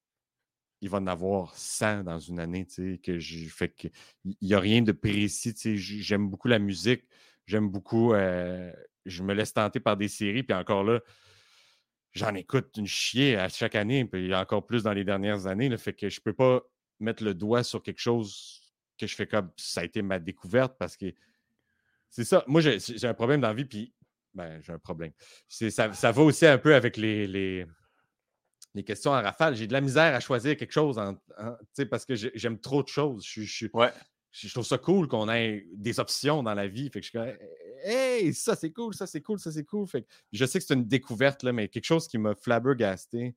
il 0.81 0.89
va 0.89 0.99
en 0.99 1.07
avoir 1.07 1.55
100 1.55 2.03
dans 2.03 2.19
une 2.19 2.39
année, 2.39 2.65
tu 2.65 2.93
sais, 2.93 2.97
que 2.99 3.17
je 3.17 3.47
fait 3.49 3.69
que 3.69 3.87
il 4.25 4.35
n'y 4.41 4.53
a 4.53 4.59
rien 4.59 4.81
de 4.81 4.91
précis, 4.91 5.53
tu 5.53 5.77
sais, 5.79 6.01
j'aime 6.01 6.29
beaucoup 6.29 6.47
la 6.47 6.59
musique, 6.59 7.03
j'aime 7.47 7.69
beaucoup, 7.69 8.13
euh, 8.13 8.71
je 9.05 9.23
me 9.23 9.33
laisse 9.33 9.53
tenter 9.53 9.79
par 9.79 9.97
des 9.97 10.07
séries, 10.07 10.43
puis 10.43 10.55
encore 10.55 10.83
là, 10.83 10.99
j'en 12.13 12.35
écoute 12.35 12.75
une 12.77 12.87
chier 12.87 13.37
à 13.37 13.49
chaque 13.49 13.75
année, 13.75 14.05
puis 14.05 14.33
encore 14.35 14.65
plus 14.65 14.83
dans 14.83 14.93
les 14.93 15.03
dernières 15.03 15.47
années, 15.47 15.69
le 15.69 15.77
fait 15.77 15.93
que 15.93 16.09
je 16.09 16.19
peux 16.19 16.33
pas 16.33 16.61
mettre 16.99 17.23
le 17.23 17.33
doigt 17.33 17.63
sur 17.63 17.81
quelque 17.81 17.99
chose 17.99 18.61
que 18.97 19.07
je 19.07 19.15
fais 19.15 19.27
comme 19.27 19.51
ça 19.57 19.81
a 19.81 19.83
été 19.83 20.01
ma 20.01 20.19
découverte 20.19 20.75
parce 20.77 20.95
que 20.95 21.13
c'est 22.09 22.25
ça. 22.25 22.43
Moi, 22.47 22.61
j'ai 22.61 23.07
un 23.07 23.13
problème 23.13 23.41
dans 23.41 23.47
la 23.47 23.53
vie, 23.53 23.65
puis 23.65 23.93
ben, 24.33 24.61
j'ai 24.61 24.73
un 24.73 24.79
problème. 24.79 25.11
Ça, 25.47 25.93
ça 25.93 26.11
va 26.11 26.21
aussi 26.21 26.45
un 26.45 26.57
peu 26.57 26.75
avec 26.75 26.97
les, 26.97 27.25
les, 27.25 27.65
les 28.73 28.83
questions 28.83 29.13
à 29.13 29.21
rafale. 29.21 29.55
J'ai 29.55 29.67
de 29.67 29.73
la 29.73 29.81
misère 29.81 30.13
à 30.13 30.19
choisir 30.19 30.57
quelque 30.57 30.73
chose 30.73 30.97
en, 30.97 31.17
parce 31.89 32.05
que 32.05 32.15
j'aime 32.15 32.59
trop 32.59 32.83
de 32.83 32.87
choses. 32.87 33.25
Je, 33.25 33.43
je, 33.43 33.67
ouais. 33.73 33.91
je, 34.31 34.49
trouve 34.49 34.65
ça 34.65 34.77
cool 34.77 35.07
qu'on 35.07 35.29
ait 35.29 35.65
des 35.73 35.99
options 35.99 36.43
dans 36.43 36.53
la 36.53 36.67
vie. 36.67 36.89
Fait 36.89 36.99
que 36.99 37.05
je 37.05 37.09
suis 37.09 37.19
Hey, 37.83 38.33
ça 38.33 38.55
c'est 38.55 38.71
cool, 38.71 38.93
ça 38.93 39.07
c'est 39.07 39.21
cool, 39.21 39.39
ça 39.39 39.51
c'est 39.51 39.63
cool. 39.63 39.87
Fait 39.87 40.05
je 40.31 40.45
sais 40.45 40.59
que 40.59 40.65
c'est 40.65 40.73
une 40.73 40.87
découverte, 40.87 41.43
là, 41.43 41.53
mais 41.53 41.67
quelque 41.67 41.85
chose 41.85 42.07
qui 42.07 42.17
m'a 42.17 42.35
flabbergasté, 42.35 43.35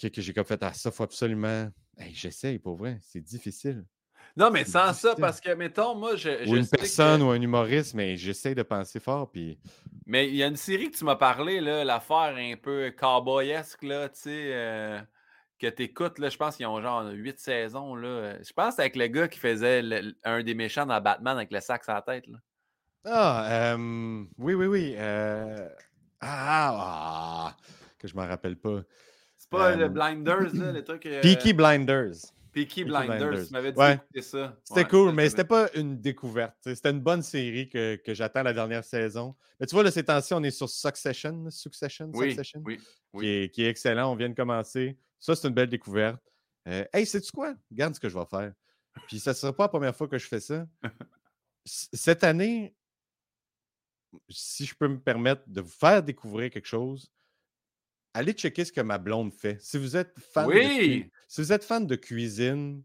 que, 0.00 0.08
que 0.08 0.20
j'ai 0.20 0.32
comme 0.32 0.44
fait, 0.44 0.62
ah, 0.62 0.72
ça, 0.72 0.90
faut 0.90 1.04
absolument. 1.04 1.70
Hey, 1.96 2.14
J'essaye 2.14 2.58
pour 2.58 2.76
vrai, 2.76 2.98
c'est 3.02 3.20
difficile. 3.20 3.84
Non, 4.36 4.50
mais 4.50 4.64
sans 4.64 4.92
ça, 4.94 5.14
parce 5.14 5.40
que, 5.40 5.52
mettons, 5.52 5.94
moi, 5.94 6.16
je. 6.16 6.48
Ou 6.48 6.56
une 6.56 6.66
personne 6.66 7.22
ou 7.22 7.30
un 7.30 7.40
humoriste, 7.40 7.94
mais 7.94 8.16
j'essaie 8.16 8.54
de 8.54 8.62
penser 8.62 8.98
fort. 8.98 9.30
Puis... 9.30 9.58
Mais 10.06 10.28
il 10.28 10.36
y 10.36 10.42
a 10.42 10.46
une 10.46 10.56
série 10.56 10.90
que 10.90 10.96
tu 10.96 11.04
m'as 11.04 11.16
parlé, 11.16 11.60
là, 11.60 11.84
l'affaire 11.84 12.34
un 12.36 12.54
peu 12.56 12.90
cowboyesque, 12.96 13.82
là, 13.82 14.08
tu 14.08 14.20
sais, 14.20 14.52
euh, 14.54 15.00
que 15.58 15.66
tu 15.66 15.82
écoutes, 15.82 16.18
là, 16.18 16.30
je 16.30 16.36
pense 16.36 16.56
qu'ils 16.56 16.66
ont 16.66 16.80
genre 16.80 17.04
huit 17.12 17.38
saisons, 17.38 17.94
là. 17.94 18.42
Je 18.42 18.52
pense 18.52 18.76
que 18.76 18.80
avec 18.80 18.96
le 18.96 19.06
gars 19.08 19.28
qui 19.28 19.38
faisait 19.38 19.82
un 20.24 20.42
des 20.42 20.54
méchants 20.54 20.86
dans 20.86 21.00
Batman 21.00 21.36
avec 21.36 21.52
le 21.52 21.60
sac 21.60 21.84
sur 21.84 21.92
la 21.92 22.02
tête, 22.02 22.26
là. 22.26 22.38
Ah, 23.04 23.76
oui, 24.38 24.54
oui, 24.54 24.66
oui. 24.66 24.94
Euh, 24.96 25.68
ah, 26.20 27.50
ah, 27.50 27.56
que 27.98 28.06
je 28.06 28.14
m'en 28.14 28.26
rappelle 28.26 28.56
pas. 28.56 28.82
C'est 29.36 29.50
pas 29.50 29.74
le 29.74 29.88
Blinders, 29.88 30.54
là, 30.54 30.72
le 30.72 30.84
truc. 30.84 31.04
Euh, 31.06 31.20
Peaky 31.20 31.52
Blinders. 31.52 32.14
Peaky 32.52 32.84
Blinders, 32.84 33.46
tu 33.46 33.52
m'avais 33.52 33.72
dit 33.72 33.78
d'écouter 33.78 34.22
ça. 34.22 34.56
C'était 34.62 34.84
cool, 34.84 35.12
mais 35.12 35.28
c'était 35.28 35.44
pas 35.44 35.68
une 35.74 36.00
découverte. 36.00 36.54
C'était 36.62 36.90
une 36.90 37.00
bonne 37.00 37.22
série 37.22 37.68
que, 37.68 37.96
que 37.96 38.14
j'attends 38.14 38.42
la 38.42 38.52
dernière 38.52 38.84
saison. 38.84 39.34
Mais 39.58 39.66
tu 39.66 39.74
vois, 39.74 39.82
là, 39.82 39.90
ces 39.90 40.04
temps-ci, 40.04 40.34
on 40.34 40.42
est 40.42 40.50
sur 40.50 40.68
Succession. 40.68 41.50
Succession, 41.50 42.10
oui, 42.12 42.30
Succession 42.30 42.62
oui, 42.64 42.78
Qui, 43.18 43.26
est, 43.26 43.48
qui, 43.48 43.64
est, 43.64 43.68
excellent. 43.68 44.12
On 44.12 44.16
vient 44.16 44.28
de 44.28 44.34
commencer. 44.34 44.98
Ça, 45.18 45.34
c'est 45.34 45.48
une 45.48 45.54
belle 45.54 45.70
découverte. 45.70 46.20
Euh, 46.68 46.84
hey, 46.92 47.06
sais-tu 47.06 47.32
quoi? 47.32 47.54
Regarde 47.70 47.94
ce 47.94 48.00
que 48.00 48.08
je 48.08 48.18
vais 48.18 48.26
faire. 48.26 48.52
Puis 49.08 49.18
ça 49.18 49.30
ne 49.30 49.36
sera 49.36 49.52
pas 49.56 49.64
la 49.64 49.68
première 49.68 49.96
fois 49.96 50.06
que 50.06 50.18
je 50.18 50.26
fais 50.28 50.40
ça. 50.40 50.66
Cette 51.64 52.22
année, 52.22 52.74
si 54.28 54.66
je 54.66 54.74
peux 54.74 54.88
me 54.88 54.98
permettre 54.98 55.42
de 55.46 55.60
vous 55.60 55.70
faire 55.70 56.02
découvrir 56.02 56.50
quelque 56.50 56.66
chose, 56.66 57.10
allez 58.14 58.32
checker 58.32 58.64
ce 58.64 58.72
que 58.72 58.80
ma 58.80 58.98
blonde 58.98 59.32
fait. 59.32 59.60
Si 59.60 59.78
vous 59.78 59.96
êtes 59.96 60.18
fan, 60.18 60.48
de, 60.48 61.04
si 61.28 61.40
vous 61.40 61.52
êtes 61.52 61.64
fan 61.64 61.86
de 61.86 61.96
cuisine 61.96 62.82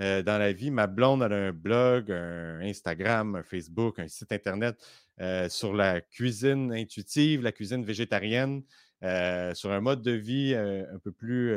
euh, 0.00 0.22
dans 0.22 0.38
la 0.38 0.52
vie, 0.52 0.70
ma 0.70 0.86
blonde 0.86 1.22
a 1.22 1.26
un 1.26 1.52
blog, 1.52 2.10
un 2.10 2.60
Instagram, 2.60 3.36
un 3.36 3.42
Facebook, 3.42 3.98
un 3.98 4.08
site 4.08 4.32
Internet 4.32 4.76
euh, 5.20 5.48
sur 5.48 5.74
la 5.74 6.00
cuisine 6.00 6.72
intuitive, 6.72 7.42
la 7.42 7.52
cuisine 7.52 7.84
végétarienne, 7.84 8.62
euh, 9.02 9.54
sur 9.54 9.70
un 9.72 9.80
mode 9.80 10.02
de 10.02 10.12
vie 10.12 10.54
un 10.54 10.98
peu 11.02 11.12
plus 11.12 11.54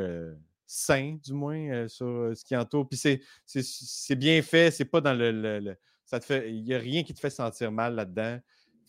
sain, 0.66 1.18
du 1.24 1.34
moins, 1.34 1.88
sur 1.88 2.32
ce 2.36 2.44
qui 2.44 2.56
entoure. 2.56 2.88
Puis 2.88 3.00
c'est 3.46 4.16
bien 4.16 4.42
fait, 4.42 4.72
c'est 4.72 4.86
pas 4.86 5.02
dans 5.02 5.14
le, 5.14 5.76
ça 6.06 6.20
te 6.20 6.26
fait. 6.26 6.52
Il 6.52 6.64
n'y 6.64 6.74
a 6.74 6.80
rien 6.80 7.04
qui 7.04 7.14
te 7.14 7.20
fait 7.20 7.30
sentir 7.30 7.72
mal 7.72 7.96
là-dedans. 7.96 8.40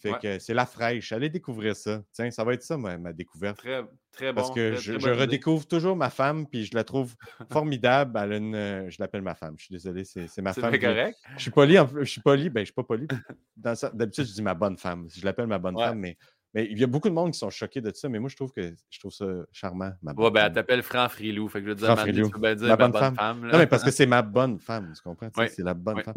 Fait 0.05 0.19
que 0.21 0.39
c'est 0.39 0.53
la 0.53 0.67
fraîche. 0.67 1.13
Allez 1.13 1.31
découvrir 1.31 1.75
ça. 1.75 2.03
Tiens, 2.13 2.31
ça 2.31 2.45
va 2.45 2.53
être 2.53 2.63
ça, 2.63 2.77
ma, 2.77 3.13
découverte. 3.13 3.57
Très, 3.57 3.83
très 4.13 4.33
bon. 4.33 4.43
Parce 4.43 4.55
que 4.55 4.75
je, 4.77 4.93
redécouvre 5.09 5.67
toujours 5.67 5.97
ma 5.97 6.11
femme, 6.11 6.47
puis 6.47 6.67
je 6.67 6.75
la 6.75 6.85
trouve 6.85 7.15
formidable. 7.51 8.19
Elle 8.23 8.33
une, 8.33 8.55
euh, 8.55 8.91
je 8.91 8.97
l'appelle 9.01 9.23
ma 9.23 9.35
femme. 9.35 9.55
Je 9.57 9.65
suis 9.65 9.73
désolé, 9.73 10.05
c'est 10.05 10.43
ma 10.43 10.53
femme. 10.53 10.71
C'est 10.73 10.79
correct. 10.79 11.17
Je, 11.37 11.43
suis 11.43 11.51
poli, 11.51 11.79
je 12.01 12.05
suis 12.05 12.21
poli, 12.21 12.51
ben 12.51 12.61
je 12.61 12.67
suis 12.67 12.75
pas 12.75 12.85
poli. 12.85 13.09
D'habitude, 13.57 14.27
je 14.27 14.33
dis 14.33 14.43
ma 14.43 14.55
bonne 14.55 14.77
femme. 14.77 15.09
Je 15.11 15.25
l'appelle 15.25 15.47
ma 15.47 15.59
bonne 15.59 15.79
femme, 15.79 15.99
mais 15.99 16.19
mais 16.55 16.69
il 16.71 16.79
y 16.79 16.85
a 16.85 16.87
beaucoup 16.87 17.09
de 17.09 17.15
monde 17.15 17.33
qui 17.33 17.39
sont 17.39 17.51
choqués 17.51 17.81
de 17.81 17.91
ça, 17.93 18.09
mais 18.09 18.21
moi, 18.21 18.31
je 18.31 18.37
trouve 18.37 18.53
que 18.53 18.75
je 18.89 18.99
trouve 19.01 19.13
ça 19.13 19.27
charmant. 19.53 19.91
Ma 20.03 20.13
ouais, 20.13 20.31
ben, 20.31 20.47
elle 20.47 20.53
t'appelle 20.53 20.83
Franck 20.85 21.11
Frilou. 21.11 21.49
Fait 21.49 21.59
que 21.59 21.65
je 21.65 21.71
veux 21.71 21.75
dire, 21.75 21.97
tu 22.05 22.31
peux 22.31 22.39
bien 22.39 22.55
dire 22.55 22.69
ma, 22.69 22.77
bonne, 22.77 22.93
femme. 22.93 23.41
Non, 23.41 23.59
mais 23.59 23.67
parce 23.67 23.83
que 23.83 23.91
c'est 23.91 24.07
ma 24.07 24.23
bonne 24.23 24.61
femme, 24.61 24.93
tu 24.95 25.03
comprends? 25.03 25.29
C'est 25.49 25.65
la 25.65 25.75
bonne 25.75 26.03
femme. 26.03 26.15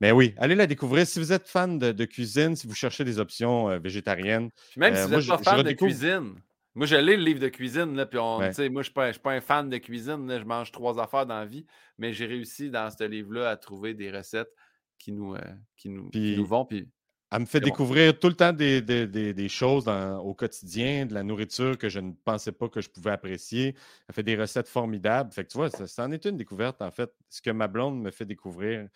Mais 0.00 0.12
oui, 0.12 0.34
allez 0.38 0.54
la 0.54 0.68
découvrir. 0.68 1.06
Si 1.06 1.18
vous 1.18 1.32
êtes 1.32 1.48
fan 1.48 1.78
de, 1.78 2.04
cuisine, 2.04 2.54
si 2.54 2.68
vous 2.68 2.74
cherchez 2.74 3.04
des 3.04 3.18
options 3.18 3.68
euh, 3.68 3.78
végétariennes. 3.78 4.50
même 4.76 4.94
si 4.94 5.00
euh, 5.02 5.06
vous 5.06 5.16
n'êtes 5.16 5.26
pas 5.26 5.38
fan 5.38 5.62
de 5.62 5.72
cuisine. 5.72 6.34
Moi, 6.76 6.86
j'ai 6.86 7.02
lu 7.02 7.16
le 7.16 7.24
livre 7.24 7.40
de 7.40 7.48
cuisine, 7.48 7.96
là, 7.96 8.06
puis 8.06 8.20
on, 8.20 8.38
moi, 8.38 8.52
je 8.52 8.62
ne 8.62 8.82
suis, 8.82 8.92
pas 8.92 9.32
un 9.32 9.40
fan 9.40 9.68
de 9.68 9.78
cuisine. 9.78 10.26
je 10.38 10.44
mange 10.44 10.70
trois 10.70 11.00
affaires 11.00 11.26
dans 11.26 11.40
la 11.40 11.46
vie, 11.46 11.66
mais 11.98 12.12
j'ai 12.12 12.26
réussi 12.26 12.70
dans 12.70 12.88
ce 12.90 13.02
livre-là 13.02 13.50
à 13.50 13.56
trouver 13.56 13.92
des 13.92 14.10
recettes 14.10 14.54
qui 14.98 15.10
nous, 15.10 15.34
euh, 15.34 15.40
qui 15.76 15.88
nous, 15.88 16.10
qui 16.10 16.36
nous 16.36 16.46
vont. 16.46 16.64
Puis 16.64 16.88
elle 17.30 17.40
me 17.40 17.46
fait 17.46 17.60
découvrir 17.60 18.18
tout 18.18 18.28
le 18.28 18.34
temps 18.34 18.52
des, 18.52 19.48
choses 19.48 19.86
au 19.88 20.34
quotidien, 20.34 21.06
de 21.06 21.14
la 21.14 21.22
nourriture 21.22 21.78
que 21.78 21.88
je 21.88 22.00
ne 22.00 22.12
pensais 22.12 22.50
pas 22.50 22.68
que 22.68 22.80
je 22.80 22.88
pouvais 22.88 23.12
apprécier. 23.12 23.76
Elle 24.08 24.14
fait 24.14 24.24
des 24.24 24.36
recettes 24.36 24.68
formidables. 24.68 25.32
Fait 25.32 25.44
que 25.44 25.50
tu 25.50 25.58
vois, 25.58 25.70
ça, 25.70 26.04
en 26.04 26.10
est 26.10 26.24
une 26.24 26.36
découverte, 26.36 26.82
en 26.82 26.90
fait. 26.90 27.14
Ce 27.28 27.40
que 27.40 27.50
ma 27.50 27.68
blonde 27.68 28.00
me 28.00 28.10
fait 28.10 28.24
découvrir, 28.24 28.88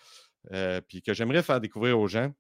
euh, 0.53 0.81
puis 0.81 1.01
que 1.01 1.15
j'aimerais 1.15 1.45
faire 1.45 1.61
découvrir 1.61 1.99
aux 1.99 2.09
gens. 2.09 2.33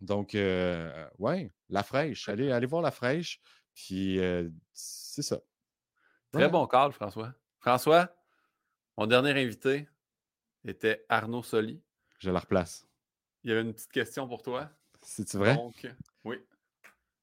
Donc, 0.00 0.34
euh, 0.34 1.06
ouais, 1.18 1.52
la 1.68 1.84
fraîche. 1.84 2.28
Allez, 2.28 2.50
allez 2.50 2.66
voir 2.66 2.82
la 2.82 2.90
fraîche. 2.90 3.40
Puis, 3.74 4.18
euh, 4.18 4.48
c'est 4.72 5.22
ça. 5.22 5.38
Très 6.32 6.48
bon 6.48 6.66
call, 6.66 6.92
François. 6.92 7.32
François, 7.60 8.12
mon 8.98 9.06
dernier 9.06 9.30
invité 9.30 9.88
était 10.64 11.06
Arnaud 11.08 11.44
Soli. 11.44 11.80
Je 12.18 12.30
la 12.30 12.40
replace. 12.40 12.88
Il 13.44 13.50
y 13.50 13.52
avait 13.52 13.62
une 13.62 13.72
petite 13.72 13.92
question 13.92 14.26
pour 14.26 14.42
toi. 14.42 14.68
C'est 15.06 15.34
vrai? 15.34 15.54
Donc, 15.54 15.86
oui. 16.24 16.36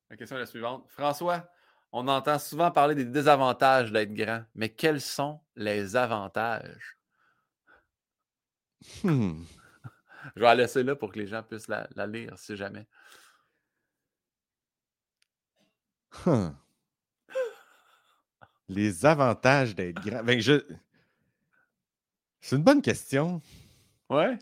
La 0.09 0.15
question 0.15 0.37
est 0.37 0.39
la 0.39 0.45
suivante. 0.45 0.85
François, 0.87 1.51
on 1.91 2.07
entend 2.07 2.39
souvent 2.39 2.71
parler 2.71 2.95
des 2.95 3.03
désavantages 3.05 3.91
d'être 3.91 4.13
grand, 4.13 4.43
mais 4.55 4.69
quels 4.69 5.01
sont 5.01 5.41
les 5.55 5.97
avantages? 5.97 6.97
Hmm. 9.03 9.43
Je 10.35 10.39
vais 10.39 10.45
la 10.45 10.55
laisser 10.55 10.83
là 10.83 10.95
pour 10.95 11.11
que 11.11 11.19
les 11.19 11.27
gens 11.27 11.43
puissent 11.43 11.67
la, 11.67 12.07
lire 12.07 12.37
si 12.37 12.55
jamais. 12.55 12.87
Les 18.69 19.05
avantages 19.05 19.75
d'être 19.75 20.01
grand. 20.01 20.23
Ben, 20.23 20.39
je... 20.39 20.61
C'est 22.39 22.55
une 22.55 22.63
bonne 22.63 22.81
question. 22.81 23.41
Ouais. 24.09 24.39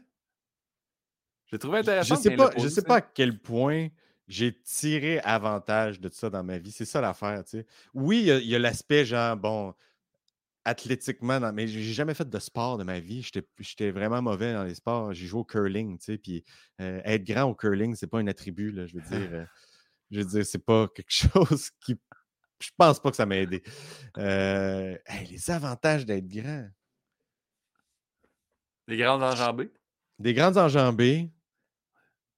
J'ai 1.52 1.60
trouvé 1.60 1.80
intéressant. 1.80 2.16
Je 2.16 2.22
sais 2.22 2.36
pas, 2.36 2.52
je 2.58 2.68
sais 2.68 2.82
pas 2.82 2.98
à 2.98 3.02
quel 3.02 3.38
point 3.38 3.90
j'ai 4.28 4.58
tiré 4.62 5.20
avantage 5.20 6.00
de 6.00 6.10
ça 6.10 6.30
dans 6.30 6.44
ma 6.44 6.58
vie. 6.58 6.72
C'est 6.72 6.86
ça 6.86 7.02
l'affaire, 7.02 7.44
tu 7.44 7.60
sais. 7.60 7.66
Oui, 7.94 8.24
il 8.26 8.48
y 8.48 8.56
a, 8.56 8.60
l'aspect 8.60 9.04
genre, 9.06 9.36
bon, 9.36 9.74
athlétiquement, 10.64 11.40
mais 11.52 11.68
j'ai 11.68 11.82
jamais 11.82 12.14
fait 12.14 12.30
de 12.30 12.40
sport 12.40 12.78
de 12.78 12.84
ma 12.84 13.00
vie. 13.00 13.28
J'étais 13.60 13.92
vraiment 13.92 14.22
mauvais 14.22 14.54
dans 14.54 14.64
les 14.64 14.76
sports. 14.76 15.14
J'ai 15.14 15.26
joué 15.26 15.42
au 15.42 15.44
curling, 15.44 15.98
tu 15.98 16.06
sais, 16.06 16.18
puis 16.18 16.46
euh, 16.80 17.02
être 17.04 17.26
grand 17.26 17.44
au 17.44 17.56
curling, 17.56 17.96
c'est 17.96 18.08
pas 18.08 18.20
un 18.20 18.28
attribut, 18.28 18.72
là, 18.72 18.86
je 18.86 18.98
veux 18.98 19.02
dire. 19.02 19.30
Euh, 19.32 19.46
je 20.10 20.20
veux 20.20 20.26
dire, 20.26 20.46
c'est 20.46 20.64
pas 20.64 20.90
quelque 20.90 21.12
chose 21.12 21.70
qui... 21.86 21.98
Je 22.60 22.70
pense 22.78 23.00
pas 23.00 23.10
que 23.12 23.16
ça 23.16 23.26
m'a 23.26 23.38
aidé. 23.38 23.64
Euh, 24.18 24.96
les 25.30 25.50
avantages 25.50 26.06
d'être 26.06 26.28
grand. 26.28 26.68
Les 28.88 28.98
grandes 28.98 29.24
enjambées? 29.24 29.72
Des 30.20 30.34
grandes 30.34 30.58
enjambées. 30.58 31.32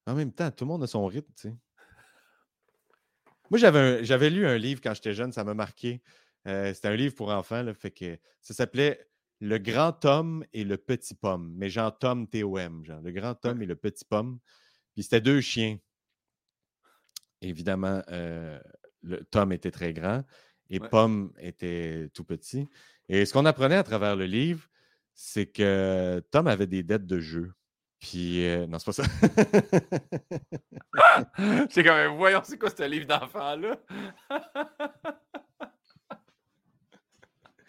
En 0.06 0.16
même 0.16 0.34
temps, 0.34 0.52
tout 0.52 0.66
le 0.66 0.70
monde 0.70 0.84
a 0.84 0.88
son 0.88 1.06
rythme, 1.06 1.32
tu 1.36 1.50
sais. 1.50 1.56
Moi, 3.50 3.60
j'avais 3.60 4.30
lu 4.30 4.48
un 4.48 4.58
livre 4.58 4.82
quand 4.82 4.94
j'étais 4.94 5.14
jeune, 5.14 5.32
ça 5.32 5.44
m'a 5.44 5.54
marqué. 5.54 6.02
Euh, 6.48 6.74
c'était 6.74 6.88
un 6.88 6.96
livre 6.96 7.16
pour 7.16 7.30
enfants, 7.30 7.62
là, 7.62 7.74
fait 7.74 7.92
que 7.92 8.18
ça 8.42 8.54
s'appelait 8.54 9.08
Le 9.40 9.58
grand 9.58 10.04
homme 10.06 10.46
et 10.54 10.64
le 10.64 10.78
petit 10.78 11.16
pomme. 11.16 11.54
Mais 11.56 11.70
genre 11.70 11.98
Tom 11.98 12.28
T-O-M, 12.28 12.84
genre. 12.84 13.02
Le 13.02 13.12
grand 13.12 13.46
homme 13.46 13.62
et 13.62 13.66
le 13.66 13.76
petit 13.76 14.06
pomme. 14.06 14.40
Puis 14.94 15.04
c'était 15.04 15.22
deux 15.22 15.42
chiens. 15.42 15.78
Évidemment, 17.42 18.02
euh, 18.10 18.60
le, 19.02 19.24
Tom 19.26 19.52
était 19.52 19.72
très 19.72 19.94
grand 19.94 20.24
et 20.70 20.80
Pomme 20.80 21.34
était 21.38 22.10
tout 22.14 22.24
petit. 22.24 22.68
Et 23.10 23.26
ce 23.26 23.34
qu'on 23.34 23.46
apprenait 23.46 23.76
à 23.76 23.84
travers 23.84 24.16
le 24.16 24.26
livre, 24.26 24.68
c'est 25.14 25.46
que 25.46 26.24
Tom 26.32 26.48
avait 26.48 26.68
des 26.68 26.84
dettes 26.84 27.06
de 27.06 27.20
jeu. 27.20 27.54
Puis, 28.04 28.46
euh, 28.46 28.68
non, 28.68 28.78
c'est 28.80 28.86
pas 28.86 28.92
ça. 28.92 29.04
c'est 31.70 31.84
quand 31.86 31.96
même, 31.96 32.18
voyons, 32.18 32.42
c'est 32.44 32.58
quoi 32.60 32.70
ce 32.70 32.84
livre 32.84 33.06
d'enfant-là? 33.08 33.78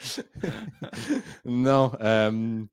non. 1.44 1.92
euh, 2.00 2.64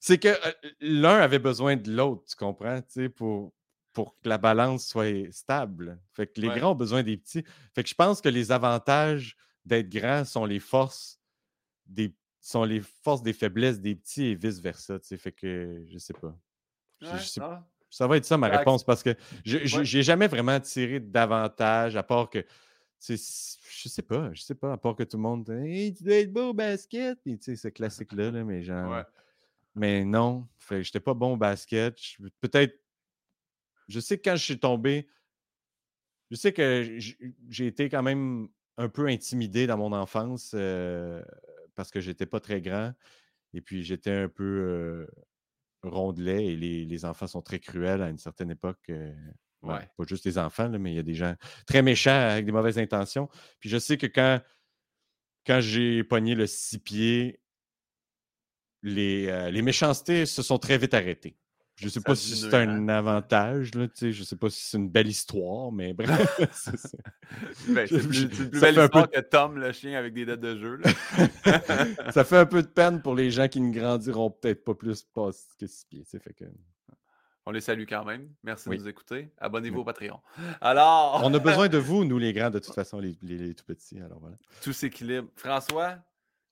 c'est 0.00 0.18
que 0.18 0.26
euh, 0.28 0.52
l'un 0.80 1.18
avait 1.20 1.38
besoin 1.38 1.76
de 1.76 1.92
l'autre, 1.92 2.24
tu 2.28 2.34
comprends, 2.34 2.80
tu 2.82 2.86
sais, 2.88 3.08
pour, 3.08 3.52
pour 3.92 4.16
que 4.20 4.28
la 4.28 4.38
balance 4.38 4.88
soit 4.88 5.30
stable. 5.32 6.00
Fait 6.12 6.26
que 6.26 6.40
les 6.40 6.48
Ouais. 6.48 6.58
grands 6.58 6.72
ont 6.72 6.74
besoin 6.74 7.04
des 7.04 7.16
petits. 7.16 7.44
Fait 7.72 7.84
que 7.84 7.88
je 7.88 7.94
pense 7.94 8.20
que 8.20 8.28
les 8.28 8.50
avantages 8.50 9.36
d'être 9.64 9.88
grand 9.88 10.24
sont 10.24 10.44
les 10.44 10.58
forces 10.60 11.20
des 11.86 12.12
sont 12.40 12.64
les 12.64 12.80
forces 12.80 13.22
des 13.22 13.32
faiblesses 13.32 13.78
des 13.80 13.94
petits 13.94 14.26
et 14.26 14.34
vice-versa. 14.34 14.98
Fait 15.18 15.30
que 15.32 15.84
je 15.88 15.98
sais 15.98 16.14
pas. 16.14 16.36
Je- 17.00 17.06
Ouais, 17.06 17.18
je 17.18 17.24
sais 17.24 17.40
ah. 17.42 17.66
ça 17.90 18.06
va 18.06 18.16
être 18.16 18.24
ça 18.24 18.36
ma 18.38 18.46
Relax. 18.46 18.58
réponse 18.60 18.84
parce 18.84 19.02
que 19.02 19.14
je 19.44 19.58
je- 19.64 19.78
Ouais. 19.78 19.84
j'ai 19.84 20.02
jamais 20.02 20.26
vraiment 20.28 20.58
tiré 20.60 21.00
d'avantage 21.00 21.96
à 21.96 22.02
part 22.02 22.30
que 22.30 22.44
je 23.08 23.14
sais 23.88 24.02
pas, 24.02 24.32
je 24.32 24.40
sais 24.42 24.54
pas, 24.54 24.72
à 24.72 24.76
part 24.78 24.96
que 24.96 25.02
tout 25.04 25.16
le 25.18 25.22
monde 25.22 25.48
Hey, 25.50 25.92
tu 25.94 26.02
dois 26.04 26.14
être 26.16 26.32
beau 26.32 26.50
au 26.50 26.54
basket, 26.54 27.18
puis 27.22 27.38
tu 27.38 27.44
sais, 27.44 27.56
ce 27.56 27.68
classique-là, 27.68 28.30
là, 28.30 28.42
mais 28.44 28.62
genre. 28.62 28.90
Ouais. 28.90 29.04
Mais 29.74 30.04
non, 30.04 30.48
que 30.68 30.80
j'étais 30.82 31.00
pas 31.00 31.12
bon 31.14 31.34
au 31.34 31.36
basket. 31.36 31.96
Je- 32.00 32.26
Peut-être. 32.40 32.80
Je 33.88 34.00
sais 34.00 34.16
que 34.18 34.22
quand 34.30 34.36
je 34.36 34.42
suis 34.44 34.58
tombé, 34.58 35.06
je 36.30 36.36
sais 36.36 36.52
que 36.52 36.98
j'ai 37.48 37.66
été 37.66 37.88
quand 37.90 38.02
même 38.02 38.48
un 38.78 38.88
peu 38.88 39.06
intimidé 39.06 39.66
dans 39.66 39.76
mon 39.76 39.92
enfance 39.92 40.52
euh, 40.54 41.22
parce 41.74 41.90
que 41.90 42.00
j'étais 42.00 42.26
pas 42.26 42.40
très 42.40 42.60
grand. 42.62 42.92
Et 43.54 43.60
puis 43.60 43.84
j'étais 43.84 44.10
un 44.10 44.28
peu 44.28 44.42
euh, 44.44 45.06
rondelet 45.88 46.46
et 46.46 46.56
les, 46.56 46.84
les 46.84 47.04
enfants 47.04 47.26
sont 47.26 47.42
très 47.42 47.58
cruels 47.60 48.02
à 48.02 48.08
une 48.08 48.18
certaine 48.18 48.50
époque. 48.50 48.78
euh, 48.90 49.12
ouais, 49.62 49.74
Ouais. 49.74 49.88
Pas 49.96 50.04
juste 50.06 50.24
les 50.24 50.38
enfants, 50.38 50.68
là, 50.68 50.78
mais 50.78 50.92
il 50.92 50.96
y 50.96 50.98
a 50.98 51.02
des 51.02 51.14
gens 51.14 51.34
très 51.66 51.82
méchants 51.82 52.10
avec 52.10 52.44
des 52.46 52.52
mauvaises 52.52 52.78
intentions. 52.78 53.28
Puis 53.60 53.68
je 53.68 53.78
sais 53.78 53.96
que 53.96 54.06
quand, 54.06 54.40
quand 55.46 55.60
j'ai 55.60 56.04
pogné 56.04 56.34
le 56.34 56.46
six 56.46 56.78
pieds, 56.78 57.40
les, 58.82 59.26
euh, 59.28 59.50
les 59.50 59.62
méchancetés 59.62 60.26
se 60.26 60.42
sont 60.42 60.58
très 60.58 60.78
vite 60.78 60.94
arrêtées. 60.94 61.36
Je 61.78 61.84
ne 61.84 61.90
sais 61.90 62.00
Ça 62.00 62.04
pas 62.04 62.14
si 62.14 62.34
c'est 62.36 62.54
hein? 62.54 62.68
un 62.70 62.88
avantage, 62.88 63.74
là, 63.74 63.86
tu 63.86 63.94
sais, 63.96 64.12
je 64.12 64.20
ne 64.20 64.24
sais 64.24 64.36
pas 64.36 64.48
si 64.48 64.62
c'est 64.64 64.78
une 64.78 64.88
belle 64.88 65.08
histoire, 65.08 65.70
mais 65.72 65.92
bref. 65.92 66.40
c'est. 66.52 66.98
Ben, 67.68 67.86
plus, 67.86 68.26
belle 68.60 68.78
un 68.78 68.88
peu 68.88 69.00
histoire 69.00 69.10
que 69.10 69.20
Tom, 69.20 69.58
le 69.58 69.72
chien 69.72 69.98
avec 69.98 70.14
des 70.14 70.24
dettes 70.24 70.40
de 70.40 70.56
jeu. 70.56 70.76
là. 70.76 72.10
ça 72.12 72.24
fait 72.24 72.38
un 72.38 72.46
peu 72.46 72.62
de 72.62 72.66
peine 72.68 73.02
pour 73.02 73.14
les 73.14 73.30
gens 73.30 73.48
qui 73.48 73.60
ne 73.60 73.70
grandiront 73.72 74.30
peut-être 74.30 74.64
pas 74.64 74.74
plus 74.74 75.02
pas 75.02 75.28
que 75.60 75.66
six 75.66 75.84
pieds. 75.84 76.02
Fait 76.04 76.32
que... 76.32 76.44
On 77.48 77.52
les 77.52 77.60
salue 77.60 77.84
quand 77.88 78.04
même. 78.04 78.28
Merci 78.42 78.68
Oui. 78.70 78.76
de 78.78 78.82
nous 78.82 78.88
écouter. 78.88 79.30
Abonnez-vous 79.38 79.76
Oui. 79.76 79.82
au 79.82 79.84
Patreon. 79.84 80.18
Alors, 80.60 81.20
On 81.24 81.32
a 81.32 81.38
besoin 81.38 81.68
de 81.68 81.78
vous, 81.78 82.04
nous 82.04 82.18
les 82.18 82.32
grands, 82.32 82.50
de 82.50 82.58
toute 82.58 82.74
façon, 82.74 82.98
les, 82.98 83.16
les- 83.22 83.38
les 83.38 83.54
tout 83.54 83.64
petits. 83.64 84.00
Alors 84.00 84.18
voilà. 84.18 84.36
tout 84.62 84.72
s'équilibre. 84.72 85.28
François, 85.36 85.96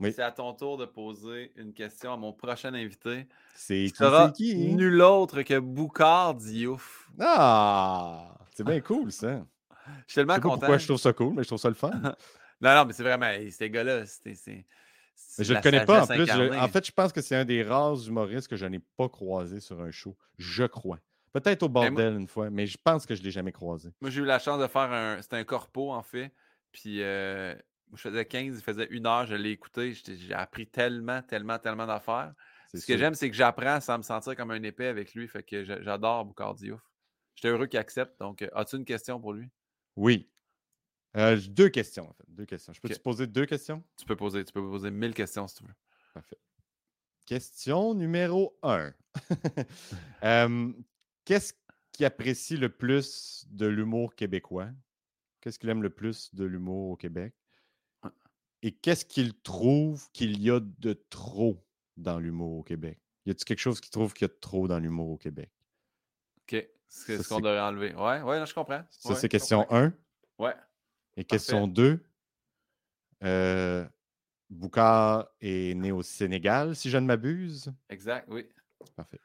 Oui. 0.01 0.13
c'est 0.13 0.23
à 0.23 0.33
ton 0.33 0.53
tour 0.55 0.77
de 0.77 0.85
poser 0.87 1.53
une 1.57 1.73
question 1.73 2.13
à 2.13 2.17
mon 2.17 2.33
prochain 2.33 2.75
invité. 2.75 3.27
C'est 3.55 3.87
Qui 3.95 4.33
qui? 4.35 4.57
nul 4.75 5.01
autre 5.03 5.43
que 5.43 5.59
Boucard 5.59 6.35
Diouf. 6.35 7.09
Ah! 7.21 8.35
C'est 8.55 8.65
bien 8.65 8.81
cool, 8.81 9.11
ça. 9.13 9.29
Je 9.37 9.37
suis 9.37 9.93
Je 10.09 10.15
tellement 10.17 10.35
sais 10.35 10.41
pas 10.41 10.49
content. 10.49 10.59
pourquoi 10.61 10.79
je 10.79 10.87
trouve 10.87 10.99
ça 11.01 11.13
cool, 11.13 11.35
mais 11.35 11.43
je 11.43 11.49
trouve 11.49 11.61
ça 11.61 11.69
le 11.69 11.75
fun. 11.75 11.91
Non, 12.61 12.73
non, 12.75 12.85
mais 12.87 12.93
c'est 12.95 13.03
vraiment, 13.03 13.31
ces 13.51 13.69
gars-là, 13.69 14.07
c'est. 14.07 14.33
Mais 14.47 15.45
je 15.45 15.53
la 15.53 15.59
le 15.59 15.63
connais 15.63 15.85
pas 15.85 16.05
en 16.05 16.07
plus. 16.07 16.25
je- 16.25 16.57
en 16.59 16.69
fait, 16.69 16.87
je 16.87 16.93
pense 16.93 17.13
que 17.13 17.21
c'est 17.21 17.35
un 17.37 17.45
des 17.45 17.63
rares 17.63 17.99
humoristes 18.09 18.49
que 18.49 18.57
je 18.57 18.65
n'ai 18.65 18.79
pas 18.79 19.09
croisé 19.09 19.61
sur 19.61 19.81
un 19.83 19.91
show. 19.91 20.17
Je 20.39 20.65
crois. 20.65 20.99
Peut-être 21.33 21.65
au 21.65 21.69
moi- 21.69 21.91
bordel 21.91 22.15
une 22.15 22.29
fois, 22.29 22.49
mais 22.51 22.67
je 22.67 22.79
pense 22.83 23.05
que 23.05 23.15
je 23.17 23.21
ne 23.21 23.25
l'ai 23.27 23.33
jamais 23.33 23.53
croisé. 23.53 23.91
Moi, 24.01 24.09
j'ai 24.11 24.23
eu 24.23 24.25
la 24.25 24.39
chance 24.39 24.61
de 24.63 24.67
faire 24.69 24.91
un. 24.93 25.21
C'était 25.21 25.37
un 25.37 25.45
corpo, 25.45 25.93
en 25.93 26.03
fait. 26.03 26.33
Puis, 26.73 27.03
euh, 27.03 27.55
je 27.93 27.99
faisais 28.01 28.25
15, 28.25 28.57
il 28.59 28.63
faisait 28.63 28.87
une 28.91 29.07
heure, 29.07 29.27
je 29.27 29.35
l'ai 29.35 29.51
écouté. 29.51 29.93
J'ai 29.95 30.35
appris 30.35 30.67
tellement, 30.67 31.23
tellement, 31.23 31.59
tellement 31.59 31.87
d'affaires. 31.87 32.35
Ce 32.75 32.85
que 32.85 32.97
j'aime, 32.99 33.15
c'est 33.15 33.31
que 33.31 33.37
j'apprends 33.37 33.81
sans 33.81 33.99
me 33.99 34.03
sentir 34.03 34.35
comme 34.35 34.51
un 34.51 34.63
épais 34.63 34.87
avec 34.89 35.15
lui. 35.15 35.29
Fait 35.29 35.43
que 35.45 35.63
j'a- 35.65 35.81
j'adore 35.81 36.25
Boucard 36.25 36.55
Diouf. 36.55 36.81
J'étais 37.37 37.49
heureux 37.49 37.67
qu'il 37.67 37.79
accepte. 37.79 38.19
Donc, 38.19 38.43
euh, 38.43 38.49
as-tu 38.55 38.77
une 38.77 38.85
question 38.85 39.21
pour 39.21 39.33
lui? 39.33 39.49
Oui. 39.97 40.29
Euh, 41.17 41.41
deux 41.51 41.69
questions, 41.69 42.09
en 42.09 42.13
fait. 42.15 42.25
Deux 42.29 42.47
questions. 42.47 42.73
Je 42.73 42.81
peux 42.81 42.89
te 42.89 42.99
poser 42.99 43.29
deux 43.29 43.47
questions? 43.47 43.85
Tu 43.97 44.05
peux 44.05 44.17
poser, 44.17 44.45
tu 44.45 44.53
peux 44.53 44.61
poser 44.63 44.91
mille 44.91 45.15
questions 45.15 45.47
si 45.47 45.57
tu 45.57 45.65
veux. 45.65 45.75
Parfait. 46.15 46.39
Question 47.27 47.95
numéro 47.95 48.59
un. 48.63 48.93
Euh, 50.25 50.73
Qu'est-ce 51.25 51.53
qu'il 51.93 52.05
apprécie 52.07 52.57
le 52.57 52.69
plus 52.71 53.47
de 53.51 53.67
l'humour 53.67 54.15
québécois? 54.15 54.71
Qu'est-ce 55.41 55.59
qu'il 55.59 55.69
aime 55.71 55.83
le 55.83 55.91
plus 55.91 56.35
de 56.35 56.45
l'humour 56.45 56.91
au 56.91 56.97
Québec? 56.97 57.35
Et 58.65 58.73
qu'est-ce 58.73 59.05
qu'il 59.05 59.34
trouve 59.34 60.10
qu'il 60.12 60.41
y 60.41 60.51
a 60.51 60.59
de 60.59 60.94
trop 61.10 61.62
dans 61.99 62.18
l'humour 62.18 62.60
au 62.60 62.62
Québec? 62.62 62.99
Y 63.26 63.33
a-t-il 63.33 63.44
quelque 63.44 63.59
chose 63.59 63.78
qu'il 63.78 63.91
trouve 63.91 64.15
qu'il 64.15 64.23
y 64.26 64.31
a 64.31 64.33
de 64.33 64.39
trop 64.41 64.67
dans 64.67 64.78
l'humour 64.78 65.10
au 65.10 65.17
Québec? 65.18 65.51
OK. 66.39 66.67
C'est 66.89 67.23
ce 67.23 67.28
qu'on 67.28 67.41
devrait 67.41 67.60
enlever. 67.60 67.94
Ouais, 67.94 68.23
ouais, 68.23 68.47
je 68.47 68.55
comprends. 68.55 68.83
Ça, 68.89 69.10
Ouais, 69.10 69.17
c'est 69.17 69.28
question 69.28 69.60
comprends. 69.60 69.76
1. 69.76 69.93
Ouais. 70.39 70.55
Et 71.18 71.25
question 71.25 71.68
2. 71.68 72.01
Euh, 73.23 73.86
Boucard 74.49 75.28
est 75.43 75.75
né 75.75 75.93
au 75.93 76.02
Sénégal, 76.02 76.75
si 76.75 76.89
je 76.89 76.97
ne 76.97 77.05
m'abuse? 77.05 77.70
Exact, 77.91 78.26
oui. 78.31 78.49
Parfait. 78.97 79.20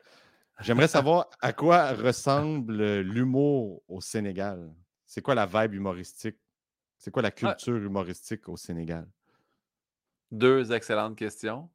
J'aimerais 0.59 0.89
savoir 0.89 1.29
à 1.39 1.53
quoi 1.53 1.93
ressemble 1.93 2.99
l'humour 2.99 3.83
au 3.87 4.01
Sénégal. 4.01 4.69
C'est 5.05 5.21
quoi 5.21 5.33
la 5.33 5.45
vibe 5.45 5.75
humoristique? 5.75 6.37
C'est 6.97 7.11
quoi 7.11 7.21
la 7.21 7.31
culture 7.31 7.77
humoristique 7.77 8.49
au 8.49 8.57
Sénégal? 8.57 9.07
Deux 10.31 10.71
excellentes 10.71 11.15
questions. 11.17 11.69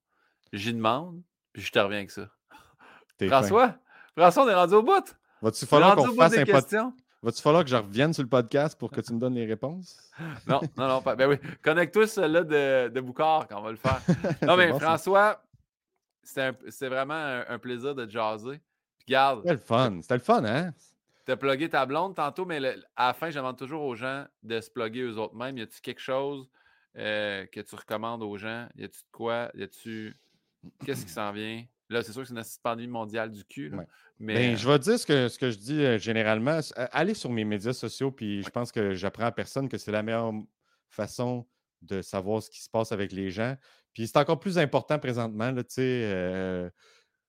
J'y 0.53 0.73
demande, 0.73 1.21
puis 1.53 1.63
je 1.63 1.73
te 1.73 1.79
reviens 1.79 1.99
avec 1.99 2.11
ça. 2.11 2.29
Fin. 3.19 3.29
François, 3.29 3.75
François, 4.17 4.45
on 4.45 4.49
est 4.49 4.55
rendu 4.55 4.75
au 4.75 4.83
bout. 4.83 5.17
Va-tu 5.43 5.67
falloir 5.67 5.97
qu'on 5.97 6.15
fasse 6.15 6.35
un 6.39 6.45
pod- 6.45 6.55
questions. 6.55 6.93
Va-tu 7.23 7.41
falloir 7.43 7.65
que 7.65 7.71
je 7.71 7.77
revienne 7.77 8.13
sur 8.13 8.23
le 8.23 8.29
podcast 8.29 8.79
pour 8.79 8.91
que 8.91 9.01
tu 9.01 9.13
me 9.15 9.19
donnes 9.19 9.35
les 9.35 9.47
réponses? 9.47 9.99
Non, 10.47 10.61
non, 10.77 10.89
non, 10.89 11.03
pas. 11.03 11.17
Ben 11.17 11.29
oui, 11.29 11.37
connecte-toi 11.63 12.07
celle-là 12.07 12.45
de, 12.45 12.89
de 12.89 13.01
Boucard 13.01 13.49
quand 13.49 13.59
on 13.61 13.63
va 13.63 13.71
le 13.71 13.77
faire. 13.77 14.01
Non, 14.43 14.49
C'est 14.53 14.57
mais 14.57 14.71
bon. 14.73 14.79
François, 14.79 15.43
c'était 16.23 16.89
vraiment 16.89 17.15
un, 17.15 17.45
un 17.49 17.59
plaisir 17.59 17.95
de 17.95 18.05
te 18.05 18.11
jaser. 18.11 18.61
Puis 18.99 19.07
garde, 19.09 19.41
C'était 19.43 19.55
le 19.55 19.59
fun. 19.61 19.99
C'était 20.03 20.15
le 20.15 20.21
fun, 20.21 20.45
hein? 20.45 20.73
t'as 21.27 21.37
plugué 21.37 21.69
ta 21.71 21.87
blonde 21.87 22.15
tantôt, 22.15 22.45
mais 22.45 22.61
le- 22.61 22.83
à 22.97 23.09
la 23.09 23.15
fin, 23.15 23.31
je 23.31 23.37
demande 23.39 23.57
toujours 23.57 23.83
aux 23.83 23.95
gens 23.95 24.27
de 24.43 24.61
se 24.61 24.71
plugger 24.71 25.01
eux 25.03 25.17
autres 25.19 25.35
mêmes. 25.35 25.57
Y 25.59 25.63
a-tu 25.63 25.81
quelque 25.81 26.01
chose 26.01 26.49
euh, 26.97 27.47
que 27.47 27.61
tu 27.61 27.75
recommandes 27.75 28.23
aux 28.23 28.37
gens? 28.37 28.69
Y 28.77 28.85
a-tu 28.85 29.01
de 29.01 29.11
quoi? 29.13 29.51
Y 29.55 29.63
a-tu. 29.63 30.17
Qu'est-ce 30.85 31.05
qui 31.05 31.13
s'en 31.13 31.33
vient? 31.33 31.65
Là, 31.91 32.03
c'est 32.03 32.13
sûr 32.13 32.23
que 32.23 32.29
c'est 32.29 32.35
une 32.35 32.43
pandémie 32.63 32.89
mondiale 32.89 33.31
du 33.31 33.45
cul. 33.45 33.69
là, 33.69 33.79
Ouais. 33.79 33.87
Mais 34.19 34.35
Ben, 34.35 34.55
euh, 34.55 34.57
je 34.57 34.69
vais 34.69 34.79
te 34.79 34.85
dire 34.85 34.99
ce 34.99 35.07
que, 35.07 35.29
ce 35.29 35.39
que 35.39 35.51
je 35.51 35.59
dis 35.59 35.85
euh, 35.85 35.99
généralement. 35.99 36.61
Euh, 36.79 36.87
Allez 36.93 37.15
sur 37.15 37.31
mes 37.31 37.45
médias 37.45 37.73
sociaux, 37.75 38.11
puis 38.11 38.43
je 38.43 38.49
pense 38.49 38.73
que 38.73 38.95
j'apprends 38.95 39.27
à 39.27 39.33
personne 39.33 39.69
que 39.69 39.77
c'est 39.77 39.93
la 39.93 40.03
meilleure 40.03 40.33
façon 40.89 41.47
de 41.83 42.01
savoir 42.01 42.43
ce 42.43 42.49
qui 42.49 42.63
se 42.63 42.71
passe 42.71 42.93
avec 42.93 43.13
les 43.13 43.31
gens. 43.31 43.57
Puis 43.93 44.07
c'est 44.07 44.17
encore 44.17 44.41
plus 44.41 44.57
important 44.59 44.99
présentement, 44.99 45.51
là, 45.51 45.63
tu 45.63 45.75
sais. 45.75 46.71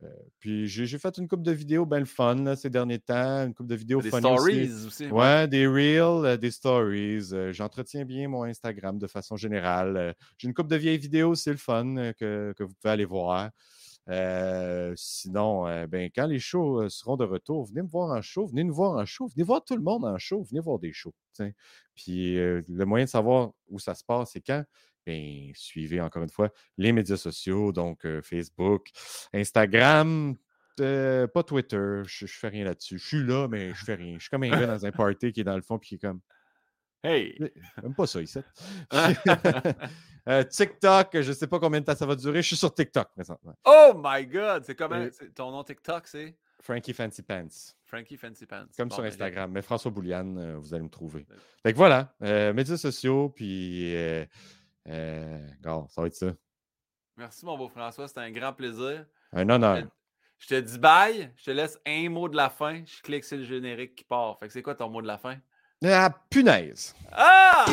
Euh, 0.04 0.08
puis 0.40 0.68
j'ai 0.68 0.98
fait 1.00 1.18
une 1.18 1.28
couple 1.28 1.44
de 1.44 1.54
vidéos 1.54 1.86
bien 1.86 2.00
le 2.00 2.06
fun 2.06 2.36
là, 2.36 2.56
ces 2.56 2.70
derniers 2.70 3.00
temps, 3.00 3.46
une 3.46 3.54
couple 3.54 3.70
de 3.70 3.76
vidéos 3.76 4.02
des 4.02 4.10
funny 4.10 4.26
aussi. 4.28 4.36
stories 4.68 4.86
aussi. 4.88 5.08
Ouais, 5.08 5.48
des 5.48 5.66
reels, 5.68 6.26
euh, 6.26 6.38
des 6.38 6.52
stories. 6.52 7.30
euh, 7.32 7.54
J'entretiens 7.54 8.04
bien 8.04 8.28
mon 8.28 8.44
Instagram 8.44 8.98
de 9.00 9.08
façon 9.08 9.38
générale. 9.38 10.14
J'ai 10.38 10.48
une 10.48 10.54
couple 10.54 10.70
de 10.70 10.76
vieilles 10.76 10.98
vidéos, 10.98 11.36
c'est 11.36 11.52
le 11.52 11.58
fun 11.58 12.12
que, 12.20 12.54
que 12.58 12.64
vous 12.64 12.74
pouvez 12.74 12.92
aller 12.92 13.06
voir. 13.06 13.50
Sinon, 14.96 15.64
ben, 15.88 16.10
quand 16.14 16.28
les 16.28 16.40
shows 16.40 16.90
seront 16.90 17.18
de 17.18 17.24
retour, 17.26 17.66
venez 17.66 17.82
me 17.82 17.88
voir 17.88 18.12
en 18.16 18.22
show, 18.22 18.46
venez 18.46 18.64
nous 18.64 18.74
voir 18.76 18.98
en 18.98 19.06
show, 19.06 19.28
venez 19.28 19.44
voir 19.44 19.64
tout 19.64 19.76
le 19.76 19.82
monde 19.82 20.06
en 20.06 20.18
show, 20.18 20.44
venez 20.44 20.60
voir 20.60 20.78
des 20.78 20.94
shows. 20.94 21.14
t'sais. 21.34 21.56
Puis 21.96 22.36
le 22.36 22.84
moyen 22.86 23.06
de 23.06 23.10
savoir 23.10 23.52
où 23.70 23.80
ça 23.80 23.96
se 23.96 24.04
passe 24.04 24.36
et 24.36 24.42
quand, 24.42 24.64
ben, 25.06 25.52
suivez 25.54 26.02
encore 26.02 26.24
une 26.24 26.30
fois 26.30 26.50
les 26.78 26.92
médias 26.92 27.18
sociaux, 27.18 27.72
donc 27.72 28.06
euh, 28.06 28.22
Facebook, 28.22 28.90
Instagram, 29.34 30.36
euh, 30.82 31.28
pas 31.28 31.44
Twitter, 31.44 32.02
je, 32.06 32.26
je 32.26 32.38
fais 32.38 32.50
rien 32.50 32.66
là-dessus. 32.66 32.98
Je 32.98 33.08
suis 33.08 33.24
là, 33.24 33.48
mais 33.48 33.70
je 33.74 33.86
fais 33.86 33.96
rien. 33.96 34.16
Je 34.16 34.22
suis 34.22 34.30
comme 34.30 34.44
un 34.44 34.50
gars 34.50 34.68
dans 34.68 34.86
un 34.86 34.92
party 34.92 35.32
qui 35.32 35.42
est 35.42 35.46
dans 35.46 35.56
le 35.56 35.62
fond 35.62 35.78
puis 35.80 35.90
qui 35.90 35.96
est 35.96 36.00
comme. 36.00 36.20
Hey! 37.04 37.38
Même 37.84 37.94
pas 37.94 38.08
ça, 38.08 38.22
ici. 38.22 38.40
Euh, 40.28 40.44
TikTok, 40.44 41.22
je 41.22 41.32
sais 41.34 41.46
pas 41.46 41.60
combien 41.60 41.80
de 41.82 41.86
temps 41.86 41.96
ça 41.96 42.08
va 42.08 42.16
durer. 42.16 42.42
Je 42.42 42.48
suis 42.48 42.56
sur 42.56 42.74
TikTok 42.74 43.10
présentement. 43.14 43.54
Oh 43.64 43.92
my 43.96 44.26
God! 44.26 44.64
C'est 44.66 44.74
comment? 44.74 45.08
Ton 45.36 45.52
nom 45.52 45.64
TikTok, 45.64 46.08
c'est? 46.08 46.36
Frankie 46.62 46.94
Fancy 46.94 47.22
Pants. 47.22 47.76
Frankie 47.86 48.18
Fancy 48.18 48.48
Pants. 48.48 48.66
Comme 48.76 48.90
Bon, 48.90 48.96
sur 48.96 49.04
ben, 49.04 49.10
Instagram. 49.10 49.52
Mais 49.52 49.62
François 49.62 49.92
Bouliane, 49.92 50.36
euh, 50.40 50.58
vous 50.58 50.74
allez 50.74 50.82
me 50.82 50.90
trouver. 50.90 51.28
Fait 51.62 51.74
que 51.74 51.78
voilà, 51.78 52.16
médias 52.20 52.78
sociaux, 52.78 53.30
puis 53.30 53.94
euh, 54.88 55.48
ça 55.64 56.02
va 56.02 56.08
être 56.08 56.16
ça. 56.16 56.34
Merci, 57.18 57.46
mon 57.46 57.58
beau 57.58 57.70
François. 57.70 58.08
C'était 58.08 58.22
un 58.22 58.32
grand 58.32 58.54
plaisir. 58.54 59.06
Un 59.32 59.50
honneur. 59.50 59.84
Je 60.38 60.48
te 60.48 60.60
dis 60.60 60.78
bye. 60.78 61.32
Je 61.38 61.46
te 61.46 61.52
laisse 61.52 61.80
un 61.86 62.10
mot 62.10 62.28
de 62.28 62.36
la 62.36 62.50
fin. 62.50 62.84
Je 62.86 63.02
clique 63.02 63.24
sur 63.24 63.38
le 63.38 63.46
générique 63.46 63.96
qui 63.96 64.04
part. 64.04 64.38
Fait 64.40 64.48
que 64.48 64.54
c'est 64.54 64.62
quoi 64.62 64.76
ton 64.76 64.90
mot 64.90 65.02
de 65.02 65.08
la 65.08 65.18
fin? 65.18 65.38
Ah, 65.84 66.10
punaise! 66.30 66.96
Ah! 67.12 67.66